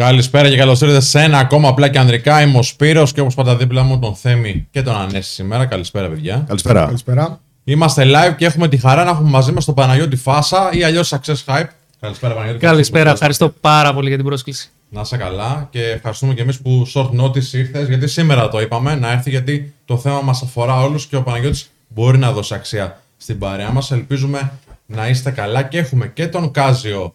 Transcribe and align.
Καλησπέρα 0.00 0.48
και 0.48 0.56
καλώς 0.56 0.80
ήρθατε 0.80 1.00
σε 1.00 1.20
ένα 1.20 1.38
ακόμα 1.38 1.68
απλά 1.68 1.88
και 1.88 1.98
ανδρικά. 1.98 2.42
Είμαι 2.42 2.58
ο 2.58 2.62
Σπύρος 2.62 3.12
και 3.12 3.20
όπως 3.20 3.34
πάντα 3.34 3.56
δίπλα 3.56 3.82
μου 3.82 3.98
τον 3.98 4.14
Θέμη 4.14 4.66
και 4.70 4.82
τον 4.82 4.96
Ανέση 4.96 5.32
σήμερα. 5.32 5.66
Καλησπέρα, 5.66 6.08
παιδιά. 6.08 6.44
Καλησπέρα. 6.46 6.84
Καλησπέρα. 6.84 7.40
Είμαστε 7.64 8.04
live 8.06 8.34
και 8.36 8.44
έχουμε 8.44 8.68
τη 8.68 8.76
χαρά 8.76 9.04
να 9.04 9.10
έχουμε 9.10 9.30
μαζί 9.30 9.52
μας 9.52 9.64
τον 9.64 9.74
Παναγιώτη 9.74 10.16
Φάσα 10.16 10.70
ή 10.72 10.82
αλλιώς 10.82 11.14
Success 11.14 11.44
Hype. 11.46 11.66
Καλησπέρα, 12.00 12.34
Παναγιώτη. 12.34 12.58
Καλησπέρα, 12.58 13.10
ευχαριστώ 13.10 13.48
πάρα 13.60 13.94
πολύ 13.94 14.08
για 14.08 14.16
την 14.16 14.26
πρόσκληση. 14.26 14.70
Να 14.88 15.00
είσαι 15.00 15.16
καλά 15.16 15.68
και 15.70 15.82
ευχαριστούμε 15.82 16.34
και 16.34 16.42
εμείς 16.42 16.60
που 16.60 16.86
short 16.94 17.10
notice 17.20 17.52
ήρθες, 17.52 17.88
γιατί 17.88 18.08
σήμερα 18.08 18.48
το 18.48 18.60
είπαμε 18.60 18.94
να 18.94 19.10
έρθει, 19.10 19.30
γιατί 19.30 19.74
το 19.84 19.96
θέμα 19.96 20.20
μας 20.20 20.42
αφορά 20.42 20.82
όλους 20.82 21.06
και 21.06 21.16
ο 21.16 21.22
Παναγιώτης 21.22 21.70
μπορεί 21.88 22.18
να 22.18 22.32
δώσει 22.32 22.54
αξία 22.54 23.00
στην 23.16 23.38
παρέα 23.38 23.70
μας. 23.70 23.90
Ελπίζουμε 23.90 24.52
να 24.86 25.08
είστε 25.08 25.30
καλά 25.30 25.62
και 25.62 25.78
έχουμε 25.78 26.06
και 26.06 26.28
τον 26.28 26.50
Κάζιο 26.50 27.14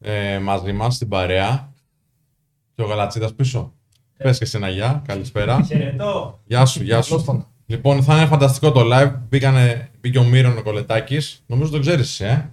ε, 0.00 0.38
μαζί 0.38 0.72
μας 0.72 0.94
στην 0.94 1.08
παρέα. 1.08 1.70
Και 2.82 2.88
ο 2.88 2.90
Γαλατσίδας 2.90 3.34
πίσω. 3.34 3.72
Ε. 4.16 4.24
Πες 4.24 4.38
και 4.38 4.44
εσύ 4.44 4.56
ένα 4.56 4.68
γεια, 4.68 5.02
καλησπέρα. 5.06 5.62
Χαιρετώ. 5.62 6.40
Γεια 6.44 6.66
σου, 6.66 6.82
γεια 6.82 7.02
σου. 7.02 7.24
Καλώς 7.24 7.46
Λοιπόν, 7.66 8.02
θα 8.02 8.16
είναι 8.16 8.26
φανταστικό 8.26 8.72
το 8.72 8.80
live. 8.92 9.12
Μπήκανε, 9.28 9.90
μπήκε 10.00 10.18
ο 10.18 10.24
Μύρον 10.24 10.58
ο 10.58 10.62
Κολετάκης. 10.62 11.42
Νομίζω 11.46 11.70
το 11.70 11.78
ξέρεις 11.78 12.00
εσύ, 12.00 12.24
ε. 12.24 12.50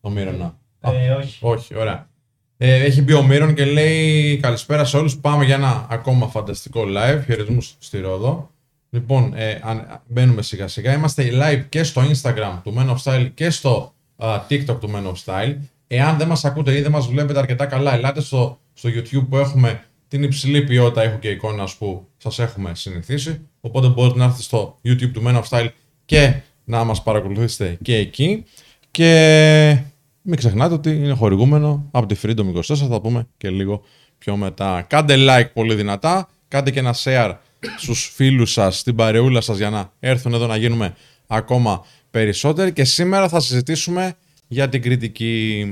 Το 0.00 0.10
Μύρονα. 0.10 0.58
Ε, 0.80 1.10
όχι. 1.10 1.38
Όχι, 1.40 1.76
ωραία. 1.76 2.08
Ε, 2.56 2.84
έχει 2.84 3.02
μπει 3.02 3.12
ο 3.12 3.22
Μύρον 3.22 3.54
και 3.54 3.64
λέει 3.64 4.36
καλησπέρα 4.36 4.84
σε 4.84 4.96
όλους. 4.96 5.16
Πάμε 5.16 5.44
για 5.44 5.54
ένα 5.54 5.86
ακόμα 5.90 6.28
φανταστικό 6.28 6.82
live. 6.96 7.22
Χαιρετισμούς 7.24 7.74
στη 7.78 8.00
Ρόδο. 8.00 8.50
Λοιπόν, 8.90 9.32
ε, 9.34 9.60
αν, 9.62 10.00
μπαίνουμε 10.06 10.42
σιγά 10.42 10.68
σιγά. 10.68 10.94
Είμαστε 10.94 11.30
live 11.32 11.64
και 11.68 11.82
στο 11.82 12.02
Instagram 12.02 12.60
του 12.62 12.74
Men 12.76 12.88
of 12.88 12.96
Style 13.02 13.30
και 13.34 13.50
στο 13.50 13.94
α, 14.16 14.40
TikTok 14.48 14.80
του 14.80 14.90
Men 14.94 15.06
of 15.06 15.14
Style. 15.24 15.56
Εάν 15.86 16.16
δεν 16.16 16.26
μας 16.28 16.44
ακούτε 16.44 16.76
ή 16.76 16.82
δεν 16.82 16.90
μας 16.90 17.06
βλέπετε 17.06 17.38
αρκετά 17.38 17.66
καλά, 17.66 17.94
ελάτε 17.94 18.20
στο, 18.20 18.58
στο 18.74 18.88
YouTube 18.88 19.26
που 19.28 19.36
έχουμε 19.36 19.84
την 20.08 20.22
υψηλή 20.22 20.64
ποιότητα 20.64 21.04
ήχου 21.04 21.18
και 21.18 21.30
εικόνας 21.30 21.74
που 21.76 22.08
σας 22.16 22.38
έχουμε 22.38 22.74
συνηθίσει. 22.74 23.40
Οπότε 23.60 23.88
μπορείτε 23.88 24.18
να 24.18 24.24
έρθετε 24.24 24.42
στο 24.42 24.78
YouTube 24.84 25.10
του 25.12 25.22
Men 25.26 25.42
of 25.42 25.42
Style 25.48 25.68
και 26.04 26.34
να 26.64 26.84
μας 26.84 27.02
παρακολουθήσετε 27.02 27.78
και 27.82 27.96
εκεί. 27.96 28.44
Και 28.90 29.78
μην 30.22 30.36
ξεχνάτε 30.36 30.74
ότι 30.74 30.90
είναι 30.90 31.12
χορηγούμενο 31.12 31.88
από 31.90 32.06
τη 32.06 32.16
Freedom 32.22 32.54
24, 32.54 32.62
θα 32.62 32.88
το 32.88 33.00
πούμε 33.00 33.26
και 33.36 33.50
λίγο 33.50 33.82
πιο 34.18 34.36
μετά. 34.36 34.82
Κάντε 34.88 35.14
like 35.18 35.52
πολύ 35.52 35.74
δυνατά, 35.74 36.28
κάντε 36.48 36.70
και 36.70 36.78
ένα 36.78 36.94
share 37.04 37.34
στους 37.78 38.12
φίλους 38.14 38.52
σας, 38.52 38.78
στην 38.78 38.96
παρεούλα 38.96 39.40
σας 39.40 39.56
για 39.56 39.70
να 39.70 39.92
έρθουν 40.00 40.34
εδώ 40.34 40.46
να 40.46 40.56
γίνουμε 40.56 40.94
ακόμα 41.26 41.84
περισσότεροι 42.10 42.72
και 42.72 42.84
σήμερα 42.84 43.28
θα 43.28 43.40
συζητήσουμε 43.40 44.14
για 44.48 44.68
την 44.68 44.82
κριτική. 44.82 45.66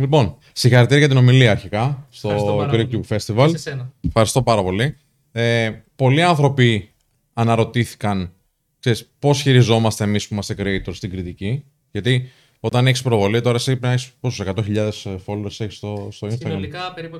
Λοιπόν, 0.00 0.36
συγχαρητήρια 0.52 0.98
για 0.98 1.08
την 1.08 1.16
ομιλία 1.16 1.50
αρχικά 1.50 2.06
Ευχαριστώ 2.12 2.46
στο 2.46 2.56
πάρα 2.56 2.72
Greek 2.72 2.90
πολύ. 2.90 3.04
Cube 3.08 3.16
Festival. 3.16 3.48
Σε 3.50 3.58
σένα. 3.58 3.92
Ευχαριστώ 4.06 4.42
πάρα 4.42 4.62
πολύ. 4.62 4.96
Ε, 5.32 5.70
πολλοί 5.96 6.22
άνθρωποι 6.22 6.90
αναρωτήθηκαν 7.32 8.32
ξέρεις, 8.80 9.10
πώς 9.18 9.40
χειριζόμαστε 9.40 10.04
εμείς 10.04 10.28
που 10.28 10.34
είμαστε 10.34 10.54
creators 10.58 10.94
στην 10.94 11.10
κριτική. 11.10 11.64
Γιατί 11.90 12.30
όταν 12.60 12.86
έχεις 12.86 13.02
προβολή, 13.02 13.40
τώρα 13.40 13.56
εσύ 13.56 13.66
πρέπει 13.66 13.86
να 13.86 13.92
έχεις 13.92 14.12
πόσους 14.20 14.46
100.000 14.46 14.90
followers 15.26 15.60
έχεις 15.60 15.76
στο, 15.76 16.08
στο 16.10 16.26
Instagram. 16.26 16.38
Συνολικά 16.38 16.92
περίπου 16.94 17.18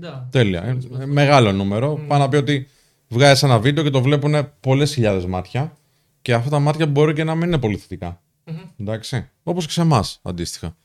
160. 0.00 0.26
Τέλεια. 0.30 0.62
Ε, 0.62 1.02
ε, 1.02 1.06
μεγάλο 1.06 1.52
νούμερο. 1.52 2.00
Πάνω 2.08 2.22
να 2.22 2.28
πει 2.28 2.36
ότι 2.36 2.68
βγάζει 3.08 3.44
ένα 3.44 3.58
βίντεο 3.58 3.84
και 3.84 3.90
το 3.90 4.02
βλέπουν 4.02 4.48
πολλές 4.60 4.92
χιλιάδες 4.92 5.26
μάτια. 5.26 5.76
Και 6.22 6.34
αυτά 6.34 6.50
τα 6.50 6.58
μάτια 6.58 6.86
μπορεί 6.86 7.12
και 7.12 7.24
να 7.24 7.34
μην 7.34 7.46
είναι 7.46 7.58
πολύ 7.58 7.76
θετικά. 7.76 8.22
Εντάξει. 8.80 9.28
Όπως 9.42 9.66
και 9.66 9.72
σε 9.72 9.80
εμάς 9.80 10.20
αντίστοιχα. 10.22 10.76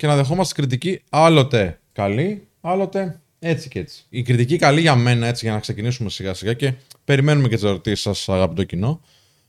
Και 0.00 0.06
να 0.06 0.16
δεχόμαστε 0.16 0.54
κριτική 0.54 1.00
άλλοτε 1.10 1.80
καλή, 1.92 2.46
άλλοτε 2.60 3.20
έτσι 3.38 3.68
και 3.68 3.78
έτσι. 3.78 4.04
Η 4.08 4.22
κριτική 4.22 4.56
καλή 4.56 4.80
για 4.80 4.94
μένα, 4.94 5.26
έτσι 5.26 5.44
για 5.44 5.54
να 5.54 5.60
ξεκινήσουμε 5.60 6.10
σιγά 6.10 6.34
σιγά 6.34 6.52
και 6.52 6.74
περιμένουμε 7.04 7.48
και 7.48 7.54
τις 7.54 7.64
ερωτήσεις 7.64 8.00
σας, 8.00 8.28
αγαπητό 8.28 8.64
κοινό, 8.64 9.00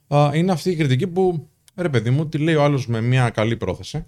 α, 0.07 0.31
είναι 0.33 0.51
αυτή 0.51 0.69
η 0.69 0.75
κριτική 0.75 1.07
που, 1.07 1.47
ρε 1.75 1.89
παιδί 1.89 2.09
μου, 2.09 2.27
τη 2.27 2.37
λέει 2.37 2.55
ο 2.55 2.63
άλλος 2.63 2.87
με 2.87 3.01
μια 3.01 3.29
καλή 3.29 3.57
πρόθεση, 3.57 4.05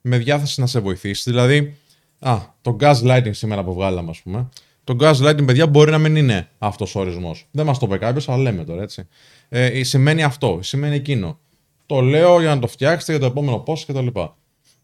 με 0.00 0.18
διάθεση 0.18 0.60
να 0.60 0.66
σε 0.66 0.80
βοηθήσει. 0.80 1.30
Δηλαδή, 1.30 1.76
α, 2.18 2.38
το 2.62 2.76
gaslighting 2.80 3.30
σήμερα 3.30 3.64
που 3.64 3.74
βγάλαμε, 3.74 4.10
ας 4.10 4.20
πούμε. 4.20 4.48
Το 4.84 4.96
gaslighting, 5.00 5.46
παιδιά, 5.46 5.66
μπορεί 5.66 5.90
να 5.90 5.98
μην 5.98 6.16
είναι 6.16 6.48
αυτός 6.58 6.94
ο 6.94 7.00
ορισμός. 7.00 7.48
Δεν 7.50 7.66
μας 7.66 7.78
το 7.78 7.86
είπε 7.86 7.98
κάποιος, 7.98 8.28
αλλά 8.28 8.42
λέμε 8.42 8.64
τώρα 8.64 8.82
έτσι. 8.82 9.06
Ε, 9.48 9.82
σημαίνει 9.82 10.22
αυτό, 10.22 10.58
σημαίνει 10.62 10.94
εκείνο. 10.94 11.38
Το 11.86 12.00
λέω 12.00 12.40
για 12.40 12.54
να 12.54 12.60
το 12.60 12.66
φτιάξετε 12.66 13.12
για 13.12 13.20
το 13.20 13.26
επόμενο 13.26 13.64
post 13.66 13.80
κτλ. 13.86 14.06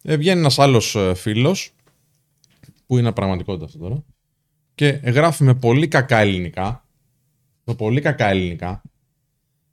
Ε, 0.06 0.16
βγαίνει 0.16 0.38
ένας 0.38 0.58
άλλος 0.58 0.96
φίλος, 1.14 1.74
που 2.86 2.98
είναι 2.98 3.12
πραγματικότητα 3.12 3.64
αυτό 3.64 3.78
τώρα, 3.78 4.04
και 4.74 4.86
γράφει 4.86 5.44
με 5.44 5.54
πολύ 5.54 5.88
κακά 5.88 6.18
ελληνικά. 6.18 6.86
Με 7.64 7.74
πολύ 7.74 8.00
κακά 8.00 8.28
ελληνικά. 8.28 8.82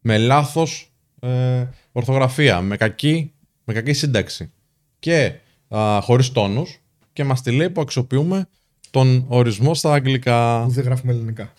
Με 0.02 0.18
λάθος 0.18 0.92
ε, 1.20 1.66
ορθογραφία, 1.92 2.62
με 2.62 2.78
κακή, 2.78 3.34
με 3.64 3.74
κακή 3.74 3.94
σύνταξη. 3.94 4.52
Και 5.00 5.34
α, 5.68 6.02
χωρίς 6.02 6.32
τόνους 6.32 6.82
και 7.14 7.24
μας 7.24 7.42
τη 7.42 7.52
λέει 7.52 7.70
που 7.70 7.82
αξιοποιούμε 7.82 8.48
τον 8.92 9.26
ορισμό 9.28 9.74
στα 9.74 9.94
αγγλικά. 9.94 10.64
Που 10.64 10.72
δεν 10.72 10.84
γράφουμε 10.84 11.12
ελληνικά. 11.12 11.54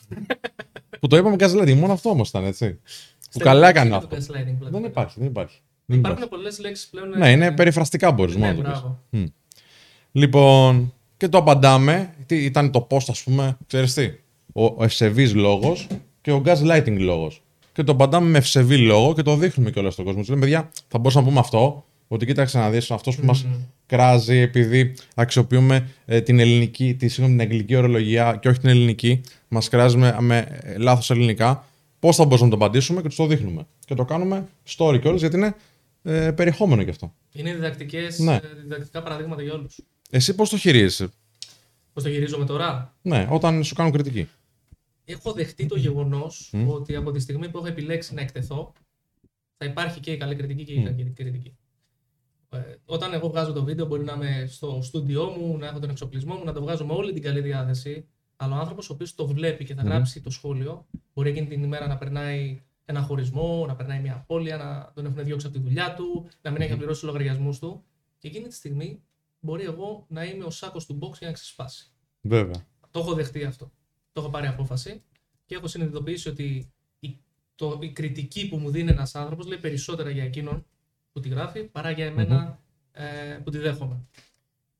που 1.00 1.06
το 1.06 1.16
είπαμε 1.16 1.36
gaslighting, 1.38 1.74
μόνο 1.76 1.92
αυτό 1.92 2.10
όμως 2.10 2.28
ήταν 2.28 2.44
έτσι. 2.44 2.72
που 2.74 2.80
Στα 3.18 3.44
καλά 3.44 3.68
ελληνικά 3.68 3.80
έκανε 3.80 4.06
το 4.06 4.16
αυτό. 4.16 4.32
gaslighting, 4.32 4.56
πλέον. 4.58 4.72
Δεν 4.72 4.84
υπάρχει, 4.84 5.18
δεν 5.18 5.28
υπάρχει. 5.28 5.60
Δεν 5.92 5.98
Υπάρχουν 5.98 6.22
υπάρχει. 6.22 6.28
πολλές 6.42 6.58
λέξεις 6.60 6.86
πλέον. 6.86 7.08
Ναι, 7.18 7.30
είναι 7.30 7.46
ε, 7.46 7.50
περιφραστικά 7.50 8.12
μπορείς 8.12 8.36
μόνο 8.36 8.52
Ναι, 8.52 8.58
να 8.58 8.64
το 8.64 8.70
πεις. 8.70 8.80
μπράβο. 8.80 9.32
Λοιπόν, 10.12 10.92
και 11.16 11.28
το 11.28 11.38
απαντάμε. 11.38 12.14
Τι 12.26 12.44
ήταν 12.44 12.70
το 12.70 12.86
post, 12.90 13.04
ας 13.08 13.22
πούμε, 13.22 13.56
ξέρεις 13.66 13.94
τι; 13.94 14.10
Ο, 14.52 14.64
ο 14.64 14.76
ευσεβής 14.80 15.34
λόγος 15.34 15.86
και 16.20 16.30
ο 16.32 16.42
gaslighting 16.46 16.96
λόγος. 16.98 17.42
Και 17.72 17.82
το 17.82 17.92
απαντάμε 17.92 18.28
με 18.28 18.38
ευσεβή 18.38 18.76
λόγο 18.78 19.14
και 19.14 19.22
το 19.22 19.36
δείχνουμε 19.36 19.70
κιόλας 19.70 19.92
στον 19.92 20.04
κόσμο. 20.04 20.22
Του 20.22 20.28
λέμε, 20.30 20.40
παιδιά, 20.40 20.70
θα 20.88 20.98
μπορούσαμε 20.98 21.24
να 21.24 21.30
πούμε 21.30 21.40
αυτό, 21.40 21.84
ότι 22.08 22.26
κοίταξε 22.26 22.58
να 22.58 22.70
δεις 22.70 22.90
αυτός 22.90 23.16
που 23.16 23.26
μας 23.26 23.46
κράζει 23.86 24.36
επειδή 24.36 24.94
αξιοποιούμε 25.14 25.88
ε, 26.04 26.20
την 26.20 26.38
ελληνική, 26.38 26.94
τη, 26.94 27.08
συγγνώμη, 27.08 27.38
την 27.38 27.48
αγγλική 27.50 27.74
ορολογία 27.76 28.38
και 28.40 28.48
όχι 28.48 28.58
την 28.58 28.68
ελληνική, 28.68 29.20
μας 29.48 29.68
κράζει 29.68 29.96
με, 29.96 30.16
με 30.20 30.60
ε, 30.62 30.78
λάθος 30.78 31.10
ελληνικά. 31.10 31.64
Πώς 31.98 32.16
θα 32.16 32.24
μπορούσαμε 32.24 32.50
να 32.50 32.56
το 32.58 32.64
απαντήσουμε 32.64 33.00
και 33.00 33.06
τους 33.08 33.16
το 33.16 33.26
δείχνουμε. 33.26 33.66
Και 33.86 33.94
το 33.94 34.04
κάνουμε 34.04 34.46
story 34.76 35.00
κιόλας 35.00 35.20
γιατί 35.20 35.36
είναι 35.36 35.54
ε, 36.02 36.32
περιεχόμενο 36.32 36.84
κι 36.84 36.90
αυτό. 36.90 37.14
Είναι 37.32 37.54
διδακτικές, 37.54 38.18
Ναι. 38.18 38.34
ε, 38.34 38.40
διδακτικά 38.62 39.02
παραδείγματα 39.02 39.42
για 39.42 39.52
όλους. 39.52 39.80
Εσύ 40.10 40.34
πώς 40.34 40.48
το 40.50 40.56
χειρίζεσαι, 40.56 41.08
Πώς 41.92 42.02
το 42.02 42.10
χειρίζομαι 42.10 42.44
τώρα; 42.44 42.96
ναι, 43.02 43.26
όταν 43.30 43.64
σου 43.64 43.74
κάνουν 43.74 43.92
κριτική. 43.92 44.28
Έχω 45.04 45.32
δεχτεί 45.32 45.66
το 45.66 45.76
γεγονός 45.76 46.50
Μμ. 46.52 46.68
ότι 46.68 46.96
από 46.96 47.10
τη 47.10 47.20
στιγμή 47.20 47.48
που 47.48 47.58
έχω 47.58 47.66
επιλέξει 47.66 48.14
να 48.14 48.20
εκτεθώ, 48.20 48.72
θα 49.56 49.64
υπάρχει 49.66 50.00
και 50.00 50.10
η 50.12 50.16
καλή 50.16 50.34
κριτική 50.34 50.64
και 50.64 50.72
η 50.72 50.78
Μμ. 50.78 50.84
κακή 50.84 51.04
κριτική. 51.04 51.56
Ε, 52.50 52.58
όταν 52.84 53.12
εγώ 53.12 53.28
βγάζω 53.28 53.52
το 53.52 53.64
βίντεο, 53.64 53.86
μπορεί 53.86 54.04
να 54.04 54.12
είμαι 54.12 54.46
στο 54.48 54.78
στούντιό 54.82 55.24
μου, 55.38 55.58
να 55.58 55.66
έχω 55.66 55.78
τον 55.78 55.90
εξοπλισμό 55.90 56.34
μου, 56.34 56.44
να 56.44 56.52
το 56.52 56.60
βγάζω 56.62 56.86
με 56.86 56.92
όλη 56.92 57.12
την 57.12 57.22
καλή 57.22 57.40
διάθεση. 57.40 58.06
Αλλά 58.36 58.56
ο 58.56 58.58
άνθρωπος 58.58 58.90
ο 58.90 58.92
οποίος 58.92 59.14
το 59.14 59.26
βλέπει 59.26 59.64
και 59.64 59.74
θα 59.74 59.82
Μμμ. 59.82 59.88
γράψει 59.90 60.20
το 60.20 60.30
σχόλιο, 60.30 60.86
μπορεί 61.14 61.30
εκείνη 61.30 61.46
την 61.46 61.62
ημέρα 61.62 61.86
να 61.86 61.96
περνάει 61.98 62.62
ένα 62.92 63.02
χωρισμό, 63.02 63.64
να 63.66 63.76
περνάει 63.76 64.00
μια 64.00 64.14
απώλεια, 64.14 64.56
να 64.56 64.92
τον 64.94 65.06
έχουν 65.06 65.24
διώξει 65.24 65.46
από 65.46 65.56
τη 65.56 65.62
δουλειά 65.62 65.94
του, 65.94 66.28
να 66.42 66.50
μην 66.50 66.60
έχει 66.60 66.76
πληρώσει 66.76 67.00
τους 67.00 67.08
λογαριασμούς 67.08 67.58
του. 67.58 67.84
Και 68.18 68.28
εκείνη 68.28 68.46
τη 68.48 68.54
στιγμή 68.54 69.02
μπορεί 69.40 69.64
εγώ 69.64 70.06
να 70.08 70.24
είμαι 70.24 70.44
ο 70.44 70.50
σάκος 70.50 70.86
του 70.86 70.98
box 71.02 71.18
για 71.18 71.26
να 71.26 71.32
ξεσπάσει. 71.32 71.92
Βέβαια. 72.20 72.66
Το 72.90 73.00
έχω 73.00 73.14
δεχτεί 73.14 73.44
αυτό. 73.44 73.72
Το 74.12 74.20
έχω 74.20 74.30
πάρει 74.30 74.46
απόφαση 74.46 75.02
και 75.44 75.54
έχω 75.54 75.66
συνειδητοποιήσει 75.66 76.28
ότι 76.28 76.72
η, 77.00 77.18
το, 77.54 77.78
η 77.82 77.92
κριτική 77.92 78.48
που 78.48 78.56
μου 78.56 78.70
δίνει 78.70 78.90
ένας 78.90 79.14
άνθρωπος 79.14 79.46
λέει 79.46 79.58
περισσότερα 79.58 80.10
για 80.10 80.24
εκείνον 80.24 80.66
που 81.12 81.20
τη 81.20 81.28
γράφει 81.28 81.64
παρά 81.64 81.90
για 81.90 82.06
εμενα 82.06 82.60
ε, 82.92 83.38
που 83.44 83.50
τη 83.50 83.58
δέχομαι. 83.58 84.06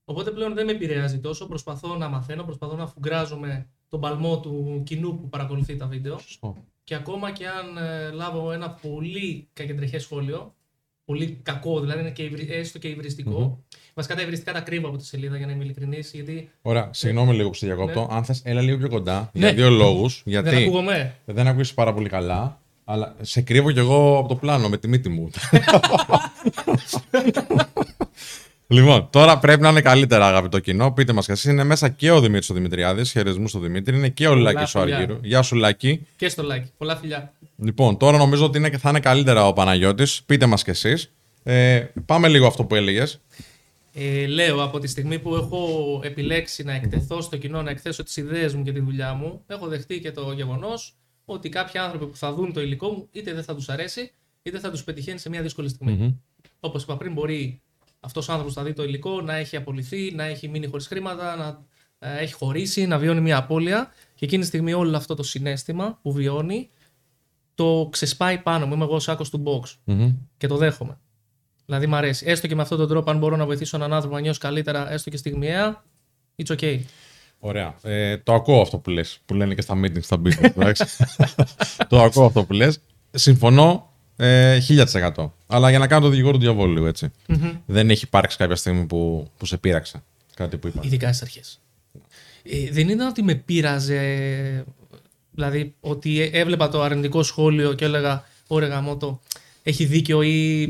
Οπότε 0.05 0.31
πλέον 0.31 0.55
δεν 0.55 0.65
με 0.67 0.73
επηρεάζει 0.73 1.21
τόσο. 1.21 1.47
Προσπαθώ 1.47 1.97
να 1.97 2.09
μαθαίνω, 2.09 2.45
προσπαθώ 2.45 2.77
να 2.77 2.87
φουγκράζομαι 2.87 3.71
τον 3.89 4.01
παλμό 4.01 4.41
του 4.41 4.83
κοινού 4.85 5.21
που 5.21 5.29
παρακολουθεί 5.29 5.77
τα 5.77 5.87
βίντεο. 5.87 6.19
Σωστό. 6.19 6.65
Και 6.93 6.99
ακόμα 6.99 7.31
και 7.31 7.47
αν 7.47 7.77
ε, 7.77 8.11
λάβω 8.11 8.53
ένα 8.53 8.71
πολύ 8.71 9.49
κακεντρεχέ 9.53 9.99
σχόλιο, 9.99 10.55
πολύ 11.05 11.39
κακό 11.43 11.81
δηλαδή, 11.81 12.01
είναι 12.01 12.11
και 12.11 12.23
υβρι- 12.23 12.51
έστω 12.51 12.79
και 12.79 12.89
υβριστικό. 12.89 13.41
Μμμ. 13.41 13.53
Βασικά 13.95 14.15
τα 14.15 14.23
υβριστικά 14.23 14.53
τα 14.53 14.61
κρύβω 14.61 14.89
από 14.89 14.97
τη 14.97 15.05
σελίδα 15.05 15.37
για 15.37 15.47
να 15.47 15.53
είμαι 15.53 15.65
ειλικρινής, 15.65 16.11
γιατί 16.15 16.51
Ωραία, 16.63 16.89
συγγνώμη 16.93 17.35
λίγο 17.35 17.49
που 17.49 17.55
σε 17.55 17.67
διακόπτω. 17.67 18.01
Ναι. 18.01 18.07
Αν 18.17 18.25
θες, 18.25 18.41
έλα 18.45 18.61
λίγο 18.61 18.77
πιο 18.79 18.89
κοντά. 18.89 19.31
Ναι. 19.33 19.41
Για 19.41 19.53
δύο 19.55 19.71
λόγους. 19.71 20.23
δεν 20.25 20.33
Γιατί 20.33 20.57
ακούγομαι. 20.57 21.15
δεν 21.25 21.47
ακούσει 21.47 21.75
πάρα 21.75 21.95
πολύ 21.95 22.09
καλά, 22.09 22.61
αλλά 22.85 23.15
σε 23.21 23.41
κρύβω 23.41 23.73
κι 23.73 23.79
εγώ 23.79 24.19
από 24.19 24.29
το 24.29 24.37
πλάνο 24.37 24.69
με 24.69 24.77
τη 24.77 24.89
μύτη 24.89 25.09
μου. 25.09 25.31
λοιπόν, 28.73 29.09
τώρα 29.11 29.39
πρέπει 29.39 29.61
να 29.61 29.69
είναι 29.69 29.81
καλύτερα, 29.81 30.27
αγαπητό 30.27 30.59
κοινό. 30.59 30.93
Πείτε 30.93 31.13
μας 31.13 31.27
και 31.27 31.33
εσεί. 31.33 31.51
Είναι 31.51 31.65
μέσα 31.65 31.89
και 31.89 32.11
ο 32.11 32.21
Δημήτρης 32.21 32.51
ο 32.51 32.55
Δημητριάδης. 32.55 33.11
Χαιρετισμού 33.11 33.49
στο 33.49 33.59
Δημήτρη. 33.59 33.97
Είναι 33.97 34.09
και 34.09 34.27
ο 34.27 34.31
Πολλά 34.31 34.53
Λάκης 34.53 34.75
ο 34.75 34.81
φιλιά. 34.81 34.97
Αργύρου. 34.97 35.19
Γεια 35.23 35.43
σου, 35.43 35.57
Λάκη. 35.57 36.07
Και 36.17 36.29
στο 36.29 36.45
like. 36.51 36.65
Πολλά 36.79 36.97
φιλιά. 36.97 37.33
Λοιπόν, 37.57 37.97
τώρα 37.97 38.19
νομίζω 38.19 38.45
ότι 38.45 38.59
είναι, 38.59 38.71
θα 38.79 38.89
είναι 38.89 39.01
καλύτερα 39.01 39.47
ο 39.47 39.53
Παναγιώτης. 39.53 40.23
Πείτε 40.23 40.47
μας 40.47 40.65
κι 40.65 40.71
εσείς. 40.71 41.13
Ε, 41.43 41.85
πάμε 42.07 42.29
λίγο 42.29 42.47
αυτό 42.47 42.65
που 42.65 42.75
έλεγες. 42.75 43.21
Ε, 43.95 44.27
λέω 44.27 44.63
από 44.63 44.79
τη 44.79 44.87
στιγμή 44.87 45.19
που 45.19 45.35
έχω 45.35 46.01
επιλέξει 46.05 46.63
να 46.63 46.73
εκτεθώ 46.73 47.21
στο 47.21 47.37
κοινό, 47.37 47.63
να 47.63 47.71
εκθέσω 47.71 48.03
τις 48.03 48.17
ιδέες 48.17 48.55
μου 48.55 48.63
και 48.63 48.73
τη 48.73 48.81
δουλειά 48.81 49.15
μου, 49.15 49.43
έχω 49.47 49.67
δεχτεί 49.67 50.01
και 50.01 50.13
το 50.13 50.33
γεγονός 50.33 50.95
ότι 51.25 51.49
κάποιοι 51.49 51.81
άνθρωποι 51.81 52.07
που 52.07 52.17
θα 52.17 52.33
δουν 52.33 52.53
το 52.53 52.61
υλικό 52.61 52.89
μου 52.89 53.09
είτε 53.13 53.33
δεν 53.33 53.43
θα 53.43 53.55
τους 53.55 53.69
αρέσει, 53.69 54.13
είτε 54.43 54.59
θα 54.59 54.71
τους 54.71 54.85
πετυχαίνει 54.85 55.19
σε 55.19 55.29
μια 55.29 55.43
δύσκολη 55.43 55.69
στιγμή. 55.69 55.93
Μμμ. 55.93 56.15
Όπως 56.61 56.83
είπα 56.83 56.97
πριν, 56.97 57.13
μπορεί 57.13 57.61
αυτός 58.05 58.29
ο 58.29 58.33
άνθρωπος 58.33 58.55
που 58.55 58.61
θα 58.61 58.67
δει 58.67 58.73
το 58.73 58.83
υλικό 58.83 59.21
να 59.21 59.35
έχει 59.37 59.57
απολυθεί, 59.57 60.15
να 60.15 60.25
έχει 60.25 60.49
μείνει 60.49 60.67
χωρίς 60.67 60.87
χρήματα, 60.87 61.37
να 61.37 61.65
ε, 62.09 62.23
έχει 62.23 62.33
χωρίσει, 62.33 62.87
να 62.87 62.99
βιώνει 62.99 63.21
μια 63.21 63.37
απώλεια. 63.37 63.93
Και 64.15 64.25
εκείνη 64.25 64.41
τη 64.43 64.49
στιγμή 64.49 64.73
όλο 64.73 64.97
αυτό 64.97 65.15
το 65.15 65.23
συνέστημα 65.23 65.99
που 66.03 66.13
βιώνει 66.13 66.71
το 67.55 67.89
ξεσπάει 67.93 68.39
πάνω 68.39 68.67
μου. 68.67 68.75
Είμαι 68.75 68.85
εγώ 68.85 68.95
ο 68.95 69.01
σάκος 69.01 69.31
του 69.31 69.43
box 69.47 69.77
Μμμ. 69.85 70.15
και 70.37 70.47
το 70.47 70.57
δέχομαι. 70.57 70.99
Δηλαδή 71.67 71.87
μου 71.87 71.97
αρέσει. 71.97 72.25
Έστω 72.29 72.47
και 72.47 72.55
με 72.55 72.63
αυτόν 72.63 72.79
τον 72.79 72.89
τρόπο, 72.89 73.11
αν 73.11 73.19
μπορώ 73.19 73.37
να 73.37 73.47
βοηθήσω 73.47 73.77
έναν 73.77 73.93
άνθρωπο 73.93 74.15
να 74.15 74.21
νιώσει 74.21 74.39
καλύτερα, 74.39 74.93
έστω 74.93 75.11
και 75.11 75.17
στιγμιαία, 75.17 75.85
it's 76.43 76.57
okay. 76.57 76.81
Ωραία. 77.39 77.75
Ε, 77.83 78.19
το 78.19 78.35
ακούω 78.35 78.61
αυτό 78.61 78.79
που 78.79 78.91
λες, 78.91 79.21
που 79.25 79.35
λένε 79.35 79.55
και 79.55 79.61
στα 79.61 79.81
meetings, 79.81 80.03
στα 80.03 80.21
business, 80.25 80.51
εντάξει. 80.57 80.85
το 81.89 82.03
ακούω 82.03 82.25
αυτό 82.25 82.45
που 82.45 82.53
λες. 82.53 82.81
Συμφωνώ 83.11 83.93
ε, 84.17 84.59
1000%. 85.15 85.31
Αλλά 85.53 85.71
για 85.71 85.79
να 85.79 85.87
κάνω 85.87 86.03
το 86.03 86.09
δικηγόρο 86.09 86.33
του 86.33 86.43
διαβόλου 86.43 86.73
λίγο, 86.73 86.87
έτσι. 86.87 87.11
Δεν 87.67 87.91
έχει 87.91 88.05
υπάρξει 88.05 88.37
κάποια 88.37 88.57
στιγμή 88.57 88.85
που, 88.85 89.31
που 89.37 89.47
σε 89.47 89.57
πείραξε 89.57 90.03
κάτι 90.35 90.57
που 90.57 90.67
είπα. 90.67 90.81
Ειδικά 90.85 91.09
στις 91.09 91.23
αρχές. 91.23 91.61
Ε, 92.43 92.71
δεν 92.71 92.89
ήταν 92.89 93.09
ότι 93.09 93.23
με 93.23 93.35
πείραζε. 93.35 94.65
Δηλαδή, 95.31 95.75
ότι 95.81 96.21
ε- 96.21 96.31
έβλεπα 96.33 96.69
το 96.69 96.83
αρνητικό 96.83 97.23
σχόλιο 97.23 97.73
και 97.73 97.85
έλεγα: 97.85 98.25
Ωραία, 98.47 98.69
γαμώτο, 98.69 99.21
έχει 99.63 99.85
δίκιο 99.85 100.23
ή. 100.23 100.63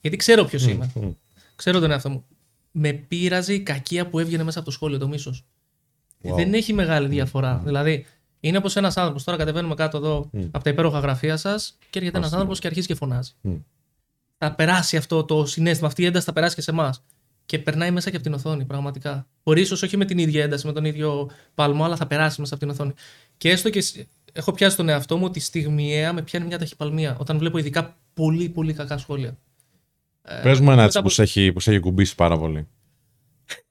Γιατί 0.00 0.16
ξέρω 0.16 0.44
ποιος 0.44 0.66
είμαι. 0.66 0.90
Μμ. 0.94 1.10
Ξέρω 1.56 1.80
τον 1.80 1.90
εαυτό 1.90 2.10
μου. 2.10 2.24
Με 2.70 2.92
πείραζε 2.92 3.54
η 3.54 3.60
κακία 3.60 4.06
που 4.06 4.18
έβγαινε 4.18 4.42
μέσα 4.42 4.58
από 4.58 4.68
το 4.68 4.72
σχόλιο, 4.74 4.98
το 4.98 5.08
μίσος. 5.08 5.44
Wow. 6.22 6.34
Δεν 6.34 6.54
έχει 6.54 6.72
μεγάλη 6.72 7.08
διαφορά. 7.08 7.62
Δηλαδή, 7.64 8.06
είναι 8.40 8.56
όπως 8.56 8.76
ένας 8.76 8.96
άνθρωπος. 8.96 9.24
Τώρα 9.24 9.38
κατεβαίνουμε 9.38 9.74
κάτω 9.74 9.96
εδώ 9.96 10.30
από 10.50 10.64
τα 10.64 10.70
υπέροχα 10.70 10.98
γραφεία 10.98 11.36
σας 11.36 11.78
και 11.90 11.98
έρχεται 11.98 12.18
ένας 12.18 12.32
άνθρωπος 12.32 12.58
και 12.58 12.66
αρχίζει 12.66 12.86
και 12.86 12.94
φωνάζει. 12.94 13.32
Μμ. 13.40 13.54
Θα 14.38 14.54
περάσει 14.54 14.96
αυτό 14.96 15.24
το 15.24 15.46
συνέστημα, 15.46 15.88
αυτή 15.88 16.02
η 16.02 16.04
ένταση 16.06 16.24
θα 16.24 16.32
περάσει 16.32 16.54
και 16.54 16.60
σε 16.60 16.70
εμάς. 16.70 17.04
Και 17.46 17.58
περνάει 17.58 17.90
μέσα 17.90 18.10
και 18.10 18.16
από 18.16 18.24
την 18.24 18.34
οθόνη, 18.34 18.64
πραγματικά. 18.64 19.26
Μπορεί 19.42 19.60
ίσως 19.60 19.82
όχι 19.82 19.96
με 19.96 20.04
την 20.04 20.18
ίδια 20.18 20.42
ένταση, 20.42 20.66
με 20.66 20.72
τον 20.72 20.84
ίδιο 20.84 21.30
παλμό, 21.54 21.84
αλλά 21.84 21.96
θα 21.96 22.06
περάσει 22.06 22.40
μέσα 22.40 22.54
από 22.54 22.62
την 22.64 22.72
οθόνη. 22.72 22.92
Και 23.36 23.50
έστω 23.50 23.70
και 23.70 23.80
σ- 23.80 24.06
έχω 24.32 24.52
πιάσει 24.52 24.76
τον 24.76 24.88
εαυτό 24.88 25.16
μου 25.16 25.24
ότι 25.24 25.40
στιγμιαία 25.40 26.12
με 26.12 26.22
πιάνει 26.22 26.46
μια 26.46 26.58
ταχυπαλμία 26.58 27.16
όταν 27.20 27.38
βλέπω 27.38 27.58
ειδικά 27.58 27.96
πολύ 28.14 28.48
πολύ 28.48 28.72
κακά 28.72 28.98
σχόλια. 28.98 29.36
Πες 30.42 30.60
μου 30.60 30.70
ένα 30.70 30.82
έτσι 30.82 30.96
μετά 30.96 31.02
που 31.02 31.08
σε, 31.08 31.22
έχει, 31.22 31.52
που 31.52 31.60
σε 31.60 31.70
έχει 31.70 31.80
κουμπίσει 31.80 32.14
πάρα 32.14 32.38
πολύ. 32.38 32.68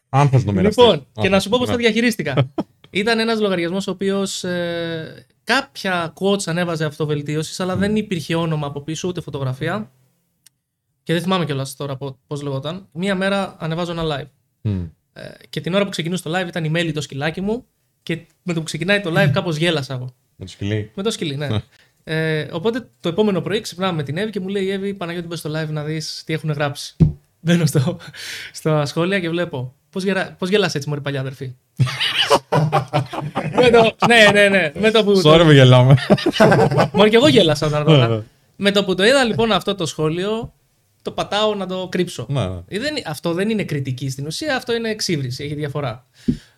Αν 0.10 0.30
θες 0.30 0.39
να 0.39 0.45
το 0.45 0.51
μοιραστείς. 0.57 0.83
Λοιπόν, 0.83 1.07
και 1.21 1.27
Α, 1.27 1.30
να 1.30 1.39
σου 1.39 1.50
πω 1.50 1.57
πώς 1.57 1.68
ναι. 1.68 1.74
τα 1.74 1.80
διαχειρίστηκα. 1.80 2.54
Ήταν 2.89 3.19
ένας 3.19 3.39
λογαριασμός 3.39 3.88
ο 3.88 3.92
οποίος 3.92 4.44
ε, 4.44 5.25
κάποια 5.44 6.13
quotes 6.19 6.44
ανέβαζε 6.45 6.86
αυτοβελτίωσης, 6.86 7.60
αλλά 7.60 7.75
δεν 7.75 7.95
υπήρχε 7.95 8.36
όνομα 8.36 8.68
από 8.68 8.81
πίσω 8.81 9.07
ούτε 9.07 9.21
φωτογραφία. 9.21 9.92
Και 11.03 11.13
δεν 11.13 11.21
θυμάμαι 11.21 11.45
κιόλας 11.45 11.75
τώρα 11.75 11.97
πώς 12.27 12.41
λεγόταν. 12.41 12.88
Μία 12.91 13.15
μέρα 13.15 13.55
ανεβάζω 13.59 13.91
ένα 13.91 14.03
live. 14.05 14.29
Μμ. 14.61 14.83
Ε, 15.13 15.31
και 15.50 15.61
την 15.61 15.73
ώρα 15.73 15.83
που 15.83 15.89
ξεκινούσε 15.89 16.23
το 16.23 16.39
live 16.39 16.47
ήταν 16.47 16.63
η 16.63 16.69
μέλη 16.69 16.91
το 16.91 17.01
σκυλάκι 17.01 17.41
μου. 17.41 17.65
Και 18.03 18.19
με 18.44 18.53
το 18.53 18.59
που 18.59 18.65
ξεκινάει 18.65 19.01
το 19.01 19.13
live, 19.17 19.29
κάπως 19.33 19.55
γέλασα 19.55 19.94
εγώ. 19.94 20.13
Με 20.35 20.45
το 20.45 20.51
σκυλί. 20.51 20.91
Με 20.95 21.03
το 21.03 21.11
σκυλί, 21.11 21.35
ναι. 21.35 21.47
ε, 22.03 22.47
οπότε 22.51 22.88
το 23.00 23.09
επόμενο 23.09 23.41
πρωί 23.41 23.61
ξυπνάμε 23.61 23.95
με 23.95 24.03
την 24.03 24.17
Εύη 24.17 24.31
και 24.31 24.39
μου 24.39 24.47
λέει: 24.47 24.69
Εύη, 24.69 24.94
Παναγιώτη, 24.94 25.27
μπες 25.27 25.39
στο 25.39 25.50
live 25.50 25.69
να 25.69 25.83
δεις 25.83 26.23
τι 26.25 26.33
έχουν 26.33 26.51
γράψει. 26.51 26.95
Μπαίνω 27.39 27.65
στο, 27.65 27.97
στα 28.51 28.85
σχόλια 28.85 29.19
και 29.19 29.29
βλέπω. 29.29 29.73
Πώς 29.89 30.03
γερα... 30.03 30.35
πώς 30.39 30.50
γέλασες 30.50 30.75
έτσι, 30.75 30.89
Μωρή 30.89 31.01
παλιά 31.01 31.19
αδερφή; 31.19 31.55
με 33.61 33.69
το... 33.69 33.95
Ναι, 34.07 34.29
ναι, 34.33 34.47
ναι. 34.47 34.71
Με 34.79 34.91
το 34.91 35.03
που. 35.03 35.21
Sorry, 35.23 35.44
με 35.45 35.53
γελάμε. 35.53 35.95
Μόνο 36.91 37.09
και 37.09 37.15
εγώ 37.15 37.27
γέλασα 37.27 37.67
όταν 37.67 37.85
τώρα. 37.85 38.23
με 38.55 38.71
το 38.71 38.83
που 38.83 38.95
το 38.95 39.05
είδα 39.05 39.23
λοιπόν 39.23 39.51
αυτό 39.51 39.75
το 39.75 39.85
σχόλιο, 39.85 40.53
το 41.03 41.11
πατάω 41.11 41.55
να 41.55 41.65
το 41.67 41.88
κρύψω. 41.91 42.25
Ναι, 42.29 42.47
ναι. 42.47 42.59
Ε, 42.67 42.79
Δεν, 42.79 42.94
αυτό 43.05 43.33
δεν 43.33 43.50
είναι 43.50 43.63
κριτική 43.63 44.09
στην 44.09 44.25
ουσία, 44.25 44.55
αυτό 44.55 44.73
είναι 44.75 44.89
εξύβριση, 44.89 45.44
έχει 45.44 45.53
διαφορά. 45.53 46.05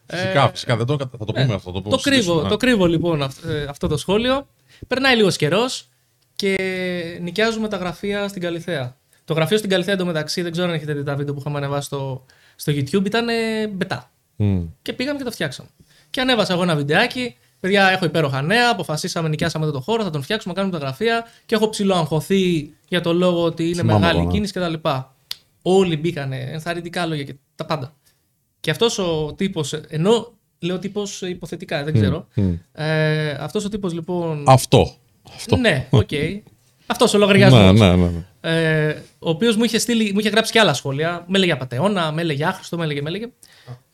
Φυσικά, 0.07 0.49
φυσικά. 0.49 0.75
Δεν 0.77 0.85
το, 0.85 0.95
κατα- 0.95 1.17
θα 1.17 1.25
το 1.25 1.31
πούμε 1.33 1.53
αυτό. 1.53 1.71
Το, 1.71 1.79
πούμε 1.81 1.89
Το 1.95 1.97
στο 1.99 2.09
κρύβω, 2.09 2.21
συζητήσουμε, 2.23 2.49
το 2.49 2.57
κρύβω 2.57 2.85
λοιπόν 2.85 3.23
αυ- 3.23 3.45
ε, 3.45 3.63
αυτό 3.69 3.87
το 3.87 3.97
σχόλιο. 3.97 4.47
Περνάει 4.87 5.15
λίγος 5.15 5.35
καιρός 5.35 5.87
και 6.35 6.55
νοικιάζουμε 7.21 7.67
τα 7.67 7.77
γραφεία 7.77 8.27
στην 8.27 8.41
Καλιθέα. 8.41 8.97
Το 9.25 9.33
γραφείο 9.33 9.57
στην 9.57 9.69
Καλιθέα 9.69 9.93
εντωμεταξύ, 9.93 10.41
δεν 10.41 10.51
ξέρω 10.51 10.67
αν 10.67 10.73
έχετε 10.73 10.93
δει 10.93 11.03
τα 11.03 11.15
βίντεο 11.15 11.33
που 11.33 11.39
είχαμε 11.39 11.57
ανεβάσει 11.57 11.85
στο, 11.85 12.25
στο 12.55 12.71
YouTube, 12.75 13.05
ήταν 13.05 13.29
ε, 13.29 13.67
μπετά. 13.67 14.11
ναι. 14.35 14.45
Μμ. 14.47 14.65
Και 14.81 14.93
πήγαμε 14.93 15.17
και 15.17 15.23
το 15.23 15.31
φτιάξαμε. 15.31 15.69
Και 16.09 16.21
ανέβασα 16.21 16.53
εγώ 16.53 16.63
ένα 16.63 16.75
βιντεάκι. 16.75 17.35
Παιδιά, 17.65 17.89
έχω 17.89 18.05
υπέροχα 18.05 18.41
νέα. 18.41 18.69
Αποφασίσαμε, 18.71 19.29
νοικιάσαμε 19.29 19.65
εδώ 19.65 19.73
το 19.73 19.79
χώρο, 19.81 20.03
θα 20.03 20.09
τον 20.09 20.21
φτιάξουμε, 20.21 20.53
να 20.53 20.59
κάνουμε 20.59 20.79
τα 20.79 20.85
γραφεία. 20.85 21.25
Και 21.45 21.55
έχω 21.55 21.69
ψηλοαγχωθεί 21.69 22.73
για 22.87 23.01
το 23.01 23.13
λόγο 23.13 23.43
ότι 23.43 23.63
είναι 23.63 23.75
Θυμάμαι 23.75 23.99
μεγάλη 23.99 24.17
εγώ, 24.17 24.25
ναι. 24.27 24.31
κίνηση 24.33 24.53
κτλ. 24.53 24.73
Όλοι 25.61 25.97
μπήκανε 25.97 26.37
ενθαρρυντικά 26.51 27.05
λόγια 27.05 27.23
και 27.23 27.35
τα 27.55 27.65
πάντα. 27.65 27.93
Και 28.59 28.71
αυτός 28.71 28.97
ο 28.97 29.33
τύπος, 29.37 29.73
ενώ 29.87 30.33
λέω 30.59 30.79
τύπος 30.79 31.21
υποθετικά, 31.21 31.83
δεν 31.83 31.93
ξέρω. 31.93 32.27
μμ. 32.33 32.53
Ε, 32.73 33.29
αυτός 33.29 33.65
ο 33.65 33.69
τύπος 33.69 33.93
λοιπόν. 33.93 34.43
Αυτό. 34.47 34.95
Αυτό. 35.35 35.55
Ναι, 35.55 35.87
οκ. 35.89 36.09
Αυτός 36.85 37.13
ο 37.13 37.17
λογαριασμός. 37.17 37.79
Ναι, 37.79 37.87
ναι, 37.87 37.95
ναι. 37.95 38.09
ναι. 38.09 38.87
Ε, 38.87 39.01
ο 39.19 39.29
οποίος 39.29 39.55
μου, 39.55 39.63
είχε 39.63 39.77
στείλει- 39.77 40.13
μου 40.13 40.19
είχε 40.19 40.29
γράψει 40.29 40.51
και 40.51 40.59
άλλα 40.59 40.73
σχόλια. 40.73 41.23
Με 41.27 41.37
έλεγε 41.37 41.51
απατεώνα, 41.51 42.11
με 42.11 42.21
έλεγε 42.21 42.45
άχρηστο, 42.45 42.77
με 42.77 42.83
έλεγε, 42.83 43.01
με 43.01 43.09
έλεγε. 43.09 43.27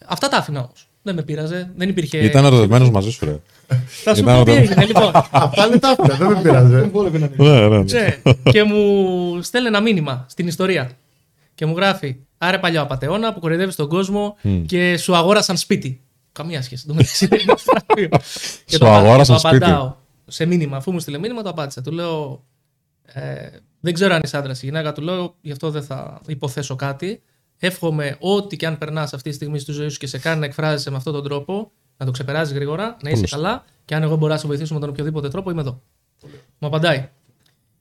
Αυτά 0.06 0.28
τα 0.28 0.38
άφηνα 0.38 0.60
όμως. 0.60 0.86
Δεν 1.04 1.16
με 1.16 1.24
πείραζε, 1.24 1.72
δεν 1.76 1.90
υπήρχε. 1.90 2.18
Ήταν 2.18 2.46
ερωτευμένος 2.46 2.90
μαζί 2.90 3.10
σου, 3.12 3.26
ρε. 3.26 3.40
Θα 4.04 4.16
σου 4.16 4.22
ήταν 4.22 4.38
πω 4.38 4.44
τι 4.46 4.52
ερωτευμένος. 4.52 4.70
έγινε, 4.70 4.86
λοιπόν. 4.86 5.12
Πάλι 5.56 5.80
τα 5.80 5.90
άφηνα, 5.90 6.16
δεν 6.16 6.28
με 6.28 6.42
πειράζει. 6.42 6.74
Ναι, 7.38 7.68
ναι, 7.68 7.68
ναι. 7.68 7.84
Ναι, 7.84 8.18
και 8.52 8.64
μου 8.64 9.42
στέλνει 9.42 9.68
ένα 9.68 9.82
μήνυμα 9.82 10.26
στην 10.30 10.48
ιστορία. 10.48 10.92
Και 11.56 11.66
μου 11.66 11.76
γράφει: 11.76 12.16
Άρε 12.38 12.58
παλιό 12.58 12.82
απαταιώνα 12.82 13.34
που 13.34 13.40
κοροϊδεύεις 13.40 13.76
τον 13.76 13.88
κόσμο 13.90 14.36
και 14.66 14.98
σου 14.98 15.16
αγόρασαν 15.16 15.58
σπίτι. 15.58 16.02
Καμία 16.32 16.62
σχέση. 16.62 16.88
Το 16.88 16.94
μεταξύ 16.94 17.26
δεν 17.28 17.40
είναι 17.40 17.54
γραφείο. 17.68 18.10
Και 18.66 18.72
Σου 18.74 18.78
το 18.80 18.86
απα- 18.88 18.98
αγόρασαν 19.06 19.36
το 19.36 19.48
σπίτι. 19.48 19.64
απαντάω 19.64 19.94
Σε 20.28 20.46
μήνυμα, 20.46 20.78
αφού 20.78 20.92
μου 20.92 21.00
στείλε 21.00 21.18
μήνυμα, 21.18 21.42
το 21.42 21.50
απάντησα. 21.50 21.82
Του 21.82 21.92
λέω: 21.92 22.44
ε, 23.06 23.22
Δεν 23.80 23.94
ξέρω 23.94 24.14
αν 24.14 24.22
είσαι 24.24 24.38
άντρας 24.38 24.62
ή 24.62 24.66
γυναίκα. 24.66 24.92
Του 24.94 25.02
λέω: 25.02 25.36
Γι' 25.42 25.52
αυτό 25.52 25.70
δεν 25.72 25.84
θα 25.84 26.22
υποθέσω 26.28 26.76
κάτι. 26.76 27.22
Εύχομαι 27.64 28.16
ό,τι 28.20 28.56
και 28.58 28.66
αν 28.68 28.78
περνάς 28.78 29.14
αυτή 29.14 29.30
τη 29.30 29.36
στιγμή 29.36 29.60
στη 29.60 29.72
ζωή 29.72 29.90
σου 29.90 29.98
και 29.98 30.08
σε 30.08 30.18
κάνει 30.20 30.40
να 30.40 30.46
εκφράζεσαι 30.46 30.90
με 30.92 30.98
αυτόν 30.98 31.14
τον 31.14 31.24
τρόπο, 31.24 31.72
να 32.02 32.08
το 32.08 32.12
ξεπεράσει 32.12 32.54
γρήγορα, 32.54 32.98
να 33.02 33.10
είσαι 33.10 33.20
Πολύ 33.20 33.32
καλά 33.32 33.64
και 33.86 33.96
αν 33.96 34.04
εγώ 34.04 34.16
μπορώ 34.16 34.34
να 34.34 34.40
σε 34.40 34.48
βοηθήσω 34.48 34.74
με 34.74 34.80
τον 34.80 34.90
οποιοδήποτε 34.90 35.30
τρόπο, 35.30 35.52
είμαι 35.52 35.62
εδώ. 35.62 35.82
Μου 36.58 36.68
απαντάει. 36.68 37.10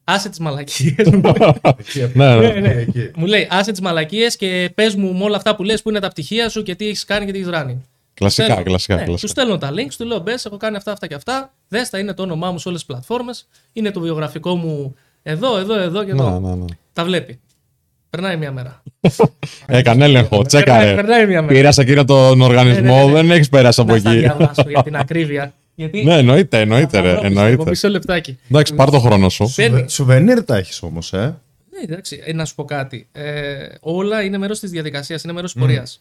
Άσε 0.04 0.28
τις 0.28 0.38
μαλακίες. 0.38 1.08
Ναι, 2.14 2.36
ναι. 2.36 2.48
ναι. 2.48 2.68
Εκεί. 2.68 3.10
μου 3.14 3.26
λέει, 3.26 3.48
άσε 3.50 3.70
τις 3.70 3.80
μαλακίες 3.80 4.36
και 4.36 4.70
πες 4.74 4.94
μου 4.94 5.12
με 5.14 5.24
όλα 5.24 5.36
αυτά 5.36 5.56
που 5.56 5.62
λες 5.62 5.82
που 5.82 5.88
είναι 5.88 6.00
τα 6.00 6.08
πτυχία 6.08 6.48
σου 6.48 6.62
και 6.62 6.74
τι 6.74 6.86
έχεις 6.86 7.04
κάνει 7.04 7.26
και 7.26 7.32
τι 7.32 7.38
έχεις 7.38 7.50
ράνει. 7.50 7.82
Κλασικά, 8.14 8.44
Στέλνω. 8.44 8.62
κλασικά, 8.62 8.94
Ναι, 8.94 9.02
κλασικά. 9.04 9.26
Τους 9.26 9.30
στέλνω 9.30 9.58
τα 9.58 9.70
links, 9.72 9.94
του 9.98 10.04
λέω 10.04 10.18
μπες, 10.18 10.44
έχω 10.44 10.56
κάνει 10.56 10.76
αυτά, 10.76 10.92
αυτά 10.92 11.06
και 11.06 11.14
αυτά. 11.14 11.52
Δες 11.68 11.90
τα 11.90 11.98
είναι 11.98 12.14
το 12.14 12.22
όνομά 12.22 12.50
μου 12.50 12.58
σε 12.58 12.68
όλες 12.68 12.80
τις 12.80 12.88
πλατφόρμες. 12.88 13.48
Είναι 13.72 13.90
το 13.90 14.00
βιογραφικό 14.00 14.56
μου 14.56 14.94
εδώ, 15.22 15.58
εδώ, 15.58 15.74
εδώ 15.74 16.04
και 16.04 16.10
εδώ. 16.10 16.30
Ναι, 16.40 16.48
ναι, 16.48 16.54
ναι. 16.54 16.64
Τα 16.92 17.04
βλέπει. 17.04 17.40
Περνάει 18.10 18.36
μια 18.36 18.52
μέρα. 18.52 18.82
Έκανε 19.66 20.04
έλεγχο, 20.04 20.28
Περνάει, 20.28 20.46
τσέκαρε. 20.46 20.94
περνάει 20.94 21.26
μια 21.26 21.42
μέρα. 21.42 21.54
Πήρα 21.54 21.72
σε 21.72 21.80
εκείνο 21.80 22.04
τον 22.04 22.40
οργανισμό, 22.40 22.82
Ναι, 22.96 23.00
ναι, 23.00 23.04
ναι. 23.04 23.12
δεν 23.12 23.30
έχεις 23.30 23.48
περάσει 23.48 23.80
από 23.80 23.92
Να 23.92 23.98
στα 23.98 24.10
εκεί. 24.10 24.18
διαβάσω 24.18 24.64
για 24.68 24.82
την 24.82 24.96
ακρίβεια. 24.96 25.52
Γιατί 25.74 26.04
Ναι, 26.04 26.14
εννοείται, 26.18 26.60
εννοείται, 26.60 27.00
ρε. 27.00 27.12
από 27.12 27.26
Εννοείται. 27.26 27.64
Μισό 27.70 27.88
λεπτάκι. 27.88 28.38
Εντάξει, 28.50 28.74
πάρ 28.74 28.90
το 28.90 28.98
χρόνο 29.00 29.28
σου. 29.28 29.52
Παίρνει- 29.56 29.90
Σουβενίρ 29.90 30.44
τα 30.44 30.56
έχεις 30.56 30.82
όμως, 30.82 31.12
ε. 31.12 31.18
Ναι, 31.70 31.80
εντάξει, 31.82 32.20
ε, 32.24 32.32
να 32.32 32.44
σου 32.44 32.54
πω 32.54 32.64
κάτι. 32.64 33.06
Ε, 33.12 33.22
όλα 33.80 34.22
είναι 34.22 34.38
μέρος 34.38 34.58
της 34.58 34.70
διαδικασίας, 34.70 35.22
είναι 35.22 35.32
μέρος 35.32 35.52
της 35.52 35.60
πορείας. 35.60 36.00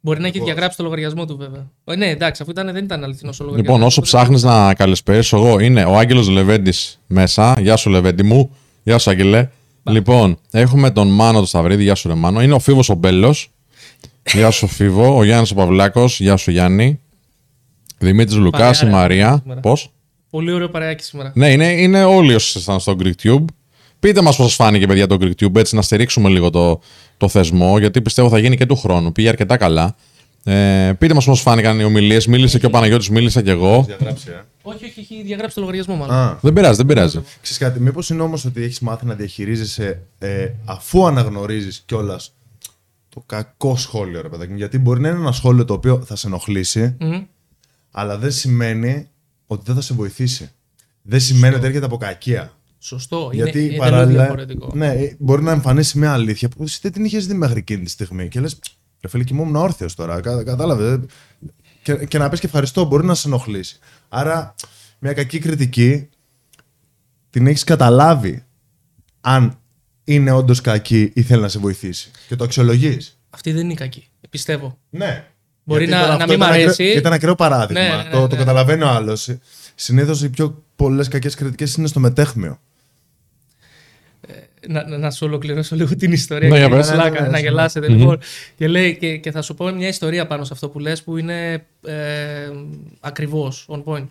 Μπορεί 0.00 0.20
να 0.20 0.26
έχει 0.26 0.40
διαγράψει 0.40 0.76
το 0.76 0.82
λογαριασμό 0.82 1.26
του, 1.26 1.36
βέβαια. 1.36 1.66
Ε, 1.84 1.96
ναι, 1.96 2.06
εντάξει, 2.08 2.42
αφού 2.42 2.50
ήταν, 2.50 2.72
δεν 2.72 2.84
ήταν 2.84 3.04
αληθινός 3.04 3.40
ο 3.40 3.44
λογαριασμός. 3.44 3.74
Λοιπόν, 3.76 3.86
όσο 3.88 4.00
ψάχνεις 4.00 4.42
να 4.42 4.74
καλησπερίσω 4.74 5.36
εγώ, 5.36 5.58
είναι 5.58 5.84
ο 5.84 5.96
Άγγελος 5.98 6.28
Λεβέντης 6.28 7.00
μέσα. 7.06 7.56
Γεια 7.60 7.76
σου, 7.76 7.90
Λεβέντη 7.90 8.22
μου. 8.22 8.56
Γεια 8.82 8.98
σου, 8.98 9.10
Άγγελε. 9.10 9.48
Λοιπόν, 9.88 10.38
έχουμε 10.50 10.90
τον 10.90 11.08
Μάνο 11.08 11.40
του 11.40 11.46
Σταυρίδη. 11.46 11.82
Γεια 11.82 11.94
σου, 11.94 12.08
ρε 12.08 12.14
Μάνο. 12.14 12.42
Είναι 12.42 12.54
ο 12.54 12.58
Φίβος 12.58 12.88
ο 12.88 12.94
Μπέλος. 12.94 13.50
Γεια 14.32 14.50
σου, 14.50 14.66
Φίβο. 14.66 15.16
Ο 15.16 15.24
Γιάννης 15.24 15.50
ο 15.50 15.54
Παυλάκος. 15.54 16.20
Γεια 16.20 16.36
σου, 16.36 16.50
Γιάννη. 16.50 17.00
Δημήτρης 17.98 18.36
Λουκάς, 18.38 18.78
Παρέα, 18.78 18.82
η 18.82 18.84
ρε, 18.84 18.90
Μαρία. 19.00 19.38
σήμερα. 19.42 19.60
Πώς; 19.60 19.90
Πολύ 20.30 20.52
ωραίο 20.52 20.68
παρεάκι 20.68 21.02
σήμερα. 21.04 21.32
Ναι, 21.34 21.50
είναι, 21.50 21.66
είναι 21.66 22.04
όλοι 22.04 22.34
όσοι 22.34 22.48
ήσασταν 22.48 22.80
στο 22.80 22.96
GreekTube. 23.02 23.44
Πείτε 24.00 24.22
μας 24.22 24.36
πώς 24.36 24.50
σα 24.54 24.64
φάνηκε, 24.64 24.86
παιδιά, 24.86 25.06
το 25.06 25.16
GreekTube, 25.20 25.56
έτσι 25.56 25.74
να 25.74 25.82
στηρίξουμε 25.82 26.28
λίγο 26.28 26.50
το, 26.50 26.80
το 27.16 27.28
θεσμό, 27.28 27.78
γιατί 27.78 28.02
πιστεύω 28.02 28.28
θα 28.28 28.38
γίνει 28.38 28.56
και 28.56 28.66
του 28.66 28.76
χρόνου. 28.76 29.12
Πήγε 29.12 29.28
αρκετά 29.28 29.56
καλά. 29.56 29.96
Ε, 30.52 30.92
πείτε 30.98 31.14
μας 31.14 31.24
πώς 31.24 31.40
φάνηκαν 31.40 31.80
οι 31.80 31.84
ομιλίες. 31.84 32.26
Μίλησε 32.26 32.58
και 32.58 32.66
ο 32.66 32.70
Παναγιώτης, 32.70 33.10
μίλησα 33.10 33.42
και 33.42 33.50
εγώ. 33.50 33.82
Διαγράψει, 33.86 34.30
ε. 34.30 34.40
Όχι, 34.62 34.84
όχι, 34.84 35.00
έχει 35.00 35.22
διαγράψει 35.22 35.54
το 35.54 35.60
λογαριασμό 35.60 35.94
μάλλον. 35.96 36.14
Α, 36.16 36.38
Δεν 36.42 36.52
πειράζει, 36.52 36.76
δεν 36.76 36.86
πειράζει. 36.86 37.20
ξέρεις 37.40 37.58
κάτι, 37.58 37.80
μήπως 37.80 38.10
είναι 38.10 38.22
όμως 38.22 38.44
ότι 38.44 38.62
έχεις 38.62 38.80
μάθει 38.80 39.06
να 39.06 39.14
διαχειρίζεσαι 39.14 40.00
ε, 40.18 40.48
αφού 40.64 41.06
αναγνωρίζεις 41.06 41.82
κιόλας 41.86 42.34
το 43.08 43.22
κακό 43.26 43.76
σχόλιο, 43.76 44.20
ρε 44.22 44.28
παιδάκι 44.28 44.50
μου. 44.50 44.56
Γιατί 44.56 44.78
μπορεί 44.78 45.00
να 45.00 45.08
είναι 45.08 45.18
ένα 45.18 45.32
σχόλιο 45.32 45.64
το 45.64 45.72
οποίο 45.74 46.02
θα 46.06 46.16
σε 46.16 46.26
ενοχλήσει, 46.26 46.96
Μμμ. 47.00 47.22
αλλά 47.90 48.18
δεν 48.18 48.30
σημαίνει 48.32 49.08
ότι 49.46 49.62
δεν 49.66 49.74
θα 49.74 49.80
σε 49.80 49.94
βοηθήσει. 49.94 50.50
Δεν 51.02 51.20
σημαίνει 51.20 51.54
ότι 51.54 51.66
έρχεται 51.66 51.84
από 51.84 51.96
κακία. 51.96 52.52
Σωστό. 52.78 53.30
Γιατί 53.32 53.58
είναι 53.58 53.66
εντελώς 53.66 53.88
παράλληλα. 53.90 54.18
διαφορετικό. 54.22 54.70
Ναι, 54.74 54.86
ε, 54.88 55.16
μπορεί 55.18 55.42
να 55.42 55.52
εμφανίσει 55.52 55.98
μια 55.98 56.12
αλήθεια 56.12 56.48
που 56.48 56.62
εσύ 56.62 56.78
δεν 56.82 56.92
την 56.92 57.04
είχες 57.04 57.26
δει 57.26 57.34
μέχρι 57.34 57.58
εκείνη 57.58 57.84
τη 57.84 57.90
στιγμή. 57.90 58.28
Και 58.28 58.40
λες, 58.40 58.58
ρε 59.00 59.08
φίλε, 59.08 59.24
κοιμόμουν 59.24 59.56
όρθιος 59.56 59.94
τώρα. 59.94 60.20
Κα, 60.20 60.42
Κατάλαβε. 60.44 61.00
Και, 61.82 61.94
και 61.94 62.18
να 62.18 62.28
πεις 62.28 62.40
και 62.40 62.46
ευχαριστώ, 62.46 62.84
μπορεί 62.84 63.06
να 63.06 63.14
σε 63.14 63.28
ενοχλήσει. 63.28 63.78
Άρα, 64.08 64.54
μια 64.98 65.12
κακή 65.12 65.38
κριτική 65.38 66.08
την 67.30 67.46
έχεις 67.46 67.64
καταλάβει 67.64 68.44
αν 69.20 69.58
είναι 70.04 70.30
όντως 70.30 70.60
κακή 70.60 71.10
ή 71.14 71.22
θέλει 71.22 71.42
να 71.42 71.48
σε 71.48 71.58
βοηθήσει. 71.58 72.10
Και 72.28 72.36
το 72.36 72.44
αξιολογείς. 72.44 73.18
Αυτή 73.30 73.52
δεν 73.52 73.64
είναι 73.64 73.74
κακή. 73.74 74.08
Πιστεύω. 74.30 74.78
Ναι. 74.90 75.26
Μπορεί 75.64 75.84
Γιατί 75.84 75.98
να- 76.00 76.06
τώρα 76.06 76.16
να 76.16 76.24
αυτό 76.24 76.32
μην 76.32 76.36
ήταν 76.36 76.48
μ' 76.48 76.52
ακραίο- 76.52 76.64
αρέσει. 76.64 76.84
Ήταν 76.98 77.12
ακραίο 77.12 77.34
παράδειγμα. 77.34 77.82
Ναι, 77.82 77.88
ναι, 77.88 78.02
ναι, 78.02 78.10
το, 78.10 78.20
το 78.26 78.34
ναι. 78.34 78.36
καταλαβαίνει 78.40 78.82
ο 78.82 78.88
άλλος. 78.88 79.30
Συνήθως 79.74 80.22
οι 80.22 80.28
πιο 80.30 80.64
πολλές 80.76 81.08
κακές 81.08 81.34
κριτικές 81.34 81.74
είναι 81.74 81.86
στο 81.86 82.00
μετέχμιο. 82.00 82.60
Να, 84.68 84.88
να, 84.88 84.98
να 84.98 85.10
σου 85.10 85.26
ολοκληρώσω 85.26 85.76
λίγο 85.76 85.96
την 85.96 86.12
ιστορία 86.12 86.48
Ναι, 86.48 86.54
και 86.54 86.60
για 86.60 86.68
να, 86.68 86.76
πες. 86.76 86.90
πλάκα, 86.90 87.10
Ναι, 87.10 87.14
ναι, 87.14 87.20
ναι, 87.20 87.26
να 87.26 87.30
ναι. 87.32 87.40
γελάσετε 87.40 87.88
λοιπόν. 87.88 88.18
Και, 88.56 88.68
λέει, 88.68 88.96
και, 88.96 89.16
και 89.16 89.30
θα 89.30 89.42
σου 89.42 89.54
πω 89.54 89.70
μια 89.70 89.88
ιστορία 89.88 90.26
πάνω 90.26 90.44
σε 90.44 90.52
αυτό 90.52 90.68
που 90.68 90.78
λες 90.78 91.02
που 91.02 91.16
είναι 91.16 91.52
ε, 91.86 92.50
ακριβώς 93.00 93.66
on 93.70 93.84
point. 93.84 94.06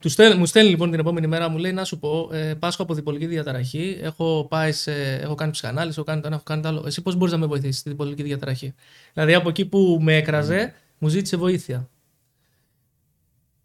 Του 0.00 0.08
στέλνει, 0.08 0.38
μου 0.38 0.46
στέλνει 0.46 0.70
λοιπόν 0.70 0.90
την 0.90 1.00
επόμενη 1.00 1.26
μέρα, 1.26 1.48
μου 1.48 1.58
λέει 1.58 1.72
να 1.72 1.84
σου 1.84 1.98
πω, 1.98 2.30
ε, 2.32 2.54
πάσχω 2.58 2.82
από 2.82 2.94
διπολική 2.94 3.26
διαταραχή, 3.26 3.98
έχω, 4.02 4.46
πάει 4.50 4.72
σε, 4.72 4.92
έχω 5.22 5.34
κάνει 5.34 5.50
ψυχανάλυση, 5.52 5.94
έχω 5.98 6.06
κάνει 6.06 6.20
το 6.20 6.26
ένα, 6.26 6.34
έχω 6.36 6.44
κάνει 6.44 6.62
το 6.62 6.68
άλλο. 6.68 6.84
Εσύ 6.86 7.02
πώς 7.02 7.16
μπορείς 7.16 7.32
να 7.32 7.38
με 7.38 7.46
βοηθήσεις 7.46 7.78
στη 7.78 7.88
διπολική 7.88 8.22
διαταραχή; 8.22 8.74
Δηλαδή 9.12 9.34
από 9.34 9.48
εκεί 9.48 9.64
που 9.64 9.98
με 10.00 10.16
έκραζε, 10.16 10.74
μου 10.98 11.08
ζήτησε 11.08 11.36
βοήθεια. 11.36 11.88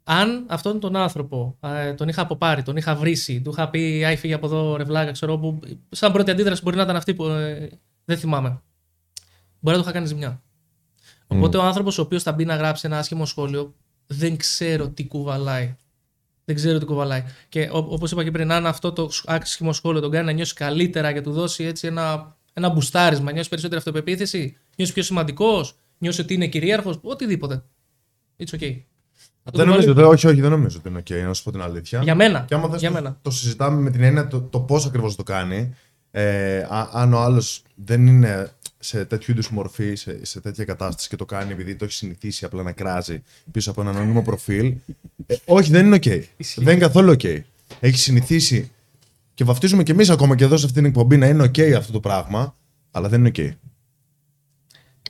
Αν 0.03 0.45
αυτόν 0.49 0.79
τον 0.79 0.95
άνθρωπο 0.95 1.57
ε, 1.59 1.93
τον 1.93 2.07
είχα 2.07 2.21
αποπάρει, 2.21 2.63
τον 2.63 2.77
είχα 2.77 2.95
βρήσει, 2.95 3.41
του 3.41 3.49
είχα 3.49 3.69
πει 3.69 4.03
Άι, 4.05 4.15
φύγε 4.15 4.33
από 4.33 4.45
εδώ, 4.45 4.75
ρευλάκα, 4.75 5.11
ξέρω 5.11 5.37
που. 5.37 5.59
Σαν 5.89 6.11
πρώτη 6.11 6.31
αντίδραση 6.31 6.61
μπορεί 6.61 6.75
να 6.75 6.83
ήταν 6.83 6.95
αυτή 6.95 7.13
που. 7.13 7.25
ε, 7.25 7.69
δεν 8.05 8.17
θυμάμαι. 8.17 8.61
Μπορεί 9.59 9.77
να 9.77 9.83
του 9.83 9.89
είχα 9.89 9.91
κάνει 9.91 10.07
ζημιά. 10.07 10.41
Οπότε 11.27 11.57
ο 11.57 11.63
άνθρωπος 11.63 11.97
ο 11.97 12.01
οποίος 12.01 12.23
θα 12.23 12.31
μπει 12.31 12.45
να 12.45 12.55
γράψει 12.55 12.85
ένα 12.85 12.97
άσχημο 12.97 13.25
σχόλιο, 13.25 13.75
δεν 14.07 14.37
ξέρω 14.37 14.89
τι 14.89 15.07
κουβαλάει. 15.07 15.75
Δεν 16.45 16.55
ξέρω 16.55 16.77
τι 16.79 16.85
κουβαλάει. 16.85 17.23
Και 17.49 17.69
όπως 17.71 18.11
είπα 18.11 18.23
και 18.23 18.31
πριν, 18.31 18.51
αν 18.51 18.65
αυτό 18.65 18.91
το 18.91 19.09
άσχημο 19.25 19.73
σχόλιο 19.73 20.01
τον 20.01 20.11
κάνει 20.11 20.25
να 20.25 20.31
νιώσει 20.31 20.53
καλύτερα 20.53 21.13
και 21.13 21.21
του 21.21 21.31
δώσει 21.31 21.63
έτσι 21.63 21.87
ένα, 21.87 22.37
ένα 22.53 22.69
μπουστάρισμα, 22.69 23.31
νιώσει 23.31 23.49
περισσότερη 23.49 23.79
αυτοπεποίθηση, 23.79 24.57
νιώσει 24.77 24.93
πιο 24.93 25.03
σημαντικός, 25.03 25.75
νιώσει 25.97 26.21
ότι 26.21 26.33
είναι 26.33 26.47
κυρίαρχος, 26.47 26.99
οτιδήποτε. 27.01 27.63
It's 28.37 28.59
okay. 28.59 28.81
Δεν 29.51 29.67
νομίζω, 29.67 29.93
δεν- 29.93 30.05
όχι, 30.05 30.27
όχι, 30.27 30.41
δεν 30.41 30.49
νομίζω 30.51 30.77
ότι 30.79 30.89
είναι 30.89 31.03
OK, 31.09 31.27
να 31.27 31.33
σου 31.33 31.43
πω 31.43 31.51
την 31.51 31.61
αλήθεια. 31.61 32.01
Για 32.03 32.15
μένα. 32.15 32.45
Και 32.47 32.53
άμα 32.55 32.69
θες 32.69 32.79
Για 32.79 32.89
το, 32.89 32.95
μένα. 32.95 33.17
το 33.21 33.31
συζητάμε 33.31 33.81
με 33.81 33.89
την 33.89 34.03
έννοια 34.03 34.27
το, 34.27 34.41
το 34.41 34.59
πώς 34.59 34.85
ακριβώς 34.85 35.15
το 35.15 35.23
κάνει. 35.23 35.75
Ε, 36.11 36.57
α- 36.69 36.89
αν 36.93 37.13
ο 37.13 37.19
άλλος 37.19 37.63
δεν 37.75 38.07
είναι 38.07 38.49
σε 38.79 39.05
τέτοιου 39.05 39.31
είδους 39.31 39.49
μορφή, 39.49 39.95
σε, 39.95 40.25
σε 40.25 40.41
τέτοια 40.41 40.65
κατάσταση 40.65 41.09
και 41.09 41.15
το 41.15 41.25
κάνει 41.25 41.51
επειδή 41.51 41.75
το 41.75 41.85
έχει 41.85 41.93
συνηθίσει 41.93 42.45
απλά 42.45 42.63
να 42.63 42.71
κράζει 42.71 43.23
πίσω 43.51 43.71
από 43.71 43.81
ένα 43.81 43.89
ανώνυμο 43.89 44.21
προφίλ. 44.21 44.73
Ε, 45.25 45.35
όχι, 45.45 45.71
δεν 45.71 45.85
είναι 45.85 45.95
OK. 45.95 46.21
δεν 46.55 46.73
είναι 46.75 46.85
καθόλου 46.85 47.11
OK. 47.11 47.39
Έχει 47.79 47.97
συνηθίσει 47.97 48.71
και 49.33 49.43
βαφτίζουμε 49.43 49.83
κι 49.83 49.91
εμείς 49.91 50.09
ακόμα 50.09 50.35
και 50.35 50.43
εδώ 50.43 50.57
σε 50.57 50.65
αυτήν 50.65 50.81
την 50.81 50.91
εκπομπή 50.91 51.17
να 51.17 51.27
είναι 51.27 51.43
OK 51.45 51.61
αυτό 51.71 51.91
το 51.91 51.99
πράγμα, 51.99 52.55
αλλά 52.91 53.09
δεν 53.09 53.19
είναι 53.25 53.31
OK. 53.35 53.49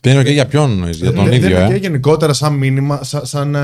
Τι 0.02 0.10
είναι 0.12 0.24
και 0.24 0.32
για 0.32 0.48
ποιον 0.48 0.70
εννοείς, 0.72 0.98
για 0.98 1.14
τον 1.14 1.24
δεν, 1.26 1.34
ίδιο, 1.34 1.50
δεν 1.58 1.66
είναι 1.66 1.74
ε; 1.76 1.78
OK 1.78 1.82
γενικότερα 1.82 2.34
σαν 2.34 2.54
μήνυμα, 2.54 3.04
σαν, 3.04 3.26
σαν, 3.26 3.56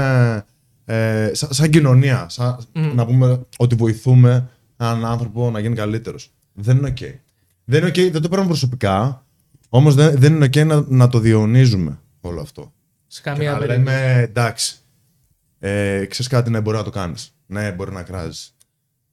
ε, 0.91 1.24
ε, 1.24 1.34
σαν, 1.34 1.53
σαν 1.53 1.69
κοινωνία. 1.69 2.25
Σαν, 2.29 2.58
Να 2.96 3.05
πούμε 3.05 3.46
ότι 3.58 3.75
βοηθούμε 3.75 4.50
έναν 4.77 5.05
άνθρωπο 5.05 5.51
να 5.51 5.60
γίνει 5.60 5.75
καλύτερος. 5.75 6.31
Δεν 6.53 6.77
είναι 6.77 6.93
OK. 7.00 7.03
Δεν 7.65 7.81
είναι 7.81 7.89
OK, 7.89 8.12
δεν 8.12 8.22
το 8.22 8.27
παίρνουμε 8.29 8.50
προσωπικά. 8.50 9.25
Όμως 9.69 9.96
δεν, 9.96 10.15
δεν 10.19 10.34
είναι 10.36 10.46
OK 10.46 10.65
να, 10.65 10.86
να 10.88 11.08
το 11.08 11.19
διονύζουμε 11.19 12.00
όλο 12.22 12.41
αυτό. 12.41 12.74
Σε 13.08 13.22
Και 13.24 13.29
καμία 13.29 13.51
να 13.51 13.58
περίπτωση. 13.58 13.98
λέμε 13.98 14.22
εντάξει. 14.22 14.75
Ε, 15.60 16.05
ξέρεις 16.05 16.27
κάτι, 16.31 16.50
ναι, 16.50 16.62
μπορεί 16.62 16.77
να 16.77 16.84
το 16.84 16.89
κάνεις. 16.89 17.34
Ναι, 17.46 17.72
μπορεί 17.72 17.91
να 17.91 18.03
κράζεις. 18.03 18.55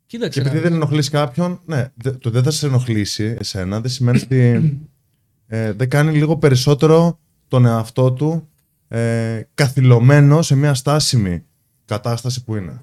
Και 0.06 0.16
Κοίταξε. 0.16 0.40
επειδή 0.40 0.56
να 0.56 0.62
δεν 0.62 0.73
ενοχλείς 0.73 1.09
κάποιον, 1.11 1.61
ναι, 1.66 1.92
δε- 1.95 2.11
το 2.11 2.30
δεν 2.30 2.42
θα 2.42 2.50
σε 2.50 2.66
ενοχλήσει 2.66 3.37
εσένα, 3.40 3.80
δεν 3.80 3.90
σημαίνει 3.90 4.21
ότι 4.23 4.78
ε, 5.47 5.73
δεν 5.73 5.88
κάνει 5.88 6.12
λίγο 6.16 6.37
περισσότερο 6.37 7.18
τον 7.49 7.66
εαυτό 7.66 8.12
του 8.12 8.49
ε, 8.88 9.40
καθυλωμένο 9.54 10.42
σε 10.42 10.54
μια 10.56 10.75
στάσιμη 10.75 11.45
κατάσταση 11.87 12.45
που 12.45 12.57
είναι. 12.57 12.81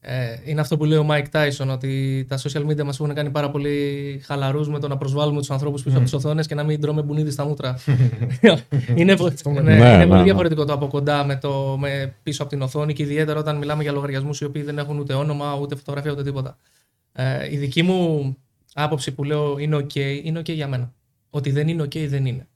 Ε, 0.00 0.36
είναι 0.44 0.60
αυτό 0.60 0.76
που 0.76 0.84
λέει 0.84 0.98
ο 0.98 1.06
Mike 1.10 1.24
Tyson, 1.30 1.68
ότι 1.68 2.24
τα 2.28 2.38
social 2.38 2.66
media 2.66 2.82
μας 2.84 3.00
έχουν 3.00 3.14
κάνει 3.14 3.30
πάρα 3.30 3.50
πολύ 3.50 4.20
χαλαρούς 4.24 4.68
με 4.68 4.78
το 4.78 4.88
να 4.88 4.96
προσβάλλουμε 4.96 5.38
τους 5.38 5.50
ανθρώπους 5.50 5.82
πίσω 5.82 5.94
από 5.96 6.04
τις 6.04 6.12
οθόνες 6.14 6.46
και 6.46 6.54
να 6.54 6.62
μην 6.64 6.80
τρώμε 6.80 7.02
μπουνίδι 7.02 7.30
στα 7.30 7.44
μούτρα. 7.44 7.78
είναι 8.94 9.16
πο- 9.16 9.50
ναι, 9.50 9.60
Ναι, 9.60 9.72
είναι 9.74 9.96
ναι, 9.96 10.06
πολύ 10.06 10.18
ναι. 10.18 10.22
διαφορετικό 10.24 10.64
το 10.64 10.72
από 10.72 10.86
κοντά 10.86 11.24
με 11.24 11.36
το 11.36 11.76
με 11.80 12.14
πίσω 12.22 12.42
από 12.42 12.50
την 12.52 12.62
οθόνη 12.62 12.92
και 12.92 13.02
ιδιαίτερα 13.02 13.38
όταν 13.38 13.56
μιλάμε 13.56 13.82
για 13.82 13.92
λογαριασμούς 13.92 14.40
οι 14.40 14.44
οποίοι 14.44 14.62
δεν 14.62 14.78
έχουν 14.78 14.98
ούτε 14.98 15.14
όνομα, 15.14 15.54
ούτε 15.60 15.76
φωτογραφία, 15.76 16.12
ούτε 16.12 16.22
τίποτα. 16.22 16.56
Ε, 17.12 17.52
η 17.52 17.56
δική 17.56 17.82
μου 17.82 18.36
άποψη 18.74 19.12
που 19.12 19.24
λέω 19.24 19.58
είναι 19.58 19.76
OK, 19.76 20.20
είναι 20.24 20.40
OK 20.40 20.52
για 20.54 20.68
μένα. 20.68 20.92
Ότι 21.30 21.50
δεν 21.50 21.68
είναι 21.68 21.82
OK, 21.82 22.06
δεν 22.08 22.26
είναι. 22.26 22.46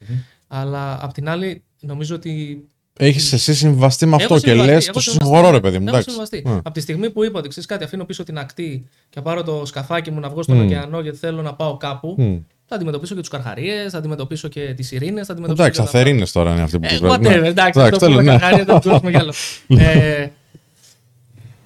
Αλλά 0.46 1.04
απ' 1.04 1.12
την 1.12 1.28
άλλη, 1.28 1.62
νομίζω 1.80 2.14
ότι 2.14 2.64
Έχεις 3.04 3.32
εσύ 3.32 3.54
συμβαστεί 3.54 4.06
με 4.06 4.14
αυτό 4.14 4.34
Έχω 4.34 4.42
και 4.42 4.48
συμβαστεί, 4.48 4.72
λες, 4.72 4.84
έχω 4.84 4.92
το 4.92 5.00
συμβαστεί. 5.00 5.24
συγχωρώ, 5.26 5.50
ρε 5.50 5.60
παιδί 5.60 5.78
μου. 5.78 5.84
Έχω 5.86 5.96
εντάξει. 5.96 6.10
συμβαστεί. 6.10 6.42
Ναι. 6.46 6.52
Από 6.54 6.70
τη 6.70 6.80
στιγμή 6.80 7.10
που 7.10 7.24
είπα 7.24 7.38
ότι 7.38 7.48
ξέρεις 7.48 7.68
κάτι, 7.68 7.84
αφήνω 7.84 8.04
πίσω 8.04 8.22
την 8.22 8.38
ακτή 8.38 8.84
και 9.08 9.14
θα 9.14 9.22
πάρω 9.22 9.42
το 9.42 9.62
σκαφάκι 9.66 10.10
μου 10.10 10.20
να 10.20 10.28
βγω 10.28 10.42
στον 10.42 10.56
Μμ. 10.56 10.64
ωκεανό 10.64 11.00
γιατί 11.00 11.18
θέλω 11.18 11.42
να 11.42 11.54
πάω 11.54 11.76
κάπου, 11.76 12.14
Μμ. 12.18 12.36
θα 12.66 12.74
αντιμετωπίσω 12.74 13.14
και 13.14 13.20
τους 13.20 13.28
καρχαρίες, 13.30 13.92
θα 13.92 13.98
αντιμετωπίσω 13.98 14.48
και 14.48 14.60
τις 14.76 14.92
ειρήνες, 14.92 15.26
θα 15.26 15.32
αντιμετωπίσω. 15.32 15.62
Εντάξει, 15.64 15.80
και 15.84 15.86
τα- 15.90 15.98
αθερίνες 15.98 16.32
τώρα 16.32 16.52
είναι 16.52 16.62
αυτοί 16.62 16.78
που 16.78 16.86
Ε, 16.86 16.88
τους 16.88 16.98
whatever, 16.98 17.18
βλέπουν. 17.20 17.40
Ναι. 17.40 17.48
εντάξει, 17.48 17.80
αυτό 17.80 17.90
που 17.96 17.98
τέλος, 17.98 18.16
με 18.16 18.22
ναι. 18.22 18.30
καρχαρία 18.30 18.64
δεν 18.64 18.66
το 18.80 18.90
δώσουμε 18.90 19.10
κι 19.10 19.16
άλλο. 19.16 19.32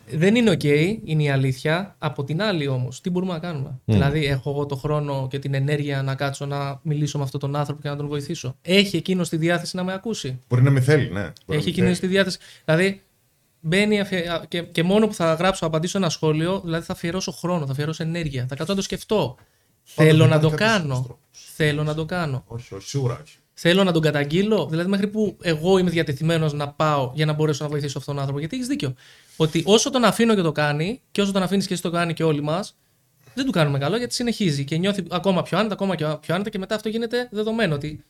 Ε, 0.06 0.16
δεν 0.16 0.34
είναι 0.34 0.50
OK, 0.52 0.96
είναι 1.04 1.23
η 1.23 1.30
αλήθεια. 1.30 1.94
Από 1.99 2.25
την 2.25 2.42
άλλη 2.42 2.66
όμως, 2.66 3.00
τι 3.00 3.11
μπορούμε 3.11 3.32
να 3.32 3.38
κάνουμε; 3.38 3.80
Δηλαδή, 3.84 4.25
έχω 4.26 4.50
εγώ 4.50 4.66
το 4.66 4.76
χρόνο 4.76 5.26
και 5.30 5.38
την 5.38 5.54
ενέργεια 5.54 6.02
να 6.02 6.14
κάτσω 6.14 6.46
να 6.46 6.80
μιλήσω 6.82 7.18
με 7.18 7.25
αυτόν 7.25 7.40
τον 7.40 7.56
άνθρωπο 7.56 7.80
και 7.82 7.88
να 7.88 7.96
τον 7.96 8.06
βοηθήσω. 8.08 8.56
Έχει 8.62 8.96
εκείνο 8.96 9.23
τη 9.23 9.37
διάθεση 9.37 9.76
να 9.76 9.84
με 9.84 9.92
ακούσει; 9.92 10.38
Μπορεί 10.49 10.62
να 10.62 10.70
μην 10.70 10.82
θέλει, 10.82 11.02
ναι. 11.04 11.20
Μπορεί 11.20 11.32
να 11.46 11.54
Έχει 11.54 11.64
μην 11.64 11.73
εκείνη 11.73 11.87
θέλει. 11.87 11.99
τη 11.99 12.06
διάθεση. 12.06 12.38
Δηλαδή, 12.64 13.02
μπαίνει 13.61 14.00
αφιε- 14.00 14.28
α, 14.28 14.44
και, 14.49 14.62
και 14.62 14.82
μόνο 14.82 15.06
που 15.06 15.14
θα 15.14 15.34
γράψω, 15.34 15.66
απαντήσω 15.66 15.99
ένα 15.99 16.08
σχόλιο, 16.08 16.61
δηλαδή 16.64 16.84
θα 16.84 16.92
αφιερώσω 16.92 17.32
χρόνο, 17.32 17.66
θα 17.66 17.73
αφιερώσω 17.73 18.02
ενέργεια. 18.02 18.46
Θα 18.49 18.54
κάτσω 18.56 18.73
να 18.73 18.78
το 18.78 18.84
σκεφτώ. 18.84 19.37
Θέλω 19.82 20.18
δεν 20.18 20.28
να 20.28 20.40
το 20.40 20.46
υπάρχει 20.46 20.56
κάποιος 20.64 20.78
κάνω. 20.80 20.92
άλλος 20.94 21.04
τρόπος. 21.06 21.50
Θέλω 21.54 21.82
να 21.82 21.94
το 21.94 22.04
κάνω. 22.04 22.44
Όχι, 22.46 22.75
όχι, 22.75 22.88
σίγουρα 22.88 23.20
όχι. 23.25 23.37
Θέλω 23.54 23.84
να 23.84 23.92
τον 23.92 24.02
καταγγείλω. 24.02 24.66
Δηλαδή, 24.70 24.88
μέχρι 24.88 25.08
που 25.08 25.37
εγώ 25.42 25.78
είμαι 25.78 25.90
διατεθειμένος 25.90 26.52
να 26.52 26.68
πάω 26.68 27.12
για 27.14 27.26
να 27.26 27.32
μπορέσω 27.32 27.64
να 27.64 27.70
βοηθήσω 27.70 27.99
αυτόν 27.99 28.14
τον 28.14 28.18
άνθρωπο. 28.18 28.40
Γιατί 28.40 28.56
έχεις 28.56 28.68
δίκιο. 28.68 28.94
Ότι 29.37 29.62
όσο 29.66 29.90
τον 29.90 30.04
αφήνω 30.04 30.34
και 30.34 30.40
το 30.40 30.52
κάνει, 30.52 31.00
και 31.11 31.20
όσο 31.20 31.32
τον 31.32 31.42
αφήνεις 31.42 31.66
και 31.66 31.73
εσύ 31.73 31.82
το 31.82 31.90
κάνει 31.90 32.12
και 32.12 32.25
όλοι 32.25 32.42
μας, 32.42 32.76
δεν 33.34 33.44
του 33.44 33.50
κάνουμε 33.50 33.78
καλό 33.78 33.96
γιατί 33.96 34.14
συνεχίζει 34.14 34.64
και 34.64 34.76
νιώθει 34.76 35.02
ακόμα 35.11 35.42
πιο 35.42 35.58
άνετα, 35.58 35.75
ακόμα 35.75 35.94
και 35.96 36.04
πιο 36.20 36.34
άνετα 36.34 36.50
και 36.50 36.58
μετά 36.58 36.75
αυτό 36.75 36.88
γίνεται 36.88 37.28
δεδομένο. 37.30 37.75
Ότι 37.75 38.04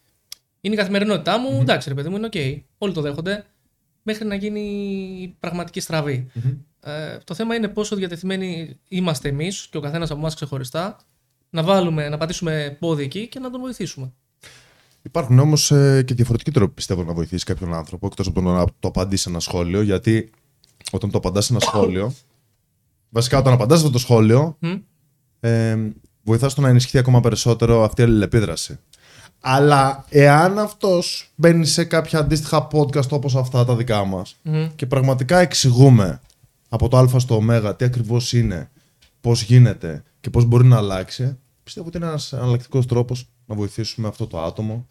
είναι 0.60 0.74
η 0.74 0.76
καθημερινότητά 0.76 1.38
μου, 1.38 1.58
εντάξει 1.60 1.88
ρε 1.88 1.94
παιδί 1.94 2.08
μου, 2.08 2.16
είναι 2.16 2.26
οκ. 2.26 2.64
Όλοι 2.78 2.92
το 2.92 3.00
δέχονται. 3.00 3.44
Μέχρι 4.02 4.26
να 4.26 4.34
γίνει 4.34 4.60
η 5.22 5.36
πραγματική 5.40 5.80
στραβή. 5.80 6.26
Ε, 6.80 7.18
το 7.24 7.34
θέμα 7.34 7.54
είναι 7.54 7.68
πόσο 7.68 7.96
διατεθειμένοι 7.96 8.78
είμαστε 8.88 9.28
εμείς 9.28 9.66
και 9.70 9.76
ο 9.76 9.80
καθένας 9.80 10.10
από 10.10 10.20
εμάς 10.20 10.34
ξεχωριστά 10.34 10.96
να 11.50 11.62
βάλουμε, 11.62 12.08
να 12.08 12.16
πατήσουμε 12.16 12.76
πόδι 12.80 13.02
εκεί 13.02 13.28
και 13.28 13.38
να 13.38 13.50
τον 13.50 13.60
βοηθήσουμε. 13.60 14.12
Υπάρχουν 15.06 15.38
όμως 15.38 15.70
ε, 15.70 16.02
και 16.02 16.14
διαφορετικοί 16.14 16.50
τρόποι 16.50 16.74
πιστεύω 16.74 17.02
να 17.02 17.12
βοηθήσει 17.12 17.44
κάποιον 17.44 17.74
άνθρωπο 17.74 18.06
εκτός 18.06 18.26
από 18.26 18.42
το 18.42 18.48
να 18.48 18.64
το 18.64 18.88
απαντήσει 18.88 19.22
σε 19.22 19.28
ένα 19.28 19.40
σχόλιο. 19.40 19.82
Γιατί 19.82 20.30
όταν 20.90 21.10
το 21.10 21.18
απαντάς 21.18 21.44
σε 21.44 21.52
ένα 21.52 21.60
σχόλιο. 21.60 22.12
Βασικά, 23.10 23.38
όταν 23.38 23.52
απαντάς 23.52 23.78
αυτό 23.78 23.90
το 23.90 23.98
σχόλιο, 23.98 24.56
Μμ. 24.58 24.74
ε, 25.40 25.92
βοηθάς 26.22 26.52
στο 26.52 26.60
να 26.60 26.68
ενισχυθεί 26.68 26.98
ακόμα 26.98 27.20
περισσότερο 27.20 27.84
αυτή 27.84 28.00
η 28.00 28.04
αλληλεπίδραση. 28.04 28.78
Αλλά 29.40 30.04
εάν 30.08 30.58
αυτός 30.58 31.32
μπαίνει 31.34 31.66
σε 31.66 31.84
κάποια 31.84 32.18
αντίστοιχα 32.18 32.68
podcast 32.72 33.08
όπως 33.08 33.36
αυτά 33.36 33.64
τα 33.64 33.76
δικά 33.76 34.04
μας 34.04 34.36
Μμ. 34.42 34.66
και 34.76 34.86
πραγματικά 34.86 35.38
εξηγούμε 35.38 36.20
από 36.68 36.88
το 36.88 36.98
Α 36.98 37.18
στο 37.18 37.36
Ω 37.36 37.74
τι 37.74 37.84
ακριβώς 37.84 38.32
είναι, 38.32 38.70
πώς 39.20 39.42
γίνεται 39.42 40.02
και 40.20 40.30
πώς 40.30 40.44
μπορεί 40.44 40.66
να 40.66 40.76
αλλάξει, 40.76 41.38
πιστεύω 41.62 41.86
ότι 41.86 41.96
είναι 41.96 42.06
ένας 42.06 42.32
εναλλακτικό 42.32 42.84
τρόπος 42.84 43.28
να 43.46 43.54
βοηθήσουμε 43.54 44.08
αυτό 44.08 44.26
το 44.26 44.42
άτομο. 44.42 44.88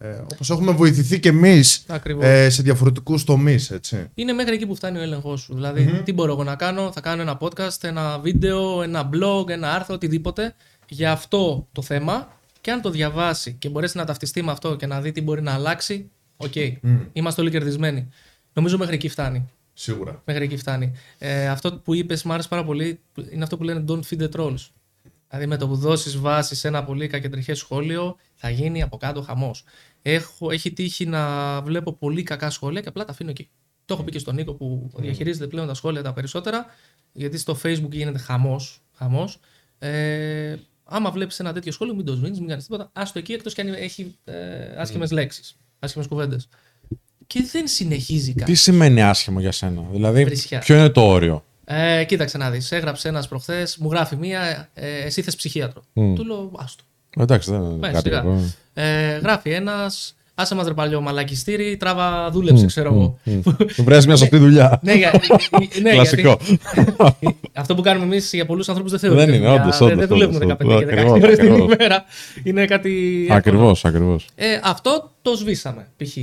Ε, 0.00 0.20
Όπως 0.32 0.50
έχουμε 0.50 0.72
βοηθηθεί 0.72 1.20
κι 1.20 1.28
εμείς 1.28 1.84
Ακριβώς. 1.88 2.24
ε, 2.24 2.50
σε 2.50 2.62
διαφορετικούς 2.62 3.24
τομείς, 3.24 3.70
έτσι. 3.70 4.10
Είναι 4.14 4.32
μέχρι 4.32 4.54
εκεί 4.54 4.66
που 4.66 4.74
φτάνει 4.74 4.98
ο 4.98 5.02
έλεγχός 5.02 5.40
σου. 5.40 5.54
δηλαδη 5.54 6.02
τι 6.04 6.12
μπορώ 6.12 6.32
εγώ 6.32 6.44
να 6.44 6.56
κάνω, 6.56 6.92
θα 6.92 7.00
κάνω 7.00 7.22
ένα 7.22 7.38
podcast, 7.40 7.82
ένα 7.84 8.18
βίντεο, 8.18 8.82
ένα 8.82 9.08
blog, 9.12 9.48
ένα 9.48 9.74
άρθρο, 9.74 9.94
οτιδήποτε 9.94 10.54
για 10.88 11.12
αυτό 11.12 11.68
το 11.72 11.82
θέμα 11.82 12.28
και 12.60 12.70
αν 12.70 12.80
το 12.80 12.90
διαβάσει 12.90 13.52
και 13.52 13.68
μπορέσει 13.68 13.96
να 13.96 14.04
ταυτιστεί 14.04 14.42
με 14.42 14.50
αυτό 14.50 14.76
και 14.76 14.86
να 14.86 15.00
δει 15.00 15.12
τι 15.12 15.20
μπορεί 15.22 15.42
να 15.42 15.52
αλλάξει, 15.52 16.10
οκ. 16.36 16.54
Είμαστε 17.12 17.40
όλοι 17.40 17.50
κερδισμένοι. 17.50 18.08
Νομίζω 18.52 18.78
μέχρι 18.78 18.94
εκεί 18.94 19.08
φτάνει. 19.08 19.48
Σίγουρα. 19.72 20.22
Μέχρι 20.24 20.44
εκεί 20.44 20.56
φτάνει. 20.56 20.92
Ε, 21.18 21.48
αυτό 21.48 21.72
που 21.72 21.94
είπες, 21.94 22.22
μου 22.22 22.32
άρεσε 22.32 22.48
πάρα 22.48 22.64
πολύ, 22.64 23.00
είναι 23.30 23.42
αυτό 23.42 23.56
που 23.56 23.62
λένε 23.62 23.84
Don't 23.88 24.00
feed 24.10 24.22
the 24.22 24.28
trolls. 24.36 24.66
Δηλαδή, 25.28 25.46
με 25.48 25.56
το 25.56 25.68
που 25.68 25.76
δώσεις 25.76 26.18
βάση 26.18 26.54
σε 26.54 26.68
ένα 26.68 26.84
πολύ 26.84 27.06
κακεντρεχέ 27.06 27.54
σχόλιο, 27.54 28.16
θα 28.34 28.50
γίνει 28.50 28.82
από 28.82 28.96
κάτω 28.96 29.22
χαμός. 29.22 29.64
Έχει 30.50 30.72
τύχει 30.72 31.06
να 31.06 31.60
βλέπω 31.62 31.92
πολύ 31.92 32.22
κακά 32.22 32.50
σχόλια 32.50 32.80
και 32.80 32.88
απλά 32.88 33.04
τα 33.04 33.12
αφήνω 33.12 33.30
εκεί. 33.30 33.48
Το 33.84 33.94
έχω 33.94 34.02
πει 34.02 34.10
και 34.10 34.18
στον 34.18 34.34
Νίκο 34.34 34.54
που 34.54 34.90
διαχειρίζεται 34.96 35.46
πλέον 35.46 35.66
τα 35.66 35.74
σχόλια 35.74 36.02
τα 36.02 36.12
περισσότερα, 36.12 36.66
γιατί 37.12 37.38
στο 37.38 37.58
Facebook 37.62 37.90
γίνεται 37.90 38.18
χαμός. 38.18 38.82
Χαμός. 38.92 39.40
Ε, 39.78 40.56
άμα 40.84 41.10
βλέπεις 41.10 41.40
ένα 41.40 41.52
τέτοιο 41.52 41.72
σχόλιο, 41.72 41.94
μην 41.94 42.04
το 42.04 42.14
σβήνεις, 42.14 42.38
μην 42.38 42.48
κάνεις 42.48 42.64
τίποτα. 42.64 42.90
Άστο 42.92 43.18
εκεί 43.18 43.32
εκτός 43.32 43.54
και 43.54 43.60
αν 43.60 43.68
έχει 43.68 44.16
ε, 44.24 44.34
άσχημες 44.76 45.10
mm. 45.10 45.14
λέξεις, 45.14 45.56
άσχημες 45.78 46.06
κουβέντες. 46.06 46.48
Και 47.26 47.48
δεν 47.52 47.66
συνεχίζει 47.66 48.34
κάτι. 48.34 48.52
Τι 48.52 48.58
σημαίνει 48.58 49.02
άσχημο 49.02 49.40
για 49.40 49.52
σένα, 49.52 49.82
Δηλαδή, 49.92 50.24
Βρισιά. 50.24 50.58
ποιο 50.58 50.76
είναι 50.76 50.88
το 50.88 51.06
όριο; 51.08 51.44
Ε, 51.70 52.04
κοίταξε 52.04 52.38
να 52.38 52.50
δεις. 52.50 52.72
Έγραψε 52.72 53.08
ένας 53.08 53.28
προχθές, 53.28 53.76
μου 53.76 53.90
γράφει 53.90 54.16
μία, 54.16 54.68
ε, 54.74 54.86
εσύ 55.04 55.22
θες 55.22 55.36
ψυχίατρο. 55.36 55.80
Mm. 55.94 56.12
Του 56.14 56.24
λέω, 56.24 56.50
άστο. 56.56 56.82
Εντάξει, 57.18 57.50
δεν 57.50 57.60
είναι 57.60 57.74
Πάει, 57.78 57.92
κάτι 57.92 58.08
σιγά. 58.08 58.16
κακό. 58.20 58.40
Ε, 58.74 59.18
γράφει 59.18 59.50
ένας, 59.50 60.14
άσε 60.34 60.54
μας 60.54 60.66
ρε 60.66 60.74
παλιό 60.74 61.00
μαλακιστήρι, 61.00 61.76
τράβα, 61.76 62.30
δούλεψε, 62.30 62.66
ξέρω 62.66 62.94
εγώ. 62.94 63.18
Βρες 63.76 64.06
μια 64.06 64.16
σωστή 64.16 64.36
δουλειά. 64.36 64.78
ναι, 64.82 64.92
για, 64.94 65.12
ναι, 65.82 65.90
Κλασικό. 65.90 66.38
γιατί 66.40 67.38
αυτό 67.54 67.74
που 67.74 67.82
κάνουμε 67.82 68.04
εμείς 68.04 68.32
για 68.32 68.46
πολλούς 68.46 68.68
ανθρώπους 68.68 68.90
δεν 68.92 69.00
θεωρείται. 69.00 69.24
Δεν 69.24 69.34
είναι, 69.34 69.46
δουλειά. 69.46 69.62
όντως, 69.62 69.78
Δεν- 69.78 69.86
όντως, 69.86 69.98
Δεν 69.98 70.08
δουλεύουμε 70.08 70.44
όντως, 70.44 70.56
15 70.56 70.78
και 70.78 70.84
16 70.84 70.92
ακριβώς, 70.92 71.22
ώρες 71.22 71.38
την 71.38 71.52
ακριβώς. 71.52 71.74
ημέρα. 71.74 72.04
Είναι 72.44 72.64
κάτι. 72.64 73.18
εύκολο. 73.20 73.36
Ακριβώς, 73.38 73.84
ακριβώς. 73.84 74.26
Ε, 74.34 74.46
αυτό 74.62 75.12
το 75.22 75.34
σβήσαμε, 75.36 75.86
π.χ. 75.96 76.16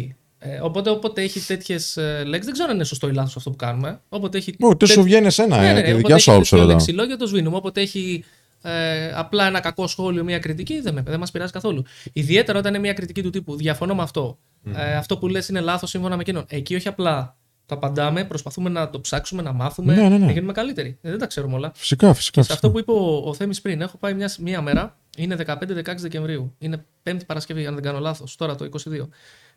Ε, 0.47 0.59
οπότε, 0.61 0.89
όποτε 0.89 1.21
έχει 1.21 1.39
τέτοιες 1.39 1.97
λέξεις, 2.25 2.45
δεν 2.45 2.53
ξέρω 2.53 2.69
αν 2.69 2.75
είναι 2.75 2.83
σωστό 2.83 3.07
ή 3.07 3.13
λάθος 3.13 3.35
αυτό 3.35 3.49
που 3.49 3.55
κάνουμε. 3.55 3.99
Όποτε 4.09 4.37
έχει. 4.37 4.55
Όχι, 4.59 4.75
τι 4.75 4.85
σου 4.87 4.93
τέτοι- 4.93 5.05
βγαίνει 5.07 5.25
εσένα, 5.25 5.57
ναι, 5.61 5.69
ε, 5.69 5.73
ναι, 5.73 5.81
τη 5.81 5.81
όποτε 5.81 5.97
δικιά 5.97 6.15
έχει 6.15 6.23
σου 6.23 6.31
άποψη 6.31 6.49
τέτοιο 6.49 6.63
ρωτάω. 6.65 6.79
λεξιλόγιο 6.79 7.17
το 7.17 7.27
σβήνουμε. 7.27 7.57
Όποτε 7.57 7.81
έχει 7.81 8.23
ε, 8.61 9.11
απλά 9.15 9.47
ένα 9.47 9.59
κακό 9.59 9.87
σχόλιο, 9.87 10.23
μια 10.23 10.39
κριτική, 10.39 10.81
δεν, 10.81 10.93
με- 10.93 11.01
δεν 11.07 11.19
μας 11.19 11.31
πειράζει 11.31 11.51
καθόλου. 11.51 11.83
Ιδιαίτερα 12.13 12.59
όταν 12.59 12.73
είναι 12.73 12.81
μια 12.81 12.93
κριτική 12.93 13.21
του 13.21 13.29
τύπου. 13.29 13.55
Διαφωνώ 13.55 13.95
με 13.95 14.01
αυτό. 14.01 14.37
Ε, 14.75 14.95
αυτό 14.95 15.17
που 15.17 15.27
λες 15.27 15.47
είναι 15.47 15.59
λάθος 15.59 15.89
σύμφωνα 15.89 16.15
με 16.15 16.21
εκείνον. 16.21 16.45
Εκεί 16.47 16.75
όχι 16.75 16.87
απλά 16.87 17.37
το 17.65 17.75
απαντάμε, 17.75 18.23
προσπαθούμε 18.23 18.69
να 18.69 18.89
το 18.89 18.99
ψάξουμε, 19.01 19.41
να 19.41 19.51
μάθουμε, 19.53 19.95
Ναι, 19.95 20.01
ναι, 20.01 20.17
ναι. 20.17 20.25
να 20.25 20.31
γίνουμε 20.31 20.51
καλύτεροι. 20.53 20.97
Ε, 21.01 21.09
δεν 21.09 21.19
τα 21.19 21.25
ξέρουμε 21.27 21.55
όλα. 21.55 21.71
Φυσικά, 21.75 22.13
φυσικά. 22.13 22.43
Σε 22.43 22.53
αυτό 22.53 22.69
φυσικά. 22.71 22.85
που 22.85 22.91
είπε 22.93 23.03
ο, 23.23 23.29
ο 23.29 23.33
Θέμης 23.33 23.61
πριν, 23.61 23.81
έχω 23.81 23.97
πάει 23.97 24.13
μια, 24.13 24.31
μια 24.39 24.61
μέρα, 24.61 24.97
είναι 25.17 25.35
15-16 25.47 25.95
Δεκεμβρίου. 25.97 26.55
Είναι 26.57 26.85
Πέμπτη 27.03 27.25
Παρασκευή, 27.25 27.65
αν 27.65 27.73
δεν 27.73 27.83
κάνω 27.83 27.99
λάθος, 27.99 28.35
τώρα 28.35 28.55
το 28.55 28.65
22. 28.65 29.07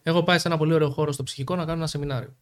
Έχω 0.08 0.22
πάει 0.22 0.38
σε 0.38 0.48
ένα 0.48 0.56
πολύ 0.56 0.72
ωραίο 0.72 0.90
χώρο 0.90 1.12
στο 1.12 1.22
ψυχικό 1.22 1.56
να 1.56 1.64
κάνω 1.64 1.78
ένα 1.78 1.86
σεμινάριο. 1.86 2.34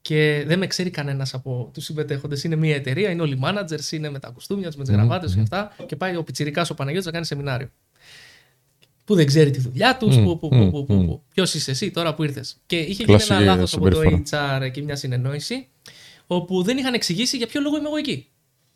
Και 0.00 0.44
δεν 0.46 0.58
με 0.58 0.66
ξέρει 0.66 0.90
κανένας 0.90 1.34
από 1.34 1.70
τους 1.74 1.84
συμμετέχοντε. 1.84 2.36
Είναι 2.42 2.56
μια 2.56 2.74
εταιρεία, 2.74 3.10
είναι 3.10 3.22
όλοι 3.22 3.40
managers, 3.44 3.92
είναι 3.92 4.10
με 4.10 4.18
τα 4.18 4.28
κουστούμια 4.28 4.66
τους, 4.66 4.76
με 4.76 4.84
τις 4.84 4.92
γραβάτες 4.92 5.34
και 5.34 5.40
αυτά. 5.40 5.76
Και 5.86 5.96
πάει 5.96 6.16
ο 6.16 6.22
Πιτσυρικά 6.22 6.66
ο 6.70 6.74
Παναγιώτης 6.74 7.06
να 7.06 7.12
κάνει 7.12 7.24
σεμινάριο. 7.24 7.68
Που 9.04 9.14
δεν 9.14 9.26
ξέρει 9.26 9.50
τη 9.50 9.60
δουλειά 9.60 9.96
τους, 9.96 10.16
Μμμ, 10.16 10.24
που, 10.24 10.38
που, 10.38 10.48
μμμ, 10.54 10.70
που, 10.70 10.84
που, 10.84 10.94
μμμ. 10.94 11.06
που. 11.06 11.22
Ποιος 11.34 11.54
είσαι 11.54 11.70
εσύ 11.70 11.90
τώρα 11.90 12.14
που 12.14 12.22
ήρθες. 12.22 12.56
Και 12.66 12.76
είχε 12.76 12.92
γίνει 12.92 13.04
Κλασική 13.04 13.32
ένα 13.32 13.40
λάθος 13.40 13.74
από 13.74 13.90
το 13.90 13.96
συμπεριφορά. 13.96 14.66
HR 14.66 14.70
και 14.70 14.82
μια 14.82 14.96
συνεννόηση, 14.96 15.68
όπου 16.26 16.62
δεν 16.62 16.76
είχαν 16.76 16.94
εξηγήσει 16.94 17.36
για 17.36 17.46
ποιο 17.46 17.60
λόγο 17.60 17.76
είμαι 17.76 17.86
εγώ 17.86 17.96
εκεί. 17.96 18.26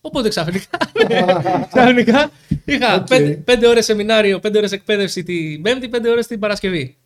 Οπότε 0.00 0.28
ξαφνικά, 0.28 0.78
ξαφνικά 1.72 2.30
είχα 2.64 3.02
πέντε, 3.02 3.30
πέντε 3.30 3.68
ώρες 3.68 3.84
σεμινάριο, 3.84 4.38
πέντε 4.38 4.58
ώρες 4.58 4.72
εκπαίδευση 4.72 5.22
την 5.22 5.62
Πέμπτη, 5.62 5.88
πέντε 5.88 6.10
ώρες 6.10 6.26
την 6.26 6.38
Παρασκευή. 6.38 6.96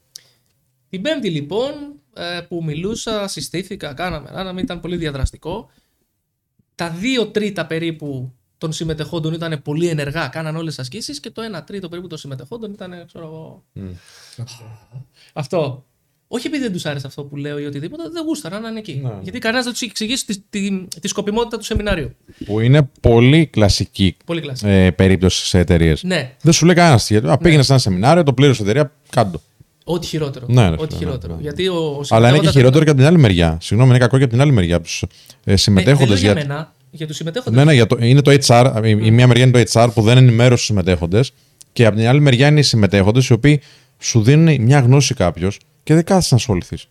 Την 0.94 1.02
Πέμπτη 1.02 1.30
λοιπόν 1.30 1.72
ε, 2.14 2.40
που 2.40 2.64
μιλούσα, 2.64 3.28
συστήθηκα, 3.28 3.94
κάναμε, 3.94 4.30
κάναμε, 4.32 4.60
ήταν 4.60 4.80
πολύ 4.80 4.96
διαδραστικό. 4.96 5.70
Τα 6.74 6.90
δύο 6.90 7.26
τρίτα 7.26 7.66
περίπου 7.66 8.32
των 8.58 8.72
συμμετεχόντων 8.72 9.32
ήταν 9.32 9.62
πολύ 9.62 9.88
ενεργά, 9.88 10.28
κάναν 10.28 10.56
όλες 10.56 10.74
τις 10.74 10.78
ασκήσεις 10.78 11.20
και 11.20 11.30
το 11.30 11.42
ένα 11.42 11.64
τρίτο 11.64 11.88
περίπου 11.88 12.08
των 12.08 12.18
συμμετεχόντων 12.18 12.72
ήταν, 12.72 13.06
ξέρω 13.06 13.24
εγώ, 13.24 13.64
αυτό. 15.32 15.84
Όχι 16.28 16.46
επειδή 16.46 16.62
δεν 16.62 16.72
τους 16.72 16.86
άρεσε 16.86 17.06
αυτό 17.06 17.24
που 17.24 17.36
λέω 17.36 17.58
ή 17.58 17.64
οτιδήποτε, 17.64 18.02
δεν 18.08 18.24
γούσταραν 18.24 18.62
να 18.62 18.68
είναι 18.68 18.78
εκεί. 18.78 19.00
Ναι. 19.04 19.18
Γιατί 19.22 19.38
κανένας 19.38 19.64
δεν 19.64 19.72
τους 19.72 19.82
είχε 19.82 19.90
εξηγήσει 19.90 20.26
τη, 20.26 20.40
τη, 20.50 20.86
τη 21.00 21.08
σκοπιμότητα 21.08 21.58
του 21.58 21.64
σεμινάριου. 21.64 22.14
Που 22.44 22.60
είναι 22.60 22.90
πολύ 23.00 23.46
κλασική 23.46 24.16
Πολύ 24.24 24.40
κλασικό. 24.40 24.70
ε, 24.70 24.90
περίπτωση 24.90 25.46
σε 25.46 25.58
εταιρείες. 25.58 26.02
Ναι, 26.02 26.36
Δεν 26.42 26.52
σου 26.52 26.66
λέει 26.66 26.74
κανένας 26.74 27.04
τι. 27.04 27.16
Α, 27.16 27.38
πήγαινες 27.38 27.66
σε 27.66 27.72
ένα 27.72 27.80
σεμινάριο, 27.80 28.22
το 28.22 28.32
πλήρωσε 28.32 28.62
η 28.62 28.64
εταιρεία, 28.68 28.92
κάντο. 29.10 29.40
Ό,τι 29.84 30.06
χειρότερο. 30.06 30.46
Ναι, 30.48 30.68
ρε 30.68 30.74
ό,τι 30.78 30.94
φίλε, 30.94 30.98
χειρότερο. 30.98 31.32
ναι, 31.32 31.38
ναι. 31.38 31.42
Γιατί 31.42 31.68
ο, 31.68 31.74
ο 31.74 31.78
Αλλά 31.78 32.28
είναι 32.28 32.38
και 32.38 32.46
συμμετέχοντας- 32.46 32.52
χειρότερο 32.54 32.84
και 32.84 32.90
από 32.90 32.98
την 32.98 33.08
άλλη 33.08 33.18
μεριά. 33.18 33.58
Συγγνώμη, 33.60 33.90
είναι 33.90 33.98
κακό 34.00 34.16
και 34.18 34.22
από 34.24 34.32
την 34.32 34.40
άλλη 34.42 34.52
μεριά. 34.52 34.76
Από 34.76 34.86
του 34.86 35.08
ε, 35.44 35.50
Ναι, 35.50 35.56
συμμετέχοντες. 35.56 36.08
δεν 36.08 36.08
λέω 36.08 36.32
για 36.32 36.32
για... 36.42 36.48
μένα, 36.54 36.74
για 36.90 37.06
τους 37.06 37.16
συμμετέχοντες. 37.16 37.58
Ναι, 37.58 37.64
ναι, 37.64 37.74
για 37.74 37.86
το, 37.86 37.96
είναι 38.00 38.22
το 38.22 38.36
HR. 38.46 38.80
Η, 38.84 38.88
η 38.90 39.10
μία 39.10 39.26
μεριά 39.26 39.44
είναι 39.44 39.64
το 39.64 39.70
HR 39.80 39.88
που 39.94 40.02
δεν 40.02 40.16
ενημέρωσε 40.16 40.54
τους 40.56 40.64
συμμετέχοντες. 40.64 41.32
Και 41.72 41.86
από 41.86 41.96
την 41.96 42.06
άλλη 42.08 42.20
μεριά 42.20 42.46
είναι 42.48 42.60
οι 42.60 42.62
συμμετέχοντες 42.62 43.26
οι 43.28 43.32
οποίοι 43.32 43.60
σου 43.98 44.22
δίνουν 44.22 44.62
μια 44.62 44.78
γνώση 44.80 45.14
κάποιος 45.14 45.58
και 45.82 45.94
δεν 45.94 46.04
κάθεσαι 46.04 46.28
να 46.30 46.36
ασχοληθείς. 46.36 46.88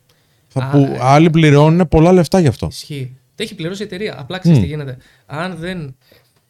Α, 0.53 0.69
Που 0.69 0.77
ε. 0.77 0.97
άλλοι 1.01 1.29
πληρώνουν 1.29 1.87
πολλά 1.87 2.11
λεφτά 2.11 2.39
γι' 2.39 2.47
αυτό. 2.47 2.67
Ισχύει. 2.71 3.17
Το 3.35 3.43
έχει 3.43 3.55
πληρώσει 3.55 3.81
η 3.81 3.85
εταιρεία. 3.85 4.15
Απλά 4.19 4.37
ξέρεις 4.37 4.59
τι 4.59 4.65
γίνεται. 4.65 4.97
Αν 5.25 5.55
δεν 5.59 5.95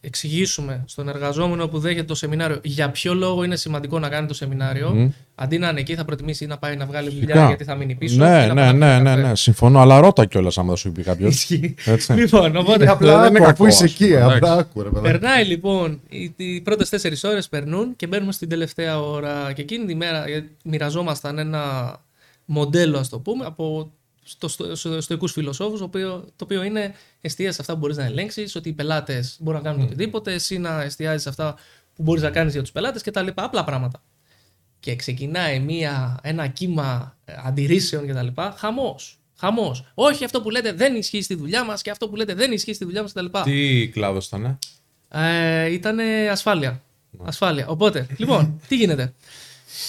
εξηγήσουμε 0.04 0.84
στον 0.86 1.08
εργαζόμενο 1.08 1.68
που 1.68 1.78
δέχεται 1.78 2.04
το 2.04 2.14
σεμινάριο 2.14 2.60
για 2.62 2.90
ποιο 2.90 3.14
λόγο 3.14 3.44
είναι 3.44 3.56
σημαντικό 3.56 3.98
να 3.98 4.08
κάνει 4.08 4.26
το 4.26 4.34
σεμινάριο, 4.34 5.12
αντί 5.34 5.58
να 5.58 5.68
είναι 5.68 5.80
εκεί, 5.80 5.94
θα 5.94 6.04
προτιμήσει 6.04 6.46
να 6.46 6.58
πάει 6.58 6.76
να 6.76 6.86
βγάλει 6.86 7.08
δουλειά 7.08 7.26
Φυσικά. 7.26 7.46
γιατί 7.46 7.64
θα 7.64 7.74
μείνει 7.74 7.94
πίσω. 7.94 8.16
Ναι, 8.16 8.44
ή 8.44 8.46
να 8.46 8.54
ναι, 8.54 8.60
πάει 8.60 8.72
να 8.72 8.72
ναι, 8.72 8.94
πιει 8.94 9.02
ναι, 9.02 9.10
καφέ. 9.10 9.28
ναι, 9.28 9.36
συμφωνώ. 9.36 9.80
Αλλά 9.80 10.00
ρώτα 10.00 10.24
κιόλας 10.24 10.58
άμα 10.58 10.68
δεν 10.68 10.76
σου 10.76 10.92
πει 10.92 11.02
κάποιος. 11.02 11.34
Ισχύει. 11.34 11.74
Έτσι. 11.84 12.12
Λοιπόν, 12.12 12.56
οπότε. 12.56 12.88
Απλά 12.88 13.20
δεν 13.20 13.28
είναι 13.28 13.38
άκου, 13.38 13.44
αφού 13.44 13.52
κακό, 13.52 13.66
είσαι 13.66 13.84
ας 13.84 13.92
πούμε, 13.94 14.08
εκεί, 14.08 14.16
εντάξει. 14.16 14.36
απλά 14.36 14.52
άκου, 14.54 14.82
ρε 14.82 14.88
παιδάκι. 14.88 15.18
Περνάει 15.18 15.44
λοιπόν, 15.44 16.00
οι, 16.08 16.32
οι 16.36 16.60
πρώτες 16.60 16.88
τέσσερις 16.88 17.24
ώρες 17.24 17.48
περνούν 17.48 17.96
και 17.96 18.06
μπαίνουμε 18.06 18.32
στην 18.32 18.48
τελευταία 18.48 19.00
ώρα. 19.00 19.52
Και 19.52 19.62
εκείνη 19.62 19.84
τη 19.84 19.94
μέρα 19.94 20.28
ε, 20.28 20.44
μοιραζόμασταν 20.64 21.38
ένα 21.38 21.96
μοντέλο, 22.44 22.98
ας 22.98 23.08
το 23.08 23.18
πούμε, 23.18 23.44
από 23.44 23.92
στο, 24.24 24.48
στο, 24.48 24.74
στο, 24.74 25.00
στοικούς 25.00 25.32
φιλοσόφους, 25.32 25.78
το 25.78 25.84
οποίο, 25.84 26.24
το 26.36 26.44
οποίο 26.44 26.62
είναι 26.62 26.94
εστία 27.20 27.52
σε 27.52 27.60
αυτά 27.60 27.72
που 27.72 27.78
μπορείς 27.78 27.96
να 27.96 28.04
ελέγξεις, 28.04 28.54
ότι 28.54 28.68
οι 28.68 28.72
πελάτες 28.72 29.36
μπορούν 29.40 29.62
να 29.62 29.70
κάνουν 29.70 29.84
οτιδήποτε, 29.86 30.32
εσύ 30.32 30.58
να 30.58 30.82
εστιάζεις 30.82 31.22
σε 31.22 31.28
αυτά 31.28 31.54
που 31.94 32.02
μπορείς 32.02 32.22
να 32.22 32.30
κάνεις 32.30 32.52
για 32.52 32.62
τους 32.62 32.72
πελάτες 32.72 33.02
και 33.02 33.10
τα 33.10 33.22
λοιπά, 33.22 33.44
απλά 33.44 33.64
πράγματα. 33.64 34.02
Και 34.80 34.96
ξεκινάει 34.96 35.60
μια, 35.60 36.18
ένα 36.22 36.46
κύμα 36.46 37.16
ε, 37.24 37.32
αντιρρήσεων 37.44 38.06
και 38.06 38.12
τα 38.12 38.22
λοιπά, 38.22 38.54
χαμός. 38.58 39.18
Χαμός. 39.36 39.84
Όχι 39.94 40.24
αυτό 40.24 40.40
που 40.42 40.50
λέτε 40.50 40.72
δεν 40.72 40.94
ισχύει 40.94 41.22
στη 41.22 41.34
δουλειά 41.34 41.64
μας 41.64 41.82
και 41.82 41.90
αυτό 41.90 42.08
που 42.08 42.16
λέτε 42.16 42.34
δεν 42.34 42.52
ισχύει 42.52 42.72
στη 42.72 42.84
δουλειά 42.84 43.02
μας 43.02 43.10
και 43.12 43.16
τα 43.16 43.22
λοιπά. 43.22 43.42
Τι 43.42 43.88
κλάδος 43.88 44.26
ήταν, 44.26 44.58
Ε, 45.08 45.72
ήταν 45.72 45.98
ασφάλεια. 46.30 46.82
Ασφάλεια. 47.22 47.68
Οπότε, 47.68 48.06
λοιπόν, 48.16 48.60
τι 48.68 48.76
γίνεται; 48.76 49.14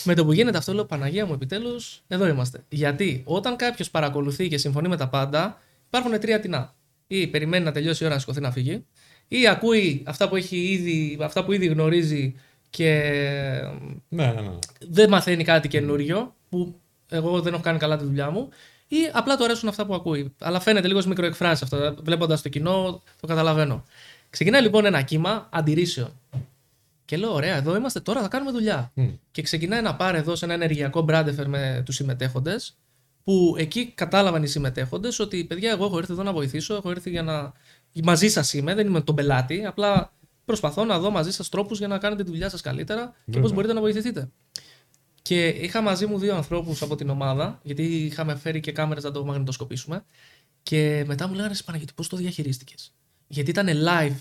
Με 0.03 0.13
το 0.13 0.25
που 0.25 0.33
γίνεται 0.33 0.57
αυτό, 0.57 0.73
λέω 0.73 0.85
Παναγία 0.85 1.25
μου, 1.25 1.33
επιτέλους, 1.33 2.01
εδώ 2.07 2.27
είμαστε. 2.27 2.63
Γιατί 2.69 3.21
όταν 3.25 3.55
κάποιος 3.55 3.89
παρακολουθεί 3.91 4.47
και 4.47 4.57
συμφωνεί 4.57 4.87
με 4.87 4.97
τα 4.97 5.07
πάντα, 5.07 5.61
υπάρχουν 5.87 6.19
τρία 6.19 6.39
τεινά. 6.39 6.73
Ή 7.07 7.27
περιμένει 7.27 7.65
να 7.65 7.71
τελειώσει 7.71 8.03
η 8.03 8.05
ώρα 8.05 8.15
να 8.15 8.19
σηκωθεί 8.19 8.41
να 8.41 8.51
φύγει, 8.51 8.85
ή 9.27 9.47
ακούει 9.47 10.03
αυτά 10.05 10.29
που, 10.29 10.35
έχει 10.35 10.57
ήδη, 10.57 11.17
αυτά 11.21 11.45
που 11.45 11.51
ήδη 11.51 11.65
γνωρίζει 11.65 12.35
και 12.69 13.11
Ναι, 14.09 14.25
ναι, 14.25 14.41
ναι. 14.41 14.57
δεν 14.79 15.09
μαθαίνει 15.09 15.43
κάτι 15.43 15.67
καινούριο, 15.67 16.35
που 16.49 16.79
εγώ 17.09 17.41
δεν 17.41 17.53
έχω 17.53 17.61
κάνει 17.61 17.77
καλά 17.77 17.97
τη 17.97 18.03
δουλειά 18.03 18.29
μου, 18.29 18.49
ή 18.87 18.97
απλά 19.11 19.37
του 19.37 19.43
αρέσουν 19.43 19.69
αυτά 19.69 19.85
που 19.85 19.93
ακούει. 19.93 20.33
Αλλά 20.39 20.59
φαίνεται 20.59 20.87
λίγο 20.87 21.01
μικροεκφράσεις 21.07 21.63
αυτό. 21.63 21.95
Βλέποντας 22.03 22.41
το 22.41 22.49
κοινό, 22.49 23.03
το 23.19 23.27
καταλαβαίνω. 23.27 23.83
Ξεκινάει 24.29 24.61
λοιπόν 24.61 24.85
ένα 24.85 25.01
κύμα 25.01 25.49
αντιρρήσεων. 25.51 26.19
Και 27.05 27.17
λέω: 27.17 27.33
Ωραία, 27.33 27.55
εδώ 27.55 27.75
είμαστε 27.75 27.99
τώρα, 27.99 28.21
θα 28.21 28.27
κάνουμε 28.27 28.51
δουλειά. 28.51 28.91
Και 29.31 29.41
ξεκινάει 29.41 29.81
να 29.81 29.95
πάρει 29.95 30.17
εδώ 30.17 30.35
σε 30.35 30.45
ένα 30.45 30.53
ενεργειακό 30.53 31.01
μπράντεφερ 31.01 31.47
με 31.47 31.81
τους 31.85 31.95
συμμετέχοντες, 31.95 32.77
που 33.23 33.55
εκεί 33.57 33.91
κατάλαβαν 33.95 34.43
οι 34.43 34.47
συμμετέχοντες 34.47 35.19
ότι 35.19 35.43
παιδιά, 35.43 35.71
εγώ 35.71 35.85
έχω 35.85 35.97
έρθει 35.97 36.11
εδώ 36.11 36.23
να 36.23 36.33
βοηθήσω, 36.33 36.75
έχω 36.75 36.89
έρθει 36.89 37.09
για 37.09 37.23
να. 37.23 37.53
Μαζί 38.03 38.27
σας 38.27 38.53
είμαι, 38.53 38.75
δεν 38.75 38.87
είμαι 38.87 39.01
τον 39.01 39.15
πελάτη. 39.15 39.65
Απλά 39.65 40.13
προσπαθώ 40.45 40.85
να 40.85 40.99
δω 40.99 41.09
μαζί 41.09 41.31
σας 41.31 41.49
τρόπους 41.49 41.77
για 41.77 41.87
να 41.87 41.97
κάνετε 41.97 42.23
τη 42.23 42.29
δουλειά 42.29 42.49
σας 42.49 42.61
καλύτερα 42.61 43.13
και 43.31 43.39
πώς 43.39 43.53
μπορείτε 43.53 43.73
να 43.73 43.79
βοηθηθείτε. 43.79 44.29
Και 45.21 45.47
είχα 45.47 45.81
μαζί 45.81 46.05
μου 46.05 46.17
δύο 46.17 46.35
ανθρώπους 46.35 46.81
από 46.81 46.95
την 46.95 47.09
ομάδα, 47.09 47.59
γιατί 47.63 47.83
είχαμε 47.83 48.35
φέρει 48.35 48.59
και 48.59 48.71
κάμερες 48.71 49.03
να 49.03 49.11
το 49.11 49.25
μαγνητοσκοπήσουμε. 49.25 50.05
Και 50.63 51.03
μετά 51.07 51.27
μου 51.27 51.33
λέγανε 51.33 51.55
Παναγιώτη, 51.65 51.93
πώς 51.95 52.07
το 52.07 52.17
διαχειρίστηκες; 52.17 52.93
Γιατί 53.27 53.49
ήταν 53.49 53.67
live 53.87 54.15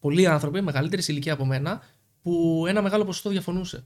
πολλοί 0.00 0.26
άνθρωποι, 0.26 0.60
μεγαλύτερη 0.60 1.02
ηλικία 1.06 1.32
από 1.32 1.44
μένα, 1.44 1.82
που 2.24 2.64
ένα 2.68 2.82
μεγάλο 2.82 3.04
ποσοστό 3.04 3.30
διαφωνούσε. 3.30 3.84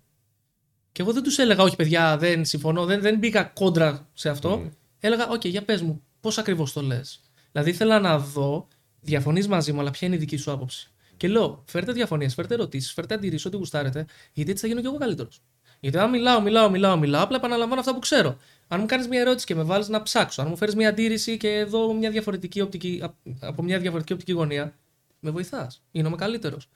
Και 0.92 1.03
εγώ 1.03 1.12
δεν 1.12 1.22
τους 1.22 1.38
έλεγα, 1.38 1.62
Όχι, 1.62 1.77
παιδιά, 1.77 2.16
δεν 2.16 2.44
συμφωνώ, 2.44 2.85
δεν, 2.85 3.01
δεν 3.01 3.18
μπήκα 3.18 3.44
κόντρα 3.44 4.09
σε 4.12 4.29
αυτό. 4.29 4.70
Έλεγα, 5.01 5.29
Οκ, 5.29 5.46
για 5.46 5.64
πες 5.64 5.83
μου, 5.83 6.03
πώς 6.20 6.38
ακριβώς 6.38 6.72
το 6.72 6.83
λες. 6.83 7.20
Δηλαδή 7.53 7.70
ήθελα 7.70 8.01
να 8.01 8.18
δω, 8.18 8.68
διαφωνείς 9.01 9.48
μαζί 9.48 9.72
μου, 9.72 9.81
αλλά 9.81 9.90
ποια 9.90 10.07
είναι 10.07 10.16
η 10.16 10.18
δική 10.18 10.37
σου 10.37 10.53
άποψη. 10.53 10.90
Και 11.16 11.29
λέω, 11.29 11.64
φέρτε 11.66 11.92
διαφωνίες, 11.92 12.35
φέρτε 12.35 12.55
ερωτήσεις, 12.55 12.92
φέρτε 12.92 13.14
αντιρρήσεις, 13.14 13.46
ό,τι 13.46 13.57
γουστάρετε, 13.57 14.07
γιατί 14.33 14.51
έτσι 14.51 14.62
θα 14.62 14.68
γίνω 14.68 14.81
κι 14.81 14.87
εγώ 14.87 14.96
καλύτερος. 14.96 15.42
Γιατί 15.81 15.98
αν 15.98 16.11
μιλάω, 16.11 16.40
μιλάω, 16.40 16.70
μιλάω, 16.70 16.96
μιλάω, 16.96 17.22
απλά 17.22 17.37
επαναλαμβάνω 17.37 17.81
αυτά 17.81 17.94
που 17.94 17.98
ξέρω. 17.98 18.37
Αν 18.68 18.81
μου 18.81 18.87
κάνεις 18.87 19.09
μια 19.09 19.20
ερώτηση 19.20 19.46
και 19.46 19.55
με 19.55 19.62
βάλεις 19.62 19.88
να 19.88 20.03
ψάξω, 20.03 20.42
αν 20.42 20.48
μου 20.48 20.57
φέρεις 20.57 20.74
μια 20.74 20.88
αντίρρηση 20.88 21.37
και 21.37 21.64
δω 21.68 21.94
μια 21.94 22.11
διαφορετική 22.11 22.61
οπτική, 22.61 23.03
από 23.40 23.62
μια 23.62 23.79
διαφορετική 23.79 24.12
οπτική 24.12 24.33
γωνία, 24.33 24.74
με 25.20 25.31
βοηθάς. 25.31 25.83
Γίνομαι 25.90 26.16
καλύτερος. 26.16 26.68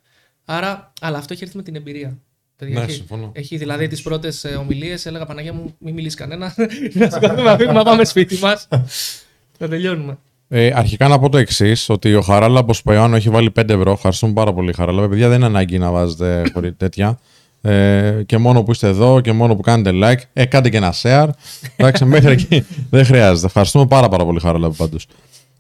Άρα, 0.44 0.92
αλλά 1.00 1.18
αυτό 1.18 1.32
έχει 1.32 1.42
έρθει 1.44 1.56
με 1.56 1.62
την 1.62 1.74
εμπειρία. 1.76 2.18
Παιδιά, 2.56 2.78
Ναι, 2.78 2.84
έχει, 2.84 2.92
συμφωνώ. 2.92 3.30
έχει 3.34 3.56
δηλαδή 3.56 3.86
τις 3.88 4.02
πρώτες 4.02 4.46
ομιλίες, 4.58 5.06
έλεγα 5.06 5.26
Παναγία 5.26 5.52
μου, 5.52 5.74
μην 5.78 5.94
μιλήσεις 5.94 6.18
κανένα. 6.18 6.54
να 6.94 7.10
σηκωθούμε 7.10 7.42
να 7.42 7.56
φύγουμε 7.56 7.78
να 7.78 7.84
πάμε 7.84 8.04
σπίτι 8.04 8.38
μας. 8.38 8.68
να 9.58 9.68
τελειώνουμε. 9.68 10.18
Ε, 10.48 10.70
αρχικά 10.74 11.08
να 11.08 11.18
πω 11.18 11.28
το 11.28 11.38
εξής: 11.38 11.88
Ότι 11.88 12.14
ο 12.14 12.20
Χαράλαμπος 12.20 12.82
Παϊάνο 12.82 13.16
έχει 13.16 13.28
βάλει 13.30 13.52
5 13.60 13.68
ευρώ. 13.68 13.92
Ευχαριστούμε 13.92 14.32
πάρα 14.32 14.52
πολύ, 14.52 14.72
Χαράλαμπο. 14.72 15.08
Παιδιά, 15.08 15.28
δεν 15.28 15.36
είναι 15.36 15.46
ανάγκη 15.46 15.78
να 15.78 15.90
βάζετε 15.90 16.42
χωρί 16.52 16.72
τέτοια. 16.72 17.18
Ε, 17.64 18.22
και 18.26 18.38
μόνο 18.38 18.62
που 18.62 18.70
είστε 18.70 18.88
εδώ 18.88 19.20
και 19.20 19.32
μόνο 19.32 19.54
που 19.56 19.62
κάνετε 19.62 19.90
like, 20.02 20.22
ε, 20.32 20.44
κάντε 20.44 20.68
και 20.68 20.76
ένα 20.76 20.94
share. 21.02 21.28
Εντάξει, 21.76 22.04
μέχρι 22.04 22.32
εκεί 22.32 22.66
δεν 22.90 23.04
χρειάζεται. 23.04 23.46
Ευχαριστούμε 23.46 23.86
πάρα, 23.86 24.08
πάρα 24.08 24.24
πολύ, 24.24 24.40
Χαράλαμπο 24.40 24.74
πάντως. 24.74 25.06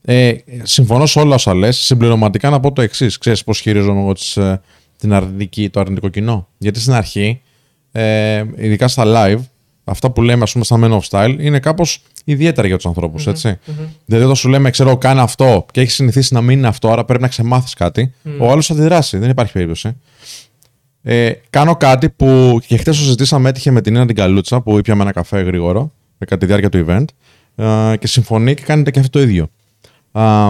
Ε, 0.04 0.34
συμφωνώ 0.62 1.06
σε 1.06 1.18
όλα 1.18 1.34
όσα 1.34 1.54
λες. 1.54 1.78
Συμπληρωματικά 1.78 2.50
να 2.50 2.60
πω 2.60 2.72
το 2.72 2.82
εξής: 2.82 3.18
Ξέρεις 3.18 3.44
πώς 3.44 3.60
χειρίζομαι 3.60 4.00
εγώ 4.00 4.12
τις, 4.12 4.36
ε, 4.36 4.60
την 4.98 5.12
αρνητική, 5.12 5.68
το 5.68 5.80
αρνητικό 5.80 6.08
κοινό; 6.08 6.48
Γιατί 6.58 6.80
στην 6.80 6.92
αρχή, 6.92 7.40
ε, 7.92 8.44
ειδικά 8.56 8.88
στα 8.88 9.04
live, 9.06 9.40
αυτά 9.84 10.10
που 10.10 10.22
λέμε, 10.22 10.42
ας 10.42 10.52
πούμε, 10.52 10.64
στα 10.64 10.78
Men 10.82 10.98
of 10.98 11.00
Style, 11.10 11.36
είναι 11.40 11.58
κάπως 11.58 12.02
ιδιαίτερα 12.24 12.66
για 12.66 12.76
τους 12.76 12.86
ανθρώπους, 12.86 13.26
έτσι. 13.26 13.58
Δηλαδή, 14.04 14.24
όταν 14.24 14.36
σου 14.36 14.48
λέμε, 14.48 14.70
ξέρω, 14.70 14.96
κάνε 14.96 15.20
αυτό 15.20 15.66
και 15.70 15.80
έχεις 15.80 15.94
συνηθίσει 15.94 16.34
να 16.34 16.40
μην 16.40 16.58
είναι 16.58 16.66
αυτό, 16.66 16.90
άρα 16.90 17.04
πρέπει 17.04 17.22
να 17.22 17.28
ξεμάθεις 17.28 17.74
κάτι, 17.74 18.14
ο 18.38 18.50
άλλος 18.50 18.66
θα 18.66 18.74
αντιδράσει. 18.74 19.18
Δεν 19.18 19.30
υπάρχει 19.30 19.52
περίπτωση. 19.52 19.96
Ε, 21.02 21.32
κάνω 21.50 21.76
κάτι 21.76 22.08
που 22.08 22.58
και 22.66 22.76
χθε 22.76 22.90
το 22.90 22.96
συζητήσαμε, 22.96 23.48
έτυχε 23.48 23.70
με 23.70 23.80
την 23.80 23.92
Νίνα 23.92 24.06
την 24.06 24.16
Καλούτσα 24.16 24.60
που 24.60 24.78
ήπιαμε 24.78 25.02
ένα 25.02 25.12
καφέ 25.12 25.40
γρήγορο 25.40 25.92
κατά 26.18 26.36
τη 26.36 26.46
διάρκεια 26.46 26.68
του 26.68 26.84
event 26.88 27.04
ε, 27.54 27.96
και 27.96 28.06
συμφωνεί 28.06 28.54
και 28.54 28.62
κάνετε 28.62 28.90
και 28.90 28.98
αυτό 28.98 29.18
το 29.18 29.24
ίδιο. 29.24 29.50
Α, 30.12 30.48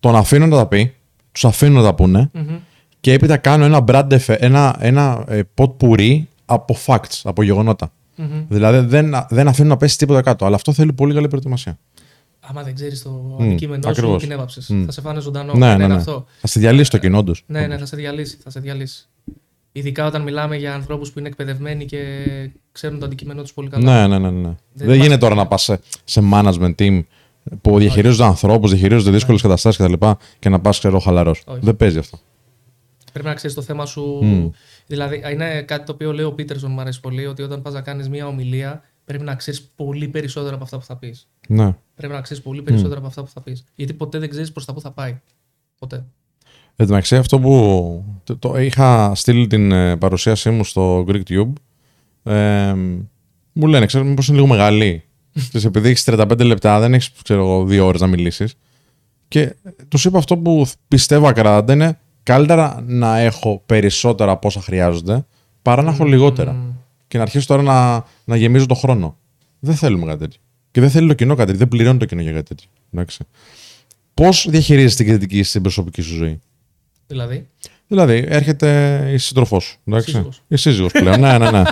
τον 0.00 0.16
αφήνω 0.16 0.46
να 0.46 0.56
τα 0.56 0.66
πει, 0.66 0.94
τους 1.32 1.44
αφήνω 1.44 1.78
να 1.80 1.82
τα 1.86 1.94
πούνε 1.94 2.30
και 3.00 3.12
έπειτα 3.12 3.36
κάνω 3.36 3.64
ένα 3.64 3.84
brand 3.86 4.08
effe- 4.12 4.36
ένα, 4.38 4.76
ένα 4.78 5.24
ε, 5.28 5.40
pot 5.54 5.70
pourri 5.80 6.20
από 6.44 6.76
facts, 6.86 7.20
από 7.24 7.42
γεγονότα. 7.42 7.92
Δηλαδή 8.48 8.78
δεν, 8.86 9.14
δεν 9.28 9.48
αφήνω 9.48 9.68
να 9.68 9.76
πέσει 9.76 9.98
τίποτα 9.98 10.22
κάτω. 10.22 10.44
Αλλά 10.44 10.54
αυτό 10.54 10.72
θέλει 10.72 10.92
πολύ 10.92 11.14
καλή 11.14 11.28
προετοιμασία. 11.28 11.78
Άμα 12.40 12.62
δεν 12.62 12.74
ξέρεις 12.74 13.02
το 13.02 13.36
αντικείμενό 13.40 13.82
σου, 13.82 13.88
ακριβώς. 13.88 14.22
την 14.22 14.30
έβαψες. 14.30 14.70
Θα 14.86 14.92
σε 14.92 15.00
φάνε 15.00 15.20
ζωντανό. 15.20 15.52
ναι, 15.52 15.58
δεν 15.66 15.76
ναι, 15.78 15.84
είναι 15.84 15.92
ναι. 15.94 15.98
αυτό. 16.00 16.26
Θα 16.40 16.46
στη 16.46 16.58
διαλύσει 16.58 16.90
το 16.90 16.98
κοινό 16.98 17.24
τους. 17.24 17.44
Ναι, 17.46 17.66
ναι, 17.66 17.78
θα 17.78 17.86
σε 17.86 17.96
διαλύσει. 17.96 18.36
Θα 18.42 18.50
σε 18.50 18.60
διαλύσει. 18.60 19.06
Ειδικά 19.72 20.06
όταν 20.06 20.22
μιλάμε 20.22 20.56
για 20.56 20.74
ανθρώπους 20.74 21.10
που 21.12 21.18
είναι 21.18 21.28
εκπαιδευμένοι 21.28 21.84
και 21.84 21.98
ξέρουν 22.72 22.98
το 22.98 23.04
αντικείμενό 23.06 23.42
τους 23.42 23.52
πολύ 23.52 23.68
καλά. 23.68 24.06
Ναι, 24.06 24.18
ναι, 24.18 24.30
ναι. 24.30 24.30
ναι. 24.48 24.54
Δεν, 24.72 24.88
μας- 24.88 24.96
γίνεται 24.96 25.18
τώρα 25.18 25.34
να 25.34 25.46
πας 25.46 25.62
σε, 25.62 25.80
σε 26.04 26.22
management 26.32 26.74
team 26.78 27.02
που 27.60 27.78
διαχειρίζονται 27.78 28.24
ανθρώπους, 28.24 28.70
διαχειρίζονται 28.70 29.10
δύσκολες 29.10 29.42
καταστάσεις 29.42 29.84
κτλ. 29.86 29.92
Και, 29.92 30.14
και 30.38 30.48
να 30.48 30.60
πας, 30.60 30.78
ξέρω, 30.78 30.98
χαλαρός. 30.98 31.42
Όχι. 31.46 31.58
Δεν 31.62 31.76
παίζει 31.76 31.98
αυτό. 31.98 32.18
Πρέπει 33.12 33.28
να 33.28 33.34
ξέρεις 33.34 33.56
το 33.56 33.62
θέμα 33.62 33.86
σου. 33.86 34.18
Μμ. 34.22 34.48
Δηλαδή, 34.86 35.22
είναι 35.32 35.62
κάτι 35.62 35.86
το 35.86 35.92
οποίο 35.92 36.12
λέει 36.12 36.24
ο 36.24 36.32
Πίτερσον, 36.32 36.70
μου 36.72 36.80
αρέσει 36.80 37.00
πολύ, 37.00 37.26
ότι 37.26 37.42
όταν 37.42 37.62
πας 37.62 37.72
να 37.74 37.80
κάνεις 37.80 38.08
μια 38.08 38.26
ομιλία, 38.26 38.82
πρέπει 39.04 39.24
να 39.24 39.34
ξέρεις 39.34 39.62
πολύ 39.76 40.08
περισσότερα 40.08 40.54
από 40.54 40.64
αυτά 40.64 40.78
που 40.78 40.84
θα 40.84 40.96
πεις. 40.96 41.28
Ναι. 41.48 41.76
Πρέπει 41.94 42.12
να 42.12 42.20
ξέρεις 42.20 42.42
πολύ 42.42 42.62
περισσότερα 42.62 42.98
από 42.98 43.06
αυτά 43.06 43.22
που 43.22 43.28
θα 43.28 43.40
πεις. 43.40 43.64
Γιατί 43.74 43.92
ποτέ 43.92 44.18
δεν 44.18 44.28
ξέρεις 44.28 44.52
προς 44.52 44.64
τα 44.64 44.72
που 44.74 44.80
θα 44.80 44.90
πάει. 44.90 45.20
Ποτέ. 45.78 45.96
Εν 46.76 46.86
τω 46.86 46.92
μεταξύ, 46.92 47.16
αυτό 47.16 47.38
που 47.40 48.04
το, 48.24 48.36
το- 48.36 48.58
είχα 48.60 49.14
στείλει 49.14 49.46
την 49.46 49.72
ε, 49.72 49.96
παρουσίασή 49.96 50.50
μου 50.50 50.64
στο 50.64 51.04
GreekTube, 51.08 51.52
ε, 52.22 52.74
μου 53.52 53.66
λένε, 53.66 53.86
ξέρω, 53.86 54.04
μήπως 54.04 54.26
είναι 54.28 54.36
λίγο 54.36 54.48
μεγάλη. 54.48 55.02
Ξέρεις, 55.36 55.64
επειδή 55.64 55.88
έχεις 55.88 56.04
35 56.04 56.44
λεπτά, 56.44 56.80
δεν 56.80 56.94
έχεις, 56.94 57.12
ξέρω 57.22 57.40
εγώ, 57.40 57.64
δύο 57.64 57.86
ώρες 57.86 58.00
να 58.00 58.06
μιλήσεις. 58.06 58.54
Και 59.28 59.54
τους 59.88 60.04
είπα 60.04 60.18
αυτό 60.18 60.36
που 60.36 60.66
πιστεύω 60.88 61.28
ακράτα 61.28 61.72
είναι 61.72 61.98
καλύτερα 62.22 62.84
να 62.86 63.18
έχω 63.18 63.62
περισσότερα 63.66 64.30
από 64.32 64.48
όσα 64.48 64.60
χρειάζονται 64.60 65.26
παρά 65.62 65.82
να 65.82 65.90
έχω 65.90 66.04
λιγότερα. 66.04 66.56
Και 67.08 67.16
να 67.16 67.22
αρχίσω 67.22 67.46
τώρα 67.46 67.62
να, 67.62 68.04
να 68.24 68.36
γεμίζω 68.36 68.66
το 68.66 68.74
χρόνο. 68.74 69.16
Δεν 69.58 69.74
θέλουμε 69.74 70.06
κάτι 70.06 70.18
τέτοιο. 70.18 70.40
Και 70.70 70.80
δεν 70.80 70.90
θέλει 70.90 71.08
το 71.08 71.14
κοινό 71.14 71.34
κάτι 71.34 71.46
τέτοιο. 71.46 71.58
Δεν 71.58 71.68
πληρώνει 71.68 71.98
το 71.98 72.04
κοινό 72.04 72.22
για 72.22 72.32
κάτι 72.32 72.44
τέτοιο. 72.48 72.68
Εντάξει. 72.92 73.24
Πώς 74.14 74.46
διαχειρίζεσαι 74.50 74.96
την 74.96 75.06
κριτική 75.06 75.42
στην 75.42 75.62
προσωπική 75.62 76.02
σου 76.02 76.14
ζωή; 76.14 76.40
Δηλαδή, 77.06 77.48
Δηλαδή, 77.86 78.24
έρχεται 78.28 79.10
η 79.12 79.18
σύντροφός 79.18 79.64
σου. 79.64 79.78
Εντάξει. 79.84 80.10
Σύζυγος. 80.10 80.42
Η 80.48 80.56
σύζυγος 80.56 80.92
πλέον. 80.92 81.20
ναι, 81.20 81.38
ναι, 81.38 81.50
ναι. 81.50 81.62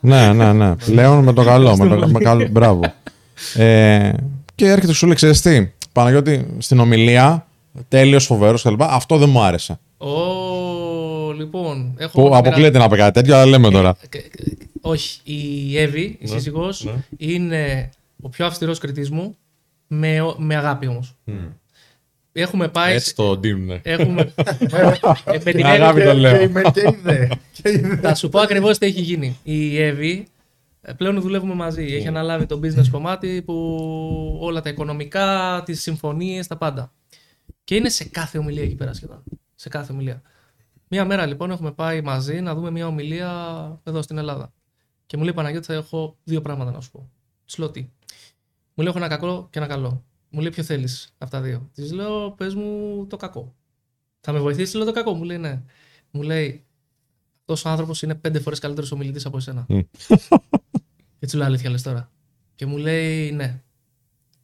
ναι, 0.00 0.32
ναι, 0.32 0.52
ναι. 0.52 0.74
Πλέον 0.76 1.24
με 1.24 1.32
το 1.32 1.44
καλό. 1.44 1.76
με 1.76 1.88
το, 1.88 2.08
με 2.08 2.18
καλό 2.18 2.48
μπράβο. 2.48 2.80
Ε, 3.54 4.12
και 4.54 4.64
έρχεται 4.64 4.86
και 4.86 4.92
σου 4.92 5.06
λέει: 5.06 5.14
Ξέρεις 5.14 5.40
τι, 5.40 5.68
Παναγιώτη, 5.92 6.46
στην 6.58 6.78
ομιλία, 6.78 7.46
τέλειο, 7.88 8.20
φοβερό 8.20 8.58
κλπ. 8.62 8.82
Αυτό 8.82 9.16
δεν 9.18 9.28
μου 9.28 9.40
άρεσε. 9.42 9.78
ο, 9.98 11.32
λοιπόν, 11.32 11.94
έχω 11.98 12.20
Που 12.22 12.28
μια 12.28 12.38
αποκλείεται 12.38 12.78
να 12.78 12.88
πει 12.88 12.96
κάτι 12.96 13.12
τέτοιο, 13.12 13.34
αλλά 13.34 13.46
λέμε 13.46 13.70
τώρα. 13.70 13.96
Ε, 14.10 14.18
ε, 14.18 14.22
Όχι, 14.80 15.20
η 15.24 15.78
Εύη, 15.78 16.16
η 16.20 16.26
σύζυγός, 16.26 16.84
ναι. 16.84 16.92
είναι 17.16 17.90
ο 18.20 18.28
πιο 18.28 18.46
αυστηρός 18.46 18.78
κριτής 18.78 19.10
μου, 19.10 19.36
με, 19.86 20.18
με 20.36 20.56
αγάπη 20.56 20.86
όμως. 20.86 21.14
Έχουμε 22.32 22.68
πάει... 22.68 22.94
Έτσι 22.94 23.14
το 23.14 23.36
δίνουν. 23.36 23.80
Έχουμε... 23.82 24.32
Ε, 25.24 25.38
με 25.44 25.52
την 25.52 25.66
Αγάπη 25.66 26.00
Εύη- 26.00 26.12
το 26.12 26.18
λέω. 26.18 26.36
Και 26.36 26.42
είμαι 26.42 26.62
και 26.74 26.80
είδε. 26.98 27.28
Και 27.62 27.70
είδε. 27.70 27.96
Θα 28.02 28.14
σου 28.14 28.28
πω 28.28 28.40
ακριβώ 28.40 28.70
τι 28.70 28.86
έχει 28.86 29.00
γίνει. 29.00 29.38
Η 29.42 29.82
Εύη, 29.82 30.10
ε, 30.10 30.24
πλέον 30.96 31.20
δουλεύουμε 31.20 31.54
μαζί. 31.54 31.84
Έχει 31.84 32.08
αναλάβει 32.08 32.46
το 32.46 32.60
business 32.62 32.88
κομμάτι 32.90 33.42
που 33.42 33.54
όλα 34.40 34.60
τα 34.60 34.68
οικονομικά, 34.68 35.62
τις 35.64 35.82
συμφωνίες, 35.82 36.46
τα 36.46 36.56
πάντα. 36.56 36.92
Και 37.64 37.74
είναι 37.74 37.88
σε 37.88 38.04
κάθε 38.04 38.38
ομιλία 38.38 38.62
εκεί 38.62 38.74
πέρα 38.74 38.92
σχεδόν. 38.92 39.22
Σε 39.54 39.68
κάθε 39.68 39.92
ομιλία. 39.92 40.22
Μία 40.88 41.04
μέρα 41.04 41.26
λοιπόν 41.26 41.50
έχουμε 41.50 41.72
πάει 41.72 42.00
μαζί 42.00 42.40
να 42.40 42.54
δούμε 42.54 42.70
μία 42.70 42.86
ομιλία 42.86 43.30
εδώ 43.82 44.02
στην 44.02 44.18
Ελλάδα. 44.18 44.52
Και 45.06 45.16
μου 45.16 45.22
λέει 45.22 45.32
Παναγιώτη, 45.32 45.66
θα 45.66 45.74
έχω 45.74 46.16
δύο 46.24 46.40
πράγματα 46.40 46.70
να 46.70 46.80
σου 46.80 46.90
πω. 46.90 47.10
Της 47.44 47.58
λέω 47.58 47.70
τι; 47.70 47.80
Μου 48.74 48.84
λέει: 48.84 48.86
Έχω 48.86 48.98
ένα 48.98 49.08
κακό 49.08 49.48
και 49.50 49.58
ένα 49.58 49.68
καλό. 49.68 50.04
Μου 50.30 50.40
λέει: 50.40 50.50
Ποιο 50.50 50.62
θέλεις 50.62 51.14
αυτά 51.18 51.38
τα 51.38 51.44
δύο; 51.44 51.70
Της 51.74 51.92
λέω: 51.92 52.30
Πες 52.30 52.54
μου 52.54 53.06
το 53.06 53.16
κακό. 53.16 53.54
Θα 54.20 54.32
με 54.32 54.38
βοηθήσεις, 54.38 54.74
λέω 54.74 54.84
το 54.84 54.92
κακό. 54.92 55.12
Μου 55.12 55.24
λέει: 55.24 55.38
Ναι. 55.38 55.62
Μου 56.10 56.22
λέει: 56.22 56.64
Αυτός 57.38 57.64
ο 57.64 57.68
άνθρωπος 57.68 58.02
είναι 58.02 58.14
πέντε 58.14 58.40
φορές 58.40 58.58
καλύτερος 58.58 58.92
ομιλητής 58.92 59.26
από 59.26 59.36
εσένα. 59.36 59.66
Μμ. 61.22 61.26
και 61.26 61.26
τη 61.26 61.36
λέω: 61.36 61.46
Αλήθεια 61.46 61.70
λες 61.70 61.82
τώρα. 61.82 62.10
Και 62.54 62.66
μου 62.66 62.76
λέει: 62.76 63.30
Ναι. 63.32 63.60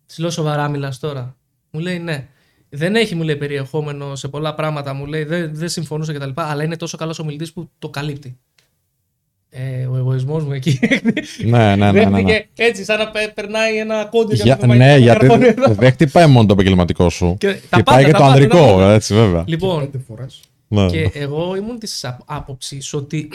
Της 0.07 0.19
λέω: 0.19 0.31
Σοβαρά 0.31 0.69
μιλάς 0.69 0.99
τώρα. 0.99 1.37
Μου 1.71 1.81
λέει: 1.81 1.99
Ναι. 1.99 2.27
Δεν 2.69 2.95
έχει, 2.95 3.15
μου 3.15 3.23
λέει, 3.23 3.37
περιεχόμενο 3.37 4.17
σε 4.17 4.29
πολλά 4.29 4.55
πράγματα. 4.55 4.95
Μου 4.95 5.07
λέει: 5.07 5.25
Δεν, 5.25 5.55
δεν 5.55 5.69
συμφωνούσα 5.69 6.13
κτλ. 6.13 6.31
Αλλά 6.35 6.65
είναι 6.65 6.77
τόσο 6.77 6.97
καλός 6.97 7.19
ομιλητής 7.19 7.53
που 7.53 7.71
το 7.79 7.89
καλύπτει. 7.89 8.39
Ε, 9.51 9.87
ο 9.87 9.97
εγωισμός 9.97 10.45
μου 10.45 10.53
εκεί. 10.53 10.79
ναι, 11.45 11.77
ναι, 11.77 11.77
ναι. 11.77 11.91
ναι, 11.93 12.05
ναι. 12.05 12.23
Δέχτηκε 12.23 12.49
έτσι, 12.55 12.85
σαν 12.85 12.99
να 12.99 13.11
πε- 13.11 13.33
περνάει 13.35 13.77
ένα 13.77 14.05
κόντιο 14.05 14.37
Για, 14.45 14.57
το 14.57 14.67
ναι, 14.67 14.77
μαγικό 14.77 14.99
γιατί 14.99 15.19
καρφώνει 15.27 15.47
εδώ. 15.47 15.75
δεν 15.75 15.91
χτυπάει 15.93 16.27
μόνο 16.27 16.47
το 16.47 16.53
επαγγελματικό 16.53 17.09
σου. 17.11 17.37
Και 17.39 17.47
τα 17.47 17.77
Χτυπάει 17.77 17.83
πάντα, 17.85 18.03
και 18.05 18.11
τα 18.13 18.19
το 18.19 18.25
πάντα, 18.25 18.35
τα 18.35 18.43
ανδρικό, 18.43 18.73
πάντα. 18.77 18.93
έτσι 18.93 19.15
βέβαια. 19.15 19.45
Λοιπόν, 19.47 19.81
Πέντε 19.91 20.05
φορές. 20.09 20.41
Ναι. 20.69 20.87
και 20.87 21.11
εγώ 21.15 21.55
ήμουν 21.57 21.79
της 21.79 22.05
άποψης 22.25 22.93
ότι 22.95 23.29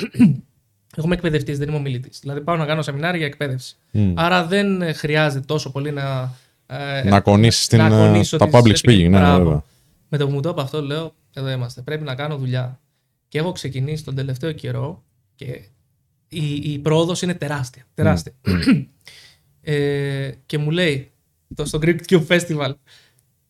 εγώ 0.96 1.06
είμαι 1.06 1.16
εκπαιδευτή, 1.16 1.54
δεν 1.54 1.68
είμαι 1.68 1.78
ομιλητής. 1.78 2.20
Δηλαδή 2.20 2.42
πάω 2.42 2.56
να 2.56 2.66
κάνω 2.66 2.82
σεμινάρια 2.82 3.18
για 3.18 3.26
εκπαίδευση. 3.28 3.76
Μμ. 3.92 4.14
Άρα 4.16 4.46
δεν 4.46 4.82
ε, 4.82 4.94
χρειάζεται 4.94 5.46
τόσο 5.46 5.72
πολύ 5.72 5.92
να. 5.92 6.34
ε, 6.66 7.04
Να 7.04 7.20
κονίσεις 7.22 7.68
την, 7.68 7.78
να 7.78 7.86
ε, 7.86 7.90
κονίσω 7.90 8.38
τα 8.38 8.46
τις 8.48 8.54
public 8.60 8.70
επικοινωνίες. 8.70 9.08
speaking, 9.08 9.12
ναι, 9.12 9.18
ναι, 9.20 9.24
Μπράβο. 9.26 9.44
βέβαια. 9.44 9.64
Με 10.10 10.18
το 10.18 10.26
που 10.28 10.32
μου 10.34 10.40
το 10.42 10.50
είπε 10.50 10.62
αυτό, 10.62 10.82
λέω: 10.82 11.14
Εδώ 11.34 11.50
είμαστε. 11.50 11.82
Πρέπει 11.82 12.04
να 12.04 12.16
κάνω 12.16 12.38
δουλειά. 12.38 12.80
Και 13.28 13.40
έχω 13.40 13.52
ξεκινήσει 13.52 14.04
τον 14.04 14.16
τελευταίο 14.16 14.52
καιρό 14.52 15.04
και 15.36 15.46
η, 16.30 16.56
η 16.56 16.80
πρόοδος 16.80 17.22
είναι 17.22 17.34
τεράστια. 17.34 17.84
τεράστια. 17.94 18.34
ε, 19.62 20.32
και 20.46 20.58
μου 20.58 20.72
λέει 20.72 21.12
το, 21.56 21.66
στο 21.66 21.80
Greek 21.82 21.98
Cube 22.10 22.28
Festival 22.28 22.74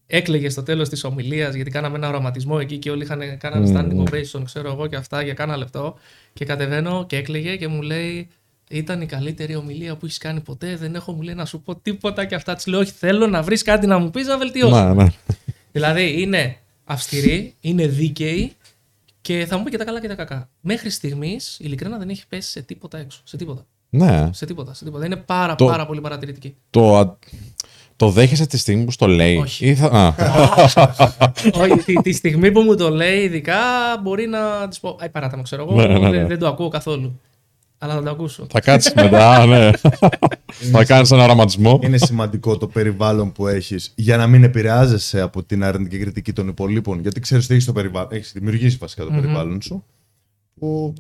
έκλαιγε 0.07 0.49
στο 0.49 0.63
τέλος 0.63 0.89
της 0.89 1.03
ομιλίας 1.03 1.53
γιατί 1.55 1.71
κάναμε 1.71 1.97
ένα 1.97 2.07
οραματισμό 2.07 2.57
εκεί 2.61 2.77
και 2.77 2.91
όλοι 2.91 3.03
είχαν 3.03 3.37
κάνανε 3.37 3.71
standing 3.73 4.09
ovation, 4.09 4.41
ξέρω 4.45 4.71
εγώ 4.71 4.87
και 4.87 4.95
αυτά 4.95 5.21
για 5.23 5.33
κάνα 5.33 5.57
λεπτό. 5.57 5.95
Και 6.33 6.45
κατεβαίνω 6.45 7.05
και 7.05 7.17
έκλαιγε 7.17 7.55
και 7.55 7.67
μου 7.67 7.81
λέει. 7.81 8.27
Ήταν 8.69 9.01
η 9.01 9.05
καλύτερη 9.05 9.55
ομιλία 9.55 9.95
που 9.95 10.05
έχεις 10.05 10.17
κάνει 10.17 10.39
ποτέ. 10.39 10.75
Δεν 10.75 10.95
έχω, 10.95 11.11
μου 11.11 11.21
λέει, 11.21 11.35
να 11.35 11.45
σου 11.45 11.61
πω 11.61 11.75
τίποτα 11.75 12.25
και 12.25 12.35
αυτά. 12.35 12.55
Της 12.55 12.65
λέω: 12.67 12.79
Όχι, 12.79 12.91
θέλω 12.91 13.27
να 13.27 13.41
βρεις 13.41 13.61
κάτι 13.61 13.87
να 13.87 13.97
μου 13.97 14.09
πεις 14.09 14.27
να 14.27 14.37
βελτιώσω. 14.37 14.83
Ναι, 14.93 15.03
ναι. 15.03 15.09
Δηλαδή 15.71 16.21
είναι 16.21 16.55
αυστηρή, 16.85 17.55
είναι 17.61 17.87
δίκαιη 17.87 18.53
και 19.21 19.45
θα 19.45 19.57
μου 19.57 19.63
πει 19.63 19.69
και 19.69 19.77
τα 19.77 19.83
καλά 19.83 20.01
και 20.01 20.07
τα 20.07 20.15
κακά. 20.15 20.49
Μέχρι 20.61 20.89
στιγμής, 20.89 21.57
ειλικρινά 21.61 21.97
δεν 21.97 22.09
έχει 22.09 22.27
πέσει 22.27 22.49
σε 22.49 22.61
τίποτα 22.61 22.97
έξω. 22.97 23.21
Σε 23.23 23.37
τίποτα. 23.37 23.65
ναι. 23.89 24.29
Σε 24.33 24.45
τίποτα. 24.45 24.73
Σε 24.73 24.83
τίποτα. 24.83 25.05
Είναι 25.05 25.15
πάρα, 25.15 25.55
Το- 25.55 25.65
πάρα 25.65 25.85
πολύ 25.85 26.01
παρατηρητική. 26.01 26.55
Το, 26.69 26.97
α- 26.97 27.17
το 28.03 28.09
δέχεσαι 28.09 28.47
τη 28.47 28.57
στιγμή 28.57 28.83
που 28.83 28.91
στο 28.91 29.07
λέει. 29.07 29.37
Όχι. 29.37 29.67
Ή 29.67 29.75
θα, 29.75 29.87
α, 29.87 30.13
Όχι, 31.61 31.75
τη, 31.85 31.93
τη 31.93 32.11
στιγμή 32.11 32.51
που 32.51 32.61
μου 32.61 32.75
το 32.75 32.89
λέει, 32.89 33.19
ειδικά 33.19 33.55
μπορεί 34.01 34.27
να 34.27 34.67
της 34.67 34.79
πω. 34.79 34.97
Αϊ, 34.99 35.09
παράτα 35.09 35.37
με, 35.37 35.43
ξέρω 35.43 35.63
εγώ. 35.63 35.75
Ναι, 35.75 35.87
ναι, 35.87 35.99
ναι. 35.99 36.09
Δεν, 36.09 36.27
δεν 36.27 36.39
το 36.39 36.47
ακούω 36.47 36.67
καθόλου. 36.67 37.19
Αλλά 37.77 37.93
θα 37.93 38.03
το 38.03 38.09
ακούσω. 38.09 38.47
Θα 38.49 38.59
κάτσεις 38.59 38.93
μετά, 38.93 39.45
ναι. 39.45 39.71
θα 40.71 40.85
κάνεις 40.85 41.11
ένα 41.11 41.23
οραματισμό. 41.23 41.79
Είναι 41.83 41.97
σημαντικό 41.97 42.57
το 42.57 42.67
περιβάλλον 42.67 43.31
που 43.31 43.47
έχεις 43.47 43.93
για 43.95 44.17
να 44.17 44.27
μην 44.27 44.43
επηρεάζεσαι 44.43 45.21
από 45.21 45.43
την 45.43 45.63
αρνητική 45.63 45.97
κριτική 45.97 46.33
των 46.33 46.47
υπολείπων. 46.47 46.99
Γιατί 46.99 47.19
ξέρεις 47.19 47.43
ότι 47.43 47.53
έχεις 47.53 47.65
το 47.65 47.73
περιβάλλον. 47.73 48.09
Έχεις 48.11 48.31
δημιουργήσει 48.31 48.77
βασικά 48.77 49.03
το 49.03 49.09
περιβάλλον 49.09 49.61
σου. 49.61 49.83
Που 50.59 50.93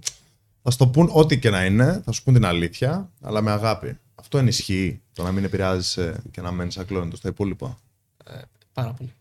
θα 0.61 0.71
σου 0.71 0.77
το 0.77 0.87
πούν 0.87 1.09
ό,τι 1.11 1.39
και 1.39 1.49
να 1.49 1.65
είναι, 1.65 2.01
θα 2.05 2.11
σου 2.11 2.23
πούν 2.23 2.33
την 2.33 2.45
αλήθεια, 2.45 3.09
αλλά 3.21 3.41
με 3.41 3.51
αγάπη. 3.51 3.97
Αυτό 4.23 4.37
ενισχύει 4.37 5.01
το 5.13 5.23
να 5.23 5.31
μην 5.31 5.43
επηρεάζεσαι 5.43 6.21
και 6.31 6.41
να 6.41 6.51
μένεις 6.51 6.77
ακλόνητος 6.77 7.19
στα 7.19 7.29
υπόλοιπα. 7.29 7.77
Πάρα 8.73 8.93
πολύ. 8.93 9.13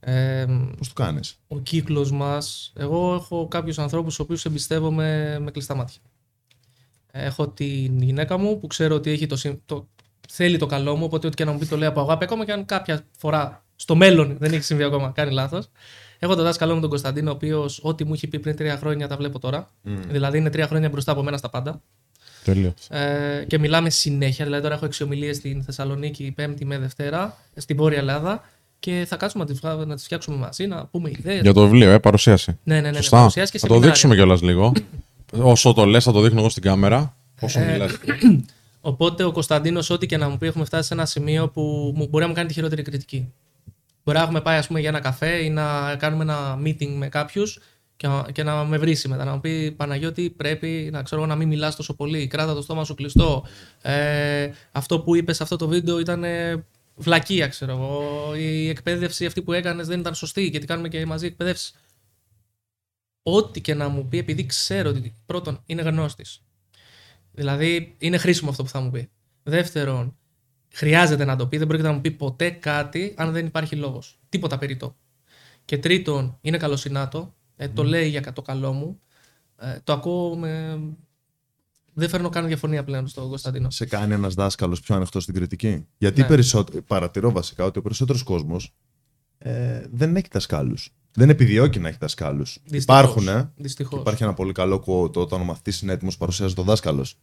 Ε, 0.00 0.46
Πώς 0.78 0.88
το 0.88 0.94
κάνεις; 1.02 1.38
ο 1.48 1.58
κύκλος 1.58 2.10
μας, 2.12 2.72
εγώ 2.76 3.14
έχω 3.14 3.48
κάποιους 3.48 3.78
ανθρώπους 3.78 4.12
στους 4.12 4.24
οποίους 4.24 4.44
εμπιστεύομαι 4.44 5.38
με 5.38 5.50
κλειστά 5.50 5.74
μάτια. 5.74 6.00
Έχω 7.10 7.48
την 7.48 8.02
γυναίκα 8.02 8.36
μου 8.38 8.58
που 8.58 8.66
ξέρω 8.66 8.94
ότι 8.94 9.10
έχει 9.10 9.26
το, 9.26 9.36
συ- 9.36 9.58
το, 9.66 9.88
θέλει 10.28 10.58
το 10.58 10.66
καλό 10.66 10.96
μου, 10.96 11.04
οπότε 11.04 11.26
ό,τι 11.26 11.36
και 11.36 11.44
να 11.44 11.52
μου 11.52 11.58
πει 11.58 11.66
το 11.66 11.76
λέει 11.76 11.88
από 11.88 12.00
αγάπη, 12.00 12.24
ακόμα 12.24 12.44
και 12.44 12.52
αν 12.52 12.64
κάποια 12.64 13.06
φορά 13.18 13.64
στο 13.76 13.94
μέλλον 13.94 14.36
δεν 14.38 14.52
έχει 14.52 14.62
συμβεί 14.62 14.82
ακόμα, 14.82 15.10
κάνει 15.10 15.32
λάθος. 15.32 15.68
Έχω 16.18 16.34
τον 16.34 16.44
δάσκαλό 16.44 16.74
μου 16.74 16.80
τον 16.80 16.90
Κωνσταντίνο, 16.90 17.30
ο 17.30 17.34
οποίος 17.34 17.80
ό,τι 17.82 18.04
μου 18.04 18.12
έχει 18.12 18.26
πει 18.26 18.38
πριν 18.38 18.56
τρία 18.56 18.76
χρόνια 18.76 19.08
τα 19.08 19.16
βλέπω 19.16 19.38
τώρα. 19.38 19.70
Δηλαδή 20.08 20.38
είναι 20.38 20.50
τρία 20.50 20.66
χρόνια 20.66 20.88
μπροστά 20.88 21.12
από 21.12 21.22
μένα 21.22 21.36
στα 21.36 21.50
πάντα. 21.50 21.82
Τέλειος. 22.44 22.74
Ε, 22.90 23.44
και 23.48 23.58
μιλάμε 23.58 23.90
συνέχεια. 23.90 24.44
Δηλαδή, 24.44 24.62
τώρα 24.62 24.74
έχω 24.74 24.84
εξομιλίες 24.84 25.36
στην 25.36 25.62
Θεσσαλονίκη, 25.62 26.32
Πέμπτη 26.36 26.64
με 26.64 26.78
Δευτέρα, 26.78 27.36
στην 27.56 27.76
Βόρεια 27.76 27.98
Ελλάδα. 27.98 28.42
Και 28.78 29.04
θα 29.08 29.16
κάτσουμε 29.16 29.44
να 29.44 29.50
τις, 29.50 29.60
βγα- 29.60 29.74
να 29.86 29.94
τις 29.94 30.04
φτιάξουμε 30.04 30.36
μαζί, 30.36 30.66
να 30.66 30.86
πούμε 30.86 31.10
ιδέες. 31.18 31.40
Για 31.40 31.52
το 31.52 31.62
βιβλίο, 31.62 31.90
ε, 31.90 31.98
παρουσίαση. 31.98 32.58
Ναι, 32.64 32.74
ναι, 32.74 32.80
ναι. 32.80 32.90
ναι, 32.90 32.96
Σωστά. 32.96 33.16
παρουσιάσεις 33.16 33.50
και 33.50 33.58
θα 33.58 33.66
το 33.66 33.72
σεμινάρια. 33.72 33.92
δείξουμε 33.94 34.14
κιόλας 34.14 34.42
λίγο. 34.42 34.72
Όσο 35.42 35.72
το 35.72 35.84
λες, 35.84 36.04
θα 36.04 36.12
το 36.12 36.20
δείχνω 36.20 36.38
εγώ 36.40 36.48
στην 36.48 36.62
κάμερα. 36.62 37.16
Όσο 37.40 37.60
Ε, 37.60 37.72
μιλάς. 37.72 37.92
Οπότε 38.80 39.24
ο 39.24 39.32
Κωνσταντίνος, 39.32 39.90
ό,τι 39.90 40.06
και 40.06 40.16
να 40.16 40.28
μου 40.28 40.38
πει, 40.38 40.46
έχουμε 40.46 40.64
φτάσει 40.64 40.88
σε 40.88 40.94
ένα 40.94 41.06
σημείο 41.06 41.48
που 41.48 41.92
μου 41.96 42.06
μπορεί 42.08 42.22
να 42.22 42.28
μου 42.28 42.34
κάνει 42.36 42.48
τη 42.48 42.54
χειρότερη 42.54 42.82
κριτική. 42.82 43.32
Μπορεί 44.04 44.18
να 44.18 44.24
έχουμε 44.24 44.40
πάει 44.40 44.58
ας 44.58 44.66
πούμε, 44.66 44.80
για 44.80 44.88
ένα 44.88 45.00
καφέ 45.00 45.30
ή 45.44 45.50
να 45.50 45.96
κάνουμε 45.98 46.22
ένα 46.22 46.58
meeting 46.64 46.88
με 46.96 47.08
κάποιους 47.08 47.58
και, 47.96 48.06
να- 48.08 48.30
και 48.32 48.42
να 48.42 48.64
με 48.64 48.78
βρήσει 48.78 49.08
μετά. 49.08 49.24
Να 49.24 49.32
μου 49.34 49.40
πει 49.40 49.72
Παναγιώτη, 49.72 50.30
πρέπει 50.30 50.88
να 50.92 51.02
ξέρω 51.02 51.20
εγώ, 51.20 51.30
να 51.30 51.36
μην 51.36 51.48
μιλάς 51.48 51.76
τόσο 51.76 51.94
πολύ. 51.94 52.26
Κράτα 52.26 52.54
το 52.54 52.62
στόμα 52.62 52.84
σου 52.84 52.94
κλειστό. 52.94 53.44
Ε, 53.82 54.50
αυτό 54.72 55.00
που 55.00 55.14
είπες 55.14 55.36
σε 55.36 55.42
αυτό 55.42 55.56
το 55.56 55.68
βίντεο 55.68 55.98
ήταν 55.98 56.24
ε, 56.24 56.64
βλακεία, 56.96 57.48
ξέρω 57.48 57.72
εγώ. 57.72 58.02
Η 58.36 58.68
εκπαίδευση 58.68 59.26
αυτή 59.26 59.42
που 59.42 59.52
έκανες 59.52 59.86
δεν 59.86 60.00
ήταν 60.00 60.14
σωστή, 60.14 60.42
γιατί 60.46 60.66
κάνουμε 60.66 60.88
και 60.88 61.06
μαζί 61.06 61.26
εκπαιδεύσεις. 61.26 61.74
Ό,τι 63.22 63.60
και 63.60 63.74
να 63.74 63.88
μου 63.88 64.08
πει, 64.08 64.18
επειδή 64.18 64.46
ξέρω 64.46 64.88
ότι 64.90 65.14
πρώτον 65.26 65.62
είναι 65.66 65.82
γνώστης. 65.82 66.42
Δηλαδή 67.32 67.94
είναι 67.98 68.16
χρήσιμο 68.16 68.50
αυτό 68.50 68.62
που 68.62 68.68
θα 68.68 68.80
μου 68.80 68.90
πει. 68.90 69.10
Δεύτερον, 69.42 70.16
χρειάζεται 70.72 71.24
να 71.24 71.36
το 71.36 71.46
πει, 71.46 71.56
δεν 71.56 71.66
πρόκειται 71.66 71.88
να 71.88 71.94
μου 71.94 72.00
πει 72.00 72.10
ποτέ 72.10 72.50
κάτι 72.50 73.14
αν 73.16 73.32
δεν 73.32 73.46
υπάρχει 73.46 73.76
λόγος. 73.76 74.18
Τίποτα 74.28 74.58
περιττό. 74.58 74.96
Και 75.64 75.78
τρίτον, 75.78 76.38
είναι 76.40 76.56
καλοσυνάτο, 76.56 77.34
ε, 77.56 77.68
το 77.68 77.84
λέει 77.84 78.08
για 78.08 78.32
το 78.32 78.42
καλό 78.42 78.72
μου. 78.72 79.00
Ε, 79.56 79.78
το 79.84 79.92
ακούω 79.92 80.36
με... 80.36 80.80
Δεν 81.96 82.08
φέρνω 82.08 82.28
καν 82.28 82.46
διαφωνία 82.46 82.84
πλέον 82.84 83.06
στον 83.06 83.28
Κωνσταντίνο. 83.28 83.70
Σε 83.70 83.86
κάνει 83.86 84.14
ένας 84.14 84.34
δάσκαλος 84.34 84.80
πιο 84.80 84.94
ανοιχτό 84.94 85.20
στην 85.20 85.34
κριτική; 85.34 85.86
Γιατί 85.98 86.20
Ναι. 86.20 86.26
περισσότερο, 86.26 86.82
παρατηρώ 86.82 87.32
βασικά 87.32 87.64
ότι 87.64 87.78
ο 87.78 87.82
περισσότερος 87.82 88.22
κόσμος 88.22 88.74
ε, 89.38 89.86
δεν 89.92 90.16
έχει 90.16 90.28
δασκάλους. 90.32 90.94
Δεν 91.12 91.30
επιδιώκει 91.30 91.78
να 91.78 91.88
έχει 91.88 91.98
δασκάλους. 92.00 92.58
Υπάρχουν, 92.70 93.28
ε. 93.28 93.52
Δυστυχώς. 93.56 94.00
Υπάρχει 94.00 94.22
ένα 94.22 94.34
πολύ 94.34 94.52
καλό 94.52 94.84
quote 94.86 95.14
όταν 95.14 95.40
ο 95.40 95.44
μαθητής 95.44 95.80
είναι 95.80 95.92
έτοιμος, 95.92 96.16
παρουσιάζει 96.16 96.54
τον 96.54 96.64
δάσκαλος. 96.64 97.18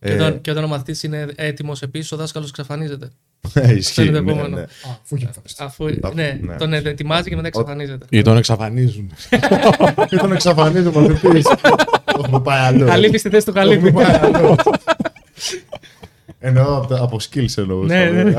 Και, 0.00 0.12
όταν, 0.12 0.40
και 0.40 0.50
όταν 0.50 0.64
ο 0.64 0.68
μαθητής 0.68 1.02
είναι 1.02 1.32
έτοιμος 1.34 1.82
επίσης, 1.82 2.12
ο 2.12 2.16
δάσκαλος 2.16 2.48
εξαφανίζεται. 2.48 3.10
Ε, 3.52 3.74
ισχύει. 3.74 4.00
Αυτό 4.00 4.02
είναι 4.02 4.12
το 4.18 4.22
ναι, 4.24 4.30
επόμενο. 4.32 4.56
ναι. 4.56 4.62
Α, 4.62 4.66
αφού 5.02 5.14
έχει 5.16 5.24
εμφανιστεί. 5.24 5.62
Αφού, 5.62 5.98
Τα- 6.00 6.14
ναι, 6.14 6.38
ναι. 6.42 6.56
τον 6.56 6.72
ετοιμάζει 6.72 7.28
και 7.28 7.36
μετά 7.36 7.46
εξαφανίζεται. 7.48 8.06
Ή 8.10 8.22
τον 8.22 8.36
εξαφανίζουν. 8.36 9.10
Και 10.08 10.16
τον 10.16 10.32
εξαφανίζει 10.32 10.86
ο 10.86 10.92
μαθητή. 10.94 11.42
Το 11.42 12.22
έχουμε 12.24 12.40
πάει 12.40 12.58
αλλού. 12.60 12.86
Καλύπτει 12.86 13.18
στη 13.18 13.28
θέση 13.28 13.46
του 13.46 13.52
Το 13.52 13.60
έχουμε 13.60 13.76
καλύπτει. 13.76 13.92
πάει 13.92 14.20
αλλού. 14.32 14.54
Εννοώ 16.40 16.76
από, 16.76 16.86
τα- 16.86 17.02
από 17.02 17.18
skills 17.30 17.56
εννοούσα. 17.56 17.94
Ναι, 18.10 18.22
ναι. 18.22 18.32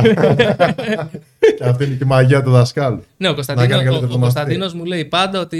Και 1.58 1.64
αυτή 1.64 1.84
είναι 1.84 1.94
και 1.96 2.04
η 2.04 2.08
μαγεία 2.08 2.44
του 2.44 2.52
δασκάλου. 2.52 3.04
Ναι, 3.18 3.28
ο 3.28 3.30
Να 3.30 3.36
Κωνσταντίνο 3.36 3.68
κάνει 3.68 3.84
καλύτερο 3.84 4.06
ο, 4.06 4.10
το 4.10 4.16
ο 4.16 4.18
μαθητή. 4.18 4.20
Κωνσταντίνος 4.40 4.74
μου 4.74 4.86
λέει 4.86 5.06
πάντα 5.06 5.40
ότι 5.40 5.58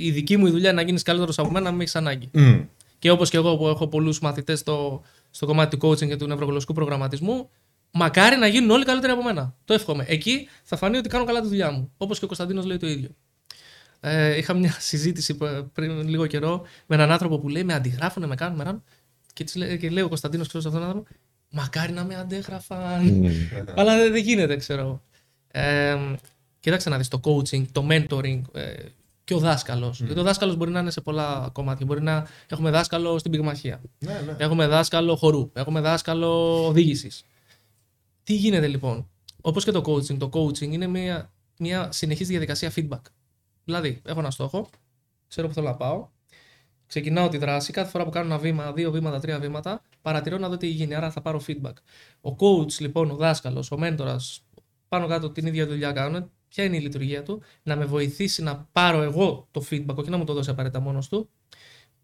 η 0.00 0.10
δική 0.10 0.36
μου 0.36 0.50
δουλειά 0.50 0.70
είναι 0.70 0.80
να 0.80 0.86
γίνεις 0.86 1.02
καλύτερος 1.02 1.38
από 1.38 1.50
μένα, 1.50 1.64
να 1.64 1.70
μην 1.70 1.80
έχεις 1.80 1.96
ανάγκη. 1.96 2.28
Μμ. 2.32 2.54
Και 2.98 3.10
όπως 3.10 3.30
και 3.30 3.36
εγώ 3.36 3.56
που 3.56 3.68
έχω 3.68 3.86
πολλούς 3.86 4.20
μαθητές 4.20 4.58
στο, 4.58 5.02
στο 5.30 5.46
κομμάτι 5.46 5.76
του 5.76 5.88
coaching 5.88 6.06
και 6.08 6.16
του 6.16 6.26
νευρογλωσσικού 6.26 6.72
προγραμματισμού, 6.72 7.48
μακάρι 7.92 8.36
να 8.36 8.46
γίνουν 8.46 8.70
όλοι 8.70 8.84
καλύτεροι 8.84 9.12
από 9.12 9.22
μένα. 9.22 9.54
Το 9.64 9.74
εύχομαι. 9.74 10.04
Εκεί 10.08 10.48
θα 10.62 10.76
φανεί 10.76 10.96
ότι 10.96 11.08
κάνω 11.08 11.24
καλά 11.24 11.40
τη 11.40 11.48
δουλειά 11.48 11.70
μου. 11.70 11.92
Όπως 11.96 12.18
και 12.18 12.24
ο 12.24 12.26
Κωνσταντίνος 12.26 12.64
λέει 12.64 12.76
το 12.76 12.86
ίδιο. 12.86 13.08
Ε, 14.00 14.36
είχα 14.36 14.54
μια 14.54 14.76
συζήτηση 14.78 15.34
π- 15.36 15.62
πριν 15.72 16.08
λίγο 16.08 16.26
καιρό 16.26 16.62
με 16.86 16.94
έναν 16.96 17.10
άνθρωπο 17.10 17.38
που 17.38 17.48
λέει 17.48 17.64
με 17.64 17.74
αντιγράφουνε, 17.74 18.26
με 18.26 18.34
κάνουν, 18.34 18.56
με 18.58 18.64
κάνουν. 18.64 18.82
Και, 19.32 19.44
της 19.44 19.54
λέει, 19.54 19.78
και 19.78 19.90
λέει 19.90 20.02
ο 20.02 20.08
Κωνσταντίνος, 20.08 20.46
ξέρω 20.48 20.62
σε 20.62 20.68
αυτόν 20.68 20.82
τον 20.82 20.90
άνθρωπο, 20.92 21.14
Μακάρι 21.52 21.92
να 21.92 22.04
με 22.04 22.14
αντέγραφαν. 22.16 23.30
Αλλά 23.76 23.96
δεν, 23.96 24.12
δεν 24.12 24.22
γίνεται, 24.22 24.56
ξέρω 24.56 24.80
εγώ. 24.80 25.02
Ε, 25.48 25.96
κοίταξε 26.60 26.88
να 26.88 26.96
δεις 26.96 27.08
το 27.08 27.20
coaching, 27.24 27.64
το 27.72 27.86
mentoring 27.90 28.40
ε, 28.52 28.72
και 29.24 29.34
ο 29.34 29.38
δάσκαλος. 29.38 30.00
Γιατί 30.00 30.20
ο 30.20 30.22
δάσκαλος 30.22 30.56
μπορεί 30.56 30.70
να 30.70 30.80
είναι 30.80 30.90
σε 30.90 31.00
πολλά 31.00 31.48
κομμάτια. 31.52 31.86
Μπορεί 31.86 32.02
να 32.02 32.26
έχουμε 32.48 32.70
δάσκαλο 32.70 33.18
στην 33.18 33.30
πυγμαχία. 33.30 33.80
Ναι, 33.98 34.22
ναι. 34.26 34.34
Έχουμε 34.38 34.66
δάσκαλο 34.66 35.16
χορού. 35.16 35.50
Έχουμε 35.52 35.80
δάσκαλο 35.80 36.66
οδήγησης. 36.66 37.22
Τι 38.30 38.36
γίνεται 38.36 38.66
λοιπόν; 38.66 39.08
Όπως 39.40 39.64
και 39.64 39.70
το 39.70 39.82
coaching, 39.86 40.16
το 40.18 40.30
coaching 40.32 40.70
είναι 40.70 40.86
μια, 40.86 41.32
μια 41.58 41.92
συνεχής 41.92 42.28
διαδικασία 42.28 42.72
feedback. 42.76 43.00
Δηλαδή, 43.64 44.00
έχω 44.04 44.18
ένα 44.18 44.30
στόχο, 44.30 44.68
ξέρω 45.28 45.48
που 45.48 45.54
θέλω 45.54 45.66
να 45.66 45.74
πάω, 45.74 46.08
ξεκινάω 46.86 47.28
τη 47.28 47.38
δράση, 47.38 47.72
κάθε 47.72 47.90
φορά 47.90 48.04
που 48.04 48.10
κάνω 48.10 48.26
ένα 48.26 48.38
βήμα, 48.38 48.72
δύο 48.72 48.90
βήματα, 48.90 49.20
τρία 49.20 49.38
βήματα, 49.38 49.82
παρατηρώ 50.02 50.38
να 50.38 50.48
δω 50.48 50.56
τι 50.56 50.66
γίνει, 50.66 50.94
άρα 50.94 51.10
θα 51.10 51.20
πάρω 51.20 51.42
feedback. 51.46 51.72
Ο 52.20 52.30
coach, 52.38 52.72
λοιπόν, 52.78 53.10
ο 53.10 53.16
δάσκαλος, 53.16 53.70
ο 53.70 53.78
μέντορας, 53.78 54.42
πάνω 54.88 55.06
κάτω 55.06 55.30
την 55.30 55.46
ίδια 55.46 55.66
δουλειά 55.66 55.92
κάνουν, 55.92 56.30
ποια 56.48 56.64
είναι 56.64 56.76
η 56.76 56.80
λειτουργία 56.80 57.22
του, 57.22 57.42
να 57.62 57.76
με 57.76 57.84
βοηθήσει 57.84 58.42
να 58.42 58.68
πάρω 58.72 59.02
εγώ 59.02 59.48
το 59.50 59.64
feedback, 59.70 59.94
όχι 59.94 60.10
να 60.10 60.16
μου 60.16 60.24
το 60.24 60.32
δώσει 60.32 60.50
απαραίτητα 60.50 60.80
μόνος 60.80 61.08
του, 61.08 61.30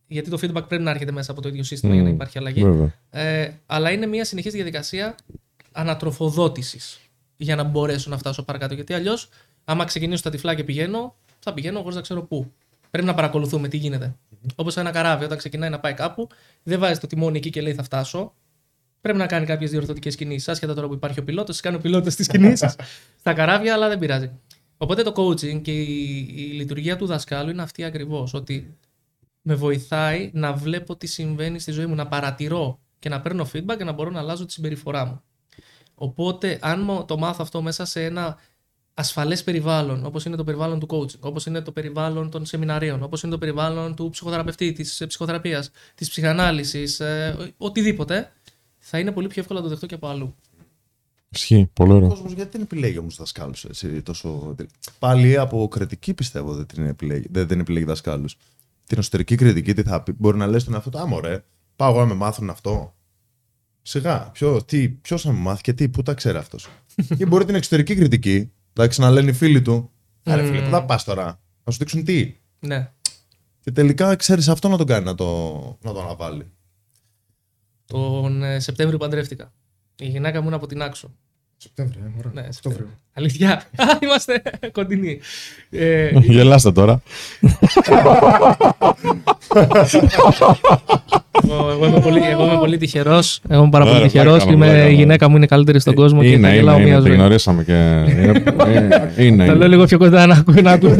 γιατί 0.06 0.30
το 0.30 0.38
feedback 0.40 0.68
πρέπει 0.68 0.82
να 0.82 0.90
έρχεται 0.90 1.12
μέσα 1.12 1.30
από 1.30 1.40
το 1.40 1.48
ίδιο 1.48 1.62
σύστημα 1.62 1.94
για 1.94 2.02
να 2.02 2.08
υπάρχει 2.08 2.38
αλλαγή. 2.38 2.62
Βέβαια. 2.62 2.94
Ε, 3.10 3.50
αλλά 3.66 3.90
είναι 3.90 4.06
μια 4.06 4.24
συνεχής 4.24 4.52
διαδικασία 4.52 5.14
ανατροφοδότησης 5.76 7.00
για 7.36 7.56
να 7.56 7.62
μπορέσω 7.62 8.10
να 8.10 8.18
φτάσω 8.18 8.42
παρακάτω. 8.42 8.74
Γιατί 8.74 8.94
αλλιώς, 8.94 9.28
άμα 9.64 9.84
ξεκινήσω 9.84 10.18
στα 10.18 10.30
τυφλά 10.30 10.54
και 10.54 10.64
πηγαίνω, 10.64 11.14
θα 11.38 11.54
πηγαίνω 11.54 11.80
χωρίς 11.80 11.94
να 11.94 12.00
ξέρω 12.00 12.22
πού. 12.22 12.52
Πρέπει 12.90 13.06
να 13.06 13.14
παρακολουθούμε 13.14 13.68
τι 13.68 13.76
γίνεται. 13.76 14.16
Όπως 14.54 14.76
ένα 14.76 14.90
καράβι, 14.90 15.24
όταν 15.24 15.38
ξεκινάει 15.38 15.70
να 15.70 15.80
πάει 15.80 15.94
κάπου, 15.94 16.28
δεν 16.62 16.78
βάζει 16.78 17.00
το 17.00 17.06
τιμόνι 17.06 17.38
εκεί 17.38 17.50
και 17.50 17.60
λέει 17.60 17.74
θα 17.74 17.82
φτάσω. 17.82 18.34
Πρέπει 19.00 19.18
να 19.18 19.26
κάνει 19.26 19.46
κάποιες 19.46 19.70
διορθωτικές 19.70 20.16
κινήσεις. 20.16 20.48
Άσχετα 20.48 20.74
τώρα 20.74 20.86
που 20.86 20.94
υπάρχει 20.94 21.20
ο 21.20 21.24
πιλότος, 21.24 21.60
κάνει 21.60 21.76
ο 21.76 21.78
πιλότος 21.78 22.14
τι 22.14 22.26
κινήσεις 22.26 22.76
στα 23.20 23.32
καράβια, 23.32 23.74
αλλά 23.74 23.88
δεν 23.88 23.98
πειράζει. 23.98 24.30
Οπότε 24.76 25.02
το 25.02 25.12
coaching 25.16 25.62
και 25.62 25.72
η, 25.72 26.26
η 26.36 26.40
λειτουργία 26.40 26.96
του 26.96 27.06
δασκάλου 27.06 27.50
είναι 27.50 27.62
αυτή 27.62 27.84
ακριβώς. 27.84 28.34
Ότι 28.34 28.76
με 29.42 29.54
βοηθάει 29.54 30.30
να 30.32 30.52
βλέπω 30.52 30.96
τι 30.96 31.06
συμβαίνει 31.06 31.58
στη 31.58 31.70
ζωή 31.70 31.86
μου, 31.86 31.94
να 31.94 32.06
παρατηρώ 32.06 32.80
και 32.98 33.08
να 33.08 33.20
παίρνω 33.20 33.48
feedback 33.52 33.76
και 33.76 33.84
να 33.84 33.92
μπορώ 33.92 34.10
να 34.10 34.18
αλλάζω 34.18 34.46
τη 34.46 34.52
συμπεριφορά 34.52 35.04
μου. 35.04 35.22
Οπότε, 35.98 36.58
αν 36.62 36.80
μου 36.82 37.04
το 37.04 37.18
μάθω 37.18 37.38
αυτό 37.42 37.62
μέσα 37.62 37.84
σε 37.84 38.04
ένα 38.04 38.36
ασφαλές 38.94 39.44
περιβάλλον, 39.44 40.06
όπως 40.06 40.24
είναι 40.24 40.36
το 40.36 40.44
περιβάλλον 40.44 40.78
του 40.80 40.86
coaching, 40.90 41.18
όπως 41.20 41.46
είναι 41.46 41.60
το 41.60 41.72
περιβάλλον 41.72 42.30
των 42.30 42.44
σεμιναρίων, 42.46 43.02
όπως 43.02 43.22
είναι 43.22 43.32
το 43.32 43.38
περιβάλλον 43.38 43.94
του 43.94 44.10
ψυχοθεραπευτή, 44.10 44.72
της 44.72 45.00
ε, 45.00 45.06
ψυχοθεραπείας, 45.06 45.70
της 45.94 46.08
ψυχανάλυσης, 46.08 47.00
ε, 47.00 47.52
οτιδήποτε, 47.56 48.32
θα 48.78 48.98
είναι 48.98 49.12
πολύ 49.12 49.26
πιο 49.28 49.40
εύκολο 49.40 49.58
να 49.58 49.64
το 49.64 49.70
δεχτώ 49.70 49.86
και 49.86 49.94
από 49.94 50.06
αλλού. 50.08 50.34
Ισχύει. 51.28 51.70
Πολύ 51.72 51.92
Ο 51.92 51.94
ωραίο. 51.94 52.08
κόσμος 52.08 52.32
γιατί 52.32 52.50
δεν 52.50 52.60
επιλέγει 52.60 52.98
όμως 52.98 53.16
δασκάλους 53.16 53.64
έτσι 53.64 54.02
τόσο. 54.02 54.54
Πάλι 54.98 55.36
από 55.36 55.68
κριτική 55.68 56.14
πιστεύω 56.14 56.54
δεν, 56.54 56.66
την 56.66 56.86
επιλέγει, 56.86 57.26
δεν, 57.30 57.46
δεν 57.46 57.60
επιλέγει 57.60 57.84
δασκάλους. 57.84 58.36
Την 58.86 58.98
εσωτερική 58.98 59.34
κριτική 59.34 59.74
τι 59.74 59.82
θα 59.82 60.02
πει, 60.02 60.12
μπορεί 60.18 60.36
να 60.36 60.46
λες 60.46 60.62
στον 60.62 60.74
εαυτό 60.74 60.90
του, 60.90 60.98
Α, 60.98 61.06
μωρέ, 61.06 61.44
πάω 61.76 61.90
εγώ 61.90 62.00
να 62.00 62.06
με 62.06 62.14
μάθουν 62.14 62.50
αυτό. 62.50 62.94
Σιγά, 63.88 64.30
ποιο, 64.30 64.64
τι, 64.64 64.88
ποιος 64.88 65.24
να 65.24 65.32
με 65.32 65.38
μάθει 65.38 65.62
και 65.62 65.72
τι, 65.72 65.88
πού 65.88 66.02
τα 66.02 66.14
ξέρει 66.14 66.38
αυτός. 66.38 66.68
Ή 67.18 67.26
μπορεί 67.26 67.44
την 67.44 67.54
εξωτερική 67.54 67.94
κριτική, 67.94 68.52
εντάξει, 68.72 69.00
να 69.00 69.10
λένε 69.10 69.30
οι 69.30 69.32
φίλοι 69.32 69.62
του, 69.62 69.90
Άρα 70.22 70.44
φίλε, 70.44 70.62
πού 70.62 70.70
θα 70.70 70.84
πας 70.84 71.04
τώρα, 71.04 71.40
να 71.64 71.72
σου 71.72 71.78
δείξουν 71.78 72.04
τι. 72.04 72.36
Ναι. 72.58 72.92
Και 73.60 73.70
τελικά 73.70 74.16
ξέρεις 74.16 74.48
αυτό 74.48 74.68
να 74.68 74.76
τον 74.76 74.86
κάνει 74.86 75.04
να 75.04 75.14
το, 75.14 75.58
να 75.82 75.92
το 75.92 76.00
αναβάλει. 76.00 76.50
Τον 77.86 78.42
ε, 78.42 78.60
Σεπτέμβριο 78.60 78.98
παντρεύτηκα. 78.98 79.52
Η 79.96 80.08
γυναίκα 80.08 80.40
μου 80.40 80.46
είναι 80.46 80.56
από 80.56 80.66
την 80.66 80.82
Άξο. 80.82 81.14
Σεπτέμβριο, 81.58 82.00
ε, 82.04 82.18
ωραία. 82.18 82.42
Ναι, 82.42 82.48
Οκτώβριο. 82.56 82.86
Αλήθεια. 83.14 83.52
Α, 83.76 83.84
Είμαστε 84.02 84.42
κοντινοί. 84.72 85.18
Ε, 85.70 86.08
Γελάστε 86.34 86.72
τώρα. 86.72 87.02
εγώ, 91.44 91.70
εγώ 91.70 91.86
είμαι 91.86 92.00
πολύ, 92.00 92.20
εγώ 92.30 92.44
είμαι 92.44 92.56
πολύ 92.58 92.76
τυχερός. 92.76 93.40
Εγώ 93.48 93.60
είμαι 93.60 93.70
πάρα 93.70 93.84
Ναι, 93.84 93.90
πολύ 93.90 94.02
ρε, 94.02 94.08
τυχερό. 94.08 94.30
πλάκα, 94.30 94.52
Είμαι, 94.52 94.66
πλάκα, 94.66 94.82
η 94.82 94.84
ναι. 94.86 94.90
γυναίκα 94.98 95.28
μου 95.28 95.36
είναι 95.36 95.46
καλύτερη 95.46 95.80
στον 95.80 95.94
κόσμο 95.94 96.20
και 96.20 96.26
Είναι, 96.28 96.40
θα 96.40 96.48
είναι, 96.48 96.56
γελάω 96.56 96.76
είναι, 96.76 96.84
μία 96.84 96.96
τη 96.96 97.02
ζωής. 97.06 97.14
γνωρίσαμε 97.14 97.62
και. 97.64 97.72
είναι- 98.10 99.12
Είναι, 99.16 99.46
Το 99.46 99.52
λέω 99.52 99.54
είναι. 99.54 99.66
λίγο 99.66 99.84
πιο 99.84 99.98
κοντά 99.98 100.26
να 100.26 100.34
ακούει 100.34 100.62
να 100.62 100.70
ακούει. 100.72 100.96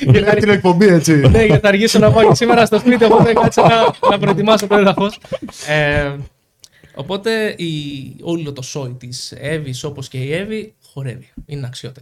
Για 0.00 0.34
την 0.34 0.48
εκπομπή, 0.48 0.86
έτσι. 0.86 1.12
Ναι, 1.14 1.44
γιατί 1.44 1.60
θα 1.62 1.68
αργήσω 1.68 1.98
να 1.98 2.10
πάω 2.10 2.28
και 2.28 2.34
σήμερα 2.34 2.66
στο 2.66 2.78
σπίτι, 2.78 3.04
οπότε 3.04 3.32
κάτσε 3.32 3.60
να, 3.60 4.08
να 4.10 4.18
προετοιμάσω 4.18 4.66
το 4.66 4.76
έδαφος. 4.76 5.18
Ε, 6.96 7.00
οπότε 7.00 7.48
η, 7.48 8.16
όλο 8.22 8.52
το 8.52 8.62
σόι 8.62 8.92
της 8.92 9.32
Εύης, 9.36 9.84
όπως 9.84 10.08
και 10.08 10.18
η 10.18 10.32
Εύη, 10.32 10.74
χορεύει. 10.82 11.32
Είναι 11.46 11.66
αξιώτε. 11.66 12.00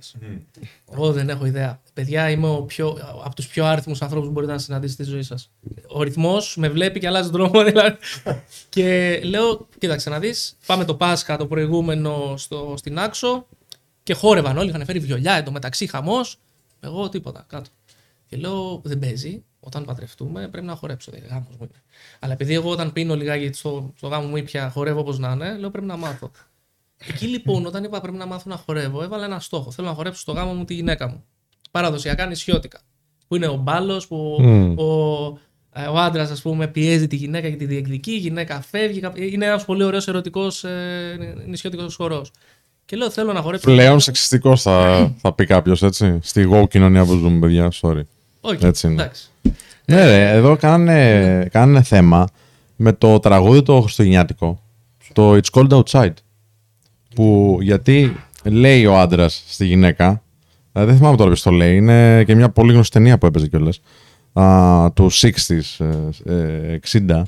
Εγώ 0.92 1.12
δεν 1.12 1.28
έχω 1.28 1.46
ιδέα. 1.46 1.80
Παιδιά, 1.94 2.30
είμαι 2.30 2.48
ο 2.48 2.62
πιο, 2.62 2.98
από 3.24 3.35
τους 3.35 3.46
πιο 3.46 3.64
άριθμους 3.64 4.02
ανθρώπους 4.02 4.26
που 4.26 4.33
μπορείτε 4.33 4.52
να 4.52 4.59
συναντήσετε 4.59 5.02
στη 5.02 5.12
ζωή 5.12 5.22
σας. 5.22 5.50
Ο 5.87 6.02
ρυθμός 6.02 6.57
με 6.57 6.68
βλέπει 6.68 7.00
και 7.00 7.07
αλλάζει 7.07 7.30
δρόμο. 7.30 7.62
Δηλαδή. 7.70 7.96
και 8.68 9.20
λέω, 9.24 9.68
κοίταξε 9.78 10.11
να 10.11 10.18
δεις, 10.18 10.57
πάμε 10.66 10.85
το 10.85 10.94
Πάσχα 10.94 11.37
το 11.37 11.46
προηγούμενο 11.46 12.35
στο, 12.37 12.74
στην 12.76 12.98
Άξο 12.98 13.46
και 14.02 14.14
χόρευαν 14.14 14.59
όλοι. 14.59 14.68
Είχαν 14.68 14.85
φέρει 14.85 14.98
βιολιά 14.98 15.33
εντωμεταξύ 15.33 15.87
χαμός. 15.87 16.38
Εγώ 16.80 17.09
τίποτα 17.09 17.44
κάτω. 17.48 17.70
Και 18.26 18.37
λέω, 18.37 18.80
δεν 18.85 18.98
παίζει. 18.98 19.44
Όταν 19.66 19.85
παντρευτούμε 19.85 20.48
πρέπει 20.48 20.66
να 20.66 20.74
χορέψω. 20.74 21.11
Δεν 21.11 21.22
γάμος 21.29 21.48
μου 21.50 21.57
είναι. 21.61 21.83
Αλλά 22.18 22.33
επειδή 22.33 22.55
εγώ 22.55 22.70
όταν 22.70 22.92
πίνω 22.92 23.14
λιγάκι 23.16 23.53
στο, 23.53 23.92
στο 23.96 24.07
γάμο 24.07 24.27
μου 24.27 24.37
ήπια 24.37 24.70
χορεύω 24.70 25.00
όπως 25.00 25.18
να 25.18 25.33
είναι, 25.33 25.57
λέω 25.59 25.70
πρέπει 25.70 25.87
να 25.87 25.96
μάθω. 25.96 26.31
Εκεί 27.09 27.27
λοιπόν, 27.27 27.66
όταν 27.66 27.85
είπα 27.85 28.00
πρέπει 28.00 28.16
να 28.16 28.27
μάθω 28.27 28.50
να 28.50 28.57
χορεύω, 28.57 29.03
έβαλα 29.03 29.24
ένα 29.24 29.40
στόχο. 29.40 29.70
Θέλω 29.70 29.88
να 29.88 29.94
χορέψω 29.94 30.20
στο 30.20 30.33
γάμο 30.33 30.53
μου 30.53 30.64
τη 30.64 30.74
γυναίκα 30.74 31.09
μου. 31.09 31.24
Παραδοσιακά 31.70 32.27
νησιώτικα. 32.27 32.81
Που 33.29 33.37
είναι 33.37 33.46
ο 33.46 33.57
μπάλος, 33.57 34.07
που 34.07 34.37
Μμμ. 34.40 34.79
ο, 34.79 35.38
ε, 35.72 35.87
ο 35.87 35.98
άντρας, 35.98 36.31
ας 36.31 36.42
πούμε, 36.42 36.66
πιέζει 36.68 37.07
τη 37.07 37.16
γυναίκα 37.16 37.50
και 37.50 37.57
τη 37.57 37.64
διεκδικεί, 37.64 38.11
η 38.12 38.16
γυναίκα 38.18 38.61
φεύγει. 38.61 39.00
κάπου- 39.00 39.18
Είναι 39.20 39.46
ένας 39.46 39.64
πολύ 39.64 39.83
ωραίος 39.85 40.09
ερωτικός 40.09 40.64
ε, 40.64 41.35
νησιώτικος 41.46 41.94
χορός. 41.94 42.31
Και 42.85 42.96
λέω, 42.96 43.11
θέλω 43.11 43.33
να 43.33 43.40
χορέψω. 43.40 43.66
Πλέον 43.70 44.00
σεξιστικός 44.00 44.62
θα, 44.62 45.12
θα 45.18 45.33
πει 45.35 45.44
κάποιος, 45.46 45.83
έτσι; 45.83 46.18
Στη 46.22 46.48
go 46.53 46.68
κοινωνία 46.68 47.05
που 47.05 47.16
ζούμε, 47.16 47.38
παιδιά. 47.38 47.72
Sorry. 47.81 48.03
Όχι, 48.46 48.66
έτσι 48.66 48.87
είναι. 48.87 49.02
εντάξει. 49.02 49.28
Ναι, 49.87 50.04
ρε, 50.04 50.30
εδώ 50.30 50.57
κάνανε, 50.57 51.48
κάνανε 51.52 51.83
θέμα 51.83 52.26
με 52.76 52.92
το 52.92 53.18
τραγούδι 53.18 53.62
το 53.62 53.80
χριστουγεννιάτικο. 53.80 54.62
Το 55.12 55.33
It's 55.33 55.50
Cold 55.52 55.83
Outside. 55.83 56.12
Που 57.14 57.59
γιατί 57.61 58.16
λέει 58.44 58.87
ο 58.87 58.98
άντρας 58.98 59.44
στη 59.46 59.66
γυναίκα. 59.66 60.22
ε, 60.72 60.85
δεν 60.85 60.96
θυμάμαι 60.96 61.16
τώρα 61.16 61.28
ποιος 61.28 61.42
το 61.42 61.50
λέει. 61.50 61.76
Είναι 61.76 62.24
και 62.24 62.35
μια 62.35 62.48
πολύ 62.48 62.72
γνωστή 62.72 62.92
ταινία 62.92 63.18
που 63.18 63.26
έπαιζε 63.26 63.46
κιόλας. 63.48 63.80
του 64.94 65.11
60s, 65.12 65.87
ε, 66.24 66.35
ε, 66.35 66.78
60. 66.92 67.22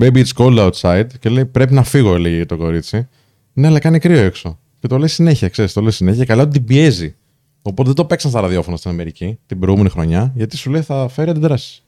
Baby 0.00 0.22
it's 0.24 0.32
cold 0.36 0.70
outside. 0.70 1.06
Και 1.20 1.28
λέει 1.28 1.46
πρέπει 1.46 1.72
να 1.74 1.82
φύγω, 1.82 2.18
λέει 2.18 2.46
το 2.46 2.56
κορίτσι. 2.56 3.08
Ναι, 3.52 3.66
αλλά 3.66 3.78
κάνει 3.78 3.98
κρύο 3.98 4.18
έξω. 4.20 4.58
Και 4.78 4.86
το 4.86 4.98
λέει 4.98 5.08
συνέχεια, 5.08 5.48
ξέρεις, 5.48 5.72
το 5.72 5.80
λέει 5.80 5.90
συνέχεια. 5.90 6.24
Καλά 6.24 6.42
ότι 6.42 6.52
την 6.52 6.64
πιέζει. 6.64 7.14
Οπότε 7.62 7.82
δεν 7.88 7.94
το 7.94 8.04
παίξαν 8.04 8.30
στα 8.30 8.40
ραδιόφωνα 8.40 8.76
στην 8.76 8.90
Αμερική 8.90 9.38
την 9.46 9.58
προηγούμενη 9.58 9.90
χρονιά, 9.90 10.32
γιατί 10.34 10.56
σου 10.56 10.70
λέει 10.70 10.82
θα 10.82 11.08
φέρει 11.08 11.30
αντιδράσεις. 11.30 11.82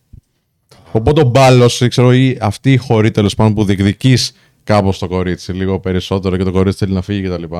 Οπότε 0.92 1.20
ο 1.20 1.24
μπάλος, 1.24 1.82
ξέρω, 1.88 2.12
ή 2.12 2.38
αυτή 2.40 2.72
η 2.72 2.76
χωρή 2.76 3.10
τέλος 3.10 3.34
πάντων 3.34 3.54
που 3.54 3.64
διεκδικείς 3.64 4.32
κάπως 4.64 4.98
το 4.98 5.08
κορίτσι 5.08 5.52
λίγο 5.52 5.80
περισσότερο 5.80 6.36
και 6.36 6.44
το 6.44 6.52
κορίτσι 6.52 6.78
θέλει 6.78 6.92
να 6.92 7.02
φύγει 7.02 7.28
κτλ. 7.28 7.54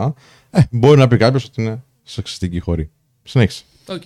Ε, 0.51 0.61
μπορεί 0.71 0.99
να 0.99 1.09
πει 1.09 1.17
κάποιος 1.17 1.45
ότι 1.45 1.63
είναι 1.63 1.83
σεξιστική 2.03 2.61
χωρή. 2.61 2.91
Συνέχισε. 3.23 3.65
Οκ. 3.89 4.03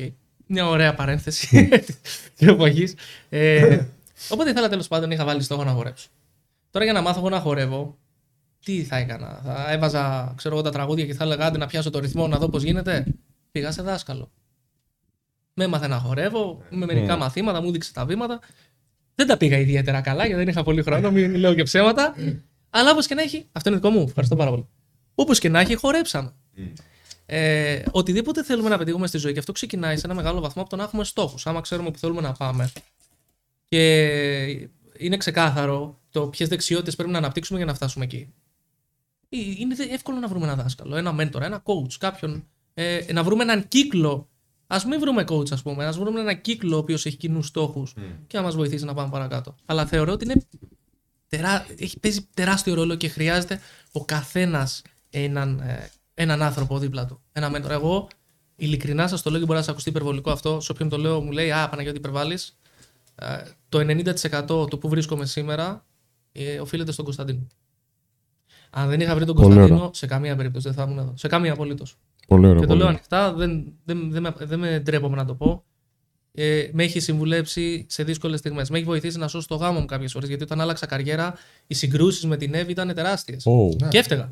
Μια 0.47 0.69
ωραία 0.69 0.95
παρένθεση 0.95 1.69
της 2.37 2.49
εποχής. 2.49 2.95
Ε, 3.29 3.85
οπότε 4.29 4.51
ήθελα 4.51 4.69
τέλος 4.69 4.89
πάντων, 4.89 5.11
είχα 5.11 5.25
βάλει 5.25 5.43
στόχο 5.43 5.65
να 5.65 5.71
χορέψω. 5.71 6.09
Τώρα 6.71 6.85
για 6.85 6.95
να 6.95 7.01
μάθω 7.01 7.19
εγώ 7.19 7.29
να 7.29 7.41
χορεύω, 7.41 7.97
τι 8.65 8.83
θα 8.83 8.97
έκανα; 8.97 9.41
Θα 9.45 9.73
έβαζα 9.73 10.33
ξέρω 10.37 10.55
εγώ, 10.55 10.65
τα 10.65 10.71
τραγούδια 10.71 11.07
και 11.07 11.15
θα 11.15 11.25
έλεγα 11.25 11.47
άντε 11.47 11.59
να 11.59 11.67
πιάσω 11.67 11.91
το 11.91 11.99
ρυθμό 11.99 12.29
να 12.29 12.39
δω 12.39 12.49
πώς 12.49 12.63
γίνεται. 12.63 13.07
Πήγα 13.57 13.71
σε 13.73 13.83
δάσκαλο. 13.83 14.31
Με 15.55 15.65
έμαθε 15.65 15.87
να 15.87 15.99
χορεύω, 15.99 16.63
με 16.71 16.87
μερικά 16.87 17.17
μαθήματα, 17.17 17.63
μου 17.63 17.71
δείξε 17.71 17.93
τα 17.93 18.05
βήματα. 18.07 18.41
Δεν 19.15 19.27
τα 19.27 19.37
πήγα 19.37 19.59
ιδιαίτερα 19.59 20.01
καλά 20.01 20.23
γιατί 20.27 20.39
δεν 20.41 20.49
είχα 20.49 20.63
πολύ 20.63 20.83
χρόνο, 20.83 21.11
μην 21.11 21.35
λέω 21.35 21.55
και 21.55 21.63
ψέματα. 21.63 22.15
Αλλά 22.71 22.91
όπως 22.91 23.07
και 23.07 23.15
να 23.15 23.23
έχει, 23.23 23.49
αυτό 23.53 23.69
είναι 23.69 23.79
δικό 23.79 23.91
μου. 23.91 24.01
Ευχαριστώ 24.09 24.37
πάρα 24.37 24.51
πολύ. 24.51 24.67
Όπως 25.15 25.39
και 25.39 25.49
να 25.49 25.61
έχει, 25.61 25.75
χορέψαμε. 25.75 26.33
Ε, 27.27 27.83
οτιδήποτε 27.91 28.43
θέλουμε 28.45 28.69
να 28.69 28.79
πετύχουμε 28.79 29.07
στη 29.07 29.19
ζωή 29.19 29.33
και 29.33 29.39
αυτό 29.39 29.53
ξεκινάει 29.53 29.97
σε 29.97 30.07
ένα 30.07 30.15
μεγάλο 30.15 30.41
βαθμό 30.41 30.63
από 30.63 30.71
το 30.71 30.77
να 30.77 30.83
έχουμε 30.83 31.05
στόχους. 31.05 31.47
Άμα 31.47 31.61
ξέρουμε 31.61 31.91
που 31.91 31.99
θέλουμε 31.99 32.21
να 32.21 32.33
πάμε 32.33 32.71
και 33.69 34.69
είναι 34.99 35.17
ξεκάθαρο 35.17 36.01
το 36.11 36.27
ποιες 36.29 36.49
δεξιότητες 36.49 36.97
πρέπει 36.97 37.11
να 37.11 37.19
αναπτύξουμε 37.19 37.59
για 37.59 37.67
να 37.67 37.75
φτάσουμε 37.75 38.05
εκεί. 38.05 38.33
Ε, 39.29 39.37
Είναι 39.59 39.75
δε- 39.75 39.85
εύκολο 39.85 40.19
να 40.19 40.29
βρούμε 40.29 40.45
ένα 40.47 40.55
δάσκαλο, 40.63 40.97
ένα 40.97 41.13
μέντορα, 41.13 41.45
ένα 41.45 41.63
coach, 41.65 41.93
κάποιον. 41.99 42.47
Ε, 42.79 43.13
να 43.13 43.23
βρούμε 43.23 43.43
έναν 43.43 43.69
κύκλο. 43.69 44.29
Α 44.67 44.77
μην 44.89 45.01
βρούμε 45.01 45.25
coach, 45.29 45.53
ας 45.53 45.63
πούμε. 45.63 45.87
Α 45.87 45.93
βρούμε 45.93 46.21
έναν 46.21 46.41
κύκλο 46.41 46.75
ο 46.77 46.79
οποίος 46.79 47.07
έχει 47.07 47.17
κοινούς 47.17 47.47
στόχους 47.47 47.95
και 48.27 48.37
να 48.37 48.43
μας 48.43 48.55
βοηθήσει 48.55 48.85
να 48.85 48.95
πάμε 48.95 49.11
παρακάτω. 49.11 49.55
Αλλά 49.65 49.87
θεωρώ 49.87 50.13
ότι 50.13 50.25
είναι 50.25 50.43
τερά... 51.29 51.67
έχει, 51.79 51.99
παίζει 51.99 52.29
τεράστιο 52.35 52.75
ρόλο 52.75 52.95
και 52.95 53.09
χρειάζεται 53.09 53.61
ο 53.93 54.05
καθένας 54.05 54.83
έναν, 55.11 55.61
ε, 55.61 55.91
έναν 56.15 56.43
άνθρωπο 56.43 56.79
δίπλα 56.79 57.07
του. 57.07 57.21
Ένα 57.33 57.51
μέντορα. 57.51 57.75
Εγώ 57.75 58.09
ειλικρινά 58.57 59.09
σας 59.09 59.23
το 59.23 59.31
λέω 59.31 59.39
και 59.39 59.45
μπορεί 59.45 59.59
να 59.59 59.65
σας 59.65 59.71
ακουστεί 59.73 59.91
υπερβολικό 59.91 60.31
αυτό. 60.31 60.61
Σε 60.61 60.73
όποιον 60.73 60.89
το 60.89 60.97
λέω 60.99 61.21
μου 61.21 61.31
λέει 61.31 61.53
Α, 61.53 61.69
Παναγιώτη, 61.69 61.99
υπερβάλλεις. 61.99 62.59
Ε, 63.15 63.37
το 63.69 63.79
90% 63.79 64.71
του 64.71 64.79
που 64.79 64.89
βρίσκομαι 64.89 65.27
σήμερα 65.27 65.85
ε, 66.33 66.61
οφείλεται 66.61 66.93
στον 66.93 67.05
Κωνσταντίνο. 67.05 67.47
Αν 68.71 68.89
δεν 68.89 69.01
είχα 69.01 69.15
βρει 69.15 69.25
τον 69.25 69.35
Πολύ 69.35 69.47
Κωνσταντίνο, 69.47 69.79
ωραίο. 69.79 69.95
σε 69.95 70.07
καμία 70.07 70.37
περίπτωση 70.37 70.69
δεν 70.69 70.77
θα 70.77 70.83
ήμουν 70.83 70.99
εδώ. 70.99 71.13
Σε 71.17 71.29
καμία 71.29 71.53
απολύτως. 71.53 71.97
Πολύ 72.27 72.47
ωραίο. 72.47 72.61
Και 72.61 72.67
το 72.67 72.67
πολύ 72.67 72.79
λέω 72.79 72.89
ωραίο. 72.89 72.89
ανοιχτά, 72.89 73.33
δεν, 73.33 73.73
δεν, 73.85 74.11
δεν, 74.11 74.23
με, 74.23 74.35
δεν 74.39 74.59
με 74.59 74.81
ντρέπομαι 74.81 75.17
να 75.17 75.25
το 75.25 75.35
πω. 75.35 75.65
Ε, 76.33 76.69
με 76.73 76.83
έχει 76.83 77.01
συμβουλέψει 77.01 77.87
σε 77.89 78.03
δύσκολες 78.03 78.39
στιγμές. 78.39 78.71
Με 78.71 78.77
έχει 78.77 78.87
βοηθήσει 78.87 79.19
να 79.19 79.29
σώσω 79.29 79.49
το 79.49 79.55
γάμο 79.55 79.81
μου 79.81 79.87
κάποιες 79.87 80.13
φορές. 80.13 80.29
Γιατί 80.29 80.43
όταν 80.43 80.61
άλλαξα 80.61 80.87
καριέρα, 80.87 81.35
οι 81.67 81.75
συγκρούσεις 81.75 82.25
με 82.25 82.37
την 82.37 82.55
Εύη 82.55 82.71
ήταν 82.71 82.95
τεράστιες. 82.95 83.47
Ω, 83.47 83.69
Και 83.89 83.99
έφταιγα. 83.99 84.31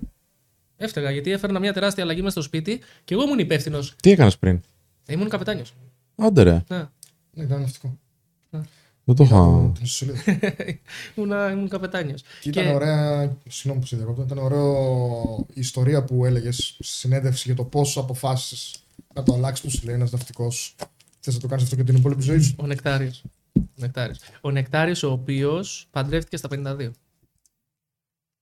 Έφταιγα 0.76 1.10
γιατί 1.10 1.30
έφερνα 1.32 1.58
μια 1.58 1.72
τεράστια 1.72 2.02
αλλαγή 2.02 2.18
μέσα 2.20 2.30
στο 2.30 2.42
σπίτι 2.42 2.80
και 3.04 3.14
εγώ 3.14 3.22
ήμουν 3.22 3.38
υπεύθυνος. 3.38 3.94
Τι 4.02 4.10
έκανες 4.10 4.38
πριν; 4.38 4.60
Ήμουν 5.08 5.28
καπετάνιος. 5.28 5.74
Άντε 6.16 6.42
ρε. 6.42 6.62
Ναι. 6.68 6.84
Ναι, 7.30 7.44
ήταν 7.44 7.60
ναυτικό. 7.60 7.98
Δεν 9.04 9.14
το 9.16 9.22
είχα. 9.24 9.70
Την 9.74 9.86
σωσολίδα. 9.86 10.22
ήμουν, 11.16 11.50
ήμουν 11.52 11.68
καπετάνιος. 11.68 12.22
Και 12.40 12.48
ήταν 12.48 12.74
ωραία. 12.74 13.36
Συγγνώμη 13.48 13.80
που 13.80 13.86
σε 13.86 13.96
διακόπτω. 13.96 14.22
Ήταν 14.22 14.38
ωραίο 14.38 15.46
η 15.48 15.60
ιστορία 15.60 16.04
που 16.04 16.24
έλεγες 16.24 16.56
στη 16.78 16.84
συνέντευξη 16.96 17.42
για 17.46 17.54
το 17.56 17.64
πώ 17.64 17.86
αποφάσισες 17.94 18.74
να 19.14 19.22
το 19.22 19.34
αλλάξεις 19.34 19.64
που 19.64 19.70
σου 19.70 19.80
λέει 19.86 19.94
ένας 19.94 20.10
ναυτικός. 20.10 20.74
Θες 21.20 21.34
να 21.34 21.40
το 21.40 21.46
κάνεις 21.46 21.64
αυτό 21.64 21.76
και 21.76 21.84
την 21.84 21.96
υπόλοιπη 21.96 22.22
ζωή 22.22 22.40
σου. 22.40 22.54
Ο 22.58 22.66
Νεκτάριος. 22.66 23.22
Νεκτάριος. 23.76 24.18
Ο 24.40 24.50
Νεκτάριος 24.50 25.02
ο 25.02 25.10
οποίος 25.10 25.86
παντρεύτηκε 25.90 26.36
στα 26.36 26.48
52. 26.48 26.90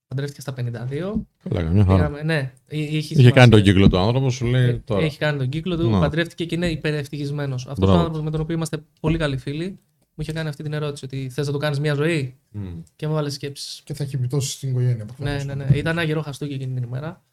Παντρεύτηκε 0.07 0.41
στα 0.41 0.53
52. 0.53 1.25
Καλά, 1.49 1.63
καμιά 1.63 1.85
χαρά. 1.85 1.95
Πήγαμε, 1.97 2.21
ναι, 2.23 2.51
εί- 2.67 2.77
είχε, 2.79 2.95
Είχε 2.97 3.01
σημασία. 3.05 3.31
κάνει 3.31 3.51
τον 3.51 3.61
κύκλο 3.63 3.87
του 3.89 3.97
άνθρωπο, 3.97 4.29
σου 4.29 4.45
λέει 4.45 4.79
τώρα. 4.85 5.03
Έχει 5.05 5.17
κάνει 5.17 5.37
τον 5.37 5.49
κύκλο 5.49 5.77
του, 5.77 5.89
Ναι. 5.89 5.99
παντρεύτηκε 5.99 6.45
και 6.45 6.55
είναι 6.55 6.67
υπερευτυχισμένος. 6.69 7.61
Αυτός 7.67 7.77
ο 7.77 7.81
Μπράβο. 7.81 7.97
άνθρωπος 7.99 8.21
με 8.23 8.31
τον 8.31 8.41
οποίο 8.41 8.55
είμαστε 8.55 8.83
πολύ 8.99 9.17
καλοί 9.17 9.37
φίλοι 9.37 9.79
μου 10.15 10.23
είχε 10.23 10.31
κάνει 10.31 10.49
αυτή 10.49 10.63
την 10.63 10.73
ερώτηση: 10.73 11.05
Ότι 11.05 11.29
θες 11.29 11.45
να 11.45 11.51
το 11.51 11.57
κάνεις 11.57 11.79
μια 11.79 11.93
ζωή; 11.93 12.37
Μμ. 12.49 12.81
Και 12.95 13.05
μου 13.07 13.11
έβαλες 13.11 13.33
σκέψεις. 13.33 13.81
Και 13.83 13.93
θα 13.93 14.03
έχει 14.03 14.15
επιπτώσεις 14.15 14.53
στην 14.53 14.69
οικογένεια. 14.69 15.05
προφανώς. 15.05 15.45
Ναι, 15.45 15.53
ναι, 15.53 15.65
ναι. 15.65 15.77
Ήταν 15.77 15.97
ένα 15.97 16.03
γερό 16.03 16.21
χαστούκι 16.21 16.53
εκείνη 16.53 16.73
την 16.73 16.83
ημέρα. 16.83 17.23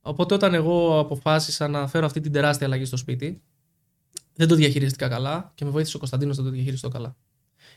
Οπότε 0.00 0.34
όταν 0.34 0.54
εγώ 0.54 0.98
αποφάσισα 0.98 1.68
να 1.68 1.86
φέρω 1.86 2.06
αυτή 2.06 2.20
την 2.20 2.32
τεράστια 2.32 2.66
αλλαγή 2.66 2.84
στο 2.84 2.96
σπίτι, 2.96 3.42
δεν 4.34 4.48
το 4.48 4.54
διαχειριστήκα 4.54 5.08
καλά 5.08 5.52
και 5.54 5.64
με 5.64 5.70
βοήθησε 5.70 5.96
ο 5.96 5.98
Κωνσταντίνος 5.98 6.38
να 6.38 6.44
το 6.44 6.50
διαχειριστώ 6.50 6.88
καλά. 6.88 7.16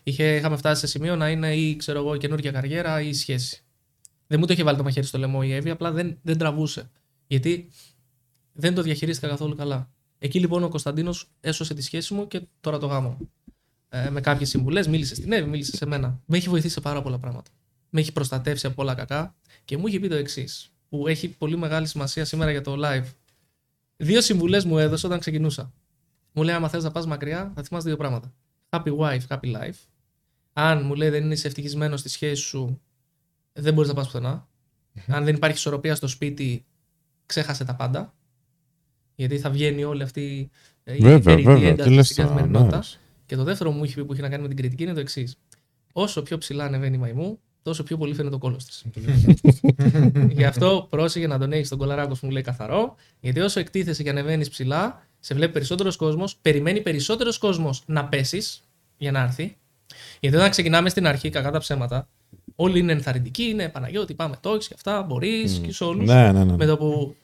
Είχε, 0.03 0.35
είχαμε 0.35 0.55
φτάσει 0.55 0.79
σε 0.79 0.87
σημείο 0.87 1.15
να 1.15 1.29
είναι 1.29 1.55
ή 1.55 1.75
ξέρω 1.75 1.99
εγώ, 1.99 2.17
καινούργια 2.17 2.51
καριέρα 2.51 3.01
ή 3.01 3.13
σχέση. 3.13 3.63
Δεν 4.27 4.39
μου 4.39 4.45
το 4.45 4.53
είχε 4.53 4.63
βάλει 4.63 4.77
το 4.77 4.83
μαχαίρι 4.83 5.06
στο 5.06 5.17
λαιμό 5.17 5.39
η 5.43 5.53
Εύη, 5.53 5.69
απλά 5.69 5.91
δεν, 5.91 6.17
δεν 6.21 6.37
τραβούσε. 6.37 6.91
Γιατί 7.27 7.69
δεν 8.53 8.73
το 8.73 8.81
διαχειρίστηκα 8.81 9.27
καθόλου 9.27 9.56
καλά. 9.56 9.89
Εκεί 10.17 10.39
λοιπόν 10.39 10.63
ο 10.63 10.69
Κωνσταντίνος 10.69 11.31
έσωσε 11.39 11.73
τη 11.73 11.81
σχέση 11.81 12.13
μου 12.13 12.27
και 12.27 12.41
τώρα 12.60 12.77
το 12.77 12.85
γάμο 12.85 13.10
μου. 13.10 13.29
Ε, 14.04 14.10
με 14.10 14.21
κάποιες 14.21 14.50
συμβουλές, 14.50 14.87
μίλησες 14.87 15.17
στην 15.17 15.31
Εύη, 15.31 15.50
μίλησες 15.50 15.77
σε 15.77 15.85
μένα. 15.85 16.19
Με 16.25 16.37
έχει 16.37 16.50
βοηθήσει 16.50 16.73
σε 16.73 16.81
πάρα 16.81 17.02
πολλά 17.02 17.17
πράγματα. 17.19 17.52
Με 17.89 18.00
έχει 18.00 18.12
προστατεύσει 18.12 18.65
από 18.65 18.75
πολλά 18.75 18.93
κακά 18.93 19.35
και 19.65 19.77
μου 19.77 19.87
είχε 19.87 20.00
πει 20.00 20.08
το 20.08 20.15
εξής, 20.15 20.69
που 20.89 21.08
έχει 21.08 21.27
πολύ 21.29 21.58
μεγάλη 21.58 21.87
σημασία 21.87 22.25
σήμερα 22.25 22.52
για 22.52 22.62
το 22.62 22.75
live. 22.77 23.06
Δύο 23.98 24.21
συμβουλές 24.21 24.65
μου 24.65 24.77
έδωσε 24.77 25.06
όταν 25.06 25.19
ξεκινούσα. 25.19 25.73
Μου 26.31 26.43
λέει: 26.43 26.56
Άμα 26.56 26.69
θες 26.69 26.83
να 26.83 26.91
πας 26.91 27.06
μακριά, 27.06 27.52
θα 27.56 27.63
θυμάσαι 27.63 27.87
δύο 27.87 27.98
πράγματα. 27.98 28.33
Happy 28.69 28.98
wife, 28.98 29.27
happy 29.27 29.56
life. 29.56 29.75
Αν 30.54 30.85
μου 30.85 30.96
λέει 30.96 31.10
δεν 31.10 31.31
είσαι 31.31 31.48
ευτυχισμένος 31.48 32.00
στη 32.00 32.10
σχέση 32.10 32.41
σου, 32.41 32.81
δεν 33.54 33.73
μπορείς 33.73 33.89
να 33.89 33.96
πας 33.96 34.06
πουθενά. 34.06 34.48
Αν 35.08 35.23
δεν 35.23 35.35
υπάρχει 35.35 35.58
ισορροπία 35.58 35.96
στο 35.96 36.08
σπίτι, 36.08 36.65
ξέχασε 37.25 37.65
τα 37.65 37.75
πάντα. 37.75 38.13
Γιατί 39.15 39.39
θα 39.39 39.50
βγαίνει 39.50 39.83
όλη 39.83 40.04
αυτή 40.04 40.50
ε, 40.83 40.93
η 40.96 40.98
Βέβαια, 41.00 41.19
περιττή 41.19 41.52
βέβαια. 41.52 41.69
ένταση 41.69 41.89
Τι 41.89 41.96
λες 41.96 42.06
στην 42.06 42.23
τώρα, 42.23 42.29
καθημερινότητα. 42.35 42.77
ναι. 42.77 42.83
Και 43.26 43.36
το 43.36 43.44
δεύτερο 43.44 43.71
μου 43.71 43.84
είχε 43.84 43.96
πει 43.96 44.06
που 44.06 44.13
είχε 44.13 44.21
να 44.21 44.30
κάνει 44.30 44.42
με 44.42 44.48
την 44.48 44.58
κριτική 44.58 44.84
είναι 44.84 44.94
το 44.94 45.00
εξής. 45.00 45.38
Όσο 45.94 46.21
πιο 46.21 46.38
ψηλά 46.38 46.65
ανεβαίνει 46.65 46.96
η 46.96 47.00
μαϊμού, 47.00 47.40
τόσο 47.62 47.84
πιο 47.84 47.98
πολύ 47.98 48.13
φαίνεται 48.13 48.34
το 48.34 48.40
κόλος 48.40 48.65
της. 48.65 48.86
Γι' 50.38 50.46
αυτό 50.46 50.88
πρόσεχε 50.90 51.28
να 51.28 51.40
τον 51.40 51.52
έχεις 51.52 51.69
τον 51.69 51.78
κολαράκος 51.78 52.19
που 52.19 52.26
μου 52.26 52.32
λέει 52.32 52.42
καθαρό, 52.42 52.96
γιατί 53.19 53.40
όσο 53.40 53.60
εκτίθεσαι 53.60 54.04
και 54.04 54.10
ανεβαίνεις 54.10 54.50
ψηλά, 54.50 55.08
σε 55.19 55.34
βλέπει 55.34 55.54
περισσότερος 55.54 55.96
κόσμος, 55.96 56.36
περιμένει 56.42 56.82
περισσότερος 56.82 57.38
κόσμος 57.38 57.84
να 57.86 58.06
πέσεις 58.06 58.63
για 58.98 59.12
να 59.12 59.21
έρθει. 59.21 59.58
Γιατί 60.19 60.36
όταν 60.36 60.50
ξεκινάμε 60.50 60.90
στην 60.90 61.08
αρχή, 61.08 61.30
κακά 61.30 61.52
τα 61.52 61.60
ψέματα, 61.60 62.08
όλοι 62.56 62.80
είναι 62.80 62.92
ενθαρρυντικοί, 62.92 63.44
είναι 63.44 63.69
Παναγιώτη, 63.69 64.13
πάμε 64.13 64.38
το 64.40 64.50
έχεις 64.50 64.67
και 64.67 64.73
αυτά, 64.76 65.04
μπορείς 65.04 65.60
και 65.63 65.71
σε 65.71 65.84
όλους. 65.84 66.08
Ναι, 66.08 66.32
ναι, 66.32 66.44
ναι. 66.44 66.56
Με 66.56 66.65
το 66.65 66.78
που 66.78 67.15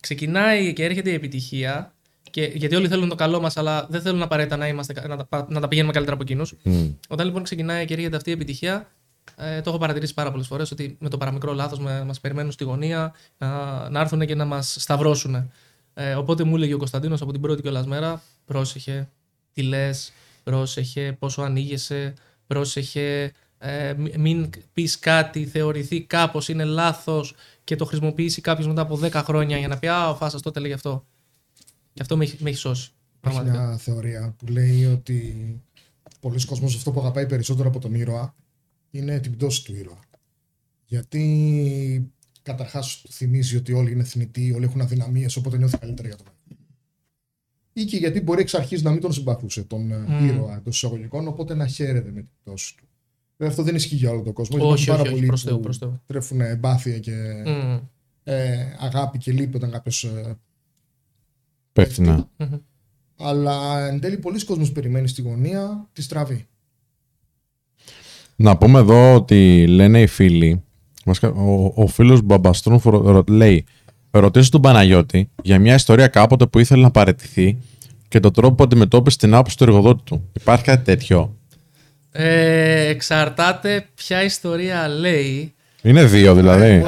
ξεκινάει 0.00 0.72
και 0.72 0.84
έρχεται 0.84 1.10
η 1.10 1.14
επιτυχία, 1.14 1.94
και, 2.36 2.50
γιατί 2.54 2.74
όλοι 2.74 2.88
θέλουν 2.88 3.08
το 3.08 3.14
καλό 3.14 3.40
μας, 3.40 3.56
αλλά 3.56 3.86
δεν 3.90 4.00
θέλουν 4.00 4.22
απαραίτητα 4.22 4.56
να, 4.56 4.68
είμαστε, 4.68 5.06
να, 5.08 5.16
τα, 5.16 5.46
να 5.48 5.60
τα 5.60 5.68
πηγαίνουμε 5.68 5.92
καλύτερα 5.92 6.16
από 6.16 6.24
εκείνους. 6.24 6.54
Μμ. 6.62 6.88
Όταν 7.08 7.26
λοιπόν 7.26 7.42
ξεκινάει 7.42 7.84
και 7.84 7.94
έρχεται 7.94 8.16
αυτή 8.16 8.30
η 8.30 8.32
επιτυχία, 8.32 8.90
ε, 9.36 9.60
το 9.60 9.70
έχω 9.70 9.78
παρατηρήσει 9.78 10.14
πάρα 10.14 10.30
πολλές 10.30 10.46
φορές 10.46 10.70
ότι 10.70 10.96
με 11.00 11.08
το 11.08 11.16
παραμικρό 11.16 11.52
λάθος 11.52 11.78
μας 11.78 12.20
περιμένουν 12.20 12.52
στη 12.52 12.64
γωνία 12.64 13.14
να, 13.38 13.48
να 13.90 14.00
έρθουν 14.00 14.26
και 14.26 14.34
να 14.34 14.44
μας 14.44 14.76
σταυρώσουν. 14.78 15.50
Ε, 15.94 16.14
οπότε 16.14 16.44
μου 16.44 16.56
έλεγε 16.56 16.74
ο 16.74 16.78
Κωνσταντίνος 16.78 17.20
από 17.22 17.32
την 17.32 17.40
πρώτη 17.40 17.62
κιόλας 17.62 17.86
μέρα: 17.86 18.22
Πρόσεχε, 18.44 19.08
τι 19.52 19.62
λες, 19.62 20.12
πρόσεχε 20.44 21.16
πόσο 21.18 21.42
ανοίγεσαι, 21.42 22.14
πρόσεχε. 22.46 23.32
Ε, 23.58 23.94
μη- 23.96 24.16
μην 24.16 24.50
πεις 24.72 24.98
κάτι, 24.98 25.44
θεωρηθεί 25.46 26.00
κάπως 26.02 26.48
είναι 26.48 26.64
λάθος 26.64 27.34
και 27.64 27.76
το 27.76 27.84
χρησιμοποιήσει 27.84 28.40
κάποιος 28.40 28.66
μετά 28.66 28.80
από 28.80 28.98
10 29.02 29.10
χρόνια 29.12 29.58
για 29.58 29.68
να 29.68 29.78
πει 29.78 29.86
Α, 29.86 30.08
ο 30.10 30.14
Φάσας 30.14 30.42
τότε 30.42 30.60
λέγε 30.60 30.74
αυτό. 30.74 31.04
Και 31.96 32.02
αυτό 32.02 32.16
με 32.16 32.24
έχει, 32.24 32.36
με 32.42 32.50
έχει 32.50 32.58
σώσει. 32.58 32.90
Υπάρχει 33.16 33.38
Πραγματικά. 33.40 33.66
μια 33.68 33.76
θεωρία 33.78 34.34
που 34.38 34.46
λέει 34.46 34.84
ότι 34.84 35.34
πολλοί 36.20 36.44
κόσμος 36.44 36.74
αυτό 36.76 36.90
που 36.92 37.00
αγαπάει 37.00 37.26
περισσότερο 37.26 37.68
από 37.68 37.78
τον 37.78 37.94
ήρωα 37.94 38.34
είναι 38.90 39.20
την 39.20 39.32
πτώση 39.36 39.64
του 39.64 39.74
ήρωα. 39.74 39.98
Γιατί 40.84 42.10
καταρχάς 42.42 43.00
του 43.00 43.12
θυμίζει 43.12 43.56
ότι 43.56 43.72
όλοι 43.72 43.90
είναι 43.92 44.04
θνητοί, 44.04 44.52
όλοι 44.52 44.64
έχουν 44.64 44.80
αδυναμίες, 44.80 45.36
οπότε 45.36 45.56
νιώθει 45.56 45.78
καλύτερα 45.78 46.08
για 46.08 46.16
τον 46.16 46.26
έρωτα. 46.26 46.60
Ή 47.72 47.84
και 47.84 47.96
γιατί 47.96 48.20
μπορεί 48.20 48.40
εξ 48.40 48.54
αρχής 48.54 48.82
να 48.82 48.90
μην 48.90 49.00
τον 49.00 49.12
συμπαθούσε 49.12 49.62
τον 49.62 49.90
ε, 49.92 49.96
Μμμ. 49.96 50.28
ήρωα 50.28 50.56
εντός 50.56 50.76
εισαγωγικών, 50.76 51.26
οπότε 51.28 51.54
να 51.54 51.66
χαίρεται 51.66 52.10
με 52.10 52.20
την 52.22 52.30
πτώση 52.42 52.76
του. 52.76 52.84
Βέβαια 53.36 53.52
αυτό 53.52 53.62
δεν 53.62 53.74
ισχύει 53.74 53.94
για 53.96 54.10
όλο 54.10 54.22
τον 54.22 54.32
κόσμο. 54.32 54.56
Όχι, 54.56 54.64
Υπάρχουν 54.64 54.80
όχι, 54.82 54.90
πάρα 54.90 55.02
όχι, 55.02 55.10
πολλοί 55.10 55.26
προς 55.26 55.42
Θεού, 55.42 55.54
που 55.56 55.60
προς 55.62 55.78
Θεού. 55.78 56.00
τρέφουν 56.06 56.40
εμπάθεια 56.40 56.98
και 56.98 57.12
Μμμ. 57.46 57.78
ε, 58.24 58.76
αγάπη 58.78 59.18
και 59.18 59.32
λύπη 59.32 59.56
όταν 59.56 59.70
κάποιος 59.70 60.04
ε, 61.76 61.82
Πέφτει, 61.84 62.00
ναι. 62.00 62.16
Μμμ. 62.36 62.58
αλλά 63.18 63.86
εν 63.86 64.00
τέλει 64.00 64.16
πολλοί 64.16 64.44
κόσμος 64.44 64.72
περιμένει 64.72 65.08
στη 65.08 65.22
γωνία 65.22 65.88
τη 65.92 66.02
στραβή. 66.02 66.46
Να 68.36 68.56
πούμε 68.56 68.78
εδώ 68.78 69.14
ότι 69.14 69.66
λένε 69.66 70.00
οι 70.00 70.06
φίλοι. 70.06 70.62
βασικά, 71.04 71.28
Ο, 71.28 71.72
ο 71.74 71.86
φίλος 71.86 72.20
Μπαμπαστρούν 72.22 72.80
λέει: 73.28 73.64
Ρωτήστε 74.10 74.50
τον 74.50 74.60
Παναγιώτη 74.60 75.30
για 75.42 75.58
μια 75.58 75.74
ιστορία 75.74 76.06
κάποτε 76.08 76.46
που 76.46 76.58
ήθελε 76.58 76.82
να 76.82 76.90
παραιτηθεί 76.90 77.58
και 78.08 78.20
τον 78.20 78.32
τρόπο 78.32 78.54
που 78.54 78.62
αντιμετώπισε 78.62 79.18
την 79.18 79.34
άποψη 79.34 79.56
του 79.56 79.64
εργοδότη 79.64 80.02
του. 80.04 80.28
Υπάρχει 80.40 80.64
κάτι 80.64 80.84
τέτοιο; 80.84 81.36
Ε, 82.10 82.86
εξαρτάται 82.88 83.86
ποια 83.94 84.22
ιστορία 84.24 84.88
λέει. 84.88 85.54
Είναι 85.82 86.04
δύο 86.04 86.34
δηλαδή. 86.34 86.82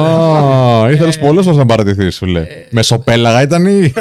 Α, 0.00 0.90
ήθελες 0.90 1.18
πολλές 1.18 1.44
φορές 1.44 1.58
να 1.58 1.66
παραιτηθεί, 1.66 2.10
σου 2.10 2.26
λέει. 2.26 2.46
Μεσοπέλαγα 2.70 3.42
ήταν 3.42 3.66
ή. 3.66 3.92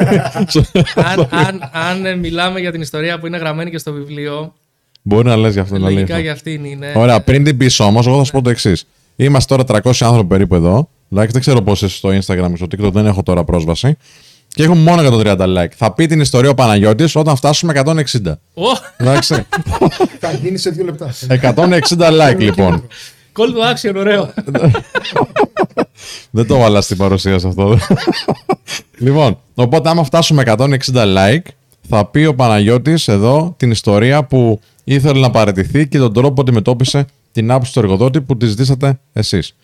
αν, 0.96 1.28
αν, 1.30 1.70
αν 1.90 2.06
ε, 2.06 2.16
μιλάμε 2.16 2.60
για 2.60 2.72
την 2.72 2.82
ιστορία 2.82 3.20
που 3.20 3.28
είναι 3.28 3.38
γραμμένη 3.38 3.70
και 3.70 3.78
στο 3.78 3.92
βιβλίο, 3.94 4.54
Μπορεί 5.02 5.28
να 5.28 5.36
λες 5.38 5.54
γι' 5.54 5.60
αυτό. 5.60 5.74
να 5.78 5.80
λέει 5.86 5.94
λογικά 5.94 6.14
αυτό. 6.14 6.24
για 6.24 6.32
αυτήν 6.32 6.66
είναι. 6.66 6.92
Ωραία, 6.96 7.22
πριν 7.22 7.44
την 7.44 7.58
πεις 7.58 7.80
όμως, 7.80 8.08
εγώ 8.08 8.18
θα 8.18 8.24
σου 8.24 8.32
πω 8.32 8.42
το 8.42 8.50
εξής. 8.50 8.86
Είμαστε 9.16 9.56
τώρα 9.56 9.82
300 9.84 9.92
άνθρωποι 10.00 10.28
περίπου 10.28 10.56
εδώ. 10.56 10.90
Like, 11.16 11.30
δεν 11.30 11.42
ξέρω 11.42 11.62
πώς 11.62 11.82
είσαι 11.82 11.96
στο 11.96 12.10
Instagram 12.10 12.52
ή 12.54 12.56
στο 12.56 12.66
TikTok, 12.72 12.92
δεν 12.92 13.06
έχω 13.06 13.24
τώρα 13.24 13.44
πρόσβαση. 13.44 13.98
Και 14.48 14.64
έχουμε 14.64 14.82
μόνο 14.82 15.20
130 15.22 15.38
like. 15.38 15.72
Θα 15.76 15.94
πει 15.94 16.06
την 16.06 16.20
ιστορία 16.20 16.50
ο 16.50 16.54
Παναγιώτης 16.54 17.16
όταν 17.16 17.36
φτάσουμε 17.36 17.74
160. 17.86 17.94
Ω, 18.54 18.62
Εντάξει. 18.98 19.46
Θα 20.20 20.32
γίνει 20.32 20.58
σε 20.58 20.70
δύο 20.70 20.86
λεπτά. 20.86 21.14
160 21.42 21.52
like 21.98 22.38
λοιπόν. 22.40 22.88
call 23.36 23.48
to 23.48 23.74
action, 23.74 23.96
ωραίο. 23.96 24.34
δεν 26.32 26.48
το 26.48 26.58
βάλα 26.58 26.82
στην 26.82 26.98
παρουσίαση 26.98 27.48
αυτό. 27.48 27.78
λοιπόν, 28.98 29.38
οπότε 29.54 29.90
άμα 29.90 30.04
φτάσουμε 30.04 30.44
160 30.46 30.78
like, 30.94 31.46
θα 31.90 32.06
πει 32.06 32.26
ο 32.26 32.36
Παναγιώτης 32.36 33.08
εδώ 33.08 33.54
την 33.58 33.72
ιστορία 33.72 34.24
που 34.24 34.60
ήθελε 34.84 35.20
να 35.20 35.30
παραιτηθεί 35.30 35.88
και 35.88 35.98
τον 35.98 36.14
τρόπο 36.14 36.34
που 36.34 36.42
αντιμετώπισε 36.42 37.06
την 37.32 37.52
άποψη 37.52 37.74
του 37.74 37.80
εργοδότη 37.80 38.22
που 38.22 38.38
τη 38.38 38.46
ζητήσατε 38.46 39.00
εσείς. 39.14 39.56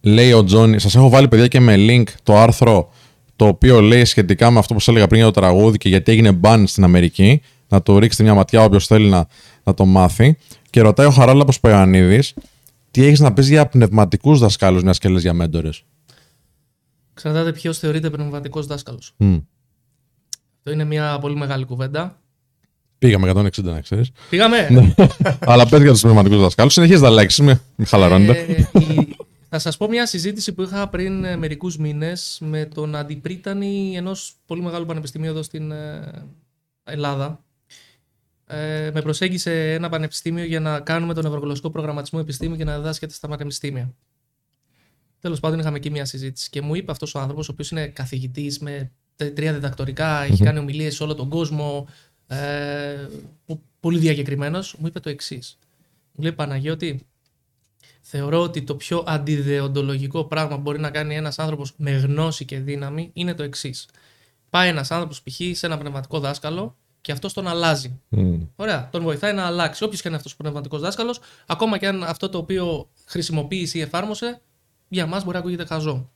Λέει 0.00 0.32
ο 0.32 0.44
Τζόνι, 0.44 0.80
σας 0.80 0.94
έχω 0.94 1.08
βάλει 1.08 1.28
παιδιά 1.28 1.46
και 1.46 1.60
με 1.60 1.74
link 1.78 2.04
το 2.22 2.38
άρθρο 2.38 2.90
το 3.36 3.46
οποίο 3.46 3.80
λέει 3.80 4.04
σχετικά 4.04 4.50
με 4.50 4.58
αυτό 4.58 4.74
που 4.74 4.80
σας 4.80 4.88
έλεγα 4.88 5.06
πριν 5.06 5.20
για 5.22 5.32
το 5.32 5.40
τραγούδι 5.40 5.78
και 5.78 5.88
γιατί 5.88 6.12
έγινε 6.12 6.38
ban 6.42 6.62
στην 6.66 6.84
Αμερική. 6.84 7.42
Να 7.68 7.82
το 7.82 7.98
ρίξετε 7.98 8.22
μια 8.22 8.34
ματιά 8.34 8.64
όποιος 8.64 8.86
θέλει 8.86 9.08
να, 9.08 9.26
να 9.62 9.74
το 9.74 9.84
μάθει. 9.84 10.36
Και 10.72 10.80
ρωτάει 10.80 11.06
ο 11.06 11.10
Χαράλαμπος 11.10 11.60
Παϊωαννίδης 11.60 12.34
τι 12.90 13.04
έχεις 13.04 13.20
να 13.20 13.32
πεις 13.32 13.48
για 13.48 13.66
πνευματικούς 13.66 14.38
δασκάλους 14.38 14.82
μιας 14.82 14.98
και 14.98 15.08
λες 15.08 15.22
για 15.22 15.32
μέντορες; 15.32 15.84
Εξαρτάται 17.12 17.52
ποιος 17.52 17.78
θεωρείται 17.78 18.10
πνευματικός 18.10 18.66
δάσκαλος. 18.66 19.14
Μμ. 19.16 19.38
Αυτό 20.58 20.70
είναι 20.70 20.84
μια 20.84 21.18
πολύ 21.18 21.36
μεγάλη 21.36 21.64
κουβέντα. 21.64 22.20
Πήγαμε 22.98 23.28
160 23.30 23.62
να 23.72 23.80
ξέρεις. 23.80 24.10
Πήγαμε. 24.30 24.68
Αλλά 25.40 25.68
πες 25.68 25.82
για 25.82 25.90
τους 25.92 26.00
πνευματικούς 26.00 26.40
δασκάλους. 26.40 26.72
Συνεχίζεις 26.72 27.00
τα 27.02 27.10
likes, 27.10 27.34
μην 27.44 27.58
μην 27.76 27.86
χαλαρώνετε. 27.86 28.38
Ε, 28.72 28.78
η- 28.78 29.16
θα 29.48 29.58
σας 29.58 29.76
πω 29.76 29.88
μια 29.88 30.06
συζήτηση 30.06 30.52
που 30.52 30.62
είχα 30.62 30.88
πριν 30.88 31.24
ε, 31.24 31.36
μερικούς 31.36 31.76
μήνες 31.76 32.38
με 32.40 32.64
τον 32.64 32.94
αντιπρίτανη 32.96 33.92
ενός 33.96 34.32
πολύ 34.46 34.62
μεγάλου 34.62 34.86
πανεπιστημίου 34.86 35.30
εδώ 35.30 35.42
στην 35.42 35.70
ε, 35.70 36.12
Ελλάδα. 36.84 37.44
Ε, 38.54 38.90
με 38.94 39.02
προσέγγισε 39.02 39.72
ένα 39.72 39.88
πανεπιστήμιο 39.88 40.44
για 40.44 40.60
να 40.60 40.80
κάνουμε 40.80 41.14
τον 41.14 41.26
ευρωγλωσσικό 41.26 41.70
προγραμματισμό 41.70 42.18
επιστήμη 42.22 42.56
και 42.56 42.64
να 42.64 42.76
διδάσκεται 42.76 43.12
στα 43.12 43.28
πανεπιστήμια. 43.28 43.94
Τέλος 45.20 45.40
πάντων, 45.40 45.58
είχαμε 45.58 45.76
εκεί 45.76 45.90
μια 45.90 46.04
συζήτηση 46.04 46.50
και 46.50 46.62
μου 46.62 46.74
είπε 46.74 46.90
αυτός 46.90 47.14
ο 47.14 47.18
άνθρωπος, 47.18 47.48
ο 47.48 47.52
οποίος 47.52 47.70
είναι 47.70 47.86
καθηγητής 47.86 48.58
με 48.58 48.90
τε- 49.16 49.34
τρία 49.34 49.52
διδακτορικά, 49.52 50.22
έχει 50.22 50.42
κάνει 50.44 50.58
ομιλίες 50.58 50.94
σε 50.94 51.02
όλο 51.02 51.14
τον 51.14 51.28
κόσμο, 51.28 51.88
ε, 52.26 53.08
πο- 53.46 53.62
πολύ 53.80 53.98
διακεκριμένος, 53.98 54.76
μου 54.78 54.86
είπε 54.86 55.00
το 55.00 55.08
εξής. 55.10 55.58
Μου 56.12 56.22
λέει 56.22 56.32
Παναγιώτη, 56.32 57.06
θεωρώ 58.00 58.42
ότι 58.42 58.62
το 58.62 58.74
πιο 58.74 59.04
αντιδεοντολογικό 59.06 60.24
πράγμα 60.24 60.54
που 60.56 60.60
μπορεί 60.62 60.78
να 60.78 60.90
κάνει 60.90 61.14
ένας 61.16 61.38
άνθρωπος 61.38 61.72
με 61.76 61.90
γνώση 61.90 62.44
και 62.44 62.58
δύναμη 62.58 63.10
είναι 63.12 63.34
το 63.34 63.42
εξής. 63.42 63.88
Πάει 64.50 64.68
ένας 64.68 64.90
άνθρωπος, 64.90 65.22
π.χ., 65.22 65.56
σε 65.56 65.66
ένα 65.66 65.78
πνευματικό 65.78 66.20
δάσκαλο 66.20 66.76
και 67.02 67.12
αυτό 67.12 67.32
τον 67.32 67.46
αλλάζει. 67.48 68.00
Μμ. 68.08 68.40
Ωραία, 68.56 68.88
τον 68.92 69.02
βοηθάει 69.02 69.32
να 69.32 69.46
αλλάξει. 69.46 69.84
Όποιος 69.84 70.00
και 70.00 70.06
αν 70.08 70.12
είναι 70.14 70.22
αυτός 70.24 70.32
ο 70.38 70.42
πνευματικός 70.42 70.80
δάσκαλος, 70.80 71.20
ακόμα 71.46 71.78
και 71.78 71.86
αν 71.86 72.02
αυτό 72.04 72.28
το 72.28 72.38
οποίο 72.38 72.88
χρησιμοποίησε 73.04 73.78
ή 73.78 73.80
εφάρμοσε, 73.80 74.40
για 74.88 75.06
μας 75.06 75.22
μπορεί 75.22 75.34
να 75.34 75.40
ακούγεται 75.40 75.64
χαζό. 75.64 76.10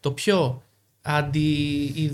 Το 0.00 0.12
πιο, 0.12 0.62
αντι... 1.02 2.12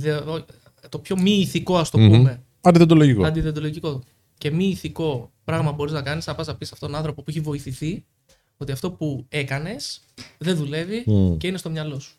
το 0.89 0.99
πιο 0.99 1.17
μη 1.21 1.31
ηθικό, 1.31 1.79
ας 1.79 1.91
το 1.91 1.99
Μμμ. 1.99 2.09
πούμε, 2.11 2.43
Αντιδεντολογικό. 2.61 3.25
αντιδεντολογικό 3.25 4.03
και 4.39 4.51
μη 4.51 4.65
ηθικό 4.69 5.31
πράγμα 5.45 5.73
μπορείς 5.73 5.93
να 5.93 6.03
κάνεις, 6.03 6.27
να 6.27 6.35
πας 6.35 6.47
να 6.47 6.55
πεις 6.55 6.69
σε 6.69 6.75
αυτόν 6.75 6.89
τον 6.89 6.99
άνθρωπο 6.99 7.23
που 7.23 7.31
έχει 7.31 7.41
βοηθηθεί 7.41 8.05
ότι 8.57 8.73
αυτό 8.73 8.91
που 8.91 9.25
έκανες 9.29 10.01
δεν 10.39 10.57
δουλεύει 10.57 11.03
Μμ. 11.07 11.37
και 11.37 11.47
είναι 11.47 11.59
στο 11.59 11.71
μυαλό 11.71 11.99
σου. 11.99 12.17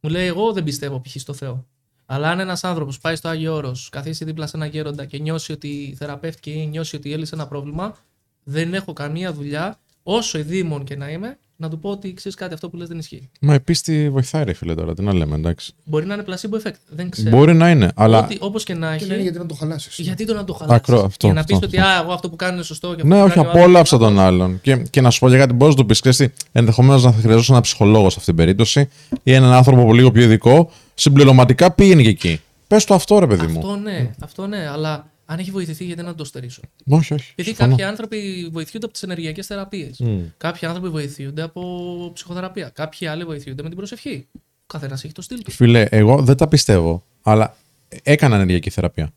Μου 0.00 0.10
λέει: 0.10 0.26
Εγώ 0.26 0.52
δεν 0.52 0.64
πιστεύω 0.64 1.00
π.χ. 1.00 1.14
στο 1.20 1.32
Θεό. 1.32 1.64
Αλλά 2.12 2.30
αν 2.30 2.40
ένας 2.40 2.64
άνθρωπος 2.64 2.98
πάει 2.98 3.16
στο 3.16 3.28
Άγιο 3.28 3.54
Όρος, 3.54 3.88
καθίσει 3.88 4.24
δίπλα 4.24 4.46
σε 4.46 4.56
ένα 4.56 4.66
γέροντα 4.66 5.04
και 5.04 5.18
νιώσει 5.18 5.52
ότι 5.52 5.94
θεραπεύτηκε 5.98 6.50
ή 6.50 6.66
νιώσει 6.66 6.96
ότι 6.96 7.12
έλυσε 7.12 7.34
ένα 7.34 7.46
πρόβλημα, 7.46 7.96
δεν 8.44 8.74
έχω 8.74 8.92
καμία 8.92 9.32
δουλειά, 9.32 9.78
όσο 10.02 10.38
ειδήμων 10.38 10.84
και 10.84 10.96
να 10.96 11.10
είμαι, 11.10 11.38
να 11.60 11.68
του 11.68 11.78
πω 11.78 11.90
ότι 11.90 12.14
ξέρεις 12.14 12.36
κάτι, 12.38 12.54
αυτό 12.54 12.68
που 12.68 12.76
λες 12.76 12.88
δεν 12.88 12.98
ισχύει. 12.98 13.28
Μα 13.40 13.54
η 13.54 13.60
πίστη 13.60 14.10
βοηθάει, 14.10 14.44
ρε 14.44 14.52
φίλε 14.52 14.74
τώρα. 14.74 14.94
Τι 14.94 15.02
να 15.02 15.14
λέμε, 15.14 15.34
εντάξει. 15.36 15.72
Μπορεί 15.84 16.06
να 16.06 16.14
είναι 16.14 16.24
placebo 16.26 16.54
effect. 16.66 16.74
Δεν 16.88 17.10
ξέρω. 17.10 17.30
Μπορεί 17.36 17.54
να 17.54 17.70
είναι, 17.70 17.90
αλλά. 17.94 18.24
Ότι 18.24 18.36
όπως 18.40 18.64
και 18.64 18.74
να 18.74 18.96
Και 18.96 18.98
να 19.00 19.04
είναι 19.04 19.14
έχει. 19.14 19.22
γιατί 19.22 19.38
να 19.38 19.46
το 19.46 19.54
χαλάσεις. 19.54 19.98
Γιατί 19.98 20.24
το 20.26 20.34
να 20.34 20.44
το 20.44 20.52
χαλάσεις; 20.52 20.76
Ακρό, 20.82 21.04
αυτό, 21.04 21.26
Για 21.26 21.34
να 21.34 21.40
αυτό, 21.40 21.58
πει 21.58 21.64
ότι 21.64 21.78
αυτό. 21.78 21.90
α, 21.90 22.00
εγώ 22.02 22.12
αυτό 22.12 22.30
που 22.30 22.36
κάνω 22.36 22.54
είναι 22.54 22.62
σωστό. 22.62 22.88
Και 22.88 22.94
αυτό 22.94 23.06
Ναι, 23.06 23.14
που 23.18 23.24
όχι, 23.24 23.34
κάνει 23.34 23.46
ο 23.46 23.50
άλλος 23.50 23.62
απόλαυσα 23.62 23.96
είναι 23.96 24.04
τον 24.04 24.18
άλλον. 24.18 24.60
Και, 24.62 24.76
και 24.76 25.00
να 25.00 25.10
σου 25.10 25.18
πω 25.18 25.28
για 25.28 25.38
κάτι, 25.38 25.52
μπορείς 25.52 25.74
να 25.74 25.80
του 25.80 25.86
πεις: 25.86 26.00
Ξέρετε, 26.00 26.32
ενδεχομένως 26.52 27.04
να 27.04 27.12
χρειαζόταν 27.12 27.44
ένα 27.48 27.60
ψυχολόγο 27.60 28.10
σε 28.10 28.16
αυτήν 28.18 28.34
την 28.34 28.44
περίπτωση 28.44 28.88
ή 29.22 29.32
έναν 29.32 29.52
άνθρωπο 29.52 29.84
που 29.84 29.94
λίγο 29.94 30.10
πιο 30.10 30.22
ειδικό. 30.22 30.70
Συμπληρωματικά 30.94 31.70
πήγαινε 31.70 32.02
και 32.02 32.08
εκεί. 32.08 32.40
Πες 32.66 32.84
το 32.84 32.94
αυτό, 32.94 33.18
ρε 33.18 33.26
παιδί 33.26 33.46
μου. 33.46 33.58
Αυτό 33.58 33.76
ναι, 33.76 34.10
αυτό 34.20 34.46
ναι, 34.46 34.68
αλλά 34.72 35.06
Αν 35.32 35.38
έχει 35.38 35.50
βοηθηθεί, 35.50 35.84
γιατί 35.84 36.02
να 36.02 36.14
το 36.14 36.24
στερήσω. 36.24 36.60
Όχι, 36.86 37.14
όχι. 37.14 37.32
Γιατί 37.36 37.50
συμφωνώ. 37.50 37.70
κάποιοι 37.70 37.84
άνθρωποι 37.84 38.48
βοηθούνται 38.52 38.84
από 38.84 38.94
τις 38.94 39.02
ενεργειακές 39.02 39.46
θεραπείες. 39.46 39.98
Μμ. 39.98 40.20
Κάποιοι 40.36 40.68
άνθρωποι 40.68 40.88
βοηθούνται 40.88 41.42
από 41.42 42.10
ψυχοθεραπεία. 42.14 42.70
Κάποιοι 42.74 43.06
άλλοι 43.06 43.24
βοηθούνται 43.24 43.62
με 43.62 43.68
την 43.68 43.76
προσευχή. 43.76 44.26
Ο 44.34 44.38
καθένας 44.66 45.04
έχει 45.04 45.12
το 45.12 45.22
στυλ 45.22 45.42
του. 45.42 45.50
Φίλε, 45.50 45.82
εγώ 45.90 46.22
δεν 46.22 46.36
τα 46.36 46.48
πιστεύω, 46.48 47.04
αλλά 47.22 47.56
έκανα 48.02 48.34
ενεργειακή 48.34 48.70
θεραπεία. 48.70 49.10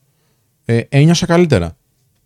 Ε, 0.64 0.80
ένιωσα 0.88 1.26
καλύτερα. 1.26 1.76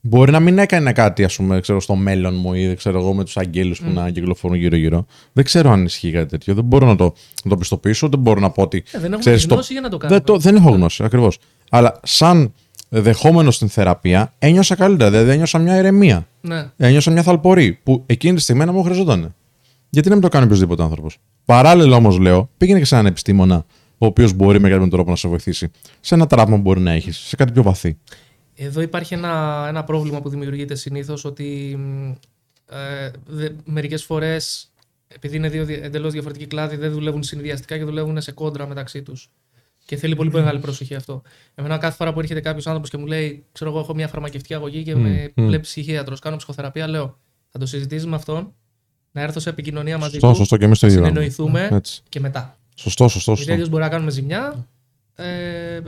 Μπορεί 0.01 0.31
να 0.31 0.41
μην 0.41 0.59
έκανε 0.59 0.93
κάτι, 0.93 1.25
ας 1.25 1.37
πούμε, 1.37 1.61
ξέρω, 1.61 1.81
στο 1.81 1.95
μέλλον 1.95 2.35
μου 2.35 2.55
ή 2.55 2.67
δεν 2.67 2.77
ξέρω 2.77 2.99
εγώ 2.99 3.15
με 3.15 3.25
τους 3.25 3.37
αγγέλους 3.37 3.81
που 3.81 3.91
να 3.91 4.11
κυκλοφορούν 4.11 4.57
γύρω-γύρω. 4.57 5.07
Δεν 5.33 5.45
ξέρω 5.45 5.71
αν 5.71 5.85
ισχύει 5.85 6.11
κάτι 6.11 6.29
τέτοιο. 6.29 6.55
Δεν 6.55 6.65
μπορώ 6.65 6.87
να 6.87 6.97
το, 6.97 7.15
να 7.45 7.51
το 7.51 7.57
πιστοποιήσω, 7.57 8.09
δεν 8.09 8.19
μπορώ 8.19 8.41
να 8.41 8.51
πω 8.51 8.63
ότι. 8.63 8.77
Ε, 8.79 8.83
δεν 8.91 9.03
έχουμε 9.05 9.19
ξέρεις, 9.19 9.43
τη 9.43 9.49
το- 9.49 9.55
γνώση 9.55 9.73
για 9.73 9.83
να 9.83 9.89
το 9.89 9.97
κάνουμε. 9.97 10.19
Δεν, 10.19 10.27
το, 10.27 10.39
δεν 10.39 10.57
έχω 10.57 10.71
γνώση, 10.71 11.05
ακριβώς. 11.05 11.39
Αλλά 11.71 12.01
σαν 12.03 12.53
δεχόμενος 12.89 13.55
στην 13.55 13.69
θεραπεία, 13.69 14.35
ένιωσα 14.39 14.75
καλύτερα. 14.75 15.11
Δηλαδή, 15.11 15.31
ένιωσα 15.31 15.59
μια 15.59 15.79
ηρεμία. 15.79 16.29
Ναι. 16.41 16.71
Ένιωσα 16.77 17.11
μια 17.11 17.23
θαλπορή 17.23 17.81
που 17.83 18.03
εκείνη 18.07 18.35
τη 18.35 18.41
στιγμή 18.41 18.65
να 18.65 18.73
μου 18.73 18.83
χρειαζόταν. 18.83 19.35
Γιατί 19.91 20.09
να 20.09 20.15
μην 20.15 20.23
το 20.23 20.29
κάνει 20.29 20.45
οποιοδήποτε 20.45 20.83
άνθρωπος. 20.83 21.19
Παράλληλα 21.45 21.97
όμως, 21.97 22.19
λέω, 22.19 22.51
πήγαινε 22.57 22.79
και 22.79 22.85
σε 22.85 22.95
έναν 22.95 23.07
επιστήμονα, 23.07 23.65
ο 23.99 24.07
οποίος 24.07 24.33
μπορεί 24.33 24.61
με 24.61 24.69
κάποιον 24.69 24.91
τρόπο 24.91 25.11
να 25.11 25.17
σε 25.17 25.29
βοηθήσει. 25.29 25.71
Σε 26.01 26.15
ένα 26.15 26.27
τραύμα 26.27 26.57
που 26.57 26.63
μπορεί 26.63 26.81
να 26.81 26.93
έχεις, 26.93 27.17
σε 27.17 27.37
κάτι 27.37 27.53
πιο 27.53 27.63
βαθύ. 27.63 27.99
Εδώ 28.55 28.81
υπάρχει 28.81 29.15
ένα, 29.15 29.65
ένα 29.69 29.85
πρόβλημα 29.85 30.21
που 30.21 30.29
δημιουργείται 30.29 30.75
συνήθως 30.75 31.25
ότι 31.25 31.77
μ, 31.79 32.11
ε, 32.75 33.11
δε, 33.27 33.49
μερικές 33.65 34.05
φορές 34.05 34.73
επειδή 35.09 35.37
είναι 35.37 35.49
δύο 35.49 35.67
εντελώς 35.83 36.13
διαφορετικοί 36.13 36.47
κλάδοι 36.47 36.77
δεν 36.77 36.93
δουλεύουν 36.93 37.23
συνδυαστικά 37.23 37.79
και 37.79 37.85
δουλεύουν 37.85 38.21
σε 38.21 38.33
κόντρα 38.33 38.67
μεταξύ 38.67 39.03
τους. 39.03 39.31
Και 39.89 39.97
θέλει 39.97 40.17
πολύ 40.17 40.31
μεγάλη 40.33 40.59
προσοχή 40.59 40.95
αυτό. 40.95 41.23
Εμένα 41.55 41.79
κάθε 41.79 41.97
φορά 41.97 42.13
που 42.13 42.21
έρχεται 42.21 42.41
κάποιος 42.41 42.67
άνθρωπος 42.67 42.91
και 42.91 42.97
μου 42.97 43.07
λέει, 43.07 43.45
ξέρω 43.53 43.71
εγώ, 43.71 43.79
έχω 43.79 43.95
μια 43.95 44.09
φαρμακευτική 44.09 44.55
αγωγή 44.55 44.83
και 44.83 44.97
με 44.97 45.33
μμ. 45.35 45.47
βλέπει 45.47 45.63
ψυχίατρος, 45.63 46.19
κάνω 46.21 46.37
ψυχοθεραπεία, 46.37 46.89
λέω, 46.89 47.19
θα 47.51 47.59
το 47.59 47.67
συζητήσει 47.67 48.07
με 48.07 48.17
αυτόν, 48.17 48.53
να 49.13 49.21
έρθω 49.21 49.41
σε 49.41 49.49
επικοινωνία 49.51 49.99
μαζί 49.99 50.13
Σωστό, 50.13 50.29
του, 50.29 50.37
σωστό 50.37 50.57
και 50.57 50.65
εμείς 50.65 50.79
το 50.79 50.87
ίδιο. 50.87 51.01
κάνουμε. 51.01 51.21
συνεννοηθούμε 51.21 51.77
Έτσι. 51.77 52.03
και 52.09 52.21
μετά. 52.21 52.59
Σωστό, 52.75 53.09
σωστό. 53.09 53.33
Γιατί 53.33 53.39
σωστό. 53.39 53.53
αλλιώς 53.53 53.69
μπορεί 53.69 53.83
να 53.83 53.89
κάνουμε 53.89 54.11
ζημιά 54.11 54.67
ε, 55.15 55.27
ε, 55.77 55.81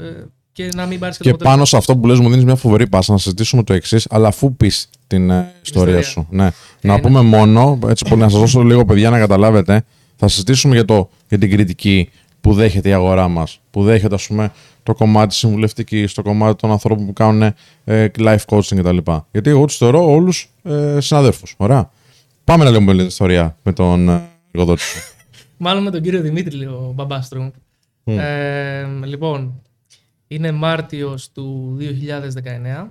και 0.53 0.69
να 0.75 0.87
μην 0.87 0.99
πάρεις 0.99 1.17
και, 1.17 1.31
Και 1.31 1.37
το 1.37 1.45
πάνω 1.45 1.65
σε 1.65 1.77
αυτό 1.77 1.97
που 1.97 2.07
λες 2.07 2.19
μου 2.19 2.29
δίνεις 2.29 2.45
μια 2.45 2.57
φοβερή 2.57 2.89
πάσα 2.89 3.13
να 3.13 3.19
συζητήσουμε 3.19 3.63
το 3.63 3.73
εξής, 3.73 4.07
αλλά 4.11 4.29
αφού 4.29 4.57
πεις 4.57 4.89
την 5.07 5.31
ε, 5.31 5.53
ιστορία 5.65 5.99
ιστορία. 5.99 6.03
σου. 6.03 6.27
Ναι. 6.31 6.51
να 6.81 6.95
ναι. 6.95 7.01
πούμε 7.01 7.21
μόνο, 7.21 7.79
έτσι 7.89 8.05
πολύ 8.09 8.21
να 8.21 8.29
σας 8.29 8.41
δώσω 8.41 8.63
λίγο 8.63 8.85
παιδιά 8.85 9.11
να 9.11 9.19
καταλάβετε, 9.19 9.85
θα 10.17 10.29
συζητήσουμε 10.29 10.75
για, 10.75 10.85
το, 10.85 11.11
για 11.29 11.39
την 11.39 11.51
κριτική 11.51 12.11
που 12.41 12.53
δέχεται 12.53 12.89
η 12.89 12.93
αγορά 12.93 13.29
μας. 13.29 13.61
Που 13.71 13.83
δέχεται, 13.83 14.15
ας 14.15 14.27
πούμε, 14.27 14.53
το 14.83 14.95
κομμάτι 14.95 15.35
συμβουλευτική, 15.35 16.07
το 16.15 16.23
κομμάτι 16.23 16.57
των 16.57 16.71
ανθρώπων 16.71 17.07
που 17.07 17.13
κάνουν 17.13 17.55
ε, 17.85 18.07
life 18.19 18.45
coaching 18.47 18.77
κτλ. 18.77 18.99
Γιατί 19.31 19.51
εγώ 19.51 19.65
τους 19.65 19.77
θεωρώ 19.77 20.13
όλους 20.13 20.51
ε, 20.63 21.01
συναδέλφους. 21.01 21.55
Ωραία. 21.57 21.91
Πάμε 22.45 22.65
να 22.65 22.71
λέμε 22.71 22.95
την 22.97 23.07
ιστορία 23.07 23.57
με 23.63 23.73
τον 23.73 24.09
ε, 24.09 24.29
εργοδότη 24.51 24.81
σου. 24.81 24.99
Μάλλον 25.57 25.83
με 25.83 25.91
τον 25.91 26.03
κύριο 26.03 26.21
Δημήτρη, 26.21 26.57
λέει 26.57 26.67
ο 26.67 26.93
μπαμπάστρου. 26.95 27.51
Ε, 28.05 28.87
λοιπόν, 29.05 29.63
είναι 30.29 30.53
Μάρτιος 30.53 31.33
του 31.33 31.77
2019 32.85 32.87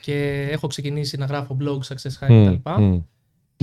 και 0.00 0.48
έχω 0.50 0.66
ξεκινήσει 0.66 1.16
να 1.16 1.26
γράφω 1.26 1.56
blog, 1.60 1.78
success 1.78 2.26
high 2.26 2.30
Μμ, 2.30 2.56
κτλ. 2.56 2.82
μμ. 2.82 2.98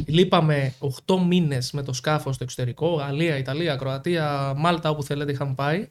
Λείπαμε 0.05 0.73
8 1.05 1.15
μήνες 1.27 1.71
με 1.71 1.83
το 1.83 1.93
σκάφος 1.93 2.35
στο 2.35 2.43
εξωτερικό, 2.43 2.93
Γαλλία, 2.93 3.37
Ιταλία, 3.37 3.75
Κροατία, 3.75 4.53
Μάλτα, 4.57 4.89
όπου 4.89 5.03
θέλετε 5.03 5.31
είχαμε 5.31 5.53
πάει. 5.53 5.87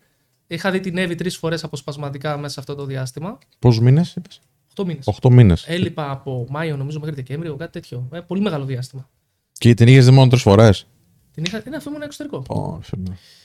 Είχα 0.46 0.70
δει 0.70 0.80
την 0.80 0.96
Εύη 0.98 1.14
τρεις 1.14 1.36
φορές 1.36 1.64
αποσπασματικά 1.64 2.36
μέσα 2.36 2.52
σε 2.52 2.60
αυτό 2.60 2.74
το 2.74 2.84
διάστημα. 2.84 3.38
Πόσους 3.58 3.80
μήνες 3.80 4.14
είπες, 4.16 4.40
8 4.74 4.84
μήνες. 4.84 5.04
8 5.22 5.30
μήνες. 5.30 5.64
Έλειπα 5.68 6.10
από 6.10 6.46
Μάιο 6.50 6.76
νομίζω 6.76 6.98
μέχρι 7.00 7.14
Δεκέμβριο, 7.14 7.56
κάτι 7.56 7.72
τέτοιο. 7.72 8.08
Ε, 8.12 8.20
πολύ 8.20 8.40
μεγάλο 8.40 8.64
διάστημα. 8.64 9.08
Και 9.52 9.74
την 9.74 9.86
είχες 9.88 10.04
δει 10.04 10.10
μόνο 10.10 10.28
τρεις 10.28 10.42
φορές; 10.42 10.86
Την 11.34 11.44
είχα, 11.44 11.62
είναι 11.66 11.76
αυτό 11.76 11.90
ήμουν 11.90 12.02
εξωτερικό. 12.02 12.42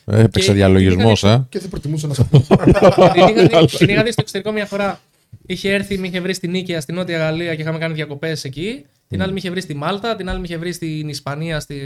Έπαιξε 0.06 0.48
Και- 0.48 0.54
διαλογισμός, 0.54 1.22
είχα- 1.24 1.34
ε. 1.34 1.46
Και 1.50 1.60
δεν 1.60 1.70
προτιμούσα 1.70 2.08
να 2.08 2.14
σου 2.14 2.28
πω. 2.30 2.40
την, 3.14 3.36
είχα 3.46 3.60
δει, 3.62 3.78
την 3.78 3.90
είχα 3.90 4.04
δει 4.04 4.12
στο 4.12 4.22
εξωτερικό 4.22 4.52
μια 4.52 4.66
φορά. 4.66 5.00
Είχε 5.46 5.74
έρθει, 5.74 5.98
με 5.98 6.08
είχε 6.08 6.20
βρει 6.22 6.34
στην 6.34 6.52
Νίκαια, 6.52 6.82
στη 6.82 6.94
Νότια 6.94 7.18
Γαλλία 7.18 7.56
και 7.56 7.62
είχαμε 7.62 7.78
κάνει 7.78 7.94
διακοπές 7.94 8.44
εκεί. 8.44 8.86
Την 9.08 9.22
άλλη 9.22 9.32
με 9.32 9.38
είχε 9.38 9.50
βρει 9.50 9.62
στη 9.62 9.74
Μάλτα, 9.74 10.16
την 10.16 10.30
άλλη 10.30 10.40
με 10.40 10.46
είχε 10.46 10.58
βρει 10.58 10.72
στην 10.72 11.10
Ισπανία, 11.10 11.60
στη, 11.60 11.82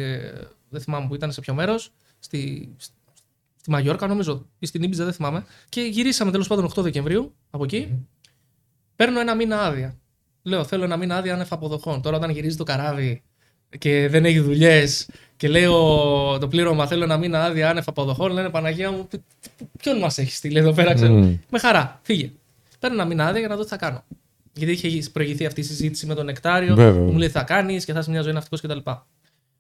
δεν 0.70 0.82
θυμάμαι 0.82 1.08
που 1.08 1.16
ήταν 1.16 1.32
σε 1.32 1.42
ποιο 1.42 1.54
μέρος. 1.54 1.92
Στη, 2.20 2.70
στη 3.56 3.70
Μαγιόρκα, 3.70 4.08
νομίζω, 4.08 4.46
ή 4.60 4.66
στην 4.66 4.84
Ήμπιζα, 4.84 5.04
δεν 5.04 5.14
θυμάμαι. 5.14 5.46
Και 5.70 5.82
γυρίσαμε 5.82 6.32
τέλος 6.32 6.48
πάντων 6.48 6.66
8 6.76 6.82
Δεκεμβρίου 6.84 7.34
από 7.50 7.64
εκεί. 7.64 8.08
Παίρνω 8.96 9.20
ένα 9.20 9.36
μήνα 9.36 9.62
άδεια. 9.62 9.96
Λέω, 10.44 10.64
θέλω 10.64 10.84
ένα 10.84 10.98
μήνα 10.98 11.16
άδεια 11.18 11.34
άνευ 11.34 11.54
αποδοχών. 11.54 12.02
Τώρα, 12.02 12.18
όταν 12.18 12.30
γυρίζει 12.30 12.56
το 12.56 12.64
καράβι 12.64 13.22
και 13.78 14.08
δεν 14.10 14.26
έχει 14.26 14.40
δουλειές 14.40 15.10
και 15.38 15.48
λέω 15.48 15.78
το 16.38 16.48
πλήρωμα, 16.48 16.88
θέλω 16.88 17.04
ένα 17.04 17.18
μήνα 17.18 17.44
άδεια 17.44 17.70
άνευ 17.70 17.88
αποδοχών, 17.88 18.32
λένε 18.32 18.50
Παναγία 18.50 18.92
μου, 18.92 19.08
ποι- 19.08 19.22
ποιον 19.78 19.98
μας 20.00 20.18
έχεις 20.18 20.38
στείλει 20.38 20.58
εδώ 20.58 20.74
πέρα, 20.74 20.94
ξέρω. 20.94 21.14
Μμ. 21.14 21.38
Με 21.52 21.60
χαρά, 21.60 22.00
φύγε. 22.04 22.32
Παίρνω 22.86 23.00
ένα 23.02 23.10
μήνα 23.10 23.26
άδεια 23.28 23.40
για 23.40 23.48
να 23.50 23.56
δω 23.56 23.64
τι 23.64 23.68
θα 23.70 23.78
κάνω. 23.78 24.04
Γιατί 24.54 24.72
είχε 24.88 25.10
προηγηθεί 25.10 25.46
αυτή 25.46 25.60
η 25.60 25.64
συζήτηση 25.64 26.06
με 26.06 26.14
τον 26.16 26.26
Νεκτάριο, 26.26 26.76
Βέβαια. 26.76 27.04
που 27.06 27.12
μου 27.12 27.18
λέει 27.18 27.28
τι 27.28 27.34
θα 27.34 27.44
κάνεις 27.44 27.86
και 27.86 27.94
θα 27.94 28.00
είσαι 28.00 28.10
μια 28.10 28.22
ζωή 28.22 28.34
ναυτικός 28.34 28.62
κτλ. 28.62 28.78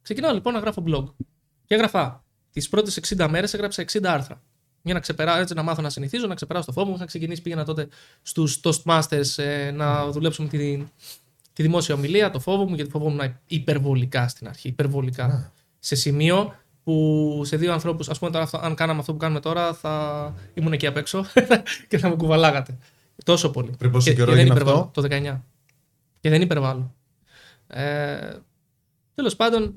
Ξεκινάω 0.02 0.34
λοιπόν 0.34 0.54
να 0.54 0.60
γράφω 0.60 0.84
blog. 0.88 1.26
Και 1.66 1.76
έγραφα 1.76 2.24
τις 2.52 2.70
πρώτες 2.70 3.00
60 3.18 3.28
μέρες, 3.30 3.54
έγραψα 3.54 3.84
60 3.92 4.00
άρθρα. 4.04 4.42
Για 4.82 4.94
να 4.94 5.00
ξεπεράσω, 5.00 5.40
έτσι 5.42 5.54
να 5.54 5.64
μάθω 5.64 5.82
να 5.82 5.90
συνηθίζω, 5.90 6.28
να 6.28 6.36
ξεπεράσω 6.36 6.66
το 6.66 6.72
φόβο 6.72 6.90
μου. 6.90 6.96
Είχα 6.96 7.06
ξεκινήσει, 7.06 7.42
πήγαινα 7.42 7.66
τότε 7.66 7.88
στους 8.22 8.60
Toastmasters 8.64 9.38
ε, 9.44 9.72
να 9.72 10.10
δουλέψουμε 10.12 10.48
τη, 10.48 10.84
τη 11.54 11.62
δημόσια 11.62 11.96
ομιλία, 11.96 12.32
το 12.32 12.40
φόβο 12.40 12.66
μου, 12.70 12.76
γιατί 12.76 12.90
φοβόμουν 12.92 13.22
υπερβολικά 13.48 14.28
στην 14.28 14.48
αρχή. 14.48 14.68
Υπερβολικά. 14.68 15.52
Σε 15.80 15.96
σημείο 15.96 16.56
που 16.84 17.42
σε 17.46 17.58
δύο 17.58 17.74
ανθρώπους, 17.74 18.10
ας 18.10 18.20
πούμε, 18.20 18.32
τώρα, 18.32 18.44
αυτό- 18.44 18.58
αν 18.58 18.76
κάναμε 18.76 19.00
αυτό 19.00 19.12
που 19.12 19.18
κάνουμε 19.18 19.40
τώρα, 19.40 19.74
θα 19.74 20.34
ήμουν 20.54 20.74
εκεί 20.74 20.88
απ' 20.88 20.98
έξω 20.98 21.26
και 21.90 21.98
θα 21.98 22.10
με 22.10 22.16
κουβαλάγατε. 22.16 22.78
Τόσο 23.24 23.50
πολύ. 23.50 23.70
Πριν 23.78 23.92
πόσο 23.92 24.10
Και- 24.10 24.16
καιρό 24.16 24.26
και 24.26 24.32
δεν 24.32 24.40
έγινε 24.46 24.56
υπερβάλλω. 24.60 24.80
αυτό; 24.86 25.02
Το 25.02 25.08
19. 25.08 25.42
Και 26.20 26.30
δεν 26.30 26.42
υπερβάλλω. 26.42 26.94
Ε, 27.68 28.18
Τέλος 29.16 29.36
πάντων, 29.36 29.74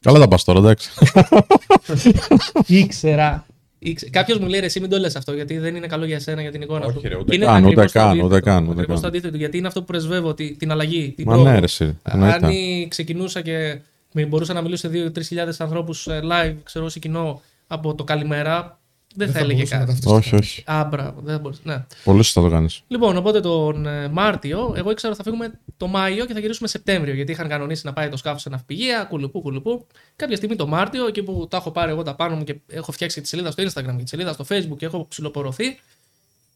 Καλά 0.00 0.18
τα 0.18 0.28
πας 0.28 0.44
τώρα, 0.44 0.58
εντάξει. 0.58 0.90
ήξερα. 2.66 3.46
ήξερα. 3.78 4.10
Κάποιος 4.10 4.38
μου 4.38 4.46
λέει 4.46 4.60
ρε, 4.60 4.66
εσύ 4.66 4.80
μην 4.80 4.90
το 4.90 4.98
λες 4.98 5.16
αυτό 5.16 5.32
γιατί 5.34 5.58
δεν 5.58 5.76
είναι 5.76 5.86
καλό 5.86 6.04
για 6.04 6.20
σένα, 6.20 6.40
για 6.42 6.50
την 6.50 6.62
εικόνα 6.62 6.84
Όχι, 6.86 6.94
σου. 6.98 7.08
ρε, 7.08 7.14
ούτε 7.16 7.24
Και 7.30 7.34
είναι 7.36 7.44
καν, 7.44 7.54
ακριβώς 7.64 7.84
ούτε 7.84 7.92
το 7.92 7.98
καν, 7.98 8.08
αντίθετο. 8.08 8.26
ούτε 8.26 8.40
καν, 8.40 8.62
ούτε 8.62 8.70
Ακριβώς 8.72 8.92
καν. 9.00 9.00
το 9.02 9.06
αντίθετο, 9.08 9.36
γιατί 9.36 9.58
είναι 9.58 9.66
αυτό 9.66 9.80
που 9.80 9.86
πρεσβεύω, 9.86 10.34
τη- 10.34 10.56
την 10.56 10.70
αλλαγή. 10.70 11.12
Την 11.16 11.24
Μα 11.28 11.32
πρόοδο. 11.32 11.50
ναι, 11.50 11.58
ρε, 11.58 11.64
εσύ. 11.64 11.98
Αν 12.02 12.22
εννοείται. 12.22 12.86
ξεκινούσα 12.88 13.40
και 13.40 13.80
με 14.12 14.24
μπορούσα 14.26 14.52
να 14.52 14.62
μιλήσω 14.62 14.88
σε 14.90 15.10
2-3 15.18 15.22
χιλιάδες 15.26 15.60
ανθρώπους 15.60 16.06
live, 16.10 16.54
ξέρω, 16.62 16.88
σε 16.88 16.98
κοινό 16.98 17.42
από 17.66 17.94
το 17.94 18.04
καλημέρα, 18.04 18.78
δεν, 19.16 19.30
θα, 19.30 19.38
έλεγε 19.38 19.54
μπορούσα 19.54 19.78
να 19.78 19.84
κάτι. 19.84 20.00
ταυτιστώ. 20.00 20.14
Όχι, 20.14 20.34
όχι. 20.34 20.62
Α, 20.66 20.84
μπράβο, 20.84 21.20
δεν 21.20 21.34
θα 21.34 21.40
μπορούσα. 21.40 21.60
Ναι. 21.64 21.84
Πολύ 22.04 22.22
σωστά 22.22 22.40
το 22.40 22.48
κάνεις. 22.48 22.82
Λοιπόν, 22.88 23.16
οπότε 23.16 23.40
τον 23.40 23.86
ε, 23.86 24.08
Μάρτιο, 24.08 24.74
εγώ 24.76 24.90
ήξερα 24.90 25.12
ότι 25.12 25.22
θα 25.22 25.30
φύγουμε 25.30 25.58
το 25.76 25.86
Μάιο 25.86 26.26
και 26.26 26.32
θα 26.32 26.40
γυρίσουμε 26.40 26.68
Σεπτέμβριο. 26.68 27.14
Γιατί 27.14 27.32
είχαν 27.32 27.48
κανονίσει 27.48 27.86
να 27.86 27.92
πάει 27.92 28.08
το 28.08 28.16
σκάφος 28.16 28.42
σε 28.42 28.48
ναυπηγεία, 28.48 29.04
κουλουπού, 29.04 29.40
κουλουπού. 29.42 29.86
Κάποια 30.16 30.36
στιγμή 30.36 30.56
το 30.56 30.66
Μάρτιο, 30.66 31.06
εκεί 31.06 31.22
που 31.22 31.46
τα 31.50 31.56
έχω 31.56 31.70
πάρει 31.70 31.90
εγώ 31.90 32.02
τα 32.02 32.14
πάνω 32.14 32.36
μου 32.36 32.44
και 32.44 32.56
έχω 32.66 32.92
φτιάξει 32.92 33.20
τη 33.20 33.28
σελίδα 33.28 33.50
στο 33.50 33.62
Instagram 33.62 33.94
και 33.96 34.02
τη 34.02 34.08
σελίδα 34.08 34.32
στο 34.32 34.44
Facebook 34.48 34.76
και 34.76 34.86
έχω 34.86 35.06
ψηλοπορωθεί, 35.08 35.78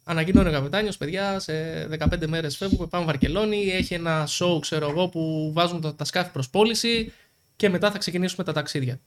ανακοινώνει 0.05 0.49
ο 0.49 0.53
καπετάνιος, 0.53 0.97
παιδιά, 0.97 1.39
σε 1.39 1.53
15 1.99 2.27
μέρες 2.27 2.57
φεύγουμε, 2.57 2.87
πάμε 2.87 3.05
Βαρκελόνη. 3.05 3.71
Έχει 3.71 3.95
ένα 3.95 4.29
show, 4.29 4.61
ξέρω 4.61 4.89
εγώ, 4.89 5.09
που 5.09 5.51
βάζουν 5.55 5.81
τα, 5.81 5.95
τα 5.95 6.05
σκάφη 6.05 6.31
προς 6.31 6.51
πώληση 6.51 7.13
και 7.57 7.69
μετά 7.69 7.91
θα 7.91 7.99
ξεκινήσουμε 7.99 8.45
τα 8.45 8.53
ταξίδια. 8.53 9.01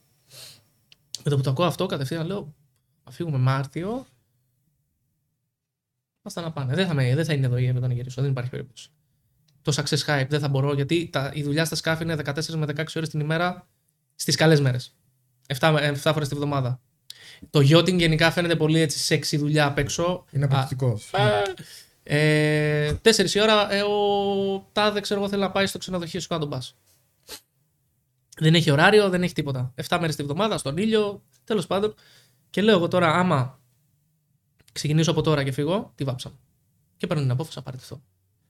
Με 1.24 1.30
το 1.30 1.36
που 1.36 1.42
το 1.42 1.50
ακούω 1.50 1.66
αυτό, 1.66 1.86
κατευθείαν 1.86 2.26
λέω: 2.26 2.54
Θα 3.04 3.10
φύγουμε 3.10 3.38
Μάρτιο, 3.38 4.06
Άστα 6.22 6.40
να 6.40 6.52
πάνε. 6.52 6.74
Δεν 6.74 6.86
θα, 6.86 6.94
με, 6.94 7.14
δεν 7.14 7.24
θα 7.24 7.32
είναι 7.32 7.46
εδώ 7.46 7.56
η 7.56 7.66
Εύη 7.66 7.78
όταν 7.78 7.90
γυρίσω. 7.90 8.22
Δεν 8.22 8.30
υπάρχει 8.30 8.50
περίπτωση. 8.50 8.88
Το 9.62 9.72
success 9.76 10.04
hype 10.06 10.26
δεν 10.28 10.40
θα 10.40 10.48
μπορώ 10.48 10.72
γιατί 10.74 11.08
τα, 11.12 11.30
η 11.34 11.42
δουλειά 11.42 11.64
στα 11.64 11.74
σκάφη 11.74 12.02
είναι 12.02 12.16
14 12.24 12.46
με 12.54 12.66
16 12.76 12.84
ώρες 12.96 13.08
την 13.08 13.20
ημέρα 13.20 13.66
στις 14.14 14.36
καλές 14.36 14.60
μέρες. 14.60 14.94
7, 15.58 15.92
7 15.92 15.94
φορές 16.12 16.28
τη 16.28 16.34
βδομάδα. 16.34 16.80
Το 17.50 17.60
yachting 17.60 17.96
γενικά 17.98 18.30
φαίνεται 18.30 18.56
πολύ 18.56 18.80
έτσι 18.80 18.98
σεξι 18.98 19.36
δουλειά 19.36 19.66
απ' 19.66 19.78
έξω. 19.78 20.24
Είναι 20.30 20.44
Α, 20.44 20.48
απαιτητικό. 20.50 21.00
ε, 22.02 22.92
4 23.02 23.30
η 23.34 23.40
ώρα 23.40 23.72
ε, 23.72 23.82
ο 23.82 24.68
τάδε 24.72 25.00
ξέρω 25.00 25.20
εγώ 25.20 25.28
θέλει 25.28 25.42
να 25.42 25.50
πάει 25.50 25.66
στο 25.66 25.78
ξενοδοχείο 25.78 26.20
σου 26.20 26.26
να 26.30 26.38
τον 26.38 26.48
πα. 26.48 26.62
Δεν 28.38 28.54
έχει 28.54 28.70
ωράριο, 28.70 29.08
δεν 29.08 29.22
έχει 29.22 29.34
τίποτα. 29.34 29.74
7 29.88 29.96
μέρες 30.00 30.16
τη 30.16 30.22
βδομάδα, 30.22 30.58
στον 30.58 30.76
ήλιο, 30.76 31.22
τέλος 31.44 31.66
πάντων. 31.66 31.94
Και 32.54 32.62
λέω 32.62 32.76
εγώ 32.76 32.88
τώρα, 32.88 33.14
άμα 33.14 33.58
ξεκινήσω 34.72 35.10
από 35.10 35.20
τώρα 35.22 35.42
και 35.44 35.52
φύγω, 35.52 35.92
τι 35.94 36.04
βάψα. 36.04 36.30
Και 36.96 37.06
παίρνω 37.06 37.22
την 37.22 37.30
απόφαση 37.32 37.56
να 37.58 37.62
παραιτηθώ. 37.64 38.00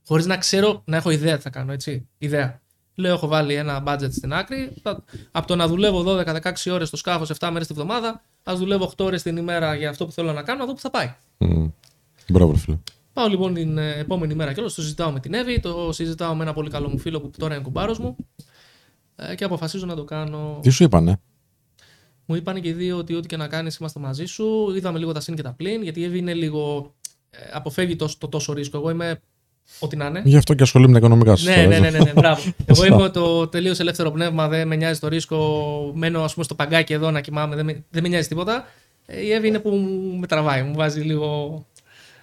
Χωρίς 0.06 0.26
να 0.26 0.36
ξέρω, 0.36 0.82
να 0.84 0.96
έχω 0.96 1.10
ιδέα 1.10 1.36
τι 1.36 1.42
θα 1.42 1.50
κάνω, 1.50 1.72
έτσι. 1.72 2.08
Ιδέα. 2.18 2.60
Λέω, 2.94 3.12
έχω 3.14 3.26
βάλει 3.26 3.54
ένα 3.54 3.82
budget 3.86 4.08
στην 4.12 4.32
άκρη. 4.32 4.72
Θα- 4.82 5.04
Από 5.30 5.46
το 5.46 5.56
να 5.56 5.66
δουλεύω 5.68 6.02
12-16 6.02 6.70
ώρες 6.70 6.88
στο 6.88 6.96
σκάφος 6.96 7.30
7 7.30 7.50
μέρες 7.50 7.66
τη 7.66 7.74
βδομάδα, 7.74 8.22
ας 8.42 8.58
δουλεύω 8.58 8.84
8 8.84 9.04
ώρες 9.04 9.22
την 9.22 9.36
ημέρα 9.36 9.74
για 9.74 9.90
αυτό 9.90 10.06
που 10.06 10.12
θέλω 10.12 10.32
να 10.32 10.42
κάνω, 10.42 10.58
να 10.58 10.64
δω 10.66 10.72
που 10.72 10.80
θα 10.80 10.90
πάει. 10.90 11.14
Μμ. 11.38 11.66
Μπράβο, 12.28 12.52
ρε 12.52 12.58
φίλε. 12.58 12.78
Πάω 13.12 13.28
λοιπόν 13.28 13.54
την 13.54 13.78
ε, 13.78 13.94
επόμενη 13.98 14.34
μέρα 14.34 14.52
κιόλας, 14.52 14.74
το 14.74 14.82
συζητάω 14.82 15.10
με 15.12 15.20
την 15.20 15.34
Εύη, 15.34 15.60
το 15.60 15.92
συζητάω 15.92 16.34
με 16.34 16.42
ένα 16.42 16.52
πολύ 16.52 16.70
καλό 16.70 16.88
μου 16.88 16.98
φίλο 16.98 17.20
που 17.20 17.30
τώρα 17.38 17.54
είναι 17.54 17.62
κουμπάρος 17.62 17.98
μου 17.98 18.16
ε, 19.16 19.34
και 19.34 19.44
αποφασίζω 19.44 19.86
να 19.86 19.94
το 19.94 20.04
κάνω. 20.04 20.58
Τι 20.62 20.70
σου 20.70 20.82
είπανε; 20.82 21.20
Μου 22.26 22.34
είπαν 22.34 22.60
και 22.60 22.68
οι 22.68 22.72
δύο 22.72 22.96
ότι 22.96 23.14
ό,τι 23.14 23.26
και 23.26 23.36
να 23.36 23.48
κάνεις 23.48 23.76
είμαστε 23.76 24.00
μαζί 24.00 24.24
σου. 24.24 24.72
Είδαμε 24.76 24.98
λίγο 24.98 25.12
τα 25.12 25.20
συν 25.20 25.34
και 25.36 25.42
τα 25.42 25.52
πλήν, 25.52 25.82
γιατί 25.82 26.00
η 26.00 26.04
Εύη 26.04 26.18
είναι 26.18 26.34
λίγο. 26.34 26.94
ε, 27.30 27.38
αποφεύγει 27.52 27.96
το, 27.96 28.14
το 28.18 28.28
τόσο 28.28 28.52
ρίσκο. 28.52 28.76
Εγώ 28.76 28.90
είμαι 28.90 29.20
ό,τι 29.78 29.96
να 29.96 30.06
είναι. 30.06 30.22
Γι' 30.24 30.36
αυτό 30.36 30.54
και 30.54 30.62
ασχολούμαι 30.62 30.92
με 30.92 31.00
τα 31.00 31.06
οικονομικά 31.06 31.36
σου. 31.36 31.44
Ναι, 31.44 31.66
ναι, 31.66 31.78
ναι, 31.78 31.90
ναι, 31.90 31.98
ναι, 31.98 32.12
μπράβο. 32.12 32.42
Εγώ 32.66 32.84
είμαι 32.84 33.08
το 33.08 33.48
τελείως 33.48 33.78
ελεύθερο 33.78 34.10
πνεύμα, 34.10 34.48
δεν 34.48 34.68
με 34.68 34.76
νοιάζει 34.76 35.00
το 35.00 35.08
ρίσκο. 35.08 35.92
Μένω 35.94 36.22
ας 36.22 36.32
πούμε, 36.32 36.44
στο 36.44 36.54
παγκάκι 36.54 36.92
εδώ 36.92 37.10
να 37.10 37.20
κοιμάμαι, 37.20 37.56
δεν 37.56 37.64
με, 37.64 37.84
δεν 37.90 38.02
με 38.02 38.08
νοιάζει 38.08 38.28
τίποτα. 38.28 38.66
Ε, 39.06 39.20
Η 39.20 39.32
Εύη 39.32 39.48
είναι 39.48 39.58
που 39.58 39.70
με 40.20 40.26
τραβάει, 40.26 40.62
μου 40.62 40.74
βάζει 40.74 41.00
λίγο, 41.00 41.64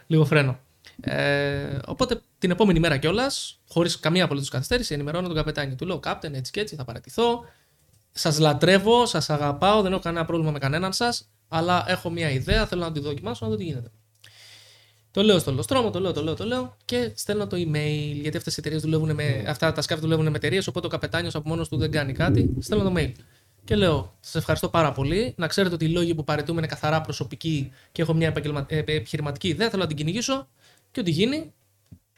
λίγο 0.07 0.25
φρένο. 0.25 0.59
Ε, 1.01 1.77
οπότε 1.85 2.21
την 2.39 2.51
επόμενη 2.51 2.79
μέρα 2.79 2.97
κιόλας, 2.97 3.59
χωρίς 3.69 3.99
καμία 3.99 4.23
απολύτως 4.23 4.49
καθυστέρηση, 4.49 4.93
ενημερώνω 4.93 5.27
τον 5.27 5.35
καπετάνιο. 5.35 5.75
Του 5.75 5.85
λέω: 5.85 5.99
Κάπτεν, 5.99 6.33
έτσι 6.33 6.51
και 6.51 6.59
έτσι, 6.59 6.75
θα 6.75 6.83
παρατηθώ. 6.83 7.45
Σας 8.11 8.39
λατρεύω, 8.39 9.05
σας 9.05 9.29
αγαπάω, 9.29 9.81
δεν 9.81 9.91
έχω 9.91 10.01
κανένα 10.01 10.25
πρόβλημα 10.25 10.51
με 10.51 10.59
κανέναν 10.59 10.93
σας, 10.93 11.29
αλλά 11.47 11.83
έχω 11.87 12.09
μια 12.09 12.29
ιδέα, 12.29 12.65
θέλω 12.65 12.81
να 12.81 12.91
τη 12.91 12.99
δοκιμάσω, 12.99 13.45
να 13.45 13.51
δω 13.51 13.57
τι 13.57 13.63
γίνεται. 13.63 13.91
Το 15.11 15.23
λέω 15.23 15.39
στο 15.39 15.51
Λοστρόμο, 15.51 15.89
το 15.89 15.99
λέω, 15.99 16.11
το 16.11 16.23
λέω, 16.23 16.35
το 16.35 16.45
λέω 16.45 16.77
και 16.85 17.11
στέλνω 17.15 17.47
το 17.47 17.57
email. 17.57 18.19
Γιατί 18.21 18.37
αυτές 18.37 18.53
οι 18.53 18.59
εταιρείες 18.59 18.81
δουλεύουν 18.81 19.13
με. 19.13 19.43
Αυτά 19.47 19.71
τα 19.71 19.81
σκάφη 19.81 20.01
δουλεύουν 20.01 20.29
με 20.29 20.35
εταιρείες, 20.35 20.67
οπότε 20.67 20.87
ο 20.87 20.89
καπετάνιος 20.89 21.35
από 21.35 21.49
μόνος 21.49 21.69
του 21.69 21.77
δεν 21.77 21.91
κάνει 21.91 22.13
κάτι. 22.13 22.53
Στέλνω 22.59 22.83
το 22.83 22.93
mail. 22.97 23.11
Και 23.63 23.75
λέω: 23.75 24.13
Σας 24.19 24.35
ευχαριστώ 24.35 24.69
πάρα 24.69 24.91
πολύ. 24.91 25.33
Να 25.37 25.47
ξέρετε 25.47 25.75
ότι 25.75 25.85
οι 25.85 25.89
λόγοι 25.89 26.15
που 26.15 26.23
παρετούμε 26.23 26.57
είναι 26.57 26.67
καθαρά 26.67 27.01
προσωπικοί 27.01 27.71
και 27.91 28.01
έχω 28.01 28.13
μια 28.13 28.27
επαγγελμα... 28.27 28.65
ε, 28.69 28.77
επιχειρηματική 28.77 29.47
ιδέα. 29.47 29.69
Θέλω 29.69 29.81
να 29.81 29.87
την 29.87 29.97
κυνηγήσω 29.97 30.47
και 30.91 30.99
ό,τι 30.99 31.11
γίνει. 31.11 31.53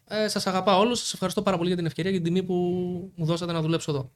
Ε, 0.07 0.27
σας 0.27 0.47
αγαπάω 0.47 0.79
όλους. 0.79 0.99
Σας 0.99 1.13
ευχαριστώ 1.13 1.41
πάρα 1.41 1.55
πολύ 1.57 1.67
για 1.67 1.77
την 1.77 1.85
ευκαιρία 1.85 2.11
και 2.11 2.17
την 2.17 2.25
τιμή 2.25 2.43
που 2.43 2.53
μου 3.15 3.25
δώσατε 3.25 3.51
να 3.51 3.61
δουλέψω 3.61 3.91
εδώ. 3.91 4.11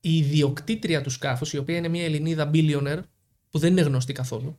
Η 0.00 0.16
ιδιοκτήτρια 0.16 1.00
του 1.00 1.10
σκάφους, 1.10 1.52
η 1.52 1.58
οποία 1.58 1.76
είναι 1.76 1.88
μια 1.88 2.04
Ελληνίδα 2.04 2.50
billionaire, 2.54 3.02
που 3.50 3.58
δεν 3.58 3.70
είναι 3.70 3.80
γνωστή 3.80 4.12
καθόλου. 4.12 4.58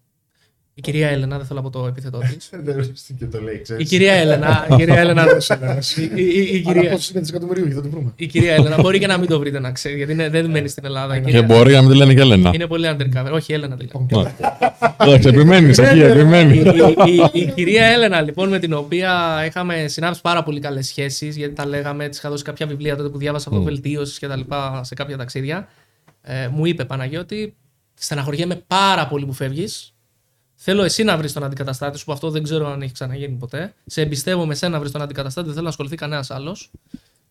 Η 0.74 0.82
κυρία 0.82 1.10
Έλενα, 1.10 1.38
δεν 1.38 1.46
θέλω 1.46 1.60
από 1.60 1.70
το 1.70 1.86
επίθετό 1.86 2.18
της. 2.18 2.50
Δεν 2.64 2.94
και 3.20 3.26
το 3.26 3.42
λέει, 3.42 3.56
Η 3.56 3.62
ξέρεις. 3.62 3.90
κυρία 3.90 4.14
Έλενα. 4.14 4.68
Η 4.72 4.76
κυρία 4.76 5.00
Έλενα. 5.00 5.26
η, 6.16 6.24
η, 6.24 6.26
η, 6.26 6.64
Αλλά 6.66 6.74
κυρία, 6.74 6.92
πόσο 6.92 7.10
είναι 7.12 7.20
δισεκατομμυρίου, 7.22 7.72
θα 7.74 7.82
το 7.82 7.90
βρούμε. 7.90 8.12
η 8.16 8.26
κυρία 8.26 8.54
Έλενα. 8.54 8.82
Μπορεί 8.82 9.00
και 9.00 9.08
να 9.08 9.18
μην 9.18 9.28
το 9.30 9.40
βρείτε 9.40 9.60
να 9.60 9.72
ξέρει, 9.72 9.96
γιατί 9.96 10.12
είναι, 10.12 10.30
δεν 10.30 10.50
μένει 10.50 10.68
στην 10.68 10.86
Ελλάδα. 10.86 11.16
Η 11.16 11.20
Και 11.20 11.26
κυρία- 11.26 11.44
μπορεί 11.44 11.74
να 11.74 11.82
μην 11.82 11.92
τη 11.92 11.96
λένε 11.98 12.14
και 12.14 12.20
Έλενα. 12.22 12.52
είναι 12.54 12.68
πολύ 12.68 12.88
undercover. 12.90 13.32
Όχι, 13.32 13.54
Έλενα 13.54 13.78
τελικά. 13.78 14.00
Λοιπόν, 14.00 14.28
Εντάξει, 14.98 15.28
επιμένεις, 15.28 15.78
εκεί, 15.78 15.98
η, 15.98 16.02
επιμένεις. 16.04 16.58
η- 16.64 17.40
η 17.40 17.46
κυρία 17.56 17.86
Έλενα, 17.86 18.22
λοιπόν, 18.22 18.50
με 18.50 18.60
την 18.60 18.74
οποία 18.74 19.44
είχαμε 19.48 19.88
συνάψει 19.88 20.22
πάρα 20.22 20.44
πολύ 20.44 20.60
καλές 20.60 20.88
σχέσεις, 20.88 21.38
γιατί 21.38 21.54
τα 21.54 21.66
λέγαμε, 21.66 22.08
της 22.08 22.18
είχα 22.18 22.30
δώσει 22.30 22.44
κάποια 22.44 22.68
βιβλία 22.68 22.96
τότε 22.96 23.10
που 23.10 23.18
διάβασα 23.18 23.50
αυτοβελτίωση 23.50 24.20
και 24.20 24.28
τα 24.28 24.36
λοιπά 24.36 24.84
σε 24.84 24.94
κάποια 24.96 25.18
ταξίδια. 25.18 25.68
Ε, 26.22 26.48
μου 26.52 26.66
είπε 26.66 26.86
Παναγιώτη, 26.86 27.56
στεναχωριέμαι 27.94 28.64
πάρα 28.68 29.08
πολύ 29.08 29.26
που 29.26 29.34
φεύγεις. 29.34 29.91
Θέλω 30.64 30.84
εσύ 30.84 31.04
να 31.04 31.18
βρεις 31.18 31.34
τον 31.34 31.44
αντικαταστάτη 31.44 31.98
σου, 31.98 32.06
που 32.06 32.12
αυτό 32.12 32.30
δεν 32.30 32.44
ξέρω 32.44 32.68
αν 32.68 32.82
έχει 32.82 32.94
ξαναγίνει 32.94 33.36
ποτέ. 33.36 33.74
Σε 33.86 34.02
εμπιστεύομαι 34.02 34.46
με 34.46 34.56
σένα 34.56 34.72
να 34.72 34.80
βρεις 34.80 34.92
τον 34.92 35.02
αντικαταστάτη, 35.02 35.46
δεν 35.46 35.54
θέλω 35.54 35.64
να 35.66 35.70
ασχοληθεί 35.70 35.96
κανένας 35.96 36.32
άλλος. 36.32 36.72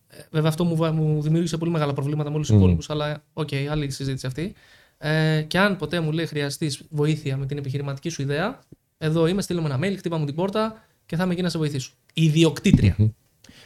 Ε, 0.07 0.17
βέβαια, 0.31 0.49
αυτό 0.49 0.63
μου, 0.63 0.75
βα- 0.75 0.91
μου 0.91 1.21
δημιούργησε 1.21 1.57
πολύ 1.57 1.71
μεγάλα 1.71 1.93
προβλήματα 1.93 2.29
με 2.29 2.35
όλους 2.35 2.47
τους 2.47 2.55
υπόλοιπους, 2.57 2.89
αλλά 2.89 3.23
οκ, 3.33 3.49
άλλη 3.71 3.89
συζήτηση 3.91 4.25
αυτή. 4.27 4.53
Ε, 4.97 5.41
και 5.47 5.59
αν 5.59 5.75
ποτέ 5.77 5.99
μου 5.99 6.11
λέει 6.11 6.25
χρειαστείς 6.25 6.81
βοήθεια 6.89 7.37
με 7.37 7.45
την 7.45 7.57
επιχειρηματική 7.57 8.09
σου 8.09 8.21
ιδέα, 8.21 8.59
εδώ 8.97 9.27
είμαι, 9.27 9.41
στείλε 9.41 9.61
μου 9.61 9.69
ένα 9.73 9.79
mail, 9.87 9.95
χτύπα 9.97 10.17
μου 10.17 10.25
την 10.25 10.35
πόρτα 10.35 10.83
και 11.05 11.15
θα 11.15 11.23
είμαι 11.23 11.33
εκεί 11.33 11.41
να 11.41 11.49
σε 11.49 11.57
βοηθήσω. 11.57 11.91
Η 12.13 12.23
ιδιοκτήτρια. 12.23 12.95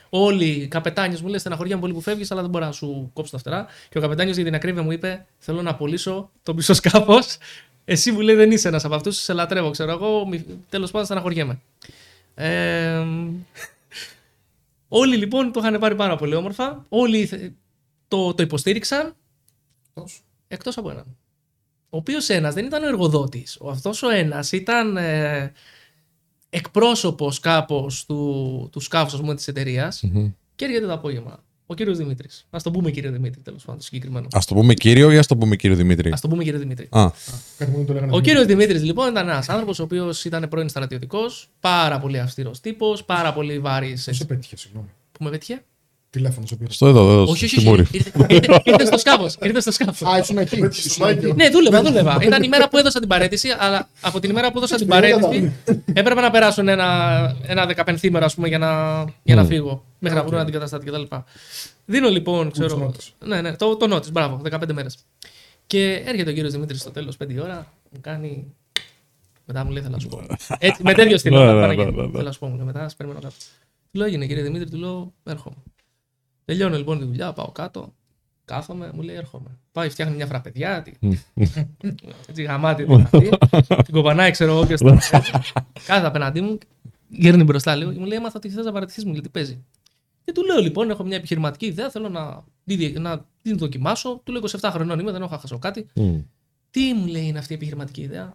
Όλοι 0.10 0.46
οι 0.46 0.68
καπετάνιες 0.68 1.22
μου 1.22 1.28
λένε 1.28 1.38
στεναχωριέμαι 1.40 1.82
πολύ 1.82 1.94
που 1.94 2.02
φεύγεις, 2.02 2.32
αλλά 2.32 2.42
δεν 2.42 2.50
μπορώ 2.50 2.66
να 2.66 2.72
σου 2.72 3.10
κόψω 3.14 3.32
τα 3.32 3.38
φτερά. 3.38 3.66
Και 3.90 3.98
ο 3.98 4.02
καπετάνιος 4.02 4.36
για 4.36 4.46
την 4.46 4.56
ακρίβεια 4.56 4.84
μου 4.84 4.92
είπε: 4.92 5.26
Θέλω 5.38 5.62
να 5.62 5.70
απολύσω 5.70 6.32
τον 6.44 6.56
πίσω 6.56 6.74
σκάφος. 6.74 7.38
Εσύ 7.86 8.12
μου 8.12 8.20
λέει 8.20 8.36
δεν 8.36 8.52
είσαι 8.52 8.68
ένας 8.68 8.86
από 8.86 8.96
αυτούς, 8.96 9.18
σε 9.18 9.34
λατρεύω, 9.34 9.70
ξέρω 9.70 9.92
εγώ. 9.92 10.30
Τέλος 10.70 10.92
πάντων 10.92 11.06
στεναχωριέμαι. 11.06 11.60
Ε, 12.36 13.06
όλοι 14.88 15.18
λοιπόν 15.18 15.52
το 15.52 15.60
είχαν 15.64 15.80
πάρει 15.80 15.96
πάρα 15.96 16.16
πολύ 16.16 16.36
όμορφα. 16.36 16.86
Όλοι 16.90 17.26
θε- 17.26 17.52
το, 18.08 18.34
το 18.34 18.44
υποστήριξαν 18.44 19.16
Τόσο. 19.94 20.20
εκτός 20.48 20.78
από 20.78 20.90
έναν. 20.90 21.06
Ο 21.90 21.98
οποίος 21.98 22.30
ένας 22.30 22.54
δεν 22.54 22.66
ήταν 22.66 22.84
ο 22.84 22.88
εργοδότη. 22.88 23.48
Αυτός 23.70 24.04
ο 24.04 24.10
ένας 24.10 24.52
ήταν 24.52 24.98
ε, 24.98 25.54
εκπρόσωπος 26.50 27.40
κάπως 27.40 28.06
του, 28.06 28.70
του 28.72 28.80
σκάφους, 28.80 29.14
ας 29.14 29.20
πούμε, 29.20 29.36
της 29.36 29.48
εταιρείας. 29.48 30.04
Και 30.56 30.66
έρχεται 30.66 30.86
το 30.86 30.94
απόγευμα. 30.94 31.44
Ο 31.66 31.74
κύριος 31.74 31.98
Δημήτρης. 31.98 32.48
Α 32.50 32.60
το 32.64 32.72
πούμε 32.72 32.92
κύριο 32.92 33.12
Δημήτρη, 33.12 33.42
τέλος 33.42 33.64
πάντων, 33.66 33.82
συγκεκριμένο. 33.82 34.28
Α 34.32 34.40
το 34.48 34.56
πούμε 34.56 34.74
κύριο 34.74 35.12
ή 35.12 35.18
ας 35.18 35.28
το 35.28 35.38
πούμε 35.38 35.56
κύριο 35.56 35.76
Δημήτρη; 35.76 36.12
Α 36.12 36.18
το 36.22 36.28
πούμε 36.28 36.44
κύριο 36.44 36.60
Δημήτρη. 36.60 36.88
Α, 36.92 37.12
Κάτι 37.58 37.72
μου 37.72 37.86
το 37.86 37.94
λέγανε. 37.94 38.16
Ο 38.16 38.20
κύριος 38.20 38.46
Δημήτρης 38.46 38.84
λοιπόν 38.84 39.10
ήταν 39.10 39.28
ένας 39.28 39.50
άνθρωπος 39.50 39.80
ο 39.80 39.84
οποίος 39.84 40.26
ήταν 40.26 40.48
πρώην 40.50 40.70
στρατιωτικός, 40.70 41.50
πάρα 41.60 42.00
πολύ 42.00 42.20
αυστηρός 42.20 42.60
τύπος, 42.60 43.04
πάρα 43.04 43.34
πολύ 43.34 43.60
βάρης. 43.60 44.06
Πώ 44.06 44.14
σε 44.14 44.26
πέτυχε, 44.26 44.58
συγγνώμη. 44.58 44.88
Που 45.12 45.24
με 45.24 45.30
πέτυχε; 45.30 45.64
Τηλέφωνος 46.16 46.50
σε 46.50 46.56
πήρε. 46.56 46.72
στο 46.72 46.88
εδώ, 46.88 47.02
εδώ, 47.12 47.22
Όχι, 47.22 47.32
όχι, 47.32 47.48
στη 47.48 47.56
όχι. 47.58 47.68
Μούρη. 47.68 47.86
Ήρθε, 47.92 48.12
ήρθε, 48.30 48.62
ήρθε 48.64 48.86
στο 48.86 48.98
σκάφος. 48.98 49.38
Ήρθε 49.42 49.60
στο 49.62 49.72
σκάφος. 49.72 50.08
Α, 50.10 50.18
ήσουν 50.18 50.38
εκεί. 50.38 50.58
Πέτυχε 50.60 50.90
στο 50.90 50.90
Ήσουν 50.90 51.08
εκεί. 51.08 51.26
Μάικιο. 51.26 51.34
Ναι, 51.44 51.50
δούλευα, 51.50 51.82
δούλευα. 51.82 52.18
Ήταν 52.22 52.44
η 52.44 52.48
μέρα 52.48 52.70
που 52.70 52.78
έδωσα 52.78 53.00
την 53.00 53.08
παρέτηση, 53.08 53.50
αλλά 53.60 53.90
από 54.02 54.20
την 54.20 54.30
ημέρα 54.30 54.52
που 54.52 54.58
έδωσα 54.58 54.76
την 54.76 54.88
παρέτηση 54.88 55.54
έπρεπε 55.94 56.22
να 56.22 56.32
περάσουν 56.32 56.68
ένα, 56.68 57.36
ένα 57.48 57.66
δεκαπενθήμερο, 57.66 58.26
ας 58.26 58.36
πούμε, 58.36 58.48
για 58.48 58.58
να, 58.58 59.04
για 59.24 59.36
να 59.36 59.46
φύγω. 59.46 59.84
Μέχρι 60.00 60.18
να 60.18 60.24
βρουν 60.24 60.40
αντικαταστάτη 60.40 60.86
κτλ. 60.86 61.02
Δίνω 61.86 62.10
λοιπόν, 62.10 62.52
ξέρω. 62.52 62.78
νότες. 62.78 63.14
Ναι, 63.26 63.42
ναι, 63.42 63.56
το, 63.56 63.76
το 63.76 63.88
νότης, 63.88 64.12
μπράβο, 64.12 64.42
15 64.52 64.74
μέρες. 64.74 64.98
Και 65.68 66.04
έρχεται 66.06 66.30
ο 66.30 66.34
κύριος 66.34 66.52
Δημήτρης 66.52 66.80
στο 66.82 66.92
τέλος 66.92 67.18
5 67.24 67.30
η 67.34 67.40
ώρα, 67.40 67.74
μου 67.92 68.00
κάνει. 68.02 68.54
Μετά 69.46 69.66
μου 69.66 69.72
λέει, 69.72 69.82
θέλω 69.82 69.94
να 69.94 70.00
σου 70.02 70.08
πω. 70.08 70.22
Έτσι, 70.60 70.84
με 70.84 70.94
τέτοιο 70.94 71.18
στυλ. 71.18 71.34
Ναι, 71.34 71.40
όταν 71.40 71.56
ναι, 71.56 71.62
πάνε 71.62 71.74
ναι, 71.74 71.84
και- 71.84 71.92
ναι, 71.92 72.02
ναι. 72.06 72.12
Θέλω 72.12 72.24
να 72.24 72.32
σου 72.32 72.40
πω, 72.40 72.48
μου 72.48 72.56
λέει, 72.56 72.66
μετά, 72.66 72.90
σε 72.90 72.96
περιμένω 72.96 73.22
κάτω. 73.22 73.34
Του 73.92 73.98
λέω, 74.00 74.08
έγινε 74.08 74.26
κύριε 74.26 74.44
Δημήτρη, 74.44 74.70
του 74.70 74.78
λέω, 74.78 75.14
έρχομαι. 75.24 75.56
Τελειώνω 76.46 76.78
λοιπόν 76.78 77.00
τη 77.00 77.06
δουλειά, 77.06 77.34
πάω 77.34 77.52
κάτω, 77.52 77.94
κάθομαι, 78.46 78.92
μου 78.94 79.02
λέει, 79.02 79.16
έρχομαι. 79.16 79.58
Πάει, 79.72 79.90
φτιάχνει 79.90 80.16
μια 80.16 80.28
φραπεδιά, 80.28 80.82
τη- 80.82 81.18
έτσι 82.30 82.44
γαμάτι 82.44 82.86
την 82.86 83.02
αυτή, 83.02 83.30
την 83.84 83.94
κοπανάει, 83.94 84.32
ξέρω 84.32 84.52
εγώ, 84.52 84.66
και 84.66 84.76
στο. 84.78 84.98
Κάθε 85.86 86.06
απέναντί 86.06 86.42
μου, 86.42 86.58
γέρνει 87.10 87.44
μπροστά 87.44 87.76
λίγο 87.76 87.92
και 87.94 88.00
μου 88.00 88.06
λέει: 88.06 88.18
Έμαθα 88.18 88.34
ότι 88.38 88.50
θες 88.50 88.66
να 88.66 88.72
παρατηθείς, 88.72 89.06
μου 89.06 89.12
λέει 89.12 89.22
τι 89.22 89.30
παίζει. 89.30 89.64
Και 90.24 90.32
του 90.32 90.44
λέω 90.46 90.58
λοιπόν: 90.60 90.90
Έχω 90.90 91.04
μια 91.04 91.18
επιχειρηματική 91.18 91.66
ιδέα, 91.66 91.90
θέλω 91.90 92.10
να, 92.10 92.44
τη 92.66 92.76
δι- 92.76 92.98
να 93.00 93.26
την 93.42 93.58
δοκιμάσω. 93.58 94.22
Του 94.24 94.32
λέω 94.32 94.42
27 94.62 94.70
χρονών 94.72 95.00
είμαι, 95.00 95.12
δεν 95.12 95.22
έχω 95.22 95.38
χάσω 95.38 95.60
κάτι. 95.60 95.86
Μμ. 95.96 96.18
Τι 96.72 96.94
μου 96.94 97.06
λέει 97.08 97.26
είναι 97.26 97.40
αυτή 97.40 97.54
η 97.54 97.56
επιχειρηματική 97.56 98.02
ιδέα; 98.02 98.34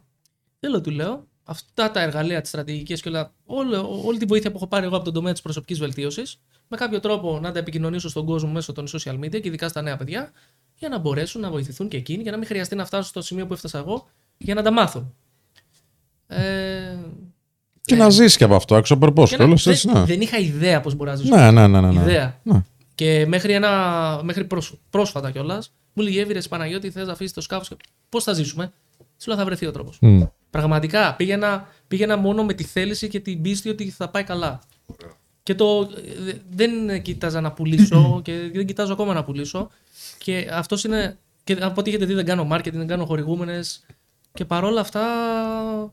Θέλω, 0.61 0.81
του 0.81 0.91
λέω, 0.91 1.27
αυτά 1.45 1.91
τα 1.91 2.01
εργαλεία, 2.01 2.41
τις 2.41 2.49
στρατηγικές 2.51 3.01
και 3.03 3.09
όλα, 3.09 3.33
όλο, 3.45 4.01
όλη 4.05 4.19
τη 4.19 4.25
βοήθεια 4.25 4.51
που 4.51 4.57
έχω 4.57 4.67
πάρει 4.67 4.85
εγώ 4.87 4.97
από 4.97 5.05
τον 5.05 5.15
τομέα 5.15 5.33
της 5.33 5.43
προσωπικής 5.43 5.79
βελτίωσης, 5.79 6.41
με 6.73 6.77
κάποιο 6.77 7.01
τρόπο 7.01 7.39
να 7.43 7.53
τα 7.53 7.59
επικοινωνήσω 7.59 8.09
στον 8.09 8.25
κόσμο 8.27 8.51
μέσω 8.51 8.73
των 8.73 8.87
social 8.93 9.15
media 9.15 9.31
και 9.31 9.49
ειδικά 9.49 9.69
στα 9.69 9.83
νέα 9.83 9.97
παιδιά, 9.97 10.31
για 10.75 10.89
να 10.89 10.99
μπορέσουν 10.99 11.41
να 11.41 11.51
βοηθηθούν 11.51 11.89
και 11.89 11.97
εκείνοι, 11.97 12.23
για 12.23 12.31
να 12.31 12.37
μην 12.37 12.47
χρειαστεί 12.47 12.75
να 12.75 12.85
φτάσουν 12.85 13.05
στο 13.09 13.23
σημείο 13.23 13.47
που 13.47 13.53
έφτασα 13.53 13.79
εγώ 13.79 14.09
για 14.39 14.55
να 14.55 14.63
τα 14.63 14.71
μάθουν. 14.73 15.15
Ε, 16.27 16.97
Και 17.85 17.95
να 17.97 18.11
ζήσει 18.11 18.37
και 18.37 18.45
από 18.45 18.55
αυτό, 18.55 18.77
έξω 18.77 18.95
από 18.95 19.07
και 19.13 19.21
να- 19.21 19.27
κιόλας, 19.27 19.63
δεν, 19.65 19.73
έτσι, 19.73 19.91
ναι. 19.93 20.05
δεν 20.05 20.21
είχα 20.21 20.39
ιδέα 20.39 20.81
πώς 20.81 20.95
μπορεί 20.95 21.11
να 21.11 21.17
ζήσω. 21.17 21.37
Ναι, 21.37 21.51
ναι, 21.51 21.67
ναι, 21.67 21.81
ναι, 21.81 21.91
ναι. 21.93 22.01
Ιδέα. 22.01 22.41
Ναι. 22.43 22.63
Και 22.95 23.25
μέχρι, 23.29 23.53
ένα, 23.53 24.21
μέχρι 24.23 24.45
προσ- 24.45 24.75
πρόσφατα 24.91 25.31
κιόλας, 25.31 25.73
μου 25.93 26.03
λέει 26.03 26.19
Εύηρε 26.19 26.41
Παναγιώτη, 26.43 26.91
θες 26.91 27.07
να 27.07 27.13
αφήσεις 27.13 27.33
το 27.33 27.41
σκάφος. 27.41 27.71
Πώς 28.09 28.25
θα 28.25 28.33
ζήσουμε; 28.33 28.73
Σου 29.19 29.29
λέω 29.29 29.39
θα 29.39 29.45
βρεθεί 29.45 29.67
ο 29.67 29.71
τρόπος. 29.73 29.99
Μμ. 30.01 30.23
Πραγματικά 30.51 31.15
πήγαινα, 31.15 31.69
πήγαινα 31.89 32.17
μόνο 32.17 32.45
με 32.45 32.53
τη 32.55 32.65
θέληση 32.65 33.09
και 33.09 33.21
την 33.21 33.43
πίστη 33.43 33.69
ότι 33.69 33.91
θα 33.91 34.09
πάει 34.09 34.25
καλά. 34.25 34.61
Και 35.51 35.57
το, 35.57 35.89
ε, 36.29 36.33
δεν 36.51 37.03
κοίταζα 37.03 37.41
να 37.41 37.53
πουλήσω 37.53 38.11
και 38.25 38.51
δεν 38.53 38.67
κοιτάζω 38.67 38.93
ακόμα 38.93 39.15
να 39.15 39.25
πουλήσω. 39.25 39.71
Και 40.19 40.49
αυτός 40.53 40.85
είναι. 40.85 41.19
Και 41.45 41.53
από 41.61 41.81
ό,τι 41.81 41.91
έχετε 41.91 42.05
δει, 42.05 42.15
δεν 42.15 42.25
κάνω 42.25 42.49
marketing, 42.53 42.73
δεν 42.73 42.87
κάνω 42.87 43.05
χορηγούμενες. 43.05 43.87
Και 44.33 44.45
παρόλα 44.45 44.81
αυτά. 44.81 45.01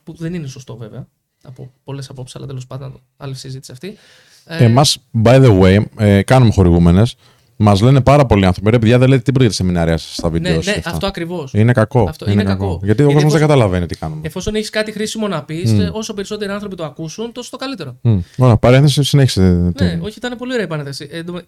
που 0.04 0.14
δεν 0.18 0.34
είναι 0.34 0.48
σωστό 0.48 0.78
βέβαια. 0.78 1.08
Από 1.44 1.72
πολλές 1.84 2.10
απόψεις, 2.10 2.36
αλλά 2.36 2.46
τέλος 2.46 2.68
πάντων 2.68 3.02
άλλη 3.18 3.36
συζήτηση 3.36 3.72
αυτή. 3.72 3.98
Ε, 4.46 4.64
Εμάς, 4.64 4.98
by 5.24 5.46
the 5.46 5.62
way, 5.62 5.84
ε, 5.98 6.22
κάνουμε 6.22 6.52
χορηγούμενες. 6.52 7.16
Μας 7.60 7.82
λένε 7.82 8.02
πάρα 8.02 8.26
πολλοί 8.26 8.46
άνθρωποι. 8.46 8.70
Ρε, 8.70 8.80
παιδιά, 8.80 8.98
δεν 8.98 9.10
λέτε 9.10 9.22
τίποτα 9.22 9.42
για 9.44 9.50
τα 9.50 9.56
σεμινάρια 9.56 9.98
σας 9.98 10.14
στα 10.14 10.28
ναι, 10.28 10.34
βίντεο. 10.34 10.62
ναι, 10.64 10.82
αυτό 10.86 11.08
ακριβώς. 11.08 11.54
Είναι 11.54 11.72
κακό. 11.72 12.06
Αυτό 12.10 12.32
είναι 12.32 12.44
κακό. 12.44 12.66
Γιατί 12.66 12.82
ο 12.82 12.86
Γιατί 12.86 13.04
κόσμος 13.04 13.22
δεν 13.22 13.26
εφόσον- 13.28 13.48
καταλαβαίνει 13.48 13.86
τι 13.86 13.96
κάνουμε. 13.96 14.22
Εφόσον 14.24 14.56
έχεις 14.56 14.70
κάτι 14.70 14.92
χρήσιμο 14.92 15.28
να 15.28 15.44
πεις, 15.44 15.72
όσο 15.92 16.14
περισσότεροι 16.14 16.52
άνθρωποι 16.52 16.76
το 16.76 16.84
ακούσουν, 16.84 17.32
τόσο 17.32 17.50
το 17.50 17.58
καλύτερο. 17.58 17.98
Μμ. 18.02 18.20
Ωραία, 18.38 18.58
παρένθεση, 18.58 19.04
συνέχισε. 19.04 19.42
Ναι, 19.82 20.00
όχι, 20.02 20.18
ήταν 20.18 20.38
πολύ 20.38 20.52
ωραία 20.52 20.64
η 20.64 20.66
επανέθεση. 20.68 21.08
Ε, 21.12 21.18
εντω- 21.18 21.42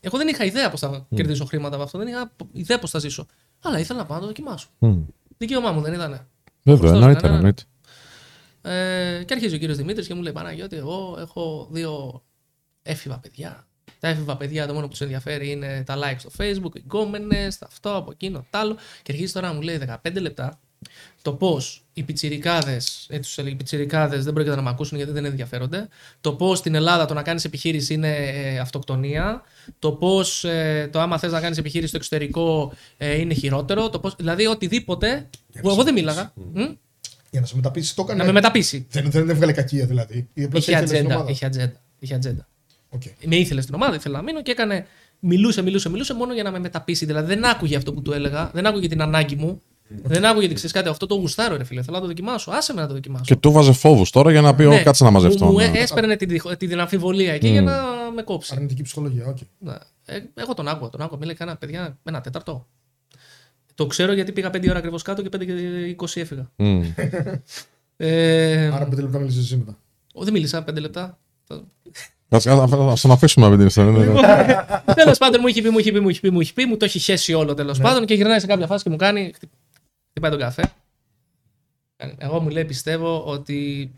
εγώ 0.00 0.18
δεν 0.18 0.28
είχα 0.28 0.44
ιδέα 0.44 0.70
πώς 0.70 0.80
θα 0.80 1.06
κερδίσω 1.14 1.44
χρήματα 1.44 1.74
από 1.74 1.84
αυτό. 1.84 1.98
Δεν 1.98 2.06
είχα 2.08 2.32
ιδέα 2.52 2.78
πώς 2.78 2.90
θα 2.90 2.98
ζήσω. 2.98 3.26
Αλλά 3.62 3.78
ήθελα 3.78 3.98
να 3.98 4.04
πάω 4.04 4.14
να 4.16 4.20
το 4.22 4.26
δοκιμάσω. 4.28 4.66
Μμ. 4.78 4.96
Δικαίωμά 5.38 5.72
μου 5.72 5.80
δεν 5.80 5.92
ήταν. 5.92 6.26
Βέβαια, 6.62 6.80
Σωστός, 6.80 6.90
εννοείται. 7.00 7.22
ναι, 7.26 7.28
ναι. 7.32 7.36
εννοείται. 7.36 7.62
Ε, 8.62 9.24
και 9.24 9.34
αρχίζει 9.34 9.54
ο 9.54 9.58
κύριος 9.58 9.76
Δημήτρης 9.76 10.06
και 10.06 10.14
μου 10.14 10.22
λέει 10.22 10.32
Παναγιώτη, 10.32 10.76
εγώ 10.76 11.16
έχω 11.20 11.68
δύο 11.70 12.22
έφηβα 12.82 13.18
παιδιά. 13.18 13.65
Τα 14.00 14.08
έφηβα 14.08 14.36
παιδιά 14.36 14.66
το 14.66 14.72
μόνο 14.72 14.84
που 14.84 14.90
τους 14.90 15.00
ενδιαφέρει 15.00 15.50
είναι 15.50 15.82
τα 15.86 15.96
like 15.98 16.16
στο 16.18 16.30
facebook, 16.38 16.74
οι 16.76 16.82
γκόμενε, 16.84 17.48
αυτό, 17.60 17.96
από 17.96 18.10
εκείνο, 18.10 18.46
τ' 18.50 18.56
άλλο. 18.56 18.76
Και 19.02 19.12
αρχίζει 19.12 19.32
τώρα 19.32 19.48
να 19.48 19.54
μου 19.54 19.60
λέει 19.60 19.80
15 20.04 20.20
λεπτά 20.20 20.58
το 21.22 21.32
πώς 21.32 21.84
οι 21.92 22.02
πιτσιρικάδες, 22.02 23.06
έτσι 23.08 23.28
τους 23.28 23.38
έλεγε, 23.38 23.54
οι 23.54 23.56
πιτσιρικάδες 23.56 24.24
δεν 24.24 24.32
πρόκειται 24.32 24.56
να 24.56 24.62
με 24.62 24.70
ακούσουν 24.70 24.96
γιατί 24.96 25.12
δεν 25.12 25.24
ενδιαφέρονται. 25.24 25.88
Το 26.20 26.32
πώς 26.32 26.58
στην 26.58 26.74
Ελλάδα 26.74 27.04
το 27.04 27.14
να 27.14 27.22
κάνεις 27.22 27.44
επιχείρηση 27.44 27.94
είναι 27.94 28.16
ε, 28.16 28.58
αυτοκτονία. 28.58 29.42
Το 29.78 29.92
πώς 29.92 30.44
ε, 30.44 30.88
το 30.92 31.00
άμα 31.00 31.18
θες 31.18 31.32
να 31.32 31.40
κάνεις 31.40 31.58
επιχείρηση 31.58 31.88
στο 31.88 31.96
εξωτερικό 31.96 32.72
ε, 32.96 33.20
είναι 33.20 33.34
χειρότερο. 33.34 33.90
Το 33.90 33.98
πώς, 33.98 34.14
δηλαδή 34.16 34.46
οτιδήποτε. 34.46 35.28
που 35.60 35.68
εγώ 35.70 35.82
δεν 35.82 35.94
μίλαγα. 35.94 36.32
Μ; 36.52 36.60
Για 37.30 37.40
να 37.40 37.46
σε 37.46 37.56
μεταπείσει 37.56 37.94
το 37.94 38.02
έκανε. 38.02 38.18
Να 38.18 38.24
με 38.24 38.32
μεταπείσει. 38.32 38.86
Δεν, 38.90 39.10
δεν 39.10 39.28
έβγαλε 39.30 39.52
κακία 39.52 39.86
δηλαδή. 39.86 40.28
Ή 40.34 40.44
απλώς 40.44 40.62
Είχε 40.66 40.70
ήθελε 40.70 40.86
στην 40.86 40.98
ατζέντα. 40.98 41.14
ομάδα. 41.14 41.30
Είχε 41.30 41.46
ατζέντα. 41.46 41.80
Είχε 41.98 42.14
ατζέντα. 42.14 42.48
Οκ. 42.96 43.26
Με 43.26 43.36
ήθελε 43.36 43.60
στην 43.60 43.74
ομάδα, 43.74 43.94
ήθελε 43.94 44.16
να 44.16 44.22
μείνω 44.22 44.42
και 44.42 44.50
έκανε. 44.50 44.86
Μιλούσε, 45.20 45.62
μιλούσε, 45.62 45.88
μιλούσε 45.88 46.14
μόνο 46.14 46.32
για 46.34 46.42
να 46.42 46.50
με 46.50 46.58
μεταπείσει. 46.58 47.04
Δηλαδή 47.06 47.26
δεν 47.34 47.44
άκουγε 47.44 47.76
αυτό 47.76 47.92
που 47.92 48.02
του 48.02 48.12
έλεγα, 48.12 48.50
δεν 48.54 48.66
άκουγε 48.66 48.88
την 48.88 49.02
ανάγκη 49.02 49.36
μου. 49.36 49.62
Δεν 50.02 50.24
άκουγε 50.24 50.44
ότι 50.46 50.54
ξέρεις 50.54 50.72
κάτι, 50.72 50.88
αυτό 50.88 51.06
το 51.06 51.14
γουστάρω, 51.14 51.56
ρε 51.56 51.64
φίλε. 51.64 51.82
Θέλω 51.82 51.96
να 51.96 52.02
το 52.02 52.08
δοκιμάσω. 52.08 52.50
Άσε 52.50 52.74
με 52.74 52.80
να 52.80 52.86
το 52.86 52.92
δοκιμάσω. 52.94 53.24
Και 53.24 53.36
του 53.36 53.52
βάζε 53.52 53.72
φόβους 53.72 54.10
τώρα 54.10 54.30
για 54.30 54.40
να 54.40 54.54
πει: 54.54 54.64
Ναι, 54.66 54.74
«Ω, 54.80 54.82
Κάτσε 54.82 55.04
να 55.04 55.10
μαζευτώ. 55.10 55.44
Μου, 55.44 55.50
μου 55.52 55.56
ναι». 55.58 55.64
ε- 55.64 55.78
έσπαιρνε 55.82 56.16
τη, 56.16 56.24
διχο- 56.26 56.56
τη 56.56 56.66
δυναμφιβολία 56.66 57.32
εκεί 57.32 57.48
για 57.48 57.62
να 57.62 57.82
με 58.14 58.22
κόψει. 58.22 58.52
Αρνητική 58.54 58.82
ψυχολογία, 58.82 59.26
οκ. 59.26 59.36
Ναι. 59.58 59.74
Ε, 60.04 60.18
εγώ 60.34 60.54
τον 60.54 60.68
άκουγα, 60.68 60.90
τον 60.90 61.00
άκουγα. 61.00 61.20
Μίλε 61.20 61.34
κανένα 61.34 61.56
παιδιά, 61.56 61.98
ένα 62.04 62.20
τέταρτο. 62.20 62.66
Το 63.74 63.86
ξέρω 63.86 64.12
γιατί 64.12 64.32
πήγα 64.32 64.48
5 64.50 64.68
ώρα 64.68 64.78
ακριβώς 64.78 65.02
κάτω 65.02 65.22
και 65.22 65.28
5 65.36 65.44
και 65.44 65.96
20 65.98 66.20
έφυγα. 66.20 66.50
Μμ. 66.56 66.82
Ε, 67.96 68.66
Άρα 68.66 68.84
πέντε 68.88 69.02
λεπτά 69.02 69.18
μίλησες 69.18 69.42
εσύ 69.42 69.56
μετά. 69.56 69.78
ο, 70.14 70.24
δεν 70.24 70.32
μίλησα 70.32 70.64
5 70.70 70.80
λεπτά. 70.80 71.18
Κάτσε, 72.28 72.50
α 72.50 72.54
α- 72.54 72.90
ας 72.92 73.00
τον 73.00 73.10
αφήσουμε 73.10 73.48
με 73.48 73.56
την 73.56 73.66
ιστορία. 73.66 73.92
ναι, 73.92 74.14
ναι. 74.14 74.94
τέλος 75.02 75.18
πάντων 75.18 75.40
μου 75.40 75.46
είχε 75.46 75.62
πει, 75.62 75.70
μου 75.70 75.78
είχε 75.78 75.92
πει, 75.92 76.00
μου 76.00 76.08
είχε 76.08 76.20
πει, 76.20 76.30
μου 76.30 76.40
είχε 76.40 76.52
πει, 76.52 76.64
μου 76.66 76.76
το 76.76 76.84
έχει 76.84 76.98
χέσει 76.98 77.34
όλο 77.34 77.54
τέλος 77.54 77.78
πάντων 77.78 78.04
και 78.06 78.14
γυρνάει 78.14 78.40
σε 78.40 78.46
κάποια 78.46 78.66
φάση 78.66 78.84
και 78.84 78.90
μου 78.90 78.96
κάνει. 78.96 79.30
χτυ- 79.34 79.50
Χτυπάει 80.10 80.30
τον 80.30 80.40
καφέ. 80.40 80.72
Εγώ 82.18 82.40
μου 82.40 82.48
λέει 82.48 82.64
πιστεύω 82.64 83.24
ότι 83.24 83.90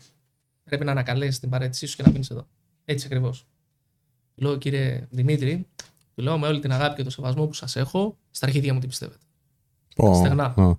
πρέπει 0.63 0.85
να 0.85 0.91
ανακαλέσεις 0.91 1.39
την 1.39 1.49
παρέτησή 1.49 1.85
σου 1.87 1.95
και 1.95 2.03
να 2.03 2.11
μείνεις 2.11 2.29
εδώ. 2.29 2.47
Έτσι 2.85 3.05
ακριβώς. 3.05 3.45
Λέω 4.35 4.57
κύριε 4.57 5.07
Δημήτρη, 5.09 5.67
του 6.15 6.23
λέω 6.23 6.37
με 6.37 6.47
όλη 6.47 6.59
την 6.59 6.71
αγάπη 6.71 6.95
και 6.95 7.03
το 7.03 7.09
σεβασμό 7.09 7.45
που 7.47 7.53
σας 7.53 7.75
έχω, 7.75 8.17
στα 8.31 8.45
αρχίδια 8.45 8.73
μου 8.73 8.79
τι 8.79 8.87
πιστεύετε. 8.87 9.19
Πω, 9.95 10.15
Στεγνά. 10.15 10.43
α. 10.57 10.75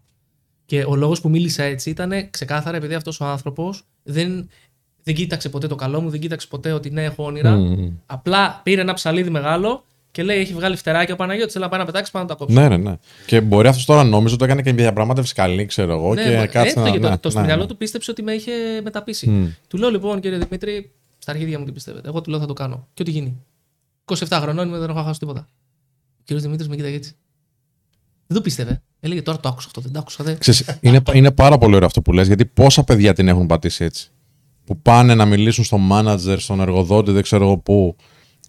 Και 0.64 0.84
ο 0.84 0.96
λόγος 0.96 1.20
που 1.20 1.28
μίλησα 1.28 1.62
έτσι 1.62 1.90
ήταν 1.90 2.30
ξεκάθαρα 2.30 2.76
επειδή 2.76 2.94
αυτός 2.94 3.20
ο 3.20 3.24
άνθρωπος 3.24 3.82
δεν, 4.02 4.48
δεν 5.10 5.18
κοίταξε 5.18 5.48
ποτέ 5.48 5.66
το 5.66 5.74
καλό 5.74 6.00
μου, 6.00 6.10
δεν 6.10 6.20
κοίταξε 6.20 6.46
ποτέ 6.46 6.72
ότι 6.72 6.90
ναι, 6.90 7.04
έχω 7.04 7.24
όνειρα. 7.24 7.50
Μμ. 7.50 7.88
Απλά 8.06 8.60
πήρε 8.62 8.80
ένα 8.80 8.94
ψαλίδι 8.94 9.30
μεγάλο 9.30 9.84
και 10.10 10.22
λέει: 10.22 10.38
Έχει 10.38 10.52
βγάλει 10.52 10.76
φτεράκια 10.76 11.14
ο 11.14 11.16
Παναγιώτης. 11.16 11.52
Θέλει 11.52 11.64
να 11.64 11.70
πάει 11.70 11.80
να 11.80 11.86
πετάξεις 11.86 12.10
πάνω 12.10 12.24
να 12.24 12.30
τα 12.30 12.36
κόψει. 12.36 12.54
Ναι, 12.54 12.68
ναι, 12.68 12.76
ναι. 12.76 12.96
Και 13.26 13.40
μπορεί 13.40 13.68
αυτός 13.68 13.84
τώρα 13.84 14.04
νόμιζε 14.04 14.34
ότι 14.34 14.44
έκανε 14.44 14.62
και 14.62 14.72
μια 14.72 14.82
διαπραγμάτευση 14.82 15.34
καλή, 15.34 15.66
ξέρω 15.66 15.92
εγώ. 15.92 16.14
Ναι, 16.14 16.22
και 16.22 16.36
μα- 16.36 16.46
κάτσε 16.46 16.80
έτσι 16.80 16.80
να. 16.80 16.92
το, 16.92 17.00
το, 17.00 17.08
ναι, 17.08 17.18
το, 17.18 17.30
στο 17.30 17.40
ναι, 17.40 17.46
μυαλό 17.46 17.62
ναι. 17.62 17.68
του 17.68 17.76
πίστεψε 17.76 18.10
ότι 18.10 18.22
με 18.22 18.32
είχε 18.32 18.52
μεταπίσει. 18.82 19.28
Μμ. 19.28 19.46
Του 19.68 19.78
λέω 19.78 19.90
λοιπόν, 19.90 20.20
κύριε 20.20 20.38
Δημήτρη, 20.38 20.90
στα 21.18 21.32
αρχίδια 21.32 21.58
μου 21.58 21.64
τι 21.64 21.72
πιστεύετε; 21.72 22.08
Εγώ 22.08 22.20
του 22.20 22.30
λέω 22.30 22.40
θα 22.40 22.46
το 22.46 22.52
κάνω. 22.52 22.86
Και 22.94 23.02
ό,τι 23.02 23.10
γίνει. 23.10 23.36
27 24.04 24.14
χρονών 24.30 24.68
είμαι, 24.68 24.78
δεν 24.78 24.90
έχω 24.90 25.02
χάσει 25.02 25.18
τίποτα. 25.18 25.48
Ο 26.18 26.22
κύριος 26.24 26.44
Δημήτρης 26.44 26.68
με 26.68 26.76
κοίταγε 26.76 26.96
έτσι. 26.96 27.12
Δεν 28.26 28.36
το 28.36 28.42
πίστευε. 28.42 28.82
Έλεγε 29.00 29.22
τώρα 29.22 29.40
το 29.40 29.48
άκουσα 29.48 29.66
αυτό, 29.66 29.80
δεν 29.80 29.92
το 29.92 29.98
άκουσα. 29.98 30.24
Δεν... 30.24 30.38
Ξέρεις, 30.38 30.78
είναι, 30.80 31.02
είναι 31.12 31.30
πάρα 31.30 31.58
πολύ 31.58 31.74
ωραίο 31.74 31.86
αυτό 31.86 32.02
που 32.02 32.12
λες, 32.12 32.26
γιατί 32.26 32.44
πόσα 32.44 32.84
παιδιά 32.84 33.12
την 33.12 33.28
έχουν 33.28 33.46
πατήσει 33.46 33.84
έτσι. 33.84 34.10
Που 34.70 34.78
πάνε 34.82 35.14
να 35.14 35.24
μιλήσουν 35.24 35.64
στον 35.64 35.80
μάνατζερ, 35.80 36.38
στον 36.40 36.60
εργοδότη, 36.60 37.10
δεν 37.10 37.22
ξέρω 37.22 37.44
εγώ 37.44 37.58
πού. 37.58 37.96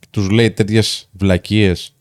Τους 0.10 0.30
λέει 0.30 0.52
τέτοιες 0.52 1.10
βλακίες 1.12 1.96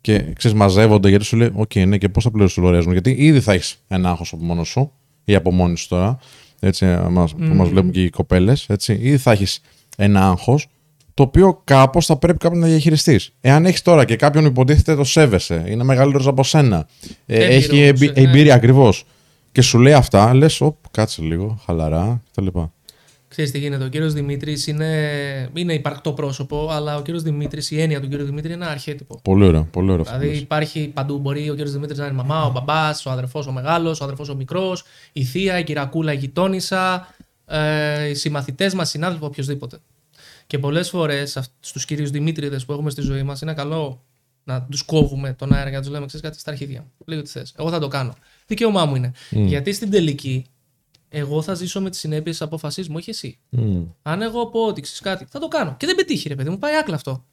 και 0.00 0.18
ξέρεις, 0.32 0.56
μαζεύονται 0.56 1.08
γιατί 1.08 1.24
σου 1.24 1.36
λέει: 1.36 1.50
Οκ, 1.54 1.74
ναι, 1.74 1.98
και 1.98 2.08
πώς 2.08 2.24
θα 2.24 2.30
πληρώσεις 2.30 2.54
το 2.54 2.60
λογαριασμό. 2.60 2.92
Γιατί 2.92 3.10
ήδη 3.10 3.40
θα 3.40 3.52
έχεις 3.52 3.82
ένα 3.88 4.10
άγχος 4.10 4.32
από 4.32 4.44
μόνος 4.44 4.68
σου 4.68 4.92
ή 5.24 5.34
από 5.34 5.52
μόνη 5.52 5.80
σου 5.80 5.88
τώρα. 5.88 6.18
Έτσι, 6.60 6.86
μας, 7.10 7.34
που 7.34 7.54
μας 7.54 7.68
βλέπουν 7.68 7.90
και 7.90 8.02
οι 8.02 8.10
κοπέλες. 8.10 8.66
Ήδη 8.86 9.16
θα 9.16 9.32
έχεις 9.32 9.60
ένα 9.96 10.28
άγχος 10.28 10.66
το 11.14 11.22
οποίο 11.22 11.60
κάπως 11.64 12.06
θα 12.06 12.16
πρέπει 12.16 12.38
κάποιο 12.38 12.58
να 12.58 12.66
διαχειριστείς. 12.66 13.32
Εάν 13.40 13.64
έχεις 13.66 13.82
τώρα 13.82 14.04
και 14.04 14.16
κάποιον 14.16 14.44
που 14.44 14.50
υποτίθεται 14.50 14.94
το 14.94 15.04
σέβεσαι, 15.04 15.64
είναι 15.68 15.84
μεγαλύτερος 15.84 16.26
από 16.26 16.42
σένα, 16.42 16.86
ε, 17.26 17.34
Έμπειρος, 17.44 17.54
έχει 17.64 17.80
εμπει- 17.80 18.16
ναι. 18.18 18.22
εμπειρία 18.22 18.54
ακριβώς. 18.54 19.04
Και 19.52 19.62
σου 19.62 19.78
λέει 19.78 19.92
αυτά, 19.92 20.34
λες, 20.34 20.62
κάτσε 20.90 21.22
λίγο, 21.22 21.58
χαλαρά 21.64 22.22
κτλ. 22.30 22.46
Ξέρεις 23.36 23.54
τι 23.54 23.58
γίνεται. 23.58 23.84
Ο 23.84 23.88
κύριος 23.88 24.12
Δημήτρης 24.12 24.66
είναι, 24.66 25.50
είναι 25.54 25.72
υπαρκτό 25.74 26.12
πρόσωπο, 26.12 26.68
αλλά 26.70 26.96
ο 26.96 27.02
κύριος 27.02 27.22
Δημήτρης, 27.22 27.70
η 27.70 27.80
έννοια 27.80 28.00
του 28.00 28.08
κύριου 28.08 28.24
Δημήτρη 28.24 28.52
είναι 28.52 28.62
ένα 28.64 28.72
αρχέτυπο. 28.72 29.20
Πολύ 29.24 29.44
ωραίο, 29.44 29.68
πολύ 29.72 29.90
ωραίο 29.90 30.00
αυτό. 30.02 30.12
που 30.12 30.18
Δηλαδή 30.18 30.34
λες. 30.36 30.42
υπάρχει 30.44 30.90
παντού. 30.94 31.18
Μπορεί 31.18 31.50
ο 31.50 31.54
κύριος 31.54 31.72
Δημήτρης 31.72 31.98
να 31.98 32.04
είναι 32.04 32.14
η 32.14 32.16
μαμά, 32.16 32.44
ο 32.44 32.50
μπαμπάς, 32.50 33.06
ο 33.06 33.10
αδερφός 33.10 33.46
ο 33.46 33.52
μεγάλος, 33.52 34.00
ο 34.00 34.04
αδερφός 34.04 34.28
ο 34.28 34.34
μικρός, 34.34 34.84
η 35.12 35.24
θεία, 35.24 35.58
η 35.58 35.64
κυρακούλα, 35.64 36.12
η 36.12 36.16
γειτόνισσα, 36.16 37.14
ε, 37.46 38.08
οι 38.08 38.14
συμμαθητές 38.14 38.74
μας, 38.74 38.88
συνάδελφοι, 38.88 39.24
οποιοδήποτε. 39.24 39.78
Και 40.46 40.58
πολλές 40.58 40.88
φορές 40.88 41.36
αυ- 41.36 41.50
στους 41.60 41.84
κυρίους 41.84 42.10
Δημήτριδες 42.10 42.64
που 42.64 42.72
έχουμε 42.72 42.90
στη 42.90 43.00
ζωή 43.00 43.22
μας 43.22 43.40
είναι 43.40 43.54
καλό 43.54 44.02
να 44.44 44.62
τους 44.70 44.82
κόβουμε 44.82 45.32
τον 45.32 45.52
αέρα 45.52 45.70
και 45.70 45.76
να 45.76 45.82
τους 45.82 45.90
λέμε 45.90 46.06
ξέρεις 46.06 46.26
κάτι 46.26 46.38
στα 46.40 46.50
αρχίδια 46.50 46.80
μου. 46.80 46.90
Λέει 47.06 47.18
ό,τι 47.18 47.28
θες. 47.30 47.54
Εγώ 47.58 47.70
θα 47.70 47.78
το 47.78 47.88
κάνω. 47.88 48.14
Δικαίωμά 48.46 48.84
μου 48.84 48.94
είναι. 48.96 49.12
Γιατί 49.30 49.72
στην 49.72 49.90
τελική 49.90 50.46
εγώ 51.18 51.42
θα 51.42 51.54
ζήσω 51.54 51.80
με 51.80 51.90
τις 51.90 51.98
συνέπειες 51.98 52.36
της 52.36 52.46
απόφασής 52.46 52.88
μου, 52.88 52.94
όχι 52.98 53.10
εσύ. 53.10 53.38
Μμ. 53.48 53.82
Αν 54.02 54.22
εγώ 54.22 54.46
πω 54.46 54.66
ότι 54.66 54.80
ξέρεις 54.80 55.00
κάτι, 55.00 55.26
θα 55.28 55.38
το 55.38 55.48
κάνω. 55.48 55.74
Και 55.78 55.86
δεν 55.86 55.94
πετύχει, 55.94 56.28
ρε 56.28 56.34
παιδί 56.34 56.50
μου, 56.50 56.58
πάει 56.58 56.74
άκλα 56.76 56.94
αυτό. 56.94 57.24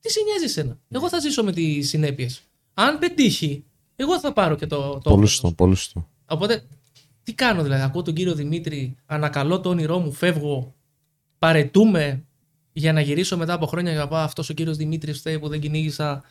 Τι 0.00 0.10
σε 0.10 0.20
νοιάζει 0.24 0.44
εσένα; 0.44 0.78
Εγώ 0.88 1.08
θα 1.08 1.18
ζήσω 1.18 1.44
με 1.44 1.52
τις 1.52 1.88
συνέπειες. 1.88 2.42
Αν 2.74 2.98
πετύχει, 2.98 3.64
εγώ 3.96 4.20
θα 4.20 4.32
πάρω 4.32 4.54
και 4.56 4.66
το. 4.66 4.76
το 4.76 4.90
Πολύ 4.98 5.12
όφελος. 5.12 5.30
σωστό, 5.30 5.52
πολύ 5.52 5.74
σωστό. 5.76 6.08
Οπότε, 6.26 6.62
τι 7.22 7.34
κάνω 7.34 7.62
δηλαδή; 7.62 7.82
Ακούω 7.82 8.02
τον 8.02 8.14
κύριο 8.14 8.34
Δημήτρη, 8.34 8.96
ανακαλώ 9.06 9.60
το 9.60 9.68
όνειρό 9.68 9.98
μου, 9.98 10.12
φεύγω, 10.12 10.74
παρετούμε 11.38 12.24
για 12.72 12.92
να 12.92 13.00
γυρίσω 13.00 13.36
μετά 13.36 13.52
από 13.52 13.66
χρόνια 13.66 13.90
για 13.92 14.00
να 14.00 14.08
πάω. 14.08 14.22
Αυτός 14.24 14.48
ο 14.48 14.52
κύριος 14.54 14.76
Δημήτρης 14.76 15.18
φταίει 15.18 15.38
που 15.38 15.48
δεν 15.48 15.60
κυνήγησα 15.60 16.22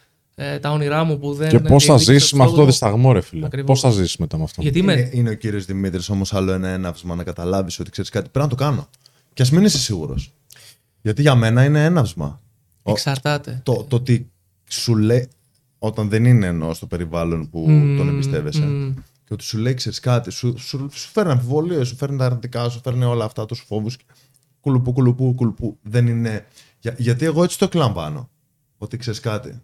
ε, 0.41 0.59
τα 0.59 0.71
όνειρά 0.71 1.03
μου, 1.03 1.19
που 1.19 1.33
δεν. 1.33 1.49
Και 1.49 1.59
πώς 1.59 1.85
θα 1.85 1.95
διεκδίκησα 1.95 1.97
ζήσει 2.13 2.29
τους 2.29 2.33
με 2.39 2.43
αυτό 2.43 2.55
το 2.55 2.61
στόχους 2.61 2.65
μου. 2.65 2.65
δισταγμό, 2.71 3.11
ρε 3.13 3.21
φίλε. 3.21 3.45
Ακριβώς. 3.45 3.81
Πώς 3.81 3.93
θα 3.95 4.01
ζήσει 4.01 4.15
μετά 4.19 4.37
με 4.37 4.43
αυτό. 4.43 4.61
Γιατί 4.61 4.79
είμαι. 4.79 4.93
Είναι, 4.93 5.09
είναι 5.13 5.29
ο 5.29 5.33
κύριος 5.33 5.65
Δημήτρης 5.65 6.09
όμως 6.09 6.33
άλλο 6.33 6.51
ένα 6.51 6.67
έναυσμα 6.67 7.15
να 7.15 7.23
καταλάβεις 7.23 7.79
ότι 7.79 7.89
ξέρεις 7.89 8.09
κάτι. 8.09 8.29
Πρέπει 8.29 8.45
να 8.49 8.55
το 8.57 8.63
κάνω. 8.63 8.87
Και 9.33 9.41
ας 9.41 9.51
μην 9.51 9.63
είσαι 9.63 9.77
σίγουρος. 9.77 10.33
Γιατί 11.01 11.21
για 11.21 11.35
μένα 11.35 11.63
είναι 11.63 11.83
έναυσμα. 11.85 12.41
Ο- 12.83 12.91
Εξαρτάται. 12.91 13.59
το, 13.63 13.85
το 13.89 13.95
ότι 13.95 14.29
σου 14.69 14.95
λέει. 14.95 15.27
Όταν 15.79 16.09
δεν 16.09 16.25
είναι 16.25 16.45
εννοώ 16.47 16.73
στο 16.73 16.85
περιβάλλον 16.85 17.49
που 17.49 17.69
Μμμ, 17.69 17.97
τον 17.97 18.07
εμπιστεύεσαι. 18.09 18.61
μμμ. 18.65 18.93
Και 19.25 19.33
ότι 19.33 19.43
σου 19.43 19.57
λέει, 19.57 19.73
ξέρεις 19.73 19.99
κάτι, 19.99 20.31
σου, 20.31 20.53
σου, 20.57 20.89
σου 20.93 21.09
φέρνει 21.11 21.31
αμφιβολίες, 21.31 21.87
σου 21.87 21.95
φέρνει 21.95 22.17
τα 22.17 22.25
αρνητικά, 22.25 22.69
σου 22.69 22.79
φέρνει 22.83 23.03
όλα 23.03 23.25
αυτά, 23.25 23.45
τους 23.45 23.63
φόβους. 23.67 23.97
Κουλουπού, 24.61 24.93
κουλουπού, 24.93 25.33
κουλουπού. 25.35 25.77
Δεν 25.81 26.07
είναι. 26.07 26.45
Για, 26.79 26.95
γιατί 26.97 27.25
εγώ 27.25 27.43
έτσι 27.43 27.57
το 27.59 27.65
εκλαμβάνω. 27.65 28.29
Ότι 28.77 28.97
ξέρεις 28.97 29.19
κάτι. 29.19 29.61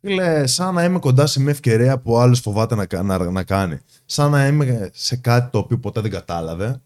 Φίλε, 0.00 0.46
σαν 0.46 0.74
να 0.74 0.84
είμαι 0.84 0.98
κοντά 0.98 1.26
σε 1.26 1.40
μια 1.40 1.50
ευκαιρία 1.50 1.98
που 1.98 2.12
ο 2.12 2.20
άλλος 2.20 2.40
φοβάται 2.40 2.74
να, 2.74 2.86
κα- 2.86 3.02
να, 3.02 3.30
να 3.30 3.42
κάνει. 3.42 3.78
Σαν 4.04 4.30
να 4.30 4.46
είμαι 4.46 4.90
σε 4.94 5.16
κάτι 5.16 5.50
το 5.50 5.58
οποίο 5.58 5.78
ποτέ 5.78 6.00
δεν 6.00 6.10
κατάλαβε. 6.10 6.80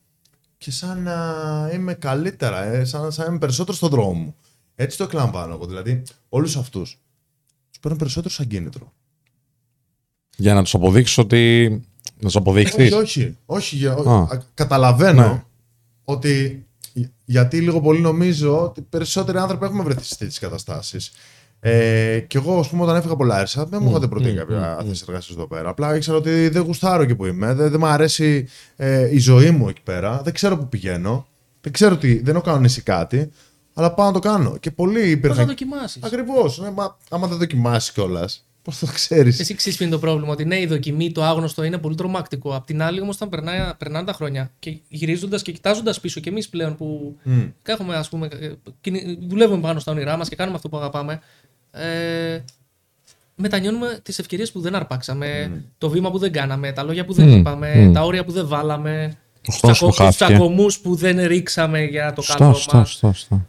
Και 0.59 0.71
σαν 0.71 1.03
να 1.03 1.35
είμαι 1.75 1.95
καλύτερα, 1.95 2.65
ε, 2.65 2.85
σαν, 2.85 3.13
σαν 3.13 3.25
να 3.25 3.31
είμαι 3.31 3.39
περισσότερο 3.39 3.77
στον 3.77 3.89
δρόμο 3.91 4.13
μου. 4.13 4.35
Έτσι 4.75 4.97
το 4.99 5.05
εκλαμβάνω 5.05 5.55
εγώ. 5.55 5.67
Δηλαδή, 5.67 6.03
όλους 6.29 6.57
αυτούς 6.57 6.99
τους 7.71 7.79
παίρνω 7.81 7.97
περισσότερο 7.99 8.35
σαν 8.35 8.47
κίνητρο. 8.47 8.93
Για 10.37 10.55
να 10.55 10.63
τους 10.63 10.75
αποδείξει 10.75 11.21
ότι. 11.21 11.69
Να 12.17 12.23
τους 12.27 12.37
αποδείξεις. 12.37 12.75
Όχι, 12.93 12.93
όχι. 12.95 13.37
όχι 13.47 13.77
για, 13.77 13.93
Α. 13.93 14.15
α, 14.23 14.43
καταλαβαίνω 14.55 15.23
Ναι. 15.29 15.43
ότι. 16.05 16.67
Γιατί 17.25 17.61
λίγο 17.61 17.81
πολύ 17.81 18.01
νομίζω 18.01 18.63
ότι 18.63 18.81
περισσότεροι 18.83 19.39
άνθρωποι 19.39 19.65
έχουμε 19.65 19.83
βρεθεί 19.83 20.05
σε 20.05 20.17
τέτοιε 20.17 20.39
καταστάσεις. 20.41 21.13
Ε, 21.67 22.19
και 22.27 22.39
εγώ, 22.39 22.59
ας 22.59 22.69
πούμε, 22.69 22.83
όταν 22.83 22.97
έφυγα 22.97 23.13
από 23.13 23.25
Λάρισα, 23.25 23.65
δεν 23.67 23.81
μου 23.83 23.91
είχατε 23.91 24.07
προτείνει 24.07 24.35
κάποια 24.35 24.77
θέση 24.89 25.05
εργασίας 25.09 25.37
εδώ 25.37 25.47
πέρα. 25.47 25.69
Απλά 25.69 25.97
ήξερα 25.97 26.17
ότι 26.17 26.49
δεν 26.49 26.63
γουστάρω 26.63 27.03
εκεί 27.03 27.15
που 27.15 27.27
είμαι. 27.27 27.55
Δεν, 27.55 27.71
δεν 27.71 27.81
μου 27.81 27.87
αρέσει 27.87 28.49
ε, 28.77 29.15
η 29.15 29.19
ζωή 29.19 29.51
μου 29.51 29.69
εκεί 29.69 29.83
πέρα. 29.83 30.21
Δεν 30.25 30.33
ξέρω 30.33 30.57
πού 30.59 30.69
πηγαίνω. 30.69 31.27
Δεν 31.61 31.73
ξέρω 31.73 31.97
τι. 31.97 32.23
Δεν 32.23 32.35
έχω 32.35 32.45
κανονίσει 32.45 32.83
κάτι. 32.83 33.31
Αλλά 33.75 33.93
πάω 33.95 34.07
να 34.07 34.13
το 34.13 34.19
κάνω. 34.19 34.57
Και 34.57 34.71
πολλοί 34.71 34.93
Πώς 35.01 35.03
θα 35.05 35.11
υπήρχαν. 35.11 35.47
δοκιμάσεις; 35.47 36.03
Ακριβώς. 36.03 36.59
Ναι, 36.59 36.71
μα 36.71 36.99
άμα 37.11 37.27
δεν 37.27 37.39
δοκιμάσεις 37.39 37.93
κιόλας, 37.93 38.47
πώς 38.63 38.79
το 38.79 38.87
ξέρεις; 38.87 39.41
Εσύ 39.41 39.55
ξέρεις 39.55 39.77
ποιο 39.79 39.87
είναι 39.87 39.95
το 39.95 40.01
πρόβλημα. 40.01 40.33
Ότι 40.33 40.45
ναι, 40.45 40.61
η 40.61 40.67
δοκιμή, 40.67 41.13
το 41.13 41.23
άγνωστο 41.25 41.65
είναι 41.65 41.79
πολύ 41.79 41.95
τρομακτικό. 41.95 42.55
Απ' 42.55 42.67
την 42.67 42.83
άλλη, 42.83 43.01
όμως, 43.01 43.15
όταν 43.15 43.29
περνάει, 43.29 43.61
περνάνε 43.79 44.07
τα 44.07 44.13
χρόνια 44.13 44.51
και 44.59 44.79
γυρίζοντας 44.89 45.43
και 45.43 45.53
κοιτάζοντας 45.53 46.01
πίσω 46.01 46.21
και 46.21 46.29
εμείς 46.29 46.49
πλέον 46.49 46.77
που 46.77 47.17
έχουμε, 47.63 47.97
ας 47.97 48.09
πούμε, 48.09 48.29
ε, 48.41 48.53
κινη- 48.81 49.19
δουλεύουμε 49.29 49.61
πάνω 49.61 49.79
στα 49.81 49.93
όνειρά 49.93 50.17
μας 50.17 50.29
και 50.29 50.37
κάνουμε 50.37 50.57
αυτό 50.57 50.69
που 50.69 50.77
αγαπάμε, 50.77 51.21
ε, 51.75 52.45
μετανιώνουμε 53.35 54.01
τις 54.03 54.19
ευκαιρίες 54.19 54.53
που 54.53 54.61
δεν 54.61 54.75
αρπάξαμε, 54.75 55.63
το 55.79 55.89
βήμα 55.89 56.11
που 56.11 56.19
δεν 56.19 56.33
κάναμε, 56.33 56.73
τα 56.73 56.83
λόγια 56.83 57.05
που 57.05 57.13
δεν 57.13 57.29
Μμ, 57.29 57.37
είπαμε, 57.37 57.75
μμ. 57.75 57.93
τα 57.93 58.03
όρια 58.03 58.25
που 58.25 58.33
δεν 58.33 58.49
βάλαμε. 58.49 59.17
Ο 59.49 59.53
χρόνος 59.53 59.79
που 59.79 59.93
χάθηκε. 59.93 60.25
τσακωμούς 60.25 60.79
που 60.81 60.95
δεν 60.95 61.27
ρίξαμε 61.27 61.83
για 61.85 62.13
το 62.13 62.23
Σωστά, 62.23 62.39
καλό 62.39 62.55
σωστά, 62.55 62.77
μας. 62.77 62.89
σωστά, 62.89 63.13
σωστά. 63.13 63.49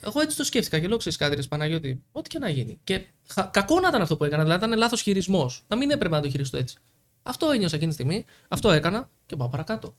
Εγώ 0.00 0.20
έτσι 0.20 0.36
το 0.36 0.44
σκέφτηκα 0.44 0.78
και 0.78 0.88
λέω 0.88 0.96
ξέρεις 0.96 1.18
κάτι, 1.18 1.34
ρε 1.36 1.42
Παναγιώτη, 1.42 2.02
ό,τι 2.12 2.28
και 2.28 2.38
να 2.38 2.48
γίνει. 2.48 2.78
Και 2.84 3.00
χα- 3.28 3.42
κακό 3.42 3.80
να 3.80 3.88
ήταν 3.88 4.02
αυτό 4.02 4.16
που 4.16 4.24
έκανα, 4.24 4.42
δηλαδή 4.42 4.64
ήταν 4.64 4.78
λάθος 4.78 5.02
χειρισμός. 5.02 5.64
Να 5.68 5.76
μην 5.76 5.90
έπρεπε 5.90 6.14
να 6.14 6.22
το 6.22 6.30
χειριστώ 6.30 6.56
έτσι. 6.56 6.76
Αυτό 7.22 7.50
ένιωσα 7.50 7.74
εκείνη 7.76 7.88
τη 7.90 7.94
στιγμή, 7.96 8.24
αυτό 8.48 8.70
έκανα 8.70 9.10
και 9.26 9.36
πάω 9.36 9.48
παρακάτω. 9.48 9.94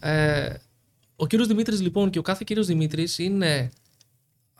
Ε, 0.00 0.54
ο 1.16 1.26
κύριος 1.26 1.48
Δημήτρης 1.48 1.80
λοιπόν 1.80 2.10
και 2.10 2.18
ο 2.18 2.22
κάθε 2.22 2.42
κύριος 2.46 2.66
Δημήτρης 2.66 3.18
είναι 3.18 3.70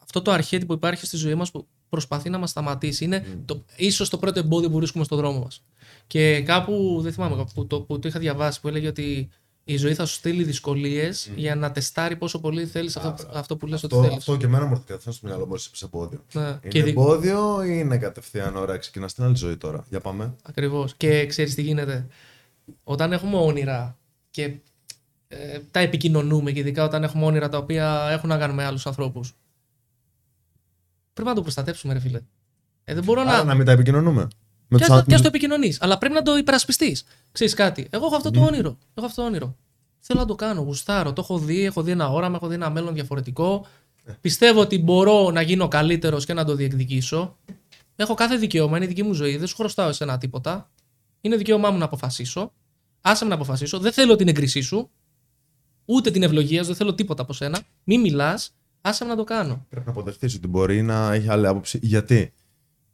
αυτό 0.03 0.23
το 0.23 0.31
αρχέτυπο 0.31 0.67
που 0.67 0.73
υπάρχει 0.73 1.07
στη 1.07 1.17
ζωή 1.17 1.35
μας 1.35 1.51
που 1.51 1.67
προσπαθεί 1.89 2.31
να 2.31 2.39
μας 2.39 2.51
σταματήσει. 2.51 3.05
Είναι 3.05 3.27
το, 3.45 3.65
ίσως 3.77 4.09
το 4.09 4.19
πρώτο 4.19 4.39
εμπόδιο 4.39 4.71
που 4.71 4.77
βρίσκουμε 4.77 5.05
στον 5.05 5.19
δρόμο 5.19 5.39
μας. 5.39 5.63
Και 6.07 6.41
κάπου, 6.43 6.99
δεν 7.03 7.13
θυμάμαι, 7.13 7.45
που 7.55 7.67
το, 7.67 7.81
που 7.81 7.99
το 7.99 8.09
είχα 8.09 8.19
διαβάσει 8.19 8.61
που 8.61 8.69
έλεγε 8.69 8.87
ότι 8.87 9.29
η 9.65 9.77
ζωή 9.77 9.95
θα 9.95 10.05
σου 10.07 10.15
στείλει 10.15 10.43
δυσκολίες 10.45 11.31
για 11.37 11.55
να 11.55 11.71
τεστάρει 11.73 12.17
πόσο 12.17 12.41
πολύ 12.41 12.67
θέλεις 12.67 12.97
αυτό, 12.97 13.29
αυτό 13.35 13.57
που 13.57 13.67
λες 13.67 13.83
ότι 13.83 13.95
Αυτό, 13.95 14.07
θέλεις. 14.07 14.19
αυτό 14.19 14.37
και 14.37 14.45
εμένα 14.47 14.65
μου 14.65 14.71
έρχεται 14.73 14.93
καθένα 14.93 15.15
στο 15.15 15.27
μυαλό 15.27 15.47
μου 15.47 15.57
σε 15.57 15.71
εμπόδιο. 15.85 16.25
Ναι. 16.33 16.43
Είναι 16.43 16.59
Και 16.69 16.83
δι- 16.83 16.89
εμπόδιο 16.97 17.65
ή 17.65 17.69
είναι 17.71 17.99
κατευθείαν 17.99 18.57
ώρα, 18.57 18.77
ξεκινάς 18.77 19.15
την 19.15 19.25
άλλη 19.25 19.37
ζωή 19.37 19.57
τώρα; 19.57 19.85
Για 19.91 20.01
πάμε. 20.01 20.35
Ακριβώς. 20.43 20.95
Και 20.97 21.27
ξέρεις 21.27 21.55
τι 21.55 21.63
γίνεται. 21.63 22.07
Όταν 22.85 23.13
έχουμε 23.13 23.37
όνειρα 23.37 23.97
και 24.31 24.55
ε, 25.29 25.59
τα 25.71 25.81
επικοινωνούμε, 25.81 26.53
και 26.53 26.61
ειδικά 26.61 26.85
όταν 26.85 27.03
έχουμε 27.03 27.25
όνειρα 27.25 27.49
τα 27.49 27.59
οποία 27.59 28.09
έχουν 28.11 28.29
να 28.29 28.39
κάνουν 28.39 28.57
με 28.57 28.65
άλλους 28.65 28.87
ανθρώπους. 28.87 29.35
Πρέπει 31.15 31.29
να 31.29 31.35
το 31.35 31.43
προστατέψουμε, 31.43 31.93
ρε 31.93 31.99
φίλε. 31.99 32.21
Ε, 32.85 32.95
δεν 32.95 33.05
μπορώ 33.05 33.21
Άρα 33.21 33.37
να. 33.37 33.45
να 33.45 33.55
μην 33.55 33.67
τα 33.67 33.73
επικοινωνούμε. 33.73 34.29
Με 34.69 34.79
Και 34.79 34.85
τους 34.85 34.93
ας 34.93 34.99
α- 34.99 35.03
το, 35.03 35.09
και 35.09 35.15
ας 35.15 35.21
το 35.21 35.27
επικοινωνείς. 35.27 35.83
Αλλά 35.83 35.99
πρέπει 35.99 36.15
να 36.15 36.23
το 36.23 36.37
υπερασπιστείς. 36.37 37.05
Ξέρεις 37.33 37.55
κάτι. 37.55 37.87
Εγώ 37.91 38.07
έχω 38.07 38.17
αυτό 38.17 38.31
το 38.31 38.41
όνειρο. 38.41 38.79
Έχω 38.95 39.07
αυτό 39.07 39.21
το 39.23 39.27
όνειρο. 39.29 39.57
Θέλω 40.01 40.21
να 40.21 40.27
το 40.27 40.35
κάνω. 40.35 40.61
Γουστάρω. 40.61 41.13
Το 41.13 41.21
έχω 41.21 41.39
δει. 41.39 41.65
Έχω 41.65 41.83
δει 41.83 41.91
ένα 41.91 42.11
όραμα. 42.11 42.37
Έχω 42.37 42.47
δει 42.47 42.55
ένα 42.55 42.71
μέλλον 42.71 42.95
διαφορετικό. 42.95 43.67
Πιστεύω 44.21 44.61
ότι 44.61 44.79
μπορώ 44.79 45.31
να 45.31 45.41
γίνω 45.43 45.69
καλύτερος 45.69 46.25
και 46.25 46.35
να 46.35 46.45
το 46.45 46.55
διεκδικήσω. 46.55 47.37
Έχω 47.97 48.15
κάθε 48.15 48.37
δικαίωμα. 48.37 48.77
Είναι 48.77 48.85
η 48.85 48.89
δική 48.89 49.03
μου 49.03 49.13
ζωή. 49.13 49.37
Δεν 49.37 49.47
σου 49.47 49.57
χρωστάω 49.57 49.89
εσένα 49.89 50.19
τίποτα. 50.19 50.71
Είναι 51.21 51.37
δικαίωμά 51.37 51.71
μου 51.71 51.79
να 51.79 51.85
αποφασίσω. 51.85 52.53
Άσε 53.01 53.25
με 53.25 53.29
να 53.31 53.35
αποφασίσω. 53.37 53.79
Δεν 53.79 53.93
θέλω 53.93 54.17
την 54.17 54.29
έγκρισή 54.29 54.61
σου. 54.61 54.91
Ούτε 55.85 56.11
την 56.11 56.23
ευλογία 56.23 56.61
σου. 56.61 56.67
Δεν 56.67 56.77
θέλω 56.77 56.95
τίποτα 56.95 57.23
από 57.23 57.33
σένα. 57.33 57.61
Μην 57.85 58.01
μιλάς. 58.01 58.55
Άσε 58.87 59.05
με 59.05 59.11
να 59.11 59.17
το 59.17 59.25
κάνω. 59.25 59.67
Πρέπει 59.69 59.87
να 59.87 59.93
αποδεχτείς 59.93 60.35
ότι 60.35 60.47
μπορεί 60.47 60.83
να 60.83 61.13
έχει 61.13 61.29
άλλη 61.29 61.47
άποψη. 61.47 61.79
Γιατί; 61.83 62.33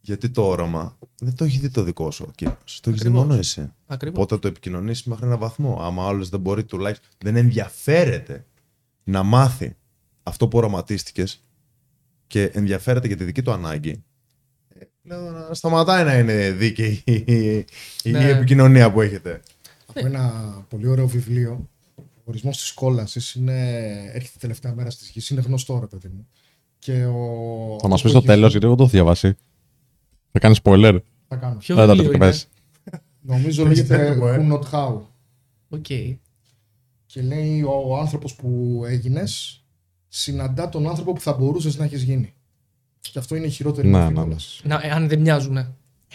Γιατί 0.01 0.29
το 0.29 0.47
όραμα 0.47 0.97
δεν 1.19 1.35
το 1.35 1.43
έχει 1.43 1.57
δει 1.59 1.69
το 1.69 1.83
δικό 1.83 2.11
σου 2.11 2.25
ο 2.27 2.31
κύριος. 2.35 2.79
Το 2.81 2.89
έχεις 2.89 3.01
δει 3.01 3.07
Ακριβώς. 3.07 3.27
μόνο 3.27 3.33
εσύ. 3.39 3.71
Ακριβώς. 3.87 4.17
Οπότε 4.17 4.37
το 4.37 4.47
επικοινωνήσεις 4.47 5.03
μέχρι 5.05 5.25
έναν 5.25 5.39
βαθμό. 5.39 5.77
Άμα 5.81 6.07
άλλος 6.07 6.29
δεν 6.29 6.39
μπορεί 6.39 6.63
τουλάχιστον. 6.63 7.09
δεν 7.17 7.35
ενδιαφέρεται 7.35 8.45
να 9.03 9.23
μάθει 9.23 9.75
αυτό 10.23 10.47
που 10.47 10.57
οραματίστηκες 10.57 11.43
και 12.27 12.43
ενδιαφέρεται 12.43 13.07
για 13.07 13.17
τη 13.17 13.23
δική 13.23 13.41
του 13.41 13.51
ανάγκη. 13.51 14.03
ε, 14.69 14.83
Λέω 15.03 15.31
να 15.31 15.53
σταματάει 15.53 16.03
να 16.03 16.17
είναι 16.17 16.51
δίκαιη 16.51 17.01
η, 17.05 17.13
η 18.03 18.11
Ναι. 18.11 18.29
επικοινωνία 18.29 18.91
που 18.91 19.01
έχετε. 19.01 19.41
Από 19.85 20.05
ένα 20.05 20.31
πολύ 20.69 20.87
ωραίο 20.87 21.07
βιβλίο. 21.07 21.69
Ο 22.21 22.23
ορισμό 22.25 22.51
της 22.51 22.71
κόλασης 22.71 23.33
είναι. 23.33 23.77
Έρχεται 24.13 24.37
τελευταία 24.39 24.73
μέρα 24.73 24.89
τη 24.89 25.09
γη. 25.13 25.21
Είναι 25.31 25.41
γνωστό, 25.41 25.79
ρε 25.79 25.85
παιδί 25.87 26.07
μου. 26.07 26.27
Και 26.79 27.05
ο... 27.05 27.77
Θα 27.81 27.87
μας 27.87 27.93
αυτό 27.93 27.93
πεις 27.93 28.01
που 28.03 28.09
στο 28.09 28.21
τέλος, 28.21 28.41
έχει- 28.43 28.51
γιατί 28.51 28.65
εγώ 28.65 28.75
το 28.75 28.83
έχω 28.83 28.91
διαβάσει. 28.91 29.35
Θα 30.31 30.39
κάνεις 30.39 30.59
spoiler. 30.63 30.99
Θα 31.27 31.35
κάνω. 31.35 31.55
Ποιο 31.55 31.75
Δεν 31.75 31.87
θα 31.87 31.91
βιβλίο 31.93 32.09
το 32.11 32.15
είναι; 32.17 32.25
πες. 32.25 32.47
Νομίζω 33.21 33.63
Δεν 33.63 33.71
λέγεται 33.71 33.97
ξέρω, 33.97 34.27
ε. 34.27 34.47
Who 34.49 34.53
Not 34.53 34.69
How. 34.71 34.99
Οκ. 35.69 35.85
Και 37.05 37.21
λέει 37.21 37.61
ο 37.61 37.97
άνθρωπος 37.97 38.35
που 38.35 38.81
έγινες 38.85 39.63
συναντά 40.07 40.69
τον 40.69 40.87
άνθρωπο 40.89 41.13
που 41.13 41.19
θα 41.19 41.33
μπορούσες 41.33 41.77
να 41.77 41.83
έχεις 41.85 42.03
γίνει. 42.03 42.33
Και 42.99 43.19
αυτό 43.19 43.35
είναι 43.35 43.45
η 43.45 43.49
χειρότερη 43.49 43.87
Ναι, 43.87 43.97
μορφή 43.97 44.13
ναι, 44.13 44.19
ναι. 44.19 44.25
κόλασης. 44.25 44.61
Να, 44.63 44.79
ε, 44.83 44.89
αν 44.89 45.07
δεν 45.07 45.19
μοιάζουν. 45.19 45.57
Αν, 45.57 45.69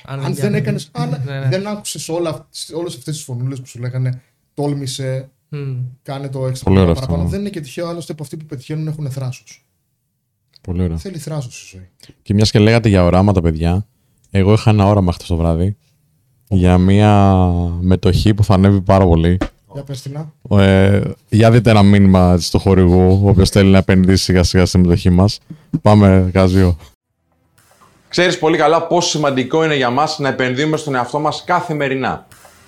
Αν 0.04 0.34
δεν 0.34 0.50
μοιάζουν. 0.50 0.54
έκανε. 0.54 0.78
Αν 0.92 1.08
Ναι, 1.24 1.38
ναι. 1.40 1.48
δεν 1.48 1.66
άκουσες 1.66 2.08
όλες 2.08 2.94
αυτές 2.96 3.14
τις 3.14 3.22
φωνούλες 3.22 3.60
που 3.60 3.66
σου 3.66 3.78
λέγανε 3.78 4.22
τόλμησε, 4.54 5.30
Μμ. 5.48 5.74
κάνε 6.02 6.28
το 6.28 6.46
έξω 6.46 6.64
Πολύ 6.64 6.78
ωραίο 6.78 6.90
αυτό, 6.92 7.00
παραπάνω. 7.06 7.24
ναι. 7.28 7.30
Δεν 7.30 7.40
είναι 7.40 7.50
και 7.50 7.60
τυχαίο 7.60 7.88
άλλωστε 7.88 8.14
που 8.14 8.22
αυτοί 8.22 8.36
που 8.36 8.44
πετυχαίνουν 8.44 8.86
έχουν 8.86 9.10
θράσος. 9.10 9.64
Πολύ 10.60 10.82
ωραία. 10.82 10.96
Θέλει 10.96 11.18
θράσος 11.18 11.56
στη 11.58 11.76
ζωή. 11.76 11.88
Και 12.22 12.34
μιας 12.34 12.50
και 12.50 12.58
λέγατε 12.58 12.88
για 12.88 13.04
οράματα, 13.04 13.40
παιδιά, 13.40 13.86
εγώ 14.30 14.52
είχα 14.52 14.70
ένα 14.70 14.86
όραμα 14.86 15.12
χτες 15.12 15.26
το 15.26 15.36
βράδυ 15.36 15.76
για 16.48 16.78
μια 16.78 17.34
μετοχή 17.80 18.34
που 18.34 18.44
θα 18.44 18.54
ανέβει 18.54 18.80
πάρα 18.80 19.04
πολύ. 19.06 19.38
Για 19.72 19.82
πες 19.84 20.02
την 20.02 20.12
να. 20.48 20.62
Ε, 20.62 21.02
για 21.28 21.50
δείτε 21.50 21.70
ένα 21.70 21.82
μήνυμα 21.82 22.38
στο 22.38 22.58
χορηγού, 22.58 23.20
όποιο 23.24 23.46
θέλει 23.46 23.70
να 23.70 23.78
επενδύσει 23.78 24.24
σιγά 24.24 24.42
σιγά 24.42 24.66
στη 24.66 24.78
μετοχή 24.78 25.10
μας. 25.10 25.38
Πάμε, 25.82 26.30
Καζίο. 26.32 26.76
Ξέρεις 28.08 28.38
πολύ 28.38 28.56
καλά 28.56 28.86
πόσο 28.86 29.08
σημαντικό 29.08 29.64
είναι 29.64 29.76
για 29.76 29.90
μας 29.90 30.18
να 30.18 30.28
επενδύουμε 30.28 30.76
στον 30.76 30.94
εαυτό 30.94 31.18
μας 31.18 31.44
καθημερινά. 31.44 32.26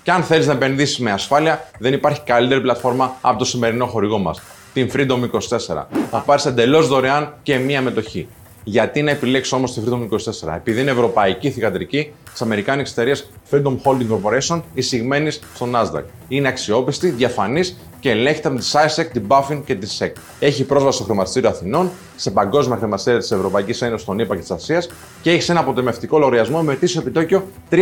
Και 0.08 0.14
αν 0.14 0.22
θέλεις 0.22 0.46
να 0.46 0.52
επενδύσεις 0.52 0.98
με 0.98 1.10
ασφάλεια, 1.10 1.68
δεν 1.78 1.92
υπάρχει 1.92 2.20
καλύτερη 2.20 2.60
πλατφόρμα 2.60 3.16
από 3.20 3.38
το 3.38 3.44
σημερινό 3.44 3.86
χορηγό 3.86 4.18
μας, 4.18 4.40
την 4.72 4.90
Freedom 4.94 5.30
24. 5.76 5.86
Θα 6.10 6.18
πάρεις 6.18 6.44
εντελώς 6.44 6.88
δωρεάν 6.88 7.34
και 7.42 7.58
μία 7.58 7.82
μετοχή. 7.82 8.28
Γιατί 8.70 9.02
να 9.02 9.10
επιλέξει 9.10 9.54
όμως 9.54 9.74
τη 9.74 9.80
Freedom 9.86 10.08
24, 10.46 10.54
επειδή 10.56 10.80
είναι 10.80 10.90
ευρωπαϊκή 10.90 11.50
θηγατρική 11.50 12.12
της 12.32 12.42
Αμερικάνικης 12.42 12.92
εταιρείας 12.92 13.30
Freedom 13.50 13.76
Holding 13.82 14.06
Corporation, 14.10 14.60
εισηγμένη 14.74 15.30
στο 15.30 15.68
Nasdaq. 15.74 16.02
Είναι 16.28 16.48
αξιόπιστη, 16.48 17.10
διαφανής 17.10 17.78
και 18.00 18.10
ελέγχεται 18.10 18.48
από 18.48 18.58
τη 18.58 18.64
SISEC, 18.72 19.06
την 19.12 19.22
Buffin 19.28 19.62
και 19.64 19.74
τη 19.74 19.96
SEC. 19.98 20.10
Έχει 20.38 20.64
πρόσβαση 20.64 20.96
στο 20.96 21.04
χρηματιστήριο 21.04 21.48
Αθηνών, 21.48 21.90
σε 22.16 22.30
παγκόσμια 22.30 22.76
χρηματιστήρια 22.76 23.18
της 23.18 23.30
Ευρωπαϊκής 23.30 23.82
Ένωσης, 23.82 24.06
των 24.06 24.18
ΗΠΑ 24.18 24.34
και 24.34 24.40
της 24.40 24.50
Ασίας 24.50 24.88
και 25.22 25.30
έχει 25.30 25.50
ένα 25.50 25.60
αποτεμευτικό 25.60 26.18
λογαριασμό 26.18 26.62
με 26.62 26.72
ετήσιο 26.72 27.00
επιτόκιο 27.00 27.46
3% 27.70 27.80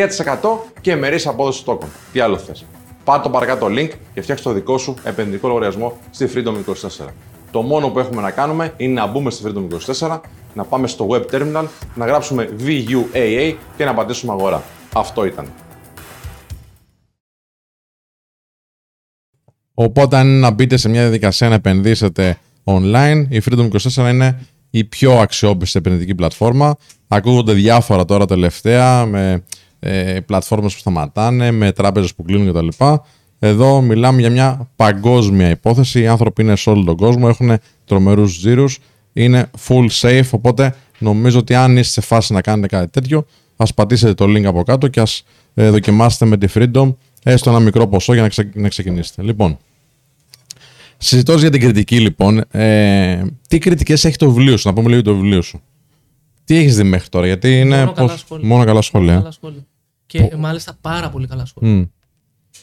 και 0.80 0.97
μερής 0.97 1.26
απόδοσης 1.26 1.62
τόκων. 1.62 1.89
Τι 2.12 2.20
άλλο 2.20 2.39
θες; 2.39 2.64
Πάρε 3.05 3.22
το 3.22 3.30
παρακάτω 3.30 3.66
link 3.66 3.91
και 4.14 4.20
φτιάξε 4.20 4.45
το 4.45 4.53
δικό 4.53 4.78
σου 4.78 4.95
επενδυτικό 5.05 5.49
λογαριασμό 5.49 5.99
στη 6.11 6.30
Freedom 6.34 6.55
24. 7.05 7.07
Το 7.51 7.62
μόνο 7.62 7.89
που 7.89 7.99
έχουμε 7.99 8.22
να 8.22 8.30
κάνουμε 8.30 8.72
είναι 8.76 9.01
να 9.01 9.07
μπούμε 9.07 9.30
στη 9.30 9.45
Freedom 9.47 9.66
24, 10.09 10.20
να 10.57 10.65
πάμε 10.65 10.87
στο 10.87 11.07
web 11.11 11.25
terminal, 11.31 11.65
να 11.95 12.07
γράψουμε 12.07 12.49
VUAA 12.61 13.55
και 13.77 13.85
να 13.85 13.95
πατήσουμε 13.95 14.33
αγορά. 14.33 14.63
Αυτό 14.93 15.25
ήταν. 15.25 15.53
Οπότε 19.75 20.17
αν 20.17 20.29
είναι 20.29 20.39
να 20.39 20.51
μπείτε 20.51 20.77
σε 20.77 20.89
μια 20.89 21.01
διαδικασία 21.01 21.49
να 21.49 21.55
επενδύσετε 21.55 22.39
online, 22.65 23.27
η 23.29 23.41
Freedom 23.45 23.69
24 23.95 24.11
είναι 24.11 24.47
η 24.71 24.85
πιο 24.85 25.19
αξιόπιστη 25.19 25.79
επενδυτική 25.79 26.15
πλατφόρμα. 26.15 26.77
Ακούγονται 27.09 27.53
διάφορα 27.53 28.05
τώρα 28.05 28.27
τελευταία 28.27 29.07
με 29.07 29.45
ε, 29.79 30.21
πλατφόρμες 30.21 30.73
που 30.73 30.79
σταματάνε, 30.79 31.51
με 31.51 31.73
τράπεζες 31.73 32.15
που 32.15 32.23
κλείνουν 32.23 32.53
κτλ. 32.53 32.85
Εδώ 33.39 33.81
μιλάμε 33.81 34.21
για 34.21 34.31
μια 34.31 34.71
παγκόσμια 34.77 35.51
υπόθεση. 35.51 36.01
Οι 36.01 36.07
άνθρωποι 36.07 36.43
είναι 36.43 36.57
σε 36.57 36.71
όλο 36.71 36.85
τον 36.85 36.97
κόσμο, 36.97 37.27
έχουν 37.29 37.59
τρομερούς 37.85 38.39
ζήρους, 38.39 38.79
είναι 39.17 39.51
full 39.69 39.87
safe, 40.01 40.29
οπότε 40.31 40.75
νομίζω 40.99 41.39
ότι 41.39 41.55
αν 41.55 41.77
είστε 41.77 42.01
σε 42.01 42.07
φάση 42.07 42.33
να 42.33 42.41
κάνετε 42.41 42.67
κάτι 42.77 42.91
τέτοιο, 42.91 43.27
ας 43.57 43.75
πατήσετε 43.75 44.14
το 44.14 44.25
link 44.25 44.45
από 44.45 44.62
κάτω 44.62 44.89
και 44.89 45.01
ας 45.01 45.23
ε, 45.55 45.71
δοκιμάσετε 45.71 46.25
με 46.25 46.37
τη 46.37 46.47
Freedom 46.55 46.95
έστω 47.23 47.51
ένα 47.51 47.61
μικρό 47.61 47.87
ποσό 47.89 48.12
για 48.12 48.23
να, 48.23 48.29
ξε- 48.29 48.55
να 48.57 48.69
ξεκινήσετε. 48.69 49.23
Λοιπόν, 49.23 49.59
συζητώ 50.97 51.35
για 51.37 51.51
την 51.51 51.61
κριτική 51.61 52.01
λοιπόν. 52.01 52.45
Ε, 52.51 53.23
τι 53.49 53.59
κριτικές 53.59 54.05
έχει 54.05 54.17
το 54.17 54.31
βιβλίο 54.31 54.57
σου, 54.57 54.69
να 54.69 54.75
πούμε 54.75 54.89
λίγο 54.89 55.03
το 55.03 55.14
βιβλίο 55.14 55.43
σου. 55.43 55.61
Τι 56.45 56.57
έχεις 56.57 56.77
δει 56.77 56.83
μέχρι 56.83 57.09
τώρα, 57.09 57.27
γιατί 57.27 57.61
είναι 57.61 57.79
Μόνο 57.79 57.93
καλά 57.93 58.09
πώς- 58.09 58.19
σχόλια. 58.21 58.47
μόνο 58.47 58.64
καλά 58.64 58.81
σχόλια. 58.83 59.14
Καλά 59.17 59.31
σχόλια. 59.31 59.67
Και 60.07 60.33
μάλιστα 60.39 60.79
πάρα 60.81 61.11
πολύ 61.11 61.27
καλά 61.27 61.45
σχόλια. 61.45 61.71
Μμ. 61.75 61.83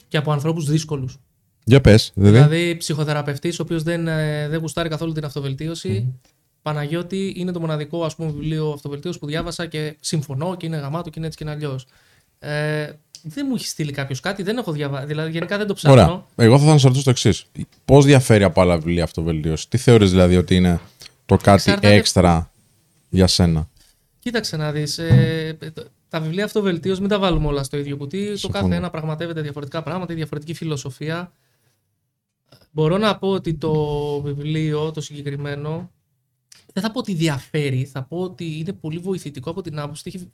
Και 0.07 0.17
από 0.17 0.31
ανθρώπους 0.31 0.65
δύσκολους. 0.69 1.17
Για 1.65 1.81
πες, 1.81 2.11
δηλαδή. 2.15 2.37
Δηλαδή, 2.37 2.75
ψυχοθεραπευτής, 2.77 3.59
ο 3.59 3.63
οποίος 3.63 3.83
δεν, 3.83 4.07
ε, 4.07 4.47
δεν 4.49 4.59
γουστάρει 4.59 4.89
καθόλου 4.89 5.11
την 5.11 5.25
αυτοβελτίωση. 5.25 6.13
Παναγιώτη 6.63 7.33
είναι 7.35 7.51
το 7.51 7.59
μοναδικό 7.59 8.03
ας 8.05 8.15
πούμε, 8.15 8.31
βιβλίο 8.31 8.69
αυτοβελτίωση 8.71 9.19
που 9.19 9.25
διάβασα 9.25 9.65
και 9.65 9.95
συμφωνώ 9.99 10.55
και 10.55 10.65
είναι 10.65 10.77
γαμάτο 10.77 11.09
και 11.09 11.13
είναι 11.17 11.25
έτσι 11.27 11.37
και 11.37 11.43
είναι 11.43 11.53
αλλιώς. 11.53 11.85
Ε, 12.39 12.91
δεν 13.23 13.45
μου 13.49 13.55
έχει 13.55 13.67
στείλει 13.67 13.91
κάποιος 13.91 14.19
κάτι, 14.19 14.43
δεν 14.43 14.57
έχω 14.57 14.71
διαβάσει. 14.71 15.05
Δηλαδή, 15.05 15.31
γενικά 15.31 15.57
δεν 15.57 15.67
το 15.67 15.73
ψάχνω. 15.73 16.01
Ωραία. 16.01 16.23
Εγώ 16.35 16.51
θα 16.51 16.55
ήθελα 16.57 16.71
να 16.73 16.77
σε 16.79 16.87
ρωτήσω 16.87 17.03
το 17.03 17.09
εξής. 17.09 17.45
Πώς 17.85 18.05
διαφέρει 18.05 18.43
από 18.43 18.61
άλλα 18.61 18.77
βιβλία 18.77 19.03
αυτοβελτίωση, 19.03 19.69
Τι 19.69 19.77
θεωρείς 19.77 20.09
δηλαδή 20.11 20.35
ότι 20.37 20.55
είναι 20.55 20.79
το 21.25 21.37
κάτι 21.37 21.49
Εξαρτάται- 21.53 21.97
έξτρα 21.97 22.51
για 23.09 23.27
σένα; 23.27 23.69
Κοίταξε 24.19 24.57
να 24.57 24.71
δεις. 24.71 24.97
Ε, 24.97 25.57
το- 25.73 25.83
τα 26.09 26.19
βιβλία 26.21 26.45
αυτοβελτίωση 26.45 26.99
μην 27.01 27.09
τα 27.09 27.19
βάλουμε 27.19 27.47
όλα 27.47 27.63
στο 27.63 27.77
ίδιο 27.77 27.97
κουτί. 27.97 28.29
Το 28.31 28.37
Συμφωνώ. 28.37 28.63
κάθε 28.63 28.75
ένα 28.75 28.89
πραγματεύεται 28.89 29.41
διαφορετικά 29.41 29.83
πράγματα, 29.83 30.13
η 30.13 30.15
διαφορετική 30.15 30.53
φιλοσοφία. 30.53 31.31
Μπορώ 32.71 32.97
να 32.97 33.17
πω 33.17 33.27
ότι 33.29 33.53
το 33.53 33.73
βιβλίο, 34.21 34.91
το 34.91 35.01
συγκεκριμένο, 35.01 35.91
δεν 36.73 36.83
θα 36.83 36.91
πω 36.91 36.99
ότι 36.99 37.13
διαφέρει. 37.13 37.85
Θα 37.85 38.03
πω 38.03 38.17
ότι 38.17 38.57
είναι 38.59 38.73
πολύ 38.73 38.97
βοηθητικό 38.97 39.49
από 39.49 39.61
την 39.61 39.79
άποψη 39.79 40.03
ότι 40.07 40.17
έχει 40.17 40.29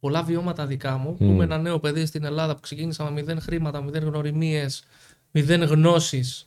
πολλά 0.00 0.22
βιώματα 0.22 0.66
δικά 0.66 0.96
μου. 0.96 1.14
Που 1.16 1.24
είμαι 1.24 1.44
ένα 1.44 1.58
νέο 1.58 1.78
παιδί 1.80 2.06
στην 2.06 2.24
Ελλάδα 2.24 2.54
που 2.54 2.60
ξεκίνησα 2.60 3.04
με 3.04 3.10
μηδέν 3.10 3.40
χρήματα, 3.40 3.82
μηδέν 3.82 4.02
γνωριμίες, 4.02 4.84
μηδέν 5.30 5.62
γνώσεις. 5.62 6.46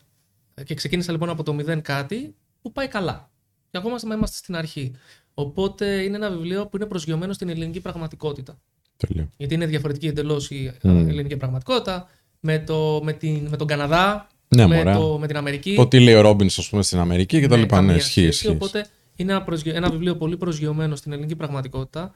Και 0.64 0.74
ξεκίνησα 0.74 1.12
λοιπόν 1.12 1.30
από 1.30 1.44
το 1.44 1.54
μηδέν 1.54 1.82
κάτι 1.82 2.36
που 2.62 2.72
πάει 2.72 2.88
καλά. 2.88 3.30
Και 3.72 3.78
ακόμα 3.78 3.96
είμαστε 4.14 4.38
στην 4.38 4.56
αρχή. 4.56 4.92
Οπότε 5.34 5.86
είναι 6.02 6.16
ένα 6.16 6.30
βιβλίο 6.32 6.68
που 6.68 6.78
είναι 6.78 6.86
προσγειωμένο 6.86 7.34
στην 7.34 7.50
ελληνική 7.50 7.80
πραγματικότητα. 7.80 8.60
Τέλειο. 8.98 9.30
Γιατί 9.38 9.54
είναι 9.54 9.66
διαφορετική 9.66 10.08
εντελώς 10.08 10.50
η 10.50 10.72
Μμ. 10.84 11.08
ελληνική 11.08 11.38
πραγματικότητα. 11.38 12.10
Με, 12.40 12.60
το, 12.60 13.02
με, 13.04 13.14
την, 13.14 13.48
με 13.50 13.58
τον 13.58 13.68
Καναδά, 13.68 14.28
Ναι, 14.48 14.68
με, 14.68 14.76
μωρέ. 14.76 14.94
το, 14.94 15.18
με 15.20 15.28
την 15.28 15.38
Αμερική. 15.38 15.76
Το 15.76 15.88
τι 15.88 16.00
λέει 16.00 16.14
ο 16.14 16.22
Ρόμπινς, 16.22 16.58
ας 16.58 16.70
πούμε, 16.70 16.82
στην 16.84 17.00
Αμερική 17.00 17.40
και 17.40 17.48
τα 17.48 17.56
Ναι, 17.56 17.62
λοιπά. 17.62 17.76
Ναι, 17.76 17.82
καμία 17.82 17.96
ισχύει, 17.96 18.12
σχέση. 18.12 18.28
ισχύει. 18.28 18.48
Οπότε 18.48 18.86
είναι 19.20 19.32
ένα, 19.32 19.44
προσγεω- 19.44 19.76
ένα 19.76 19.90
βιβλίο 19.90 20.16
πολύ 20.16 20.38
προσγειωμένο 20.38 20.96
στην 20.96 21.12
ελληνική 21.12 21.36
πραγματικότητα. 21.36 22.12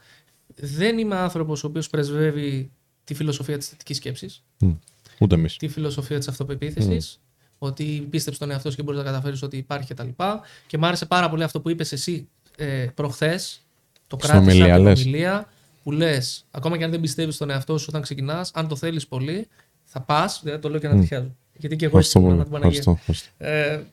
Δεν 0.56 0.98
είμαι 0.98 1.16
άνθρωπος 1.16 1.64
ο 1.64 1.68
οποίος 1.68 1.90
πρεσβεύει 1.90 2.72
τη 3.04 3.14
φιλοσοφία 3.14 3.58
της 3.58 3.68
θετικής 3.68 3.98
σκέψης, 3.98 4.44
Μμ. 4.60 4.72
Ούτε 5.20 5.36
εμείς. 5.36 5.58
τη 5.58 5.68
φιλοσοφία 5.68 6.18
της 6.18 6.28
αυτοπεποίθησης. 6.28 7.20
Ότι 7.58 8.08
πίστεψε 8.10 8.40
τον 8.40 8.52
εαυτό 8.52 8.70
σου 8.70 8.76
και 8.76 8.84
μπορείς 8.84 9.00
να 9.00 9.06
καταφέρεις 9.06 9.42
ότι 9.42 9.58
υπάρχει 9.58 9.94
κτλ. 9.94 10.08
Και, 10.08 10.24
και 10.68 10.78
μου 10.78 10.86
άρεσε 10.86 11.06
πάρα 11.06 11.30
πολύ 11.30 11.44
αυτό 11.44 11.62
που 11.62 11.70
είπες 11.70 11.92
εσύ 11.92 12.28
ε, 12.58 12.88
προχθές. 12.96 13.62
Το 14.08 14.18
Στην 14.22 14.30
κράτησα 14.32 14.52
ομιλία, 14.52 14.76
από 14.76 14.84
την 14.84 14.92
λες. 14.94 15.02
ομιλία 15.06 15.48
που 15.84 15.92
λες, 15.92 16.46
ακόμα 16.52 16.78
και 16.78 16.84
αν 16.84 16.92
δεν 16.92 17.02
πιστεύεις 17.02 17.36
στον 17.36 17.50
εαυτό 17.50 17.78
σου 17.78 17.86
όταν 17.90 18.02
ξεκινάς, 18.02 18.52
αν 18.54 18.68
το 18.68 18.76
θέλεις 18.76 19.08
πολύ, 19.08 19.48
θα 19.84 20.02
πας. 20.02 20.40
Δηλαδή 20.44 20.62
το 20.62 20.70
λέω 20.70 20.80
και 20.80 20.88
να 20.88 21.00
τυχιάζω. 21.00 21.36
Γιατί 21.58 21.76
και 21.76 21.86
εγώ 21.86 21.98
Ευχαριστώ 21.98 22.20
έτσι 22.20 22.32
πολύ. 22.32 22.44
την 22.44 22.52
Παναγία. 22.52 22.80
Ευχαριστώ, 22.80 23.12
ευχαριστώ. 23.12 23.30
Ε, 23.38 23.84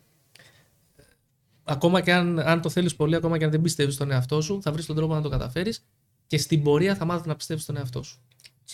ακόμα 1.71 2.01
και 2.01 2.13
αν, 2.13 2.39
αν 2.39 2.61
το 2.61 2.69
θέλεις 2.69 2.95
πολύ, 2.97 3.15
ακόμα 3.15 3.39
και 3.39 3.45
αν 3.45 3.51
δεν 3.51 3.61
πιστεύεις 3.61 3.95
στον 3.95 4.11
εαυτό 4.11 4.41
σου, 4.41 4.59
θα 4.63 4.73
βρεις 4.73 4.87
τον 4.87 4.97
τρόπο 4.97 5.15
να 5.15 5.21
το 5.21 5.29
καταφέρεις 5.29 5.85
και 6.27 6.39
στην 6.39 6.63
πορεία 6.63 6.95
θα 6.95 7.05
μάθεις 7.05 7.27
να 7.27 7.37
πιστεύεις 7.37 7.63
στον 7.63 7.77
εαυτό 7.77 8.03
σου. 8.03 8.19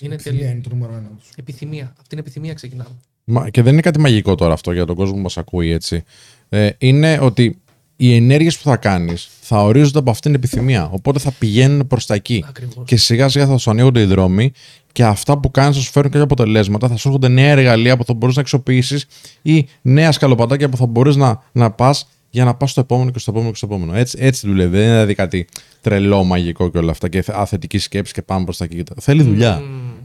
Είναι 0.00 0.14
Επιθυμία 0.14 0.38
τελείως. 0.38 0.54
είναι 0.54 0.68
το 0.68 0.74
νούμερο 0.74 0.92
ένα 0.92 1.10
τους. 1.18 1.30
Επιθυμία. 1.36 1.92
Από 1.98 2.08
την 2.08 2.18
επιθυμία 2.18 2.54
ξεκινάμε. 2.54 2.90
Μα, 3.24 3.50
και 3.50 3.62
δεν 3.62 3.72
είναι 3.72 3.82
κάτι 3.82 4.00
μαγικό 4.00 4.34
τώρα 4.34 4.52
αυτό 4.52 4.72
για 4.72 4.84
τον 4.86 4.96
κόσμο 4.96 5.14
που 5.14 5.20
μας 5.20 5.36
ακούει 5.36 5.70
έτσι. 5.70 6.04
Ε, 6.48 6.70
είναι 6.78 7.18
ότι 7.20 7.60
οι 7.96 8.14
ενέργειες 8.14 8.56
που 8.58 8.62
θα 8.62 8.76
κάνεις 8.76 9.28
θα 9.40 9.62
ορίζονται 9.62 9.98
από 9.98 10.10
αυτήν 10.10 10.32
την 10.32 10.40
επιθυμία. 10.40 10.88
Οπότε 10.90 11.18
θα 11.18 11.32
πηγαίνουν 11.38 11.86
προς 11.86 12.06
τα 12.06 12.14
εκεί. 12.14 12.44
Ακριβώς. 12.48 12.84
Και 12.86 12.96
σιγά 12.96 13.28
σιγά 13.28 13.46
θα 13.46 13.56
σου 13.58 13.70
ανοίγονται 13.70 14.00
οι 14.00 14.04
δρόμοι 14.04 14.52
και 14.92 15.04
αυτά 15.04 15.38
που 15.38 15.50
κάνεις 15.50 15.76
θα 15.76 15.82
σου 15.82 15.90
φέρουν 15.90 16.10
κάποια 16.10 16.24
αποτελέσματα. 16.24 16.88
Θα 16.88 16.96
σου 16.96 17.08
έρχονται 17.08 17.28
νέα 17.28 17.50
εργαλεία 17.50 17.96
που 17.96 18.04
θα 18.04 18.14
μπορείς 18.14 18.34
να 18.34 18.40
αξιοποιήσεις 18.40 19.06
ή 19.42 19.66
νέα 19.82 20.12
σκαλοπατάκια 20.12 20.68
που 20.68 20.76
θα 20.76 20.86
μπορείς 20.86 21.16
να, 21.16 21.42
να 21.52 21.70
πας 21.70 22.08
για 22.36 22.44
να 22.44 22.54
πας 22.54 22.70
στο 22.70 22.80
επόμενο 22.80 23.10
και 23.10 23.18
στο 23.18 23.30
επόμενο 23.30 23.50
και 23.50 23.56
στο 23.56 23.66
επόμενο. 23.66 23.94
Έτσι, 23.94 24.18
έτσι 24.20 24.46
δουλεύει. 24.46 24.70
Δεν 24.76 24.80
είναι 24.82 24.92
δηλαδή 24.92 25.14
κάτι 25.14 25.46
τρελό, 25.80 26.24
μαγικό 26.24 26.70
και 26.70 26.78
όλα 26.78 26.90
αυτά 26.90 27.08
και 27.08 27.24
αθετική 27.32 27.78
σκέψη 27.78 28.12
και 28.12 28.22
πάμε 28.22 28.44
προς 28.44 28.56
τα 28.56 28.64
εκεί. 28.64 28.82
Θέλει 29.00 29.22
δουλειά. 29.22 29.62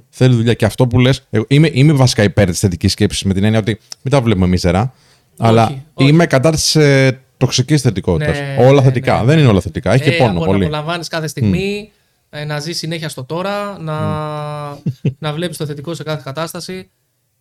Θέλει 0.09 0.35
δουλειά. 0.35 0.53
Και 0.53 0.65
αυτό 0.65 0.87
που 0.87 0.99
λες, 0.99 1.27
είμαι, 1.47 1.69
είμαι 1.73 1.93
βασικά 1.93 2.23
υπέρ 2.23 2.49
της 2.49 2.59
θετικής 2.59 2.91
σκέψης 2.91 3.23
με 3.23 3.33
την 3.33 3.43
έννοια 3.43 3.59
ότι 3.59 3.79
μην 4.01 4.13
τα 4.13 4.21
βλέπουμε 4.21 4.47
μίζερα. 4.47 4.93
αλλά 5.37 5.63
όχι. 5.93 6.09
είμαι 6.09 6.25
κατά 6.25 6.51
της 6.51 6.75
ε, 6.75 7.19
τοξικής 7.37 7.81
θετικότητας. 7.81 8.39
Ναι, 8.39 8.55
όλα 8.59 8.73
ναι, 8.73 8.81
θετικά. 8.81 9.19
ναι. 9.19 9.25
Δεν 9.25 9.37
είναι 9.39 9.47
όλα 9.47 9.61
θετικά. 9.61 9.93
Έχει 9.93 10.03
και 10.03 10.11
πόνο 10.17 10.31
απο- 10.31 10.45
πολύ. 10.45 10.59
Να 10.59 10.65
απολαμβάνεις 10.65 11.07
κάθε 11.07 11.27
στιγμή, 11.27 11.91
ε, 12.29 12.45
να 12.45 12.59
ζεις 12.59 12.77
συνέχεια 12.77 13.09
στο 13.09 13.23
τώρα, 13.23 13.77
να, 13.79 13.99
να 15.19 15.33
βλέπεις 15.33 15.57
το 15.57 15.65
θετικό 15.65 15.93
σε 15.93 16.03
κάθε 16.03 16.21
κατάσταση. 16.23 16.89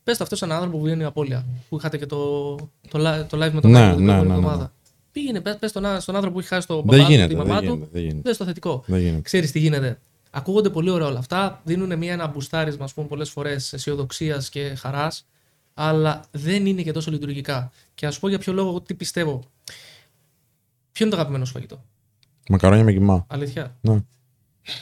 Πες 0.05 0.17
το 0.17 0.25
αυτό 0.25 0.37
σε 0.37 0.45
έναν 0.45 0.57
άνθρωπο 0.57 0.79
που 0.79 0.85
βγαίνει 0.85 1.03
η 1.03 1.05
απώλεια. 1.05 1.45
Που 1.69 1.77
είχατε 1.77 1.97
και 1.99 2.07
το, 2.07 2.55
το, 2.91 2.99
li- 2.99 3.25
το 3.29 3.45
live 3.45 3.51
με 3.53 3.61
τον 3.61 3.71
Ναι, 3.71 3.79
Άγγελο 3.79 3.97
την 3.97 4.05
ναι, 4.05 4.13
προηγούμενη 4.13 4.23
ναι, 4.23 4.23
ναι, 4.27 4.35
εβδομάδα. 4.35 4.73
Πήγαινε, 5.13 5.41
πες 5.41 5.71
στον, 5.71 5.85
α- 5.87 6.01
στον 6.01 6.15
άνθρωπο 6.15 6.35
που 6.35 6.41
έχει 6.41 6.49
χάσει 6.49 6.67
το 6.67 6.75
Δεν 6.75 6.85
παπά 6.85 7.05
του, 7.05 7.11
γίνεται, 7.11 7.29
τη 7.29 7.35
δεν 7.35 7.47
μαμά 7.47 7.61
γίνεται, 7.61 7.79
του. 7.85 7.89
δεν 7.93 8.03
γίνεται. 8.03 8.21
Δες 8.25 8.37
το 8.37 8.45
θετικό. 8.45 8.83
Δεν 8.87 9.01
γίνεται. 9.01 9.21
Ξέρεις 9.21 9.51
τι 9.53 9.59
γίνεται. 9.59 9.99
Ακούγονται 10.31 10.71
πολύ 10.71 10.91
ωραία 10.91 11.07
όλα 11.07 11.19
αυτά. 11.19 11.61
Δίνουν 11.65 11.99
μια 11.99 12.13
ένα 12.13 12.27
μπουστάρισμα, 12.27 12.85
ας 12.85 12.95
πούμε, 12.95 13.07
πολλές 13.07 13.31
φορές 13.31 13.73
αισιοδοξίας 13.73 14.49
και 14.49 14.75
χαράς. 14.75 15.27
Αλλά 15.75 16.21
δεν 16.31 16.67
είναι 16.67 16.83
και 16.83 16.93
τόσο 16.93 17.11
λειτουργικά. 17.11 17.71
Και 17.95 18.07
να 18.07 18.13
σου 18.13 18.21
πω 18.21 18.29
για 18.29 18.39
ποιο 18.39 18.53
λόγο, 18.53 18.69
εγώ 18.69 18.81
τι 18.81 18.95
πιστεύω. 18.95 19.43
Ποιο 20.93 21.05
είναι 21.05 21.11
το 21.15 21.17
αγαπημένο 21.21 21.45
σου 21.45 21.53
φαγητό; 21.53 21.85
Μακαρόνια 22.49 22.85
με 22.85 22.93
κοιμά. 22.93 23.27
Αλήθεια; 23.29 23.77
Ναι. 23.81 23.99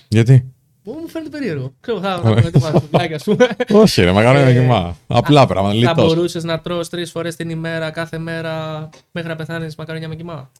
Γιατί; 0.09 0.53
Μου 0.95 1.01
μου 1.01 1.09
φαίνεται 1.09 1.31
περίεργο. 1.31 1.73
Ξέρω, 1.81 2.01
θα 2.01 2.21
θα 2.43 2.51
το 2.51 2.59
βάζω 2.59 2.79
στο 2.79 2.87
πλάκι, 2.91 3.15
ας 3.15 3.23
πούμε. 3.25 3.47
Όχι, 3.73 4.03
ρε, 4.03 4.13
μακαρόνια 4.13 4.45
με 4.45 4.51
Ε, 4.51 4.61
κοιμά. 4.61 4.97
Απλά 5.07 5.47
πράγματα. 5.47 5.75
Θα 5.81 5.91
Λιτός. 5.91 6.15
μπορούσες 6.15 6.45
να 6.45 6.61
τρως 6.61 6.89
τρεις 6.89 7.11
φορές 7.11 7.37
την 7.37 7.51
ημέρα, 7.51 7.91
κάθε 7.91 8.19
μέρα, 8.19 8.89
μέχρι 9.13 9.29
να 9.29 9.37
πεθάνεις 9.37 9.75
μακαρόνια 9.77 10.09
με 10.09 10.15
κοιμά; 10.15 10.51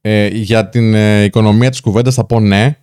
Ε, 0.00 0.26
για 0.26 0.68
την 0.68 0.94
ε, 0.94 1.22
οικονομία 1.24 1.70
της 1.70 1.80
κουβέντας 1.80 2.14
θα 2.14 2.24
πω 2.24 2.40
ναι. 2.40 2.76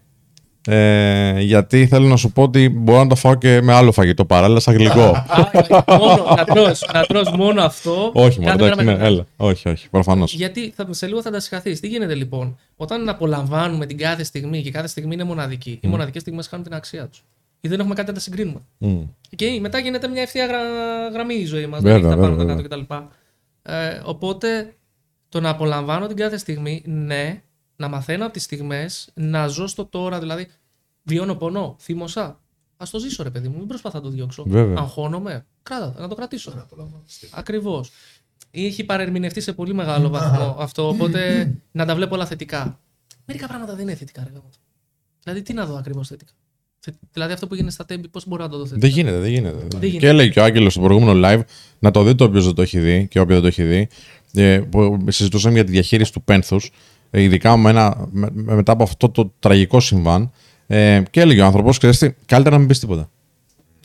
Ε, 0.69 1.39
γιατί 1.39 1.87
θέλω 1.87 2.07
να 2.07 2.15
σου 2.15 2.31
πω 2.31 2.41
ότι 2.43 2.69
μπορώ 2.69 3.03
να 3.03 3.07
το 3.09 3.15
φάω 3.15 3.35
και 3.35 3.61
με 3.61 3.73
άλλο 3.73 3.91
φαγητό 3.91 4.25
παράλληλα, 4.25 4.59
σαν 4.59 4.75
γλυκό. 4.75 5.01
Α, 5.01 5.49
μόνο, 5.99 6.33
να 6.37 6.43
τρως, 6.45 6.85
να 6.93 7.03
τρως 7.05 7.31
μόνο 7.31 7.61
αυτό. 7.61 8.11
όχι, 8.13 8.39
μόνο 8.39 8.51
κάθε 8.57 8.57
μέρα 8.63 8.65
εντάξει, 8.71 8.85
ναι, 8.85 8.91
μέχρι- 8.91 9.05
έλα. 9.07 9.25
Όχι, 9.37 9.69
όχι, 9.69 9.89
προφανώς. 9.89 10.33
Γιατί 10.33 10.73
θα, 10.75 10.87
σε 10.89 11.07
λίγο 11.07 11.21
θα 11.21 11.31
τα 11.31 11.39
συγχαθεί. 11.39 11.79
Τι 11.79 11.87
γίνεται 11.87 12.15
λοιπόν, 12.15 12.57
όταν 12.75 13.09
απολαμβάνουμε 13.09 13.85
την 13.85 13.97
κάθε 13.97 14.23
στιγμή 14.23 14.61
και 14.61 14.71
κάθε 14.71 14.87
στιγμή 14.87 15.13
είναι 15.13 15.23
μοναδική, 15.23 15.79
οι 15.81 15.87
μοναδικέ 15.87 16.19
στιγμέ 16.19 16.43
χάνουν 16.49 16.65
την 16.65 16.73
αξία 16.75 17.07
τους. 17.07 17.23
Ή 17.61 17.67
δεν 17.67 17.79
έχουμε 17.79 17.95
κάτι 17.95 18.07
να 18.07 18.13
τα 18.13 18.19
συγκρίνουμε. 18.19 18.59
Και 19.35 19.57
μετά 19.61 19.79
γίνεται 19.79 20.07
μια 20.07 20.21
ευθεία 20.21 20.45
γρα- 20.45 21.09
γραμμή 21.13 21.33
η 21.33 21.45
ζωή 21.45 21.65
μας. 21.65 21.81
Βέβαια, 21.81 21.99
Δεν 21.99 22.07
έχει 22.09 22.15
τα 22.15 22.21
πάνω 22.21 22.35
βέβαια, 22.35 22.55
τα 22.55 22.61
κάτω 22.61 22.83
κτλ. 22.85 22.93
Ε, 23.71 24.01
οπότε 24.03 24.73
το 25.29 25.39
να 25.39 25.49
απολαμβάνω 25.49 26.07
την 26.07 26.15
κάθε 26.15 26.37
στιγμή, 26.37 26.81
ναι, 26.85 27.41
να 27.77 27.87
μαθαίνω 27.87 28.23
από 28.23 28.33
τις 28.33 28.43
στιγμές, 28.43 29.09
να 29.13 29.47
ζω 29.47 29.67
στο 29.67 29.85
τώρα, 29.85 30.19
δηλαδή 30.19 30.47
βιώνω 31.03 31.35
πονό, 31.35 31.75
θύμωσα. 31.79 32.39
Α 32.77 32.85
το 32.91 32.99
ζήσω, 32.99 33.23
ρε 33.23 33.29
παιδί 33.29 33.47
μου, 33.47 33.57
μην 33.57 33.67
προσπαθώ 33.67 33.97
να 33.97 34.03
το 34.03 34.09
διώξω. 34.09 34.43
Βέβαια. 34.47 34.77
Αγχώνομαι, 34.77 35.45
κράτα, 35.63 35.95
να 35.99 36.07
το 36.07 36.15
κρατήσω. 36.15 36.67
Ακριβώς. 37.31 37.91
Έχει 38.51 38.83
παρερμηνευτεί 38.83 39.41
σε 39.41 39.53
πολύ 39.53 39.73
μεγάλο 39.73 40.09
βαθμό 40.09 40.55
αυτό, 40.59 40.87
οπότε 40.87 41.51
να 41.71 41.85
τα 41.85 41.95
βλέπω 41.95 42.15
όλα 42.15 42.25
θετικά. 42.25 42.79
Μερικά 43.25 43.47
πράγματα 43.47 43.73
δεν 43.75 43.81
είναι 43.87 43.95
θετικά, 43.95 44.23
ρε 44.23 44.29
γάμο. 44.33 44.49
Δηλαδή, 45.23 45.41
τι 45.41 45.53
να 45.53 45.65
δω 45.65 45.75
ακριβώς 45.75 46.07
θετικά; 46.07 46.31
Θε- 46.79 46.93
Δηλαδή, 47.11 47.33
αυτό 47.33 47.47
που 47.47 47.55
γίνεται 47.55 47.73
στα 47.73 47.85
τέμπη, 47.85 48.07
πώς 48.07 48.27
μπορώ 48.27 48.43
να 48.43 48.49
το 48.49 48.57
δω 48.57 48.65
θετικά; 48.65 48.87
Δεν 48.87 48.95
γίνεται, 48.95 49.19
δεν 49.19 49.31
γίνεται. 49.31 49.65
γίνεται. 49.65 49.87
Και 49.97 50.07
έλεγε 50.07 50.29
και 50.29 50.39
ο 50.39 50.43
Άγγελος 50.43 50.73
στο 50.73 50.81
προηγούμενο 50.81 51.27
live 51.27 51.41
να 51.79 51.91
το 51.91 52.03
δείτε 52.03 52.23
όποιος 52.23 52.45
δεν 52.45 52.53
το 52.53 52.61
έχει 52.61 52.79
δει 52.79 53.07
και 53.07 53.19
όποιο 53.19 53.33
δεν 53.33 53.41
το 53.41 53.47
έχει 53.47 53.63
δει. 53.63 53.87
Ε, 54.33 54.59
που 54.59 55.05
συζητούσαμε 55.09 55.53
για 55.53 55.63
τη 55.63 55.71
διαχείριση 55.71 56.11
του 56.13 56.23
πένθους, 56.23 56.65
ε, 56.65 56.71
ειδικά 57.11 57.57
με 57.57 57.69
ένα, 57.69 58.07
με- 58.11 58.29
με- 58.33 58.53
μετά 58.55 58.71
από 58.71 58.83
αυτό 58.83 59.09
το 59.09 59.33
τραγικό 59.39 59.79
συμβάν. 59.79 60.31
Ε, 60.67 61.01
και 61.11 61.19
έλεγε 61.21 61.41
ο 61.41 61.45
άνθρωπος, 61.45 61.77
ξέρεις 61.77 61.97
τι, 61.97 62.11
καλύτερα 62.25 62.53
να 62.55 62.59
μην 62.59 62.67
πεις 62.67 62.79
τίποτα. 62.79 63.09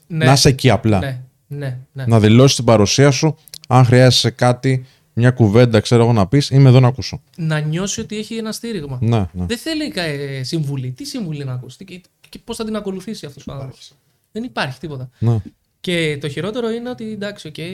Ναι, 0.06 0.24
Να 0.24 0.32
είσαι 0.32 0.48
εκεί 0.48 0.70
απλά. 0.70 0.98
ναι, 0.98 1.22
ναι, 1.46 1.78
ναι. 1.92 2.04
Να 2.06 2.20
δηλώσεις 2.20 2.56
την 2.56 2.64
παρουσία 2.64 3.10
σου. 3.10 3.36
Αν 3.68 3.84
χρειάζεσαι 3.84 4.30
κάτι, 4.30 4.84
μια 5.12 5.30
κουβέντα, 5.30 5.80
ξέρω 5.80 6.02
εγώ 6.02 6.12
να 6.12 6.26
πεις, 6.26 6.50
είμαι 6.50 6.68
εδώ 6.68 6.80
να 6.80 6.88
ακούσω. 6.88 7.22
Να 7.36 7.58
νιώσει 7.60 8.00
ότι 8.00 8.18
έχει 8.18 8.34
ένα 8.36 8.52
στήριγμα. 8.52 8.98
Ναι, 9.00 9.18
ναι. 9.32 9.46
Δεν 9.46 9.58
θέλει 9.58 9.92
ε, 9.94 10.42
συμβουλή. 10.42 10.90
Τι 10.90 11.04
συμβουλή 11.04 11.44
να 11.44 11.52
ακούσει 11.52 11.84
και, 11.84 12.00
και 12.28 12.38
πώς 12.44 12.56
θα 12.56 12.64
την 12.64 12.76
ακολουθήσει 12.76 13.26
αυτός 13.26 13.46
ο 13.46 13.52
άνθρωπος. 13.52 13.92
Δεν 14.32 14.42
υπάρχει 14.42 14.78
τίποτα. 14.78 15.10
ναι. 15.18 15.36
Και 15.80 16.18
το 16.20 16.28
χειρότερο 16.28 16.70
είναι 16.70 16.90
ότι 16.90 17.12
εντάξει, 17.12 17.48
οκ, 17.48 17.58
ε, 17.58 17.64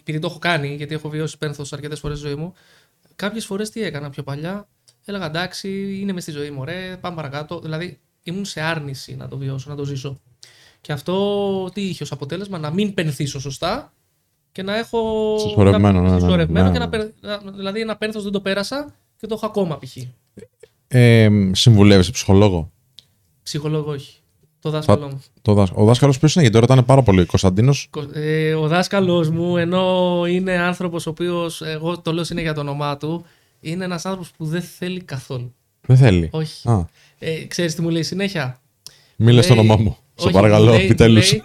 επειδή 0.00 0.18
το 0.18 0.26
έχω 0.26 0.38
κάνει, 0.38 0.74
γιατί 0.74 0.94
έχω 0.94 1.08
βιώσει 1.08 1.38
πένθος 1.38 1.72
αρκετές 1.72 1.98
φορές 2.00 2.18
στη 2.18 2.26
ζωή 2.26 2.36
μου, 2.36 2.54
κάποιες 3.16 3.46
φορές 3.46 3.70
τι 3.70 3.82
έκανα 3.82 4.10
πιο 4.10 4.22
παλιά. 4.22 4.68
Έλεγα 5.04 5.26
εντάξει, 5.26 5.98
είναι 6.00 6.12
μες 6.12 6.22
στη 6.22 6.32
ζωή 6.32 6.50
μου, 6.50 6.60
ωραία, 6.60 6.98
πάμε 6.98 7.16
παρακάτω. 7.16 7.60
Δηλαδή 7.60 7.98
ήμουν 8.22 8.44
σε 8.44 8.60
άρνηση 8.60 9.16
να 9.16 9.28
το 9.28 9.36
βιώσω, 9.36 9.70
να 9.70 9.76
το 9.76 9.84
ζήσω. 9.84 10.20
Και 10.80 10.92
αυτό 10.92 11.68
τι 11.72 11.82
είχε 11.82 12.02
ως 12.02 12.12
αποτέλεσμα, 12.12 12.58
να 12.58 12.70
μην 12.70 12.94
πενθήσω 12.94 13.40
σωστά 13.40 13.92
και 14.52 14.62
να 14.62 14.78
έχω. 14.78 15.36
Συσσωρευμένο, 15.38 16.00
ναι, 16.00 16.06
ναι, 16.06 16.14
ναι, 16.14 16.20
συσσωρευμένο 16.20 16.66
ναι, 16.66 16.72
και 16.72 16.78
ναι. 16.78 16.84
να, 16.84 16.90
περ- 16.90 17.12
να- 17.20 17.52
δηλαδή 17.52 17.80
ένα 17.80 17.96
πένθος 17.96 18.22
δεν 18.22 18.32
το 18.32 18.40
πέρασα 18.40 18.94
και 19.16 19.26
το 19.26 19.34
έχω 19.34 19.46
ακόμα 19.46 19.78
π.χ. 19.78 19.96
Ε, 20.88 21.28
Συμβουλεύει 21.52 22.10
ψυχολόγο; 22.12 22.70
Ψυχολόγο 23.42 23.90
όχι. 23.90 24.18
Το 24.64 24.70
δάσκαλό 24.70 25.06
μου. 25.06 25.22
Το 25.42 25.52
δάσ... 25.54 25.70
Ο 25.74 25.84
δάσκαλος 25.84 26.18
ποιος 26.18 26.34
είναι, 26.34 26.42
γιατί 26.42 26.58
ρωτάνε 26.58 26.82
πάρα 26.82 27.02
πολύ. 27.02 27.24
Κωνσταντίνος. 27.24 27.86
Κο- 27.90 28.08
Ε, 28.12 28.54
ο 28.54 28.66
δάσκαλος 28.68 29.30
μου, 29.30 29.56
ενώ 29.56 30.22
είναι 30.28 30.52
άνθρωπος 30.58 31.06
ο 31.06 31.10
οποίος, 31.10 31.62
εγώ 31.62 31.98
το 32.00 32.12
λέω 32.12 32.24
συνέχεια 32.24 32.54
το 32.54 32.60
όνομά 32.60 32.96
του, 32.96 33.24
είναι 33.60 33.84
ένας 33.84 34.04
άνθρωπος 34.06 34.30
που 34.36 34.44
δεν 34.44 34.62
θέλει 34.62 35.00
καθόλου. 35.02 35.54
Δεν 35.86 35.96
θέλει. 35.96 36.28
Όχι. 36.32 36.68
Α, 36.68 36.86
Ε, 37.18 37.44
ξέρεις 37.46 37.74
τι 37.74 37.82
μου 37.82 37.88
λέει 37.88 38.02
συνέχεια; 38.02 38.60
μίλα 39.16 39.42
στο 39.42 39.54
Λέει- 39.54 39.64
όνομά 39.64 39.82
μου. 39.82 39.96
Σε 40.14 40.24
όχι, 40.24 40.34
παρακαλώ, 40.34 40.64
μου 40.64 40.70
λέει- 40.70 40.78
μου 40.78 40.84
επιτέλου. 40.84 41.12
λέει, 41.14 41.42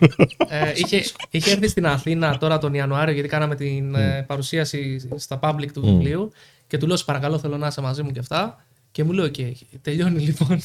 ε, 0.47 0.71
είχε, 0.75 1.03
είχε 1.29 1.51
έρθει 1.51 1.67
στην 1.67 1.85
Αθήνα 1.85 2.37
τώρα 2.37 2.57
τον 2.57 2.73
Ιανουάριο, 2.73 3.13
γιατί 3.13 3.29
κάναμε 3.29 3.55
την 3.55 3.95
ε, 3.95 4.23
παρουσίαση 4.27 5.07
στα 5.15 5.39
Public 5.43 5.67
του 5.73 5.81
βιβλίου. 5.81 6.31
Και 6.67 6.77
του 6.77 6.87
λέω: 6.87 6.95
«Σε 6.95 7.03
παρακαλώ, 7.05 7.39
θέλω 7.39 7.57
να 7.57 7.67
είσαι 7.67 7.81
μαζί 7.81 8.03
μου 8.03 8.11
και 8.11 8.19
αυτά. 8.19 8.65
Και 8.91 9.03
μου 9.03 9.11
λέει: 9.11 9.25
Οκ, 9.25 9.35
τελειώνει 9.81 10.19
λοιπόν. 10.19 10.61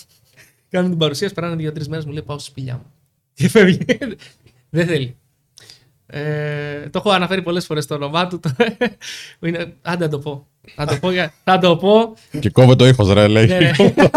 Κάνουμε 0.74 0.90
την 0.90 0.98
παρουσίαση, 1.02 1.34
περνάνε 1.34 1.56
δύο-τρεις 1.56 1.88
μέρες, 1.88 2.04
μου 2.04 2.12
λέει: 2.12 2.22
Πάω 2.22 2.38
στη 2.38 2.50
σπηλιά 2.50 2.74
μου. 2.74 2.84
Και 3.34 3.48
φεύγει. 3.48 3.78
Δεν 4.70 4.86
θέλει. 4.86 5.16
Ε, 6.06 6.88
το 6.90 6.98
έχω 6.98 7.10
αναφέρει 7.10 7.42
πολλές 7.42 7.66
φορές 7.66 7.86
το 7.86 7.94
όνομά 7.94 8.26
του. 8.26 8.40
Το- 8.40 8.50
Είναι, 9.48 9.72
άντε 9.82 10.04
να 10.04 10.10
το 10.10 10.18
πω. 10.18 10.46
Να 10.76 10.86
το 10.86 10.96
πω, 11.00 11.10
για- 11.10 11.32
θα 11.44 11.58
το 11.58 11.76
πω. 11.76 12.14
Και 12.40 12.50
κόβε 12.50 12.74
το 12.76 12.86
ήχος, 12.86 13.12
ρε, 13.12 13.26
λέει. 13.28 13.46
Ναι, 13.46 13.58
ναι. 13.58 13.70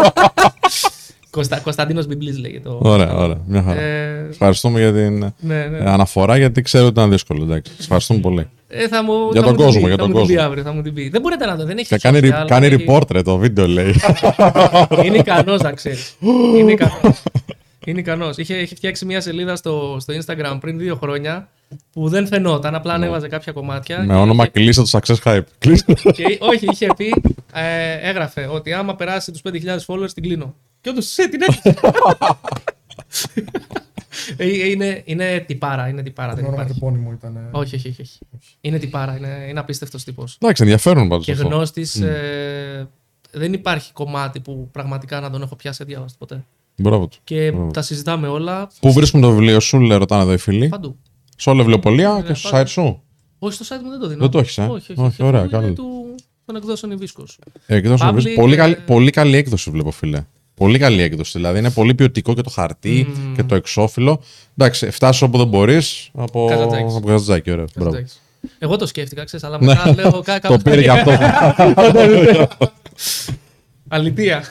Κωνστα, 1.30 1.58
Κωνσταντίνος 1.60 2.06
Μπιμπλής 2.06 2.38
λέγεται. 2.38 2.68
το- 2.68 2.78
Ωραία, 2.82 3.14
ωραία. 3.14 3.40
Μια 3.46 3.62
χαρά. 3.62 3.80
Ε, 3.80 4.26
Ευχαριστούμε 4.30 4.80
για 4.80 4.92
την 4.92 5.18
ναι, 5.18 5.66
ναι. 5.66 5.78
ε, 5.78 5.90
αναφορά 5.90 6.36
γιατί 6.36 6.62
ξέρω 6.62 6.84
ότι 6.86 6.92
ήταν 6.92 7.10
δύσκολο. 7.10 7.42
Εντάξει. 7.44 7.72
Σας 7.72 7.80
ευχαριστούμε 7.84 8.20
πολύ. 8.20 8.48
Ε, 8.70 8.88
θα 8.88 9.02
μου, 9.02 9.28
Για 9.32 9.40
θα 9.40 9.46
τον 9.46 9.50
μου 9.50 9.56
την 9.56 9.64
κόσμο, 9.64 9.80
πει, 9.80 9.86
για 9.86 9.90
θα 9.90 9.96
τον 9.96 10.10
μου 10.10 10.16
την 10.16 10.26
πει 10.26 10.32
κόσμο. 10.32 10.48
αύριο, 10.48 10.62
θα 10.64 10.72
μου 10.72 10.82
την 10.82 10.94
πει. 10.94 11.08
Δεν 11.08 11.20
μπορείτε 11.20 11.46
να 11.46 11.56
το, 11.56 11.64
δεν 11.64 11.78
έχει 11.78 11.88
Και 11.88 11.96
κάνει, 11.98 12.20
social, 12.22 12.42
re- 12.42 12.46
κάνει 12.46 12.66
έχει- 12.66 12.84
report 12.88 13.10
ρε, 13.10 13.22
το 13.22 13.36
βίντεο 13.36 13.66
λέει. 13.66 13.94
Είναι 15.04 15.16
ικανός, 15.16 15.60
να 15.62 15.72
ξέρεις. 15.72 16.16
Είναι 16.56 16.72
ικανός. 16.72 17.22
Είναι 17.84 18.00
ικανός. 18.00 18.36
Είχε, 18.36 18.54
είχε 18.54 18.74
φτιάξει 18.74 19.04
μια 19.04 19.20
σελίδα 19.20 19.56
στο, 19.56 19.96
στο 20.00 20.14
Instagram 20.14 20.56
πριν 20.60 20.78
δύο 20.78 20.96
χρόνια 20.96 21.48
που 21.92 22.08
δεν 22.08 22.26
φαινόταν. 22.26 22.74
Απλά 22.74 22.94
ανέβαζε 22.94 23.28
κάποια 23.28 23.52
κομμάτια. 23.52 23.98
Με 23.98 24.06
και 24.06 24.12
όνομα 24.12 24.42
είχε- 24.42 24.52
κλείσε 24.52 24.82
το 24.82 24.88
success 24.98 25.16
hype. 25.24 25.42
Κλείσε. 25.58 25.84
και, 26.14 26.24
όχι, 26.40 26.66
είχε 26.72 26.86
πει, 26.96 27.22
ε, 27.52 28.08
έγραφε 28.08 28.48
ότι 28.52 28.72
άμα 28.72 28.94
περάσει 28.96 29.32
τους 29.32 29.40
5.000 29.44 29.54
followers 29.86 30.10
την 30.14 30.22
κλείνω. 30.22 30.54
Και 30.80 30.88
όντως, 30.88 31.06
σε 31.06 31.28
την 31.28 31.40
έκλεισε. 31.42 31.80
Ε, 34.36 34.68
είναι, 34.68 35.02
είναι 35.04 35.44
τυπάρα, 35.46 35.88
είναι 35.88 36.02
τυπάρα. 36.02 36.30
Το 36.30 36.36
Δεν 36.36 36.44
όνομα 36.44 36.62
υπάρχει. 36.62 36.80
τεπώνυμο 36.80 37.12
ήταν. 37.12 37.36
ε, 37.36 37.48
Όχι, 37.50 37.74
όχι, 37.74 37.88
όχι, 37.88 38.00
όχι. 38.02 38.18
Είναι 38.60 38.78
τυπάρα, 38.78 39.16
είναι, 39.16 39.46
είναι 39.48 39.60
απίστευτος 39.60 40.04
τύπος. 40.04 40.36
Εντάξει, 40.40 40.62
ενδιαφέρον 40.62 41.08
πάντως 41.08 41.24
Και 41.24 41.32
αυτό. 41.32 41.46
γνώστης. 41.46 42.00
Ε, 42.00 42.88
δεν 43.30 43.52
υπάρχει 43.52 43.92
κομμάτι 43.92 44.40
που 44.40 44.68
πραγματικά 44.72 45.20
να 45.20 45.30
τον 45.30 45.42
έχω 45.42 45.56
πιάσει 45.56 45.82
αδιάβαστο 45.82 46.16
ποτέ. 46.18 46.44
Μπράβο 46.76 47.06
του. 47.06 47.16
Και 47.24 47.50
Μπράβο. 47.52 47.70
τα 47.70 47.82
συζητάμε 47.82 48.28
όλα 48.28 48.68
Πού 48.80 48.92
βρίσκουν 48.92 49.20
το 49.20 49.30
βιβλίο 49.30 49.60
σου, 49.60 49.80
λέει, 49.80 49.98
ρωτάνε 49.98 50.22
εδώ 50.22 50.32
οι 50.32 50.36
φίλοι. 50.38 50.68
παντού. 50.68 50.96
Σε 51.36 51.50
όλα 51.50 51.58
βιβλιοπολία 51.58 52.12
Ναι, 52.12 52.22
και 52.22 52.34
στο 52.34 52.48
παντού. 52.50 52.64
site 52.64 52.68
σου. 52.68 53.02
Όχι, 53.38 53.64
στο 53.64 53.76
site 53.76 53.80
μου 53.82 53.90
δεν 53.90 54.00
το 54.00 54.06
δίνω. 54.08 54.20
Δεν 54.20 54.30
το 54.30 54.38
έχεις, 54.38 54.58
ε; 54.58 54.62
Όχι, 54.62 54.72
όχι. 54.72 54.92
Όχι, 54.92 55.00
όχι. 55.00 55.22
ωραία, 55.22 55.40
Αυτό 55.40 55.50
καλό. 55.52 55.66
Είναι 55.66 55.74
του, 55.74 56.14
των 56.44 56.56
εκδόσεων 56.56 56.92
Ιβίσκο. 56.92 57.24
Εκδόση 57.66 58.02
Public, 58.04 58.06
νομίζω. 58.08 58.34
Πολύ, 58.34 58.52
ε, 58.52 58.56
καλή, 58.56 58.76
πολύ 58.86 59.10
καλή 59.10 59.36
έκδοση 59.36 59.70
βλέπω, 59.70 59.90
φίλε. 59.90 60.24
Πολύ 60.58 60.78
καλή 60.78 61.02
έκδοση. 61.02 61.32
Δηλαδή 61.38 61.58
είναι 61.58 61.70
πολύ 61.70 61.94
ποιοτικό 61.94 62.34
και 62.34 62.40
το 62.42 62.50
χαρτί 62.50 63.06
Μμμ. 63.14 63.34
και 63.34 63.42
το 63.42 63.54
εξώφυλλο. 63.54 64.20
Εντάξει, 64.56 64.90
φτάσει 64.90 65.24
όπου 65.24 65.38
δεν 65.38 65.46
μπορείς 65.46 66.10
από 66.14 66.46
Καζατζάκης. 66.48 66.94
από 66.96 67.06
Καζατζάκη. 67.06 67.50
Ωραία. 67.50 67.64
Μπράβο. 67.76 67.96
Εγώ 68.58 68.76
το 68.76 68.86
σκέφτηκα, 68.86 69.24
ξέρεις, 69.24 69.44
αλλά 69.46 69.62
μετά 69.62 69.94
λέω 69.94 70.22
κα- 70.24 70.40
Το 70.40 70.58
πήρε 70.64 70.80
για 70.80 70.92
αυτό. 70.92 71.10
Αλητία. 73.88 74.44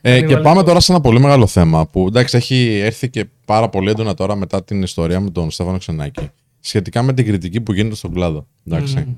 Ε, 0.00 0.16
Είναι 0.16 0.26
και 0.26 0.32
πάμε 0.34 0.42
βαλικό. 0.44 0.64
τώρα 0.64 0.80
σε 0.80 0.92
ένα 0.92 1.00
πολύ 1.00 1.20
μεγάλο 1.20 1.46
θέμα 1.46 1.86
που 1.86 2.04
εντάξει 2.08 2.36
έχει 2.36 2.78
έρθει 2.82 3.10
και 3.10 3.26
πάρα 3.44 3.68
πολύ 3.68 3.90
έντονα 3.90 4.14
τώρα 4.14 4.34
μετά 4.36 4.64
την 4.64 4.82
ιστορία 4.82 5.20
με 5.20 5.30
τον 5.30 5.50
Στέφανο 5.50 5.78
Ξενάκη. 5.78 6.30
Σχετικά 6.60 7.02
με 7.02 7.12
την 7.12 7.26
κριτική 7.26 7.60
που 7.60 7.72
γίνεται 7.72 7.94
στον 7.94 8.12
κλάδο. 8.14 8.46
Εντάξει. 8.66 8.96
Μμμ. 8.96 9.14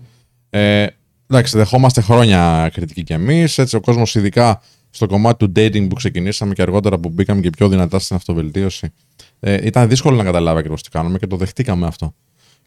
Ε, 0.51 0.87
εντάξει, 1.31 1.57
δεχόμαστε 1.57 2.01
χρόνια 2.01 2.71
κριτική 2.73 3.03
κι 3.03 3.13
εμείς. 3.13 3.59
Έτσι, 3.59 3.77
ο 3.77 3.81
κόσμος, 3.81 4.15
ειδικά 4.15 4.63
στο 4.97 5.07
κομμάτι 5.07 5.47
του 5.47 5.53
dating 5.57 5.89
που 5.89 5.95
ξεκινήσαμε 5.95 6.55
και 6.55 6.63
αργότερα 6.63 6.99
που 6.99 7.09
μπήκαμε 7.09 7.41
και 7.41 7.51
πιο 7.51 7.69
δυνατά 7.69 7.99
στην 7.99 8.17
αυτοβελτίωση, 8.17 8.93
ε, 9.41 9.67
ήταν 9.67 9.89
δύσκολο 9.89 10.17
να 10.17 10.25
καταλάβει 10.25 10.59
ακριβώς 10.59 10.83
τι 10.83 10.91
κάνουμε 10.91 11.19
και 11.19 11.27
το 11.27 11.37
δεχτήκαμε 11.37 11.87
αυτό. 11.87 12.15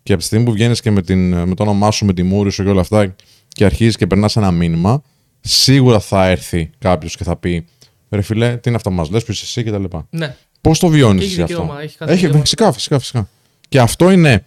Και 0.03 0.11
από 0.11 0.21
τη 0.21 0.27
στιγμή 0.27 0.45
που 0.45 0.51
βγαίνεις 0.51 0.81
και 0.81 0.91
με, 0.91 1.01
την, 1.01 1.33
με 1.33 1.55
το 1.55 1.63
όνομά 1.63 1.91
σου, 1.91 2.05
με 2.05 2.13
τη 2.13 2.23
μούρη 2.23 2.51
σου 2.51 2.63
και 2.63 2.69
όλα 2.69 2.81
αυτά 2.81 3.15
και 3.47 3.65
αρχίζεις 3.65 3.95
και 3.95 4.07
περνάς 4.07 4.35
ένα 4.35 4.51
μήνυμα, 4.51 5.01
σίγουρα 5.39 5.99
θα 5.99 6.27
έρθει 6.27 6.69
κάποιος 6.77 7.15
και 7.17 7.23
θα 7.23 7.35
πει 7.35 7.65
Ρε 8.09 8.21
φιλέ, 8.21 8.57
τι 8.57 8.61
είναι 8.69 8.75
αυτά 8.75 8.89
που 8.89 8.95
μας 8.95 9.09
λες, 9.09 9.23
ποιο 9.23 9.33
είσαι 9.33 9.43
εσύ 9.45 9.63
κτλ. 9.71 9.97
Ναι. 10.09 10.35
Πώς 10.61 10.79
το 10.79 10.87
βιώνεις 10.87 11.21
Και 11.21 11.25
έχει 11.31 11.41
εσύ 11.41 11.41
αυτό; 11.41 11.61
δικαίωμα, 11.61 11.81
έχει 11.81 11.97
κάθε 11.97 12.11
έχει, 12.11 12.21
δικαίωμα. 12.21 12.41
φυσικά, 12.43 12.71
φυσικά, 12.71 12.99
φυσικά. 12.99 13.29
Και 13.69 13.79
αυτό 13.79 14.11
είναι, 14.11 14.45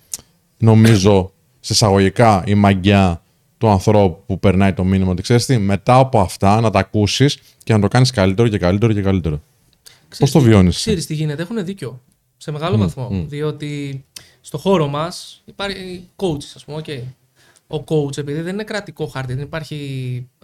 νομίζω, 0.59 1.33
σε 1.61 1.73
εισαγωγικά 1.73 2.43
η 2.47 2.55
μαγιά 2.55 3.22
του 3.63 3.69
ανθρώπου 3.69 4.23
που 4.27 4.39
περνάει 4.39 4.73
το 4.73 4.85
μήνυμα. 4.85 5.11
Ότι 5.11 5.23
ξέρεις 5.23 5.47
τι, 5.47 5.59
μετά 5.59 5.99
από 5.99 6.21
αυτά 6.21 6.61
να 6.61 6.71
τα 6.71 6.79
ακούσεις 6.79 7.39
και 7.65 7.73
να 7.73 7.81
το 7.81 7.89
κάνεις 7.89 8.11
καλύτερο 8.11 8.49
και 8.49 8.59
καλύτερο 8.59 8.93
και 8.93 9.03
καλύτερο. 9.03 9.37
Πώς 9.37 10.09
Ξέρεις 10.09 10.33
το 10.33 10.39
τι- 10.39 10.45
βιώνεις. 10.45 10.77
Ξέρεις 10.77 11.07
τι 11.07 11.15
γίνεται, 11.15 11.43
έχουν 11.43 11.65
δίκιο. 11.65 12.01
Σε 12.37 12.51
μεγάλο 12.51 12.77
βαθμό. 12.77 13.25
Διότι 13.29 14.05
στο 14.41 14.59
χώρο 14.59 14.87
μας 14.87 15.43
υπάρχει 15.45 16.09
coach, 16.17 16.43
ας 16.55 16.65
πούμε. 16.65 16.83
Okay. 16.87 17.01
Ο 17.67 17.85
coach, 17.87 18.19
επειδή 18.19 18.41
δεν 18.41 18.53
είναι 18.55 18.65
κρατικό 18.65 19.07
χάρτη, 19.07 19.35
δεν 19.35 19.43
υπάρχει 19.43 19.77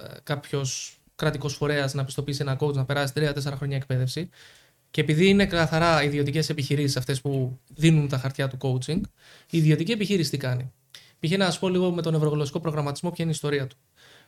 ε, 0.01 0.05
κάποιος 0.23 0.99
κρατικός 1.16 1.55
φορέας 1.55 1.95
να 1.95 2.05
πιστοποιήσει 2.05 2.39
ένα 2.43 2.57
coach 2.61 2.73
να 2.75 2.85
περάσει 2.85 3.12
3-4 3.16 3.33
χρόνια 3.57 3.77
εκπαίδευση. 3.77 4.29
Και 4.91 5.01
επειδή 5.01 5.29
είναι 5.29 5.47
καθαρά 5.47 6.03
ιδιωτικές 6.03 6.49
επιχειρήσεις 6.49 6.97
αυτές 6.97 7.21
που 7.21 7.59
δίνουν 7.75 8.09
τα 8.09 8.19
χαρτιά 8.19 8.49
του 8.49 8.57
coaching, 8.61 9.01
η 9.51 9.59
ιδιωτική 9.59 9.93
επιχείρηση 9.93 10.31
τι 10.31 10.37
κάνει; 10.37 10.73
Πήγε 11.19 11.37
να 11.37 11.51
σα 11.51 11.59
πω 11.59 11.69
λίγο 11.69 11.91
με 11.91 12.03
τον 12.03 12.12
νευρογλωσσικό 12.12 12.61
προγραμματισμό 12.61 13.11
ποια 13.11 13.25
είναι 13.25 13.33
η 13.33 13.37
ιστορία 13.37 13.66
του. 13.66 13.77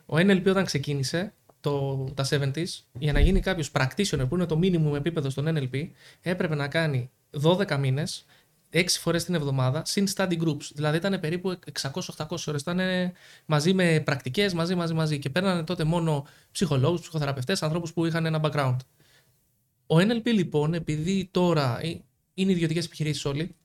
Ο 0.05 0.15
NLP 0.15 0.45
όταν 0.45 0.65
ξεκίνησε 0.65 1.33
το, 1.59 2.03
τα 2.15 2.25
70s, 2.29 2.65
για 2.99 3.13
να 3.13 3.19
γίνει 3.19 3.39
κάποιος 3.39 3.71
practitioner 3.73 4.25
που 4.29 4.35
είναι 4.35 4.45
το 4.45 4.59
minimum 4.63 4.95
επίπεδο 4.95 5.29
στον 5.29 5.45
NLP, 5.47 5.89
έπρεπε 6.21 6.55
να 6.55 6.67
κάνει 6.67 7.11
12 7.41 7.77
μήνες, 7.77 8.25
6 8.73 8.85
φορές 8.87 9.23
την 9.23 9.35
εβδομάδα, 9.35 9.81
συν 9.85 10.07
study 10.15 10.41
groups. 10.43 10.69
Δηλαδή 10.73 10.97
ήταν 10.97 11.19
περίπου 11.19 11.59
600-800 11.81 12.25
ώρες. 12.45 12.61
Ήταν 12.61 12.79
μαζί 13.45 13.73
με 13.73 13.99
πρακτικές, 13.99 14.53
μαζί, 14.53 14.75
μαζί, 14.75 14.93
μαζί. 14.93 15.19
Και 15.19 15.29
παίρνανε 15.29 15.63
τότε 15.63 15.83
μόνο 15.83 16.27
ψυχολόγους, 16.51 17.01
ψυχοθεραπευτές, 17.01 17.63
ανθρώπους 17.63 17.93
που 17.93 18.05
είχαν 18.05 18.25
ένα 18.25 18.39
background. 18.43 18.75
Ο 19.87 19.95
NLP 19.97 20.25
λοιπόν, 20.25 20.73
επειδή 20.73 21.29
τώρα 21.31 21.79
ε, 21.81 22.01
είναι 22.33 22.51
ιδιωτικές 22.51 22.85
επιχειρήσεις 22.85 23.25
όλοι, 23.25 23.55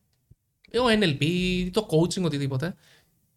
ε, 0.70 0.78
ο 0.78 0.84
NLP, 1.00 1.24
το 1.72 1.86
coaching, 1.90 2.22
οτιδήποτε, 2.22 2.74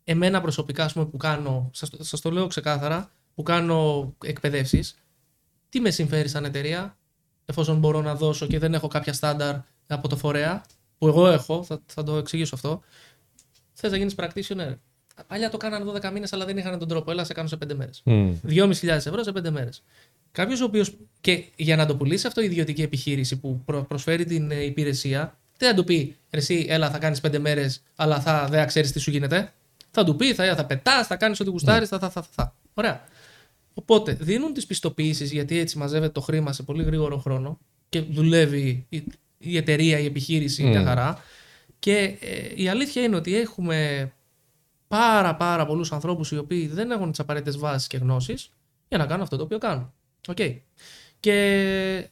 εμένα 0.10 0.42
προσωπικά 0.42 0.84
ας 0.84 0.94
πούμε, 0.94 1.06
που 1.06 1.18
κάνω, 1.18 1.70
σας, 1.74 1.90
το- 1.90 2.04
σας 2.04 2.22
το 2.22 2.32
λέω 2.32 2.48
ξεκάθαρα, 2.48 3.12
που 3.36 3.44
κάνω 3.44 4.14
εκπαιδεύσεις, 4.26 4.96
τι 5.70 5.80
με 5.80 5.90
συμφέρει 5.92 6.28
σαν 6.28 6.46
εταιρεία, 6.46 6.98
εφόσον 7.46 7.78
μπορώ 7.80 8.02
να 8.02 8.16
δώσω 8.16 8.48
και 8.48 8.60
δεν 8.60 8.74
έχω 8.74 8.88
κάποια 8.88 9.14
στάνταρ 9.14 9.56
από 9.88 10.08
το 10.08 10.16
φορέα, 10.18 10.64
που 10.98 11.08
εγώ 11.08 11.28
έχω, 11.28 11.64
θα, 11.64 11.82
θα 11.86 12.04
το 12.04 12.16
εξηγήσω 12.18 12.56
αυτό. 12.56 12.82
Θες 13.74 13.92
να 13.92 13.98
γίνεις 13.98 14.16
practitioner. 14.18 14.76
Παλιά 15.28 15.50
το 15.50 15.58
κάνανε 15.58 15.92
12 15.92 16.12
μήνες, 16.14 16.34
αλλά 16.34 16.46
δεν 16.46 16.58
είχαν 16.58 16.80
τον 16.80 16.88
τρόπο. 16.88 17.12
Έλα, 17.12 17.24
σε 17.24 17.34
κάνω 17.34 17.48
σε 17.48 17.56
5 17.56 17.74
μέρες. 17.76 18.02
2.500 18.48 18.88
ευρώ 18.88 19.24
σε 19.24 19.32
5 19.32 19.50
μέρες. 19.52 19.84
Κάποιος 20.32 20.62
ο 20.62 20.66
οποίος. 20.66 20.98
και 21.22 21.44
για 21.56 21.76
να 21.76 21.86
το 21.86 21.96
πουλήσει 21.96 22.28
αυτό 22.28 22.42
η 22.42 22.46
ιδιωτική 22.46 22.82
επιχείρηση 22.82 23.38
που 23.40 23.62
προ- 23.66 23.88
προσφέρει 23.88 24.26
την 24.26 24.52
ε, 24.52 24.64
υπηρεσία, 24.64 25.38
δεν 25.58 25.70
θα 25.70 25.76
του 25.76 25.84
πει 25.84 26.16
εσύ, 26.30 26.66
έλα, 26.70 26.90
θα 26.90 26.98
κάνεις 26.98 27.20
5 27.28 27.40
μέρες, 27.40 27.82
αλλά 27.96 28.20
θα, 28.22 28.48
δεν 28.50 28.68
ξέρεις 28.68 28.92
τι 28.92 29.00
σου 29.00 29.12
γίνεται. 29.12 29.54
Θα 29.92 30.04
του 30.04 30.16
πει, 30.16 30.34
θα, 30.34 30.56
θα 30.56 30.66
πετάς, 30.66 31.08
θα 31.08 31.16
κάνεις 31.16 31.40
ό,τι 31.40 31.50
γουστάρεις, 31.50 31.90
θα, 31.90 32.00
θα, 32.00 32.10
θα, 32.10 32.22
θα, 32.22 32.30
θα. 32.32 32.56
Ωραία. 32.74 33.04
Οπότε 33.74 34.14
δίνουν 34.14 34.54
τις 34.54 34.66
πιστοποιήσεις 34.66 35.32
γιατί 35.32 35.58
έτσι 35.58 35.78
μαζεύεται 35.78 36.12
το 36.12 36.22
χρήμα 36.22 36.54
σε 36.54 36.64
πολύ 36.64 36.84
γρήγορο 36.84 37.18
χρόνο 37.18 37.60
και 37.90 38.02
δουλεύει 38.02 38.86
η, 38.90 39.04
η 39.38 39.58
εταιρεία, 39.58 40.00
η 40.00 40.06
επιχείρηση 40.06 40.64
μια 40.64 40.84
χαρά. 40.84 41.24
Και 41.80 42.18
ε, 42.20 42.52
η 42.56 42.68
αλήθεια 42.68 43.04
είναι 43.04 43.16
ότι 43.16 43.36
έχουμε 43.36 44.12
πάρα 44.88 45.36
πάρα 45.36 45.66
πολλούς 45.66 45.92
ανθρώπους 45.92 46.32
οι 46.32 46.38
οποίοι 46.38 46.68
δεν 46.68 46.92
έχουν 46.92 47.10
τις 47.10 47.20
απαραίτητες 47.20 47.58
βάσεις 47.58 47.88
και 47.88 47.98
γνώσεις 47.98 48.50
για 48.88 48.98
να 48.98 49.06
κάνουν 49.06 49.22
αυτό 49.22 49.38
το 49.38 49.44
οποίο 49.44 49.58
κάνουν. 49.58 49.94
Okay. 50.28 50.60
Και 51.20 52.10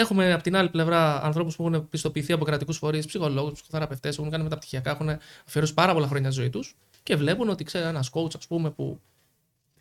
έχουμε 0.00 0.32
από 0.32 0.42
την 0.42 0.56
άλλη 0.56 0.68
πλευρά 0.68 1.22
ανθρώπους 1.22 1.56
που 1.56 1.66
έχουν 1.66 1.88
πιστοποιηθεί 1.88 2.32
από 2.32 2.44
κρατικούς 2.44 2.76
φορείς, 2.76 3.06
ψυχολόγους, 3.06 3.52
ψυχοθεραπευτές, 3.52 4.18
έχουν 4.18 4.30
κάνει 4.30 4.42
μεταπτυχιακά, 4.42 4.90
έχουν 4.90 5.18
αφιερώσει 5.46 5.74
πάρα 5.74 5.92
πολλά 5.92 6.06
χρόνια 6.06 6.30
ζωή 6.30 6.50
τους 6.50 6.76
και 7.02 7.16
βλέπουν 7.16 7.48
ότι 7.48 7.64
ξέρει 7.64 7.84
ένας 7.84 8.10
coach, 8.12 8.36
ας 8.36 8.46
πούμε, 8.46 8.70
που 8.70 9.00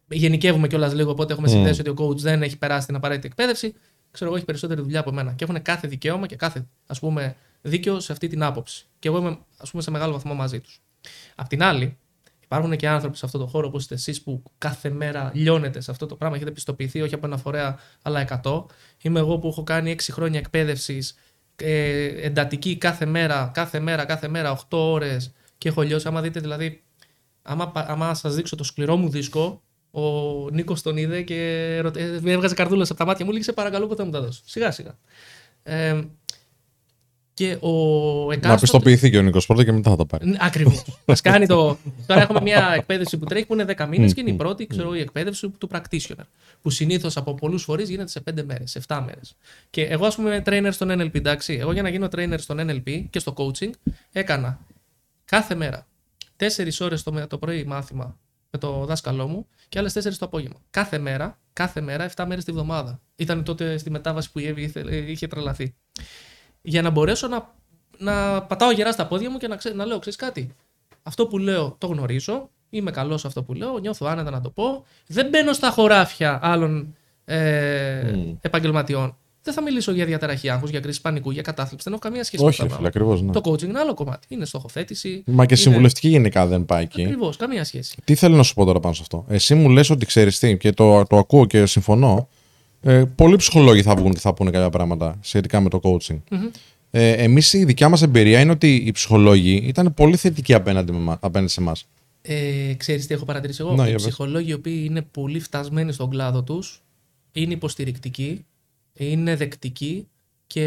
γενικεύουμε 0.07 0.67
κιόλας 0.67 0.93
λίγο, 0.93 1.11
οπότε 1.11 1.33
έχουμε 1.33 1.47
συνδέσει 1.47 1.81
ότι 1.81 1.89
ο 1.89 1.95
coach 1.97 2.17
δεν 2.17 2.43
έχει 2.43 2.57
περάσει 2.57 2.87
την 2.87 2.95
απαραίτητη 2.95 3.27
εκπαίδευση. 3.27 3.73
Ξέρω 4.11 4.29
εγώ, 4.29 4.35
έχει 4.35 4.45
περισσότερη 4.45 4.81
δουλειά 4.81 4.99
από 4.99 5.11
μένα. 5.11 5.33
Και 5.33 5.43
έχουν 5.43 5.61
κάθε 5.61 5.87
δικαίωμα 5.87 6.27
και 6.27 6.35
κάθε 6.35 6.67
ας 6.87 6.99
πούμε, 6.99 7.35
δίκαιο 7.61 7.99
σε 7.99 8.11
αυτή 8.11 8.27
την 8.27 8.43
άποψη. 8.43 8.85
Και 8.99 9.07
εγώ 9.07 9.17
είμαι 9.17 9.37
ας 9.57 9.69
πούμε, 9.71 9.81
σε 9.81 9.91
μεγάλο 9.91 10.13
βαθμό 10.13 10.33
μαζί 10.33 10.59
τους. 10.59 10.81
Απ' 11.35 11.47
την 11.47 11.63
άλλη, 11.63 11.97
υπάρχουν 12.47 12.75
και 12.75 12.87
άνθρωποι 12.87 13.17
σε 13.17 13.25
αυτό 13.25 13.37
το 13.37 13.45
χώρο 13.47 13.67
όπως 13.67 13.81
είστε 13.81 13.95
εσείς 13.95 14.21
που 14.21 14.43
κάθε 14.57 14.89
μέρα 14.89 15.31
λιώνετε 15.33 15.81
σε 15.81 15.91
αυτό 15.91 16.05
το 16.05 16.15
πράγμα. 16.15 16.35
Έχετε 16.35 16.51
πιστοποιηθεί 16.51 17.01
όχι 17.01 17.13
από 17.13 17.25
ένα 17.25 17.37
φορέα, 17.37 17.79
αλλά 18.01 18.19
100. 18.43 18.65
Είμαι 19.01 19.19
εγώ 19.19 19.37
που 19.37 19.47
έχω 19.47 19.63
κάνει 19.63 19.91
6 19.91 20.01
χρόνια 20.11 20.39
εκπαίδευσης 20.39 21.15
ε, 21.55 22.05
εντατική 22.25 22.77
κάθε 22.77 23.05
μέρα, 23.05 23.51
κάθε 23.53 23.79
μέρα, 23.79 24.05
κάθε 24.05 24.27
μέρα, 24.27 24.51
8 24.59 24.61
ώρες 24.69 25.31
και 25.57 25.69
έχω 25.69 25.81
λιώσει. 25.81 26.07
Άμα 26.07 26.21
δείτε 26.21 26.39
δηλαδή, 26.39 26.83
άμα, 27.41 27.67
πα- 27.71 27.85
άμα 27.89 28.13
σας 28.13 28.35
δείξω 28.35 28.55
το 28.55 28.63
σκληρό 28.63 28.95
μου 28.95 29.09
δίσκο, 29.09 29.61
ο 29.91 30.01
Νίκος 30.49 30.81
τον 30.81 30.97
είδε 30.97 31.21
και 31.21 31.79
ρωτε- 31.81 32.25
ε, 32.25 32.31
έβγαζε 32.31 32.53
καρδούλα 32.55 32.83
από 32.83 32.93
τα 32.93 33.05
μάτια 33.05 33.25
μου. 33.25 33.31
Λέει, 33.31 33.41
σε 33.41 33.53
παρακαλώ, 33.53 33.87
ποτέ 33.87 34.03
μου 34.03 34.11
τα 34.11 34.21
δώσω. 34.21 34.41
Σιγά 34.45 34.71
σιγά. 34.71 34.97
Ε, 35.63 36.01
και 37.37 37.57
ο 37.59 37.71
Να 38.27 38.33
εκάστοτε... 38.33 38.59
πιστοποιηθεί 38.59 39.09
και 39.09 39.17
ο 39.17 39.21
Νίκος 39.21 39.45
πρώτα 39.45 39.63
και 39.63 39.71
μετά 39.71 39.89
θα 39.89 39.95
τα 39.95 40.05
πάρει. 40.05 40.35
Ακριβώς. 40.39 40.83
Α 41.05 41.13
κάνει 41.23 41.47
το. 41.47 41.77
Τώρα 42.05 42.21
έχουμε 42.21 42.41
μια 42.41 42.71
εκπαίδευση 42.77 43.17
που 43.17 43.25
τρέχει 43.25 43.45
που 43.45 43.53
είναι 43.53 43.65
10 43.77 43.87
μήνες 43.89 44.13
και 44.13 44.21
είναι 44.21 44.29
η 44.29 44.33
πρώτη, 44.33 44.67
ξέρω, 44.67 44.95
η 44.95 44.99
εκπαίδευση 44.99 45.49
του 45.49 45.69
practitioner. 45.73 46.23
Που 46.61 46.69
συνήθως 46.69 47.17
από 47.17 47.33
πολλούς 47.35 47.63
φορείς 47.63 47.89
γίνεται 47.89 48.09
σε 48.09 48.23
5 48.31 48.43
μέρες, 48.45 48.71
σε 48.71 48.81
7 48.87 49.01
μέρες. 49.05 49.35
Και 49.69 49.81
εγώ, 49.83 50.05
ας 50.05 50.15
πούμε, 50.15 50.29
είμαι 50.29 50.43
trainer 50.45 50.69
στον 50.71 50.89
NLP, 51.01 51.15
εντάξει. 51.15 51.53
Εγώ 51.53 51.71
για 51.71 51.81
να 51.81 51.89
γίνω 51.89 52.07
trainer 52.15 52.35
στον 52.37 52.57
NLP 52.69 53.03
και 53.09 53.19
στο 53.19 53.33
coaching 53.37 53.69
έκανα 54.11 54.59
κάθε 55.25 55.55
μέρα 55.55 55.87
4 56.37 56.45
ώρες 56.79 57.03
το, 57.03 57.11
με- 57.11 57.27
το 57.27 57.37
πρωί 57.37 57.63
μάθημα 57.63 58.17
με 58.51 58.59
το 58.59 58.85
δάσκαλό 58.85 59.27
μου 59.27 59.47
και 59.69 59.79
άλλες 59.79 59.93
4 59.97 60.01
το 60.19 60.25
απόγευμα. 60.25 60.57
Κάθε 60.69 60.97
μέρα, 60.97 61.39
κάθε 61.53 61.81
μέρα, 61.81 62.09
7 62.15 62.25
μέρες 62.27 62.43
τη 62.43 62.51
βδομάδα. 62.51 63.01
Ήταν 63.15 63.43
τότε 63.43 63.77
στη 63.77 63.89
μετάβαση 63.89 64.31
που 64.31 64.39
η 64.39 64.45
Εύη 64.47 64.61
ήθε- 64.61 65.09
είχε 65.09 65.27
τρελαθεί. 65.27 65.73
Για 66.67 66.81
να 66.81 66.89
μπορέσω 66.89 67.27
να, 67.27 67.53
να 67.97 68.41
πατάω 68.41 68.71
γερά 68.71 68.91
στα 68.91 69.07
πόδια 69.07 69.29
μου 69.31 69.37
και 69.37 69.47
να, 69.47 69.55
ξέ, 69.55 69.73
να 69.73 69.85
λέω: 69.85 69.99
Ξέρεις 69.99 70.17
κάτι. 70.19 70.49
Αυτό 71.03 71.27
που 71.27 71.37
λέω 71.37 71.75
το 71.77 71.87
γνωρίζω. 71.87 72.49
Είμαι 72.69 72.91
καλός 72.91 73.21
σε 73.21 73.27
αυτό 73.27 73.43
που 73.43 73.53
λέω. 73.53 73.77
Νιώθω 73.77 74.05
άνετα 74.05 74.29
να 74.31 74.41
το 74.41 74.49
πω. 74.49 74.83
Δεν 75.07 75.29
μπαίνω 75.29 75.53
στα 75.53 75.69
χωράφια 75.69 76.39
άλλων 76.41 76.95
ε, 77.25 78.13
επαγγελματιών. 78.41 79.15
Δεν 79.43 79.53
θα 79.53 79.61
μιλήσω 79.61 79.91
για 79.91 80.05
διαταραχή 80.05 80.49
άγχους, 80.49 80.69
για 80.69 80.79
κρίση 80.79 81.01
πανικού, 81.01 81.31
για 81.31 81.41
κατάθλιψη. 81.41 81.83
Δεν 81.83 81.93
έχω 81.93 82.01
καμία 82.01 82.23
σχέση 82.23 82.43
Όχι, 82.43 82.61
με 82.61 82.67
ρε 82.67 82.73
αυτά. 82.73 82.75
φίλε, 82.75 82.87
ακριβώς. 82.87 83.21
Ναι. 83.21 83.31
Το 83.31 83.41
coaching 83.43 83.61
είναι 83.63 83.79
άλλο 83.79 83.93
κομμάτι. 83.93 84.27
Είναι 84.29 84.45
στοχοθέτηση. 84.45 85.23
Μα 85.25 85.45
και 85.45 85.53
είναι- 85.53 85.55
συμβουλευτική 85.63 86.07
γενικά 86.07 86.45
δεν 86.47 86.65
πάει 86.65 86.83
εκεί. 86.83 87.03
Ακριβώς, 87.03 87.37
καμία 87.37 87.63
σχέση. 87.63 87.95
Τι 88.03 88.15
θέλω 88.15 88.35
να 88.35 88.43
σου 88.43 88.53
πω 88.53 88.65
τώρα 88.65 88.79
πάνω 88.79 88.93
σε 88.93 89.01
αυτό. 89.01 89.25
Εσύ 89.27 89.55
μου 89.55 89.69
λες 89.69 89.89
ότι 89.89 90.05
ξέρεις 90.05 90.39
τι 90.39 90.57
και 90.57 90.71
το, 90.71 91.03
το 91.05 91.17
ακούω 91.17 91.45
και 91.45 91.65
συμφωνώ. 91.65 92.27
Ε, 92.81 93.03
πολλοί 93.15 93.35
ψυχολόγοι 93.35 93.81
θα 93.81 93.95
βγουν 93.95 94.13
και 94.13 94.19
θα 94.19 94.33
πούνε 94.33 94.51
κάποια 94.51 94.69
πράγματα 94.69 95.17
σχετικά 95.21 95.61
με 95.61 95.69
το 95.69 95.79
coaching. 95.83 96.19
Ε, 96.91 97.11
Εμείς 97.11 97.53
η 97.53 97.65
δικιά 97.65 97.89
μας 97.89 98.01
εμπειρία 98.01 98.39
είναι 98.39 98.51
ότι 98.51 98.75
οι 98.75 98.91
ψυχολόγοι 98.91 99.61
ήταν 99.65 99.93
πολύ 99.93 100.15
θετικοί 100.15 100.53
απέναντι, 100.53 100.91
με 100.91 100.97
μα- 100.99 101.17
απέναντι 101.21 101.51
σε 101.51 101.61
εμάς. 101.61 101.85
Ε, 102.21 102.73
ξέρεις 102.77 103.07
τι 103.07 103.13
έχω 103.13 103.25
παρατηρήσει 103.25 103.61
εγώ; 103.61 103.73
Να, 103.75 103.83
οι 103.83 103.87
για 103.87 103.95
πες. 103.95 104.05
ψυχολόγοι 104.05 104.49
οι 104.49 104.53
οποίοι 104.53 104.83
είναι 104.85 105.01
πολύ 105.01 105.39
φτασμένοι 105.39 105.91
στον 105.91 106.09
κλάδο 106.09 106.43
τους, 106.43 106.81
είναι 107.31 107.53
υποστηρικτικοί, 107.53 108.45
είναι 108.93 109.35
δεκτικοί 109.35 110.07
και 110.47 110.63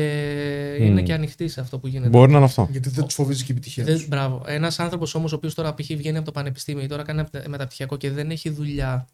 είναι 0.80 1.02
και 1.02 1.12
ανοιχτοί 1.12 1.48
σε 1.48 1.60
αυτό 1.60 1.78
που 1.78 1.86
γίνεται. 1.86 2.08
Μπορεί 2.08 2.30
να 2.30 2.36
είναι 2.36 2.46
αυτό. 2.46 2.68
Γιατί 2.70 2.88
δεν 2.88 3.04
τους 3.04 3.14
φοβίζει 3.14 3.40
και 3.44 3.52
η 3.52 3.54
επιτυχία 3.54 3.84
Δεν, 3.84 3.94
τους. 3.94 4.08
μπράβο. 4.08 4.42
Ένας 4.46 4.78
άνθρωπος 4.80 5.14
όμως 5.14 5.32
ο 5.32 5.36
οποίος 5.36 5.54
τώρα 5.54 5.74
π.χ. 5.74 5.86
βγαίνει 5.96 6.16
από 6.16 6.26
το 6.26 6.32
πανεπιστήμιο 6.32 6.84
ή 6.84 6.86
τώρα 6.86 7.02
κάνει 7.02 7.22
μεταπτυχιακό 7.48 7.96
και 7.96 8.10
δεν 8.10 8.30
έχει 8.30 8.50
δουλειά. 8.50 9.06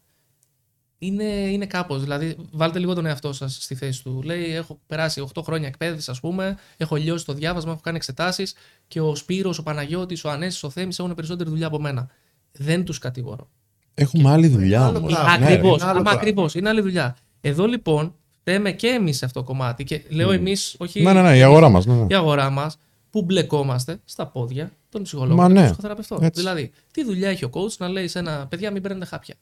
Είναι, 0.99 1.23
είναι 1.23 1.65
κάπως. 1.65 2.01
Δηλαδή, 2.01 2.35
βάλτε 2.51 2.79
λίγο 2.79 2.93
τον 2.93 3.05
εαυτό 3.05 3.33
σας 3.33 3.57
στη 3.59 3.75
θέση 3.75 4.03
του. 4.03 4.21
Λέει: 4.23 4.55
Έχω 4.55 4.79
περάσει 4.87 5.27
8 5.33 5.41
χρόνια 5.43 5.67
εκπαίδευσης, 5.67 6.09
ας 6.09 6.19
πούμε. 6.19 6.57
Έχω 6.77 6.95
λιώσει 6.95 7.25
το 7.25 7.33
διάβασμα, 7.33 7.71
έχω 7.71 7.81
κάνει 7.83 7.97
εξετάσεις 7.97 8.53
και 8.87 9.01
ο 9.01 9.15
Σπύρος, 9.15 9.57
ο 9.57 9.63
Παναγιώτης, 9.63 10.23
ο 10.23 10.29
Ανέσης, 10.29 10.63
ο 10.63 10.69
Θέμης 10.69 10.99
έχουν 10.99 11.15
περισσότερη 11.15 11.49
δουλειά 11.49 11.67
από 11.67 11.79
μένα. 11.79 12.07
Δεν 12.51 12.83
τους 12.85 12.97
κατηγορώ. 12.97 13.49
Έχουμε 13.93 14.29
άλλη 14.31 14.47
δουλειά 14.47 14.85
άλλο 14.85 14.97
όμως. 14.97 15.13
πράγμα. 15.13 15.37
Ναι, 15.37 15.45
Ακριβώς. 15.45 15.81
είναι 15.81 15.89
άλλο 15.89 16.01
πράγμα. 16.01 16.19
Ακριβώς. 16.19 16.55
Είναι 16.55 16.69
άλλη 16.69 16.81
δουλειά. 16.81 17.17
Εδώ 17.41 17.65
λοιπόν 17.65 18.15
θέμε 18.43 18.71
και 18.71 18.87
εμείς 18.87 19.17
σε 19.17 19.25
αυτό 19.25 19.39
το 19.39 19.45
κομμάτι. 19.45 19.83
Και 19.83 20.01
λέω 20.09 20.31
εμείς, 20.31 20.75
όχι. 20.77 21.01
Ναι, 21.01 21.13
ναι, 21.13 21.21
ναι, 21.21 21.37
η 21.37 21.43
αγορά 21.43 21.69
μας. 21.69 21.85
Ναι, 21.85 21.93
ναι. 21.93 22.05
η 22.09 22.15
αγορά 22.15 22.49
μας 22.49 22.77
που 23.09 23.21
μπλεκόμαστε 23.21 23.99
στα 24.05 24.27
πόδια 24.27 24.71
των 24.89 25.03
ψυχολόγων 25.03 25.35
Μα 25.37 25.47
και 25.47 25.53
των 25.53 25.61
ναι, 25.61 25.67
ψυχοθεραπευτών. 25.67 26.23
έτσι. 26.23 26.41
Δηλαδή, 26.41 26.71
τι 26.93 27.03
δουλειά 27.03 27.29
έχει 27.29 27.45
ο 27.45 27.49
coach 27.53 27.71
να 27.77 27.87
λέει 27.87 28.07
σε 28.07 28.19
ένα 28.19 28.47
παιδιά 28.49 28.71
μην 28.71 28.81
παίρνετε 28.81 29.05
χάπια. 29.05 29.35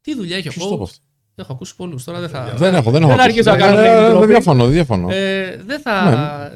Τι 0.00 0.14
δουλειά 0.14 0.36
έχει 0.36 0.48
ο 0.48 0.50
Ποιος 0.50 0.64
το 0.64 0.74
είπε 0.74 0.82
coach. 0.82 0.86
αυτό; 0.86 1.02
Έχω 1.34 1.52
ακούσει 1.52 1.76
πολλούς. 1.76 2.04
Τώρα 2.04 2.20
δεν 2.20 2.28
θα. 2.28 2.54
Δεν 2.56 2.74
έχω, 2.74 2.90
δεν 2.90 3.02
έχω. 3.02 3.10
Δεν 3.10 3.20
αρχίζω 3.20 3.50
να 3.50 3.56
ακούσει. 3.56 3.68
κάνω 3.68 3.80
Ε, 3.80 4.06
name 4.06 4.10
ε, 4.10 4.12
dropping. 4.12 4.18
Δεν 4.18 4.28
διαφωνώ, 4.28 4.64
δεν 4.64 4.72
διαφωνώ. 4.72 5.10
Ε, 5.10 5.62
δεν 5.66 5.80
θα. 5.80 6.52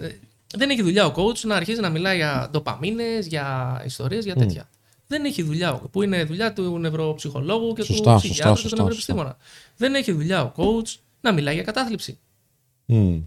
Δεν 0.56 0.70
έχει 0.70 0.82
δουλειά 0.82 1.06
ο 1.06 1.12
coach 1.16 1.38
να 1.40 1.56
αρχίζει 1.56 1.80
να 1.80 1.88
μιλάει 1.90 2.16
για 2.16 2.48
ντοπαμίνες, 2.50 3.26
για 3.26 3.82
ιστορίες, 3.86 4.24
για 4.24 4.34
τέτοια. 4.34 4.68
Δεν 5.06 5.24
έχει 5.24 5.42
δουλειά. 5.42 5.80
Που 5.90 6.02
είναι 6.02 6.24
δουλειά 6.24 6.52
του 6.52 6.78
νευροψυχολόγου 6.78 7.72
και 7.72 7.82
Σωστά, 7.82 8.14
του 8.14 8.20
σωστά, 8.20 8.28
ψυχιάτρου 8.28 8.54
και 8.54 8.62
του 8.62 8.68
σωστά, 8.68 8.76
νευροεπιστήμονα. 8.76 9.36
Δεν 9.76 9.94
έχει 9.94 10.12
δουλειά 10.12 10.42
ο 10.42 10.52
coach 10.56 10.94
να 11.20 11.32
μιλάει 11.32 11.54
για 11.54 11.62
κατάθλιψη. 11.62 12.18
Μμ. 12.84 13.18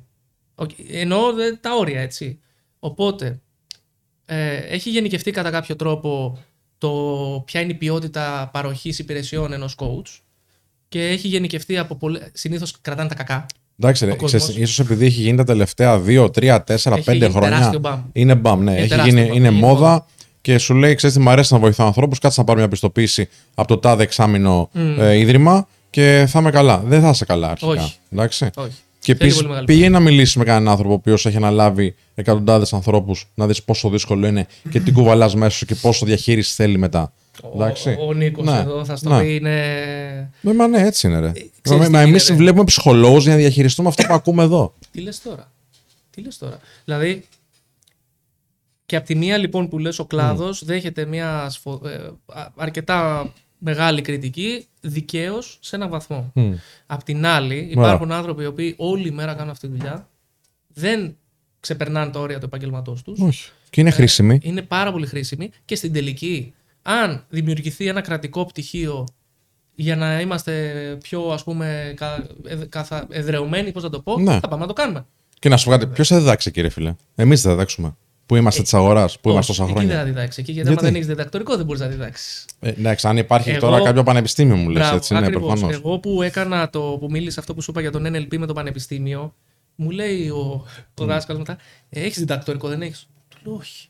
Οκ, 0.56 0.70
Εννοώ 0.92 1.34
δε, 1.34 1.52
τα 1.52 1.76
όρια, 1.76 2.02
έτσι. 2.02 2.40
Οπότε, 2.80 3.40
ε, 4.26 4.56
έχει 4.56 4.90
γενικευτεί 4.90 5.32
κατά 5.32 5.50
κάποιο 5.50 5.76
τρόπο 5.76 6.38
το 6.78 6.90
ποια 7.46 7.62
είναι 7.62 7.72
η 7.72 7.76
ποιότητα 7.76 8.50
παροχής 8.54 9.00
υπηρεσιών 9.00 9.54
ενός 9.54 9.76
coach 9.78 10.20
και 10.88 11.08
έχει 11.08 11.28
γενικευτεί 11.28 11.78
από 11.78 11.96
πολλέ... 11.96 12.20
συνήθως 12.34 12.76
κρατάνε 12.82 13.10
τα 13.10 13.16
κακά. 13.16 13.46
Εντάξει, 13.80 14.06
ρε, 14.06 14.12
Ο 14.12 14.16
κόσμος. 14.16 14.42
ξέρεις, 14.44 14.62
ίσως 14.62 14.80
επειδή 14.80 15.06
έχει 15.06 15.22
γίνει 15.22 15.38
τα 15.38 15.44
τελευταία 15.44 16.02
2, 16.06 16.26
3, 16.26 16.60
4, 16.60 16.60
5 16.94 16.98
Έχει 16.98 17.12
γίνει 17.18 17.30
χρόνια. 17.32 17.40
τεράστιο 17.50 17.80
μπαμ. 17.80 18.02
Είναι 18.14 18.36
μπαμ, 18.36 18.64
ναι. 18.64 18.72
Είναι 18.72 18.80
έχει 18.80 18.90
τεράστιο 18.90 19.14
γίνει, 19.14 19.28
μπαμ. 19.28 19.38
είναι 19.38 19.48
Είναι 19.48 19.58
μόδα 19.60 19.74
μόδα. 19.90 20.06
και 20.42 20.58
σου 20.58 20.74
λέει: 20.74 20.96
Ξέρεις 20.96 21.16
τι, 21.16 21.22
μου 21.22 21.30
αρέσει 21.30 21.54
να 21.54 21.60
βοηθάω 21.60 21.88
ανθρώπους. 21.88 22.20
Κάτσε 22.20 22.40
να 22.40 22.46
πάρω 22.46 22.60
μια 22.60 22.68
πιστοποίηση 22.68 23.30
από 23.56 23.68
το 23.68 23.78
τάδε 23.78 24.04
εξάμεινο 24.04 24.70
ε, 24.74 25.14
ίδρυμα 25.18 25.68
και 25.90 26.26
θα 26.28 26.40
είμαι 26.40 26.52
καλά. 26.52 26.78
Δεν 26.86 27.02
θα 27.02 27.10
είσαι 27.10 27.26
καλά 27.26 27.50
αρχικά. 27.50 27.72
Όχι. 27.72 27.96
Εντάξει. 28.12 28.50
Όχι. 28.56 28.76
Και 29.08 29.16
Θέλει 29.16 29.26
επίση 29.30 29.36
πολύ 29.38 29.48
μεγάλη 29.50 29.66
πήγαινε 29.66 29.90
να 29.90 30.00
μιλήσει 30.00 30.38
με 30.38 30.44
κανέναν 30.44 30.68
άνθρωπο 30.72 30.92
ο 30.94 30.96
οποίος 30.96 31.26
έχει 31.26 31.36
αναλάβει 31.36 31.96
εκατοντάδες 32.16 32.74
ανθρώπους 32.74 33.30
να 33.36 33.48
δεις 33.48 33.64
πόσο 33.64 33.90
δύσκολο 33.90 34.28
είναι 34.28 34.48
και 34.70 34.80
τι 34.80 34.92
κουβαλάς 34.92 35.36
μέσα 35.36 35.50
σου 35.58 35.66
και 35.66 35.76
πόσο 35.76 36.06
διαχείριση 36.06 36.54
θέλει 36.54 36.78
μετά. 36.78 37.14
Εντάξει. 37.56 37.96
Ο, 38.00 38.08
ο 38.08 38.14
Νίκος 38.14 38.46
Ναι. 38.46 38.58
εδώ 38.60 38.86
θα 38.86 38.96
στο 38.96 39.10
Ναι. 39.10 39.22
πει 39.22 39.36
είναι... 39.36 40.32
Ναι, 40.42 40.54
μα 40.54 40.68
ναι, 40.68 40.82
έτσι 40.82 41.08
είναι, 41.08 41.20
ρε. 41.20 41.32
ξέρεις 41.62 41.82
Μα, 41.82 41.86
τι 41.86 41.92
μα 41.92 42.00
εμείς 42.02 42.24
γίνεται. 42.24 42.44
βλέπουμε 42.44 42.64
ψυχολόγους 42.64 43.24
για 43.24 43.32
να 43.34 43.38
διαχειριστούμε 43.40 43.88
αυτό 43.90 44.04
που 44.08 44.14
ακούμε 44.14 44.44
εδώ. 44.44 44.74
Τι 44.92 45.02
λες 45.02 45.22
τώρα; 45.22 45.52
Τι 46.10 46.22
λες 46.22 46.38
τώρα; 46.38 46.60
Δηλαδή, 46.86 47.26
και 48.86 48.96
από 48.96 49.06
τη 49.06 49.16
μία 49.16 49.38
λοιπόν 49.38 49.70
που 49.70 49.80
λες 49.80 50.00
ο 50.00 50.06
κλάδος 50.06 50.66
δέχεται 50.66 51.06
μια 51.06 51.50
σφο- 51.50 51.86
ε, 51.86 51.92
α- 52.26 52.48
αρκετά 52.56 53.32
μεγάλη 53.58 54.02
κριτική 54.02 54.66
δικαίως 54.82 55.58
σε 55.62 55.76
έναν 55.76 55.90
βαθμό. 55.90 56.32
Μμ. 56.36 56.54
Απ' 56.86 57.04
την 57.04 57.26
άλλη 57.26 57.68
υπάρχουν 57.72 58.12
άνθρωποι 58.12 58.44
οι 58.44 58.46
οποίοι 58.46 58.74
όλη 58.78 59.12
μέρα 59.12 59.34
κάνουν 59.34 59.50
αυτή 59.50 59.68
τη 59.68 59.78
δουλειά, 59.78 60.10
δεν 60.68 61.16
ξεπερνάνε 61.60 62.12
τα 62.12 62.20
όρια 62.20 62.40
του 62.40 62.46
επαγγελματός 62.46 63.02
τους. 63.02 63.20
Όχι. 63.20 63.50
Και 63.70 63.82
είναι 63.82 63.90
χρήσιμη. 63.90 64.40
Είναι 64.42 64.62
πάρα 64.62 64.92
πολύ 64.92 65.06
χρήσιμη 65.08 65.50
και 65.66 65.76
στην 65.76 65.94
τελική, 65.94 66.54
αν 66.82 67.26
δημιουργηθεί 67.30 67.88
ένα 67.88 68.02
κρατικό 68.02 68.46
πτυχίο 68.46 69.08
για 69.76 69.96
να 69.96 70.22
είμαστε 70.22 70.72
πιο 71.02 71.22
ας 71.30 71.44
πούμε 71.44 71.94
κα, 71.96 72.28
ε, 72.48 72.56
καθα, 72.56 73.08
εδρεωμένοι, 73.10 73.72
πώς 73.72 73.84
να 73.84 73.90
το 73.90 74.00
πω, 74.02 74.20
Ναι. 74.20 74.40
θα 74.40 74.48
πάμε 74.48 74.62
να 74.62 74.68
το 74.68 74.74
κάνουμε. 74.74 75.06
Και 75.40 75.50
να 75.50 75.58
σου 75.58 75.66
πω 75.66 75.72
κάτι, 75.72 75.88
ποιος 75.88 76.08
θα 76.08 76.18
διδάξει, 76.20 76.52
κύριε 76.52 76.70
φίλε; 76.70 76.96
Εμείς 77.16 77.42
θα 77.42 77.50
διδάξουμε. 77.50 77.96
Που 78.28 78.36
είμαστε 78.36 78.62
της 78.62 78.74
αγοράς, 78.74 79.20
που 79.20 79.30
είμαστε 79.30 79.54
τόσα 79.54 79.64
Ε, 79.64 79.66
Εκεί 79.72 79.74
δεν 79.80 79.88
θα 79.88 79.94
χρόνια. 79.94 80.14
διδάξεις. 80.14 80.38
Εκεί, 80.38 80.52
γιατί, 80.52 80.68
Γιατί; 80.68 80.80
άμα 80.80 80.88
δεν 80.92 80.96
έχεις 80.96 81.08
διδακτορικό, 81.08 81.56
δεν 81.58 81.66
μπορείς 81.66 81.82
να 81.82 81.88
διδάξεις. 81.88 82.46
Ε, 82.60 82.70
εντάξει, 82.70 83.08
αν 83.08 83.18
υπάρχει 83.18 83.50
Εγώ- 83.50 83.60
τώρα 83.60 83.82
κάποιο 83.82 84.04
πανεπιστήμιο, 84.04 84.56
μου 84.56 84.70
λες 84.70 84.92
έτσι. 84.92 85.14
Ναι, 85.14 85.30
προφανώς. 85.30 85.74
Εγώ 85.74 86.00
που 86.00 86.22
έκανα 86.22 86.70
το 86.70 86.98
που 87.00 87.08
μίλησα 87.10 87.40
αυτό 87.40 87.54
που 87.54 87.62
σου 87.62 87.72
είπα 87.72 87.82
για 87.82 87.92
τον 87.92 88.06
NLP 88.06 88.38
με 88.38 88.46
το 88.46 88.54
πανεπιστήμιο, 88.54 89.34
μου 89.76 89.90
λέει 89.90 90.30
ο, 90.30 90.66
ο 90.94 91.06
δάσκαλος 91.06 91.42
μετά, 91.48 91.58
ε, 91.90 92.02
έχεις 92.02 92.18
διδακτορικό, 92.18 92.68
δεν 92.68 92.82
έχεις; 92.82 93.08
Του 93.30 93.38
λέω 93.44 93.56
όχι. 93.56 93.88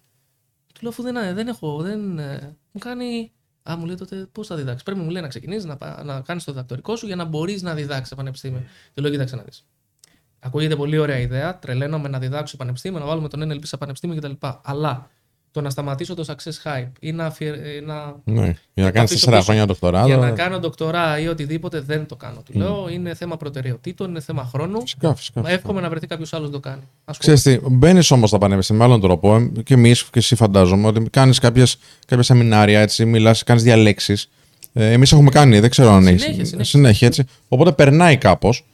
Του 0.74 0.80
λέω 0.82 0.92
αφού 0.92 1.04
δεν, 1.04 1.36
δεν 1.36 1.48
έχω, 1.48 1.82
δεν. 1.82 2.20
ε, 2.20 2.56
Μου 2.72 2.80
κάνει. 2.80 3.32
Α, 3.70 3.78
μου 3.78 3.86
λέει 3.86 3.96
τότε 3.96 4.28
πώς 4.32 4.48
θα 4.48 4.56
διδάξεις; 4.56 4.84
Πρέπει 4.84 5.00
μου 5.00 5.10
λέει 5.10 5.22
να 5.22 5.28
ξεκινήσεις 5.28 5.66
να, 5.66 5.78
πα- 5.78 6.02
να 6.06 6.22
κάνεις 6.22 6.44
το 6.44 6.52
διδακτορικό 6.52 6.96
σου 6.96 7.06
για 7.06 7.16
να 7.16 7.24
μπορείς 7.26 7.62
να 7.62 7.74
διδάξεις 7.74 8.08
σε 8.08 8.16
πανεπιστήμιο. 8.16 8.64
Του 8.94 9.02
λέω, 9.02 9.12
κοίταξε 9.12 9.36
να 9.36 9.42
δεις. 9.44 9.66
Ακούγεται 10.40 10.76
πολύ 10.76 10.98
ωραία 10.98 11.20
ιδέα. 11.20 11.60
Τρελαίνομαι 11.60 12.08
να 12.10 12.20
διδάξω 12.20 12.48
σε 12.48 12.58
πανεπιστήμιο, 12.58 13.00
να 13.00 13.06
βάλουμε 13.06 13.28
τον 13.28 13.52
NLP 13.52 13.60
σε 13.64 13.78
πανεπιστήμιο 13.78 14.16
κτλ. 14.16 14.32
Αλλά 14.64 15.10
το 15.52 15.62
να 15.64 15.70
σταματήσω 15.70 16.14
το 16.16 16.24
success 16.28 16.70
hype 16.72 16.88
ή 17.00 17.12
να, 17.12 17.26
αφιε- 17.26 17.54
ε, 17.56 17.82
να 17.86 18.16
Ναι. 18.24 18.44
Για 18.74 18.84
να 18.84 18.92
κάνει 18.92 19.06
αφήσω 19.06 19.14
τέσσερα 19.14 19.32
πίσω. 19.36 19.46
χρόνια 19.46 19.66
δοκτοράδο. 19.66 20.08
για 20.08 20.18
να 20.18 20.32
κάνω 20.32 20.60
ντοκτορά 20.60 21.20
ή 21.20 21.28
οτιδήποτε 21.28 21.80
δεν 21.80 22.06
το 22.06 22.16
κάνω. 22.16 22.42
Του 22.46 22.58
λέω 22.60 22.88
είναι 22.92 23.14
θέμα 23.14 23.38
προτεραιοτήτων, 23.38 24.10
είναι 24.10 24.20
θέμα 24.20 24.50
χρόνου. 24.54 24.82
Φυσικά, 24.82 25.16
φυσικά. 25.16 25.42
Μα 25.42 25.50
εύχομαι 25.50 25.82
να 25.82 25.90
βρεθεί 25.90 26.08
κάποιος 26.08 26.34
άλλος 26.34 26.48
να 26.48 26.54
το 26.54 26.60
κάνει. 26.60 26.82
Ας 27.06 27.18
πούμε. 27.18 27.36
Ξέρεις 27.36 27.62
τι, 27.64 27.70
μπαίνεις 27.70 28.12
όμως 28.12 28.30
στα 28.30 28.38
πανεπιστήμια 28.38 28.82
με 28.82 28.88
άλλον 28.88 29.02
τρόπο 29.02 29.36
ε, 29.36 29.62
και 29.64 29.74
εμείς 29.74 30.04
και 30.04 30.20
εσύ 30.20 30.36
φαντάζομαι 30.36 30.88
ότι 30.88 31.10
κάνεις 31.10 31.40
κάποια 31.40 31.66
σεμινάρια, 32.20 32.80
έτσι, 32.80 33.06
μιλάς, 33.06 33.44
κάνεις 33.44 33.64
διαλέξεις. 33.64 34.30
Ε, 34.74 34.92
εμείς 34.92 35.12
έχουμε 35.12 35.30
κάνει, 35.30 35.60
δεν 35.60 35.70
ξέρω 35.70 35.92
αν 35.92 36.08
έχει. 36.08 36.18
Συνέχεια, 36.20 36.46
συνέχεια. 36.46 36.64
συνέχεια 36.66 37.08
έτσι. 37.08 37.24
Οπότε 37.48 37.72
περνάει 37.72 38.18
κάπως. 38.18 38.66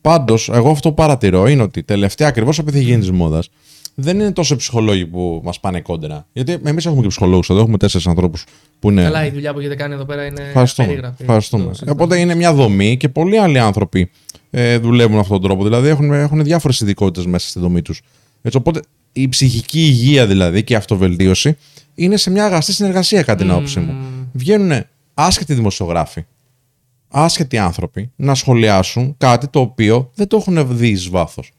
Πάντως, 0.00 0.48
εγώ 0.48 0.70
αυτό 0.70 0.88
που 0.88 0.94
παρατηρώ 0.94 1.48
είναι 1.48 1.62
ότι 1.62 1.82
τελευταία 1.82 2.28
ακριβώς 2.28 2.58
επειδή 2.58 2.78
έχει 2.78 2.86
γίνει 2.86 3.00
της 3.00 3.10
μόδας, 3.10 3.50
δεν 3.94 4.20
είναι 4.20 4.32
τόσο 4.32 4.54
οι 4.54 4.56
ψυχολόγοι 4.56 5.06
που 5.06 5.40
μας 5.44 5.60
πάνε 5.60 5.80
κόντρα. 5.80 6.26
Γιατί 6.32 6.58
εμείς 6.64 6.86
έχουμε 6.86 7.02
και 7.02 7.08
ψυχολόγους 7.08 7.50
εδώ, 7.50 7.60
έχουμε 7.60 7.78
τέσσερις 7.78 8.06
ανθρώπους 8.06 8.44
που 8.78 8.90
είναι. 8.90 9.02
Καλά, 9.02 9.26
η 9.26 9.30
δουλειά 9.30 9.52
που 9.52 9.58
έχετε 9.58 9.74
κάνει 9.74 9.94
εδώ 9.94 10.04
πέρα 10.04 10.26
είναι 10.26 10.42
Ευχαριστούμε. 10.42 10.86
απερίγραπτη. 10.86 11.22
Ευχαριστούμε. 11.22 11.64
Το 11.64 11.68
συζητάμε. 11.72 11.90
Οπότε 11.90 12.18
είναι 12.18 12.34
μια 12.34 12.54
δομή 12.54 12.96
και 12.96 13.08
πολλοί 13.08 13.38
άλλοι 13.38 13.58
άνθρωποι 13.58 14.10
ε, 14.50 14.78
δουλεύουν 14.78 15.14
με 15.14 15.20
αυτόν 15.20 15.40
τον 15.40 15.48
τρόπο. 15.48 15.64
Δηλαδή 15.64 15.88
έχουν, 15.88 16.12
έχουν 16.12 16.44
διάφορες 16.44 16.80
ειδικότητες 16.80 17.26
μέσα 17.26 17.48
στη 17.48 17.60
δομή 17.60 17.82
τους. 17.82 18.02
Οπότε 18.54 18.80
η 19.12 19.28
ψυχική 19.28 19.80
υγεία 19.80 20.26
δηλαδή 20.26 20.64
και 20.64 20.72
η 20.72 20.76
αυτοβελτίωση 20.76 21.56
είναι 21.94 22.16
σε 22.16 22.30
μια 22.30 22.44
αγαστή 22.44 22.72
συνεργασία 22.72 23.22
κατά 23.22 23.42
την 23.42 23.50
άποψή 23.50 23.80
μου. 23.80 23.94
Βγαίνουν 24.32 24.84
άσχετοι 25.14 25.54
δημοσιογράφοι, 25.54 26.24
άσχετοι 27.10 27.58
άνθρωποι 27.58 28.12
να 28.16 28.34
σχολιάσουν 28.34 29.14
κάτι 29.18 29.48
το 29.48 29.60
οποίο 29.60 30.10
δεν 30.14 30.26
το 30.26 30.36
έχουν 30.36 30.76
δει 30.76 30.88
εις 30.88 31.08
βάθος. 31.08 31.52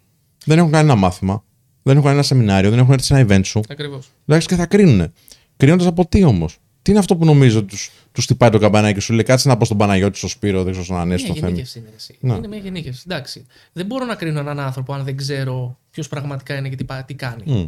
Δεν 0.45 0.57
έχουν 0.57 0.71
κάνει 0.71 0.83
ένα 0.89 0.95
μάθημα, 0.95 1.43
δεν 1.83 1.93
έχουν 1.93 2.03
κάνει 2.03 2.15
ένα 2.15 2.23
σεμινάριο, 2.25 2.69
δεν 2.69 2.79
έχουν 2.79 2.93
έρθει 2.93 3.05
σε 3.05 3.17
ένα 3.17 3.25
event 3.27 3.41
σου. 3.45 3.61
Ακριβώς. 3.69 4.07
Εντάξει, 4.25 4.47
και 4.47 4.55
θα 4.55 4.65
κρίνουν. 4.65 5.13
Κρίνοντας 5.57 5.87
από 5.87 6.05
τι 6.07 6.23
όμως; 6.23 6.57
Τι 6.81 6.91
είναι 6.91 6.99
αυτό 6.99 7.15
που 7.15 7.25
νομίζω 7.25 7.57
ότι 7.59 7.67
τους, 7.67 7.91
τους 8.11 8.23
χτυπάει 8.23 8.49
το 8.49 8.57
καμπανάκι 8.59 8.93
και 8.93 8.99
σου; 8.99 9.13
Λέει 9.13 9.23
κάτσε 9.23 9.47
να 9.47 9.57
πω 9.57 9.65
στον 9.65 9.77
Παναγιώτη, 9.77 10.17
στον 10.17 10.29
Σπύρο, 10.29 10.63
δεν 10.63 10.71
ξέρω 10.71 10.85
στον 10.85 10.97
Ανέστη, 10.97 11.25
Μια 11.31 11.35
στον 11.35 11.43
Θέμη. 11.49 11.51
γενίκευση 11.61 11.79
είναι. 11.79 11.89
Εσύ. 11.95 12.17
Ναι. 12.19 12.33
Είναι 12.33 12.47
μια 12.47 12.57
γενίκευση. 12.57 13.03
Εντάξει. 13.05 13.45
Δεν 13.73 13.85
μπορώ 13.85 14.05
να 14.05 14.15
κρίνω 14.15 14.39
έναν 14.39 14.59
άνθρωπο 14.59 14.93
αν 14.93 15.03
δεν 15.03 15.17
ξέρω 15.17 15.77
ποιος 15.91 16.07
πραγματικά 16.07 16.55
είναι 16.55 16.69
και 16.69 16.75
τι, 16.75 16.83
πα- 16.83 17.03
τι 17.03 17.13
κάνει. 17.13 17.43
Μμ. 17.45 17.63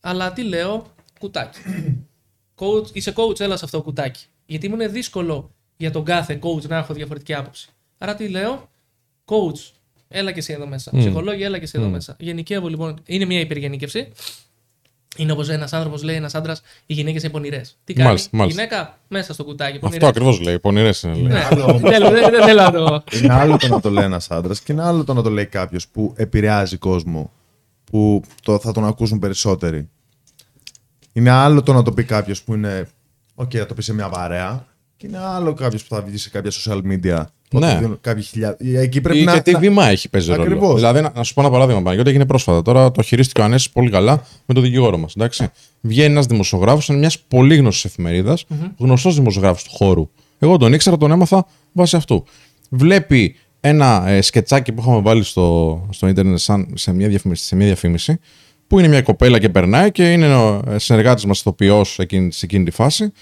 Αλλά 0.00 0.32
τι 0.32 0.42
λέω, 0.42 0.86
κουτάκι. 1.18 1.58
coach, 2.58 2.86
είσαι 2.92 3.12
coach, 3.16 3.40
έλα 3.40 3.56
σε 3.56 3.64
αυτό 3.64 3.76
το 3.76 3.82
κουτάκι. 3.82 4.24
Γιατί 4.46 4.68
μου 4.68 4.74
είναι 4.74 4.88
δύσκολο 4.88 5.50
για 5.76 5.90
τον 5.90 6.04
κάθε 6.04 6.38
coach 6.42 6.62
να 6.68 6.76
έχω 6.76 6.94
διαφορετική 6.94 7.34
άποψη. 7.34 7.68
Άρα 7.98 8.14
τι 8.14 8.28
λέω, 8.28 8.68
coach, 9.24 9.70
έλα 10.08 10.32
και 10.32 10.38
εσύ 10.38 10.52
εδώ 10.52 10.66
μέσα. 10.66 10.90
Μμ. 10.94 10.98
Ψυχολόγοι, 10.98 11.42
έλα 11.42 11.58
και 11.58 11.64
εσύ 11.64 11.74
εδώ 11.78 11.86
Μμ. 11.88 11.90
μέσα. 11.92 12.16
Γενικεύω 12.18 12.68
λοιπόν, 12.68 12.98
είναι 13.04 13.24
μια 13.24 13.40
υπεργενίκευση. 13.40 14.08
Είναι 15.18 15.32
όπως 15.32 15.48
ένας 15.48 15.72
άνθρωπος 15.72 16.02
λέει, 16.02 16.16
ένας 16.16 16.34
άντρας, 16.34 16.62
οι 16.86 16.94
γυναίκες 16.94 17.22
είναι 17.22 17.32
πονηρές. 17.32 17.76
Τι 17.84 17.92
κάνει, 17.92 18.06
Μάλιστα, 18.06 18.30
η 18.32 18.36
μάλιστα. 18.38 18.62
γυναίκα 18.62 18.98
μέσα 19.08 19.32
στο 19.34 19.44
κουτάκι. 19.44 19.70
Αυτό 19.74 19.86
πονηρές. 19.86 20.08
ακριβώς 20.08 20.40
λέει. 20.40 20.58
Πονηρές 20.58 21.02
είναι. 21.02 21.14
λέει. 21.14 21.22
Ναι, 21.22 21.44
Άλλο 21.50 21.64
όμως. 21.64 21.80
θέλω, 21.92 22.10
δεν, 22.10 22.30
δεν 22.30 22.42
θέλω 22.44 22.62
να 22.62 22.70
το. 22.72 23.02
Είναι 23.22 23.32
άλλο 23.32 23.56
το 23.56 23.68
να 23.68 23.80
το 23.80 23.90
λέει 23.90 24.04
ένας 24.04 24.30
άντρας 24.30 24.60
και 24.60 24.72
είναι 24.72 24.82
άλλο 24.82 25.04
το 25.04 25.14
να 25.14 25.22
το 25.22 25.30
λέει 25.30 25.46
κάποιος 25.46 25.88
που 25.88 26.12
επηρεάζει 26.16 26.76
κόσμο, 26.76 27.32
που 27.84 28.22
το, 28.42 28.58
θα 28.58 28.72
τον 28.72 28.84
ακούσουν 28.86 29.18
περισσότεροι. 29.18 29.88
Είναι 31.12 31.30
άλλο 31.30 31.62
το 31.62 31.72
να 31.72 31.82
το 31.82 31.92
πει 31.92 32.04
κάποιος 32.04 32.42
που 32.42 32.54
είναι. 32.54 32.88
Οκ, 33.34 33.50
θα 33.54 33.66
το 33.66 33.74
πει 33.74 33.82
σε 33.82 33.92
μια 33.94 34.08
παρέα. 34.08 34.66
Και 35.10 35.16
είναι 35.16 35.24
άλλο 35.26 35.52
κάποιος 35.54 35.84
που 35.84 35.94
θα 35.94 36.02
βγει 36.02 36.16
σε 36.16 36.30
κάποια 36.30 36.50
social 36.50 36.80
media. 36.92 37.24
που 37.50 37.60
θα 37.60 37.66
Ναι. 37.66 37.74
του 37.74 37.80
δίνουν 37.80 37.98
κάποιοι 38.00 38.22
χιλιάδες. 38.22 38.80
Εκεί 38.80 39.00
πρέπει 39.00 39.18
Ή 39.18 39.24
να. 39.24 39.32
και 39.34 39.40
τι 39.40 39.52
να- 39.52 39.58
βήμα 39.58 39.86
έχει 39.88 40.08
παίζει 40.08 40.30
ρόλο. 40.30 40.42
Ακριβώς. 40.42 40.74
Δηλαδή, 40.74 41.00
να, 41.00 41.12
να 41.14 41.22
σου 41.22 41.34
πω 41.34 41.40
ένα 41.40 41.50
παράδειγμα, 41.50 41.82
Παναγιώτη, 41.82 42.08
έγινε 42.10 42.26
πρόσφατα. 42.26 42.62
Τώρα 42.62 42.90
το 42.90 43.02
χειρίστηκε 43.02 43.40
ο 43.40 43.44
Ανέσης 43.44 43.70
πολύ 43.70 43.90
καλά 43.90 44.22
με 44.46 44.54
τον 44.54 44.62
δικηγόρο 44.62 44.98
μας. 44.98 45.14
Βγαίνει 45.80 46.10
ένας 46.12 46.26
δημοσιογράφος 46.26 46.88
μιας 46.88 47.18
πολύ 47.18 47.56
γνωστής 47.56 47.88
εφημερίδας, 47.88 48.44
γνωστός 48.78 49.14
δημοσιογράφος 49.14 49.62
του 49.64 49.70
χώρου. 49.72 50.10
Εγώ 50.38 50.56
τον 50.56 50.72
ήξερα, 50.72 50.96
τον 50.96 51.10
έμαθα 51.10 51.46
βάσει 51.72 51.96
αυτού. 51.96 52.24
Βλέπει 52.70 53.34
ένα 53.60 54.08
ε, 54.08 54.20
σκετσάκι 54.20 54.72
που 54.72 54.80
είχαμε 54.80 55.00
βάλει 55.00 55.22
στο, 55.22 55.86
στο 55.90 56.06
ίντερνετ 56.08 56.38
σαν 56.38 56.68
σε 56.74 56.92
μια, 56.92 57.08
διαφήμιση, 57.08 57.44
σε 57.44 57.56
μια 57.56 57.66
διαφήμιση, 57.66 58.18
που 58.66 58.78
είναι 58.78 58.88
μια 58.88 59.02
κοπέλα 59.02 59.38
και 59.38 59.48
περνάει 59.48 59.90
και 59.92 60.12
είναι 60.12 60.34
ο 60.36 60.62
συνεργάτης 60.76 61.24
μας 61.24 61.38
ηθοποιός 61.40 61.98
εκείνη, 61.98 62.32
σε 62.32 62.44
εκείνη 62.44 62.64
τη 62.64 62.70
φάση. 62.70 63.12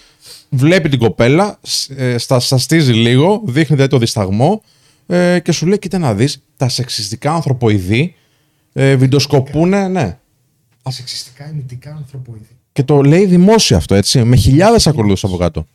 Βλέπει 0.55 0.89
την 0.89 0.99
κοπέλα, 0.99 1.57
σ- 1.61 1.91
ε, 1.99 2.17
στα, 2.17 2.39
σαστίζει 2.39 2.93
λίγο, 2.93 3.41
δείχνει 3.45 3.75
δηλαδή 3.75 3.91
το 3.91 3.97
δισταγμό 3.97 4.61
ε, 5.07 5.39
και 5.39 5.51
σου 5.51 5.65
λέει: 5.65 5.79
Κοίτα 5.79 5.97
να 5.97 6.13
δεις, 6.13 6.41
τα 6.57 6.69
σεξιστικά 6.69 7.33
ανθρωποειδή 7.33 8.15
ε, 8.73 8.95
βιντεοσκοπούνε, 8.95 9.87
ναι. 9.87 10.17
Σεξιστικά 10.89 11.49
ημιτικά 11.49 11.91
ανθρωποειδή. 11.95 12.47
Και 12.71 12.83
το 12.83 13.01
λέει 13.01 13.25
δημόσια 13.25 13.77
αυτό, 13.77 13.95
έτσι, 13.95 14.23
με 14.23 14.35
χιλιάδες 14.35 14.87
ακολούθους 14.87 15.23
από 15.23 15.37
κάτω. 15.37 15.65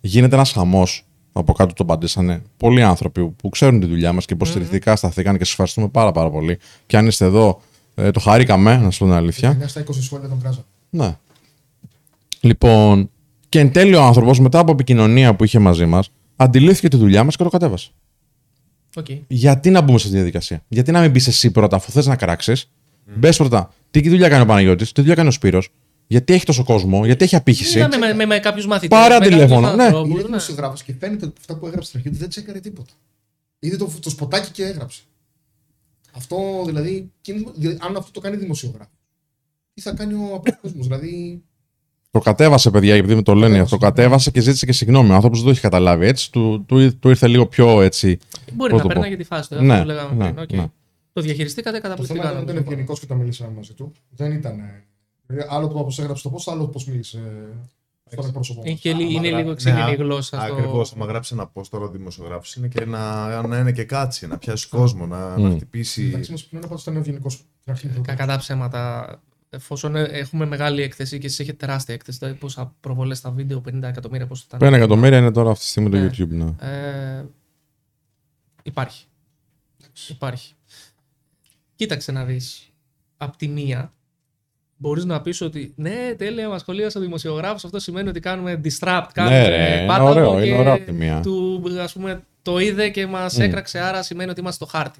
Γίνεται 0.00 0.34
ένας 0.34 0.52
χαμός. 0.52 1.04
Από 1.36 1.52
κάτω 1.52 1.74
του 1.74 1.86
απαντήσανε 1.86 2.42
πολλοί 2.56 2.82
άνθρωποι 2.82 3.20
που- 3.20 3.34
που 3.34 3.48
ξέρουν 3.48 3.80
τη 3.80 3.86
δουλειά 3.86 4.12
μας 4.12 4.24
και 4.24 4.34
υποστηρικτικά 4.34 4.96
σταθήκαν 4.96 5.32
και 5.32 5.42
σας 5.44 5.50
ευχαριστούμε 5.50 5.88
πάρα, 5.88 6.12
πάρα 6.12 6.30
πολύ. 6.30 6.58
Και 6.86 6.96
αν 6.96 7.06
είστε 7.06 7.24
εδώ, 7.24 7.60
ε, 7.94 8.10
το 8.10 8.20
χαρήκαμε, 8.20 8.76
να 8.76 8.90
σου 8.90 8.98
πω 8.98 9.04
την 9.04 9.14
αλήθεια. 9.14 9.50
9 9.62 9.68
στα 9.68 9.80
20 9.80 10.02
σχόλια 10.02 10.28
τον 10.28 10.40
κράζαν. 10.40 10.64
Ναι. 10.90 11.16
Λοιπόν, 12.40 13.10
και 13.54 13.60
εν 13.60 13.72
τέλει 13.72 13.94
ο 13.94 14.02
άνθρωπος 14.02 14.40
μετά 14.40 14.58
από 14.58 14.72
επικοινωνία 14.72 15.34
που 15.34 15.44
είχε 15.44 15.58
μαζί 15.58 15.86
μας, 15.86 16.10
αντιλήφθηκε 16.36 16.88
τη 16.88 16.96
δουλειά 16.96 17.24
μας 17.24 17.36
και 17.36 17.42
το 17.42 17.48
κατέβασε. 17.48 17.90
Οκ. 18.96 19.06
Γιατί 19.26 19.70
να 19.70 19.80
μπούμε 19.80 19.98
σε 19.98 20.04
αυτή 20.04 20.08
τη 20.08 20.14
διαδικασία; 20.14 20.64
Γιατί 20.68 20.90
να 20.92 21.00
μην 21.00 21.10
μπεις 21.10 21.26
εσύ 21.26 21.50
πρώτα, 21.50 21.76
αφού 21.76 21.90
θες 21.90 22.06
να 22.06 22.16
κράξεις. 22.16 22.70
Μπες 23.16 23.36
πρώτα. 23.36 23.72
Τι 23.90 24.08
δουλειά 24.08 24.28
κάνει 24.28 24.42
ο 24.42 24.46
Παναγιώτης, 24.46 24.92
τι 24.92 25.00
δουλειά 25.00 25.14
κάνει 25.14 25.28
ο 25.28 25.30
Σπύρος, 25.30 25.68
γιατί 26.06 26.32
έχει 26.32 26.44
τόσο 26.44 26.64
κόσμο, 26.64 27.04
γιατί 27.04 27.24
έχει 27.24 27.36
απήχηση. 27.36 27.78
Είδαμε 27.78 27.96
με, 27.96 28.14
με, 28.14 28.26
με 28.26 28.38
κάποιους 28.38 28.66
μαθητές. 28.66 28.98
Πάρε 28.98 29.18
τηλέφωνο, 29.28 29.74
ναι. 29.74 29.84
Είναι 29.84 30.22
δημοσιογράφο 30.22 30.74
και 30.84 30.94
φαίνεται 30.98 31.24
από 31.26 31.34
αυτά 31.38 31.56
που 31.56 31.66
έγραψε 31.66 31.88
στην 31.88 31.98
αρχή 31.98 32.08
ότι 32.10 32.18
δεν 32.18 32.28
τσέκαρε 32.28 32.60
τίποτα. 32.60 32.92
Είδε 33.58 33.76
το, 33.76 33.90
το 34.00 34.10
σποτάκι 34.10 34.50
και 34.50 34.64
έγραψε. 34.64 35.02
Αυτό 36.12 36.36
δηλαδή, 36.66 37.10
και 37.20 37.32
είναι- 37.32 37.50
δηλαδή, 37.54 37.78
αν 37.80 37.96
αυτό 37.96 38.10
το 38.10 38.20
κάνει 38.20 38.36
δημοσιογράφος, 38.36 38.94
τι 39.74 39.80
θα 39.80 39.92
κάνει 39.92 40.14
ο 40.14 40.34
απλός 40.34 40.56
κόσμος. 40.62 40.86
Δηλαδή, 40.86 41.42
Το 42.14 42.20
κατέβασε, 42.20 42.70
παιδιά, 42.70 42.94
επειδή 42.94 43.14
με 43.14 43.22
το 43.22 43.32
λένε 43.34 43.46
Κατέβασε, 43.46 43.74
αυτό. 43.74 43.86
Κατέβασε 43.86 44.30
και 44.30 44.40
ζήτησε 44.40 44.66
και 44.66 44.72
συγγνώμη. 44.72 45.10
Ο 45.10 45.14
άνθρωπος 45.14 45.38
δεν 45.38 45.46
το 45.46 45.52
έχει 45.52 45.60
καταλάβει 45.60 46.06
έτσι. 46.06 46.32
Του, 46.32 46.64
του, 46.68 46.98
του 46.98 47.08
ήρθε 47.08 47.28
λίγο 47.28 47.46
πιο 47.46 47.80
έτσι. 47.80 48.18
Μπορεί 48.52 48.70
Πώς 48.70 48.82
να 48.82 48.82
το 48.82 48.88
περνάει 48.88 49.08
πω. 49.10 49.14
για 49.14 49.24
τη 49.24 49.24
φάση 49.24 49.48
του. 49.48 49.62
Ναι, 49.64 49.72
αυτό 49.72 49.82
που 49.84 49.88
λέγαμε 49.88 50.24
ναι, 50.24 50.32
πριν. 50.32 50.42
οκ. 50.42 50.52
ναι. 50.52 50.66
Το 51.12 51.20
διαχειριστήκατε 51.20 51.80
το 51.80 51.82
θέμα 51.82 51.94
καταπληκτικά. 51.94 52.22
δεν 52.34 52.42
ήταν 52.42 52.54
νομίζω. 52.54 52.70
ευγενικό 52.72 52.94
και 53.00 53.06
τα 53.06 53.14
μιλήσαμε 53.14 53.52
μαζί 53.56 53.72
του. 53.72 53.92
Δεν 54.10 54.32
ήταν. 54.32 54.58
ε, 54.58 54.84
δηλαδή, 55.26 55.46
άλλο 55.50 55.68
το 55.68 55.74
πώ 55.74 55.88
έγραψε 55.98 56.22
το 56.22 56.28
πώ, 56.30 56.52
άλλο 56.52 56.66
πώς 56.66 56.84
μίλησε 56.86 57.20
στον 58.10 58.26
εκπρόσωπο. 58.26 58.62
Είναι, 58.64 58.74
και, 58.74 58.92
λι- 58.92 59.00
Άμα 59.02 59.10
είναι 59.18 59.28
γρα- 59.28 59.36
λίγο 59.38 59.48
ναι, 59.50 59.54
ξύλινη 59.56 59.80
η 59.80 59.92
α- 59.92 59.94
γλώσσα. 59.94 60.40
στο- 60.40 60.52
Ακριβώς. 60.54 60.92
Άμα 60.92 61.06
γράψει 61.06 61.34
ένα 61.34 61.50
post 61.54 61.66
τώρα 61.70 61.84
ο 61.84 61.88
δημοσιογράφος 61.88 62.54
είναι 62.54 62.68
και 62.68 62.84
να, 62.84 63.42
να 63.46 63.58
είναι 63.58 63.72
και 63.72 63.84
κάτσει, 63.84 64.26
να 64.26 64.38
πιάσει 64.38 64.68
κόσμο, 64.68 65.06
να, 65.06 65.36
να 65.38 65.48
Μμ. 65.48 65.54
χτυπήσει. 65.54 66.04
Εντάξει, 66.04 66.30
μας 66.30 66.44
πλέον 66.44 66.62
πάντως 66.64 66.82
ήταν 66.82 66.96
ευγενικό. 66.96 67.30
Στην 67.30 67.46
αρχή 67.72 67.86
δεν 67.86 67.96
το 67.96 68.02
Κακά 68.02 68.26
τα 68.26 68.36
ψέματα. 68.38 69.06
Εφόσον 69.54 69.96
ε- 69.96 70.02
έχουμε 70.02 70.46
μεγάλη 70.46 70.82
έκθεση 70.82 71.18
και 71.18 71.26
εσείς 71.26 71.38
έχετε 71.40 71.56
τεράστια 71.56 71.94
έκθεση, 71.94 72.18
δηλαδή 72.18 72.38
πόσα 72.38 72.74
προβολές 72.80 73.18
στα 73.18 73.30
βίντεο, 73.30 73.60
50 73.60 73.82
εκατομμύρια, 73.88 74.26
πόσο 74.26 74.44
ήταν. 74.46 74.60
5 74.60 74.72
εκατομμύρια 74.76 75.18
είναι 75.18 75.30
τώρα 75.30 75.50
αυτή 75.50 75.64
τη 75.64 75.70
στιγμή 75.70 75.90
το 75.90 75.96
Ναι. 75.96 76.10
YouTube. 76.10 76.28
Ναι. 76.28 76.68
Ε, 76.70 77.24
υπάρχει. 78.62 79.04
Υπάρχει. 80.08 80.52
Κοίταξε 81.74 82.12
να 82.12 82.24
δεις. 82.24 82.68
Απ' 83.16 83.36
τη 83.36 83.48
μία, 83.48 83.92
μπορείς 84.76 85.04
να 85.04 85.20
πεις 85.20 85.40
ότι 85.40 85.72
ναι, 85.76 86.14
τέλεια, 86.18 86.48
μας 86.48 86.60
σχολίασε 86.60 86.98
ο 86.98 87.00
δημοσιογράφος, 87.00 87.64
αυτό 87.64 87.78
σημαίνει 87.78 88.08
ότι 88.08 88.20
κάνουμε 88.20 88.60
disrupt, 88.64 89.06
κάνουμε 89.12 89.38
Ναι, 89.38 89.48
ρε, 89.48 89.76
είναι 89.78 89.86
πάταγο 89.86 90.08
ωραίο, 90.08 90.38
και 90.40 90.46
είναι 90.46 90.58
ωραίο 90.58 90.72
απ' 90.74 90.84
τη 90.84 90.92
μία. 90.92 91.20
Του, 91.20 91.62
ας 91.80 91.92
πούμε, 91.92 92.22
το 92.42 92.58
είδε 92.58 92.88
και 92.88 93.06
μας 93.06 93.36
Μμ. 93.36 93.40
έκραξε, 93.40 93.78
άρα 93.80 94.02
σημαίνει 94.02 94.30
ότι 94.30 94.40
είμαστε 94.40 94.64
στο 94.64 94.78
χάρτη. 94.78 94.98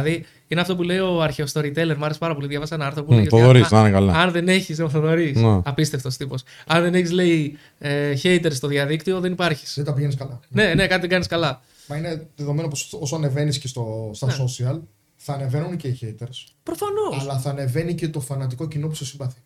Δηλαδή, 0.00 0.24
είναι 0.48 0.60
αυτό 0.60 0.76
που 0.76 0.82
λέει 0.82 0.98
ο 0.98 1.22
αρχαίο 1.22 1.46
storyteller, 1.52 1.94
μου 1.98 2.04
άρεσε 2.04 2.18
πάρα 2.18 2.34
πολύ. 2.34 2.46
Διάβασα 2.46 2.74
ένα 2.74 2.86
άρθρο 2.86 3.04
που 3.04 3.12
Μμ, 3.12 3.16
λέει. 3.16 3.26
ότι 3.26 3.36
Θοδωρής, 3.36 3.72
αν- 3.72 3.82
να 3.82 3.88
είναι 3.88 3.90
καλά. 3.90 4.12
Αν 4.14 4.30
δεν 4.30 4.48
έχεις, 4.48 4.78
ο 4.80 4.88
Θοδωρής. 4.88 5.36
Ναι. 5.40 5.60
Απίστευτος 5.64 6.16
τύπος. 6.16 6.42
Αν 6.66 6.82
δεν 6.82 6.94
έχεις, 6.94 7.10
λέει, 7.10 7.58
ε, 7.78 8.12
haters 8.22 8.52
στο 8.52 8.68
διαδίκτυο, 8.68 9.20
δεν 9.20 9.32
υπάρχεις. 9.32 9.72
Δεν 9.76 9.84
τα 9.84 9.92
πηγαίνεις 9.94 10.14
καλά. 10.16 10.40
ναι, 10.48 10.74
ναι, 10.74 10.86
κάτι 10.86 11.00
δεν 11.00 11.10
κάνεις 11.10 11.26
καλά. 11.26 11.60
Μα 11.86 11.96
είναι 11.96 12.26
δεδομένο 12.36 12.68
πως 12.68 12.96
όσο 13.00 13.16
ανεβαίνεις 13.16 13.58
και 13.58 13.68
στο, 13.68 14.10
στα 14.14 14.26
Ναι. 14.26 14.34
social, 14.38 14.80
θα 15.16 15.32
ανεβαίνουν 15.32 15.76
και 15.76 15.88
οι 15.88 15.98
haters. 16.02 16.44
Προφανώς. 16.62 17.16
Αλλά 17.20 17.38
θα 17.38 17.50
ανεβαίνει 17.50 17.94
και 17.94 18.08
το 18.08 18.20
φανατικό 18.20 18.68
κοινό 18.68 18.88
που 18.88 18.94
σε 18.94 19.04
συμπαθεί. 19.04 19.38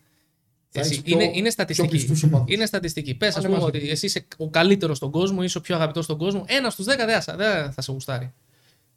Θα 0.71 0.81
Εσύ, 0.81 0.89
έχεις 0.91 1.03
πιο- 1.03 1.15
είναι, 1.15 1.25
είναι 1.25 1.41
πιο 1.43 1.51
στατιστική. 1.51 1.89
πιστούς 1.97 2.23
οπαδούς. 2.23 2.55
Είναι 2.55 2.67
στατιστική. 2.67 3.15
Πες, 3.15 3.29
ας 3.29 3.35
Πάνε 3.35 3.47
πούμε, 3.47 3.59
μαζί. 3.59 3.77
ότι 3.77 3.91
εσύ 3.91 4.07
είσαι 4.07 4.27
ο 4.37 4.51
καλύτερος 4.51 4.97
στον 4.97 5.11
κόσμο, 5.11 5.43
είσαι 5.43 5.59
ο 5.59 5.61
πιο 5.61 5.75
αγαπητός 5.77 6.05
στον 6.05 6.19
κόσμο. 6.19 6.45
Ένας 6.47 6.73
στους 6.73 6.85
10 6.87 7.05
δεν 7.07 7.21
θα- 7.23 7.37
δεν 7.37 7.73
θα 7.73 7.83
σε 7.83 7.93
γουστάρει. 7.93 8.33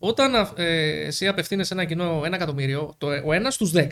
Όταν 0.04 0.36
α, 0.36 0.50
ε, 0.56 1.06
εσύ 1.06 1.28
απευθύνεσαι 1.28 1.68
σε 1.68 1.74
ένα 1.74 1.86
κοινό 1.86 2.22
ένα 2.26 2.36
εκατομμύριο, 2.36 2.94
το, 2.98 3.08
ο 3.26 3.34
ένας 3.34 3.54
στους 3.54 3.72
10 3.76 3.86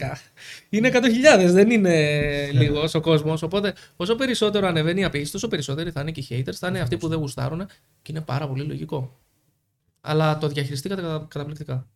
είναι 0.70 0.90
100.000, 0.94 1.00
δεν 1.46 1.70
είναι 1.70 2.20
λίγος 2.54 2.94
ο 2.94 3.00
κόσμος. 3.02 3.42
Οπότε, 3.42 3.74
όσο 3.96 4.16
περισσότερο 4.16 4.68
ανεβαίνει 4.68 5.00
η 5.00 5.04
απήχηση, 5.04 5.32
τόσο 5.32 5.48
περισσότεροι 5.48 5.92
θα 5.92 6.02
είναι 6.02 6.12
και 6.12 6.20
οι 6.34 6.44
haters, 6.48 6.54
θα 6.54 6.68
είναι 6.68 6.80
αυτοί 6.80 6.98
που 6.98 7.08
δεν 7.08 7.20
γουστάρουν 7.20 7.66
και 8.02 8.12
είναι 8.12 8.22
πάρα 8.22 8.48
πολύ 8.48 8.64
λογικό. 8.64 9.16
Αλλά 10.02 10.38
το 10.38 10.48
διαχειριστήκατε 10.48 11.02
κατα- 11.02 11.26
καταπληκτικά. 11.30 11.88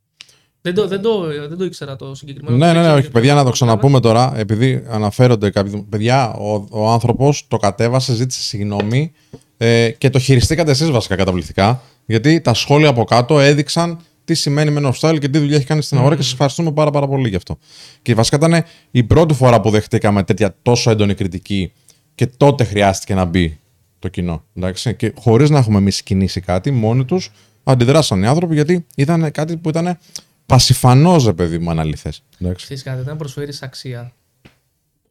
Δεν 0.61 0.73
το, 0.73 0.87
δεν, 0.87 1.01
το, 1.01 1.25
δεν 1.47 1.57
το 1.57 1.63
ήξερα 1.63 1.95
το 1.95 2.15
συγκεκριμένο. 2.15 2.57
Ναι, 2.57 2.65
Δεν 2.65 2.73
ναι, 2.75 2.79
ναι, 2.79 2.85
ήξερα 2.85 2.97
όχι, 2.97 3.05
και 3.07 3.11
παιδιά, 3.11 3.33
να 3.33 3.43
το 3.43 3.49
πράγμα. 3.49 3.51
ξαναπούμε 3.51 3.99
τώρα, 3.99 4.33
επειδή 4.35 4.83
αναφέρονται 4.89 5.49
κάποιοι. 5.49 5.85
Παιδιά, 5.89 6.33
ο, 6.33 6.67
ο 6.69 6.89
άνθρωπος 6.91 7.45
το 7.47 7.57
κατέβασε, 7.57 8.13
ζήτησε 8.13 8.41
συγγνώμη 8.41 9.11
ε, 9.57 9.91
και 9.97 10.09
το 10.09 10.19
χειριστήκατε 10.19 10.71
εσείς 10.71 10.89
βασικά 10.89 11.15
καταπληκτικά. 11.15 11.81
Γιατί 12.05 12.41
τα 12.41 12.53
σχόλια 12.53 12.89
από 12.89 13.03
κάτω 13.03 13.39
έδειξαν 13.39 13.99
τι 14.25 14.33
σημαίνει 14.33 14.75
Men 14.77 14.91
of 14.91 14.93
Style 14.99 15.19
και 15.19 15.29
τι 15.29 15.39
δουλειά 15.39 15.55
έχει 15.55 15.65
κάνει 15.65 15.81
στην 15.81 15.97
αγορά 15.97 16.15
και 16.15 16.21
σας 16.21 16.31
ευχαριστούμε 16.31 16.71
πάρα, 16.71 16.91
πάρα 16.91 17.07
πολύ 17.07 17.29
γι' 17.29 17.35
αυτό. 17.35 17.57
Και 18.01 18.15
βασικά 18.15 18.35
ήταν 18.35 18.63
η 18.91 19.03
πρώτη 19.03 19.33
φορά 19.33 19.61
που 19.61 19.69
δεχτήκαμε 19.69 20.23
τέτοια 20.23 20.55
τόσο 20.61 20.91
έντονη 20.91 21.13
κριτική 21.13 21.71
και 22.15 22.27
τότε 22.27 22.63
χρειάστηκε 22.63 23.13
να 23.13 23.25
μπει 23.25 23.59
το 23.99 24.07
κοινό. 24.07 24.43
Εντάξει; 24.53 24.95
Και 24.95 25.13
χωρίς 25.19 25.49
να 25.49 25.57
έχουμε 25.57 25.77
εμείς 25.77 26.03
κινήσει 26.03 26.41
κάτι, 26.41 26.71
μόνοι 26.71 27.05
τους 27.05 27.31
αντιδράσαν 27.63 28.23
οι 28.23 28.27
άνθρωποι 28.27 28.53
γιατί 28.53 28.85
ήταν 28.95 29.31
κάτι 29.31 29.57
που 29.57 29.69
ήταν 29.69 29.97
πασιφανός, 30.45 31.25
ρε 31.25 31.33
παιδί 31.33 31.57
μου, 31.57 31.69
αν 31.69 31.79
αληθές. 31.79 32.23
Εντάξει. 32.39 32.65
Ξέρεις 32.65 32.83
κάτι, 32.83 33.01
όταν 33.01 33.17
προσφέρεις 33.17 33.61
αξία, 33.61 34.13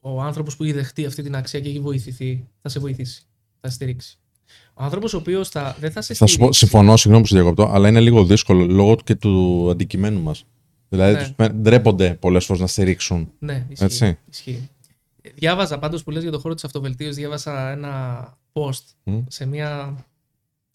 ο 0.01 0.23
άνθρωπος 0.23 0.57
που 0.57 0.65
έχει 0.65 0.73
δεχτεί 0.73 1.07
αυτή 1.07 1.23
την 1.23 1.37
αξία 1.37 1.61
και 1.61 1.69
έχει 1.69 1.81
βοηθηθεί, 1.81 2.49
θα 2.63 2.69
σε 2.69 2.79
βοηθήσει. 2.79 3.23
Θα 3.61 3.69
σε 3.69 3.75
στηρίξει. 3.75 4.19
Ο 4.75 4.83
άνθρωπος 4.85 5.15
ο 5.15 5.17
οποίος 5.17 5.49
θα, 5.49 5.77
δεν 5.81 5.91
θα 5.93 6.01
σε 6.03 6.15
Θα 6.15 6.27
σου 6.27 6.33
πω, 6.33 6.39
στηρίξει. 6.39 6.59
συμφωνώ, 6.59 6.97
συγγνώμη 6.97 7.23
που 7.25 7.29
σε 7.29 7.37
διακοπτώ, 7.41 7.69
αλλά 7.73 7.89
είναι 7.89 8.01
λίγο 8.01 8.25
δύσκολο 8.25 8.65
λόγω 8.67 8.97
και 9.05 9.15
του 9.15 9.69
αντικειμένου 9.71 10.21
μας. 10.21 10.45
Δηλαδή, 10.89 11.13
Ναι. 11.15 11.19
τους 11.21 11.33
φαι- 11.37 11.53
ντρέπονται 11.53 12.15
πολλές 12.21 12.45
φορές 12.45 12.61
να 12.63 12.67
στηρίξουν. 12.69 13.31
Ναι, 13.39 13.67
ισχύει. 13.69 13.85
Έτσι. 13.85 14.19
ισχύει. 14.31 14.69
Διάβαζα 15.35 15.79
πάντως 15.79 16.03
που 16.05 16.11
λες 16.11 16.23
για 16.23 16.33
το 16.33 16.39
χώρο 16.39 16.55
της 16.55 16.65
αυτοβελτίωσης, 16.65 17.17
διάβασα 17.17 17.71
ένα 17.71 18.25
post 18.53 18.83
Μμ. 19.05 19.19
σε 19.29 19.47
μια 19.47 19.95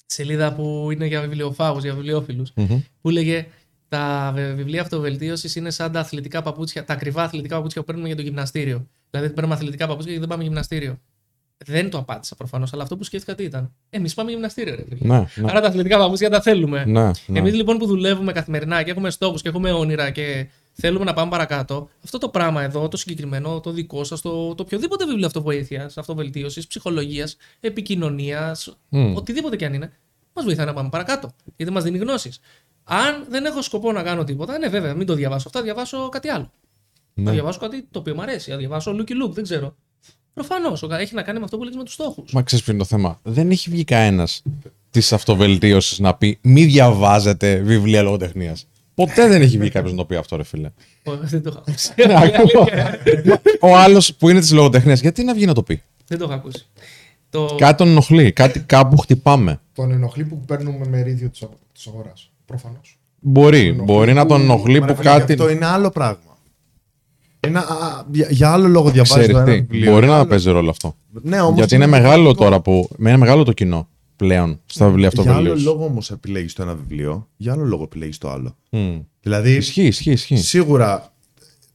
σελίδα 0.06 0.54
που 0.54 0.88
είναι 0.92 1.06
για 1.06 1.22
βιβλιοφάγους, 1.22 1.84
για 1.84 1.94
βιβλιοφίλους, 1.94 2.52
Μμμ. 2.56 2.80
που 3.02 3.10
λέγε 3.10 3.48
τα 3.90 4.32
βε- 4.36 4.56
βιβλία 4.56 4.82
αυτοβελτίωσης 4.82 5.56
είναι 5.56 5.70
σαν 5.70 5.92
τα 5.92 6.00
αθλητικά 6.00 6.42
παπούτσια, 6.42 6.84
τα 6.86 6.94
ακριβά 6.94 7.24
αθλητικά 7.24 7.56
παπούτσια 7.56 7.82
που 7.82 7.88
παίρνουμε 7.88 8.08
για 8.08 8.16
το 8.18 8.22
γυμναστήριο. 8.22 8.88
Δηλαδή, 9.10 9.30
παίρνουμε 9.34 9.56
αθλητικά 9.56 9.88
παπούτσια 9.88 10.14
και 10.14 10.20
δεν 10.20 10.28
πάμε 10.28 10.44
γυμναστήριο. 10.44 11.00
Δεν 11.66 11.90
το 11.90 11.98
απάντησα 11.98 12.36
προφανώς, 12.36 12.74
αλλά 12.74 12.84
αυτό 12.84 12.98
που 12.98 13.04
σκέφτηκα 13.04 13.36
τι 13.36 13.44
ήταν. 13.44 13.74
Εμείς 13.90 14.14
πάμε 14.14 14.32
γυμναστήριο, 14.32 14.76
ρε 14.76 14.82
παιδιά. 14.82 15.08
Ναι, 15.08 15.28
ναι. 15.36 15.50
Άρα 15.52 15.62
τα 15.62 15.68
αθλητικά 15.68 15.98
παπούτσια 15.98 16.30
τα 16.30 16.42
θέλουμε. 16.42 16.86
ναι, 16.86 17.12
ναι. 17.28 17.40
Εμείς 17.40 17.54
λοιπόν 17.54 17.78
που 17.78 17.86
δουλεύουμε 17.86 18.32
καθημερινά 18.32 18.84
και 18.84 18.92
έχουμε 18.92 19.10
στόχους 19.10 19.42
και 19.42 19.50
έχουμε 19.50 19.72
όνειρα 19.72 20.10
και 20.10 20.48
θέλουμε 20.74 21.04
να 21.06 21.14
πάμε 21.14 21.30
παρακάτω, 21.30 21.90
αυτό 22.04 22.18
το 22.18 22.30
πράγμα 22.30 22.64
εδώ, 22.64 22.88
το 22.88 22.98
συγκεκριμένο, 22.98 23.60
το 23.60 23.72
δικό 23.72 24.04
σας, 24.04 24.22
το, 24.22 24.56
το 24.56 24.64
οποιοδήποτε 24.64 25.06
βιβλίο 25.06 25.26
αυτοβοήθεια, 25.26 25.92
αυτοβελτίωσης, 25.96 26.68
ψυχολογίας, 26.68 27.38
επικοινωνίας, 27.60 28.78
Μμ. 28.90 29.16
οτιδήποτε 29.16 29.56
κι 29.56 29.66
αν 29.66 29.74
είναι, 29.74 29.92
μας 30.34 30.46
βοηθάει 30.46 30.66
να 30.66 30.74
πάμε 30.74 30.90
παρακάτω. 30.90 31.32
Γιατί 31.56 31.72
μας 31.74 31.84
δίνει 31.84 31.98
γνώσεις. 31.98 32.40
Αν 32.84 33.26
δεν 33.30 33.46
έχω 33.46 33.62
σκοπό 33.62 33.92
να 33.92 34.04
κάνω 34.04 34.24
τίποτα, 34.24 34.58
ναι, 34.58 34.68
βέβαια, 34.68 34.94
μην 34.94 35.08
το 35.08 35.14
διαβάσω 35.14 35.44
αυτό, 35.48 35.58
θα 35.60 35.64
διαβάσω 35.66 36.10
κάτι 36.10 36.28
άλλο. 36.30 36.52
Θα 37.16 37.22
Ναι. 37.24 37.32
διαβάσω 37.32 37.60
κάτι 37.60 37.88
το 37.92 38.00
οποίο 38.00 38.16
μου 38.16 38.22
αρέσει. 38.22 38.52
Θα 38.52 38.58
διαβάσω 38.58 38.92
Lucky 39.00 39.12
Luke, 39.24 39.32
δεν 39.32 39.44
ξέρω. 39.44 39.76
Προφανώς. 40.38 40.84
Έχει 41.00 41.16
να 41.16 41.22
κάνει 41.22 41.38
με 41.40 41.44
αυτό 41.44 41.58
που 41.58 41.64
λέει 41.64 41.74
με 41.78 41.84
τους 41.84 41.94
στόχους. 41.94 42.32
Μα 42.34 42.42
ξέρεις 42.42 42.64
ποιο 42.66 42.74
είναι 42.74 42.82
το 42.82 42.88
θέμα. 42.88 43.20
Δεν 43.24 43.52
έχει 43.52 43.70
βγει 43.70 43.84
κανένας 43.84 44.44
της 44.90 45.14
αυτοβελτίωσης 45.14 46.00
να 46.00 46.14
πει 46.16 46.38
μη 46.42 46.66
διαβάζετε 46.66 47.56
βιβλία 47.56 48.02
λογοτεχνίας. 48.02 48.68
Ποτέ 48.96 49.28
δεν 49.28 49.42
έχει 49.42 49.58
βγει 49.58 49.70
κάποιος 49.70 49.92
να 49.92 49.98
το 49.98 50.06
πει 50.06 50.16
αυτό, 50.16 50.36
ρε 50.36 50.44
φίλε. 50.44 50.70
Δεν 51.04 51.42
το 51.44 51.50
έχω 51.50 51.64
ακούσει. 51.68 51.94
Ναι, 52.08 52.14
ακόμα. 52.14 52.98
Ο 53.60 53.78
άλλος 53.78 54.14
που 54.16 54.30
είναι 54.30 54.40
της 54.40 54.52
λογοτεχνίας, 54.52 55.00
γιατί 55.02 55.24
να 55.24 55.34
βγει 55.34 55.46
να 55.46 55.54
το 55.54 55.64
πει; 55.64 55.82
Δεν 56.08 56.18
το 56.18 56.24
έχω 56.24 56.34
ακούσει. 56.34 56.66
Το... 57.30 57.56
Κάτι 57.58 57.78
τον 57.78 57.88
ενοχλεί, 57.88 58.32
κάτι 58.32 58.60
κάπου 58.60 58.98
χτυπάμε. 58.98 59.60
Τον 59.74 59.92
ενοχλεί 59.92 60.24
που 60.24 60.40
παίρνουμε 60.48 60.88
μερίδιο 60.90 61.30
της 61.74 61.88
αγοράς. 61.88 62.32
Προφανώς. 62.46 62.98
Μπορεί, 63.20 63.60
ενοχλεί 63.68 63.84
μπορεί 63.84 64.14
να 64.14 64.26
τον 64.26 64.38
που- 64.38 64.44
ενοχλεί 64.44 64.80
Μα 64.80 64.86
ρε 64.86 64.94
που 64.94 64.98
φίλε, 65.02 65.10
κάτι. 65.18 65.32
Αυτό 65.34 65.50
είναι 65.50 65.66
άλλο 65.66 65.90
πράγμα. 65.90 66.27
Είναι, 67.48 67.60
α, 67.60 67.62
α, 67.62 68.04
για, 68.12 68.28
για 68.30 68.52
άλλο 68.52 68.68
λόγο 68.68 68.90
διαβάζεις 68.90 69.14
Ξέρεις 69.16 69.32
το 69.32 69.38
ένα 69.38 69.46
τι, 69.52 69.52
βιβλίο. 69.62 69.92
μπορεί 69.92 70.04
για 70.06 70.14
να 70.14 70.20
άλλο- 70.20 70.30
παίζει 70.30 70.52
ρόλο 70.52 70.70
αυτό. 70.70 70.96
Ναι, 71.22 71.42
όμως 71.42 71.56
Γιατί 71.58 71.76
είναι 71.76 71.84
είναι 71.84 71.92
μεγάλο 71.98 72.16
διαφορετικό. 72.24 72.44
τώρα 72.44 72.60
που. 72.62 72.90
Είναι 73.00 73.18
μεγάλο 73.18 73.44
το 73.44 73.52
κοινό 73.52 73.88
πλέον 74.16 74.60
στα 74.66 74.86
βιβλία 74.88 75.10
Για 75.14 75.22
άλλο 75.22 75.30
αυτοβελτίωση. 75.32 75.64
λόγο 75.66 75.86
όμως 75.86 76.12
επιλέγεις 76.12 76.54
το 76.54 76.62
ένα 76.62 76.76
βιβλίο, 76.76 77.28
για 77.38 77.52
άλλο 77.52 77.64
λόγο 77.64 77.84
επιλέγεις 77.84 78.18
το 78.18 78.30
άλλο. 78.30 78.56
Μμ. 78.70 78.98
Δηλαδή, 79.22 79.52
Ισχύει, 79.56 79.84
ισχύει, 79.86 80.12
ισχύει. 80.12 80.38
σίγουρα 80.38 81.12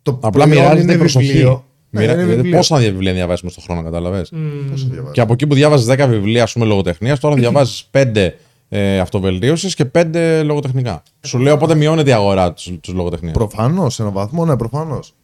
το 0.02 0.10
Απλά 0.22 0.30
προϊόν 0.30 0.48
μοιράζεται 0.48 0.82
είναι 0.82 0.92
η 0.92 0.96
προσοχή. 0.96 1.26
βιβλίο. 1.26 1.64
Ναι, 1.90 2.00
Μοιρα- 2.00 2.12
είναι 2.12 2.22
δηλαδή, 2.22 2.40
βιβλίο. 2.40 2.56
Πόσα 2.58 2.76
βιβλία 2.76 3.12
διαβάζεις 3.12 3.42
μέσα 3.42 3.60
στον 3.60 3.64
χρόνο, 3.74 3.82
κατάλαβες; 3.90 4.32
Πόσο 4.70 4.86
διαβάζεις. 4.86 5.12
Και 5.14 5.20
από 5.20 5.32
εκεί 5.32 5.46
που 5.46 5.54
διάβαζες 5.54 5.86
10 5.86 6.06
βιβλία, 6.08 6.42
ας 6.42 6.52
πούμε, 6.52 6.64
λογοτεχνίας, 6.64 7.18
τώρα 7.20 7.34
διαβάζεις 7.34 7.84
5 7.90 8.34
ε, 8.68 8.98
αυτοβελτίωσης 8.98 9.74
και 9.74 9.84
5 9.84 10.42
λογοτεχνικά. 10.44 11.02
Σου 11.20 11.38
λέω 11.38 11.54
οπότε 11.54 11.74
μειώνεται 11.74 12.10
η 12.10 12.12
αγορά 12.12 12.52
τους 12.52 12.94
λογοτεχνία. 12.94 13.32
Προφανώς, 13.32 13.94
σε 13.94 14.02
έναν 14.02 14.14
βαθμό, 14.14 14.44
ναι, 14.44 14.56
προφανώς. 14.56 15.14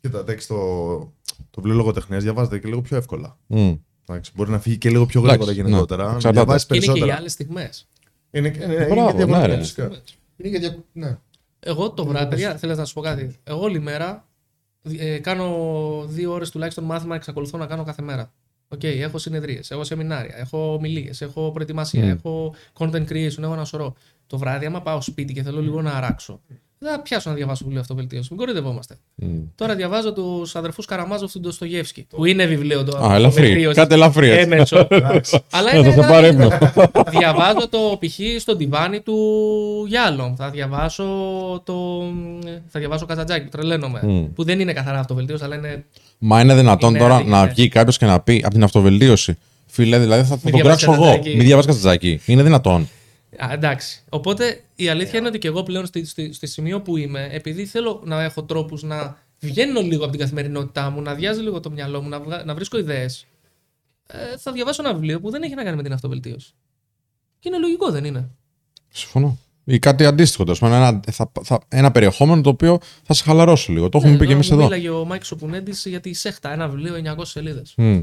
Κοίτα, 0.00 0.18
εντάξει, 0.18 0.48
το, 0.48 0.56
το 1.50 1.60
βιβλίο 1.60 1.74
λογοτεχνία 1.74 2.18
διαβάζεται 2.18 2.58
και 2.58 2.68
λίγο 2.68 2.80
πιο 2.80 2.96
εύκολα. 2.96 3.36
Μμ. 3.46 3.72
Εντάξει, 4.06 4.32
μπορεί 4.34 4.50
να 4.50 4.58
φύγει 4.58 4.78
και 4.78 4.90
λίγο 4.90 5.06
πιο 5.06 5.20
Εντάξει, 5.20 5.36
γρήγορα 5.38 5.56
ναι, 5.62 5.68
γενικότερα. 5.68 6.02
εξαρτάται. 6.04 6.32
διαβάζεις 6.34 6.66
Και 6.66 6.74
είναι 6.74 6.84
και 6.84 6.90
οι 6.90 6.92
περισσότερα. 6.92 7.18
άλλες 7.20 7.32
στιγμές. 7.32 7.88
Είναι, 8.30 8.48
είναι, 8.48 8.64
είναι, 8.64 8.86
Μπράβο, 8.86 9.10
και 9.10 9.16
διαφορετικά, 9.16 9.46
ναι, 9.48 9.54
ρε. 9.54 9.58
φυσικά. 9.58 9.90
Είναι 10.36 10.48
για 10.48 10.58
δια... 10.58 10.84
ναι. 10.92 11.18
Εγώ 11.60 11.90
το 11.90 12.06
βράδυ, 12.06 12.28
παιδιά, 12.28 12.56
θέλω 12.56 12.74
να 12.74 12.84
σας 12.84 12.92
πω 12.92 13.00
κάτι. 13.00 13.36
Εγώ 13.44 13.60
όλη 13.62 13.80
μέρα 13.80 14.28
ε, 14.98 15.18
κάνω 15.18 16.04
δύο 16.08 16.32
ώρες 16.32 16.50
τουλάχιστον 16.50 16.84
μάθημα, 16.84 17.14
εξακολουθώ 17.14 17.58
να 17.58 17.66
κάνω 17.66 17.84
κάθε 17.84 18.02
μέρα. 18.02 18.32
Οκ, 18.68 18.82
έχω 18.82 19.18
συνεδρίες, 19.18 19.70
έχω 19.70 19.84
σεμινάρια, 19.84 20.36
έχω 20.36 20.72
ομιλίες, 20.74 21.20
έχω 21.20 21.50
προετοιμασία, 21.52 22.04
Μμ. 22.12 22.16
έχω 22.16 22.54
content 22.78 23.06
creation, 23.08 23.38
έχω 23.42 23.52
ένα 23.52 23.64
σωρό. 23.64 23.94
Το 24.26 24.38
βράδυ, 24.38 24.66
άμα 24.66 24.82
πάω 24.82 25.00
σπίτι 25.00 25.32
και 25.32 25.42
θέλω 25.42 25.62
λίγο 25.62 25.82
να 25.82 25.92
αράξω, 25.92 26.40
δεν 26.46 26.58
θα 26.80 27.00
πιάσω 27.00 27.30
να 27.30 27.36
διαβάσω 27.36 27.60
βιβλίο 27.64 27.80
αυτοβελτίωσης. 27.80 28.28
Μην 28.28 28.38
κοροϊδευόμαστε. 28.38 28.96
Μμ. 29.14 29.26
Τώρα 29.54 29.74
διαβάζω 29.74 30.12
τους 30.12 30.56
αδερφούς 30.56 30.86
Καραμάζοφ 30.86 31.32
του 31.32 31.40
Ντοστογεύσκη. 31.40 32.06
Που 32.10 32.24
είναι 32.24 32.44
βιβλίο 32.46 32.84
το 32.84 32.96
Α, 32.98 33.14
ελαφρύ. 33.14 33.26
αυτοβελτίωσης. 33.26 33.76
Κάτι 33.76 33.94
ελαφρύ. 33.94 34.28
έτσι. 34.30 34.40
Έμεσο. 34.52 34.76
Αλλά 35.50 35.70
Ε, 35.74 35.78
είναι 35.78 35.86
Θα 35.86 35.92
σε 35.92 35.98
ένα- 35.98 36.08
πάρω 36.08 36.26
ύπνο. 36.26 36.48
διαβάζω 37.10 37.68
το 37.68 37.98
π.χ. 38.00 38.40
στο 38.40 38.56
τιβάνι 38.56 39.00
του 39.00 39.16
Γιάλομ. 39.88 40.34
Θα 40.36 40.50
διαβάσω 40.50 41.04
το. 41.64 41.74
Θα 42.68 42.78
διαβάσω 42.80 43.06
Καζατζάκη 43.06 43.44
που 43.44 43.50
τρελαίνομαι. 43.50 44.00
Μμ. 44.02 44.24
Που 44.34 44.44
δεν 44.44 44.60
είναι 44.60 44.72
καθαρά 44.72 44.98
αυτοβελτίωση, 44.98 45.44
αλλά 45.44 45.54
είναι. 45.56 45.84
Μα 46.18 46.40
είναι 46.40 46.54
δυνατόν 46.54 46.90
Είναι 46.90 46.98
τώρα 46.98 47.14
αδίκη, 47.14 47.30
να 47.30 47.44
ναι. 47.44 47.50
βγει 47.52 47.68
κάποιος 47.68 47.98
και 47.98 48.06
να 48.06 48.20
πει 48.20 48.40
από 48.44 48.54
την 48.54 48.62
αυτοβελτίωση. 48.62 49.38
Φίλε, 49.66 49.98
δηλαδή 49.98 50.22
θα, 50.22 50.28
θα 50.28 50.40
Μη 50.44 50.50
τον 50.50 50.60
διαβάζεις 50.60 50.84
κράξω 50.84 51.02
εγώ. 51.02 51.10
Κατζατζάκη. 51.10 51.36
Μην 51.36 51.46
διαβάζει 51.46 51.66
κατζάκι. 51.66 52.20
Είναι 52.26 52.42
δυνατόν. 52.42 52.88
Α, 53.44 53.52
εντάξει. 53.52 54.02
Οπότε 54.08 54.64
η 54.74 54.88
αλήθεια 54.88 55.18
είναι 55.18 55.28
ότι 55.28 55.38
και 55.38 55.48
εγώ 55.48 55.62
πλέον 55.62 55.86
στη, 55.86 56.04
στη, 56.04 56.32
στη 56.32 56.46
σημείο 56.46 56.80
που 56.82 56.96
είμαι, 56.96 57.28
επειδή 57.32 57.66
θέλω 57.66 58.02
να 58.04 58.22
έχω 58.22 58.42
τρόπους 58.42 58.82
να 58.82 59.18
βγαίνω 59.40 59.80
λίγο 59.80 60.02
από 60.02 60.10
την 60.10 60.20
καθημερινότητά 60.20 60.90
μου, 60.90 61.02
να 61.02 61.14
διάζει 61.14 61.40
λίγο 61.40 61.60
το 61.60 61.70
μυαλό 61.70 62.02
μου, 62.02 62.08
να, 62.08 62.20
βγα- 62.20 62.44
να 62.44 62.54
βρίσκω 62.54 62.78
ιδέες, 62.78 63.26
ε, 64.06 64.36
θα 64.38 64.52
διαβάσω 64.52 64.82
ένα 64.84 64.94
βιβλίο 64.94 65.20
που 65.20 65.30
δεν 65.30 65.42
έχει 65.42 65.54
να 65.54 65.62
κάνει 65.64 65.76
με 65.76 65.82
την 65.82 65.92
αυτοβελτίωση. 65.92 66.52
Και 67.38 67.48
είναι 67.48 67.58
λογικό, 67.58 67.90
δεν 67.90 68.04
είναι. 68.04 68.28
Συμφωνώ. 68.88 69.38
Ή 69.64 69.78
κάτι 69.78 70.04
αντίστοιχο. 70.04 70.44
τέλος 70.44 70.58
πάντων, 70.58 70.76
Ένα, 70.76 71.00
θα, 71.10 71.32
θα, 71.42 71.60
ένα 71.68 71.90
περιεχόμενο 71.90 72.40
το 72.40 72.48
οποίο 72.50 72.78
θα 73.02 73.14
σε 73.14 73.22
χαλαρώσει 73.22 73.72
λίγο. 73.72 73.88
Το 73.88 73.98
έχουμε 73.98 74.16
πει 74.16 74.26
και 74.26 74.32
εμείς 74.32 74.48
μου 74.50 74.54
εδώ. 74.56 74.64
Μίλαγε 74.64 74.88
ο 74.90 75.04
Μάικ 75.04 75.24
Σοπουνέντη 75.24 75.72
για 75.84 76.00
τη 76.00 76.12
Σέχτα, 76.12 76.52
ένα 76.52 76.68
βιβλίο 76.68 77.14
900 77.18 77.22
σελίδες. 77.22 77.74
Μμ. 77.76 78.00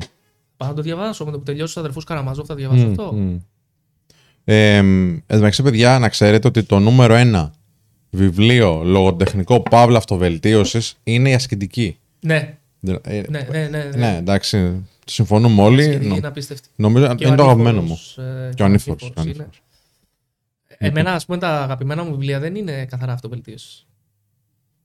Πάω 0.58 0.70
να 0.70 0.76
το 0.76 0.82
διαβάσω. 0.82 1.26
Με 1.26 1.32
το 1.32 1.38
που 1.38 1.44
τελειώσει 1.44 1.74
τους 1.74 1.80
αδερφούς 1.80 2.02
Καραμάζοφ 2.02 2.46
θα 2.48 2.56
διαβάσω 2.56 2.86
Μμ, 2.86 2.90
αυτό. 2.90 3.14
μμ. 3.14 3.38
Ε, 4.48 4.76
εν 4.78 5.24
τω 5.28 5.36
μεταξύ, 5.36 5.64
παιδιά, 5.64 6.00
να 6.00 6.10
ξέρετε 6.10 6.48
ότι 6.48 6.64
το 6.64 6.80
νούμερο 6.80 7.14
ένα 7.14 7.54
βιβλίο 8.10 8.82
λογοτεχνικό 8.84 9.60
παύλα 9.70 9.98
αυτοβελτίωσης 9.98 10.98
είναι 11.04 11.30
η 11.30 11.34
ασκητική. 11.34 11.98
Ναι, 12.20 12.58
Ε, 12.88 12.96
ε, 13.04 13.24
ναι, 13.30 13.48
ναι. 13.52 13.68
ναι, 13.68 13.84
ναι. 13.84 13.90
ναι, 13.98 14.16
εντάξει. 14.18 14.84
Το 15.06 15.12
συμφωνούμε 15.12 15.62
όλοι. 15.62 15.84
Σχετική 15.84 16.08
Νο- 16.08 16.16
είναι 16.16 16.28
απίστευτη. 16.28 16.70
νομίζω 16.76 17.16
Και 17.16 17.26
είναι 17.26 17.34
ο 17.34 17.38
το 17.38 17.44
αγαπημένο 17.44 17.82
μου. 17.82 18.00
Ανήφορος, 18.18 18.18
ε, 18.18 18.52
Και 18.56 18.62
ο 18.62 18.66
ανήφορος, 18.66 19.02
Ανήφορος 19.02 19.18
ο 19.18 19.22
είναι. 19.22 19.30
ανήφορος. 19.32 19.62
Εμένα, 20.78 21.14
ας 21.14 21.26
πούμε, 21.26 21.38
τα 21.38 21.62
αγαπημένα 21.62 22.04
μου 22.04 22.12
βιβλία 22.12 22.40
δεν 22.40 22.56
είναι 22.56 22.86
καθαρά 22.86 23.14
αυτοβελτίωσης. 23.14 23.86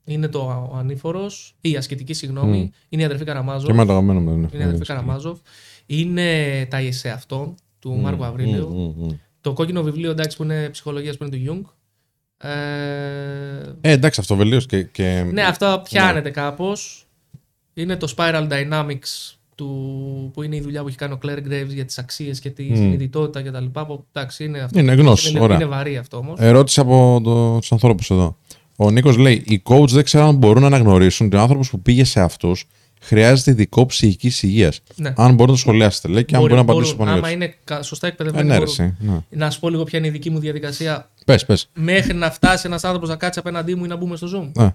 Είναι 0.04 0.28
το 0.28 0.68
ο 0.72 0.76
Ανήφορο, 0.76 1.26
ή 1.60 1.70
η 1.70 1.76
ασκητική, 1.76 2.12
συγγνώμη. 2.12 2.58
Μμ. 2.58 2.68
Είναι 2.88 3.02
η 3.02 3.04
αδερφή 3.04 3.24
Καραμάζοφ. 3.24 3.66
Και 3.66 3.72
με 3.72 3.84
το 3.84 3.90
αγαπημένο 3.92 4.20
μου. 4.20 4.30
δεν 4.30 4.42
έχω 4.44 4.50
Είναι 4.54 4.62
η 4.62 4.66
αδερφή 4.66 4.82
ασκητική. 4.82 4.92
Καραμάζοφ. 4.92 5.38
Είναι 5.86 6.66
τα 6.70 6.80
Ιεσέ 6.80 7.08
αυτό 7.10 7.54
του 7.78 7.90
Μμ, 7.92 8.00
Μάρκου 8.00 8.24
Αβρίλιου. 8.24 8.68
μμ, 8.68 9.02
μμ, 9.02 9.04
μμ. 9.06 9.10
Το 9.40 9.52
κόκκινο 9.52 9.82
βιβλίο 9.82 10.10
εντάξει 10.10 10.36
που 10.36 10.42
είναι 10.42 10.68
ψυχολογίας 10.68 11.16
που 11.16 11.24
είναι 11.24 11.36
του 11.36 11.44
Jung. 11.66 11.70
Ε, 12.48 12.50
Ε, 13.80 13.90
εντάξει, 13.90 14.20
αυτοβελτίωση 14.20 14.66
και. 14.66 14.82
και... 14.82 15.24
Ναι, 15.32 15.42
αυτό 15.42 15.80
πιάνεται 15.84 16.30
κάπως. 16.30 17.04
Είναι 17.74 17.96
το 17.96 18.14
Spiral 18.16 18.48
Dynamics 18.48 19.34
του, 19.54 20.30
που 20.34 20.42
είναι 20.42 20.56
η 20.56 20.60
δουλειά 20.60 20.82
που 20.82 20.88
έχει 20.88 20.96
κάνει 20.96 21.12
ο 21.12 21.18
Claire 21.24 21.38
Graves 21.48 21.68
για 21.68 21.84
τις 21.84 21.98
αξίες 21.98 22.40
και 22.40 22.50
τη 22.50 22.62
Μμ. 22.62 22.74
συνειδητότητα 22.74 23.42
κτλ. 23.42 23.64
που, 23.64 24.04
Εντάξει, 24.12 24.44
είναι 24.44 24.58
αυτό. 24.60 24.78
Είναι 24.78 24.92
γνώση. 24.92 25.30
είναι, 25.30 25.40
Ωραία. 25.40 25.56
είναι 25.56 25.64
βαρύ 25.66 25.96
αυτό 25.96 26.16
όμως. 26.16 26.38
Ερώτηση 26.40 26.80
από 26.80 27.20
το, 27.24 27.58
τους 27.58 27.72
ανθρώπους 27.72 28.10
εδώ. 28.10 28.36
Ο 28.76 28.90
Νίκος 28.90 29.16
λέει: 29.16 29.42
Οι 29.46 29.62
coach 29.64 29.88
δεν 29.88 30.04
ξέρουν 30.04 30.26
αν 30.26 30.34
μπορούν 30.36 30.60
να 30.60 30.66
αναγνωρίσουν 30.66 31.26
ότι 31.26 31.36
ο 31.36 31.40
άνθρωπος 31.40 31.70
που 31.70 31.80
πήγε 31.80 32.04
σε 32.04 32.20
αυτούς 32.20 32.64
χρειάζεται 33.00 33.50
ειδικό 33.50 33.86
ψυχικής 33.86 34.42
υγείας. 34.42 34.80
Ναι. 34.96 35.08
Αν 35.16 35.30
μπορούν 35.30 35.46
να 35.46 35.46
το 35.46 35.56
σχολιάσετε, 35.56 36.08
λέει, 36.08 36.24
και 36.24 36.34
αν 36.34 36.40
μπορεί 36.40 36.54
να 36.54 36.60
απαντήσει 36.60 36.90
μπορούν, 36.94 37.06
πάνω 37.06 37.18
άμα 37.18 37.30
είναι 37.30 37.54
κα- 37.64 37.82
σωστά 37.82 38.06
Ε, 38.06 38.10
εκπαιδευμένοι. 38.10 38.46
ναι, 38.48 38.58
ρε, 38.58 38.64
μπορούν. 38.64 38.84
εσύ, 38.84 38.96
ναι. 38.98 39.20
Να 39.30 39.50
σου 39.50 39.60
πω 39.60 39.68
λίγο 39.68 39.84
ποια 39.84 39.98
είναι 39.98 40.08
η 40.08 40.10
δική 40.10 40.30
μου 40.30 40.38
διαδικασία 40.38 41.10
Πες, 41.24 41.44
πες. 41.46 41.70
μέχρι 41.74 42.14
να 42.14 42.30
φτάσει 42.30 42.66
ένας 42.66 42.84
άνθρωπος 42.84 43.08
να 43.08 43.16
κάτσει 43.16 43.38
απέναντί 43.38 43.74
μου 43.74 43.84
ή 43.84 43.88
να 43.88 43.96
μπούμε 43.96 44.16
στο 44.16 44.28
Zoom. 44.54 44.62
Ε, 44.62 44.68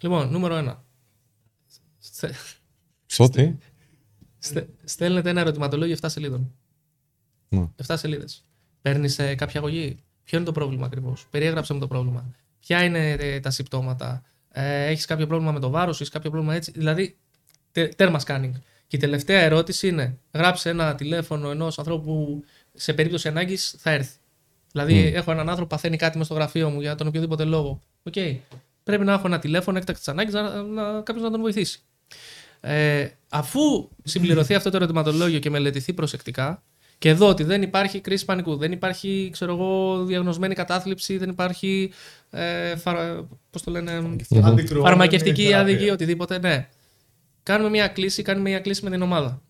Λοιπόν, 0.00 0.30
νούμερο 0.30 0.54
ένα. 0.56 0.82
Στε- 1.98 2.34
στο 3.06 3.28
τι; 3.28 3.54
στε- 4.38 4.68
Στέλνετε 4.84 5.30
ένα 5.30 5.40
ερωτηματολόγιο 5.40 5.96
7 6.02 6.08
σελίδων. 6.10 6.52
Ναι. 7.48 7.66
7 7.86 7.94
σελίδες. 7.96 8.44
Παίρνεις 8.82 9.16
κάποια 9.36 9.60
αγωγή; 9.60 9.96
Ποιο 10.24 10.36
είναι 10.38 10.46
το 10.46 10.52
πρόβλημα 10.52 10.86
ακριβώς; 10.86 11.26
Περιέγραψε 11.30 11.72
μου 11.74 11.80
το 11.80 11.86
πρόβλημα. 11.86 12.34
Ποια 12.60 12.84
είναι 12.84 13.10
ε, 13.10 13.40
τα 13.40 13.50
συμπτώματα; 13.50 14.22
Ε, 14.50 14.84
έχεις 14.86 15.04
κάποιο 15.04 15.26
πρόβλημα 15.26 15.52
με 15.52 15.60
το 15.60 15.70
βάρος, 15.70 16.00
έχεις 16.00 16.12
κάποιο 16.12 16.30
πρόβλημα 16.30 16.54
έτσι; 16.54 16.72
Δηλαδή, 16.76 17.06
τε, 17.06 17.14
τέρμα 17.86 18.20
scanning. 18.26 18.52
Και 18.86 18.96
η 18.96 18.98
τελευταία 18.98 19.40
ερώτηση 19.40 19.88
είναι: 19.88 20.18
γράψε 20.32 20.68
ένα 20.68 20.94
τηλέφωνο 20.94 21.50
ενός 21.50 21.78
ανθρώπου 21.78 22.04
που 22.04 22.44
σε 22.74 22.92
περίπτωση 22.92 23.28
ανάγκης 23.28 23.74
θα 23.78 23.90
έρθει. 23.90 24.16
Δηλαδή, 24.72 25.12
έχω 25.14 25.30
έναν 25.30 25.48
άνθρωπο 25.48 25.68
που 25.68 25.74
παθαίνει 25.74 25.96
κάτι 25.96 26.18
μες 26.18 26.26
στο 26.26 26.34
γραφείο 26.34 26.70
μου 26.70 26.80
για 26.80 26.94
τον 26.94 27.06
οποιοδήποτε 27.06 27.44
λόγο. 27.44 27.80
Οκ. 28.02 28.14
Πρέπει 28.82 29.04
να 29.04 29.12
έχω 29.12 29.26
ένα 29.26 29.38
τηλέφωνο 29.38 29.78
έκτακτης 29.78 30.08
ανάγκης 30.08 30.34
να, 30.34 30.62
να, 30.62 31.00
κάποιος 31.00 31.24
να 31.24 31.30
τον 31.30 31.40
βοηθήσει. 31.40 31.80
Ε, 32.60 33.08
αφού 33.28 33.88
συμπληρωθεί 34.02 34.54
αυτό 34.54 34.70
το 34.70 34.76
ερωτηματολόγιο 34.76 35.38
και 35.38 35.50
μελετηθεί 35.50 35.92
προσεκτικά, 35.92 36.62
και 36.98 37.08
δω 37.08 37.28
ότι 37.28 37.44
δεν 37.44 37.62
υπάρχει 37.62 38.00
κρίση 38.00 38.24
πανικού, 38.24 38.56
δεν 38.56 38.72
υπάρχει 38.72 39.28
ξέρω 39.32 39.52
εγώ, 39.52 40.04
διαγνωσμένη 40.04 40.54
κατάθλιψη, 40.54 41.18
δεν 41.18 41.28
υπάρχει 41.28 41.92
ε, 42.30 42.76
φαρα... 42.76 43.28
πώς 43.50 43.62
το 43.62 43.70
λένε, 43.70 43.92
Αντικρουόμενη 43.92 44.66
φαρμακευτική 44.66 45.42
θεραπεία. 45.42 45.74
αδικία, 45.74 45.92
οτιδήποτε, 45.92 46.38
ναι. 46.38 46.68
Κάνουμε 47.48 47.70
μια 47.70 47.88
κλήση, 47.88 48.22
κάνουμε 48.22 48.48
μια 48.48 48.60
κλήση 48.60 48.84
με 48.84 48.90
την 48.90 49.02
ομάδα. 49.02 49.42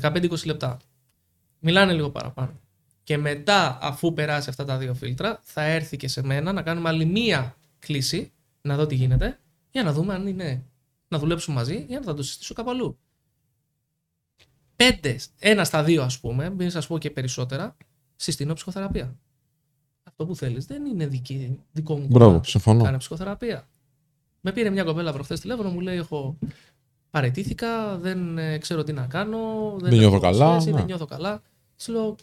15-20 0.00 0.46
λεπτά. 0.46 0.76
Μιλάνε 1.58 1.92
λίγο 1.92 2.10
παραπάνω. 2.10 2.60
Και 3.02 3.16
μετά, 3.16 3.78
αφού 3.80 4.12
περάσει 4.12 4.50
αυτά 4.50 4.64
τα 4.64 4.78
δύο 4.78 4.94
φίλτρα, 4.94 5.40
θα 5.42 5.62
έρθει 5.62 5.96
και 5.96 6.08
σε 6.08 6.22
μένα 6.22 6.52
να 6.52 6.62
κάνουμε 6.62 6.88
άλλη 6.88 7.04
μία 7.04 7.56
κλίση, 7.78 8.32
να 8.60 8.76
δω 8.76 8.86
τι 8.86 8.94
γίνεται, 8.94 9.40
για 9.70 9.82
να 9.82 9.92
δούμε 9.92 10.14
αν 10.14 10.26
είναι 10.26 10.64
να 11.08 11.18
δουλέψουμε 11.18 11.56
μαζί 11.56 11.86
ή 11.88 11.94
αν 11.94 12.02
θα 12.02 12.14
το 12.14 12.22
συστήσω 12.22 12.54
κάπου 12.54 12.70
αλλού. 12.70 12.98
Πέντε, 14.76 15.18
ένα 15.38 15.64
στα 15.64 15.84
δύο, 15.84 16.02
ας 16.02 16.20
πούμε, 16.20 16.50
μην 16.50 16.70
σας 16.70 16.86
πω 16.86 16.98
και 16.98 17.10
περισσότερα, 17.10 17.76
συστήνω 18.16 18.54
ψυχοθεραπεία. 18.54 19.16
Αυτό 20.02 20.26
που 20.26 20.36
θέλεις 20.36 20.66
δεν 20.66 20.84
είναι 20.84 21.06
δική, 21.06 21.60
δικό 21.72 21.98
μου 21.98 22.06
Μπράβο, 22.06 22.30
κομμάτι. 22.30 22.50
συμφωνώ. 22.50 22.82
Κάνε 22.82 22.98
ψυχοθεραπεία. 22.98 23.68
Με 24.40 24.52
πήρε 24.52 24.70
μια 24.70 24.84
κοπέλα 24.84 25.12
προχθές 25.12 25.40
τηλέφωνο, 25.40 25.70
μου 25.70 25.80
λέει: 25.80 25.96
Έχω 25.96 26.38
παρετήθηκα, 27.14 27.96
δεν 27.96 28.38
ε, 28.38 28.58
ξέρω 28.58 28.82
τι 28.84 28.92
να 28.92 29.06
κάνω. 29.06 29.38
Δεν 29.80 29.92
νιώθω 29.92 30.06
έχω 30.06 30.18
καλά, 30.18 30.50
σχέση, 30.50 30.70
ναι. 30.70 30.76
Δεν 30.76 30.84
νιώθω 30.86 31.04
καλά. 31.06 31.42
Τη 31.84 31.90
λέω: 31.90 32.16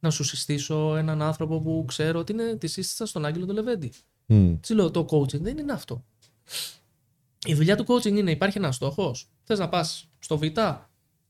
να 0.00 0.10
σου 0.10 0.24
συστήσω 0.24 0.96
έναν 0.96 1.22
άνθρωπο 1.22 1.60
που 1.60 1.84
ξέρω 1.86 2.18
ότι 2.18 2.32
είναι 2.32 2.54
τη 2.54 2.66
σύστησα 2.66 3.06
στον 3.06 3.24
Άγγελο 3.24 3.46
του 3.46 3.52
Λεβέντη. 3.52 3.92
Μμ. 4.26 4.54
Τι 4.60 4.74
λέω, 4.74 4.90
το 4.90 5.06
coaching 5.10 5.40
δεν 5.40 5.58
είναι 5.58 5.72
αυτό. 5.72 6.04
Η 7.46 7.54
δουλειά 7.54 7.76
του 7.76 7.84
coaching 7.88 8.16
είναι 8.16 8.30
υπάρχει 8.30 8.58
ένας 8.58 8.74
στόχος. 8.74 9.28
Θες 9.44 9.58
να 9.58 9.68
πας 9.68 10.08
στο 10.18 10.38
Β, 10.38 10.42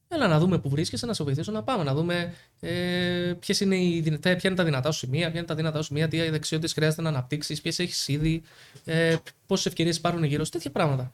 έλα 0.09 0.28
να 0.28 0.39
δούμε 0.39 0.59
που 0.59 0.69
βρίσκεσαι, 0.69 1.07
να 1.07 1.12
σε 1.12 1.24
βοηθήσω 1.24 1.53
να 1.53 1.62
πάμε. 1.62 1.85
Να 1.85 1.95
δούμε 1.95 2.35
ε, 2.61 3.32
ποιες 3.39 3.61
είναι 3.61 3.77
οι, 3.77 4.01
δυνα- 4.01 4.19
ποια 4.19 4.40
είναι 4.45 4.55
τα 4.55 4.65
δυνατά 4.65 4.90
σου 4.90 4.99
σημεία, 4.99 5.28
ποια 5.28 5.39
είναι 5.39 5.49
τα 5.49 5.55
δυνατά 5.55 5.78
σου 5.78 5.85
σημεία, 5.85 6.09
τι 6.09 6.31
δεξιότητες 6.31 6.73
χρειάζεται 6.73 7.03
να 7.03 7.09
αναπτύξεις, 7.09 7.61
ποιες 7.61 7.78
έχεις 7.78 8.09
ήδη, 8.09 8.43
ε, 8.85 9.16
πόσες 9.47 9.66
ευκαιρίες 9.66 9.97
υπάρχουν 9.97 10.24
γύρω 10.24 10.45
σου, 10.45 10.51
τέτοια 10.51 10.70
πράγματα. 10.70 11.12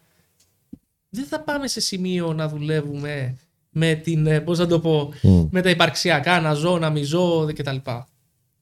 Δεν 1.14 1.24
θα 1.28 1.40
πάμε 1.40 1.68
σε 1.68 1.80
σημείο 1.80 2.32
να 2.32 2.48
δουλεύουμε 2.48 3.36
με 3.70 3.94
την, 3.94 4.26
ε, 4.26 4.40
πώς 4.40 4.58
να 4.58 4.66
το 4.66 4.78
πω, 4.80 5.12
Μμ. 5.22 5.42
με 5.50 5.60
τα 5.62 5.70
υπαρξιακά, 5.70 6.40
να 6.40 6.52
ζω, 6.54 6.78
να 6.78 6.90
μη 6.90 7.02
ζω 7.02 7.46
κτλ. 7.54 7.76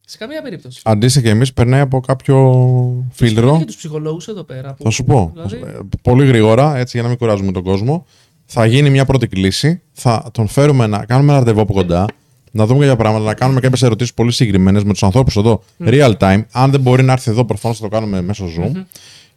Σε 0.06 0.18
καμία 0.18 0.42
περίπτωση. 0.42 0.80
Αντίστοιχα 0.84 1.24
και 1.24 1.30
εμείς 1.30 1.52
περνάει 1.52 1.80
από 1.80 2.00
κάποιο 2.00 3.06
φίλτρο. 3.12 3.56
Και 3.58 3.64
τους 3.64 3.76
ψυχολόγους 3.76 4.28
εδώ 4.28 4.42
πέρα. 4.42 4.74
που- 4.74 4.82
Θα 4.82 4.90
σου 4.90 5.04
πω. 5.04 5.30
Δηλαδή, 5.34 5.56
Ε, 5.56 5.78
Πολύ 6.02 6.26
γρήγορα, 6.26 6.76
έτσι 6.76 6.90
για 6.92 7.02
να 7.02 7.08
μην 7.08 7.18
κουράζουμε 7.18 7.52
τον 7.52 7.62
κόσμο. 7.62 8.06
Θα 8.44 8.66
γίνει 8.66 8.90
μια 8.90 9.04
πρώτη 9.04 9.26
κλίση. 9.26 9.80
Θα 9.92 10.30
τον 10.32 10.48
φέρουμε 10.48 10.86
να 10.86 11.04
κάνουμε 11.04 11.30
ένα 11.30 11.38
ραντεβού 11.38 11.60
από 11.60 11.72
κοντά. 11.72 12.06
Να 12.50 12.66
δούμε 12.66 12.80
κάποια 12.80 12.96
πράγματα, 12.96 13.24
να 13.24 13.34
κάνουμε 13.34 13.60
κάποιες 13.60 13.82
ερωτήσεις 13.82 14.14
πολύ 14.14 14.32
συγκεκριμένες 14.32 14.84
με 14.84 14.92
τους 14.92 15.02
ανθρώπους 15.02 15.36
εδώ, 15.36 15.62
real 15.84 16.12
time. 16.18 16.42
Αν 16.52 16.70
δεν 16.70 16.80
μπορεί 16.80 17.02
να 17.02 17.12
έρθει 17.12 17.30
εδώ, 17.30 17.44
προφανώς 17.44 17.76
θα 17.78 17.82
το 17.82 17.88
κάνουμε 17.88 18.20
μέσω 18.22 18.46
Zoom. 18.58 18.82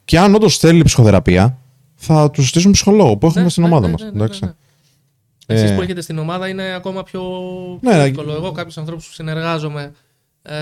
Και 0.04 0.18
αν 0.18 0.34
όντως 0.34 0.58
θέλει 0.58 0.82
ψυχοθεραπεία, 0.82 1.58
θα 1.96 2.30
τους 2.30 2.44
ζητήσουμε 2.44 2.72
ψυχολόγο 2.72 3.16
που 3.16 3.26
έχουμε 3.26 3.42
Ναι, 3.44 3.48
στην 3.50 3.62
ναι, 3.62 3.68
ομάδα 3.68 3.86
ναι, 3.86 3.92
μας. 3.92 4.02
ναι, 4.02 4.10
ναι, 4.10 4.24
ναι, 4.24 4.36
ναι. 4.40 4.52
Ε, 5.48 5.54
Εσείς 5.54 5.74
που 5.76 5.82
έχετε 5.82 6.00
στην 6.00 6.18
ομάδα 6.18 6.48
είναι 6.48 6.74
ακόμα 6.74 7.02
πιο, 7.02 7.22
Ναι, 7.80 7.90
πιο 7.90 7.98
ναι. 8.00 8.04
εύκολο. 8.04 8.32
Εγώ 8.32 8.52
κάποιους 8.52 8.78
ανθρώπους 8.78 9.06
που 9.06 9.12
συνεργάζομαι 9.12 9.92
ε, 10.42 10.58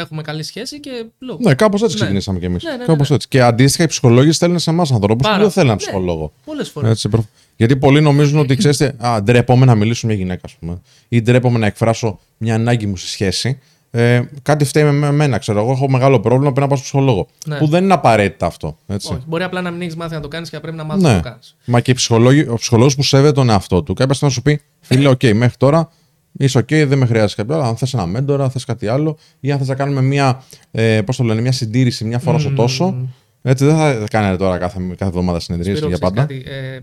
έχουμε 0.00 0.22
καλή 0.22 0.42
σχέση 0.42 0.80
και 0.80 0.90
λέω. 1.18 1.36
Ναι, 1.40 1.54
κάπως 1.54 1.82
έτσι 1.82 1.94
Ναι. 1.94 2.00
ξεκινήσαμε 2.00 2.38
κι 2.38 2.44
εμείς. 2.44 2.62
Ναι, 2.62 2.70
ναι, 2.70 2.76
ναι, 2.76 2.84
Κάπως 2.84 3.08
ναι. 3.08 3.14
έτσι. 3.14 3.28
Και 3.28 3.42
αντίστοιχα, 3.42 3.84
οι 3.84 3.86
ψυχολόγοι 3.86 4.32
στέλνουν 4.32 4.58
σε 4.58 4.70
εμάς 4.70 4.92
ανθρώπους 4.92 5.22
που 5.26 5.28
Πάρα- 5.32 5.42
δεν 5.42 5.50
θέλουν 5.52 5.68
ένα 5.70 5.78
ναι. 5.78 5.84
ψυχολόγο. 5.86 6.32
Πολλές 6.44 6.68
φορές. 6.68 6.90
Έτσι, 6.90 7.08
προ- 7.08 7.24
Γιατί 7.56 7.76
πολλοί 7.76 8.00
νομίζουν 8.00 8.38
ότι 8.38 8.56
ξέρετε, 8.56 8.94
α, 9.06 9.22
ντρέπομαι 9.22 9.64
να 9.64 9.74
μιλήσω 9.74 10.06
με 10.06 10.12
μια 10.12 10.22
γυναίκα, 10.22 10.40
ας 10.44 10.52
πούμε. 10.60 10.80
Ή 11.08 11.22
ντρέπομαι 11.22 11.58
να 11.58 11.66
εκφράσω 11.66 12.18
μια 12.36 12.54
ανάγκη 12.54 12.86
μου 12.86 12.96
στη 12.96 13.08
σχέση. 13.08 13.58
Ε, 13.98 14.28
κάτι 14.42 14.64
φταίει 14.64 14.84
με 14.84 14.90
με 14.92 15.06
εμένα, 15.06 15.38
ξέρω 15.38 15.60
εγώ. 15.60 15.70
Έχω 15.72 15.90
μεγάλο 15.90 16.20
πρόβλημα, 16.20 16.52
πρέπει 16.52 16.60
να 16.60 16.66
πάω 16.66 16.76
στο 16.76 16.84
ψυχολόγο. 16.84 17.26
Ναι. 17.46 17.58
Που 17.58 17.66
δεν 17.66 17.84
είναι 17.84 17.92
απαραίτητα 17.92 18.46
αυτό. 18.46 18.78
Έτσι. 18.86 19.12
Όχι, 19.12 19.22
μπορεί 19.26 19.42
απλά 19.42 19.60
να 19.60 19.70
μην 19.70 19.80
έχεις 19.80 19.96
μάθει 19.96 20.14
να 20.14 20.20
το 20.20 20.28
κάνεις 20.28 20.48
και 20.50 20.56
να 20.56 20.62
πρέπει 20.62 20.76
να 20.76 20.84
μάθεις 20.84 21.02
Ναι. 21.02 21.10
να 21.12 21.16
το 21.22 21.28
κάνεις. 21.28 21.56
Μα 21.64 21.80
και 21.80 21.90
οι 21.90 21.94
ψυχολόγοι- 21.94 22.50
ο 22.50 22.54
ψυχολόγος 22.54 22.94
που 22.96 23.02
σέβεται 23.02 23.32
τον 23.32 23.50
εαυτό 23.50 23.82
του, 23.82 23.94
κάποια 23.94 24.14
στιγμή 24.14 24.34
θα 24.34 24.40
σου 24.40 24.44
πει: 24.44 24.60
Φίλε, 24.80 25.08
οκ, 25.08 25.22
μέχρι 25.34 25.56
τώρα 25.58 25.90
είσαι 26.32 26.58
οκ, 26.58 26.68
δεν 26.68 26.98
με 26.98 27.06
χρειάζεσαι 27.06 27.42
κάποιο 27.42 27.56
άλλο. 27.60 27.68
Αν 27.68 27.76
θες 27.76 27.94
ένα 27.94 28.06
μέντορα, 28.06 28.50
θες 28.50 28.64
κάτι 28.64 28.86
άλλο, 28.86 29.16
ή 29.40 29.52
αν 29.52 29.58
θες 29.58 29.68
να 29.68 29.74
κάνουμε 29.74 30.00
μια, 30.02 30.42
ε, 30.70 31.02
πώς 31.02 31.16
το 31.16 31.24
λένε, 31.24 31.40
μια 31.40 31.52
συντήρηση 31.52 32.04
μια 32.04 32.18
φορά 32.18 32.38
στο 32.38 32.50
τόσο. 32.52 33.08
Έτσι, 33.42 33.64
δεν 33.64 33.76
θα 33.76 34.04
κάνετε 34.10 34.36
τώρα 34.36 34.58
κάθε, 34.58 34.78
κάθε 34.88 35.04
εβδομάδα 35.04 35.40
συνεδρίες 35.40 35.76
Σπύρο, 35.78 35.88
για 35.96 35.98
ξέρεις 35.98 36.14
πάντα. 36.24 36.34
κάτι, 36.34 36.50
ε, 36.50 36.78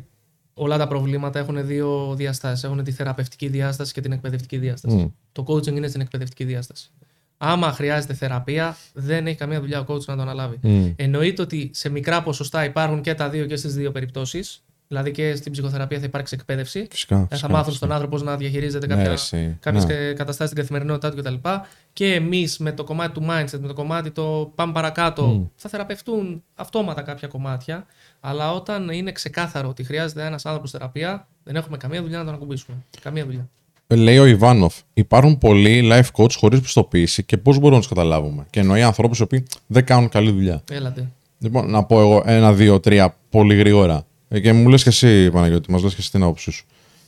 όλα 0.53 0.77
τα 0.77 0.87
προβλήματα 0.87 1.39
έχουν 1.39 1.65
δύο 1.67 2.13
διαστάσεις. 2.17 2.63
Έχουν 2.63 2.83
τη 2.83 2.91
θεραπευτική 2.91 3.47
διάσταση 3.47 3.93
και 3.93 4.01
την 4.01 4.11
εκπαιδευτική 4.11 4.57
διάσταση. 4.57 4.95
Μμ. 4.95 5.05
Το 5.31 5.45
coaching 5.47 5.75
είναι 5.75 5.87
στην 5.87 6.01
εκπαιδευτική 6.01 6.43
διάσταση. 6.43 6.89
Άμα 7.45 7.71
χρειάζεται 7.71 8.13
θεραπεία, 8.13 8.77
δεν 8.93 9.27
έχει 9.27 9.37
καμία 9.37 9.59
δουλειά 9.59 9.79
ο 9.79 9.85
coach 9.87 10.05
να 10.05 10.15
το 10.15 10.21
αναλάβει. 10.21 10.57
Μμ. 10.61 10.91
Εννοείται 10.95 11.41
ότι 11.41 11.69
σε 11.73 11.89
μικρά 11.89 12.23
ποσοστά 12.23 12.63
υπάρχουν 12.65 13.01
και 13.01 13.13
τα 13.13 13.29
δύο 13.29 13.45
και 13.45 13.55
στις 13.55 13.73
δύο 13.73 13.91
περιπτώσεις. 13.91 14.63
Δηλαδή 14.87 15.11
και 15.11 15.35
στην 15.35 15.51
ψυχοθεραπεία 15.51 15.99
θα 15.99 16.05
υπάρξει 16.05 16.35
εκπαίδευση. 16.39 16.87
Φυσικά. 16.91 17.15
Ε, 17.15 17.19
θα 17.19 17.27
φυσικά, 17.29 17.47
μάθουν 17.49 17.63
φυσικά. 17.65 17.85
στον 17.85 17.91
άνθρωπο 17.91 18.15
πώς 18.15 18.23
να 18.25 18.37
διαχειρίζεται 18.37 18.87
Ναι, 18.87 18.95
κάποια, 18.95 19.11
εσύ. 19.11 19.57
κάποιες 19.59 19.85
Ναι. 19.85 19.93
κα- 19.93 20.13
καταστάσεις 20.13 20.45
στην 20.51 20.57
καθημερινότητά 20.61 21.11
του 21.11 21.17
κτλ. 21.17 21.49
Και 21.93 22.13
εμείς 22.13 22.57
με 22.57 22.71
το 22.71 22.83
κομμάτι 22.83 23.13
του 23.13 23.25
mindset, 23.29 23.59
με 23.59 23.67
το 23.67 23.73
κομμάτι 23.73 24.11
το 24.11 24.51
πάμε 24.55 24.71
παρακάτω, 24.73 25.51
θα 25.55 25.69
θεραπευτούν 25.69 26.43
αυτόματα 26.55 27.01
κάποια 27.01 27.27
κομμάτια. 27.27 27.85
Αλλά 28.19 28.51
όταν 28.53 28.89
είναι 28.89 29.11
ξεκάθαρο 29.11 29.69
ότι 29.69 29.83
χρειάζεται 29.83 30.25
ένας 30.25 30.45
άνθρωπος 30.45 30.71
θεραπεία, 30.71 31.27
δεν 31.43 31.55
έχουμε 31.55 31.77
καμία 31.77 32.01
δουλειά 32.01 32.17
να 32.17 32.25
τον 32.25 32.33
ακουμπήσουμε. 32.33 32.77
Καμία 33.01 33.25
δουλειά. 33.25 33.49
Λέει 33.95 34.17
ο 34.17 34.25
Ιβάνοφ, 34.25 34.75
υπάρχουν 34.93 35.37
πολλοί 35.37 35.89
life 35.91 36.23
coach 36.23 36.31
χωρίς 36.37 36.59
πιστοποίηση 36.59 37.23
και 37.23 37.37
πώς 37.37 37.55
μπορούμε 37.55 37.75
να 37.75 37.79
τους 37.79 37.87
καταλάβουμε. 37.87 38.45
Και 38.49 38.59
εννοεί 38.59 38.81
ανθρώπους 38.81 39.19
οι 39.19 39.21
οποίοι 39.21 39.43
δεν 39.67 39.85
κάνουν 39.85 40.09
καλή 40.09 40.31
δουλειά. 40.31 40.63
Έλατε. 40.71 41.11
Λοιπόν, 41.39 41.69
να 41.69 41.83
πω 41.83 41.99
εγώ 41.99 42.23
ένα, 42.25 42.53
δύο, 42.53 42.79
τρία 42.79 43.15
πολύ 43.29 43.55
γρήγορα. 43.55 44.05
Ε, 44.27 44.39
και 44.39 44.53
μου 44.53 44.69
λες 44.69 44.83
και 44.83 44.89
εσύ, 44.89 45.31
Παναγιώτη, 45.31 45.71
μας 45.71 45.83
λες 45.83 45.93
και 45.93 46.01
εσύ 46.01 46.11
την 46.11 46.23
άποψή 46.23 46.51
σου. 46.51 46.65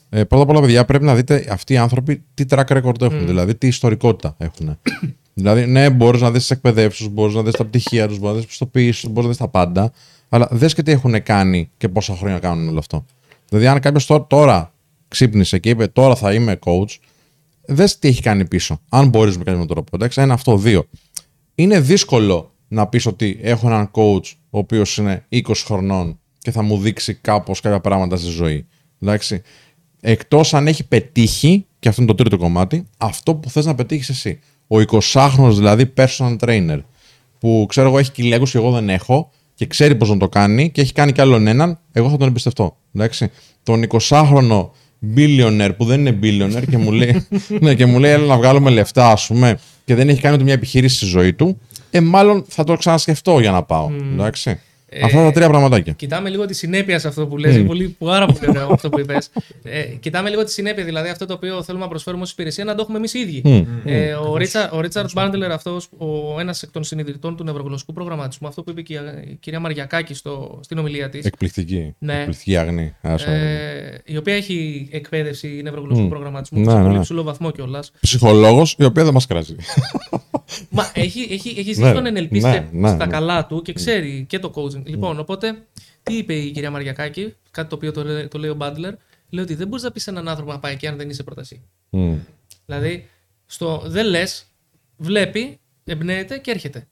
Ε, 0.10 0.24
πρώτα 0.24 0.44
απ' 0.44 0.50
όλα, 0.50 0.62
παιδιά, 0.62 0.86
πρέπει 0.86 1.04
να 1.04 1.16
δείτε 1.16 1.48
αυτοί 1.50 1.74
οι 1.74 1.78
άνθρωποι 1.78 2.24
τι 2.34 2.44
track 2.50 2.66
record 2.68 3.02
έχουν, 3.02 3.26
δηλαδή 3.26 3.56
τι 3.56 3.68
ιστορικότητα 3.68 4.36
έχουν. 4.38 4.78
δηλαδή, 5.34 5.66
ναι, 5.66 5.90
μπορείς 5.90 6.22
να 6.22 6.32
δεις 6.32 6.40
τις 6.40 6.52
εκπαιδεύσεις 6.52 7.06
του, 7.06 7.12
μπορείς 7.12 7.36
να 7.36 7.44
δεις 7.44 7.54
τα 7.54 7.66
πτυχία 7.66 8.08
τους, 8.08 8.20
μπορείς 8.20 8.34
να 8.34 8.34
δεις 8.34 8.46
τις 8.46 8.58
πιστοποιήσει 8.58 9.02
του, 9.02 9.08
μπορείς 9.08 9.24
να 9.24 9.30
δεις 9.30 9.38
τα 9.38 9.48
πάντα. 9.48 9.92
Αλλά 10.30 10.48
δες 10.52 10.74
και 10.74 10.84
τι 10.84 10.92
έχουν 10.92 11.24
κάνει 11.24 11.70
και 11.78 11.90
πόσα 11.90 12.16
χρόνια 12.16 12.40
κάνουν 12.40 12.68
όλο 12.68 12.80
αυτό. 12.80 13.06
Δηλαδή, 13.50 13.68
αν 13.68 13.80
κάποιος 13.80 14.06
τώρα, 14.06 14.26
τώρα 14.28 14.74
ξύπνησε 15.16 15.60
και 15.60 15.70
είπε 15.70 15.88
τώρα 15.88 16.16
θα 16.16 16.34
είμαι 16.34 16.60
coach, 16.66 16.98
δες 17.66 18.00
τι 18.00 18.08
έχει 18.08 18.22
κάνει 18.22 18.48
πίσω. 18.48 18.82
Αν 18.90 19.08
μπορείς 19.08 19.38
με 19.38 19.44
κάποιο 19.44 19.66
τρόπο. 19.66 19.96
Εντάξει, 19.96 20.22
ένα 20.22 20.34
αυτό. 20.34 20.58
Δύο. 20.58 20.86
Είναι 21.56 21.80
δύσκολο 21.80 22.54
να 22.68 22.88
πεις 22.88 23.06
ότι 23.06 23.40
έχω 23.42 23.68
έναν 23.68 23.92
coach 23.92 24.32
ο 24.50 24.58
οποίος 24.58 24.98
είναι 24.98 25.26
20 25.32 25.42
χρονών 25.66 26.20
και 26.40 26.52
θα 26.52 26.62
μου 26.62 26.78
δείξει 26.78 27.14
κάπως 27.14 27.60
κάποια 27.60 27.80
πράγματα 27.80 28.18
στη 28.18 28.28
ζωή. 28.28 28.68
Εντάξει. 29.02 29.42
Εκτός 30.02 30.54
αν 30.54 30.68
έχει 30.68 30.88
πετύχει, 30.88 31.66
και 31.80 31.90
αυτό 31.90 32.02
είναι 32.02 32.12
το 32.12 32.18
τρίτο 32.18 32.38
κομμάτι, 32.38 32.88
αυτό 32.98 33.36
που 33.36 33.50
θες 33.50 33.66
να 33.66 33.76
πετύχεις 33.76 34.10
εσύ. 34.10 34.40
Ο 34.68 34.76
20χρονο 34.78 35.52
δηλαδή 35.52 35.94
personal 35.98 36.36
trainer, 36.40 36.80
που 37.40 37.66
ξέρω 37.70 37.88
εγώ 37.88 37.98
έχει 37.98 38.12
κυλέγους 38.12 38.52
και 38.52 38.58
εγώ 38.58 38.72
δεν 38.72 38.90
έχω, 38.90 39.32
και 39.54 39.66
ξέρει 39.66 39.96
πώς 39.96 40.10
να 40.10 40.18
το 40.18 40.30
κάνει, 40.30 40.72
και 40.72 40.82
έχει 40.82 40.94
κάνει 40.94 41.12
κι 41.12 41.22
άλλον 41.22 41.48
έναν, 41.48 41.80
εγώ 41.92 42.10
θα 42.10 42.18
τον 42.18 42.28
εμπιστευτώ. 42.28 42.78
Εντάξει. 42.94 43.32
Τον 43.64 43.84
20χρονο 43.90 44.70
billionaire 45.16 45.72
που 45.78 45.86
δεν 45.86 46.06
είναι 46.06 46.20
billionaire 46.22 46.64
και 46.70 46.78
μου 46.78 46.92
λέει, 46.92 47.28
ναι, 47.62 47.74
και 47.74 47.86
μου 47.86 48.00
λέει 48.00 48.12
έλα 48.12 48.26
να 48.26 48.38
βγάλουμε 48.38 48.70
λεφτά, 48.70 49.12
ας 49.12 49.28
πούμε, 49.28 49.60
και 49.86 49.96
δεν 49.96 50.10
έχει 50.10 50.22
κάνει 50.22 50.36
ούτε 50.36 50.44
μια 50.44 50.54
επιχείρηση 50.54 50.96
στη 50.96 51.06
ζωή 51.06 51.34
του, 51.34 51.62
ε, 51.92 52.00
μάλλον 52.00 52.46
θα 52.48 52.64
το 52.64 52.76
ξανασκεφτώ 52.76 53.40
για 53.40 53.52
να 53.52 53.64
πάω. 53.64 53.92
Εντάξει. 54.14 54.60
Αυτά 55.04 55.24
τα 55.24 55.32
τρία 55.32 55.48
πραγματάκια. 55.50 55.94
Κοιτάμε 55.94 56.30
λίγο 56.30 56.46
τη 56.46 56.54
συνέπεια 56.54 57.00
σε 57.00 57.08
αυτό 57.08 57.28
που 57.28 57.38
λες. 57.38 57.56
Είναι 57.56 57.68
πολύ 57.68 57.96
πάρα 58.00 58.26
πολύ 58.26 58.50
ωραίο 58.50 58.68
αυτό 58.72 58.90
που 58.90 59.00
είπες. 59.00 59.30
Ε, 59.64 59.82
κοιτάμε 59.82 60.30
λίγο 60.30 60.44
τη 60.44 60.52
συνέπεια, 60.52 60.84
δηλαδή 60.84 61.10
αυτό 61.10 61.26
το 61.26 61.34
οποίο 61.34 61.64
θέλουμε 61.64 61.84
να 61.84 61.90
προσφέρουμε 61.90 62.24
ως 62.24 62.32
υπηρεσία 62.32 62.64
να 62.64 62.76
το 62.76 62.82
έχουμε 62.82 62.98
εμείς 62.98 63.14
οι 63.14 63.20
ίδιοι. 63.20 63.66
Ε, 63.86 64.14
ο, 64.14 64.38
Ρίτσα, 64.38 64.72
ο 64.72 64.80
Ρίτσαρτ 64.82 65.10
Μπάντλερ, 65.14 65.52
αυτός, 65.52 65.90
ένας 66.40 66.64
εκ 66.64 66.72
των 66.72 66.84
συνειδητών 66.84 67.36
του 67.38 67.44
νευρογλωσσικού 67.44 67.94
προγραμματισμού, 67.94 68.48
αυτό 68.48 68.64
που 68.64 68.70
είπε 68.70 68.82
και 68.82 68.94
η, 68.94 68.98
η 69.32 69.36
κυρία 69.40 69.60
Μαριακάκη 69.60 70.14
στο, 70.14 70.60
στην 70.64 70.78
ομιλία 70.78 71.10
της. 71.10 71.26
Εκπληκτική. 71.26 71.96
Ναι. 72.00 72.20
Εκπληκτική 72.20 72.58
αγνή. 72.58 72.96
Άσε. 73.02 73.32
Ε, 74.06 74.14
η 74.14 74.18
οποία 74.18 74.34
έχει 74.36 74.88
εκπαίδευση 74.92 75.60
νευρογλωσσικού 75.64 76.08
προγραμματισμού 76.08 76.60
Ναι, 76.60 76.72
σε 76.72 76.78
ναι, 76.78 76.84
πολύ 76.84 76.96
ναι. 76.96 77.02
ψηλό 77.02 77.24
βαθμό 77.24 77.52
κιόλας. 77.52 77.92
Ψυχολόγος, 78.00 78.76
η 78.80 78.84
οποία 78.84 79.04
δεν 79.04 79.14
μας 79.14 79.26
κράζει. 79.28 79.56
Μα 80.70 80.92
έχει, 80.94 81.28
έχει, 81.32 81.50
έχει 81.50 81.62
ζήσει 81.74 81.82
Ναι, 81.82 81.92
τον 81.94 82.04
NLP 82.06 82.28
ναι, 82.30 82.40
σε- 82.40 82.68
ναι, 82.72 82.88
στα 82.88 83.06
ναι. 83.06 83.12
καλά 83.12 83.46
του 83.46 83.62
και 83.62 83.74
ξέρει 83.74 84.26
και 84.30 84.40
το 84.40 84.52
coaching. 84.56 84.82
Λοιπόν, 84.86 85.20
οπότε, 85.20 85.66
τι 86.04 86.18
είπε 86.18 86.34
η 86.34 86.52
κυρία 86.52 86.72
Μαριακάκη, 86.72 87.36
κάτι 87.52 87.70
το 87.70 87.76
οποίο 87.76 87.92
το, 87.92 88.04
λέ- 88.04 88.28
το 88.28 88.38
λέει 88.38 88.50
ο 88.50 88.56
Μπάντλερ, 88.56 88.94
λέει 89.30 89.44
ότι 89.44 89.56
δεν 89.56 89.68
μπορείς 89.68 89.84
να 89.84 89.92
πεις 89.92 90.04
σε 90.04 90.10
έναν 90.10 90.28
άνθρωπο 90.28 90.52
να 90.52 90.60
πάει 90.60 90.74
εκεί 90.74 90.88
αν 90.88 90.98
δεν 90.98 91.10
είσαι 91.10 91.24
πρόταση. 91.24 91.62
Μμ. 91.90 92.18
Δηλαδή, 92.66 93.10
στο, 93.46 93.82
δεν 93.86 94.06
λες, 94.06 94.46
βλέπει, 94.98 95.60
εμπνέεται 95.84 96.38
και 96.38 96.52
έρχεται. 96.52 96.88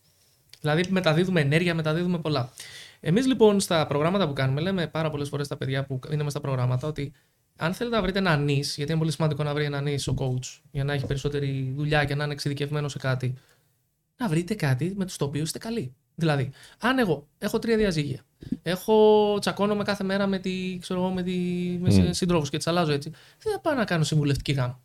Δηλαδή, 0.61 0.83
μεταδίδουμε 0.89 1.41
ενέργεια, 1.41 1.75
μεταδίδουμε 1.75 2.19
πολλά. 2.19 2.51
Εμείς 2.99 3.27
λοιπόν 3.27 3.59
στα 3.59 3.87
προγράμματα 3.87 4.27
που 4.27 4.33
κάνουμε, 4.33 4.61
λέμε 4.61 4.87
πάρα 4.87 5.09
πολλές 5.09 5.29
φορές 5.29 5.45
στα 5.45 5.57
παιδιά 5.57 5.85
που 5.85 5.99
είναι 6.07 6.17
μέσα 6.17 6.29
στα 6.29 6.41
προγράμματα 6.41 6.87
ότι 6.87 7.13
αν 7.55 7.73
θέλετε 7.73 7.95
να 7.95 8.01
βρείτε 8.01 8.19
ένα 8.19 8.37
νη, 8.37 8.63
γιατί 8.75 8.91
είναι 8.91 8.99
πολύ 8.99 9.11
σημαντικό 9.11 9.43
να 9.43 9.53
βρει 9.53 9.63
ένα 9.63 9.81
νη 9.81 9.93
ο 9.93 10.13
coach 10.17 10.59
για 10.71 10.83
να 10.83 10.93
έχει 10.93 11.05
περισσότερη 11.05 11.73
δουλειά 11.75 12.05
και 12.05 12.15
να 12.15 12.23
είναι 12.23 12.33
εξειδικευμένος 12.33 12.91
σε 12.91 12.97
κάτι, 12.97 13.33
να 14.17 14.27
βρείτε 14.29 14.53
κάτι 14.53 14.93
με 14.97 15.05
το 15.17 15.25
οποίο 15.25 15.41
είστε 15.41 15.57
καλοί. 15.57 15.93
Δηλαδή, 16.15 16.49
αν 16.79 16.99
εγώ 16.99 17.27
έχω 17.37 17.59
τρία 17.59 17.77
διαζύγια, 17.77 18.19
έχω 18.63 19.37
τσακώνομαι 19.39 19.83
κάθε 19.83 20.03
μέρα 20.03 20.27
με, 20.27 20.39
τη, 20.39 20.77
ξέρω, 20.81 20.99
εγώ, 20.99 21.09
με, 21.09 21.21
τη, 21.23 21.31
με 21.81 21.89
mm. 21.91 22.09
συντρόφους 22.11 22.49
και 22.49 22.57
τις 22.57 22.67
αλλάζω 22.67 22.91
έτσι, 22.91 23.09
δεν 23.43 23.53
θα 23.53 23.59
πάω 23.59 23.73
να 23.73 23.85
κάνω 23.85 24.03
συμβουλευτική 24.03 24.51
γάμο. 24.51 24.79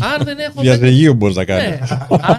Αν 0.00 0.24
δεν 0.24 0.38
έχω. 0.38 0.54
πέντε- 0.54 0.78
Διαζυγίου 0.78 1.14
μπορείς 1.14 1.36
να 1.36 1.44
κάνεις. 1.44 1.90
ναι. 1.90 1.96
αν, 2.10 2.38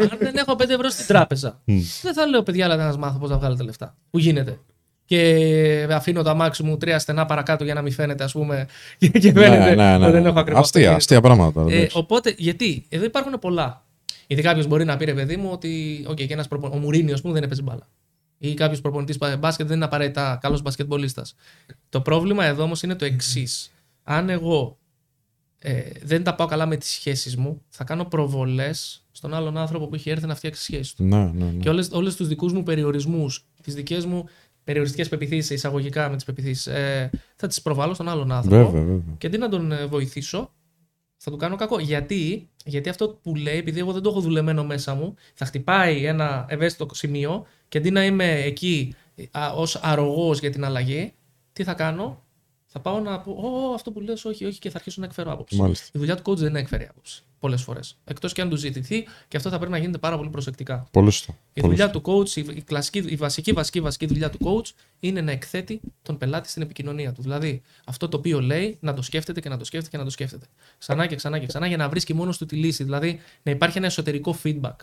αν 0.00 0.18
δεν 0.18 0.36
έχω 0.36 0.52
5 0.58 0.68
ευρώ 0.68 0.88
στην 0.90 1.06
τράπεζα, 1.06 1.60
δεν 2.02 2.14
θα 2.14 2.26
λέω 2.26 2.42
παιδιά, 2.42 2.64
αλλά 2.64 2.76
να 2.76 2.82
σας 2.82 2.96
μάθω 2.96 3.18
πώς 3.18 3.30
να 3.30 3.38
βγάλετε 3.38 3.62
λεφτά. 3.62 3.96
Που 4.10 4.18
γίνεται. 4.18 4.58
Και 5.04 5.86
αφήνω 5.90 6.22
το 6.22 6.30
αμάξι 6.30 6.62
μου 6.62 6.76
τρία 6.76 6.98
στενά 6.98 7.26
παρακάτω 7.26 7.64
για 7.64 7.74
να 7.74 7.82
μην 7.82 7.92
φαίνεται, 7.92 8.24
ας 8.24 8.32
πούμε. 8.32 8.66
Και, 8.98 9.08
και 9.08 9.32
φαίνεται 9.32 9.82
ότι 10.04 10.10
δεν 10.10 10.26
έχω 10.26 10.38
ακριβώς. 10.38 10.62
Αστεία, 10.62 10.94
αστεία 10.94 11.20
πράγματα. 11.20 11.60
Ε, 11.68 11.74
εντάξει. 11.74 11.98
οπότε, 11.98 12.34
γιατί, 12.38 12.86
εδώ 12.88 13.04
υπάρχουν 13.04 13.38
πολλά. 13.40 13.84
Γιατί 14.30 14.44
κάποιος 14.44 14.66
μπορεί 14.66 14.84
να 14.84 14.96
πει 14.96 15.04
ρε 15.04 15.14
παιδί 15.14 15.36
μου 15.36 15.48
ότι 15.52 16.04
okay, 16.08 16.26
και 16.26 16.32
ένας 16.32 16.48
προπο... 16.48 16.70
ο 16.72 16.76
Μουρίνιο, 16.76 17.14
ας 17.14 17.20
πούμε, 17.20 17.34
δεν 17.34 17.42
έπαιζε 17.42 17.62
μπάλα. 17.62 17.88
Ή 18.38 18.54
κάποιος 18.54 18.80
προπονητής 18.80 19.18
μπάσκετ 19.38 19.66
δεν 19.66 19.76
είναι 19.76 19.84
απαραίτητα 19.84 20.38
καλός 20.40 20.62
μπασκετμπολίστας. 20.62 21.34
Το 21.88 22.00
πρόβλημα 22.00 22.44
εδώ 22.44 22.62
όμως 22.62 22.82
είναι 22.82 22.94
το 22.94 23.04
εξής. 23.04 23.72
Αν 24.02 24.28
εγώ 24.28 24.78
ε, 25.58 25.80
δεν 26.02 26.22
τα 26.22 26.34
πάω 26.34 26.46
καλά 26.46 26.66
με 26.66 26.76
τις 26.76 26.88
σχέσεις 26.88 27.36
μου, 27.36 27.62
θα 27.68 27.84
κάνω 27.84 28.04
προβολές 28.04 29.04
στον 29.10 29.34
άλλον 29.34 29.56
άνθρωπο 29.56 29.86
που 29.86 29.94
έχει 29.94 30.10
έρθει 30.10 30.26
να 30.26 30.34
φτιάξει 30.34 30.66
τη 30.66 30.72
σχέση 30.72 30.96
του. 30.96 31.04
Ναι, 31.04 31.24
ναι, 31.24 31.44
ναι. 31.44 31.50
Και 31.62 31.68
όλες, 31.68 31.90
όλες 31.92 32.16
τους 32.16 32.28
δικούς 32.28 32.52
μου 32.52 32.62
περιορισμούς, 32.62 33.46
τις 33.62 33.74
δικές 33.74 34.04
μου 34.04 34.24
περιοριστικές 34.64 35.08
πεπιθήσεις, 35.08 35.50
εισαγωγικά 35.50 36.08
με 36.08 36.16
τις 36.16 36.24
πεπιθήσεις, 36.24 36.66
ε, 36.66 37.10
θα 37.36 37.46
τις 37.46 37.62
προβάλλω 37.62 37.94
στον 37.94 38.08
άλλον 38.08 38.32
άνθρωπο. 38.32 38.70
Βέβαια, 38.70 38.82
βέβαια. 38.82 39.14
Και 39.18 39.26
αντί 39.26 39.38
να 39.38 39.48
τον 39.48 39.72
ε, 39.72 39.86
βοηθήσω, 39.86 40.52
θα 41.22 41.30
του 41.30 41.36
κάνω 41.36 41.56
κακό. 41.56 41.78
Γιατί, 41.78 42.48
γιατί 42.64 42.88
αυτό 42.88 43.08
που 43.08 43.34
λέει, 43.34 43.56
επειδή 43.56 43.78
εγώ 43.78 43.92
δεν 43.92 44.02
το 44.02 44.10
έχω 44.10 44.20
δουλεμένο 44.20 44.64
μέσα 44.64 44.94
μου, 44.94 45.14
θα 45.34 45.44
χτυπάει 45.44 46.04
ένα 46.04 46.46
ευαίσθητο 46.48 46.94
σημείο 46.94 47.46
και 47.68 47.78
αντί 47.78 47.90
να 47.90 48.04
είμαι 48.04 48.40
εκεί 48.42 48.94
α, 49.30 49.52
ως 49.52 49.76
αρρωγός 49.76 50.40
για 50.40 50.50
την 50.50 50.64
αλλαγή, 50.64 51.12
τι 51.52 51.64
θα 51.64 51.74
κάνω, 51.74 52.22
θα 52.72 52.80
πάω 52.80 53.00
να 53.00 53.20
πω, 53.20 53.32
Ω, 53.32 53.74
αυτό 53.74 53.90
που 53.90 54.00
λες, 54.00 54.24
όχι, 54.24 54.44
όχι, 54.44 54.58
και 54.58 54.70
θα 54.70 54.76
αρχίσω 54.76 55.00
να 55.00 55.06
εκφέρω 55.06 55.32
άποψη. 55.32 55.56
Μάλιστα. 55.56 55.86
Η 55.92 55.98
δουλειά 55.98 56.16
του 56.16 56.22
coach 56.30 56.34
δεν 56.34 56.44
είναι 56.44 56.52
να 56.52 56.58
εκφέρει 56.58 56.86
άποψη. 56.90 57.22
Πολλές 57.38 57.62
φορές. 57.62 57.96
Εκτός 58.04 58.32
και 58.32 58.40
αν 58.40 58.48
του 58.48 58.56
ζητηθεί, 58.56 59.06
και 59.28 59.36
αυτό 59.36 59.50
θα 59.50 59.56
πρέπει 59.56 59.72
να 59.72 59.78
γίνεται 59.78 59.98
πάρα 59.98 60.16
πολύ 60.16 60.30
προσεκτικά. 60.30 60.88
Πολύ 60.90 61.10
σωστό. 61.10 61.34
Η 61.52 61.60
Πολύ 61.60 61.74
δουλειά 61.74 61.90
του 61.90 62.02
coach, 62.04 62.28
η, 62.28 62.44
η, 62.54 62.62
κλασική, 62.62 62.98
η 62.98 63.16
βασική, 63.16 63.52
βασική, 63.52 63.80
βασική 63.80 64.06
δουλειά 64.06 64.30
του 64.30 64.38
coach 64.42 64.70
είναι 65.00 65.20
να 65.20 65.30
εκθέτει 65.30 65.80
τον 66.02 66.18
πελάτη 66.18 66.48
στην 66.48 66.62
επικοινωνία 66.62 67.12
του. 67.12 67.22
Δηλαδή, 67.22 67.62
αυτό 67.84 68.08
το 68.08 68.16
οποίο 68.16 68.40
λέει, 68.40 68.76
να 68.80 68.94
το 68.94 69.02
σκέφτεται 69.02 69.40
και 69.40 69.48
να 69.48 69.56
το 69.56 69.64
σκέφτεται 69.64 69.90
και 69.90 69.98
να 69.98 70.04
το 70.04 70.10
σκέφτεται. 70.10 70.46
Ξανά 70.78 71.06
και 71.06 71.16
ξανά 71.16 71.38
και 71.38 71.46
ξανά 71.46 71.66
για 71.66 71.76
να 71.76 71.88
βρίσκει 71.88 72.14
μόνος 72.14 72.38
του 72.38 72.46
τη 72.46 72.56
λύση. 72.56 72.84
Δηλαδή, 72.84 73.20
να 73.42 73.50
υπάρχει 73.50 73.78
ένα 73.78 73.86
εσωτερικό 73.86 74.36
feedback. 74.42 74.76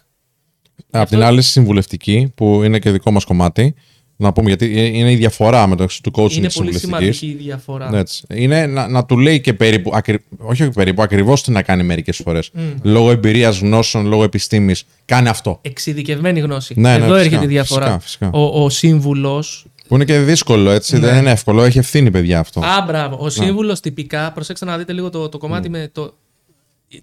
Απ' 0.91 1.07
την 1.07 1.21
άλλη, 1.21 1.41
συμβουλευτική, 1.41 2.31
που 2.35 2.63
είναι 2.63 2.79
και 2.79 2.91
δικό 2.91 3.11
μας 3.11 3.25
κομμάτι, 3.25 3.75
να 4.19 4.33
πούμε 4.33 4.47
γιατί 4.47 4.89
είναι 4.97 5.11
η 5.11 5.15
διαφορά 5.15 5.67
μεταξύ 5.67 6.03
του 6.03 6.11
coaching 6.15 6.31
είναι 6.31 6.47
και 6.47 6.53
πολύ 6.57 6.71
τη 6.71 6.79
σημαντική 6.79 7.11
συμβουλευτική. 7.11 7.25
η 7.25 7.47
διαφορά. 7.47 7.89
Ναι, 7.89 7.99
έτσι. 7.99 8.23
Είναι 8.33 8.65
να, 8.65 8.87
να 8.87 9.05
του 9.05 9.17
λέει 9.17 9.41
και 9.41 9.53
περίπου, 9.53 9.91
ακρι... 9.93 10.19
όχι 10.37 10.69
περίπου, 10.69 11.01
ακριβώς 11.01 11.43
τι 11.43 11.51
να 11.51 11.61
κάνει 11.61 11.83
μερικές 11.83 12.17
φορές. 12.17 12.51
Λόγω 12.81 13.11
εμπειρίας 13.11 13.59
γνώσεων, 13.59 14.05
λόγω 14.05 14.23
επιστήμης. 14.23 14.85
Κάνε 15.05 15.29
αυτό. 15.29 15.59
Εξειδικευμένη 15.61 16.39
γνώση. 16.39 16.73
Ναι, 16.77 16.89
ναι, 16.89 16.95
Εδώ 16.95 17.03
φυσικά, 17.03 17.19
έρχεται 17.19 17.43
η 17.43 17.47
διαφορά. 17.47 17.99
φυσικά, 17.99 17.99
φυσικά. 17.99 18.29
Ο, 18.39 18.63
ο 18.63 18.69
σύμβουλος. 18.69 19.65
Που 19.87 19.95
είναι 19.95 20.05
και 20.05 20.19
δύσκολο, 20.19 20.69
έτσι. 20.69 20.97
Δεν 20.97 21.17
είναι 21.17 21.31
εύκολο. 21.31 21.63
Έχει 21.63 21.77
ευθύνη, 21.77 22.11
παιδιά 22.11 22.39
αυτό. 22.39 22.59
Α, 22.59 22.83
μπράβο. 22.87 23.17
Ο 23.19 23.29
σύμβουλος 23.29 23.79
τυπικά, 23.79 24.31
προσέξτε 24.31 24.65
να 24.65 24.77
δείτε 24.77 24.93
λίγο 24.93 25.09
το, 25.09 25.29
το 25.29 25.37
κομμάτι 25.37 25.69
με 25.69 25.89
το. 25.91 26.13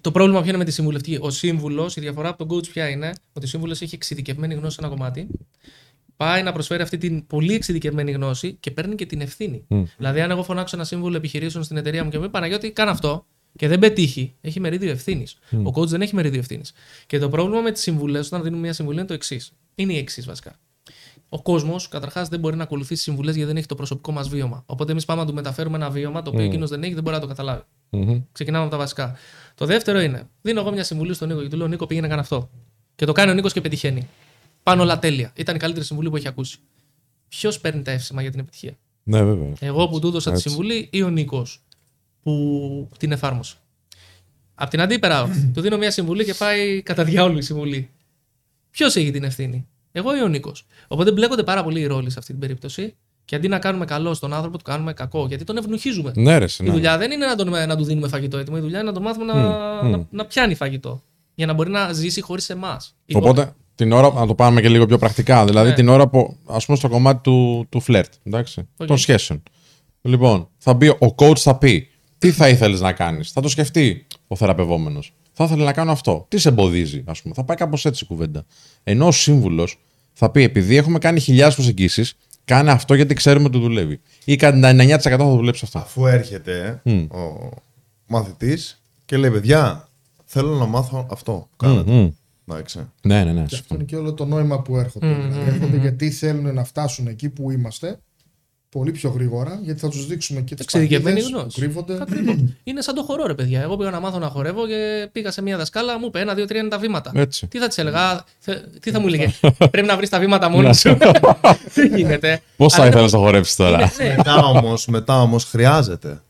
Το 0.01 0.11
πρόβλημα 0.11 0.39
ποιο 0.39 0.49
είναι 0.49 0.57
με 0.57 0.63
τη 0.63 0.71
συμβουλευτική. 0.71 1.17
Ο 1.21 1.29
σύμβουλος, 1.29 1.95
η 1.95 2.01
διαφορά 2.01 2.29
από 2.29 2.45
τον 2.45 2.57
coach 2.57 2.67
ποια 2.67 2.89
είναι, 2.89 3.13
ότι 3.33 3.45
ο 3.45 3.49
σύμβουλος 3.49 3.81
έχει 3.81 3.95
εξειδικευμένη 3.95 4.53
γνώση 4.53 4.75
σε 4.75 4.79
ένα 4.85 4.89
κομμάτι. 4.95 5.27
Πάει 6.17 6.43
να 6.43 6.51
προσφέρει 6.51 6.81
αυτή 6.81 6.97
την 6.97 7.27
πολύ 7.27 7.53
εξειδικευμένη 7.53 8.11
γνώση 8.11 8.57
και 8.59 8.71
παίρνει 8.71 8.95
και 8.95 9.05
την 9.05 9.21
ευθύνη. 9.21 9.65
Δηλαδή, 9.97 10.21
αν 10.21 10.31
εγώ 10.31 10.43
φωνάξω 10.43 10.75
ένα 10.75 10.85
σύμβουλο 10.85 11.17
επιχειρήσεων 11.17 11.63
στην 11.63 11.77
εταιρεία 11.77 12.03
μου 12.03 12.09
και 12.09 12.17
μου 12.17 12.23
πει 12.23 12.29
Παναγιώτη, 12.29 12.71
κάνε 12.71 12.91
αυτό 12.91 13.25
και 13.55 13.67
δεν 13.67 13.79
πετύχει, 13.79 14.33
έχει 14.41 14.59
μερίδιο 14.59 14.91
ευθύνης. 14.91 15.37
Ο 15.63 15.71
coach 15.75 15.87
δεν 15.87 16.01
έχει 16.01 16.15
μερίδιο 16.15 16.39
ευθύνης. 16.39 16.73
Και 17.05 17.19
το 17.19 17.29
πρόβλημα 17.29 17.61
με 17.61 17.71
τις 17.71 17.81
συμβουλές, 17.81 18.27
όταν 18.27 18.43
δίνουμε 18.43 18.61
μια 18.61 18.73
συμβουλή, 18.73 18.97
είναι 18.97 19.07
το 19.07 19.13
εξής. 19.13 19.51
Είναι 19.75 19.93
η 19.93 19.97
εξής 19.97 20.25
βασικά. 20.25 20.59
Ο 21.29 21.41
κόσμος 21.41 21.87
καταρχάς 21.87 22.27
δεν 22.29 22.39
μπορεί 22.39 22.55
να 22.55 22.63
ακολουθήσει 22.63 23.01
συμβουλές 23.01 23.35
γιατί 23.35 23.47
δεν 23.47 23.57
έχει 23.57 23.67
το 23.67 23.75
προσωπικό 23.75 24.11
μας 24.11 24.29
βίωμα. 24.29 24.63
Οπότε 24.65 24.91
εμείς 24.91 25.05
πάμε 25.05 25.21
να 25.21 25.27
του 25.27 25.33
μεταφέρουμε 25.33 25.77
ένα 25.77 25.89
βίωμα 25.89 26.21
το 26.21 26.29
οποίο 26.29 26.43
εκείνος 26.43 26.69
δεν 26.69 26.83
έχει, 26.83 26.93
δεν 26.93 27.03
μπορεί 27.03 27.15
να 27.15 27.21
το 27.21 27.27
καταλάβει. 27.27 27.63
Μμμ. 27.89 28.21
Ξεκινάμε 28.31 28.63
από 28.63 28.71
τα 28.71 28.77
βασικά. 28.77 29.15
Το 29.55 29.65
δεύτερο 29.65 29.99
είναι, 29.99 30.29
δίνω 30.41 30.59
εγώ 30.59 30.71
μια 30.71 30.83
συμβουλή 30.83 31.13
στον 31.13 31.27
Νίκο 31.27 31.41
και 31.41 31.47
του 31.47 31.57
λέω: 31.57 31.67
Νίκο, 31.67 31.85
πήγαινε 31.85 32.07
κάνε 32.07 32.21
αυτό. 32.21 32.49
Και 32.95 33.05
το 33.05 33.11
κάνει 33.11 33.31
ο 33.31 33.33
Νίκος 33.33 33.53
και 33.53 33.61
πετυχαίνει. 33.61 34.07
Πάνε 34.65 34.81
όλα 34.81 34.99
τέλεια. 34.99 35.31
Ήταν 35.35 35.55
η 35.55 35.59
καλύτερη 35.59 35.85
συμβουλή 35.85 36.09
που 36.09 36.15
έχει 36.15 36.27
ακούσει. 36.27 36.57
Ποιος 37.27 37.59
παίρνει 37.59 37.81
τα 37.81 37.91
εύσημα 37.91 38.21
για 38.21 38.31
την 38.31 38.39
επιτυχία; 38.39 38.77
Ναι, 39.03 39.23
βέβαια. 39.23 39.53
Εγώ 39.59 39.87
που 39.87 39.99
του 39.99 40.07
έδωσα 40.07 40.29
τη 40.29 40.35
Έτσι. 40.35 40.49
συμβουλή 40.49 40.87
ή 40.91 41.03
ο 41.03 41.09
Νίκος 41.09 41.61
που 42.21 42.89
την 42.97 43.11
εφάρμοσε. 43.11 43.55
Απ' 44.55 44.69
την 44.69 44.81
αντίπερα, 44.81 45.29
του 45.53 45.61
δίνω 45.61 45.77
μια 45.77 45.91
συμβουλή 45.91 46.25
και 46.25 46.33
πάει 46.33 46.81
κατά 46.81 47.03
διάολο 47.03 47.37
η 47.37 47.41
συμβουλή. 47.41 47.89
Ποιος 48.71 48.95
έχει 48.95 49.11
την 49.11 49.23
ευθύνη, 49.23 49.67
εγώ 49.91 50.15
ή 50.17 50.21
ο 50.21 50.27
Νίκος. 50.27 50.65
Οπότε 50.87 51.11
μπλέκονται 51.11 51.43
πάρα 51.43 51.63
πολύ 51.63 51.79
οι 51.79 51.85
ρόλοι 51.85 52.09
σε 52.09 52.19
αυτή 52.19 52.31
την 52.31 52.41
περίπτωση 52.41 52.95
και 53.25 53.35
αντί 53.35 53.47
να 53.47 53.59
κάνουμε 53.59 53.85
καλό 53.85 54.13
στον 54.13 54.33
άνθρωπο, 54.33 54.57
του 54.57 54.63
κάνουμε 54.63 54.93
κακό. 54.93 55.25
Γιατί 55.27 55.43
τον 55.43 55.57
ευνουχίζουμε. 55.57 56.11
Ναι, 56.15 56.37
ρε, 56.37 56.45
Η 56.45 56.63
ναι. 56.63 56.71
δουλειά 56.71 56.97
δεν 56.97 57.11
είναι 57.11 57.25
να, 57.25 57.35
τον, 57.35 57.49
να 57.49 57.77
του 57.77 57.83
δίνουμε 57.83 58.07
φαγητό 58.07 58.37
έτοιμο. 58.37 58.55
Η 58.59 58.61
δουλειά 58.61 58.79
είναι 58.79 58.87
να 58.87 58.93
τον 58.93 59.03
μάθουμε 59.03 59.25
να, 59.25 59.35
μμ. 59.83 59.89
να, 59.89 60.07
να 60.09 60.25
πιάνει 60.25 60.55
φαγητό. 60.55 61.03
Για 61.35 61.45
να 61.45 61.53
μπορεί 61.53 61.69
να 61.69 61.93
ζήσει 61.93 62.21
χωρίς 62.21 62.49
εμάς. 62.49 62.95
Οπότε 63.13 63.53
την 63.75 63.91
ώρα, 63.91 64.11
να 64.13 64.27
το 64.27 64.35
πάμε 64.35 64.61
και 64.61 64.69
λίγο 64.69 64.85
πιο 64.85 64.97
πρακτικά. 64.97 65.45
Δηλαδή 65.45 65.69
Ναι. 65.69 65.75
την 65.75 65.87
ώρα 65.87 66.07
που, 66.07 66.35
ας 66.45 66.65
πούμε, 66.65 66.77
στο 66.77 66.89
κομμάτι 66.89 67.21
του, 67.23 67.65
του 67.69 67.79
φλερτ, 67.79 68.13
εντάξει, 68.23 68.67
Οκ. 68.77 68.87
των 68.87 68.97
σχέσεων. 68.97 69.43
Λοιπόν, 70.01 70.47
θα 70.57 70.73
μπει, 70.73 70.87
ο 70.87 71.15
coach 71.15 71.37
θα 71.37 71.55
πει, 71.57 71.87
τι 72.17 72.31
θα 72.31 72.49
ήθελες 72.49 72.81
να 72.81 72.91
κάνεις; 72.93 73.31
Θα 73.31 73.41
το 73.41 73.47
σκεφτεί 73.49 74.07
ο 74.27 74.35
θεραπευόμενος. 74.35 75.13
Θα 75.33 75.43
ήθελε 75.43 75.63
να 75.63 75.73
κάνω 75.73 75.91
αυτό. 75.91 76.25
Τι 76.27 76.37
σε 76.37 76.49
εμποδίζει, 76.49 77.03
ας 77.07 77.21
πούμε; 77.21 77.33
Θα 77.33 77.43
πάει 77.43 77.57
κάπως 77.57 77.85
έτσι 77.85 78.03
η 78.03 78.07
κουβέντα. 78.07 78.45
Ενώ 78.83 79.07
ο 79.07 79.11
σύμβουλος 79.11 79.79
θα 80.13 80.29
πει, 80.29 80.41
επειδή 80.43 80.75
έχουμε 80.75 80.97
κάνει 80.99 81.19
χιλιάδες 81.19 81.55
προσεγγίσεις, 81.55 82.13
κάνε 82.45 82.71
αυτό 82.71 82.93
γιατί 82.93 83.13
ξέρουμε 83.13 83.45
ότι 83.45 83.59
δουλεύει. 83.59 83.99
Ή 84.25 84.35
κατά 84.35 84.57
99% 84.57 84.97
θα 84.99 85.17
δουλέψει 85.35 85.61
αυτό. 85.65 85.79
Αφού 85.79 86.05
έρχεται 86.05 86.81
ο 87.11 87.49
μαθητής 88.07 88.81
και 89.05 89.17
λέει: 89.17 89.31
Παιδιά, 89.31 89.87
θέλω 90.25 90.55
να 90.55 90.65
μάθω 90.65 91.07
αυτό. 91.11 91.47
Κάνετε. 91.57 91.91
Μμμ. 91.91 92.09
Εντάξει. 92.47 92.79
Ναι, 93.01 93.23
ναι, 93.23 93.31
ναι. 93.31 93.43
Και 93.47 93.55
αυτό 93.55 93.75
είναι 93.75 93.83
και 93.83 93.95
όλο 93.95 94.13
το 94.13 94.25
νόημα 94.25 94.61
που 94.61 94.77
έρχονται. 94.77 95.07
Δηλαδή, 95.13 95.49
έρχονται 95.49 95.77
γιατί 95.77 96.11
θέλουν 96.11 96.53
να 96.53 96.63
φτάσουν 96.63 97.07
εκεί 97.07 97.29
που 97.29 97.51
είμαστε 97.51 97.99
πολύ 98.69 98.91
πιο 98.91 99.09
γρήγορα, 99.09 99.59
γιατί 99.63 99.79
θα 99.79 99.89
τους 99.89 100.07
δείξουμε 100.07 100.41
και 100.41 100.55
τις 100.55 100.63
Εξειδικευμένη 100.65 101.15
παγίδες 101.15 101.31
που 101.31 101.39
γνώση. 101.39 101.59
κρύβονται. 101.59 101.97
Ακριβώς. 102.01 102.35
είναι 102.63 102.81
σαν 102.81 102.95
το 102.95 103.03
χορό, 103.03 103.25
ρε 103.27 103.33
παιδιά. 103.33 103.61
Εγώ 103.61 103.77
πήγα 103.77 103.89
να 103.89 103.99
μάθω 103.99 104.19
να 104.19 104.27
χορεύω 104.29 104.67
και 104.67 105.09
πήγα 105.11 105.31
σε 105.31 105.41
μια 105.41 105.57
δασκάλα, 105.57 105.99
μου 105.99 106.05
είπε 106.05 106.19
ένα, 106.19 106.33
δύο, 106.33 106.45
τρία 106.45 106.59
είναι 106.59 106.69
τα 106.69 106.77
βήματα. 106.77 107.11
Έτσι. 107.15 107.47
Τι 107.47 107.59
θα 107.59 107.67
της 107.67 107.77
έλεγα, 107.77 108.23
θε- 108.39 108.79
τι 108.79 108.91
θα 108.91 108.99
μου 108.99 109.07
έλεγε; 109.07 109.33
Πρέπει 109.71 109.87
να 109.87 109.95
βρεις 109.97 110.09
τα 110.09 110.19
βήματα 110.19 110.49
μόνος 110.49 110.79
σου. 110.79 110.97
Δεν 111.75 111.95
γίνεται; 111.95 112.41
Πώς 112.57 112.73
θα 112.73 112.81
Αλλά 112.81 112.89
ήθελες 112.89 113.11
είναι- 113.11 113.19
να 113.19 113.23
το 113.23 113.25
χορέψεις 113.31 113.55
τώρα; 113.55 113.91
είναι- 113.99 114.09
ναι. 114.09 114.15
μετά 114.15 114.35
όμως 114.45 114.87
μετά 114.87 115.21
όμως 115.21 115.43
χρειάζεται. 115.43 116.21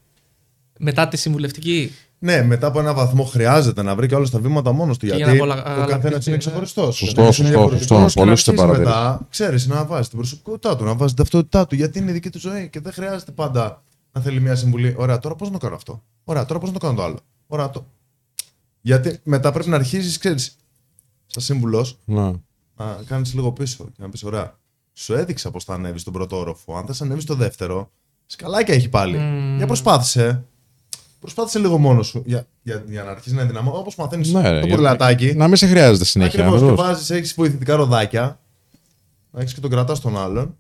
Μετά 0.80 1.08
τη 1.08 1.18
συμβουλευτική. 1.18 1.92
Ναι, 2.26 2.44
μετά 2.44 2.68
από 2.68 2.80
ένα 2.80 2.94
βαθμό 2.94 3.24
χρειάζεται 3.24 3.82
να 3.84 3.96
βρει 3.96 4.08
και 4.08 4.16
όλα 4.16 4.30
τα 4.30 4.40
βήματα 4.40 4.72
μόνος 4.72 4.98
του. 4.98 5.06
για 5.06 5.16
Γιατί 5.16 5.32
να 5.32 5.44
απολα- 5.44 5.62
ο 5.62 5.64
καθένας 5.66 5.94
αγαπήσει, 5.94 6.20
είναι 6.30 6.32
ναι. 6.32 6.38
ξεχωριστός. 6.38 6.96
Σωστό, 6.96 7.32
σωστό, 7.32 7.70
σωστό. 7.78 8.10
Πολύ 8.14 8.30
σωστή 8.30 8.54
παρατήρηση. 8.54 8.84
Μετά 8.90 9.28
ξέρεις 9.30 9.68
να 9.68 9.86
βάζει 9.86 10.10
την 10.10 10.18
προσωπικότητά 10.18 10.76
του, 10.76 10.84
να 10.84 10.96
βάζει 10.96 11.14
την 11.14 11.24
ταυτότητά 11.24 11.68
του, 11.68 11.76
γιατί 11.76 12.00
είναι 12.00 12.10
η 12.10 12.14
δική 12.14 12.30
του 12.30 12.40
ζωή 12.40 12.70
και 12.70 12.80
δεν 12.80 12.94
χρειάζεται 12.94 13.32
πάντα 13.32 13.84
να 14.12 14.22
θέλει 14.22 14.40
μια 14.42 14.56
συμβουλή. 14.56 14.96
Ωραία, 14.98 15.20
τώρα 15.20 15.36
πώς 15.36 15.48
να 15.48 15.54
το 15.54 15.60
κάνω 15.60 15.76
αυτό; 15.76 16.04
Ωραία, 16.24 16.46
τώρα 16.46 16.60
πώς 16.60 16.70
να 16.72 16.80
το 16.80 16.86
κάνω 16.86 16.98
το 16.98 17.04
άλλο; 17.04 17.18
Ωραία, 17.48 17.70
το. 17.70 17.86
Γιατί 18.82 19.20
μετά 19.24 19.52
πρέπει 19.52 19.70
να 19.70 19.76
αρχίσει, 19.76 20.20
ξέρεις, 20.20 20.56
σαν 21.26 21.44
σύμβουλος, 21.44 21.98
Ναι. 22.06 22.32
να 22.76 22.98
κάνεις 23.08 23.34
λίγο 23.34 23.52
πίσω 23.52 23.84
και 23.84 24.02
να 24.02 24.10
πεις: 24.10 24.24
Ωραία, 24.24 24.58
σου 24.94 25.14
έδειξα 25.14 25.52
πώ 25.52 25.60
θα 25.60 25.74
ανέβεις 25.74 26.02
στον 26.02 26.14
πρώτο 26.14 26.38
όροφο. 26.40 26.78
Αν 26.78 26.86
θα 26.86 27.04
ανέβεις 27.06 27.24
στο 27.24 27.36
δεύτερο, 27.36 27.92
σκαλάκια 28.26 28.74
έχει 28.74 28.90
πάλι. 28.90 29.18
Για 29.58 29.66
προσπάθησε. 29.68 30.44
Προσπάθησε 31.26 31.60
λίγο 31.60 31.78
μόνος 31.78 32.08
σου 32.08 32.24
για, 32.26 32.48
για, 32.62 32.84
για 32.88 33.04
να 33.04 33.12
αρχίσει 33.12 33.36
να 33.36 33.42
ενδυναμώ. 33.42 33.72
Όπως 33.78 33.96
μαθαίνεις 33.96 34.32
Ναι, 34.34 34.50
ρε, 34.50 34.60
το 34.60 34.66
για- 34.66 34.76
πουρλατάκι. 34.76 35.34
Να 35.36 35.48
μην 35.48 35.56
σε 35.56 35.68
χρειάζεται 35.68 36.06
συνέχεια. 36.06 36.40
Ακριβώς. 36.40 36.60
Και 36.62 36.66
ακριβώς. 36.66 36.86
βάζεις, 36.88 37.10
έχεις 37.10 37.34
βοηθητικά 37.34 37.76
ροδάκια. 37.76 38.40
Να 39.32 39.42
έχεις 39.42 39.54
και 39.54 39.60
τον 39.60 39.70
κρατάς 39.70 40.00
τον 40.00 40.18
άλλον. 40.18 40.56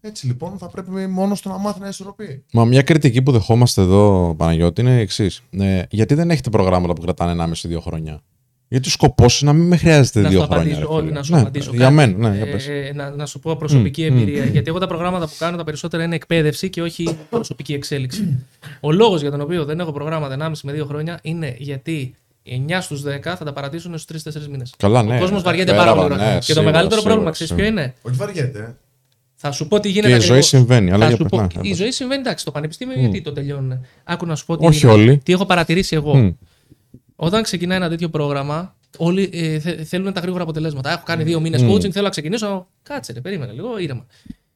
Έτσι 0.00 0.26
λοιπόν 0.26 0.58
θα 0.58 0.66
πρέπει 0.68 0.90
μόνος 1.06 1.40
του 1.40 1.48
να 1.48 1.58
μάθει 1.58 1.80
να 1.80 1.88
ισορροπεί. 1.88 2.44
Μα 2.52 2.64
μια 2.64 2.82
κριτική 2.82 3.22
που 3.22 3.32
δεχόμαστε 3.32 3.82
εδώ, 3.82 4.34
Παναγιώτη, 4.38 4.80
είναι 4.80 4.96
η 4.96 5.00
εξής. 5.00 5.42
Ε, 5.50 5.82
γιατί 5.90 6.14
δεν 6.14 6.30
έχετε 6.30 6.50
προγράμματα 6.50 6.92
που 6.92 7.00
κρατάνε 7.02 7.32
1,5-2 7.32 7.80
χρόνια; 7.80 8.20
Γιατί 8.72 8.88
ο 8.88 8.90
σκοπός 8.90 9.40
είναι 9.40 9.52
να 9.52 9.58
μην 9.58 9.66
με 9.66 9.76
χρειάζεται 9.76 10.20
Να 10.20 10.28
δύο 10.28 10.40
σου 10.40 10.44
χρόνια. 10.46 10.62
απαντήσω, 10.62 10.80
ρε 10.88 10.94
όχι, 10.94 11.00
φίλε. 11.04 11.12
να 11.18 11.22
σου 11.22 11.32
ναι, 11.34 11.40
απαντήσω. 11.40 11.70
Για 11.70 11.80
κάτι. 11.80 11.94
μένα, 11.94 12.28
ναι, 12.28 12.36
για 12.36 12.46
πες. 12.50 12.68
Ε, 12.68 12.72
ε, 12.72 12.92
να, 12.92 13.10
να 13.10 13.26
σου 13.26 13.38
πω 13.38 13.56
προσωπική 13.56 14.04
εμπειρία. 14.04 14.44
Γιατί 14.44 14.68
εγώ 14.68 14.78
τα 14.78 14.86
προγράμματα 14.86 15.26
που 15.26 15.32
κάνω 15.38 15.56
τα 15.56 15.64
περισσότερα 15.64 16.02
είναι 16.04 16.14
εκπαίδευση 16.14 16.70
και 16.70 16.82
όχι 16.82 17.16
προσωπική 17.30 17.72
εξέλιξη. 17.72 18.46
Ο 18.80 18.92
λόγος 18.92 19.20
για 19.20 19.30
τον 19.30 19.40
οποίο 19.40 19.64
δεν 19.64 19.80
έχω 19.80 19.92
προγράμματα 19.92 20.36
1,5 20.48 20.52
με 20.62 20.72
2 20.82 20.86
χρόνια 20.86 21.18
είναι 21.22 21.54
γιατί 21.58 22.14
9 22.46 22.78
στους 22.80 23.02
10 23.02 23.08
θα 23.22 23.44
τα 23.44 23.52
παρατήσουν 23.52 23.98
στους 23.98 24.22
3-4 24.22 24.46
μήνες. 24.50 24.74
Καλά, 24.76 25.02
ναι. 25.02 25.16
Ο 25.16 25.18
κόσμο 25.18 25.40
βαριέται 25.40 25.70
Πέρα, 25.70 25.84
πάρα 25.84 25.94
πολύ. 25.94 26.08
ναι, 26.08 26.14
γρήγορα. 26.14 26.32
και 26.32 26.38
το 26.38 26.42
σίγουρα, 26.44 26.64
μεγαλύτερο 26.64 27.00
σίγουρα, 27.00 27.08
πρόβλημα, 27.14 27.30
ξέρεις 27.30 27.52
ποιο 27.52 27.64
σίγουρα. 27.64 27.82
είναι; 27.82 27.94
Όχι 28.02 28.16
βαριέται. 28.16 28.76
Θα 29.34 29.52
σου 29.52 29.68
πω 29.68 29.80
τι 29.80 29.88
γίνεται. 29.88 30.08
Και 30.08 30.14
η 30.14 30.18
ζωή 30.18 30.24
ακριβώς. 30.28 30.46
συμβαίνει, 30.46 30.90
αλλά 30.90 30.98
Θα 31.02 31.06
για 31.08 31.16
σου 31.16 31.22
πες, 31.22 31.30
πω- 31.30 31.40
ναι, 31.40 31.46
η 31.62 31.68
πες. 31.68 31.76
ζωή 31.76 31.90
συμβαίνει, 31.90 32.20
εντάξει, 32.20 32.44
το 32.44 32.50
πανεπιστήμιο 32.50 32.98
γιατί 32.98 33.20
το 33.22 33.32
τελειώνουν. 33.32 33.86
Άκου 34.04 34.26
να 34.26 34.34
σου 34.36 34.46
πω 34.46 34.56
τι, 34.56 34.66
Όχι 34.66 34.84
είναι- 34.86 34.94
όλοι. 34.94 35.18
τι 35.24 35.32
έχω 35.32 35.46
παρατηρήσει 35.46 35.96
εγώ. 35.96 36.34
Μμ. 37.22 37.26
Όταν 37.26 37.42
ξεκινάει 37.42 37.76
ένα 37.76 37.88
τέτοιο 37.88 38.08
πρόγραμμα, 38.08 38.76
όλοι 38.96 39.30
ε, 39.32 39.58
θε- 39.58 39.84
θέλουν 39.86 40.12
τα 40.12 40.20
γρήγορα 40.20 40.42
αποτελέσματα. 40.42 40.90
Έχω 40.92 41.02
κάνει 41.04 41.22
δύο 41.24 41.40
μήνες 41.40 41.62
coaching, 41.62 41.90
θέλω 41.90 42.04
να 42.04 42.10
ξεκινήσω. 42.10 42.68
Κάτσε, 42.82 43.12
ρε, 43.12 43.20
περίμενε 43.20 43.52
λίγο, 43.52 43.78
ήρεμα. 43.78 44.06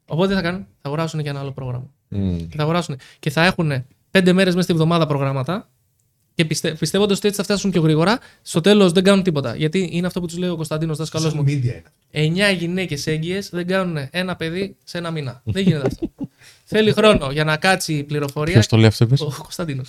Οπότε 0.06 0.28
τι 0.28 0.34
θα 0.34 0.42
κάνουν, 0.42 0.60
θα 0.60 0.66
αγοράσουν 0.82 1.22
και 1.22 1.28
ένα 1.28 1.40
άλλο 1.40 1.52
πρόγραμμα. 1.52 1.90
Μμ. 2.08 2.36
Και 2.36 2.56
θα 2.56 2.62
αγοράσουν 2.62 2.96
και 3.18 3.30
θα 3.30 3.44
έχουν 3.44 3.84
πέντε 4.10 4.32
μέρες 4.32 4.52
μέσα 4.54 4.66
στη 4.66 4.72
βδομάδα 4.76 5.06
προγράμματα 5.06 5.68
και 6.34 6.44
πιστε, 6.44 6.74
πιστεύοντας 6.74 7.16
ότι 7.16 7.26
έτσι 7.26 7.40
θα 7.40 7.44
φτάσουν 7.46 7.70
πιο 7.70 7.80
γρήγορα, 7.80 8.18
στο 8.42 8.60
τέλος 8.60 8.92
δεν 8.92 9.02
κάνουν 9.04 9.22
τίποτα. 9.22 9.56
Γιατί 9.56 9.88
είναι 9.92 10.06
αυτό 10.06 10.20
που 10.20 10.26
τους 10.26 10.38
λέει 10.38 10.48
ο 10.48 10.56
Κωνσταντίνος 10.56 10.98
δάσκαλός 10.98 11.34
μου. 11.34 11.42
media 11.42 11.48
είναι. 11.62 11.82
Εννιά 12.10 12.50
γυναίκες 12.50 13.06
έγκυες 13.06 13.48
δεν 13.50 13.66
κάνουν 13.66 14.08
ένα 14.10 14.36
παιδί 14.36 14.76
σε 14.84 14.98
ένα 14.98 15.10
μήνα. 15.10 15.40
δεν 15.44 15.62
γίνεται 15.62 15.86
αυτό. 15.86 16.10
Θέλει 16.64 16.92
χρόνο 16.92 17.30
για 17.32 17.44
να 17.44 17.56
κάτσει 17.56 17.94
η 17.94 18.02
πληροφορία. 18.04 18.52
Ποιος 18.52 18.66
το 18.66 18.76
λέει 18.76 18.86
αυτό, 18.86 19.04
είπες; 19.04 19.20
Ο 19.20 19.32
Κωνσταντίνος. 19.38 19.88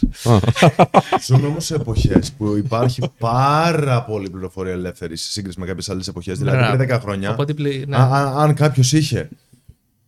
Ζούμε 1.28 1.48
όμω 1.48 1.60
σε 1.60 1.76
εποχές 1.76 2.32
που 2.32 2.56
υπάρχει 2.58 3.02
πάρα 3.20 4.04
πολύ 4.04 4.30
πληροφορία 4.30 4.72
ελεύθερης 4.72 5.22
σε 5.22 5.32
σύγκριση 5.32 5.60
με 5.60 5.66
κάποιες 5.66 5.90
άλλες 5.90 6.08
εποχές. 6.08 6.38
Δηλαδή 6.38 6.58
Μπράβο. 6.58 6.78
πριν 6.78 6.90
10 6.90 7.00
χρόνια, 7.02 7.32
Οπότε 7.32 7.54
πλη- 7.54 7.88
ναι. 7.88 7.96
α- 7.98 8.00
α- 8.04 8.42
αν 8.44 8.54
κάποιος 8.54 8.94
είχε 8.94 9.30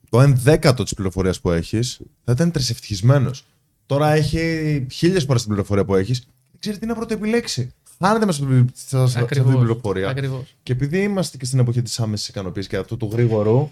το 0.10 0.20
1 0.22 0.34
δέκατο 0.36 0.84
της 0.84 0.94
πληροφορίας 0.94 1.40
που 1.40 1.52
έχεις, 1.52 1.99
θα 2.26 2.32
ήταν 2.32 2.52
τρισευτυχισμένος. 2.52 3.45
Τώρα 3.86 4.11
έχει 4.11 4.86
χίλιες 4.91 5.24
φορές 5.24 5.41
την 5.41 5.52
πληροφορία 5.52 5.86
που 5.86 5.95
έχεις, 5.95 6.20
δεν 6.20 6.60
ξέρει 6.60 6.78
τι 6.78 6.86
να 6.86 6.95
πρωτοεπιλέξει. 6.95 7.74
Χάνεται 8.03 8.26
μέσα 8.26 8.44
στην- 8.44 8.70
σε 8.74 9.07
σε 9.07 9.20
αυτή 9.20 9.34
την 9.41 9.57
πληροφορία. 9.60 10.10
Ακριβώς. 10.10 10.56
Και 10.64 10.72
επειδή 10.72 11.02
είμαστε 11.02 11.38
και 11.38 11.45
στην 11.45 11.60
εποχή 11.60 11.82
της 11.82 11.99
άμεσης 11.99 12.28
ικανοποίησης 12.28 12.70
και 12.72 12.78
αυτού 12.78 12.98
του 12.98 13.10
γρήγορου. 13.11 13.70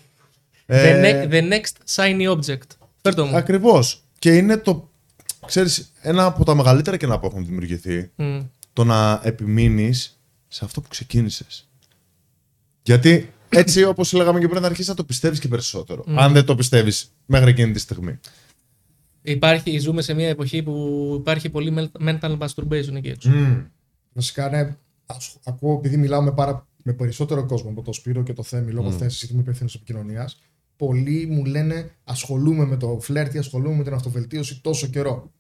The, 0.70 0.74
Ε, 0.76 1.02
ne- 1.02 1.32
the 1.32 1.50
next 1.54 1.96
shiny 1.96 2.36
object. 2.38 2.68
Φέρτο 3.02 3.26
μου. 3.26 3.36
Ακριβώς. 3.38 4.04
Και 4.20 4.36
είναι 4.36 4.58
το. 4.58 4.90
Ξέρεις, 5.46 5.92
ένα 6.02 6.26
από 6.26 6.46
τα 6.46 6.56
μεγαλύτερα 6.56 6.98
κενά 6.98 7.20
που 7.20 7.26
έχουν 7.26 7.46
δημιουργηθεί 7.46 8.10
Μμ. 8.16 8.40
το 8.74 8.84
να 8.84 9.22
επιμείνεις 9.24 10.20
σε 10.48 10.66
αυτό 10.66 10.82
που 10.82 10.88
ξεκίνησες. 10.90 11.68
Γιατί 12.82 13.34
έτσι, 13.50 13.84
όπως 13.84 14.14
λέγαμε 14.14 14.40
και 14.40 14.48
πριν, 14.48 14.60
θα 14.62 14.66
αρχίσεις 14.68 14.88
να 14.88 14.96
το 14.96 15.04
πιστεύεις 15.04 15.40
και 15.40 15.48
περισσότερο. 15.48 16.04
Αν 16.16 16.34
δεν 16.34 16.46
το 16.46 16.56
πιστεύεις 16.56 17.12
μέχρι 17.26 17.50
εκείνη 17.50 17.72
τη 17.72 17.80
στιγμή. 17.80 18.20
Υπάρχει, 19.22 19.80
ζούμε 19.80 20.02
σε 20.02 20.14
μια 20.14 20.28
εποχή 20.28 20.64
που 20.64 21.16
υπάρχει 21.20 21.50
πολύ 21.50 21.90
mental 22.06 22.38
masturbation 22.38 22.94
εκεί 22.96 23.08
έξω. 23.10 23.30
Βασικά, 24.14 24.50
ναι, 24.50 24.76
ασχ- 25.06 25.36
ακούω 25.44 25.74
επειδή 25.74 25.98
μιλάω 25.98 26.22
με, 26.22 26.32
πάρα, 26.32 26.68
με 26.84 26.94
περισσότερο 26.94 27.46
κόσμο 27.46 27.70
από 27.70 27.82
το 27.82 27.94
Σπύρο 27.94 28.24
και 28.24 28.34
το 28.34 28.44
Θέμη 28.44 28.72
λόγω 28.72 28.90
mm. 28.90 28.94
θέση 28.98 29.28
είμαι 29.32 29.42
υπεύθυνος 29.42 29.76
επικοινωνίας. 29.76 30.40
Πολλοί 30.78 31.26
μου 31.30 31.46
λένε 31.46 31.92
ασχολούμαι 32.04 32.66
με 32.66 32.78
το 32.78 33.00
φλερτι, 33.02 33.38
ασχολούμαι 33.38 33.76
με 33.76 33.84
την 33.84 33.94
αυτοβελτίωση 33.94 34.62
τόσο 34.62 34.88
καιρό. 34.88 35.32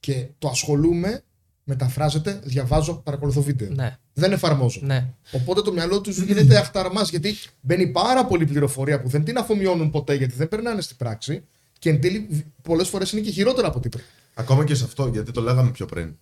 Και 0.00 0.28
το 0.38 0.48
ασχολούμαι 0.48 1.22
μεταφράζεται, 1.64 2.40
διαβάζω, 2.44 2.94
παρακολουθώ 2.94 3.42
βίντεο. 3.42 3.68
Ναι, 3.70 3.96
Δεν 4.12 4.32
εφαρμόζω. 4.32 4.80
ναι. 4.82 5.14
Οπότε 5.32 5.62
το 5.62 5.72
μυαλό 5.72 6.00
τους 6.00 6.18
γίνεται 6.18 6.58
αχταρμάς 6.58 7.10
γιατί 7.10 7.34
μπαίνει 7.60 7.86
πάρα 7.86 8.26
πολλή 8.26 8.46
πληροφορία 8.46 9.00
που 9.00 9.08
δεν 9.08 9.24
την 9.24 9.38
αφομοιώνουν 9.38 9.90
ποτέ 9.90 10.14
γιατί 10.14 10.34
δεν 10.34 10.48
περνάνε 10.48 10.80
στην 10.80 10.96
πράξη 10.96 11.44
και 11.78 11.90
εν 11.90 12.00
τέλει 12.00 12.44
πολλές 12.62 12.88
φορές 12.88 13.12
είναι 13.12 13.20
και 13.20 13.30
χειρότερα 13.30 13.66
από 13.66 13.78
ό,τι 13.78 13.88
πριν. 13.88 14.04
Ακόμα 14.34 14.64
και 14.64 14.74
σε 14.74 14.84
αυτό, 14.84 15.06
γιατί 15.06 15.32
το 15.32 15.40
λέγαμε 15.40 15.70
πιο 15.70 15.86
πριν. 15.86 16.16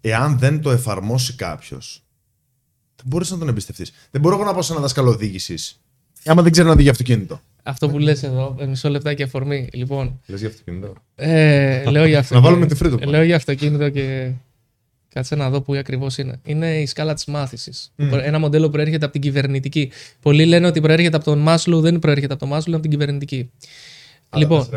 Εάν 0.00 0.38
δεν 0.38 0.60
το 0.60 0.70
εφαρμόσει 0.70 1.34
κάποιος, 1.34 2.04
δεν 2.96 3.04
μπορείς 3.06 3.30
να 3.30 3.38
τον 3.38 3.48
εμπιστευτείς. 3.48 3.92
Δεν 4.10 4.20
μπορώ 4.20 4.34
εγώ 4.34 4.44
να 4.44 4.52
πάω 4.52 4.62
σε 4.62 4.72
ένα 4.72 4.80
δάσκαλο 4.80 5.10
οδήγηση, 5.10 5.58
άμα 6.26 6.42
δεν 6.42 6.52
ξέρει 6.52 6.66
να 6.66 6.72
οδηγεί 6.72 6.88
αυτοκίνητο. 6.88 7.40
Αυτό 7.62 7.88
που 7.88 7.98
λες 7.98 8.22
εδώ, 8.22 8.56
ε, 8.60 8.66
μισό 8.66 8.88
λεπτάκι 8.88 9.22
αφορμή. 9.22 9.68
Λοιπόν, 9.72 10.20
Λες 10.26 10.40
για 10.40 10.48
αυτοκίνητο. 10.48 10.92
ε, 11.14 11.90
λέω 11.90 12.06
για 12.06 12.26
Να 12.30 12.40
βάλουμε 12.40 12.66
τη 12.66 12.74
φρύτο. 12.74 12.98
Λέω 13.06 13.22
για 13.22 13.36
αυτοκίνητο 13.36 13.88
και 13.90 14.30
κάτσε 15.08 15.34
να 15.34 15.50
δω 15.50 15.60
που 15.60 15.74
ακριβώς 15.74 16.18
είναι. 16.18 16.40
Είναι 16.44 16.80
η 16.80 16.86
σκάλα 16.86 17.14
της 17.14 17.24
μάθησης. 17.24 17.92
Ένα 17.96 18.38
μοντέλο 18.38 18.66
που 18.66 18.72
προέρχεται 18.72 19.04
από 19.04 19.12
την 19.12 19.22
κυβερνητική. 19.22 19.90
Πολλοί 20.20 20.44
λένε 20.46 20.66
ότι 20.66 20.80
προέρχεται 20.80 21.16
από 21.16 21.24
τον 21.24 21.38
Μάσλου, 21.38 21.80
δεν 21.80 21.98
προέρχεται 21.98 22.32
από 22.32 22.40
τον 22.40 22.48
Μάσλου, 22.50 22.68
είναι 22.68 22.76
από 22.80 22.88
την 22.88 22.98
κυβερνητική. 22.98 23.50
λοιπόν, 24.36 24.68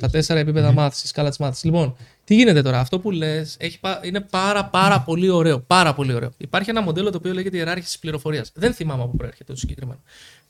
τα 0.00 0.10
τέσσερα 0.10 0.40
επίπεδα 0.40 0.72
μάθησης, 0.72 1.08
σκάλα 1.08 1.28
της 1.28 1.38
μάθησης. 1.38 1.64
Λοιπόν, 1.64 1.96
τι 2.24 2.34
γίνεται 2.34 2.62
τώρα; 2.62 2.78
Αυτό 2.78 2.98
που 2.98 3.10
λες 3.10 3.56
είναι 4.02 4.20
πάρα, 4.20 4.64
πάρα 4.64 5.00
πολύ 5.00 5.28
ωραίο. 5.28 5.58
Πάρα 5.60 5.94
πολύ 5.94 6.14
ωραίο. 6.14 6.30
Υπάρχει 6.36 6.70
ένα 6.70 6.82
μοντέλο 6.82 7.10
το 7.10 7.16
οποίο 7.16 7.32
λέγεται 7.32 7.56
ιεράρχηση 7.56 7.98
πληροφορίας. 7.98 8.50
Δεν 8.54 8.72
θυμάμαι 8.72 9.02
από 9.02 9.10
πού 9.10 9.16
προέρχεται 9.16 9.52
το 9.52 9.58
συγκεκριμένο. 9.58 10.00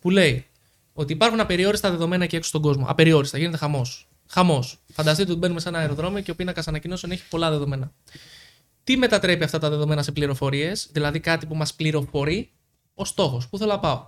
Που 0.05 0.11
λέει 0.11 0.47
ότι 0.93 1.13
υπάρχουν 1.13 1.41
απεριόριστα 1.41 1.91
δεδομένα 1.91 2.27
και 2.27 2.37
έξω 2.37 2.49
στον 2.49 2.63
κόσμο. 2.63 2.85
Απεριόριστα, 2.89 3.39
γίνεται 3.39 3.57
χαμός. 3.57 4.09
Χαμός. 4.27 4.79
Φανταστείτε 4.93 5.31
ότι 5.31 5.39
μπαίνουμε 5.41 5.61
σε 5.61 5.69
ένα 5.69 5.79
αεροδρόμιο 5.79 6.21
και 6.21 6.31
ο 6.31 6.35
πίνακας 6.35 6.69
ανακοινώσεων 6.69 7.13
έχει 7.13 7.23
πολλά 7.29 7.51
δεδομένα. 7.51 7.93
Τι 8.85 8.97
μετατρέπει 8.97 9.45
αυτά 9.45 9.59
τα 9.59 9.71
δεδομένα 9.71 10.03
σε 10.03 10.13
πληροφορίες, 10.13 10.89
δηλαδή 10.93 11.21
κάτι 11.21 11.47
που 11.47 11.55
μας 11.55 11.75
πληροφορεί 11.75 12.51
ο 12.95 13.05
στόχος. 13.05 13.49
Πού 13.49 13.59
θέλω 13.59 13.71
να 13.71 13.79
πάω. 13.79 14.07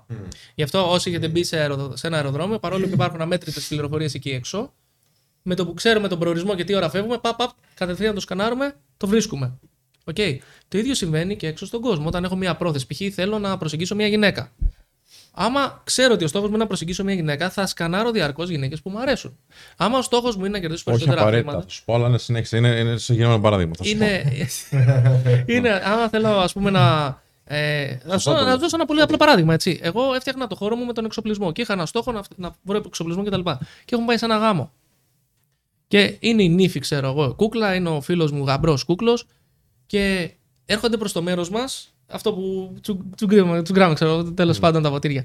Γι' 0.54 0.62
αυτό 0.62 0.90
όσοι 0.90 1.10
έχετε 1.10 1.28
μπει 1.28 1.44
σε, 1.44 1.56
αεροδο- 1.58 1.96
σε 1.96 2.06
ένα 2.06 2.16
αεροδρόμιο, 2.16 2.58
παρόλο 2.58 2.86
που 2.86 2.92
υπάρχουν 2.94 3.20
αμέτρητες 3.20 3.66
πληροφορίες 3.66 4.14
εκεί 4.14 4.30
έξω, 4.30 4.72
με 5.42 5.54
το 5.54 5.66
που 5.66 5.74
ξέρουμε 5.74 6.08
τον 6.08 6.18
προορισμό 6.18 6.54
και 6.54 6.64
τι 6.64 6.74
ώρα 6.74 6.90
φεύγουμε, 6.90 7.18
παπ, 7.18 7.36
παπ, 7.36 7.50
κατευθείαν 7.74 8.14
το 8.14 8.20
σκανάρουμε, 8.20 8.76
το 8.96 9.06
βρίσκουμε. 9.06 9.58
Οκ. 10.04 10.16
Το 10.68 10.78
ίδιο 10.78 10.94
συμβαίνει 10.94 11.36
και 11.36 11.46
έξω 11.46 11.66
στον 11.66 11.80
κόσμο. 11.80 12.06
Όταν 12.06 12.24
έχω 12.24 12.36
μια 12.36 12.56
πρόθεση, 12.56 12.86
π.χ. 12.86 13.14
θέλω 13.14 13.38
να 13.38 13.58
προσεγγίσω 13.58 13.94
μια 13.94 14.06
γυναίκα. 14.06 14.52
Άμα 15.38 15.80
ξέρω 15.84 16.14
ότι 16.14 16.24
ο 16.24 16.28
στόχος 16.28 16.48
μου 16.48 16.54
είναι 16.54 16.62
να 16.62 16.68
προσεγγίσω 16.68 17.04
μια 17.04 17.14
γυναίκα, 17.14 17.50
θα 17.50 17.66
σκανάρω 17.66 18.10
διαρκώς 18.10 18.48
γυναίκες 18.48 18.82
που 18.82 18.90
μου 18.90 19.00
αρέσουν. 19.00 19.38
Άμα 19.76 19.98
ο 19.98 20.02
στόχος 20.02 20.36
μου 20.36 20.44
είναι 20.44 20.52
να 20.52 20.58
κερδίσω 20.60 20.82
Όχι 20.86 20.90
περισσότερα 20.90 21.20
απαραίτητα. 21.20 21.50
χρήματα. 21.50 21.68
Θα 21.68 21.74
σου 21.74 21.84
πω, 21.84 21.94
αλλά 21.94 22.08
είναι 22.08 22.18
συνέχιση. 22.18 22.56
Είναι, 22.56 22.68
είναι 22.68 22.96
γενικευμένο 22.96 23.42
παράδειγμα. 23.42 23.74
Θα 23.76 23.84
σου 23.84 23.96
πω. 23.96 24.04
Είναι, 24.04 24.22
είναι, 25.56 25.82
άμα 25.84 26.08
θέλω 26.08 26.28
ας 26.28 26.52
πούμε 26.52 26.70
να. 26.70 27.18
Ε, 27.44 27.96
να, 28.04 28.18
σου, 28.18 28.30
να 28.30 28.52
σου 28.52 28.58
δώσω 28.58 28.76
ένα 28.76 28.84
πολύ 28.84 29.00
απλό 29.00 29.16
παράδειγμα. 29.16 29.54
Έτσι. 29.54 29.80
Εγώ 29.82 30.14
έφτιαχνα 30.14 30.46
το 30.46 30.54
χώρο 30.54 30.76
μου 30.76 30.84
με 30.84 30.92
τον 30.92 31.04
εξοπλισμό 31.04 31.52
και 31.52 31.62
είχα 31.62 31.72
ένα 31.72 31.86
στόχο 31.86 32.12
να, 32.12 32.22
να 32.36 32.54
βρω 32.62 32.82
εξοπλισμό 32.86 33.24
κτλ. 33.24 33.40
Και, 33.40 33.56
και 33.84 33.94
έχουμε 33.94 34.06
πάει 34.06 34.18
σε 34.18 34.24
ένα 34.24 34.36
γάμο. 34.36 34.72
Και 35.88 36.16
είναι 36.20 36.42
η 36.42 36.48
νύφη, 36.48 36.78
ξέρω 36.78 37.08
εγώ, 37.08 37.34
κούκλα, 37.34 37.74
είναι 37.74 37.88
ο 37.88 38.00
φίλος 38.00 38.32
μου 38.32 38.44
γαμπρός 38.44 38.84
κούκλος. 38.84 39.26
Και 39.86 40.30
έρχονται 40.66 40.96
προς 40.96 41.12
το 41.12 41.22
μέρος 41.22 41.50
μας, 41.50 41.95
αυτό 42.06 42.32
που 42.32 42.74
τσουγκράμε, 43.62 43.94
ξέρω 43.94 44.24
τέλος 44.24 44.58
πάντων 44.58 44.82
τα 44.82 44.90
ποτήρια. 44.90 45.24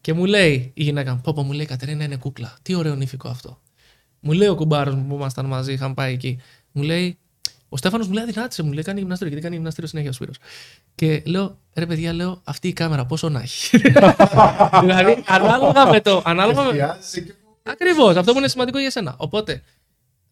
Και 0.00 0.12
μου 0.12 0.24
λέει 0.24 0.70
η 0.74 0.82
γυναίκα, 0.82 1.20
Πόπο 1.22 1.42
μου 1.42 1.52
λέει 1.52 1.62
η 1.62 1.66
Κατερίνα 1.66 2.04
είναι 2.04 2.16
κούκλα. 2.16 2.56
Τι 2.62 2.74
ωραίο 2.74 2.94
νύφικο 2.94 3.28
αυτό. 3.28 3.60
Μου 4.20 4.32
λέει 4.32 4.48
ο 4.48 4.54
κουμπάρος 4.54 4.94
μου 4.94 5.06
που 5.06 5.14
ήμασταν 5.14 5.46
μαζί, 5.46 5.72
είχαν 5.72 5.94
πάει 5.94 6.12
εκεί. 6.12 6.40
Μου 6.72 6.82
λέει, 6.82 7.18
ο 7.68 7.76
Στέφανος 7.76 8.06
μου 8.06 8.12
λέει 8.12 8.22
αδυνάτησε, 8.22 8.62
μου 8.62 8.72
λέει 8.72 8.82
κάνει 8.82 8.98
γυμναστήριο 8.98 9.28
γιατί 9.32 9.44
κάνει 9.44 9.56
γυμναστήριο 9.56 9.88
συνέχεια 9.88 10.10
ο 10.10 10.12
Σπύρος. 10.12 10.36
Και 10.94 11.22
λέω, 11.26 11.58
ρε 11.74 11.86
παιδιά, 11.86 12.12
λέω 12.12 12.40
αυτή 12.44 12.68
η 12.68 12.72
κάμερα 12.72 13.06
πόσο 13.06 13.28
να 13.28 13.40
έχει. 13.40 13.78
δηλαδή, 14.82 15.22
ανάλογα 15.26 15.86
με 15.90 16.00
το. 16.00 16.22
Ανάλογα 16.24 16.62
με... 16.62 16.98
Ακριβώς, 17.62 18.16
αυτό 18.16 18.32
που 18.32 18.38
είναι 18.38 18.48
σημαντικό 18.48 18.78
για 18.78 18.90
σένα. 18.90 19.14
Οπότε, 19.18 19.62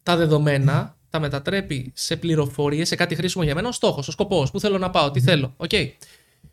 τα 0.03 0.15
δεδομένα 0.15 0.95
τα 1.15 1.21
μετατρέπει 1.21 1.91
σε 1.95 2.15
πληροφορίες, 2.15 2.87
σε 2.87 2.95
κάτι 2.95 3.15
χρήσιμο 3.15 3.43
για 3.43 3.55
μένα, 3.55 3.67
ο 3.67 3.71
στόχος, 3.71 4.07
ο 4.07 4.11
σκοπός, 4.11 4.51
που 4.51 4.59
θέλω 4.59 4.77
να 4.77 4.89
πάω, 4.89 5.11
τι 5.11 5.21
θέλω. 5.21 5.55
Okay. 5.57 5.91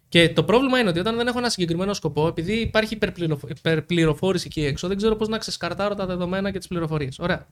Και 0.08 0.28
το 0.28 0.44
πρόβλημα 0.44 0.78
είναι 0.78 0.88
ότι 0.88 0.98
όταν 0.98 1.16
δεν 1.16 1.26
έχω 1.26 1.38
ένα 1.38 1.48
συγκεκριμένο 1.48 1.94
σκοπό, 1.94 2.26
επειδή 2.26 2.52
υπάρχει 2.52 2.94
υπερπληροφ- 2.94 3.50
υπερπληροφόρηση 3.50 4.46
εκεί 4.46 4.64
έξω, 4.64 4.88
δεν 4.88 4.96
ξέρω 4.96 5.16
πώς 5.16 5.28
να 5.28 5.38
ξεσκαρτάρω 5.38 5.94
τα 5.94 6.06
δεδομένα 6.06 6.50
και 6.50 6.58
τις 6.58 6.66
πληροφορίες. 6.66 7.18
Ωραία. 7.18 7.46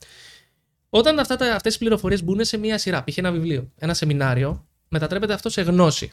Όταν 0.90 1.18
αυτά 1.18 1.36
τα, 1.36 1.54
αυτές 1.54 1.74
οι 1.74 1.78
πληροφορίες 1.78 2.24
μπουν 2.24 2.44
σε 2.44 2.56
μία 2.56 2.78
σειρά, 2.78 3.04
π.χ. 3.04 3.18
ένα 3.18 3.32
βιβλίο, 3.32 3.70
ένα 3.78 3.94
σεμινάριο, 3.94 4.66
μετατρέπεται 4.88 5.32
αυτό 5.32 5.48
σε 5.48 5.62
γνώση. 5.62 6.12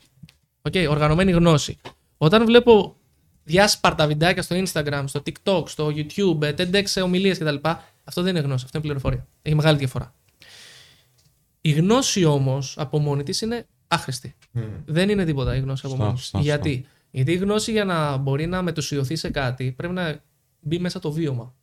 Okay, 0.70 0.88
οργανωμένη 0.90 1.32
γνώση. 1.32 1.78
Όταν 2.18 2.46
βλέπω 2.46 2.96
διάσπαρτα 3.44 4.08
βιντεάκια 4.08 4.42
στο 4.42 4.56
Instagram, 4.56 5.04
στο 5.06 5.22
TikTok, 5.26 5.64
στο 5.70 5.92
YouTube, 5.96 6.56
TEDx 6.58 6.84
σε 6.84 7.02
ομιλίες 7.02 7.38
κτλ. 7.38 7.56
Αυτό 8.04 8.22
δεν 8.22 8.36
είναι 8.36 8.46
γνώση, 8.46 8.64
αυτό 8.66 8.78
είναι 8.78 8.88
πληροφορία. 8.88 9.28
Έχει 9.42 9.56
μεγάλη 9.56 9.78
διαφορά. 9.78 10.14
Η 11.68 11.72
γνώση 11.72 12.24
όμως 12.26 12.74
από 12.78 13.00
μόνη 13.00 13.24
της 13.24 13.42
είναι 13.42 13.68
άχρηστη. 13.88 14.36
Δεν 14.86 15.10
είναι 15.10 15.26
τίποτα 15.26 15.56
η 15.56 15.60
γνώση 15.60 15.82
από 15.86 15.90
Σωστά, 15.90 16.04
μόνη 16.06 16.16
της. 16.16 16.24
σωστά, 16.24 16.38
σωστά. 16.38 16.56
Γιατί; 16.56 16.86
Γιατί 17.12 17.32
η 17.32 17.36
γνώση 17.36 17.72
για 17.72 17.86
να 17.86 18.18
μπορεί 18.18 18.46
να 18.46 18.62
μετουσιωθεί 18.62 19.16
σε 19.16 19.30
κάτι 19.30 19.72
πρέπει 19.72 19.94
να 19.94 20.24
μπει 20.60 20.80
μέσα 20.80 21.00
το 21.00 21.12
βίωμα. 21.12 21.56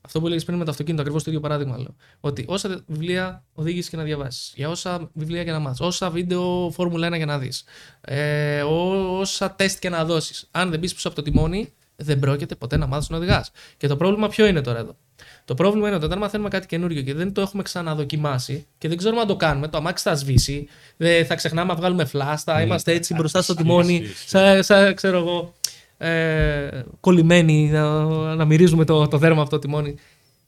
Αυτό 0.00 0.20
που 0.20 0.26
έλεγες 0.26 0.44
πριν 0.44 0.58
με 0.58 0.64
το 0.64 0.70
αυτοκίνητο, 0.70 1.02
ακριβώς 1.02 1.22
το 1.24 1.30
ίδιο 1.30 1.42
παράδειγμα 1.42 1.78
λέω. 1.78 1.94
Ότι 2.20 2.44
όσα 2.48 2.84
βιβλία 2.86 3.44
οδήγησε 3.52 3.90
και 3.90 3.96
να 3.96 4.02
διαβάσεις, 4.02 4.52
για 4.56 4.68
όσα 4.68 5.10
βιβλία 5.14 5.44
και 5.44 5.50
να 5.50 5.58
μάθεις, 5.58 5.80
όσα 5.80 6.10
βίντεο 6.10 6.70
Φόρμουλα 6.70 7.06
1 7.06 7.16
και 7.18 7.24
να 7.24 7.38
δεις, 7.38 7.64
ε, 8.00 8.62
ό- 8.62 9.18
όσα 9.20 9.50
τεστ 9.54 9.78
και 9.78 9.88
να 9.88 10.04
δώσεις, 10.04 10.48
αν 10.50 10.70
δεν 10.70 10.78
μπεις 10.78 10.94
πίσω 10.94 11.08
από 11.08 11.16
το 11.16 11.22
τιμόνι, 11.22 11.72
δεν 12.02 12.18
πρόκειται 12.18 12.54
ποτέ 12.54 12.76
να 12.76 12.86
μάθεις 12.86 13.08
να 13.08 13.16
οδηγάς. 13.16 13.50
Και 13.76 13.86
το 13.86 13.96
πρόβλημα 13.96 14.28
ποιο 14.28 14.46
είναι 14.46 14.60
τώρα 14.60 14.78
εδώ; 14.78 14.96
Το 15.44 15.54
πρόβλημα 15.54 15.86
είναι 15.86 15.96
ότι 15.96 16.04
όταν 16.04 16.18
μαθαίνουμε 16.18 16.48
κάτι 16.48 16.66
καινούριο 16.66 17.02
και 17.02 17.14
δεν 17.14 17.32
το 17.32 17.40
έχουμε 17.40 17.62
ξαναδοκιμάσει 17.62 18.66
και 18.78 18.88
δεν 18.88 18.96
ξέρουμε 18.96 19.20
αν 19.20 19.26
το 19.26 19.36
κάνουμε, 19.36 19.68
το 19.68 19.76
αμάξι 19.76 20.08
θα 20.08 20.14
σβήσει, 20.14 20.68
δεν 20.96 21.26
θα 21.26 21.34
ξεχνάμε 21.34 21.72
να 21.72 21.78
βγάλουμε 21.78 22.04
φλάσ, 22.04 22.42
θα 22.42 22.62
είμαστε 22.62 22.92
έτσι 22.92 23.14
μπροστά 23.14 23.42
στο 23.42 23.54
τιμόνι, 23.54 24.02
σαν, 24.26 24.62
σαν 24.62 24.94
ξέρω 24.94 25.18
εγώ, 25.18 25.54
ε, 25.96 26.82
κολλημένοι 27.00 27.68
να, 27.68 28.04
να 28.34 28.44
μυρίζουμε 28.44 28.84
το, 28.84 29.08
το 29.08 29.18
δέρμα 29.18 29.42
αυτό 29.42 29.58
το 29.58 29.66
τιμόνι. 29.66 29.94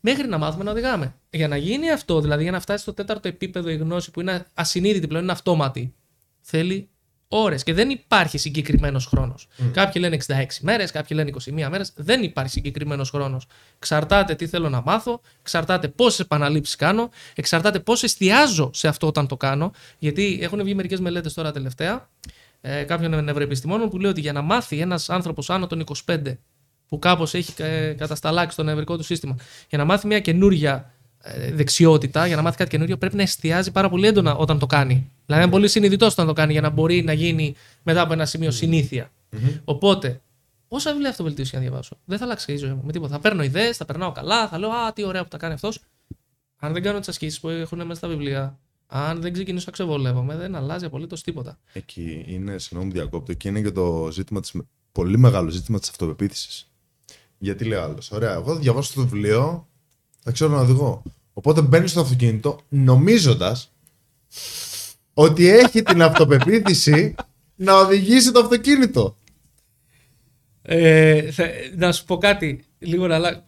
Μέχρι 0.00 0.28
να 0.28 0.38
μάθουμε 0.38 0.64
να 0.64 0.70
οδηγάμε. 0.70 1.14
Για 1.30 1.48
να 1.48 1.56
γίνει 1.56 1.90
αυτό, 1.90 2.20
δηλαδή 2.20 2.42
για 2.42 2.52
να 2.52 2.60
φτάσει 2.60 2.82
στο 2.82 2.92
τέταρτο 2.92 3.28
επίπεδο 3.28 3.68
η 3.68 3.76
γνώση 3.76 4.10
που 4.10 4.20
είναι 4.20 4.46
ασυνείδητη 4.54 5.06
πλέον, 5.06 5.22
είναι 5.22 5.32
αυτόματη, 5.32 5.94
θέλει 6.40 6.88
ώρες 7.36 7.62
και 7.62 7.74
δεν 7.74 7.90
υπάρχει 7.90 8.38
συγκεκριμένος 8.38 9.06
χρόνος. 9.06 9.48
Κάποιοι 9.72 10.02
λένε 10.04 10.16
66 10.26 10.32
μέρες, 10.60 10.90
κάποιοι 10.90 11.16
λένε 11.16 11.28
21 11.28 11.68
μέρες. 11.70 11.92
Δεν 11.96 12.22
υπάρχει 12.22 12.50
συγκεκριμένος 12.50 13.10
χρόνος. 13.10 13.46
Εξαρτάται 13.76 14.34
τι 14.34 14.46
θέλω 14.46 14.68
να 14.68 14.82
μάθω, 14.82 15.20
εξαρτάται 15.40 15.88
πόσε 15.88 16.22
επαναλήψεις 16.22 16.76
κάνω, 16.76 17.10
εξαρτάται 17.34 17.78
πώς 17.78 18.02
εστιάζω 18.02 18.70
σε 18.72 18.88
αυτό 18.88 19.06
όταν 19.06 19.26
το 19.26 19.36
κάνω. 19.36 19.72
Γιατί 19.98 20.38
έχουν 20.42 20.62
βγει 20.62 20.74
μερικές 20.74 21.00
μελέτες 21.00 21.34
τώρα 21.34 21.52
τελευταία 21.52 22.08
ε, 22.60 22.82
κάποιων 22.82 23.24
νευροεπιστημόνων 23.24 23.88
που 23.88 23.98
λέει 23.98 24.10
ότι 24.10 24.20
για 24.20 24.32
να 24.32 24.42
μάθει 24.42 24.78
ένας 24.80 25.10
άνθρωπος 25.10 25.50
άνω 25.50 25.66
των 25.66 25.84
25 26.06 26.18
που 26.88 26.98
κάπως 26.98 27.34
έχει 27.34 27.62
ε, 27.62 27.92
κατασταλάξει 27.92 28.56
το 28.56 28.62
νευρικό 28.62 28.96
του 28.96 29.02
σύστημα, 29.02 29.36
για 29.68 29.78
να 29.78 29.84
μάθει 29.84 30.06
μια 30.06 30.20
καινούρια 30.20 30.72
ε, 30.74 30.93
δεξιότητα, 31.52 32.26
για 32.26 32.36
να 32.36 32.42
μάθει 32.42 32.56
κάτι 32.56 32.70
καινούριο, 32.70 32.96
πρέπει 32.96 33.16
να 33.16 33.22
εστιάζει 33.22 33.70
πάρα 33.70 33.88
πολύ 33.88 34.06
έντονα 34.06 34.36
όταν 34.36 34.58
το 34.58 34.66
κάνει. 34.66 34.94
Δηλαδή, 34.94 35.10
να 35.26 35.42
είναι 35.42 35.50
πολύ 35.50 35.68
συνειδητό 35.68 36.06
όταν 36.06 36.26
το 36.26 36.32
κάνει 36.32 36.52
για 36.52 36.60
να 36.60 36.70
μπορεί 36.70 37.02
να 37.02 37.12
γίνει 37.12 37.54
μετά 37.82 38.00
από 38.00 38.12
ένα 38.12 38.26
σημείο 38.26 38.50
συνήθεια. 38.50 39.10
Οπότε, 39.64 40.20
όσα 40.68 40.90
βιβλία 40.92 41.10
αυτοβελτίωση 41.10 41.50
και 41.50 41.56
να 41.56 41.62
διαβάσω, 41.62 41.96
δεν 42.04 42.18
θα 42.18 42.24
αλλάξει 42.24 42.52
η 42.52 42.56
ζωή 42.56 42.70
μου 42.70 42.82
με 42.84 42.92
τίποτα. 42.92 43.12
Θα 43.12 43.20
παίρνω 43.20 43.42
ιδέες, 43.42 43.76
θα 43.76 43.84
περνάω 43.84 44.12
καλά, 44.12 44.48
θα 44.48 44.58
λέω 44.58 44.70
Α, 44.70 44.92
τι 44.92 45.04
ωραία 45.04 45.22
που 45.22 45.28
τα 45.28 45.36
κάνει 45.36 45.54
αυτός. 45.54 45.80
Αν 46.56 46.72
δεν 46.72 46.82
κάνω 46.82 46.98
τις 46.98 47.08
ασκήσεις 47.08 47.40
που 47.40 47.48
έχουν 47.48 47.78
μέσα 47.78 47.94
στα 47.94 48.08
βιβλία, 48.08 48.58
αν 48.86 49.20
δεν 49.20 49.32
ξεκινήσω 49.32 49.64
να 49.66 49.72
ξεβολεύομαι, 49.72 50.36
δεν 50.36 50.54
αλλάζει 50.54 50.84
απολύτως 50.84 51.22
τίποτα. 51.22 51.58
Εκεί 51.72 52.24
είναι, 52.28 52.58
συγγνώμη 52.58 52.92
που 52.92 52.96
διακόπτω, 52.96 53.32
εκεί 53.32 53.48
είναι 53.48 53.60
και 53.60 53.70
το 53.70 54.08
ζήτημα 54.12 54.40
της, 54.40 54.52
πολύ 54.92 55.18
μεγάλο 55.18 55.50
ζήτημα 55.50 55.78
της 55.78 55.88
αυτοπεποίθησης. 55.88 56.70
Γιατί 57.38 57.64
λέει 57.64 57.78
άλλος, 57.78 58.10
ωραία, 58.10 58.32
εγώ 58.32 58.54
θα 58.54 58.58
διαβάσω 58.58 58.94
το 58.94 59.00
βιβλίο, 59.00 59.68
θα 60.24 60.30
ξέρω 60.30 60.50
να 60.50 60.60
οδηγώ. 60.60 61.02
Οπότε 61.32 61.60
μπαίνεις 61.62 61.90
στο 61.90 62.00
αυτοκίνητο 62.00 62.60
νομίζοντας 62.68 63.72
ότι 65.14 65.48
έχει 65.48 65.82
την 65.82 66.02
αυτοπεποίθηση 66.02 67.14
να 67.54 67.74
οδηγήσει 67.78 68.32
το 68.32 68.40
αυτοκίνητο. 68.40 69.16
Ε, 70.62 71.30
θα, 71.30 71.44
να 71.76 71.92
σου 71.92 72.04
πω 72.04 72.16
κάτι, 72.18 72.64
λίγο 72.78 73.06
να, 73.06 73.14
αλλα- 73.14 73.44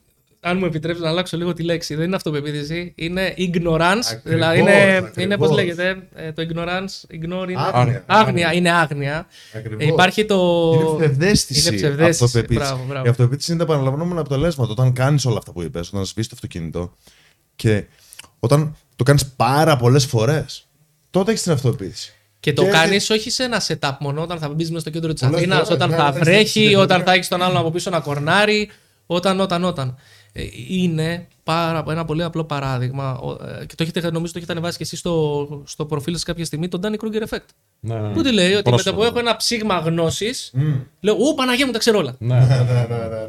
αν 0.47 0.59
μου 0.59 0.65
επιτρέψεις 0.65 1.03
να 1.05 1.09
αλλάξω 1.11 1.37
λίγο 1.37 1.53
τη 1.53 1.63
λέξη. 1.63 1.95
Δεν 1.95 2.05
είναι 2.05 2.17
αυτοπεποίθηση, 2.17 2.93
είναι 2.97 3.35
ignorance. 3.39 3.81
Ακριβώς, 3.81 4.21
δηλαδή 4.23 4.59
είναι, 4.59 4.73
ακριβώς. 4.97 5.11
είναι 5.25 5.37
πώς 5.37 5.51
λέγεται, 5.51 5.97
ε, 6.15 6.33
το 6.33 6.43
ignorance, 6.43 7.15
ignore 7.15 7.49
είναι 7.51 7.61
Άγνοια. 7.73 8.03
άγνοια, 8.07 8.53
είναι 8.53 8.71
άγνοια. 8.71 9.27
Ακριβώς. 9.55 9.83
Ε, 9.83 9.87
υπάρχει 9.87 10.25
το. 10.25 10.73
Είναι 10.75 10.97
ψευδέστηση. 11.07 11.69
Είναι 11.69 11.77
ψευδέστηση, 11.77 12.25
αυτοπεποίθηση. 12.25 12.69
μπράβο, 12.71 12.85
μπράβο. 12.89 13.07
Η 13.07 13.09
αυτοπεποίθηση 13.09 13.53
είναι 13.53 13.65
τα 13.65 13.73
επαναλαμβανόμενα 13.73 14.21
αποτελέσματα. 14.21 14.71
Όταν 14.73 14.93
κάνεις 14.93 15.25
όλα 15.25 15.39
αυτά 15.39 15.53
που 15.53 15.63
είπες, 15.63 15.89
όταν 15.89 16.05
σβήσεις 16.05 16.29
το 16.29 16.35
αυτοκίνητο 16.35 16.93
και 17.57 17.85
όταν 18.39 18.77
το 18.97 19.05
κάνεις 19.05 19.27
πάρα 19.27 19.77
πολλές 19.77 20.05
φορές, 20.07 20.67
τότε 21.11 21.31
έχεις 21.31 21.43
την 21.43 21.53
αυτοπεποίθηση. 21.53 22.11
Και 22.41 22.53
το 22.53 22.63
Και 22.63 22.69
κάνεις 22.71 23.03
έχει- 23.11 23.13
όχι 23.13 23.31
σε 23.31 23.45
ένα 23.45 23.63
setup 23.67 23.97
μόνο 24.01 24.23
όταν 24.23 24.39
θα 24.39 24.49
μπεις 24.49 24.69
μέσα 24.69 24.81
στο 24.81 24.91
κέντρο 24.91 25.13
της 25.13 25.23
Πολλές 25.23 25.39
Αθήνας, 25.39 25.57
φορές, 25.59 25.75
όταν 25.75 25.91
ναι, 25.91 25.97
θα 25.97 26.13
ναι, 26.13 26.19
βρέχει, 26.19 26.65
στην 26.65 26.77
όταν 26.77 26.87
ταινία. 26.89 27.05
θα 27.05 27.13
έχεις 27.13 27.29
τον 27.29 27.43
άλλον 27.43 27.57
από 27.57 27.71
πίσω 27.71 27.91
να 27.91 28.01
κορνάρει, 28.01 28.71
όταν, 29.07 29.41
όταν, 29.41 29.65
όταν. 29.65 29.97
Ε, 30.39 30.43
Είναι 30.69 31.27
πάρα, 31.45 31.85
ένα 31.89 32.05
πολύ 32.05 32.23
απλό 32.23 32.45
παράδειγμα 32.45 33.19
ο- 33.19 33.33
ε, 33.33 33.67
και 33.67 33.75
το 33.75 33.83
έχετε, 33.83 34.11
νομίζω 34.11 34.33
το 34.33 34.39
έχετε 34.39 34.53
ανεβάσει 34.53 34.77
και 34.77 34.83
εσείς 34.83 34.99
στο, 34.99 35.63
στο 35.67 35.87
προφίλ 35.87 36.13
σας 36.13 36.23
κάποια 36.23 36.45
στιγμή, 36.45 36.69
τον 36.69 36.81
Danny 36.85 36.95
Kruger 37.05 37.23
Effect. 37.29 37.39
Ναι, 37.81 37.95
ναι, 37.95 38.01
ναι. 38.01 38.13
Που 38.15 38.23
τι 38.23 38.33
λέει, 38.33 38.47
ότι 38.47 38.55
με 38.57 38.63
το 38.63 38.71
Πρόσφατα. 38.71 38.97
που 38.97 39.03
έχω 39.03 39.19
ένα 39.19 39.37
ψήγμα 39.37 39.79
γνώσης, 39.79 40.53
λέω 41.01 41.15
Ου, 41.15 41.35
Παναγία 41.35 41.67
μου 41.67 41.73
τα 41.73 41.79
ξέρω 41.79 41.99
όλα. 41.99 42.17
Ναι. 42.19 42.47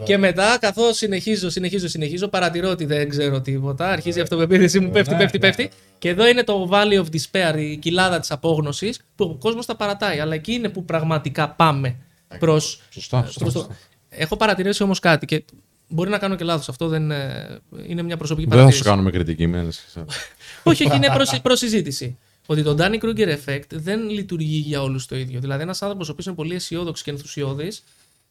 Και 0.04 0.18
μετά, 0.18 0.58
καθώς 0.60 0.98
συνεχίζω, 0.98 1.50
συνεχίζω, 1.50 1.88
συνεχίζω, 1.88 2.28
παρατηρώ 2.28 2.70
ότι 2.70 2.86
δεν 2.86 3.10
ξέρω 3.10 3.42
τίποτα. 3.42 3.90
Αρχίζει 3.90 4.20
η 4.20 4.22
αυτοπεποίθηση 4.22 4.80
μου, 4.80 4.90
πέφτει, 4.90 5.12
Ναι, 5.14 5.18
πέφτει, 5.18 5.38
ναι, 5.38 5.46
πέφτει. 5.48 5.70
Και 5.98 6.10
εδώ 6.10 6.28
είναι 6.28 6.44
το 6.44 6.70
Valley 6.72 7.04
of 7.04 7.06
Despair, 7.16 7.58
η 7.58 7.78
κοιλάδα 7.78 8.20
της 8.20 8.32
απόγνωσης, 8.32 9.00
που 9.16 9.24
ο 9.26 9.36
κόσμος 9.40 9.66
τα 9.66 9.76
παρατάει. 9.76 10.20
Αλλά 10.20 10.34
εκεί 10.34 10.52
είναι 10.54 10.70
που 10.70 10.86
πραγματικά 10.86 11.50
πάμε 11.50 11.96
προ. 12.40 12.60
Σωστά. 12.60 13.24
σωστά, 13.26 13.46
το... 13.46 13.52
σωστά. 13.52 13.76
Έχω 14.10 14.38
παρατηρήσει 14.38 14.84
όμως 14.84 15.00
κάτι 15.00 15.26
και 15.26 15.44
μπορεί 15.88 16.10
να 16.10 16.18
κάνω 16.18 16.36
και 16.36 16.44
λάθος. 16.44 16.70
Αυτό 16.70 16.88
δεν 16.88 17.12
ε, 17.12 17.60
είναι 17.88 18.02
μια 18.02 18.18
προσωπική 18.18 18.48
Δεν 18.50 18.58
θα 18.58 18.72
σου 18.72 18.84
παρατήρηση. 18.84 18.84
κάνουμε 18.90 19.12
κριτική. 19.12 19.48
μην 19.48 19.60
ανησυχείς. 19.60 19.94
όχι, 20.64 20.86
όχι, 20.88 20.96
είναι 20.96 21.08
προς, 21.14 21.40
προς 21.42 21.60
συζήτηση. 21.60 22.18
Ότι 22.46 22.64
το 22.64 22.76
Danny 22.80 23.00
Kruger 23.04 23.28
effect 23.28 23.70
δεν 23.72 24.10
λειτουργεί 24.10 24.58
για 24.58 24.82
όλους 24.82 25.06
το 25.06 25.16
ίδιο. 25.16 25.40
Δηλαδή, 25.40 25.62
ένας 25.62 25.82
άνθρωπος 25.82 26.08
ο 26.08 26.12
οποίος 26.12 26.26
είναι 26.26 26.36
πολύ 26.36 26.56
αισιόδοξος 26.56 27.04
και 27.06 27.12
ενθουσιώδης, 27.12 27.84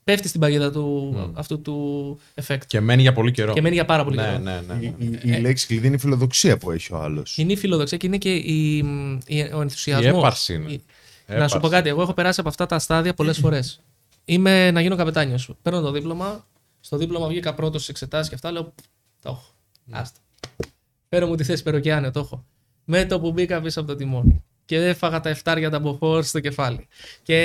πέφτει 0.05 0.29
στην 0.29 0.41
παγίδα 0.41 0.71
του, 0.73 1.15
αυτού 1.35 1.61
του 1.61 2.19
effect. 2.47 2.59
Και 2.67 2.81
μένει 2.81 3.03
για 3.03 3.13
πολύ 3.13 3.31
καιρό. 3.33 3.53
Και 3.53 3.61
μένει 3.61 3.75
για 3.75 3.85
πάρα 3.85 4.05
πολύ 4.05 4.17
Ναι, 4.17 4.23
καιρό. 4.23 4.39
ναι, 4.39 4.61
ναι. 4.69 4.79
Η, 4.87 4.95
η, 4.99 5.21
η 5.23 5.41
λέξη 5.41 5.67
κλειδί 5.67 5.87
είναι 5.87 5.97
η 5.97 5.99
φιλοδοξία 5.99 6.59
που 6.59 6.71
έχει 6.71 6.93
ο 6.93 6.97
άλλος. 6.99 7.39
Είναι 7.39 7.53
η 7.53 7.57
φιλοδοξία 7.57 7.97
και 7.99 8.07
είναι 8.07 8.19
και 8.19 8.35
η, 8.35 8.77
η, 9.27 9.41
ο 9.55 9.61
ενθουσιασμός. 9.61 10.15
Η 10.15 10.19
έπαρση 10.19 10.55
είναι. 10.55 10.81
Να 11.27 11.49
σου 11.49 11.61
πω 11.61 11.69
κάτι, 11.69 11.89
εγώ 11.89 12.03
έχω 12.03 12.13
περάσει 12.15 12.41
από 12.41 12.49
αυτά 12.49 12.67
τα 12.67 12.79
στάδια 12.79 13.15
πολλές 13.15 13.39
φορές. 13.45 13.81
Είμαι 14.25 14.71
να 14.71 14.81
γίνω 14.81 14.97
καπετάνιος. 14.97 15.51
Παίρνω 15.63 15.81
το 15.81 15.91
δίπλωμα. 15.91 16.47
Στο 16.87 16.97
δίπλωμα 16.97 17.29
βγήκα 17.29 17.55
πρώτος 17.55 17.83
στις 17.83 17.89
εξετάσεις 17.89 18.29
και 18.29 18.35
αυτά. 18.35 18.51
Λέω, 18.51 18.75
το 19.23 19.29
έχω. 19.29 19.45
Άστα. 19.91 20.21
Φέρω 21.09 21.27
μου 21.27 21.35
τη 21.35 21.45
θέση 21.45 21.63
περοκιάνιο, 21.63 22.11
το 22.11 22.21
έχω. 22.21 22.47
Με 22.85 23.05
το 23.05 23.21
που 23.21 23.33
μπήκα 23.33 23.61
πίσω 23.61 23.81
από 23.81 23.89
το 23.89 23.97
τιμόνι. 23.97 24.45
Και 24.65 24.77
έφαγα 24.77 25.21
τα 25.21 25.29
εφτάρια 25.29 25.71
τα 25.71 25.81
μποφόρ 25.81 26.23
στο 26.23 26.41
κεφάλι. 26.41 26.89
Και 27.23 27.37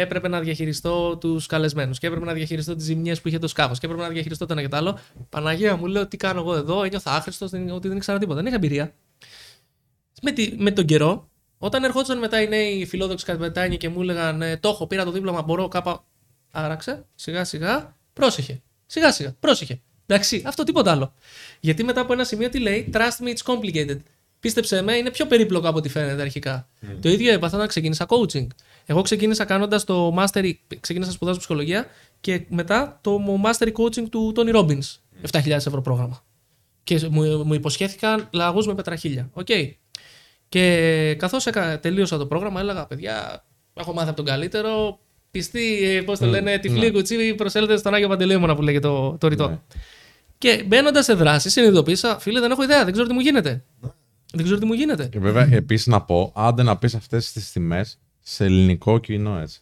έπρεπε 0.00 0.28
να 0.28 0.40
διαχειριστώ 0.40 1.16
τους 1.16 1.46
καλεσμένους. 1.46 1.98
Και 1.98 2.06
έπρεπε 2.06 2.24
να 2.24 2.32
διαχειριστώ 2.32 2.74
τις 2.74 2.84
ζημιές 2.84 3.20
που 3.20 3.28
είχε 3.28 3.38
το 3.38 3.48
σκάφος. 3.48 3.78
Και 3.78 3.86
έπρεπε 3.86 4.04
να 4.04 4.08
διαχειριστώ 4.08 4.46
το 4.46 4.52
ένα 4.52 4.62
και 4.62 4.68
το 4.68 4.76
άλλο. 4.76 4.98
Παναγία 5.28 5.76
μου, 5.76 5.86
λέω 5.86 6.06
τι 6.06 6.16
κάνω 6.16 6.40
εγώ 6.40 6.54
εδώ. 6.54 6.82
Ένιωθα 6.82 7.14
άχρηστος, 7.14 7.52
ότι 7.70 7.88
δεν 7.88 7.96
ήξερα 7.96 8.18
τίποτα. 8.18 8.36
Δεν 8.36 8.46
είχα 8.46 8.56
εμπειρία. 8.56 8.94
Με, 10.22 10.32
τη, 10.32 10.54
με 10.58 10.70
τον 10.70 10.84
καιρό, 10.84 11.28
όταν 11.58 11.84
ερχόντουσαν 11.84 12.18
μετά 12.18 12.42
οι 12.42 12.48
νέοι 12.48 12.86
φιλόδοξοι 12.86 13.24
καπετάνοι 13.24 13.76
και 13.76 13.88
μου 13.88 14.00
έλεγαν 14.00 14.42
ε, 14.42 14.56
Το 14.56 14.68
έχω, 14.68 14.86
πήρα 14.86 15.04
το 15.04 15.10
δίπλωμα, 15.10 15.42
μπορώ 15.42 15.68
κάπα. 15.68 16.04
Άραξε, 16.50 17.06
σιγά 17.14 17.44
σιγά, 17.44 17.96
πρόσεχε. 18.12 18.62
Σιγά 18.90 19.12
σιγά, 19.12 19.34
πρόσεχε. 19.40 19.80
Εντάξει, 20.06 20.42
αυτό 20.46 20.64
τίποτα 20.64 20.90
άλλο. 20.90 21.12
Γιατί 21.60 21.84
μετά 21.84 22.00
από 22.00 22.12
ένα 22.12 22.24
σημείο 22.24 22.48
τι 22.48 22.58
λέει, 22.58 22.90
Trust 22.92 23.24
me, 23.24 23.34
it's 23.34 23.54
complicated. 23.54 23.98
Πίστεψε 24.40 24.82
με, 24.82 24.94
είναι 24.96 25.10
πιο 25.10 25.26
περίπλοκο 25.26 25.68
από 25.68 25.78
ό,τι 25.78 25.88
φαίνεται 25.88 26.22
αρχικά. 26.22 26.68
Το 27.00 27.08
ίδιο 27.08 27.32
έπαθα 27.32 27.56
να 27.56 27.66
ξεκίνησα 27.66 28.06
coaching. 28.08 28.46
Εγώ 28.86 29.02
ξεκίνησα 29.02 29.44
κάνοντας 29.44 29.84
το 29.84 30.14
mastery, 30.18 30.52
ξεκίνησα 30.80 31.10
να 31.10 31.16
σπουδάζω 31.16 31.38
ψυχολογία 31.38 31.86
και 32.20 32.44
μετά 32.48 32.98
το 33.00 33.20
mastery 33.44 33.72
coaching 33.72 34.08
του 34.10 34.32
Tony 34.36 34.54
Robbins. 34.54 34.96
7.000 35.30 35.48
ευρώ 35.48 35.80
πρόγραμμα. 35.80 36.24
Και 36.84 37.08
μου, 37.10 37.44
μου 37.44 37.54
υποσχέθηκαν 37.54 38.28
λαγούς 38.32 38.66
με 38.66 38.74
πετραχίλια. 38.74 39.30
Οκ. 39.32 39.48
Και 40.48 41.14
καθώς 41.18 41.46
τελείωσα 41.80 42.18
το 42.18 42.26
πρόγραμμα, 42.26 42.60
έλεγα: 42.60 42.86
Παιδιά, 42.86 43.44
έχω 43.74 43.92
μάθει 43.92 44.08
από 44.08 44.16
τον 44.16 44.26
καλύτερο. 44.26 44.98
Πιστή, 45.30 46.02
πώς 46.06 46.18
το 46.18 46.26
λένε, 46.26 46.58
τυφλή 46.58 46.90
κουτσί, 46.90 47.34
προσέλθετε 47.34 47.78
στον 47.78 47.94
Άγιο 47.94 48.08
Παντελεήμονα 48.08 48.54
που 48.56 48.62
λέγεται 48.62 48.88
το, 48.88 49.16
το 49.18 49.28
ρητό. 49.28 49.48
Ναι. 49.48 49.58
Και 50.38 50.64
μπαίνοντας 50.66 51.04
σε 51.04 51.14
δράση, 51.14 51.50
συνειδητοποίησα: 51.50 52.18
Φίλε, 52.18 52.40
δεν 52.40 52.50
έχω 52.50 52.62
ιδέα, 52.62 52.84
δεν 52.84 52.92
ξέρω 52.92 53.08
τι 53.08 53.14
μου 53.14 53.20
γίνεται. 53.20 53.64
Δεν 54.32 54.44
ξέρω 54.44 54.58
τι 54.58 54.64
μου 54.66 54.72
γίνεται. 54.72 55.06
Και 55.06 55.18
βέβαια, 55.18 55.48
επίσης 55.50 55.86
να 55.86 56.00
πω, 56.02 56.32
άντε 56.34 56.62
να 56.62 56.76
πεις 56.76 56.94
αυτές 56.94 57.32
τις 57.32 57.52
τιμές 57.52 57.98
σε 58.20 58.44
ελληνικό 58.44 58.98
κοινό 58.98 59.38
έτσι. 59.38 59.58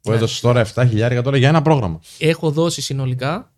Που 0.00 0.10
Ναι. 0.10 0.16
έδωσες 0.16 0.40
τώρα 0.40 0.60
7.000 0.74 1.20
τώρα 1.22 1.36
για 1.36 1.48
ένα 1.48 1.62
πρόγραμμα. 1.62 2.00
Έχω 2.18 2.50
δώσει 2.50 2.80
συνολικά, 2.82 3.52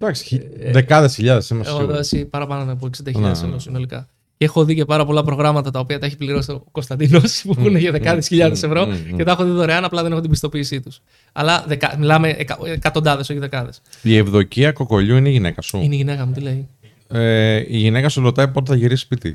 Εντάξει, 0.00 0.48
δεκάδες 0.70 1.14
χιλιάδες 1.14 1.48
είμαστε 1.50 1.70
έχω 1.70 1.80
σίγουροι. 1.80 1.96
δώσει 1.98 2.24
παραπάνω 2.24 2.72
από 2.72 2.86
60.000 2.86 3.12
Ναι, 3.20 3.20
ναι. 3.20 3.30
ευρώ 3.30 3.58
συνολικά. 3.58 4.08
Και 4.38 4.44
έχω 4.44 4.64
δει 4.64 4.74
και 4.74 4.84
πάρα 4.84 5.04
πολλά 5.04 5.22
προγράμματα 5.24 5.70
τα 5.70 5.78
οποία 5.80 5.98
τα 5.98 6.06
έχει 6.06 6.16
πληρώσει 6.16 6.50
ο 6.50 6.64
Κωνσταντίνος 6.72 7.42
που 7.46 7.54
έχουν 7.58 7.76
για 7.76 7.90
δεκάδε 7.92 8.20
χιλιάδες 8.20 8.62
ευρώ 8.62 8.86
μ, 8.86 8.90
μ. 9.12 9.16
και 9.16 9.24
τα 9.24 9.30
έχω 9.30 9.44
δει 9.44 9.50
δωρεάν, 9.50 9.84
απλά 9.84 10.02
δεν 10.02 10.12
έχω 10.12 10.20
την 10.20 10.30
πιστοποίησή 10.30 10.80
τους. 10.80 11.00
Αλλά 11.32 11.64
δεκα... 11.66 11.94
μιλάμε 11.98 12.28
εκα... 12.38 12.58
εκατοντάδες, 12.64 13.30
όχι 13.30 13.38
δεκάδες. 13.38 13.80
Η 14.02 14.16
Ευδοκία 14.16 14.72
Κοκολιού 14.72 15.16
είναι 15.16 15.28
η 15.28 15.32
γυναίκα 15.32 15.62
σου; 15.62 15.76
Είναι 15.82 15.94
η 15.94 15.96
γυναίκα 15.98 16.26
μου, 16.26 16.32
τι 16.32 16.40
λέει; 16.40 16.68
Ε, 17.08 17.56
η 17.56 17.76
γυναίκα 17.76 18.08
σου 18.08 18.20
ρωτάει 18.22 18.48
πότε 18.48 18.70
θα 18.70 18.76
γυρίσει 18.76 19.02
σπίτι. 19.02 19.32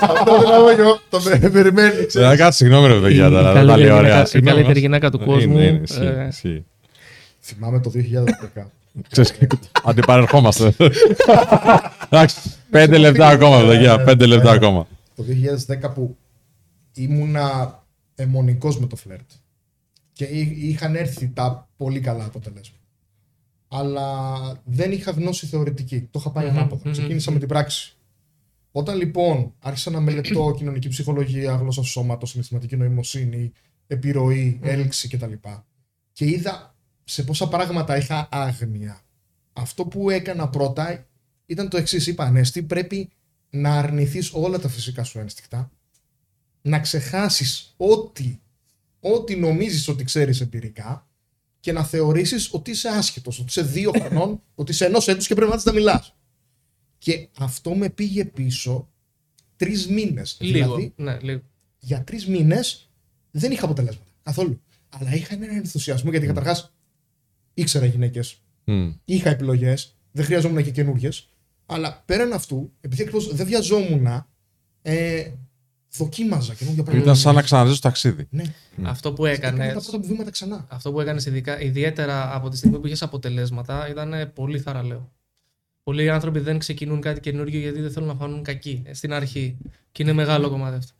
Αυτό 0.00 0.38
δεν 0.66 0.78
εγώ. 0.78 1.00
Το 1.10 1.20
με- 1.40 1.50
περιμένεις. 1.50 2.06
ξέρεις. 2.06 2.32
Ε, 2.32 2.36
Κάτσε, 2.36 2.64
συγγνώμη, 2.64 2.86
ρε 2.86 2.94
Η 2.94 3.00
παιδιά. 3.00 3.28
τώρα, 3.28 3.42
δεν 3.42 3.52
τα 3.52 3.52
καλύτερη 3.52 3.80
λέει 3.80 3.90
ωραία. 3.90 4.00
γυναίκα- 4.02 4.22
η 4.22 4.26
Συγγνώμη, 4.26 4.54
καλύτερη 4.62 4.74
μας. 4.74 4.82
γυναίκα 4.82 5.10
του 5.10 5.16
Είναι, 5.22 5.32
κόσμου. 5.32 5.52
είναι, 5.58 5.80
ισχύει, 5.84 6.04
ε, 6.04 6.26
ισχύει. 6.28 6.64
Θυμάμαι 7.40 7.80
το 7.80 7.90
2010. 7.90 8.70
Ξέρεις, 9.10 9.34
Αντιπαρερχόμαστε. 9.84 10.74
Εντάξει, 12.08 12.40
πέντε 12.70 12.98
λεπτά 12.98 13.28
ακόμα, 13.28 13.66
παιδιά. 13.66 14.04
Πέντε 14.04 14.26
λεπτά 14.26 14.50
ακόμα. 14.50 14.86
το 15.14 15.22
2010 15.22 15.92
που 15.94 16.16
ήμουνα 16.94 17.78
αιμονικός 18.14 18.78
με 18.78 18.86
το 18.86 18.96
φλερτ. 18.96 19.30
Και 20.12 20.24
εί- 20.24 20.56
είχαν 20.70 20.94
έρθει 20.96 21.28
τα 21.28 21.68
πολύ 21.76 22.00
καλά 22.00 22.24
αποτελέσματα. 22.24 22.80
Αλλά 23.68 24.28
δεν 24.64 24.92
είχα 24.92 25.10
γνώση 25.10 25.46
θεωρητική. 25.46 26.00
Το 26.10 26.18
είχα 26.18 26.30
πάει 26.30 26.46
Μμμ, 26.46 26.56
ανάποδα. 26.56 26.80
μμμ, 26.84 26.92
Ξεκίνησα 26.92 27.26
μμμ. 27.30 27.34
με 27.34 27.40
την 27.40 27.48
πράξη. 27.48 27.96
Όταν 28.72 28.96
λοιπόν 28.96 29.52
άρχισα 29.60 29.90
να 29.90 30.00
μελετώ 30.00 30.54
κοινωνική 30.56 30.88
ψυχολογία, 30.88 31.54
γλώσσα 31.54 31.80
του 31.80 31.86
σώματος, 31.86 32.30
συναισθηματική 32.30 32.76
νοημοσύνη, 32.76 33.52
επιρροή, 33.86 34.58
έλξη 34.62 35.08
κτλ. 35.08 35.32
Και 36.12 36.24
είδα 36.24 36.74
σε 37.08 37.22
πόσα 37.22 37.48
πράγματα 37.48 37.96
είχα 37.96 38.28
άγνοια. 38.30 39.00
Αυτό 39.52 39.84
που 39.84 40.10
έκανα 40.10 40.48
πρώτα 40.48 41.06
ήταν 41.46 41.68
το 41.68 41.76
εξής. 41.76 42.06
Είπα, 42.06 42.24
Ανέστη, 42.24 42.62
πρέπει 42.62 43.10
να 43.50 43.78
αρνηθείς 43.78 44.30
όλα 44.32 44.58
τα 44.58 44.68
φυσικά 44.68 45.04
σου 45.04 45.18
ένστικτα, 45.18 45.70
να 46.62 46.80
ξεχάσεις 46.80 47.74
ό,τι, 47.76 48.38
ό,τι 49.00 49.36
νομίζεις 49.36 49.88
ότι 49.88 50.04
ξέρεις 50.04 50.40
εμπειρικά 50.40 51.06
και 51.60 51.72
να 51.72 51.84
θεωρήσεις 51.84 52.52
ότι 52.52 52.70
είσαι 52.70 52.88
άσχετος, 52.88 53.38
ότι 53.38 53.46
είσαι 53.48 53.62
δύο 53.62 53.90
χρονών, 54.00 54.42
ότι 54.54 54.72
είσαι 54.72 54.84
ενός 54.84 55.08
έτους 55.08 55.26
και 55.26 55.34
πρέπει 55.34 55.50
να 55.50 55.56
της 55.56 55.64
να 55.64 55.72
μιλάς. 55.72 56.16
Και 56.98 57.28
αυτό 57.38 57.74
με 57.74 57.88
πήγε 57.88 58.24
πίσω 58.24 58.88
τρεις 59.56 59.86
μήνες. 59.88 60.36
Λίγο. 60.40 60.74
Δηλαδή, 60.74 60.92
Ναι, 60.96 61.18
λίγο. 61.20 61.40
για 61.78 62.04
τρεις 62.04 62.26
μήνες 62.26 62.90
δεν 63.30 63.50
είχα 63.52 63.64
αποτελέσματα. 63.64 64.10
Καθόλου. 64.22 64.60
Αλλά 64.88 65.14
είχα 65.14 65.34
έναν 65.34 65.48
ενθουσιασμό 65.56 66.10
γιατί 66.10 66.26
καταρχάς 66.26 66.75
ήξερα 67.56 67.86
γυναίκες. 67.86 68.36
Μμ. 68.64 68.90
Είχα 69.04 69.30
επιλογές. 69.30 69.96
Δεν 70.12 70.24
χρειαζόμουν 70.24 70.62
και 70.62 70.70
καινούριες. 70.70 71.28
Αλλά 71.66 72.02
πέραν 72.06 72.32
αυτού, 72.32 72.72
επειδή 72.80 73.02
ακριβώς 73.02 73.34
δεν 73.34 73.46
βιαζόμουν, 73.46 74.06
ε, 74.82 75.30
δοκίμαζα 75.96 76.54
καινούργια 76.54 76.82
πράγματα. 76.82 77.04
Ήταν 77.10 77.20
σαν 77.22 77.34
να 77.34 77.42
ξαναζήσει 77.42 77.80
το 77.80 77.88
ταξίδι. 77.88 78.26
Ναι, 78.30 78.44
Αυτό 78.82 79.12
που 79.12 79.22
θα 79.22 79.30
έκανα 79.30 79.64
έκανε. 79.64 79.80
τα 79.80 79.80
πρώτα 79.80 79.98
μου 79.98 80.04
βήματα 80.06 80.30
ξανά. 80.30 80.66
Αυτό 80.68 80.92
που 80.92 81.00
έκανες 81.00 81.26
ιδιαίτερα 81.60 82.34
από 82.34 82.48
τη 82.48 82.56
στιγμή 82.56 82.78
που 82.78 82.86
είχες 82.86 83.02
αποτελέσματα 83.02 83.88
ήταν 83.88 84.12
ε, 84.12 84.26
πολύ 84.26 84.58
θαραλέο. 84.58 85.12
Πολλοί 85.82 86.10
άνθρωποι 86.10 86.38
δεν 86.38 86.58
ξεκινούν 86.58 87.00
κάτι 87.00 87.20
καινούργιο 87.20 87.60
γιατί 87.60 87.80
δεν 87.80 87.90
θέλουν 87.90 88.08
να 88.08 88.14
φανούν 88.14 88.42
κακοί 88.42 88.82
ε, 88.86 88.94
στην 88.94 89.12
αρχή. 89.12 89.56
Και 89.92 90.02
είναι 90.02 90.12
μεγάλο 90.12 90.48
κομμάτι 90.48 90.76
αυτό. 90.76 90.92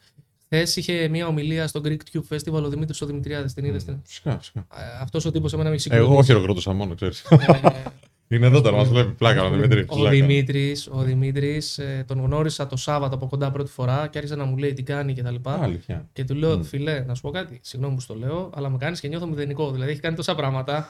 Χθες 0.51 0.77
είχε 0.77 1.09
μια 1.09 1.27
ομιλία 1.27 1.67
στο 1.67 1.81
Greek 1.85 1.97
Tube 2.13 2.37
Festival 2.37 2.63
ο 2.63 2.69
Δημήτρης 2.69 3.01
ο 3.01 3.07
Δημητριάδης. 3.07 3.53
Την 3.55 3.65
είδες. 3.65 3.85
Φυσικά, 4.05 4.39
φυσικά. 4.39 4.67
Αυτός 5.01 5.25
ο 5.25 5.31
τύπος 5.31 5.53
εμένα 5.53 5.69
με 5.69 5.75
έχει 5.75 5.89
Εγώ 5.93 6.23
χειροκροτούσα 6.23 6.73
μόνο, 6.73 6.95
ξέρεις. 6.95 7.25
Είναι 8.29 8.47
εδώ 8.47 8.61
τώρα, 8.61 8.77
μας 8.77 8.89
βλέπει 8.89 9.13
πλάκα 9.13 9.45
ο 9.45 9.51
Δημήτρη. 9.51 9.85
Ο 9.89 10.09
Δημήτρης, 10.09 10.89
ο 10.93 10.99
Δημήτρης, 11.03 11.79
ε, 11.79 12.05
τον 12.07 12.21
γνώρισα 12.21 12.67
το 12.67 12.77
Σάββατο 12.77 13.15
από 13.15 13.27
κοντά 13.27 13.51
πρώτη 13.51 13.71
φορά 13.71 14.07
και 14.11 14.19
άρχισε 14.19 14.37
να 14.37 14.45
μου 14.45 14.57
λέει 14.57 14.73
τι 14.73 14.83
κάνει 14.83 15.15
κτλ. 15.15 15.35
Αλήθεια. 15.43 16.09
Και 16.13 16.25
του 16.25 16.35
λέω, 16.35 16.63
φιλέ, 16.63 17.01
να 17.07 17.15
σου 17.15 17.23
πω 17.23 17.31
κάτι. 17.31 17.61
Συγγνώμη 17.63 17.95
που 17.95 18.01
στο 18.01 18.15
λέω, 18.15 18.51
αλλά 18.55 18.69
με 18.69 18.77
κάνεις 18.77 19.01
και 19.01 19.09
νιώθω 19.09 19.27
μηδενικό. 19.27 19.71
Δηλαδή 19.71 19.91
έχει 19.91 20.01
κάνει 20.01 20.17
τόσα 20.17 20.35
πράγματα. 20.35 20.89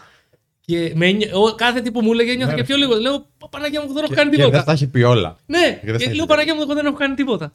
Και 0.61 0.93
με, 0.95 1.11
νιώ- 1.11 1.35
ο, 1.35 1.55
κάθε 1.55 1.81
τι 1.81 1.91
που 1.91 2.01
μου 2.03 2.12
έλεγε 2.12 2.35
νιώθω 2.35 2.47
Ναι, 2.47 2.55
και 2.55 2.61
ρε. 2.61 2.66
πιο 2.66 2.77
λίγο. 2.77 2.95
Λέω, 3.01 3.27
Παναγία 3.51 3.81
μου, 3.87 3.93
δεν 3.93 4.05
έχω 4.05 4.15
κάνει 4.15 4.31
Και 4.31 4.37
τίποτα. 4.37 4.57
δεν 4.57 4.66
τα 4.66 4.73
έχει 4.73 4.87
πει 4.87 5.03
όλα. 5.03 5.37
Ναι, 5.47 5.59
δεν 5.59 5.97
και 5.97 6.05
θα 6.05 6.11
λέω 6.11 6.16
έχει 6.19 6.27
Παναγία 6.27 6.55
μου, 6.55 6.61
εγώ 6.62 6.74
δεν 6.74 6.87
έχω 6.87 6.97
κάνει 6.97 7.15
τίποτα. 7.15 7.53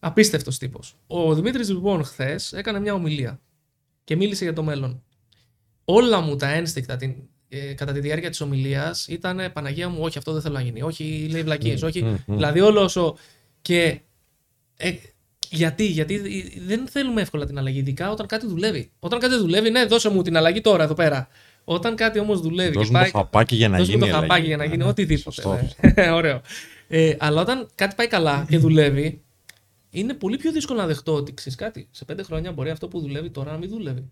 Απίστευτος 0.00 0.58
τύπος. 0.58 0.96
Ο 1.06 1.34
Δημήτρης 1.34 1.68
λοιπόν 1.68 2.04
χθες 2.04 2.52
έκανε 2.52 2.80
μια 2.80 2.94
ομιλία 2.94 3.40
και 4.04 4.16
μίλησε 4.16 4.44
για 4.44 4.52
το 4.52 4.62
μέλλον. 4.62 5.02
Όλα 5.84 6.20
μου 6.20 6.36
τα 6.36 6.48
ένστικτα 6.48 6.96
την, 6.96 7.14
ε, 7.48 7.72
κατά 7.72 7.92
τη 7.92 8.00
διάρκεια 8.00 8.30
της 8.30 8.40
ομιλίας 8.40 9.06
ήταν 9.06 9.40
Παναγία 9.52 9.88
μου, 9.88 9.98
όχι, 10.00 10.18
αυτό 10.18 10.32
δεν 10.32 10.42
θέλω 10.42 10.54
να 10.54 10.60
γίνει. 10.60 10.82
Όχι, 10.82 11.28
λέει 11.30 11.42
βλακίες. 11.42 11.82
όχι. 11.82 12.02
μμ, 12.02 12.08
μμ. 12.26 12.34
Δηλαδή 12.34 12.60
όλο 12.60 12.80
όσο. 12.82 13.16
Και. 13.62 14.00
Ε, 14.76 14.92
γιατί, 15.50 15.84
γιατί 15.86 16.18
δεν 16.66 16.88
θέλουμε 16.88 17.20
εύκολα 17.20 17.46
την 17.46 17.58
αλλαγή, 17.58 17.78
ειδικά 17.78 18.10
όταν 18.10 18.26
κάτι 18.26 18.46
δουλεύει. 18.46 18.90
Όταν 18.98 19.18
κάτι 19.18 19.36
δουλεύει, 19.36 19.70
ναι, 19.70 19.84
δώσε 19.84 20.08
μου 20.08 20.22
την 20.22 20.36
αλλαγή 20.36 20.60
τώρα 20.60 20.82
εδώ 20.84 20.94
πέρα. 20.94 21.28
Όταν 21.64 21.96
κάτι 21.96 22.18
όμως 22.18 22.40
δουλεύει. 22.40 22.72
Δώσ' 22.72 22.86
και 22.88 22.92
μου 22.92 22.96
το 22.96 22.98
πάει, 23.02 23.10
χαπάκι 23.10 23.56
για 23.56 23.68
να 23.68 23.76
Δώσ' 23.78 23.86
μου 23.88 23.92
γίνει. 23.94 24.00
το 24.04 24.06
η 24.08 24.10
αλλαγή. 24.10 24.28
χαπάκι 24.28 24.46
για 24.46 24.56
να 24.56 24.64
γίνει 24.64 24.76
Ναι, 24.76 24.84
ναι. 24.84 24.90
οτιδήποτε. 24.90 25.42
Σωστό. 25.42 25.58
ναι. 25.96 26.10
Ωραίο. 26.18 26.40
Ε, 26.88 27.14
αλλά 27.18 27.40
όταν 27.40 27.68
κάτι 27.74 27.94
πάει 27.94 28.06
καλά 28.06 28.46
και 28.48 28.58
δουλεύει, 28.58 29.22
είναι 29.90 30.14
πολύ 30.14 30.36
πιο 30.36 30.52
δύσκολο 30.52 30.80
να 30.80 30.86
δεχτώ 30.86 31.14
ότι 31.14 31.34
ξέρεις 31.34 31.58
κάτι. 31.58 31.88
Σε 31.90 32.04
πέντε 32.04 32.22
χρόνια 32.22 32.52
μπορεί 32.52 32.70
αυτό 32.70 32.88
που 32.88 33.00
δουλεύει 33.00 33.30
τώρα 33.30 33.52
να 33.52 33.58
μην 33.58 33.68
δουλεύει. 33.68 34.10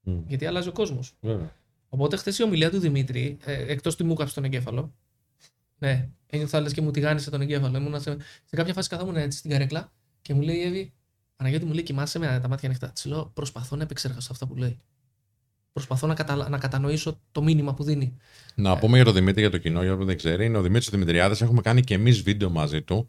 Μμ. 0.00 0.20
Γιατί 0.26 0.46
αλλάζει 0.46 0.68
ο 0.68 0.72
κόσμος. 0.72 1.14
Βέβαια. 1.20 1.56
Οπότε 1.88 2.16
χθες 2.16 2.38
η 2.38 2.42
ομιλία 2.42 2.70
του 2.70 2.78
Δημήτρη, 2.78 3.38
ε, 3.44 3.72
εκτός 3.72 3.94
ότι 3.94 4.04
μου 4.04 4.14
κάψε 4.14 4.34
τον 4.34 4.44
εγκέφαλο. 4.44 4.94
Ναι, 5.78 6.08
ένιωθα 6.26 6.60
λες 6.60 6.72
και 6.72 6.80
μου 6.80 6.90
τηγάνισε 6.90 7.30
τον 7.30 7.40
εγκέφαλο. 7.40 7.78
Ήμουνα 7.78 7.98
σε, 7.98 8.16
σε 8.44 8.56
κάποια 8.56 8.74
φάση 8.74 8.88
καθόμουν 8.88 9.16
έτσι 9.16 9.38
στην 9.38 9.50
καρέκλα 9.50 9.92
και 10.22 10.34
μου 10.34 10.40
λέει 10.40 10.56
η 10.56 10.62
Εύη, 10.62 10.92
Παναγιώτη 11.36 11.64
μου 11.64 11.72
λέει 11.72 11.82
κοιμάσαι 11.82 12.18
με 12.18 12.38
τα 12.42 12.48
μάτια 12.48 12.68
ανοιχτά. 12.68 12.90
Της 12.90 13.04
λέω 13.04 13.30
προσπαθώ 13.34 13.76
να 13.76 13.82
επεξεργαστώ 13.82 14.32
αυτά 14.32 14.46
που 14.46 14.56
λέει. 14.56 14.78
Προσπαθώ 15.72 16.06
να, 16.06 16.14
καταλα... 16.14 16.48
να 16.48 16.58
κατανοήσω 16.58 17.20
το 17.32 17.42
μήνυμα 17.42 17.74
που 17.74 17.84
δίνει. 17.84 18.16
Να 18.54 18.78
πούμε 18.78 18.96
για 18.96 19.04
τον 19.04 19.14
Δημήτρη 19.14 19.40
για 19.40 19.50
το 19.50 19.58
κοινό, 19.58 19.82
για 19.82 19.92
όποιον 19.92 20.06
δεν 20.06 20.16
ξέρει. 20.16 20.44
Είναι 20.44 20.58
ο 20.58 20.62
Δημήτρης 20.62 20.88
ο 20.88 20.90
Δημητριάδης. 20.90 21.40
Έχουμε 21.40 21.60
κάνει 21.60 21.82
και 21.82 21.94
εμείς 21.94 22.22
βίντεο 22.22 22.50
μαζί 22.50 22.82
του. 22.82 23.08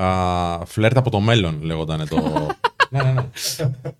Α, 0.00 0.66
φλερτ 0.66 0.96
από 0.96 1.10
το 1.10 1.20
μέλλον, 1.20 1.62
λέγονταν 1.62 2.08
το. 2.08 2.16
ναι, 2.90 3.02
ναι, 3.02 3.12
ναι. 3.12 3.24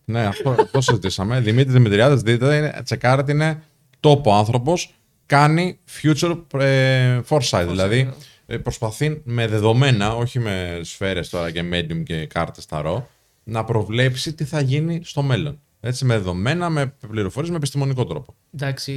ναι, 0.05 0.27
αυτό, 0.27 0.57
αυτό 0.61 0.81
συζητήσαμε. 0.81 1.41
Δημήτρης 1.41 1.73
Δημητριάδης, 1.73 2.23
δείτε, 2.23 2.57
είναι, 2.57 2.81
τσεκάρετε, 2.85 3.33
είναι 3.33 3.63
τόπο 4.01 4.35
άνθρωπος. 4.35 4.95
Κάνει 5.27 5.79
future 6.03 6.61
ε, 6.61 7.21
foresight, 7.29 7.67
δηλαδή 7.69 8.03
ναι. 8.03 8.13
ε, 8.47 8.59
προσπαθεί 8.59 9.21
με 9.25 9.47
δεδομένα, 9.47 10.17
όχι 10.17 10.39
με 10.39 10.81
σφαίρες 10.83 11.29
τώρα 11.29 11.51
και 11.51 11.65
medium 11.73 12.03
και 12.05 12.27
κάρτες 12.27 12.67
ταρό, 12.67 13.09
να 13.45 13.65
προβλέψει 13.65 14.35
τι 14.35 14.45
θα 14.45 14.61
γίνει 14.61 15.01
στο 15.05 15.23
μέλλον. 15.23 15.61
Έτσι, 15.81 16.05
με 16.05 16.15
δεδομένα, 16.15 16.71
με 16.71 16.95
πληροφορίες, 17.11 17.51
με 17.51 17.57
επιστημονικό 17.57 18.07
τρόπο. 18.07 18.35
Εντάξει. 18.55 18.93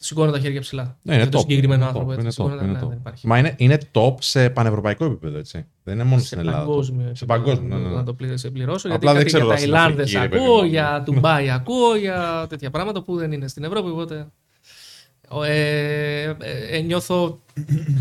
Σηκώνω 0.00 0.30
τα 0.30 0.38
χέρια 0.38 0.60
ψηλά. 0.60 0.96
Ναι, 1.02 1.12
είναι 1.14 1.22
για 1.22 1.30
το 1.30 1.38
top. 1.38 1.40
συγκεκριμένο 1.40 1.82
Είναι 1.82 1.90
top, 1.90 1.94
άνθρωπο. 1.94 2.12
έτσι. 2.12 2.20
είναι 2.22 2.30
top, 2.30 2.32
Σηκώνω 2.32 2.56
τα- 2.56 2.64
είναι 2.64 2.72
ναι, 2.72 2.84
top. 2.84 2.88
δεν 2.88 2.96
υπάρχει. 2.98 3.26
Μα 3.26 3.38
είναι, 3.38 3.54
είναι 3.56 3.78
top 3.92 4.14
σε 4.18 4.50
πανευρωπαϊκό 4.50 5.04
επίπεδο, 5.04 5.38
έτσι. 5.38 5.66
Δεν 5.84 5.94
είναι 5.94 6.04
μόνο 6.04 6.20
σε 6.20 6.26
στην 6.26 6.38
Ελλάδα. 6.38 6.58
παγκόσμιο. 6.58 7.14
Σε 7.14 7.24
παγκόσμιο, 7.24 7.76
ναι, 7.76 7.82
ναι, 7.82 7.88
ναι. 7.88 7.94
Να 7.94 8.04
το 8.04 8.14
πλη- 8.14 8.38
σε 8.38 8.50
πληρώσω. 8.50 8.88
Απλά 8.88 9.12
δεν 9.12 9.22
γιατί 9.22 9.24
ξέρω 9.36 9.48
κάτι 9.48 9.64
για 9.64 9.70
τώρα 9.70 9.80
στην 9.86 9.94
Ταϊλάνδες 9.96 10.14
Αφρική, 10.14 10.34
ρε 10.34 10.38
παιδί 10.38 10.44
ακούω, 10.50 10.62
μου. 10.62 10.68
για 10.68 11.00
Ντουμπάι 11.04 11.50
ακούω, 11.50 11.96
για 11.96 12.46
τέτοια 12.48 12.70
πράγματα 12.70 13.02
που 13.02 13.16
δεν 13.16 13.32
είναι 13.32 13.48
στην 13.48 13.64
Ευρώπη. 13.64 13.90
Οπότε 13.90 14.26
ε, 15.44 16.22
ε, 16.22 16.34
ε, 16.70 16.80
νιώθω 16.80 17.38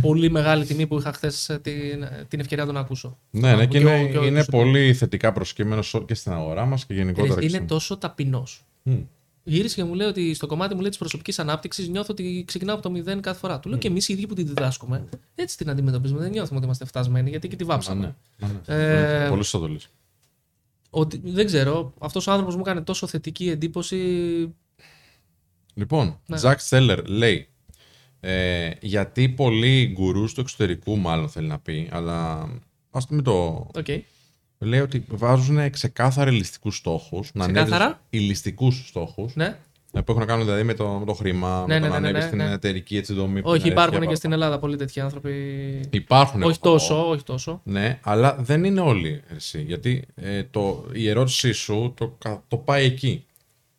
πολύ 0.01 0.29
μεγάλη 0.31 0.65
τιμή 0.65 0.87
που 0.87 0.97
είχα 0.97 1.11
χθες 1.13 1.57
την, 1.61 2.07
την 2.27 2.39
ευκαιρία 2.39 2.63
να 2.65 2.71
τον 2.71 2.81
ακούσω. 2.81 3.17
Ναι, 3.29 3.55
ναι, 3.55 3.65
και 3.65 3.79
Και 3.79 3.85
ο- 3.85 3.89
είναι, 3.89 4.07
και 4.09 4.17
ο- 4.17 4.23
είναι 4.25 4.39
και 4.43 4.55
ο- 4.55 4.57
πολύ 4.59 4.93
θετικά 4.93 5.31
προσκύμενο 5.31 5.81
και 6.05 6.13
στην 6.13 6.31
αγορά 6.31 6.65
μας 6.65 6.85
και 6.85 6.93
γενικότερα. 6.93 7.33
Είναι 7.33 7.41
και 7.41 7.49
στην- 7.49 7.67
τόσο 7.67 7.97
ταπεινός. 7.97 8.65
Μμ. 9.47 9.53
Γύρισε 9.53 9.75
και 9.75 9.83
μου 9.83 9.93
λέει 9.93 10.07
ότι 10.07 10.33
στο 10.33 10.47
κομμάτι 10.47 10.73
μου 10.73 10.79
λέει 10.81 10.89
της 10.89 10.97
προσωπικής 10.97 11.39
ανάπτυξης 11.39 11.87
νιώθω 11.87 12.07
ότι 12.11 12.43
ξεκινάω 12.47 12.73
από 12.75 12.83
το 12.83 12.91
μηδέν 12.91 13.21
κάθε 13.21 13.39
φορά. 13.39 13.59
Του 13.59 13.69
λέω 13.69 13.77
και 13.77 13.87
εμείς 13.87 14.07
οι 14.09 14.13
ίδιοι 14.13 14.27
που 14.27 14.33
τη 14.33 14.43
διδάσκουμε, 14.43 15.05
έτσι 15.35 15.57
την 15.57 15.69
αντιμετωπίζουμε. 15.69 16.19
Δεν 16.21 16.31
νιώθουμε 16.31 16.55
ότι 16.55 16.65
είμαστε 16.65 16.85
φτασμένοι 16.85 17.29
γιατί 17.29 17.47
και 17.47 17.55
τη 17.55 17.63
Α, 17.63 17.67
βάψαμε. 17.67 18.15
ναι, 18.37 18.47
ναι, 18.47 18.53
ναι. 18.67 19.23
Ε, 19.25 19.27
Πολύ 19.29 19.43
σωστό 19.43 19.59
το 19.59 19.67
λες. 19.67 19.87
Ότι, 20.89 21.21
δεν 21.23 21.45
ξέρω, 21.45 21.93
αυτός 21.99 22.27
ο 22.27 22.31
άνθρωπος 22.31 22.55
μου 22.55 22.61
έκανε 22.61 22.81
τόσο 22.81 23.07
θετική 23.07 23.49
εντύπωση. 23.49 23.97
Λοιπόν, 25.73 26.19
Ναι. 26.25 26.37
Jack 26.41 26.55
Steller 26.69 27.03
λέει 27.05 27.47
ε, 28.19 28.69
γιατί 28.81 29.29
πολλοί 29.29 29.91
γκουρούς 29.93 30.33
του 30.33 30.41
εξωτερικού, 30.41 30.97
μάλλον 30.97 31.29
θέλει 31.29 31.47
να 31.47 31.59
πει, 31.59 31.89
αλλά 31.91 32.49
ας 32.91 33.07
μην 33.07 33.23
το. 33.23 33.67
Οκ. 33.75 33.85
Λέει 34.59 34.79
ότι 34.79 35.05
βάζουν 35.07 35.69
ξεκάθαρα 35.69 36.31
υλιστικούς 36.31 36.71
στόχους. 36.71 37.31
Ξεκάθαρα; 37.39 38.01
υλιστικούς 38.09 38.87
στόχους. 38.87 39.35
Ναι. 39.35 39.57
Που 39.91 40.03
έχουν 40.07 40.19
να 40.19 40.25
κάνουν 40.25 40.45
δηλαδή 40.45 40.63
με 40.63 40.73
το, 40.73 40.87
με 40.87 41.05
το 41.05 41.13
χρήμα, 41.13 41.63
Ναι, 41.67 41.79
με 41.79 41.87
το 41.87 41.93
ναι, 41.93 41.93
να 41.93 41.99
ναι, 41.99 41.99
ναι, 41.99 42.07
ανέβεις 42.07 42.21
ναι, 42.21 42.27
στην 42.27 42.37
ναι. 42.49 42.53
εταιρική 42.53 42.97
έτσι 42.97 43.13
δομή. 43.13 43.41
που 43.41 43.49
Όχι, 43.49 43.59
είναι 43.59 43.69
υπάρχουν 43.69 43.93
εύκολα. 43.93 44.09
και 44.11 44.15
στην 44.17 44.31
Ελλάδα 44.31 44.59
πολλοί 44.59 44.75
τέτοιοι 44.75 44.99
άνθρωποι. 44.99 45.31
Υπάρχουν. 45.89 46.43
όχι 46.43 46.59
εγώ. 46.63 46.71
τόσο, 46.73 47.09
όχι 47.09 47.23
τόσο. 47.23 47.61
Ναι, 47.63 47.99
αλλά 48.03 48.35
δεν 48.39 48.63
είναι 48.63 48.79
όλοι 48.81 49.21
εσύ. 49.35 49.61
Γιατί 49.61 50.03
ε, 50.15 50.43
το, 50.43 50.85
η 50.93 51.09
ερώτησή 51.09 51.51
σου 51.51 51.93
το, 51.97 52.15
κα- 52.17 52.43
το 52.47 52.57
πάει 52.57 52.85
εκεί. 52.85 53.25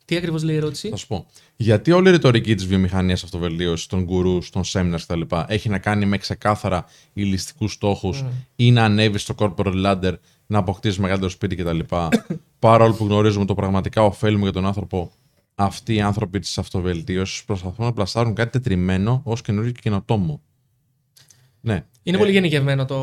Τι 0.05 0.15
ακριβώς 0.15 0.43
λέει 0.43 0.55
η 0.55 0.57
ερώτηση; 0.57 0.89
Θα 0.89 0.95
σου 0.95 1.07
πω. 1.07 1.25
Γιατί 1.61 1.91
όλη 1.91 2.07
η 2.09 2.11
ρητορική 2.11 2.55
της 2.55 2.65
βιομηχανίας 2.65 3.23
αυτοβελτίωσης, 3.23 3.87
των 3.87 4.03
γκουρούς, 4.03 4.49
των 4.49 4.61
seminars 4.65 4.99
κτλ. 5.07 5.21
έχει 5.47 5.69
να 5.69 5.77
κάνει 5.77 6.05
με 6.05 6.17
ξεκάθαρα 6.17 6.85
ηλιστικού 7.13 7.67
στόχους 7.67 8.23
ή 8.55 8.71
να 8.71 8.83
ανέβεις 8.83 9.21
στο 9.21 9.35
corporate 9.37 9.85
ladder, 9.85 10.13
να 10.47 10.57
αποκτήσεις 10.57 10.97
μεγαλύτερο 10.99 11.29
σπίτι 11.31 11.55
κτλ. 11.55 11.79
Παρόλο 12.59 12.93
που 12.93 13.05
γνωρίζουμε 13.05 13.45
το 13.45 13.53
πραγματικά 13.53 14.03
ωφέλιμο 14.03 14.43
για 14.43 14.51
τον 14.53 14.65
άνθρωπο, 14.65 15.11
αυτοί 15.55 15.93
οι 15.93 16.01
άνθρωποι 16.01 16.39
της 16.39 16.57
αυτοβελτίωσης 16.57 17.43
προσπαθούν 17.43 17.85
να 17.85 17.93
πλασάρουν 17.93 18.33
κάτι 18.33 18.49
τετριμένο 18.51 19.21
ως 19.23 19.41
καινούργιο 19.41 19.71
και 19.71 19.79
καινοτόμο. 19.83 20.41
Ναι. 21.61 21.85
Είναι 22.03 22.17
πολύ 22.17 22.31
γενικευμένο 22.31 22.85
το, 22.85 22.95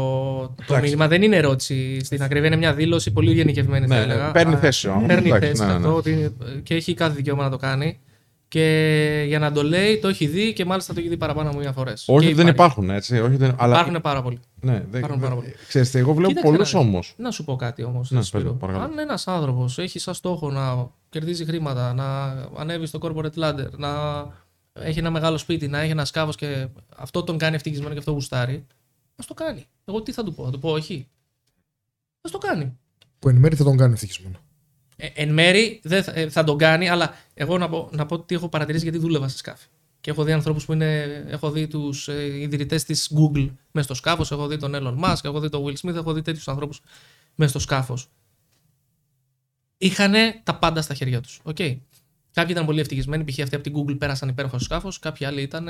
το 0.47 0.55
εντάξει. 0.65 0.83
μήνυμα. 0.85 1.09
Δεν 1.09 1.23
είναι 1.23 1.37
ερώτηση 1.37 2.05
στην 2.05 2.23
ακρίβεια. 2.23 2.47
Είναι 2.47 2.57
μια 2.57 2.75
δήλωση 2.75 3.11
πολύ 3.13 3.33
γενικευμένη, 3.33 3.87
θα 3.87 3.95
Ναι, 3.95 4.01
έλεγα. 4.03 4.27
ναι, 4.27 4.33
παίρνει 4.33 4.55
Α, 4.55 4.59
θέση 4.59 4.89
ο 4.89 4.93
άνθρωπος. 4.93 5.15
Παίρνει 5.15 5.29
Εντάξει, 5.29 5.49
θέση 5.49 5.61
ναι, 5.63 5.67
ναι, 5.69 5.75
αυτό 5.75 5.89
ναι. 5.89 5.95
ότι- 5.95 6.37
και 6.63 6.75
έχει 6.75 6.95
κάθε 6.95 7.15
δικαίωμα 7.15 7.43
να 7.43 7.51
το 7.51 7.57
κάνει. 7.57 7.99
Και 8.49 9.25
για 9.27 9.39
να 9.39 9.53
το 9.53 9.63
λέει, 9.63 9.99
το 9.99 10.09
έχει 10.09 10.27
δει 10.27 10.53
και 10.53 10.65
μάλιστα 10.65 10.95
το 10.95 11.01
έχει 11.01 11.09
δει 11.09 11.17
παραπάνω 11.17 11.49
από 11.49 11.59
μία 11.59 11.73
φορές. 11.73 12.05
Όχι, 12.09 12.33
δεν 12.33 12.47
υπάρχουν 12.47 12.91
έτσι. 12.91 13.19
Όχι, 13.19 13.37
δεν, 13.37 13.55
αλλά, 13.59 13.75
Υπάρχουν 13.81 14.01
πάρα 14.01 14.23
πολλοί. 14.23 14.41
Ναι, 14.61 14.85
δεν, 14.91 15.01
Υπάρχουν 15.01 15.21
πάρα 15.21 15.35
πολλοί. 15.35 15.55
Ξέρετε, 15.69 15.99
εγώ 15.99 16.13
βλέπω 16.13 16.29
Κοίταξε 16.29 16.51
πολλούς 16.53 16.73
να 16.73 16.81
δεις. 16.81 16.89
όμως. 16.89 17.15
Να 17.17 17.31
σου 17.31 17.45
πω 17.45 17.57
κάτι 17.57 17.83
όμως. 17.85 18.11
Ναι, 18.11 18.25
πες 18.25 18.43
μου, 18.43 18.57
παρακαλώ. 18.57 18.85
Αν 18.85 18.99
ένας 18.99 19.27
άνθρωπος 19.29 19.79
έχει 19.79 19.99
σαν 19.99 20.15
στόχο 20.15 20.51
να 20.51 20.91
κερδίζει 21.09 21.45
χρήματα, 21.45 21.93
να 21.95 22.27
ανέβει 22.57 22.87
στο 22.87 22.99
corporate 23.03 23.39
ladder, 23.39 23.71
να 23.77 23.89
έχει 24.73 24.99
ένα 24.99 25.11
μεγάλο 25.11 25.39
σπίτι, 25.39 25.69
να 25.69 25.81
έχει 25.81 25.91
ένα 25.91 26.05
σκάφος 26.05 26.37
και 26.37 26.67
αυτό 26.97 27.23
τον 27.25 27.39
κάνει 27.39 27.55
ευτυχισμένο 27.55 27.93
και 27.93 27.99
αυτό 27.99 28.11
γουστάρει, 28.11 28.67
ας 29.17 29.27
το 29.27 29.35
κάνει. 29.35 29.65
Εγώ 29.85 30.03
τι 30.03 30.13
θα 30.13 30.25
του 30.25 30.35
πω, 30.35 30.45
θα 30.45 30.51
του 30.51 30.59
πω 30.59 30.71
όχι. 30.71 31.09
Α 32.21 32.31
το 32.31 32.39
κάνει. 32.39 32.79
Που 33.19 33.29
εν 33.29 33.37
μέρει 33.37 33.57
θα 33.57 33.65
τον 33.65 33.77
κάνει 33.77 33.93
ευτυχισμένο. 33.93 34.37
Ε, 34.97 35.07
εν 35.15 35.33
μέρη 35.33 35.81
δεν 35.83 36.03
θα, 36.03 36.13
ε, 36.15 36.29
θα 36.29 36.45
τον 36.45 36.59
κάνει, 36.59 36.89
αλλά 36.89 37.15
εγώ 37.35 37.59
να 37.59 37.69
πω, 37.69 37.89
να 37.93 38.07
πω 38.07 38.21
τι 38.21 38.35
έχω 38.35 38.49
παρατηρήσει 38.49 38.85
γιατί 38.85 38.99
δούλευα 38.99 39.29
σε 39.29 39.37
σκάφη. 39.37 39.67
Και 40.01 40.11
έχω 40.11 40.25
δει 40.25 40.33
ανθρώπους 40.33 40.65
που 40.65 40.73
είναι. 40.73 41.03
Έχω 41.29 41.51
δει 41.51 41.67
τους 41.67 42.09
ε, 42.09 42.41
ιδρυτές 42.41 42.85
της 42.85 43.13
Google 43.15 43.51
μέσα 43.71 43.87
στο 43.87 43.95
σκάφος, 43.95 44.31
έχω 44.31 44.47
δει 44.47 44.57
τον 44.57 44.73
Elon 44.75 45.05
Musk, 45.05 45.25
έχω 45.25 45.41
δει 45.41 45.49
τον 45.49 45.65
Will 45.65 45.75
Smith, 45.87 45.95
έχω 45.95 46.13
δει 46.13 46.23
τέτοιους 46.23 46.49
ανθρώπους 46.49 46.81
μέσα 47.35 47.51
στο 47.51 47.59
σκάφος. 47.59 48.09
Είχαν 49.79 50.15
τα 50.43 50.59
πάντα 50.59 50.83
στα 50.83 50.95
χέρια 50.95 51.21
τους. 51.21 51.41
Okay. 51.45 51.79
Κάποιοι 52.33 52.51
ήταν 52.51 52.67
πολύ 52.67 52.81
ευτυχισμένοι, 52.81 53.25
π.χ. 53.25 53.41
αυτοί 53.41 53.55
από 53.55 53.65
την 53.65 53.75
Google 53.77 53.99
πέρασαν 53.99 54.29
υπέροχο 54.29 54.59
σκάφος, 54.59 54.99
κάποιοι 54.99 55.27
άλλοι 55.27 55.43
ήταν 55.43 55.69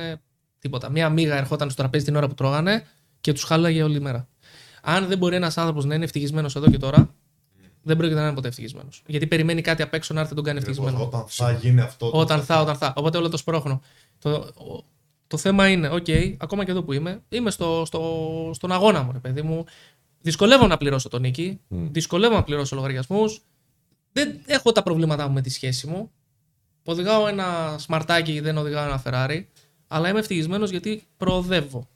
τίποτα. 0.59 0.91
Μία 0.91 1.09
μίγα 1.09 1.37
ερχόταν 1.37 1.71
στο 1.71 1.83
τραπέζι 1.83 2.05
την 2.05 2.17
ώρα 2.17 2.29
που 2.29 2.35
τρώγανε 2.35 2.87
και 3.21 3.33
τους 3.33 3.43
χάλαγε 3.43 3.83
όλη 3.83 4.01
μέρα. 4.01 4.29
Αν 4.83 5.07
δεν 5.07 5.19
μπορεί 5.19 5.37
ένας 5.37 5.59
άνθρωπος 5.59 5.85
να 5.85 5.95
είναι 5.95 6.05
ευτυχισμένος 6.05 6.57
εδώ 6.57 6.71
και 6.71 6.79
τώρα, 6.79 7.15
δεν 7.87 7.97
πρόκειται 7.97 8.19
να 8.21 8.27
είναι 8.27 8.35
ποτέ 8.35 8.49
ευτυχισμένος. 8.49 9.03
Γιατί 9.07 9.27
περιμένει 9.27 9.61
κάτι 9.63 9.83
απ' 9.83 9.95
έξω 9.95 10.15
να 10.15 10.21
έρθει 10.21 10.31
να 10.31 10.37
τον 10.37 10.45
κάνει 10.47 10.59
ευτυχισμένο. 10.59 11.03
Όταν 11.05 11.25
θα 11.29 11.53
γίνει 11.53 11.81
αυτό. 11.81 12.11
το- 12.11 12.19
Όταν 12.19 12.43
θα, 12.43 12.61
όταν 12.61 12.77
θα. 12.77 12.93
Οπότε 12.97 13.19
όλο 13.19 13.29
το 13.29 13.37
σπρώχνω. 13.37 13.81
Το, 14.19 14.31
ο- 14.31 14.85
το 15.27 15.37
θέμα 15.37 15.69
είναι, 15.69 15.89
οκ, 15.89 16.07
ακόμα 16.39 16.65
και 16.65 16.71
εδώ 16.71 16.83
που 16.83 16.93
είμαι, 16.93 17.23
είμαι 17.29 17.51
στο, 17.51 17.83
στο, 17.87 18.51
στον 18.55 18.73
αγώνα 18.73 19.03
μου, 19.03 19.13
ρε 19.13 19.19
παιδί 19.19 19.43
μου. 19.43 19.65
Δυσκολεύω 20.21 20.67
να 20.67 20.77
πληρώσω 20.77 21.09
το 21.09 21.21
νοίκι. 21.21 21.61
Δυσκολεύω 21.69 22.35
να 22.35 22.43
πληρώσω 22.43 22.75
λογαριασμούς. 22.75 23.41
Δεν 24.13 24.41
έχω 24.47 24.73
τα 24.73 24.83
προβλήματά 24.83 25.27
μου 25.29 25.33
με 25.35 25.41
τη 25.41 25.51
σχέση 25.51 25.87
μου. 25.87 26.11
Οδηγάω 26.85 27.27
ένα 27.27 27.77
σμαρτάκι, 27.79 28.41
δεν 28.41 28.57
οδηγάω 28.57 28.85
ένα 28.85 29.03
Ferrari. 29.05 29.45
Αλλά 29.89 30.09
είμαι 30.09 30.19
ευτυχισμένος 30.19 30.71
γιατί 30.71 31.03
προοδεύω. 31.17 31.89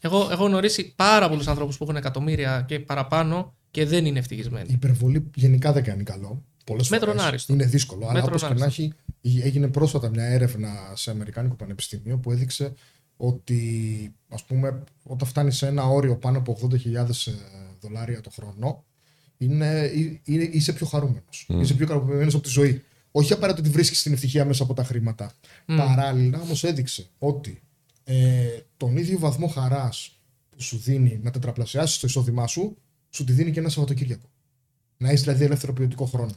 Εγώ 0.00 0.28
έχω 0.30 0.44
γνωρίσει 0.46 0.94
πάρα 0.96 1.28
πολλούς 1.28 1.46
ανθρώπους 1.48 1.76
που 1.76 1.84
έχουν 1.84 1.96
εκατομμύρια 1.96 2.64
και 2.68 2.80
παραπάνω 2.80 3.54
και 3.74 3.86
δεν 3.86 4.06
είναι 4.06 4.18
ευτυχισμένοι. 4.18 4.66
Η 4.70 4.72
υπερβολή 4.72 5.30
γενικά 5.34 5.72
δεν 5.72 5.82
κάνει 5.82 6.02
καλό. 6.02 6.42
Πολλές 6.64 6.88
Μέτρον 6.88 7.10
φορές 7.10 7.26
άριστο. 7.26 7.52
Είναι 7.52 7.64
δύσκολο. 7.64 8.04
Αλλά 8.04 8.12
Μέτρον 8.12 8.28
όπως 8.28 8.48
και 8.48 8.54
να 8.54 8.64
άριστο. 8.64 8.82
έχει, 9.20 9.40
έγινε 9.42 9.68
πρόσφατα 9.68 10.08
μια 10.08 10.24
έρευνα 10.24 10.92
σε 10.94 11.10
Αμερικάνικο 11.10 11.54
Πανεπιστήμιο 11.54 12.18
που 12.18 12.32
έδειξε 12.32 12.74
ότι 13.16 14.14
ας 14.28 14.44
πούμε, 14.44 14.82
όταν 15.02 15.28
φτάνει 15.28 15.52
σε 15.52 15.66
ένα 15.66 15.84
όριο 15.84 16.16
πάνω 16.16 16.38
από 16.38 16.58
80.000 16.70 17.06
δολάρια 17.80 18.20
το 18.20 18.30
χρόνο, 18.30 18.84
είναι, 19.36 19.90
είναι, 20.24 20.42
είσαι 20.42 20.72
πιο 20.72 20.86
χαρούμενος. 20.86 21.46
Είσαι 21.60 21.74
πιο 21.74 21.84
ικανοποιημένος 21.84 22.34
από 22.34 22.42
τη 22.42 22.50
ζωή. 22.50 22.82
Όχι 23.10 23.32
απαραίτητα 23.32 23.66
ότι 23.66 23.74
βρίσκεις 23.74 24.02
την 24.02 24.12
ευτυχία 24.12 24.44
μέσα 24.44 24.62
από 24.62 24.74
τα 24.74 24.84
χρήματα. 24.84 25.32
Παράλληλα 25.66 26.40
όμως 26.40 26.64
έδειξε 26.64 27.06
ότι 27.18 27.62
ε, 28.04 28.46
τον 28.76 28.96
ίδιο 28.96 29.18
βαθμό 29.18 29.46
χαράς 29.46 30.18
που 30.50 30.62
σου 30.62 30.76
δίνει 30.76 31.20
να 31.22 31.30
τετραπλασιάσεις 31.30 31.98
το 31.98 32.06
εισόδημά 32.06 32.46
σου, 32.46 32.76
σου 33.14 33.24
τη 33.24 33.32
δίνει 33.32 33.50
και 33.50 33.60
ένα 33.60 33.68
Σαββατοκύριακο. 33.68 34.28
Να 34.96 35.08
έχεις 35.08 35.20
δηλαδή 35.22 35.44
ελεύθερο 35.44 35.72
ποιοτικό 35.72 36.04
χρόνο. 36.04 36.32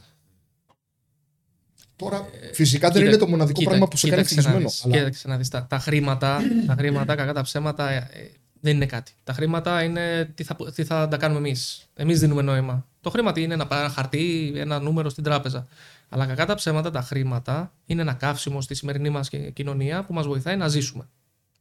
Τώρα, 1.96 2.28
φυσικά 2.52 2.88
δεν 2.90 2.96
Κοίτα- 2.96 3.08
είναι 3.14 3.16
το 3.24 3.28
μοναδικό 3.28 3.58
κοίτα- 3.58 3.70
πράγμα 3.70 3.88
που 3.88 3.96
σε 3.96 4.08
κάνει 4.08 4.22
κοίταξε 4.22 4.48
να 4.50 4.56
ευτυχισμένο. 4.56 4.68
δεις, 4.68 4.84
Αλλά 4.84 4.96
Κοίταξε 4.96 5.28
να 5.28 5.36
δεις, 5.36 5.48
τα, 5.48 5.66
τα 5.66 5.78
χρήματα, 5.78 6.40
τα 6.66 6.74
χρήματα, 6.78 7.14
κακά 7.14 7.32
τα 7.32 7.42
ψέματα, 7.42 7.90
ε, 7.90 7.96
ε, 7.96 8.30
δεν 8.60 8.74
είναι 8.76 8.86
κάτι. 8.86 9.12
Τα 9.24 9.32
χρήματα 9.32 9.82
είναι 9.82 10.24
τι 10.34 10.42
θα, 10.44 10.56
τι 10.74 10.84
θα 10.84 11.08
τα 11.08 11.16
κάνουμε 11.16 11.38
εμείς. 11.48 11.88
Εμείς 11.94 12.20
δίνουμε 12.20 12.42
νόημα. 12.42 12.86
Το 13.00 13.10
χρήμα 13.10 13.32
τι 13.32 13.42
είναι 13.42 13.54
ένα, 13.54 13.66
πα- 13.66 13.78
ένα 13.78 13.88
χαρτί, 13.88 14.52
ένα 14.56 14.80
νούμερο 14.80 15.08
στην 15.08 15.24
τράπεζα. 15.24 15.66
Αλλά 16.08 16.26
κακά 16.26 16.46
τα 16.46 16.54
ψέματα, 16.54 16.90
τα 16.90 17.02
χρήματα 17.02 17.72
είναι 17.86 18.02
ένα 18.02 18.12
καύσιμο 18.12 18.60
στη 18.60 18.74
σημερινή 18.74 19.10
μας 19.10 19.28
κι- 19.28 19.52
κοινωνία 19.52 20.04
που 20.04 20.12
μας 20.14 20.26
βοηθάει 20.26 20.56
να 20.56 20.68
ζήσουμε. 20.68 21.08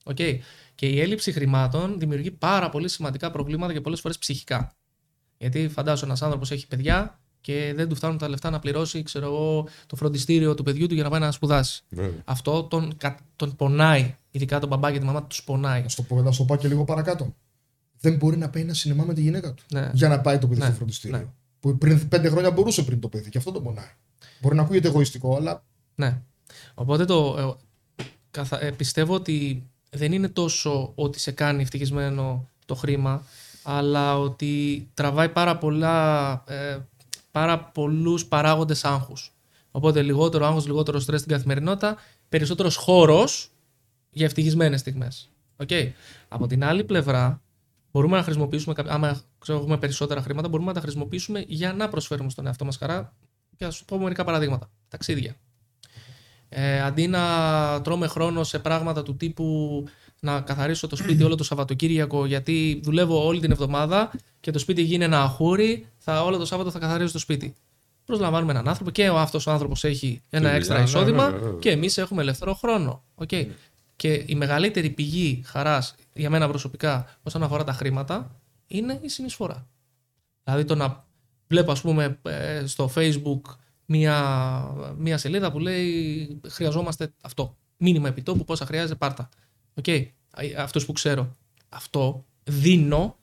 Okay. 0.03 0.37
Και 0.75 0.87
η 0.87 1.01
έλλειψη 1.01 1.31
χρημάτων 1.31 1.99
δημιουργεί 1.99 2.31
πάρα 2.31 2.69
πολύ 2.69 2.89
σημαντικά 2.89 3.31
προβλήματα 3.31 3.73
και 3.73 3.81
πολλές 3.81 3.99
φορές 3.99 4.17
ψυχικά. 4.17 4.75
Γιατί 5.37 5.67
φαντάσου 5.69 6.05
ένας 6.05 6.21
άνθρωπος 6.21 6.51
έχει 6.51 6.67
παιδιά 6.67 7.19
και 7.41 7.73
δεν 7.75 7.89
του 7.89 7.95
φτάνουν 7.95 8.17
τα 8.17 8.29
λεφτά 8.29 8.49
να 8.49 8.59
πληρώσει 8.59 9.03
ξέρω 9.03 9.25
εγώ, 9.25 9.67
το 9.87 9.95
φροντιστήριο 9.95 10.53
του 10.55 10.63
παιδιού 10.63 10.87
του 10.87 10.93
για 10.93 11.03
να 11.03 11.09
πάει 11.09 11.19
να 11.19 11.31
σπουδάσει. 11.31 11.83
Βέβαια. 11.89 12.21
Αυτό 12.25 12.63
τον, 12.63 12.97
κα- 12.97 13.19
τον 13.35 13.55
πονάει. 13.55 14.15
Ειδικά 14.31 14.59
τον 14.59 14.69
μπαμπά 14.69 14.91
και 14.91 14.99
τη 14.99 15.05
μαμά 15.05 15.23
τους 15.23 15.43
πονάει. 15.43 15.81
να 15.81 15.89
στο 15.89 16.01
πω, 16.03 16.21
να 16.21 16.31
στο 16.31 16.43
πάω 16.43 16.57
και 16.57 16.67
λίγο 16.67 16.83
παρακάτω. 16.83 17.35
Δεν 17.99 18.15
μπορεί 18.15 18.37
να 18.37 18.49
πάει 18.49 18.63
ένα 18.63 18.73
σινεμά 18.73 19.03
με 19.03 19.13
τη 19.13 19.21
γυναίκα 19.21 19.53
του. 19.53 19.63
Ναι. 19.71 19.91
Για 19.93 20.07
να 20.07 20.19
πάει 20.21 20.37
το 20.37 20.47
παιδί 20.47 20.59
Ναι, 20.59 20.65
στο 20.65 20.75
φροντιστήριο. 20.75 21.17
ναι. 21.17 21.25
Που 21.59 21.77
πριν 21.77 22.07
πέντε 22.07 22.29
χρόνια 22.29 22.51
μπορούσε 22.51 22.83
πριν 22.83 22.99
το 22.99 23.07
παιδί 23.07 23.29
και 23.29 23.37
αυτό 23.37 23.51
τον 23.51 23.63
πονάει. 23.63 23.91
Μπορεί 24.41 24.55
να 24.55 24.61
ακούγεται 24.61 24.87
εγωιστικό, 24.87 25.35
αλλά 25.35 25.63
Ναι. 25.95 26.21
Οπότε 26.73 27.05
το, 27.05 27.35
ε, 27.97 28.03
καθα- 28.31 28.63
ε, 28.63 28.71
πιστεύω 28.71 29.13
ότι 29.13 29.63
δεν 29.89 30.11
είναι 30.11 30.27
τόσο 30.27 30.91
ότι 30.95 31.19
σε 31.19 31.31
κάνει 31.31 31.61
ευτυχισμένο 31.61 32.49
το 32.65 32.75
χρήμα, 32.75 33.23
αλλά 33.69 34.19
ότι 34.19 34.87
τραβάει 34.93 35.29
πάρα, 35.29 35.57
πολλά, 35.57 36.31
ε, 36.47 36.77
πάρα 37.31 37.59
πολλούς 37.59 38.25
παράγοντες 38.25 38.85
άγχους. 38.85 39.33
Οπότε 39.71 40.01
λιγότερο 40.01 40.45
άγχος, 40.45 40.65
λιγότερο 40.65 40.99
στρες 40.99 41.19
στην 41.19 41.31
καθημερινότητα, 41.31 41.97
περισσότερος 42.29 42.75
χώρος 42.75 43.49
για 44.09 44.25
ευτυχισμένες 44.25 44.79
στιγμές. 44.79 45.29
Okay. 45.57 45.91
Από 46.27 46.47
την 46.47 46.63
άλλη 46.63 46.83
πλευρά, 46.83 47.41
μπορούμε 47.91 48.17
να 48.17 48.23
χρησιμοποιήσουμε, 48.23 48.73
κάποιο- 48.73 48.93
άμα 48.93 49.21
ξέρω, 49.39 49.57
έχουμε 49.57 49.77
περισσότερα 49.77 50.21
χρήματα, 50.21 50.47
μπορούμε 50.47 50.67
να 50.67 50.73
τα 50.73 50.81
χρησιμοποιήσουμε 50.81 51.43
για 51.47 51.73
να 51.73 51.89
προσφέρουμε 51.89 52.29
στον 52.29 52.45
εαυτό 52.45 52.65
μας 52.65 52.77
χαρά. 52.77 53.13
Και 53.55 53.65
θα 53.65 53.71
σου 53.71 53.85
πω 53.85 53.97
μερικά 53.97 54.23
παραδείγματα. 54.23 54.69
Ταξίδια. 54.87 55.35
Ε, 56.49 56.81
αντί 56.81 57.07
να 57.07 57.81
τρώμε 57.81 58.07
χρόνο 58.07 58.43
σε 58.43 58.59
πράγματα 58.59 59.03
του 59.03 59.15
τύπου 59.15 59.83
να 60.19 60.41
καθαρίσω 60.41 60.87
το 60.87 60.95
σπίτι 60.95 61.23
όλο 61.23 61.35
το 61.35 61.43
Σαββατοκύριακο 61.43 62.25
γιατί 62.25 62.79
δουλεύω 62.83 63.25
όλη 63.25 63.39
την 63.39 63.51
εβδομάδα 63.51 64.11
και 64.39 64.51
το 64.51 64.59
σπίτι 64.59 64.81
γίνει 64.81 65.03
ένα 65.03 65.21
αχούρι, 65.21 65.87
θα, 65.97 66.23
όλο 66.23 66.37
το 66.37 66.45
Σάββατο 66.45 66.71
θα 66.71 66.79
καθαρίζω 66.79 67.11
το 67.11 67.19
σπίτι. 67.19 67.53
Προσλαμβάνουμε 68.05 68.51
έναν 68.51 68.67
άνθρωπο 68.67 68.91
και 68.91 69.09
ο 69.09 69.17
αυτός 69.17 69.47
ο 69.47 69.51
άνθρωπος 69.51 69.83
έχει 69.83 70.21
ένα 70.29 70.41
δουλειά, 70.41 70.57
έξτρα 70.57 70.77
ναι, 70.77 70.83
εισόδημα 70.83 71.23
βέβαια, 71.23 71.39
βέβαια. 71.39 71.59
και 71.59 71.71
εμείς 71.71 71.97
έχουμε 71.97 72.21
ελεύθερο 72.21 72.53
χρόνο. 72.53 73.03
Okay. 73.15 73.47
Και 73.95 74.23
η 74.25 74.35
μεγαλύτερη 74.35 74.89
πηγή 74.89 75.41
χαράς 75.45 75.95
για 76.13 76.29
μένα 76.29 76.47
προσωπικά 76.47 77.17
όσον 77.23 77.43
αφορά 77.43 77.63
τα 77.63 77.73
χρήματα 77.73 78.35
είναι 78.67 78.99
η 79.01 79.09
συνεισφορά. 79.09 79.67
Δηλαδή 80.43 80.63
το 80.63 80.75
να 80.75 81.05
βλέπω 81.47 81.71
ας 81.71 81.81
πούμε 81.81 82.19
ε, 82.21 82.65
στο 82.65 82.91
facebook 82.95 83.41
μία, 83.85 84.15
μία 84.97 85.17
σελίδα 85.17 85.51
που 85.51 85.59
λέει 85.59 86.41
χρειαζόμαστε 86.47 87.13
αυτό. 87.21 87.57
Μήνυμα 87.77 88.07
επιτόπου 88.07 88.43
πόσα 88.43 88.65
χρειάζεται 88.65 88.95
πάρτα. 88.95 89.29
Οκ. 89.77 89.85
Αυτούς 90.57 90.85
που 90.85 90.91
ξέρω. 90.91 91.35
Αυτό 91.69 92.25
δίνω 92.43 93.17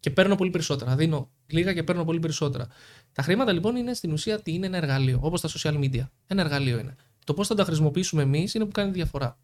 και 0.00 0.10
παίρνω 0.10 0.34
πολύ 0.34 0.50
περισσότερα. 0.50 0.96
Δίνω 0.96 1.30
λίγα 1.46 1.72
και 1.72 1.82
παίρνω 1.82 2.04
πολύ 2.04 2.18
περισσότερα. 2.18 2.66
Τα 3.12 3.22
χρήματα 3.22 3.52
λοιπόν 3.52 3.76
είναι 3.76 3.94
στην 3.94 4.12
ουσία 4.12 4.40
τι 4.42 4.52
είναι 4.52 4.66
ένα 4.66 4.76
εργαλείο, 4.76 5.18
όπως 5.22 5.40
τα 5.40 5.48
social 5.48 5.78
media. 5.78 6.08
Ένα 6.26 6.42
εργαλείο 6.42 6.78
είναι. 6.78 6.96
Το 7.24 7.34
πώς 7.34 7.46
θα 7.46 7.54
τα 7.54 7.64
χρησιμοποιήσουμε 7.64 8.22
εμείς 8.22 8.54
είναι 8.54 8.64
που 8.64 8.70
κάνει 8.72 8.90
τη 8.90 8.96
διαφορά. 8.96 9.38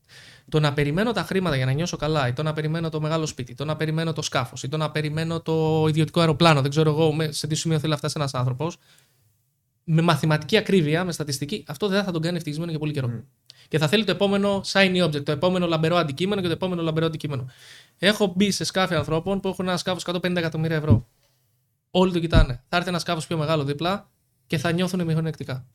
Το 0.49 0.61
να 0.61 0.73
περιμένω 0.73 1.13
τα 1.13 1.23
χρήματα 1.23 1.57
για 1.57 1.67
να 1.67 1.73
νιώσω 1.73 1.97
καλά, 1.97 2.29
ή 2.29 2.33
το 2.33 2.43
να 2.43 2.53
περιμένω 2.53 2.89
το 2.89 3.01
μεγάλο 3.01 3.27
σπίτι, 3.27 3.55
το 3.55 3.65
να 3.65 3.77
περιμένω 3.77 4.13
το 4.13 4.23
σκάφος, 4.23 4.63
ή 4.63 4.69
το 4.69 4.77
να 4.77 4.91
περιμένω 4.91 5.41
το 5.41 5.87
ιδιωτικό 5.89 6.21
αεροπλάνο, 6.21 6.61
δεν 6.61 6.71
ξέρω 6.71 6.91
εγώ 6.91 7.13
με- 7.13 7.33
σε 7.33 7.47
τι 7.47 7.55
σημείο 7.55 7.79
θέλει 7.79 7.91
να 7.91 7.97
φτάσει 7.97 8.15
ένας 8.17 8.35
άνθρωπος, 8.35 8.77
με 9.85 10.03
μαθηματική 10.03 10.57
ακρίβεια, 10.57 11.05
με 11.05 11.13
στατιστική, 11.13 11.65
αυτό 11.69 11.89
δεν 11.89 12.05
θα 12.05 12.13
τον 12.13 12.23
κάνει 12.23 12.37
ευτυχισμένο 12.37 12.71
για 12.71 12.79
πολύ 12.81 12.93
καιρό. 12.93 13.25
Και 13.73 13.79
θα 13.79 13.89
θέλει 13.89 14.05
το 14.05 14.11
επόμενο 14.11 14.61
shiny 14.73 15.05
object, 15.05 15.25
το 15.25 15.33
επόμενο 15.33 15.67
λαμπερό 15.67 15.97
αντικείμενο 15.97 16.41
και 16.41 16.47
το 16.47 16.53
επόμενο 16.53 16.83
λαμπερό 16.83 17.07
αντικείμενο. 17.07 17.47
Έχω 17.99 18.33
μπει 18.37 18.51
σε 18.51 18.65
σκάφη 18.65 18.95
ανθρώπων 18.95 19.41
που 19.41 19.49
έχουν 19.49 19.69
ένα 19.69 19.77
σκάφος 19.77 20.05
150 20.07 20.37
εκατομμύρια 20.37 20.77
ευρώ. 20.77 21.07
Όλοι 21.91 22.13
το 22.13 22.19
κοιτάνε. 22.19 22.63
Θα 22.69 22.77
έρθει 22.77 22.89
ένα 22.89 22.99
σκάφος 22.99 23.27
πιο 23.27 23.37
μεγάλο 23.37 23.65
δίπλα 23.65 24.09
και 24.47 24.59
θα 24.59 24.73
νιώθουν 24.73 25.05
μειονεκτικά. 25.05 25.67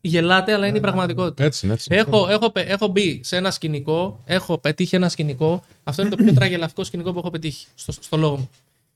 Γελάτε, 0.00 0.52
αλλά 0.52 0.66
είναι 0.66 0.78
η 0.78 0.80
πραγματικότητα. 0.80 1.44
Έτσι 1.44 1.66
είναι, 1.66 1.74
έτσι. 1.74 1.88
Έχω, 1.90 2.28
έχω, 2.28 2.50
πε- 2.50 2.68
έχω 2.70 2.86
μπει 2.86 3.20
σε 3.24 3.36
ένα 3.36 3.50
σκηνικό, 3.50 4.22
έχω 4.24 4.58
πετύχει 4.58 4.96
ένα 4.96 5.08
σκηνικό. 5.08 5.64
Αυτό 5.84 6.02
είναι 6.02 6.10
το 6.10 6.16
πιο 6.16 6.32
τραγελαφικό 6.34 6.84
σκηνικό 6.84 7.12
που 7.12 7.18
έχω 7.18 7.30
πετύχει 7.30 7.66
στο, 7.74 7.92
στο 7.92 8.16
λόγο 8.16 8.36
μου. 8.36 8.50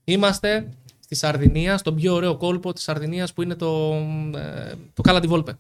Είμαστε 0.05 0.69
στη 1.01 1.15
Σαρδινία, 1.15 1.79
στον 1.79 1.95
πιο 1.95 2.15
ωραίο 2.15 2.37
κόλπο 2.37 2.73
της 2.73 2.83
Σαρδινίας 2.83 3.33
που 3.33 3.43
είναι 3.43 3.55
το, 3.55 3.93
ε, 4.35 4.75
το 4.95 5.03
Κάλα 5.03 5.21
Βόλπε. 5.21 5.59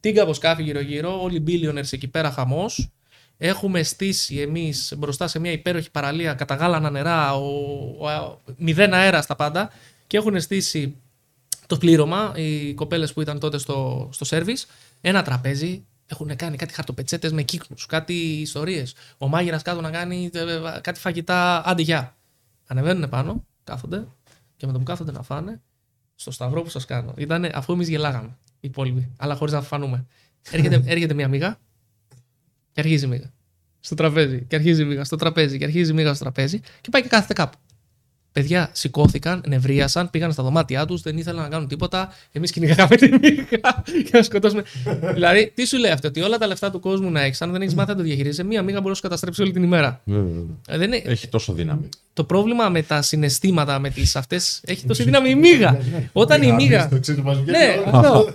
Τίγκα 0.00 0.22
από 0.22 0.34
σκάφη 0.34 0.62
γύρω-γύρω, 0.62 1.22
όλοι 1.22 1.36
οι 1.36 1.44
billionaires 1.46 1.92
εκεί 1.92 2.08
πέρα 2.08 2.30
χαμός. 2.30 2.88
Έχουμε 3.38 3.82
στήσει 3.82 4.36
εμείς 4.36 4.92
μπροστά 4.96 5.28
σε 5.28 5.38
μια 5.38 5.52
υπέροχη 5.52 5.90
παραλία 5.90 6.34
κατά 6.34 6.54
γάλανα 6.54 6.90
νερά, 6.90 7.34
ο, 7.34 7.46
ο, 7.98 8.08
ο- 8.10 8.40
μηδέν 8.56 8.94
αέρα 8.94 9.22
στα 9.22 9.36
πάντα 9.36 9.70
και 10.06 10.16
έχουν 10.16 10.40
στήσει 10.40 10.96
το 11.66 11.76
πλήρωμα, 11.76 12.32
οι 12.36 12.74
κοπέλες 12.74 13.12
που 13.12 13.20
ήταν 13.20 13.38
τότε 13.38 13.58
στο, 13.58 14.08
στο 14.12 14.24
σερβις, 14.24 14.66
ένα 15.00 15.22
τραπέζι. 15.22 15.84
Έχουν 16.10 16.36
κάνει 16.36 16.56
κάτι 16.56 16.74
χαρτοπετσέτες 16.74 17.32
με 17.32 17.42
κύκνους, 17.42 17.86
κάτι 17.86 18.14
ιστορίες. 18.40 18.94
Ο 19.18 19.28
μάγειρας 19.28 19.62
κάτω 19.62 19.80
να 19.80 19.90
κάνει 19.90 20.30
ε, 20.34 20.40
ε, 20.40 20.80
κάτι 20.80 21.00
φαγητά, 21.00 21.68
άντε 21.68 21.82
γεια. 21.82 22.16
Ανεβαίνουν 22.66 23.08
πάνω, 23.08 23.44
κάθονται 23.64 24.06
και 24.56 24.66
με 24.66 24.72
το 24.72 24.78
που 24.78 24.84
κάθονται 24.84 25.12
να 25.12 25.22
φάνε, 25.22 25.60
στο 26.14 26.30
σταυρό 26.30 26.62
που 26.62 26.68
σας 26.68 26.84
κάνω. 26.84 27.14
Ήταν 27.16 27.50
αφού 27.54 27.72
εμείς 27.72 27.88
γελάγαμε 27.88 28.36
οι 28.44 28.47
υπόλοιποι, 28.60 29.08
αλλά 29.16 29.34
χωρίς 29.34 29.54
να 29.54 29.62
φανούμε. 29.62 30.06
Έρχεται, 30.50 30.82
έρχεται 30.92 31.14
μια 31.14 31.28
μίγα 31.28 31.58
και 32.72 32.80
αρχίζει 32.80 33.04
η 33.04 33.08
μίγα. 33.08 33.32
Στο 33.80 33.94
τραπέζι. 33.94 34.44
Και 34.48 34.56
αρχίζει 34.56 34.82
η 34.82 34.84
μίγα 34.84 35.04
στο 35.04 35.16
τραπέζι. 35.16 35.58
Και 35.58 35.64
αρχίζει 35.64 35.90
η 35.90 35.94
μίγα 35.94 36.14
στο 36.14 36.24
τραπέζι 36.24 36.60
και 36.80 36.88
πάει 36.90 37.02
και 37.02 37.08
κάθεται 37.08 37.32
κάπου. 37.32 37.58
Παιδιά 38.32 38.70
σηκώθηκαν, 38.72 39.42
νευρίασαν, 39.46 40.10
πήγαν 40.10 40.32
στα 40.32 40.42
δωμάτια 40.42 40.86
τους, 40.86 41.02
δεν 41.02 41.16
ήθελαν 41.16 41.42
να 41.42 41.48
κάνουν 41.48 41.68
τίποτα. 41.68 42.12
Εμείς 42.32 42.52
κυνηγάγαμε 42.52 42.96
τη 42.96 43.08
μύγα 43.08 43.42
και 43.82 44.10
να 44.12 44.22
σκοτώσουμε. 44.22 44.62
δηλαδή, 45.14 45.52
τι 45.54 45.66
σου 45.66 45.78
λέει 45.78 45.90
αυτό, 45.90 46.08
ότι 46.08 46.20
όλα 46.20 46.38
τα 46.38 46.46
λεφτά 46.46 46.70
του 46.70 46.80
κόσμου 46.80 47.10
να 47.10 47.20
έχεις, 47.20 47.42
αν 47.42 47.52
δεν 47.52 47.62
έχεις 47.62 47.74
μάθει 47.74 47.90
να 47.90 47.96
το 47.96 48.02
διαχειρίζεσαι, 48.02 48.44
μία 48.44 48.62
μύγα 48.62 48.76
μπορείς 48.76 48.88
να 48.88 48.94
σου 48.94 49.02
καταστρέψει 49.02 49.42
όλη 49.42 49.52
την 49.52 49.62
ημέρα. 49.62 50.00
Βέβαια, 50.04 50.22
βέβαια. 50.22 50.56
Ε, 50.68 50.78
δεν 50.78 50.92
είναι... 50.92 51.02
Έχει 51.04 51.28
τόσο 51.28 51.52
δύναμη. 51.52 51.88
Το 52.18 52.24
πρόβλημα 52.24 52.68
με 52.68 52.82
τα 52.82 53.02
συναισθήματα, 53.02 53.78
με 53.78 53.90
τις 53.90 54.16
αυτές. 54.16 54.60
έχει 54.64 54.86
τόση 54.86 55.02
δύναμη 55.02 55.30
η 55.30 55.34
μύγα. 55.34 55.78
Όταν 56.12 56.42
η 56.42 56.52
μύγα. 56.52 56.88
Το 56.88 57.00
ξύλο 57.00 57.22
μας 57.22 57.38
βγαίνει 57.40 57.58
Ναι, 57.58 57.82
όλο. 57.86 57.96
αυτό. 57.98 58.32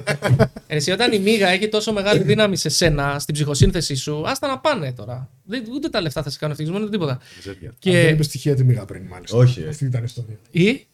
Ε, 0.67 0.75
Εσύ 0.75 0.91
όταν 0.91 1.11
η 1.11 1.19
μύγα 1.19 1.47
έχει 1.47 1.67
τόσο 1.69 1.93
μεγάλη 1.93 2.23
δύναμη 2.23 2.55
σε 2.57 2.69
σένα, 2.69 3.19
στην 3.19 3.33
ψυχοσύνθεσή 3.33 3.95
σου, 3.95 4.23
άστα 4.27 4.47
να 4.47 4.59
πάνε 4.59 4.91
τώρα. 4.93 5.29
Δεν, 5.45 5.63
ούτε 5.73 5.89
τα 5.89 6.01
λεφτά 6.01 6.23
θα 6.23 6.29
σε 6.29 6.37
κάνουν 6.37 6.51
ευτυχισμένο, 6.53 6.85
ούτε 6.87 6.97
τίποτα. 6.97 7.19
Και... 7.43 7.49
Δεν 7.91 8.01
Και. 8.03 8.07
είπε 8.07 8.23
στοιχεία 8.23 8.55
τη 8.55 8.63
μύγα 8.63 8.85
πριν, 8.85 9.03
μάλιστα. 9.09 9.37
Όχι, 9.37 9.61
ε. 9.61 9.67
Αυτή 9.69 9.85
ήταν 9.85 10.01
η 10.01 10.05
ιστορία. 10.07 10.37
Ή. 10.51 10.85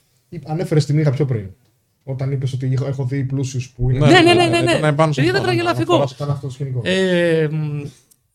Ανέφερες 0.45 0.86
τη 0.86 0.94
μύγα 0.94 1.11
πιο 1.11 1.26
πριν. 1.26 1.49
Όταν 2.03 2.32
είπες 2.32 2.53
ότι 2.53 2.70
έχω- 2.74 2.86
έχω 2.88 3.06
δει 3.06 3.24
πλούσιους 3.24 3.70
που 3.70 3.90
είναι. 3.90 4.07
Ναι, 4.07 4.20
ναι, 4.20 4.34
ναι, 4.34 4.45
ναι, 4.45 4.60
ναι. 4.61 4.72
Ήταν 4.72 4.84
επάνω 4.84 5.11
στο 5.14 5.22
Ήταν 5.22 5.34
χώρο. 5.36 5.45
τραγελαφικό. 5.48 6.07
Ήταν 6.16 6.30
αυτός 6.30 6.41
το 6.49 6.64
σκηνικό. 6.64 6.82
Ε, 6.84 7.48
μ, 7.52 7.82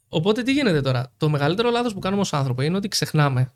οπότε 0.09 0.43
τι 0.43 0.53
γίνεται 0.53 0.81
τώρα; 0.81 1.13
Το 1.17 1.29
μεγαλύτερο 1.29 1.71
λάθος 1.71 1.93
που 1.93 1.99
κάνουμε 1.99 2.21
ως 2.21 2.33
άνθρωποι 2.33 2.65
είναι 2.67 2.77
ότι 2.77 2.89
ξεχνάμε 2.89 3.53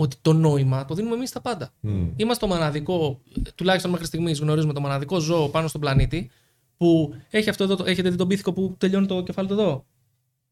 ότι 0.00 0.16
το 0.22 0.32
νόημα 0.32 0.84
το 0.84 0.94
δίνουμε 0.94 1.14
εμείς 1.14 1.28
στα 1.28 1.40
πάντα. 1.40 1.70
Μμ. 1.80 2.06
Είμαστε 2.16 2.46
το 2.46 2.52
μοναδικό, 2.54 3.20
τουλάχιστον 3.54 3.90
μέχρι 3.90 4.06
στιγμής 4.06 4.38
γνωρίζουμε 4.40 4.72
το 4.72 4.80
μοναδικό 4.80 5.18
ζώο 5.18 5.48
πάνω 5.48 5.68
στον 5.68 5.80
πλανήτη 5.80 6.30
που 6.76 7.14
έχει 7.30 7.48
αυτό 7.48 7.64
εδώ, 7.64 7.76
το- 7.76 7.84
έχετε 7.86 8.10
δει 8.10 8.16
τον 8.16 8.28
πίθηκο 8.28 8.52
που 8.52 8.74
τελειώνει 8.78 9.06
το 9.06 9.22
κεφάλι 9.22 9.48
του 9.48 9.52
εδώ; 9.54 9.84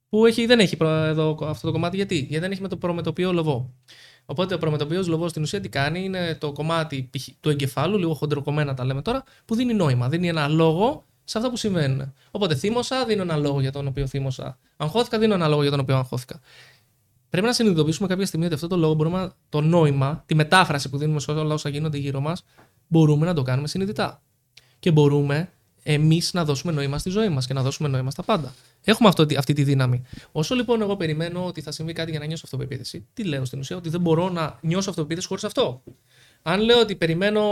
Που 0.08 0.26
έχει, 0.26 0.46
δεν 0.46 0.58
έχει 0.58 0.76
προ- 0.76 1.04
εδώ 1.04 1.38
αυτό 1.42 1.66
το 1.66 1.72
κομμάτι. 1.72 1.96
Γιατί; 1.96 2.14
Γιατί 2.16 2.38
δεν 2.38 2.50
έχει 2.50 2.60
με 2.62 2.68
το 2.68 2.76
προμετωπίο 2.76 3.32
λοβό. 3.32 3.74
Οπότε 4.26 4.54
ο 4.54 4.58
προμετωπίο 4.58 5.02
λοβός 5.06 5.30
στην 5.30 5.42
ουσία 5.42 5.60
τι 5.60 5.68
κάνει, 5.68 6.04
είναι 6.04 6.34
το 6.40 6.52
κομμάτι 6.52 7.08
π.χ. 7.12 7.28
του 7.40 7.50
εγκεφάλου, 7.50 7.98
λίγο 7.98 8.14
χοντροκομμένα 8.14 8.74
τα 8.74 8.84
λέμε 8.84 9.02
τώρα, 9.02 9.24
που 9.44 9.54
δίνει 9.54 9.74
νόημα. 9.74 10.08
Δίνει 10.08 10.28
ένα 10.28 10.48
λόγο 10.48 11.04
σε 11.24 11.38
αυτά 11.38 11.50
που 11.50 11.56
συμβαίνουν. 11.56 12.12
Οπότε 12.30 12.54
θύμωσα, 12.54 13.04
δίνω 13.04 13.22
ένα 13.22 13.36
λόγο 13.36 13.60
για 13.60 13.72
τον 13.72 13.86
οποίο 13.86 14.06
θύμωσα. 14.06 14.58
Αγχώθηκα, 14.76 15.18
δίνω 15.18 15.34
ένα 15.34 15.48
λόγο 15.48 15.62
για 15.62 15.70
τον 15.70 15.80
οποίο 15.80 15.96
αγχώθηκα. 15.96 16.40
Πρέπει 17.30 17.46
να 17.46 17.52
συνειδητοποιήσουμε 17.52 18.08
κάποια 18.08 18.26
στιγμή 18.26 18.46
ότι 18.46 18.54
αυτό 18.54 18.66
το 18.66 18.76
λόγο 18.76 18.94
μπορούμε, 18.94 19.18
να- 19.18 19.32
το 19.48 19.60
νόημα, 19.60 20.22
τη 20.26 20.34
μετάφραση 20.34 20.88
που 20.90 20.98
δίνουμε 20.98 21.20
σε 21.20 21.30
όλα 21.30 21.54
όσα 21.54 21.68
γίνονται 21.68 21.98
γύρω 21.98 22.20
μας, 22.20 22.44
μπορούμε 22.86 23.26
να 23.26 23.34
το 23.34 23.42
κάνουμε 23.42 23.68
συνειδητά. 23.68 24.22
Και 24.78 24.90
μπορούμε 24.90 25.50
εμείς 25.82 26.32
να 26.32 26.44
δώσουμε 26.44 26.72
νόημα 26.72 26.98
στη 26.98 27.10
ζωή 27.10 27.28
μας 27.28 27.46
και 27.46 27.52
να 27.54 27.62
δώσουμε 27.62 27.88
νόημα 27.88 28.10
στα 28.10 28.22
πάντα. 28.22 28.54
Έχουμε 28.84 29.08
αυτό, 29.08 29.26
αυτή 29.38 29.52
τη 29.52 29.62
δύναμη. 29.64 30.02
Όσο 30.32 30.54
λοιπόν 30.54 30.80
εγώ 30.80 30.96
περιμένω 30.96 31.46
ότι 31.46 31.60
θα 31.60 31.70
συμβεί 31.70 31.92
κάτι 31.92 32.10
για 32.10 32.20
να 32.20 32.26
νιώσω 32.26 32.42
αυτοπεποίθηση, 32.44 33.06
τι 33.14 33.24
λέω 33.24 33.44
στην 33.44 33.58
ουσία, 33.58 33.76
ότι 33.76 33.88
δεν 33.88 34.00
μπορώ 34.00 34.28
να 34.28 34.58
νιώσω 34.60 34.90
αυτοπεποίθηση 34.90 35.26
χωρίς 35.26 35.44
αυτό. 35.44 35.82
Αν 36.42 36.60
λέω 36.60 36.80
ότι 36.80 36.96
περιμένω 36.96 37.42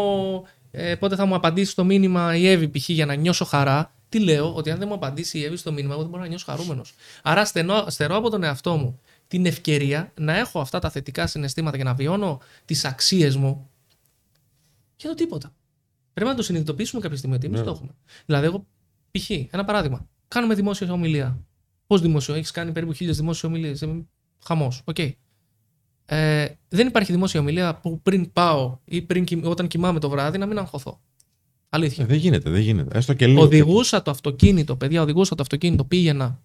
ε, 0.70 0.94
πότε 0.94 1.16
θα 1.16 1.24
μου 1.24 1.34
απαντήσει 1.34 1.74
το 1.74 1.84
μήνυμα 1.84 2.36
η 2.36 2.46
Εύη 2.46 2.68
π.χ. 2.68 2.88
για 2.88 3.06
να 3.06 3.14
νιώσω 3.14 3.44
χαρά, 3.44 3.94
τι 4.09 4.18
λέω, 4.20 4.55
ότι 4.55 4.70
αν 4.70 4.78
δεν 4.78 4.88
μου 4.88 4.94
απαντήσει 4.94 5.38
η 5.38 5.44
Εύη 5.44 5.56
στο 5.56 5.72
μήνυμα, 5.72 5.92
εγώ 5.92 6.01
δεν 6.02 6.10
μπορώ 6.10 6.22
να 6.22 6.28
νιώσω 6.28 6.44
χαρούμενος. 6.48 6.94
Άρα 7.22 7.44
στενώ, 7.44 7.84
στερώ 7.88 8.16
από 8.16 8.30
τον 8.30 8.42
εαυτό 8.42 8.76
μου 8.76 9.01
την 9.28 9.46
ευκαιρία 9.46 10.12
να 10.20 10.38
έχω 10.38 10.60
αυτά 10.60 10.78
τα 10.78 10.90
θετικά 10.90 11.26
συναισθήματα 11.26 11.76
και 11.76 11.84
να 11.84 11.94
βιώνω 11.94 12.40
τις 12.64 12.84
αξίες 12.84 13.36
μου 13.36 13.70
για 14.96 15.09
το 15.09 15.14
τίποτα. 15.14 15.55
Πρέπει 16.12 16.30
να 16.30 16.36
το 16.36 16.42
συνειδητοποιήσουμε 16.42 17.01
κάποια 17.01 17.16
στιγμή 17.16 17.36
ότι 17.36 17.46
εμείς 17.46 17.59
Ναι. 17.59 17.64
το 17.64 17.70
έχουμε. 17.72 17.90
Δηλαδή, 18.26 18.46
εγώ 18.46 18.66
π.χ. 19.10 19.30
ένα 19.30 19.64
παράδειγμα. 19.64 20.09
Κάνουμε 20.28 20.55
δημόσια 20.55 20.92
ομιλία. 20.92 21.40
Πώς 21.86 22.01
δημόσιο, 22.01 22.34
έχεις 22.34 22.51
κάνει 22.51 22.72
περίπου 22.72 22.92
χίλιες 22.92 23.16
δημόσιες 23.16 23.44
ομιλίες. 23.52 23.84
Χαμός. 24.44 24.82
Οκ. 24.84 24.96
Ε, 26.06 26.46
δεν 26.68 26.86
υπάρχει 26.86 27.12
δημόσια 27.12 27.40
ομιλία 27.40 27.74
που 27.80 28.01
πριν 28.02 28.32
πάω 28.32 28.78
ή 28.84 29.02
πριν, 29.02 29.24
κοιμ- 29.24 29.46
όταν 29.46 29.66
κοιμάμαι 29.66 30.01
το 30.01 30.09
βράδυ 30.09 30.38
να 30.38 30.46
μην 30.46 30.59
αγχωθώ. 30.59 31.01
Αλήθεια. 31.68 32.05
Ε, 32.05 32.06
δεν 32.06 32.16
γίνεται, 32.16 32.51
δεν 32.51 32.60
γίνεται. 32.60 32.98
Έστω 32.98 33.14
και 33.14 33.26
λίγο. 33.26 33.40
Οδηγούσα 33.42 34.02
το 34.02 34.10
αυτοκίνητο, 34.10 34.76
παιδιά, 34.76 35.02
οδηγούσα 35.02 35.34
το 35.34 35.42
αυτοκίνητο, 35.42 35.84
πήγαινα 35.84 36.42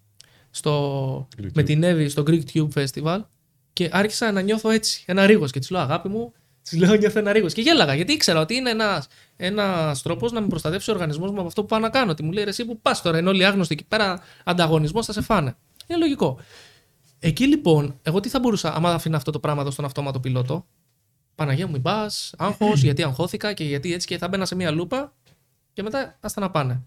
στο, 0.50 1.28
Greek 1.38 1.48
με 1.54 1.62
Tube. 1.62 1.64
την 1.64 1.82
Εύη 1.82 2.08
στο 2.08 2.22
Greek 2.26 2.42
Tube 2.54 2.68
Festival 2.74 3.20
και 3.72 3.88
άρχισα 3.92 4.32
να 4.32 4.40
νιώθω 4.40 4.70
έτσι, 4.70 5.04
ένα 5.06 5.26
ρίγος. 5.26 5.50
Και 5.50 5.58
της 5.58 5.70
λέω, 5.70 5.80
αγάπη 5.80 6.08
μου, 6.08 6.32
της 6.62 6.78
λέω, 6.78 6.94
νιώθω 6.94 7.18
ένα 7.18 7.32
ρίγος. 7.32 7.52
Και 7.52 7.60
γέλαγα, 7.60 7.94
γιατί 7.94 8.12
ήξερα 8.12 8.40
ότι 8.40 8.54
είναι 8.54 8.70
ένα 8.70 9.04
ένας 9.36 10.02
τρόπος 10.02 10.32
να 10.32 10.40
με 10.40 10.46
προστατεύσει 10.46 10.90
ο 10.90 10.92
οργανισμός 10.92 11.30
μου 11.30 11.38
από 11.38 11.46
αυτό 11.46 11.60
που 11.60 11.66
πάω 11.66 11.78
να 11.78 11.90
κάνω. 11.90 12.14
Τι 12.14 12.22
μου 12.22 12.32
λέει, 12.32 12.44
«Ρε 12.44 12.50
εσύ 12.50 12.64
που 12.64 12.80
πας 12.80 13.02
τώρα, 13.02 13.18
είναι 13.18 13.28
όλοι 13.28 13.44
άγνωστοι 13.44 13.74
εκεί 13.74 13.84
πέρα, 13.84 14.20
ανταγωνισμός 14.44 15.06
θα 15.06 15.12
σε 15.12 15.20
φάνε. 15.20 15.56
Είναι 15.86 15.98
λογικό. 15.98 16.38
Εκεί 17.18 17.46
λοιπόν, 17.46 17.98
εγώ 18.02 18.20
τι 18.20 18.28
θα 18.28 18.38
μπορούσα, 18.40 18.74
άμα 18.74 18.90
αφήνω 18.92 19.16
αυτό 19.16 19.30
το 19.30 19.40
πράγμα 19.40 19.60
εδώ 19.60 19.70
στον 19.70 19.84
αυτόματο 19.84 20.20
πιλότο, 20.20 20.66
Παναγία 21.34 21.66
μου, 21.66 21.72
μην 21.72 21.82
πας, 21.82 22.34
άγχος, 22.38 22.82
γιατί 22.82 23.02
αγχώθηκα 23.02 23.52
και 23.52 23.64
γιατί 23.64 23.92
έτσι 23.92 24.06
και 24.06 24.18
θα 24.18 24.28
μπαίνα 24.28 24.44
σε 24.44 24.54
μία 24.54 24.70
λούπα 24.70 25.14
και 25.72 25.82
μετά 25.82 26.18
άστα 26.20 26.40
να 26.40 26.50
πάνε. 26.50 26.82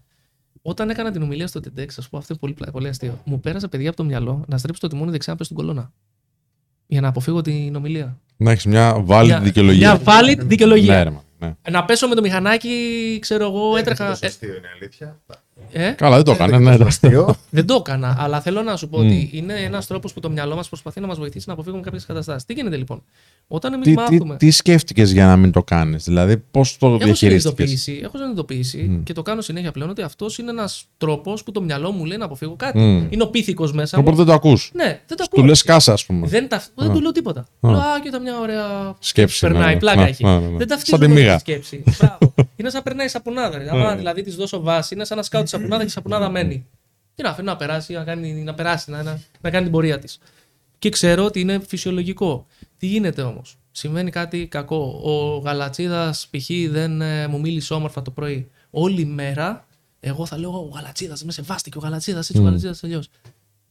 Όταν 0.66 0.90
έκανα 0.90 1.10
την 1.10 1.22
ομιλία 1.22 1.46
στο 1.46 1.60
TEDx, 1.64 1.86
ας 1.98 2.08
πούμε, 2.08 2.20
αυτό 2.22 2.26
είναι 2.28 2.38
πολύ, 2.40 2.52
πλα- 2.52 2.70
πολύ 2.70 2.88
αστείο. 2.88 3.20
Μου 3.24 3.40
πέρασε 3.40 3.68
παιδιά 3.68 3.88
από 3.88 3.96
το 3.96 4.04
μυαλό 4.04 4.44
να 4.48 4.58
στρέψω 4.58 4.80
το 4.80 4.88
τιμόνι 4.88 5.10
δεξιά 5.10 5.32
να 5.32 5.38
πέσει 5.38 5.50
στην 5.52 5.64
κολόνα. 5.64 5.92
Για 6.86 7.00
να 7.00 7.08
αποφύγω 7.08 7.40
την 7.40 7.74
ομιλία. 7.76 8.18
Να 8.36 8.50
έχεις 8.50 8.64
μια 8.66 9.04
valid 9.08 9.24
Μια- 9.24 9.40
δικαιολογία. 9.40 9.92
Μια 9.92 10.02
valid 10.04 10.38
δικαιολογία. 10.38 10.94
Ναι, 10.96 11.02
ρε, 11.02 11.10
μα, 11.10 11.22
ναι. 11.38 11.54
Να 11.70 11.84
πέσω 11.84 12.08
με 12.08 12.14
το 12.14 12.20
μηχανάκι, 12.20 13.18
ξέρω 13.20 13.44
εγώ, 13.44 13.76
έτρεχα. 13.76 14.08
Τόσο 14.08 14.20
ε, 14.24 14.28
αστείο 14.28 14.54
είναι 14.56 14.68
αλήθεια. 14.80 15.20
Ε, 15.72 15.90
Καλά, 15.90 16.14
δεν 16.16 16.24
το 16.24 16.30
έκανε. 16.32 16.58
Ναι, 16.58 16.70
Τόσο 16.76 16.84
αστείο. 16.86 17.36
δεν 17.50 17.66
το 17.66 17.74
έκανα, 17.74 18.16
αλλά 18.20 18.40
θέλω 18.40 18.62
να 18.62 18.76
σου 18.76 18.88
πω 18.88 18.98
Μμ. 18.98 19.06
ότι 19.06 19.30
είναι 19.32 19.54
ένας 19.54 19.86
τρόπος 19.86 20.12
που 20.12 20.20
το 20.20 20.30
μυαλό 20.30 20.54
μας 20.56 20.68
προσπαθεί 20.68 21.00
να 21.00 21.06
μας 21.06 21.18
βοηθήσει 21.18 21.44
να 21.48 21.52
αποφύγουμε 21.52 21.82
κάποιες 21.82 22.06
καταστάσεις. 22.06 22.44
Τι 22.44 22.52
γίνεται 22.52 22.76
λοιπόν; 22.76 23.02
Όταν 23.48 23.72
εμείς 23.72 23.86
Τι, 23.86 23.94
τι, 23.94 24.00
μάθουμε. 24.00 24.36
τι 24.36 24.50
σκέφτηκες 24.50 25.12
για 25.12 25.26
να 25.26 25.36
μην 25.36 25.52
το 25.52 25.62
κάνεις, 25.62 26.04
δηλαδή 26.04 26.36
πώς 26.50 26.76
το 26.78 26.86
Έχω 26.86 26.96
διαχειρίστηκες; 26.96 27.68
συνειδητοποιήσει, 27.68 28.00
έχω 28.04 28.16
συνειδητοποιήσει 28.18 28.78
Μμ. 28.90 29.02
και 29.02 29.12
το 29.12 29.22
κάνω 29.22 29.40
συνέχεια 29.40 29.72
πλέον 29.72 29.90
ότι 29.90 30.02
αυτός 30.02 30.38
είναι 30.38 30.50
ένας 30.50 30.84
τρόπος 30.96 31.42
που 31.42 31.50
το 31.52 31.62
μυαλό 31.62 31.90
μου 31.92 32.04
λέει 32.04 32.16
να 32.16 32.24
αποφύγω 32.24 32.54
κάτι. 32.56 32.78
Μμ. 32.78 33.06
Είναι 33.10 33.22
ο 33.22 33.26
πίθηκος 33.28 33.72
μέσα 33.72 33.96
μου. 33.96 34.02
Οπότε 34.06 34.16
δεν 34.16 34.26
το 34.26 34.32
ακούς. 34.32 34.70
Ναι, 34.74 34.84
δεν 34.84 34.98
το 35.06 35.14
Του 35.16 35.24
ακούω. 35.32 35.44
λες 35.44 35.62
κάσα, 35.62 35.92
ας 35.92 36.04
πούμε. 36.06 36.26
Δεν, 36.26 36.48
τα... 36.48 36.62
δεν 36.74 36.90
Α. 36.90 36.92
του 36.92 37.00
λέω 37.00 37.12
τίποτα. 37.12 37.40
Α. 37.40 37.70
Λέω, 37.70 37.78
Α, 37.78 38.00
κοίτα 38.02 38.18
μια 38.20 38.38
ωραία. 38.40 38.94
Σκέψη. 38.98 39.40
Περνάει, 39.40 39.72
ναι, 39.74 39.78
πλάκα 39.80 40.02
ναι, 40.02 40.08
έχει. 40.08 40.24
ναι, 40.24 40.30
ναι, 40.30 40.38
ναι. 40.38 40.48
Δεν 40.48 40.58
Σαν 40.58 40.66
ταυτίζομαι 40.68 41.04
τη 41.06 41.10
με 41.12 41.16
τη 41.18 41.22
μίγα. 41.22 41.38
σκέψη. 41.38 41.82
Μπράβο. 41.98 42.34
είναι 42.56 42.68
σαν 42.70 42.78
να 42.78 42.82
περνάει 42.82 43.08
σαπουνάδα. 43.08 43.58
Ρε. 43.58 43.68
Άμα 43.70 43.90
Ναι. 43.90 43.96
δηλαδή 43.96 44.22
της 44.22 44.34
δώσω 44.36 44.60
βάση, 44.60 44.94
είναι 44.94 45.04
σαν 45.04 45.16
να 45.16 45.22
σκάω 45.22 45.42
τη 45.42 45.48
σαπουνάδα 45.54 45.82
και 45.82 45.88
η 45.88 45.92
σαπουνάδα 45.92 46.30
μένει. 46.30 46.66
Και 47.14 47.22
να 47.22 47.28
αφήνω 47.30 47.50
να 47.50 47.56
περάσει, 47.56 47.92
να, 47.92 48.04
κάνει, 48.04 48.32
να 48.32 48.54
περάσει, 48.54 48.90
να, 48.90 49.02
να, 49.02 49.20
να 49.40 49.50
κάνει 49.50 49.62
την 49.62 49.72
πορεία 49.72 49.98
της. 49.98 50.18
Και 50.78 50.88
ξέρω 50.88 51.24
ότι 51.24 51.40
είναι 51.40 51.58
φυσιολογικό. 51.66 52.46
Τι 52.78 52.86
γίνεται 52.86 53.22
όμως; 53.22 53.58
Συμβαίνει 53.70 54.10
κάτι 54.10 54.46
κακό. 54.46 55.00
Ο 55.04 55.38
Γαλατσίδας 55.38 56.28
π.χ. 56.30 56.50
δεν 56.70 57.00
ε, 57.00 57.26
μου 57.26 57.40
μίλησε 57.40 57.74
όμορφα 57.74 58.02
το 58.02 58.10
πρωί. 58.10 58.50
Όλη 58.70 59.04
μέρα 59.04 59.66
εγώ 60.00 60.26
θα 60.26 60.38
λέω: 60.38 60.50
Ο 60.50 60.70
Γαλατσίδας 60.74 61.24
με 61.24 61.32
σεβάστηκε, 61.32 61.78
ο 61.78 61.80
Γαλατσίδας 61.80 62.28
έτσι, 62.28 62.38
ο 62.38 62.40
Μμ. 62.40 62.44
Γαλατσίδας 62.44 62.84
αλλιώς. 62.84 63.08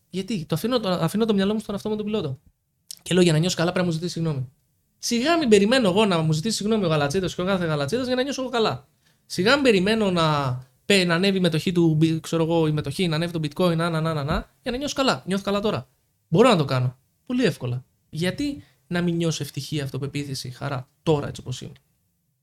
Γιατί; 0.09 0.45
Το 0.45 0.55
αφήνω, 0.55 0.79
το, 0.79 0.89
αφήνω 0.89 1.25
το 1.25 1.33
μυαλό 1.33 1.53
μου 1.53 1.59
στον 1.59 1.75
αυτό 1.75 1.89
μου 1.89 1.95
τον 1.95 2.05
πιλότο. 2.05 2.39
Και 3.01 3.13
λέω: 3.13 3.23
Για 3.23 3.31
να 3.33 3.37
νιώσω 3.37 3.55
καλά 3.55 3.71
πρέπει 3.71 3.85
να 3.85 3.91
μου 3.91 3.97
ζητήσει 3.99 4.13
συγγνώμη. 4.13 4.49
Σιγά 4.97 5.37
μην 5.37 5.49
περιμένω 5.49 5.89
εγώ 5.89 6.05
να 6.05 6.17
μου 6.17 6.31
ζητήσει 6.31 6.55
συγγνώμη 6.55 6.85
ο 6.85 6.87
Γαλατσίδας 6.87 7.35
και 7.35 7.41
ο 7.41 7.45
κάθε 7.45 7.65
Γαλατσίδας 7.65 8.05
για 8.05 8.15
να 8.15 8.23
νιώσω 8.23 8.41
εγώ 8.41 8.51
καλά. 8.51 8.87
Σιγά 9.25 9.53
μην 9.53 9.63
περιμένω 9.63 10.11
να, 10.11 10.49
πέ- 10.53 10.72
να 10.85 11.15
ανέβει 11.15 11.37
η 11.37 11.39
μετοχή 11.39 11.71
του, 11.71 11.95
μπι- 11.95 12.19
ξέρω 12.21 12.43
εγώ, 12.43 12.67
η 12.67 12.71
μετοχή, 12.71 13.07
να 13.07 13.15
ανέβει 13.15 13.31
το 13.31 13.39
bitcoin, 13.43 13.75
να, 13.75 13.89
να, 13.89 14.01
να, 14.01 14.13
να, 14.13 14.23
να, 14.23 14.49
για 14.61 14.71
να 14.71 14.77
νιώσω 14.77 14.95
καλά. 14.95 15.23
Νιώθω 15.25 15.43
καλά 15.43 15.59
τώρα. 15.59 15.87
Μπορώ 16.27 16.49
να 16.49 16.55
το 16.55 16.65
κάνω. 16.65 16.97
Πολύ 17.25 17.43
εύκολα. 17.43 17.85
Γιατί 18.09 18.63
να 18.87 19.01
μην 19.01 19.15
νιώσω 19.15 19.43
ευτυχία, 19.43 19.83
αυτοπεποίθηση, 19.83 20.49
χαρά 20.49 20.89
τώρα 21.03 21.27
έτσι 21.27 21.41
όπως 21.41 21.61
είμαι. 21.61 21.71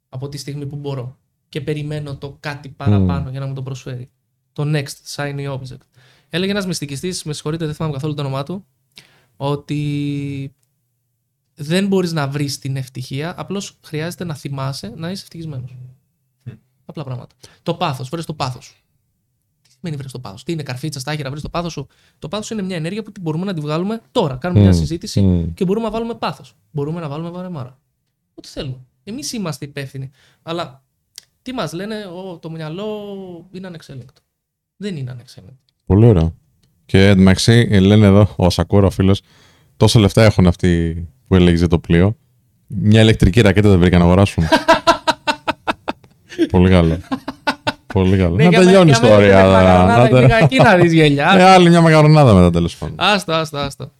Από 0.08 0.28
τη 0.28 0.36
στιγμή 0.38 0.66
που 0.66 0.76
μπορώ. 0.76 1.18
Και 1.48 1.60
περιμένω 1.60 2.16
το 2.16 2.36
κάτι 2.40 2.68
παραπάνω 2.68 3.30
για 3.30 3.40
να 3.40 3.46
μου 3.46 3.54
το 3.54 3.62
προσφέρει. 3.62 4.10
Το 4.52 4.64
next 4.66 5.14
shiny 5.16 5.52
object. 5.58 5.80
Έλεγε 6.28 6.50
ένας 6.50 6.66
μυστικιστής, 6.66 7.22
με 7.24 7.32
συγχωρείτε, 7.32 7.64
δεν 7.64 7.74
θυμάμαι 7.74 7.94
καθόλου 7.94 8.14
το 8.14 8.20
όνομά 8.20 8.42
του, 8.42 8.66
ότι 9.36 10.54
δεν 11.54 11.86
μπορείς 11.86 12.12
να 12.12 12.28
βρεις 12.28 12.58
την 12.58 12.76
ευτυχία, 12.76 13.34
απλώς 13.40 13.78
χρειάζεται 13.84 14.24
να 14.24 14.34
θυμάσαι 14.34 14.92
να 14.96 15.10
είσαι 15.10 15.22
ευτυχισμένος. 15.22 15.76
Απλά 16.90 17.04
πράγματα. 17.04 17.34
Το 17.62 17.74
πάθος, 17.74 18.08
βρες 18.08 18.24
το 18.24 18.34
πάθος. 18.34 18.82
Τι 19.62 19.70
σημαίνει 19.78 19.96
βρες 19.96 20.12
το 20.12 20.18
πάθος, 20.18 20.42
Τι 20.44 20.52
είναι 20.52 20.62
καρφίτσα, 20.62 21.00
στάχυρα, 21.00 21.30
βρες 21.30 21.42
το 21.42 21.48
πάθος 21.48 21.72
σου; 21.72 21.86
Το 22.18 22.28
πάθος 22.28 22.50
είναι 22.50 22.62
μια 22.62 22.76
ενέργεια 22.76 23.02
που 23.02 23.12
μπορούμε 23.20 23.44
να 23.44 23.54
τη 23.54 23.60
βγάλουμε 23.60 24.00
τώρα. 24.12 24.36
Κάνουμε 24.36 24.60
μια 24.60 24.70
Μμ, 24.70 24.74
συζήτηση 24.78 25.20
μμ. 25.20 25.54
και 25.54 25.64
μπορούμε 25.64 25.84
να 25.86 25.90
βάλουμε 25.92 26.14
πάθος. 26.14 26.54
Μπορούμε 26.70 27.00
να 27.00 27.08
βάλουμε 27.08 27.30
βαρεμάρα. 27.30 27.78
Ό,τι 28.34 28.48
θέλουμε. 28.48 28.76
Εμείς 29.04 29.32
είμαστε 29.32 29.64
υπεύθυνοι. 29.64 30.10
Αλλά 30.42 30.82
τι 31.42 31.52
μας 31.52 31.72
λένε, 31.72 31.94
«Ω, 32.04 32.38
το 32.38 32.50
μυαλό 32.50 32.86
είναι 33.52 33.66
ανεξέλεγκτο. 33.66 34.20
Δεν 34.76 34.96
είναι 34.96 35.10
ανεξέλεγκτο. 35.10 35.56
Πολύ 35.86 36.06
ωραίο. 36.06 36.34
Και 36.86 37.06
εντάξει, 37.06 37.66
λένε 37.80 38.06
εδώ, 38.06 38.34
ο 38.36 38.50
Σακούρα, 38.50 38.86
ο 38.86 38.90
φίλος, 38.90 39.20
τόσα 39.76 40.00
λεφτά 40.00 40.22
έχουν 40.24 40.46
αυτοί 40.46 40.94
που 41.28 41.34
έλεγε 41.34 41.56
για 41.56 41.68
το 41.68 41.78
πλοίο. 41.78 42.16
Μια 42.66 43.00
ηλεκτρική 43.00 43.40
ρακέτα 43.40 43.68
δεν 43.68 43.78
βρήκαν 43.78 43.98
να 43.98 44.04
αγοράσουν. 44.04 44.44
Πολύ 46.50 46.70
καλό. 46.70 46.98
Πολύ 47.86 48.16
καλό. 48.16 48.34
Ναι, 48.36 48.44
να 48.44 48.50
τελειώνει 48.50 48.88
η 48.88 48.92
ιστορία. 48.92 49.42
να- 49.44 49.86
να- 49.86 50.08
Πήγα 50.08 50.38
εκεί 50.42 50.56
να 50.56 50.76
δεις 50.76 50.92
γελιά. 50.92 51.34
Ε, 51.38 51.42
άλλη 51.42 51.68
μια 51.68 51.80
μακαρονάδα 51.80 52.34
μετά 52.34 52.50
τέλος 52.50 52.76
πάντων. 52.76 52.94
Άστα, 52.98 53.38
άστα, 53.40 53.64
άστα. 53.64 53.90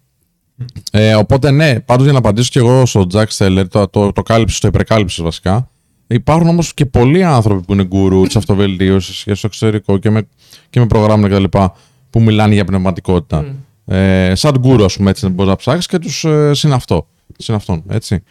Ε, 0.93 1.15
οπότε 1.15 1.51
ναι, 1.51 1.81
πάντως 1.81 2.03
για 2.05 2.13
να 2.13 2.19
απαντήσω 2.19 2.49
και 2.53 2.59
εγώ 2.59 2.87
στο 2.87 3.07
Jack 3.13 3.25
Steller, 3.39 3.65
το, 3.71 3.89
το, 3.89 4.13
το 4.13 4.23
κάλυψες, 4.23 4.61
το 4.61 4.69
υπερκάλυψες 4.69 5.25
βασικά. 5.25 5.69
Υπάρχουν 6.07 6.49
όμως 6.49 6.75
και 6.75 6.87
πολλοί 6.87 7.25
άνθρωποι 7.25 7.63
που 7.67 7.73
είναι 7.73 7.85
γκουρού 7.85 8.23
της 8.23 8.37
αυτοβελτίωσης 8.37 9.23
και 9.23 9.35
στο 9.35 9.47
εξωτερικό 9.47 9.99
και 9.99 10.11
με, 10.11 10.27
και 10.71 10.81
με 10.81 10.87
προγράμματα 10.87 11.35
κτλ. 11.37 11.59
που 12.11 12.23
μιλάνε 12.23 12.55
για 12.55 12.65
πνευματικότητα. 12.65 13.41
Μμ. 13.43 13.95
Ε, 13.95 14.35
σαν 14.35 14.57
γκουρού, 14.59 14.85
ας 14.85 14.97
πούμε, 14.97 15.11
έτσι 15.11 15.29
μπορείς 15.29 15.51
να 15.51 15.57
ψάξεις 15.57 15.87
και 15.87 15.99
τους 15.99 16.25
ε, 16.25 16.55
συναυτό. 16.55 17.07
Συναυτών, 17.39 17.83
έτσι. 17.89 18.23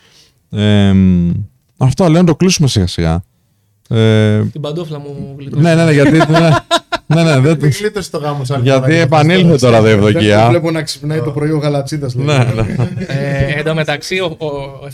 Ε, 0.52 0.92
μ, 0.94 1.32
αυτά 1.78 2.10
λέω 2.10 2.22
να 2.22 2.28
το 2.28 2.36
κλείσουμε 2.36 2.68
σιγά 2.68 2.88
σιγά. 2.88 3.24
Ε, 3.92 4.42
Την 4.52 4.62
παντόφλα 4.62 5.00
μου 5.00 5.36
γλιτώσει. 5.38 5.62
ναι, 5.64 5.76
ναι, 5.76 5.84
ναι, 5.86 5.92
γιατί. 5.92 6.12
ναι. 6.18 6.50
ναι, 7.06 7.24
ναι, 7.24 7.32
δεν 7.32 7.42
Δεν 7.42 7.60
τους- 7.60 7.80
γλίτωσες 7.80 8.10
το 8.10 8.18
γάμο 8.18 8.44
σαν 8.46 8.64
Γιατί 8.64 8.96
επανήλθε 8.96 9.58
τώρα 9.58 9.78
η 9.80 9.82
Δεν 9.82 10.00
το 10.00 10.08
ευδοκία. 10.08 10.48
βλέπω 10.50 10.72
να 10.72 10.82
ξυπνάει 10.84 11.22
το 11.22 11.32
πρωί 11.32 11.52
ο 11.52 11.58
Γαλατσίδας. 11.58 12.16
Ναι, 12.16 12.38
ναι. 12.38 12.66
Ε, 13.08 13.54
εν 13.58 13.64
τω 13.66 13.74
μεταξύ, 13.74 14.20
ο, 14.20 14.26
ο, 14.46 14.48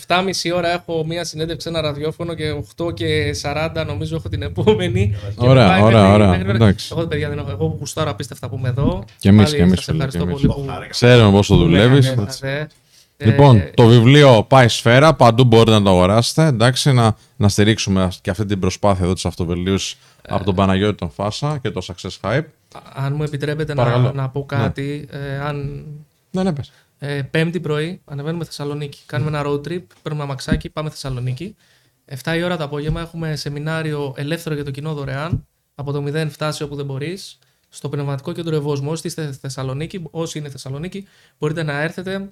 7,5 0.08 0.52
ώρα 0.56 0.74
έχω 0.74 1.06
μία 1.08 1.24
συνέντευξη, 1.24 1.70
ένα 1.70 1.82
ραδιόφωνο 1.82 2.34
και 2.34 2.44
8 2.78 2.94
και 2.94 3.36
40 3.42 3.84
νομίζω 3.88 4.16
έχω 4.16 4.30
την 4.30 4.42
επόμενη. 4.42 5.16
Και 5.40 5.48
Ωραία, 5.48 5.64
με 5.66 5.70
πάει 5.72 5.82
ωραία, 5.82 6.02
μέχρι- 6.02 6.16
ωραία. 6.22 6.30
μέχρι- 6.38 6.56
Εντάξει. 6.56 6.88
Εγώ 6.92 7.08
παιδιά 7.08 7.30
δεν 7.30 7.38
έχω. 7.38 7.50
Εγώ 7.50 7.68
που 7.68 7.76
γουστάρω 7.80 8.10
απίστευτα 8.10 8.50
που 8.50 8.56
είμαι 8.60 8.70
εδώ. 8.70 9.04
Και 9.20 9.30
εμείς, 9.30 9.44
Πάλι 9.44 9.56
και 9.56 9.62
εμείς, 9.62 9.76
σας 9.76 9.86
φίλε, 9.86 9.96
ευχαριστώ 10.04 10.26
και 10.26 10.32
πολύ 10.32 10.54
εμείς. 10.66 10.78
που. 10.80 10.88
Ξέρουμε 10.90 11.32
πόσο 11.32 11.56
δουλεύεις. 11.56 12.14
Ναι, 13.18 13.26
ναι, 13.26 13.32
ναι. 13.32 13.38
Λοιπόν, 13.38 13.58
Ε, 13.58 13.72
το 13.76 13.88
βιβλίο 13.88 14.44
πάει 14.44 14.68
σφαίρα, 14.68 15.14
παντού 15.14 15.44
μπορείτε 15.44 15.72
να 15.72 15.82
το 15.82 15.90
αγοράσετε. 15.90 16.46
Εντάξει, 16.46 16.92
να, 16.92 17.16
να 17.36 17.50
στηρίξουμε 17.50 18.12
και 18.22 18.30
αυτή 18.30 18.46
την 18.46 18.60
προσπάθεια 18.60 19.04
εδώ 19.06 19.14
της 19.14 19.26
αυτοβελτίωση 19.26 19.98
από 20.28 20.44
τον 20.44 20.56
Παναγιώτη 20.56 20.98
τον 20.98 21.10
Φάσα 21.10 21.58
και 21.58 21.72
το 21.72 21.82
Success 21.88 22.20
Hype. 22.22 22.44
αν 22.94 23.14
μου 23.16 23.24
επιτρέπετε 23.24 23.74
να, 23.74 23.84
Παρακαλώ. 23.84 24.12
να 24.12 24.30
πω 24.30 24.46
κάτι, 24.46 25.08
ε, 25.12 25.40
αν 25.40 25.86
Ναι, 26.32 26.44
ναι, 26.44 26.54
πες. 26.54 26.72
Ε, 27.00 27.22
πέμπτη 27.22 27.60
πρωί 27.60 28.02
ανεβαίνουμε 28.06 28.46
Θεσσαλονίκη. 28.46 29.00
Κάνουμε 29.06 29.38
ένα 29.38 29.48
road 29.50 29.68
trip, 29.68 29.82
παίρνουμε 30.02 30.24
αμαξάκι, 30.24 30.70
πάμε 30.70 30.90
Θεσσαλονίκη. 30.90 31.56
7 32.24 32.36
η 32.38 32.44
ώρα 32.44 32.58
το 32.58 32.64
απόγευμα 32.64 33.02
έχουμε 33.02 33.36
σεμινάριο 33.36 34.14
ελεύθερο 34.18 34.56
για 34.56 34.64
το 34.64 34.72
κοινό 34.72 34.94
δωρεάν. 34.94 35.46
Από 35.76 35.92
το 35.92 36.04
0 36.08 36.28
φτάσει 36.30 36.64
όπου 36.64 36.76
δεν 36.76 36.86
μπορείς. 36.86 37.38
Στο 37.70 37.90
πνευματικό 37.90 38.32
κέντρο 38.32 38.56
Ευόσμου. 38.56 38.90
Όσοι 38.92 39.08
είστε 39.08 39.28
στη 39.32 39.40
Θεσσαλονίκη, 39.42 40.04
όσοι 40.12 40.38
είναι 40.40 40.50
Θεσσαλονίκη, 40.50 41.08
μπορείτε 41.38 41.64
να 41.64 41.82
έρθετε. 41.82 42.30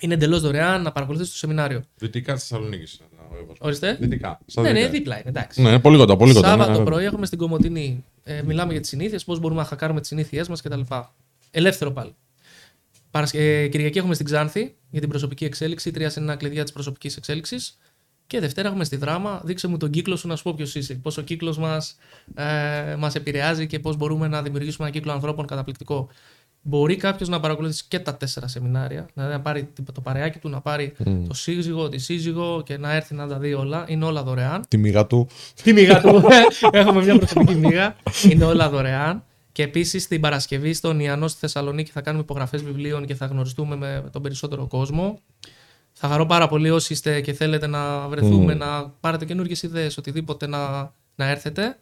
Είναι 0.00 0.14
εντελώς 0.14 0.40
δωρεάν 0.40 0.82
να 0.82 0.92
παρακολουθήσετε 0.92 1.32
το 1.34 1.38
σεμινάριο. 1.38 1.82
Δυτικά 1.96 2.32
τη 2.34 2.40
Θεσσαλονίκη. 2.40 2.98
Ορίστε. 3.58 3.96
Δυτικά. 4.00 4.40
στα 4.46 4.62
Ναι, 4.62 4.68
ναι, 4.68 4.74
δυτικά. 4.74 4.92
δίπλα 4.98 5.14
είναι, 5.20 5.28
εντάξει. 5.28 5.62
Ναι, 5.62 5.68
είναι 5.68 5.78
πολύ 5.78 5.96
κοντά. 5.96 6.16
Πολύ 6.16 6.34
κοντά. 6.34 6.48
Σάββατο 6.48 6.70
ναι, 6.70 6.78
ναι. 6.78 6.84
πρωί 6.84 7.04
έχουμε 7.04 7.26
στην 7.26 7.38
Κομωτινή. 7.38 8.04
Ε, 8.22 8.42
μιλάμε 8.42 8.72
για 8.72 8.80
τις 8.80 8.90
συνήθειες, 8.90 9.24
πώς 9.24 9.38
μπορούμε 9.38 9.60
να 9.60 9.66
χακάρουμε 9.66 10.00
τις 10.00 10.08
συνήθειές 10.08 10.48
μας 10.48 10.62
κτλ. 10.62 10.80
Ελεύθερο 11.50 11.90
πάλι. 11.92 12.14
Παρασκε... 13.10 13.38
Ε, 13.38 13.68
Κυριακή 13.68 13.98
έχουμε 13.98 14.14
στην 14.14 14.26
Ξάνθη 14.26 14.74
για 14.90 15.00
την 15.00 15.08
προσωπική 15.08 15.44
εξέλιξη. 15.44 15.90
Τρία 15.90 16.12
είναι 16.16 16.26
ένα 16.26 16.36
κλειδιά 16.36 16.62
της 16.62 16.72
προσωπικής 16.72 17.16
εξέλιξης. 17.16 17.78
Και 18.26 18.40
Δευτέρα 18.40 18.68
έχουμε 18.68 18.84
στη 18.84 18.96
δράμα. 18.96 19.40
Δείξε 19.44 19.66
μου 19.66 19.76
τον 19.76 19.90
κύκλο 19.90 20.16
σου 20.16 20.28
να 20.28 20.36
σου 20.36 20.42
πω 20.42 20.54
ποιος 20.54 20.74
είσαι. 20.74 20.94
Πώς 20.94 21.16
ο 21.16 21.22
κύκλος 21.22 21.58
μας 21.58 21.96
ε, 22.34 22.96
μας 22.98 23.14
επηρεάζει 23.14 23.66
και 23.66 23.78
πώς 23.78 23.96
μπορούμε 23.96 24.28
να 24.28 24.42
δημιουργήσουμε 24.42 24.86
ένα 24.86 24.96
κύκλο 24.96 25.12
ανθρώπων 25.12 25.46
καταπληκτικό. 25.46 26.08
Μπορεί 26.62 26.96
κάποιος 26.96 27.28
να 27.28 27.40
παρακολουθήσει 27.40 27.84
και 27.88 27.98
τα 27.98 28.16
τέσσερα 28.16 28.48
σεμινάρια, 28.48 29.06
δηλαδή 29.14 29.32
να 29.32 29.40
πάρει 29.40 29.68
το 29.92 30.00
παρεάκι 30.00 30.38
του, 30.38 30.48
να 30.48 30.60
πάρει 30.60 30.92
το 31.28 31.34
σύζυγο, 31.34 31.88
τη 31.88 31.98
σύζυγο 31.98 32.62
και 32.64 32.78
να 32.78 32.92
έρθει 32.94 33.14
να 33.14 33.28
τα 33.28 33.38
δει 33.38 33.54
όλα. 33.54 33.84
Είναι 33.88 34.04
όλα 34.04 34.22
δωρεάν. 34.22 34.62
Τη 34.68 34.76
μηγά 34.76 35.06
του. 35.06 35.28
Τη 35.62 35.72
μίγα 35.72 36.00
του. 36.00 36.22
Έχουμε 36.72 37.04
μια 37.04 37.18
προσωπική 37.18 37.54
μίγα. 37.54 37.96
Είναι 38.30 38.44
όλα 38.44 38.68
δωρεάν. 38.68 39.24
Και 39.52 39.62
επίσης 39.62 40.08
την 40.08 40.20
Παρασκευή 40.20 40.72
στον 40.72 41.00
Ιαννό 41.00 41.28
στη 41.28 41.38
Θεσσαλονίκη 41.38 41.90
θα 41.90 42.00
κάνουμε 42.00 42.22
υπογραφές 42.22 42.62
βιβλίων 42.62 43.06
και 43.06 43.14
θα 43.14 43.26
γνωριστούμε 43.26 43.76
με 43.76 44.04
τον 44.12 44.22
περισσότερο 44.22 44.66
κόσμο. 44.66 45.20
Θα 45.92 46.08
χαρώ 46.08 46.26
πάρα 46.26 46.48
πολύ 46.48 46.70
όσοι 46.70 46.92
είστε 46.92 47.20
και 47.20 47.32
θέλετε 47.32 47.66
να 47.66 48.08
βρεθούμε, 48.08 48.54
να 48.54 48.88
πάρετε 49.00 49.24
καινούργιες 49.24 49.62
ιδέες, 49.62 49.96
οτιδήποτε 49.96 50.46
να, 50.46 50.92
να 51.14 51.28
έρθετε. 51.28 51.78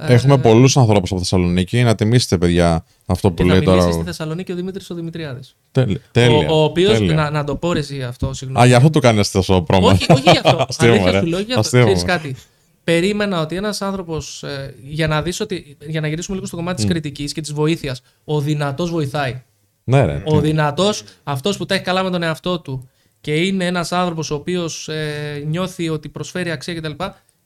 Έχουμε 0.00 0.38
πολλούς 0.38 0.76
ανθρώπους 0.76 1.10
από 1.10 1.18
Θεσσαλονίκη. 1.20 1.82
Να 1.82 1.94
τιμήσετε, 1.94 2.38
παιδιά, 2.38 2.84
αυτό 3.06 3.28
που 3.30 3.34
Και 3.34 3.42
θα 3.42 3.48
λέει 3.48 3.58
μιλήσει 3.58 3.78
τώρα. 3.78 3.92
στη 3.92 4.02
Θεσσαλονίκη 4.02 4.52
ο 4.52 4.54
Δημήτρης 4.54 4.90
ο 4.90 4.94
Δημητριάδης. 4.94 5.56
Τέλεια. 5.72 5.96
Ο, 5.96 6.08
τέλεια, 6.12 6.48
ο 6.50 6.62
οποίος. 6.62 6.92
τέλεια. 6.98 7.14
Να, 7.14 7.30
να 7.30 7.44
το 7.44 7.56
πω 7.56 7.72
ρε 7.72 7.78
εσύ 7.78 8.02
αυτό, 8.02 8.32
συγγνώμη. 8.34 8.64
Α, 8.64 8.68
γι' 8.68 8.74
αυτό 8.74 8.90
του 8.90 9.00
κάνεις 9.00 9.30
τόσο 9.30 9.62
πρόμο. 9.62 9.86
όχι, 9.86 10.12
όχι 10.12 10.30
γι' 10.30 10.38
αυτό. 10.44 10.64
Αστείο 10.68 10.88
μου, 10.88 10.94
Αλήθεια 10.94 11.10
ρε. 11.12 11.18
σου 11.18 11.26
λέω 11.26 11.38
γι' 11.40 11.44
αυτό. 11.52 11.60
Αστείο 11.60 11.80
μου. 11.80 11.84
Ξέρεις 11.94 12.04
κάτι. 12.04 12.36
Περίμενα 12.84 13.40
ότι 13.40 13.56
ένας 13.56 13.82
άνθρωπος. 13.82 14.44
για 14.88 15.06
να 15.08 15.22
δεις 15.22 15.40
ότι. 15.40 15.76
Για 15.86 16.00
να 16.00 16.08
γυρίσουμε 16.08 16.34
λίγο 16.36 16.46
στο 16.48 16.56
κομμάτι 16.56 16.76
της 16.76 16.90
κριτικής 16.90 17.32
και 17.32 17.40
της 17.40 17.52
βοήθειας. 17.52 18.02
Ο 18.24 18.40
δυνατός 18.40 18.90
βοηθάει. 18.90 19.42
Ναι, 19.84 20.04
ρε. 20.04 20.22
Ο 20.24 20.40
δυνατός, 20.40 21.02
αυτός 21.22 21.56
που 21.56 21.66
τα 21.66 21.74
έχει 21.74 21.84
καλά 21.84 22.02
με 22.02 22.10
τον 22.10 22.22
εαυτό 22.22 22.60
του 22.60 22.88
και 23.20 23.34
είναι 23.34 23.66
ένας 23.66 23.92
άνθρωπος 23.92 24.30
ο 24.30 24.34
οποίος 24.34 24.88
ε, 24.88 25.44
νιώθει 25.46 25.88
ότι 25.88 26.08
προσφέρει 26.08 26.50
αξία 26.50 26.74
κτλ. 26.74 26.90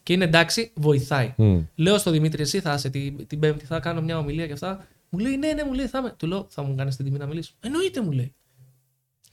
Και, 0.02 0.12
και 0.12 0.12
είναι 0.12 0.24
εντάξει, 0.24 0.70
βοηθάει. 0.74 1.32
Μμ. 1.36 1.58
Λέω 1.74 1.98
στο 1.98 2.10
Δημήτρη, 2.10 2.42
εσύ 2.42 2.60
θα 2.60 2.74
είσαι 2.74 2.88
την, 2.90 3.26
την 3.26 3.38
Πέμπτη, 3.38 3.64
θα 3.64 3.80
κάνω 3.80 4.00
μια 4.02 4.18
ομιλία 4.18 4.46
και 4.46 4.52
αυτά. 4.52 4.86
Μου 5.08 5.18
λέει, 5.18 5.36
ναι, 5.36 5.52
ναι, 5.52 5.64
μου 5.64 5.72
λέει, 5.72 5.86
θα 5.86 5.98
είμαι. 5.98 6.14
Του 6.16 6.26
λέω, 6.26 6.46
θα 6.50 6.62
μου 6.62 6.74
κάνεις 6.74 6.96
την 6.96 7.04
τιμή 7.04 7.18
να 7.18 7.26
μιλήσω. 7.26 7.52
Εννοείται, 7.60 8.02
μου 8.02 8.10
λέει. 8.12 8.32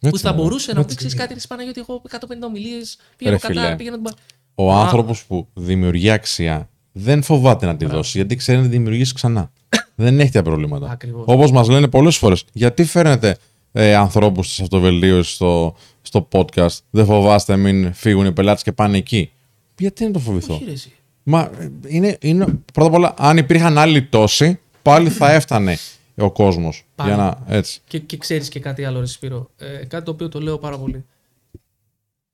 Έτσι 0.02 0.10
που 0.10 0.18
θα 0.18 0.30
είναι. 0.30 0.38
μπορούσε 0.42 0.74
να 0.74 0.80
μου 0.80 0.86
πει 0.86 0.96
ξέρει 0.96 1.16
κάτι 1.16 1.36
τη 1.36 1.48
Παναγιώτη. 1.48 1.80
Εγώ 1.80 2.02
150 2.10 2.18
ομιλίες 2.48 2.98
πήγαινε 3.18 3.38
Ρε 3.42 3.48
φίλε. 3.48 3.62
κατά, 3.62 3.76
πήγαινε 3.76 3.96
την. 3.96 4.04
πα- 4.06 4.14
Ο 4.56 4.74
Α. 4.74 4.82
άνθρωπος 4.82 5.26
που 5.26 5.48
δημιουργεί 5.54 6.10
αξία 6.10 6.70
δεν 6.92 7.22
φοβάται 7.24 7.66
να 7.66 7.76
τη 7.76 7.86
δώσει 7.86 8.18
γιατί 8.18 8.36
ξέρει 8.36 8.58
να 8.58 8.64
τη 8.64 8.70
δημιουργήσει 8.70 9.14
ξανά. 9.14 9.52
δεν 9.96 10.20
έχει 10.20 10.32
τα 10.32 10.42
προβλήματα. 10.42 10.90
Ακριβώς. 10.92 11.24
Όπως 11.28 11.52
μας 11.52 11.70
λένε 11.70 11.88
πολλές 11.88 12.18
φορές, 12.18 12.44
γιατί 12.54 12.84
φέρνετε 12.84 13.38
ε, 13.72 13.96
ανθρώπους 13.96 14.56
τη 14.56 14.64
αυτοβελτίωση 14.64 15.34
στο, 15.34 15.76
στο 16.02 16.28
podcast, 16.32 16.78
δεν 16.90 17.06
φοβάστε 17.06 17.58
μην 17.58 17.94
φύγουν 17.94 18.26
οι 18.26 18.32
πελάτες 18.32 18.64
και 18.64 18.72
πάνε 18.72 18.98
εκεί. 18.98 19.32
Γιατί 19.80 20.06
να 20.06 20.12
το 20.12 20.20
φοβηθώ; 20.20 20.54
Όχι, 20.54 20.64
ρε, 20.66 20.72
εσύ. 20.72 20.92
Μα 21.24 21.42
ε, 21.60 21.72
είναι, 21.88 22.18
είναι, 22.22 22.46
πρώτα 22.74 22.90
απ' 22.90 22.96
όλα, 22.96 23.14
αν 23.18 23.38
υπήρχαν 23.38 23.78
άλλοι 23.78 24.04
τόσοι, 24.04 24.60
πάλι 24.82 25.10
θα 25.10 25.32
έφτανε 25.32 25.78
ο 26.18 26.32
κόσμος. 26.32 26.86
Πάλι. 26.96 27.10
Για 27.14 27.18
να. 27.24 27.56
Έτσι. 27.56 27.82
Και, 27.88 28.00
και 28.00 28.18
ξέρεις 28.18 28.50
και 28.50 28.60
κάτι 28.60 28.86
άλλο, 28.86 29.00
ρε 29.00 29.06
Σπύρο. 29.06 29.50
Ε, 29.58 29.86
κάτι 29.86 30.06
το 30.06 30.12
οποίο 30.12 30.30
το 30.30 30.42
λέω 30.42 30.58
πάρα 30.58 30.78
πολύ. 30.78 31.06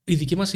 Η 0.04 0.14
δική 0.14 0.36
μας 0.36 0.52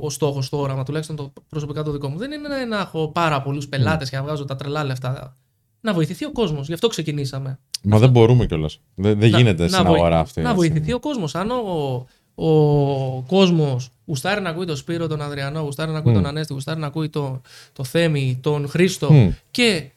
ο 0.00 0.10
στόχος, 0.10 0.48
το 0.48 0.56
όραμα, 0.58 0.82
τουλάχιστον 0.84 1.16
το 1.16 1.32
προσωπικά 1.48 1.82
το 1.82 1.90
δικό 1.92 2.08
μου, 2.08 2.18
δεν 2.18 2.32
είναι 2.32 2.48
να, 2.48 2.66
να 2.66 2.78
έχω 2.80 3.08
πάρα 3.08 3.42
πολλούς 3.42 3.68
πελάτες 3.68 4.10
και 4.10 4.16
να 4.16 4.22
βγάζω 4.22 4.44
τα 4.44 4.56
τρελά 4.56 4.84
λεφτά. 4.84 5.36
Να 5.80 5.92
βοηθηθεί 5.94 6.24
ο 6.24 6.32
κόσμος. 6.32 6.66
Γι' 6.66 6.72
αυτό 6.72 6.88
ξεκινήσαμε. 6.88 7.58
Μα 7.82 7.98
δεν 7.98 8.10
μπορούμε 8.10 8.46
κιόλας. 8.46 8.80
Δεν, 8.94 9.18
δεν 9.18 9.30
Να- 9.30 9.36
γίνεται 9.36 9.62
να 9.62 9.68
στην 9.68 9.84
βοη- 9.84 9.96
αγορά 9.96 10.18
αυτή. 10.20 10.40
Να 10.40 10.50
έτσι. 10.50 10.58
βοηθηθεί 10.60 10.92
ο 10.92 10.98
κόσμος. 11.00 11.34
Αν 11.34 11.50
ο, 11.50 12.06
ο 12.40 13.22
κόσμος 13.26 13.88
γουστάρει 14.06 14.40
να 14.40 14.50
ακούει 14.50 14.66
τον 14.66 14.76
Σπύρο, 14.76 15.06
τον 15.06 15.22
Αδριανό, 15.22 15.60
γουστάρει 15.60 15.90
να 15.90 15.98
ακούει 15.98 16.12
τον 16.12 16.26
Ανέστη, 16.26 16.52
γουστάρει 16.52 16.80
να 16.80 16.86
ακούει 16.86 17.08
το, 17.08 17.40
το 17.72 17.84
Θέμη, 17.84 18.38
τον 18.42 18.68
Χρήστο 18.68 19.12
Μμ. 19.12 19.28
και 19.50 19.90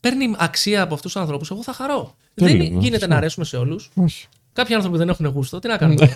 παίρνει 0.00 0.34
αξία 0.38 0.82
από 0.82 0.94
αυτούς 0.94 1.12
τους 1.12 1.20
ανθρώπους, 1.20 1.50
εγώ 1.50 1.62
θα 1.62 1.72
χαρώ. 1.72 2.14
Τέλειο, 2.34 2.56
δεν 2.56 2.72
ναι, 2.72 2.78
γίνεται 2.78 2.90
σωστά. 2.92 3.06
να 3.06 3.16
αρέσουμε 3.16 3.44
σε 3.44 3.56
όλους. 3.56 3.90
Όχι. 3.94 4.26
Κάποιοι 4.52 4.74
άνθρωποι 4.74 4.96
δεν 4.98 5.08
έχουν 5.08 5.26
γούστο, 5.26 5.58
τι 5.58 5.68
να 5.68 5.76
κάνουμε. 5.76 6.00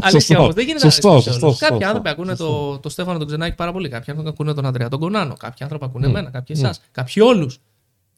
Αλήθεια 0.00 0.10
Σωστό. 0.10 0.38
όμως, 0.42 0.54
δεν 0.54 0.64
γίνεται 0.64 0.84
να 0.84 0.90
Σωστό, 0.90 1.10
αρέσουμε 1.10 1.20
σε 1.20 1.30
σωστό, 1.30 1.46
όλους. 1.46 1.56
σωστό, 1.58 1.66
Κάποιοι 1.66 1.68
σωστό. 1.68 1.86
άνθρωποι 1.86 2.08
ακούνε 2.08 2.36
το, 2.36 2.78
το 2.78 2.88
Στέφανο 2.88 3.18
τον 3.18 3.26
Ξενάκη 3.26 3.56
πάρα 3.56 3.72
πολύ. 3.72 3.88
Κάποιοι 3.88 4.06
άνθρωποι 4.10 4.28
ακούνε 4.28 4.54
τον 4.54 4.66
Ανδρέα 4.66 4.88
τον 4.88 5.00
Κονάνο. 5.00 5.34
Κάποιοι 5.38 5.58
άνθρωποι 5.62 5.84
ακούνε 5.84 6.06
εμένα, 6.06 6.30
κάποιοι 6.30 6.56
εσάς. 6.58 6.80
Κάποιοι 6.92 7.22
όλους. 7.26 7.58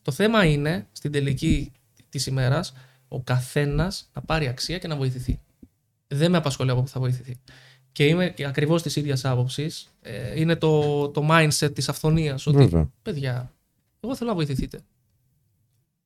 Το 0.02 0.12
θέμα 0.12 0.44
είναι 0.44 0.86
στην 0.92 1.12
τελική 1.12 1.72
της 2.08 2.26
ημέρας 2.26 2.72
ο 3.08 3.20
καθένας 3.20 4.08
να 4.14 4.22
πάρει 4.22 4.46
αξία 4.48 4.78
και 4.78 4.88
να 4.88 4.96
βοηθηθεί. 4.96 5.38
Δεν 6.12 6.30
με 6.30 6.36
απασχολεί 6.36 6.70
από 6.70 6.82
που 6.82 6.88
θα 6.88 7.00
βοηθηθεί. 7.00 7.36
Και 7.92 8.04
είμαι 8.06 8.34
ακριβώς 8.46 8.82
της 8.82 8.96
ίδιας 8.96 9.24
άποψης. 9.24 9.88
Ε, 10.02 10.40
είναι 10.40 10.56
το, 10.56 11.08
το 11.08 11.26
mindset 11.30 11.74
της 11.74 11.88
αυθονίας. 11.88 12.46
Ότι 12.46 12.56
Βέβαια. 12.56 12.90
παιδιά, 13.02 13.52
εγώ 14.00 14.16
θέλω 14.16 14.30
να 14.30 14.36
βοηθηθείτε. 14.36 14.80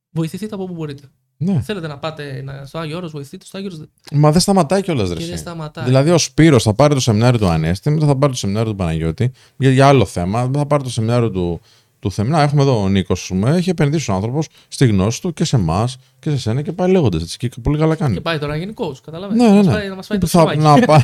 Βοηθηθείτε 0.09 0.55
από 0.55 0.63
όπου 0.63 0.73
μπορείτε. 0.73 1.03
Ναι. 1.37 1.61
Θέλετε 1.61 1.87
να 1.87 1.97
πάτε 1.97 2.41
να- 2.41 2.65
στο 2.65 2.77
Άγιο 2.77 2.97
Όρος, 2.97 3.11
βοηθείτε 3.11 3.45
στο 3.45 3.57
Άγιο 3.57 3.71
Όρος. 3.73 3.87
Μα 4.11 4.31
δεν 4.31 4.41
σταματάει 4.41 4.81
κιόλας 4.81 5.07
Και 5.09 5.13
δεν 5.15 5.25
δρεσί. 5.25 5.41
σταματάει. 5.41 5.85
Δηλαδή, 5.85 6.09
ο 6.11 6.17
Σπύρος 6.17 6.63
θα 6.63 6.73
πάρει 6.73 6.93
το 6.93 6.99
σεμινάριο 6.99 7.39
του 7.39 7.47
Ανέστη, 7.47 7.89
μετά 7.89 8.05
θα 8.05 8.15
πάρει 8.17 8.31
το 8.31 8.37
σεμινάριο 8.39 8.71
του 8.71 8.77
Παναγιώτη 8.77 9.31
για, 9.57 9.71
για 9.71 9.87
άλλο 9.87 10.05
θέμα. 10.05 10.45
μετά 10.45 10.59
Θα 10.59 10.65
πάρει 10.65 10.83
το 10.83 10.89
σεμινάριο 10.89 11.31
του, 11.31 11.61
του 12.09 12.11
Θεμινά. 12.11 12.41
Έχουμε 12.41 12.61
εδώ 12.61 12.81
ο 12.81 12.87
Νίκος, 12.89 13.31
έχει 13.45 13.69
επενδύσει 13.69 14.11
ο 14.11 14.13
άνθρωπος 14.13 14.47
στη 14.67 14.85
γνώση 14.87 15.21
του 15.21 15.33
και 15.33 15.43
σε 15.45 15.55
εμάς 15.55 15.97
και 16.19 16.29
σε 16.29 16.37
σένα 16.37 16.61
και 16.61 16.71
πάει 16.71 16.91
λέγοντας 16.91 17.21
έτσι. 17.21 17.37
Και 17.37 17.49
πολύ 17.61 17.77
καλά 17.77 17.95
κάνει. 17.95 18.13
Και 18.13 18.21
πάει 18.21 18.37
τώρα 18.37 18.51
να 18.51 18.57
γίνει 18.57 18.73
coach, 18.75 18.95
καταλαβαίνεις. 19.05 19.43
Ναι, 19.43 19.49
ναι, 19.49 19.55
Να 19.55 19.57
μας 19.57 19.65
ναι. 19.67 19.71
φάει- 19.73 19.89
Να 19.89 19.95
μας 19.95 20.07
φάει 20.07 20.17
το 20.17 20.27
Θα, 20.27 20.39
στομάχι. 20.39 20.57
να 20.59 20.85
πά... 20.85 21.01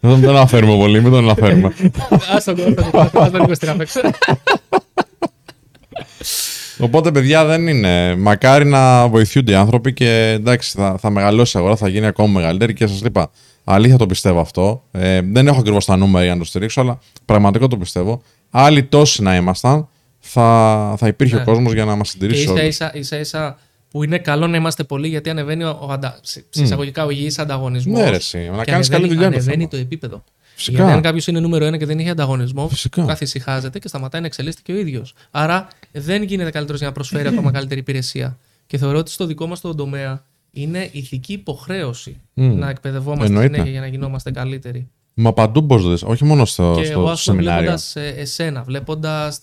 δεν 0.00 0.20
τον 0.20 0.28
αναφέρουμε 0.36 0.76
πολύ, 0.76 1.02
μην 1.02 1.10
τον 1.10 1.24
αναφέρουμε. 1.24 1.72
Ας 2.34 2.44
τον 2.44 2.74
κόβω, 2.74 3.20
ας 3.20 3.30
τον 3.30 3.40
λίγο 3.40 3.54
στην 3.54 3.68
απ' 3.68 3.80
έξω. 3.80 4.00
Οπότε, 6.80 7.10
παιδιά, 7.12 7.44
δεν 7.44 7.66
είναι. 7.68 8.14
Μακάρι 8.16 8.64
να 8.66 9.08
βοηθούνται 9.08 9.52
οι 9.52 9.54
άνθρωποι 9.54 9.92
και 9.92 10.30
εντάξει, 10.36 10.72
θα, 10.76 10.96
θα 11.00 11.10
μεγαλώσει 11.10 11.56
η 11.56 11.60
αγορά, 11.60 11.76
θα 11.76 11.88
γίνει 11.88 12.06
ακόμα 12.06 12.32
μεγαλύτερη 12.32 12.72
και 12.74 12.86
σας 12.86 13.00
είπα. 13.00 13.30
Αλήθεια 13.64 13.96
το 13.96 14.06
πιστεύω 14.06 14.40
αυτό. 14.40 14.82
Ε, 14.90 15.20
δεν 15.24 15.46
έχω 15.46 15.58
ακριβώς 15.60 15.84
τα 15.84 15.96
νούμερα 15.96 16.24
για 16.24 16.32
να 16.34 16.38
το 16.40 16.44
στηρίξω, 16.46 16.80
αλλά 16.80 16.98
πραγματικά 17.24 17.66
το 17.66 17.76
πιστεύω. 17.76 18.22
Άλλοι 18.50 18.82
τόσοι 18.84 19.22
να 19.22 19.36
ήμασταν, 19.36 19.88
θα, 20.18 20.94
θα 20.98 21.06
υπήρχε 21.06 21.34
Ναι. 21.34 21.40
ο 21.40 21.44
κόσμος 21.44 21.72
για 21.72 21.84
να 21.84 21.94
μας 21.96 22.06
Και 22.06 22.12
συντηρήσει 22.12 22.42
ίσα 22.42 22.52
όλους. 22.52 22.64
ίσα, 22.66 22.94
ίσα 22.94 23.18
ίσα 23.18 23.58
που 23.90 24.02
είναι 24.04 24.18
καλό 24.18 24.46
να 24.46 24.56
είμαστε 24.56 24.84
πολλοί 24.84 25.08
γιατί 25.08 25.30
ανεβαίνει 25.30 25.64
ο, 25.64 25.78
ο 25.80 25.92
αντα... 25.92 26.18
σε 26.22 26.44
σε 26.50 26.62
εισαγωγικά 26.62 27.04
ο 27.04 27.10
υγιής 27.10 27.38
ανταγωνισμός. 27.38 28.00
Ναι, 28.00 28.10
ρε, 28.10 28.16
εσύ, 28.16 28.38
να 28.56 28.64
και 28.64 28.70
κάνεις 28.70 28.88
καλή 28.88 29.04
ανεβαίνει- 29.04 29.08
δουλειά 29.08 29.26
είναι 29.26 29.36
το 29.36 29.42
Ανεβαίνει 29.42 29.56
θέμα. 29.56 29.68
το 29.68 29.76
επίπεδο. 29.76 30.24
Φυσικά. 30.54 30.76
Γιατί 30.76 30.92
αν 30.92 31.02
κάποιος 31.02 31.26
είναι 31.26 31.40
νούμερο 31.40 31.64
ένα 31.64 31.76
και 31.76 31.86
δεν 31.86 31.98
έχει 31.98 32.08
ανταγωνισμό, 32.08 32.68
Φυσικά. 32.68 33.04
καθησυχάζεται 33.04 33.78
και 33.78 33.88
σταματάει 33.88 34.20
να 34.20 34.26
εξελίσσεται 34.26 34.62
και 34.64 34.72
ο 34.72 34.76
ίδιος. 34.78 35.14
Άρα 35.30 35.68
δεν 35.92 36.22
γίνεται 36.22 36.50
καλύτερος 36.50 36.78
για 36.80 36.88
να 36.88 36.94
προσφέρει 36.94 37.28
ακόμα 37.28 37.50
καλύτερη 37.50 37.80
υπηρεσία. 37.80 38.38
Και 38.66 38.78
θεωρώ 38.78 38.98
ότι 38.98 39.10
στο 39.10 39.26
δικό 39.26 39.46
μας 39.46 39.60
το 39.60 39.74
τομέα 39.74 40.24
είναι 40.50 40.88
ηθική 40.92 41.32
υποχρέωση 41.32 42.16
Μμ. 42.34 42.58
να 42.58 42.68
εκπαιδευόμαστε 42.70 43.26
Εννοείται. 43.26 43.48
συνέχεια 43.52 43.70
για 43.72 43.80
να 43.80 43.86
γινόμαστε 43.86 44.30
καλύτεροι. 44.30 44.88
Μα 45.20 45.32
παντού 45.32 45.60
μπορείς 45.60 45.84
να 45.84 45.88
το 45.90 45.94
δεις, 45.94 46.02
όχι 46.02 46.24
μόνο 46.24 46.44
στο, 46.44 46.74
Και 46.76 46.84
στο 46.84 47.00
εγώ, 47.00 47.08
ας 47.10 47.24
πούμε, 47.24 47.36
σεμινάριο. 47.36 47.60
βλέποντας 47.62 47.96
εσένα, 47.96 48.62
βλέποντας 48.62 49.40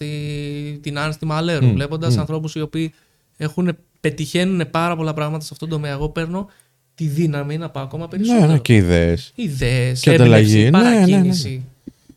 την 0.82 0.98
Άνστη 1.00 1.26
Μαλέρου, 1.26 1.66
Μμ, 1.66 1.74
βλέποντας 1.74 2.16
μμ. 2.16 2.20
ανθρώπους 2.20 2.56
οι 2.56 2.62
οποίοι 2.62 2.94
έχουν, 3.38 3.78
πετυχαίνουν 4.00 4.70
πάρα 4.72 4.96
πολλά 4.96 5.14
πράγματα 5.14 5.44
σε 5.44 5.50
αυτόν 5.54 5.70
τον 5.70 5.78
τομέα, 5.80 5.94
εγώ 5.96 6.10
παίρνω 6.10 6.50
τη 6.96 7.06
δύναμη 7.08 7.58
να 7.58 7.70
πάω 7.70 7.84
ακόμα 7.84 8.08
περισσότερο. 8.08 8.46
Ναι, 8.46 8.52
ναι, 8.54 8.60
και 8.60 8.76
ιδέες. 8.76 9.32
Ιδέες, 9.36 10.00
Και 10.02 10.10
ανταλλαγή. 10.10 10.62
έμπνευση, 10.64 10.84
Ναι, 10.84 10.90
ναι, 10.90 11.00
ναι, 11.00 11.00
ναι. 11.06 11.06
παρακίνηση. 11.12 11.64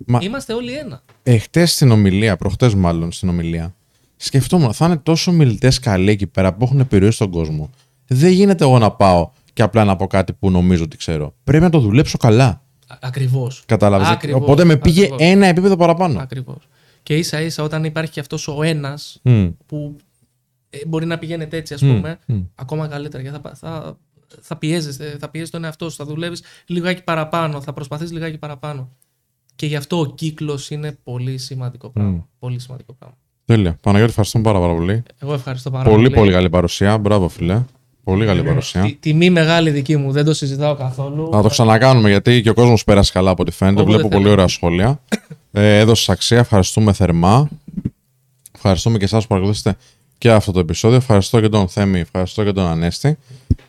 Μα- 0.06 0.18
Είμαστε 0.22 0.52
όλοι 0.52 0.72
ένα. 0.72 1.02
Εχθέ 1.22 1.66
στην 1.66 1.90
ομιλία, 1.90 2.36
προχτές 2.36 2.74
μάλλον 2.74 3.12
στην 3.12 3.28
ομιλία, 3.28 3.74
σκεφτόμουν, 4.16 4.72
θα 4.72 4.86
είναι 4.86 4.97
τόσο 4.97 5.32
μιλητές 5.32 5.78
καλοί 5.78 6.10
εκεί 6.10 6.26
πέρα 6.26 6.55
που 6.55 6.64
έχουν 6.64 6.80
επιρροή 6.80 7.10
στον 7.10 7.30
κόσμο. 7.30 7.70
Δεν 8.06 8.30
γίνεται 8.32 8.64
εγώ 8.64 8.78
να 8.78 8.90
πάω 8.90 9.30
και 9.52 9.62
απλά 9.62 9.85
να 9.85 9.97
πω 9.97 10.06
κάτι 10.06 10.32
που 10.32 10.51
νομίζω 10.51 10.82
ότι 10.85 10.97
ξέρω. 10.97 11.35
Πρέπει 11.44 11.62
να 11.64 11.70
το 11.70 11.78
δουλέψω 11.78 12.16
καλά. 12.18 12.62
Ακριβώς. 13.01 13.62
Κατάλαβες. 13.66 14.09
Ακριβώς, 14.09 14.43
Οπότε 14.43 14.65
με 14.65 14.77
πήγε 14.77 15.02
ακριβώς. 15.05 15.27
ένα 15.27 15.47
επίπεδο 15.47 15.77
παραπάνω. 15.77 16.20
Ακριβώς. 16.20 16.69
Και 17.02 17.16
ίσα 17.16 17.40
ίσα 17.40 17.62
όταν 17.62 17.85
υπάρχει 17.85 18.12
και 18.12 18.20
αυτός 18.20 18.48
ο 18.48 18.62
ένας 18.62 19.20
Μμ. 19.23 19.48
που 19.66 19.97
ε, 20.70 20.78
μπορεί 20.86 21.06
να 21.06 21.19
πηγαίνετε 21.19 21.56
έτσι, 21.56 21.74
ας 21.74 21.82
Μμ, 21.82 21.94
πούμε, 21.94 22.19
μμ. 22.27 22.40
ακόμα 22.55 22.86
καλύτερα. 22.89 23.23
Γιατί 23.23 23.39
θα, 23.43 23.55
θα, 23.55 23.97
θα 24.40 24.56
πιέζεσαι, 24.56 25.16
θα 25.20 25.28
πιέζει 25.28 25.51
τον 25.51 25.65
εαυτό 25.65 25.90
σου, 25.90 25.97
θα 25.97 26.05
δουλεύεις 26.05 26.43
λιγάκι 26.66 27.02
παραπάνω, 27.02 27.60
θα 27.60 27.73
προσπαθείς 27.73 28.12
λιγάκι 28.12 28.39
παραπάνω. 28.39 28.89
Και 29.56 29.66
γι' 29.66 29.77
αυτό 29.77 29.98
ο 30.01 30.06
κύκλος 30.06 30.70
είναι 30.70 30.98
πολύ 31.02 31.39
σημαντικό 31.39 31.89
πράγμα. 31.90 32.10
Μμ. 32.10 32.20
Πολύ 32.39 32.59
σημαντικό 32.59 32.93
πράγμα. 32.93 33.16
Τέλεια. 33.44 33.78
Παναγιώτη, 33.81 34.10
ευχαριστούμε 34.10 34.44
πάρα, 34.44 34.59
πάρα 34.60 34.74
πολύ. 34.74 35.02
Εγώ 35.19 35.32
ευχαριστώ 35.35 35.70
πάρα 35.70 35.90
Πολύ, 35.90 36.02
πολύ. 36.02 36.15
πολύ 36.15 36.32
καλή 36.32 36.51
παρουσία. 36.51 36.98
Μπράβο, 36.98 37.28
φιλέ. 37.28 37.62
Πολύ 38.09 38.26
καλή 38.26 38.43
παρουσία. 38.43 38.82
Τη- 38.82 38.94
Τιμή 39.01 39.30
μεγάλη 39.30 39.70
δική 39.70 39.97
μου, 39.97 40.12
δεν 40.12 40.24
το 40.24 40.35
συζητάω 40.35 40.74
καθόλου. 40.74 41.28
Να 41.32 41.43
το 41.43 41.48
ξανακάνουμε 41.48 42.09
γιατί 42.10 42.43
και 42.43 42.51
ο 42.51 42.55
κόσμος 42.55 42.85
πέρασε 42.85 43.12
καλά 43.12 43.30
από 43.30 43.43
ό,τι 43.43 43.51
φαίνεται. 43.51 43.80
Όποτε 43.80 43.93
Βλέπω 43.97 44.09
πολύ 44.09 44.22
θέλετε. 44.22 44.40
ωραία 44.40 44.48
σχόλια. 44.55 45.01
Ε, 45.52 45.78
έδωσε 45.78 46.12
αξία. 46.12 46.39
Ευχαριστούμε 46.39 46.93
θερμά. 46.93 47.48
Ευχαριστούμε 48.55 48.98
και 48.98 49.05
εσάς 49.05 49.22
που 49.22 49.28
παρακολουθήσατε 49.28 49.76
και 50.18 50.30
αυτό 50.30 50.52
το 50.52 50.59
επεισόδιο. 50.60 50.97
Ευχαριστώ 50.97 51.40
και 51.40 51.48
τον 51.48 51.68
Θέμη, 51.68 51.98
ευχαριστώ 52.01 52.44
και 52.44 52.52
τον 52.52 52.66
Ανέστη. 52.66 53.18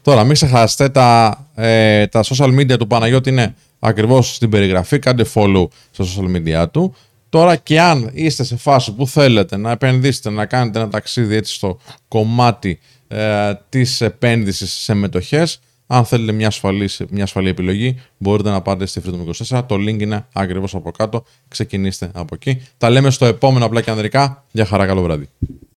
Τώρα, 0.02 0.24
μην 0.24 0.34
ξεχάσετε 0.34 0.90
τα, 0.90 1.40
ε, 1.56 2.07
τα 2.07 2.24
social 2.24 2.60
media 2.60 2.78
του 2.80 2.88
Παναγιώτη 2.88 3.30
είναι 3.30 3.56
ακριβώς 3.80 4.36
στην 4.36 4.49
περιγραφή. 4.49 4.99
Κάντε 4.99 5.26
follow 5.34 5.68
στα 5.91 6.03
social 6.06 6.36
media 6.36 6.66
του. 6.72 6.94
Τώρα 7.30 7.56
και 7.56 7.82
αν 7.82 8.10
είστε 8.14 8.44
σε 8.44 8.56
φάση 8.57 8.94
που 8.94 9.07
θέλετε 9.07 9.57
να 9.57 9.72
επενδύσετε, 9.72 10.30
να 10.30 10.45
κάνετε 10.45 10.80
ένα 10.80 10.90
ταξίδι 10.90 11.36
έτσι 11.36 11.53
στο 11.53 11.80
κομμάτι 12.07 12.80
ε, 13.11 13.53
της 13.69 14.02
επένδυσης 14.02 14.72
σε 14.72 14.94
μετοχές, 14.94 15.60
αν 15.88 16.06
θέλετε 16.06 16.31
μια 16.31 16.48
ασφαλή, 16.48 16.90
μια 17.10 17.23
ασφαλή 17.23 17.49
επιλογή, 17.49 18.02
μπορείτε 18.18 18.49
να 18.49 18.61
πάτε 18.61 18.86
στη 18.86 19.02
Freedom 19.06 19.56
24. 19.57 19.64
Το 19.68 19.76
link 19.76 20.02
είναι 20.02 20.26
ακριβώς 20.34 20.76
από 20.76 20.91
κάτω. 20.91 21.23
Ξεκινήστε 21.48 22.11
από 22.14 22.36
εκεί. 22.36 22.61
Τα 22.77 22.90
λέμε 22.90 23.10
στο 23.10 23.26
επόμενο 23.26 23.65
απλά 23.65 23.81
και 23.81 23.90
ανδρικά. 23.90 24.44
Για 24.52 24.65
χαρά, 24.65 24.86
καλό 24.86 25.02
βράδυ. 25.02 25.30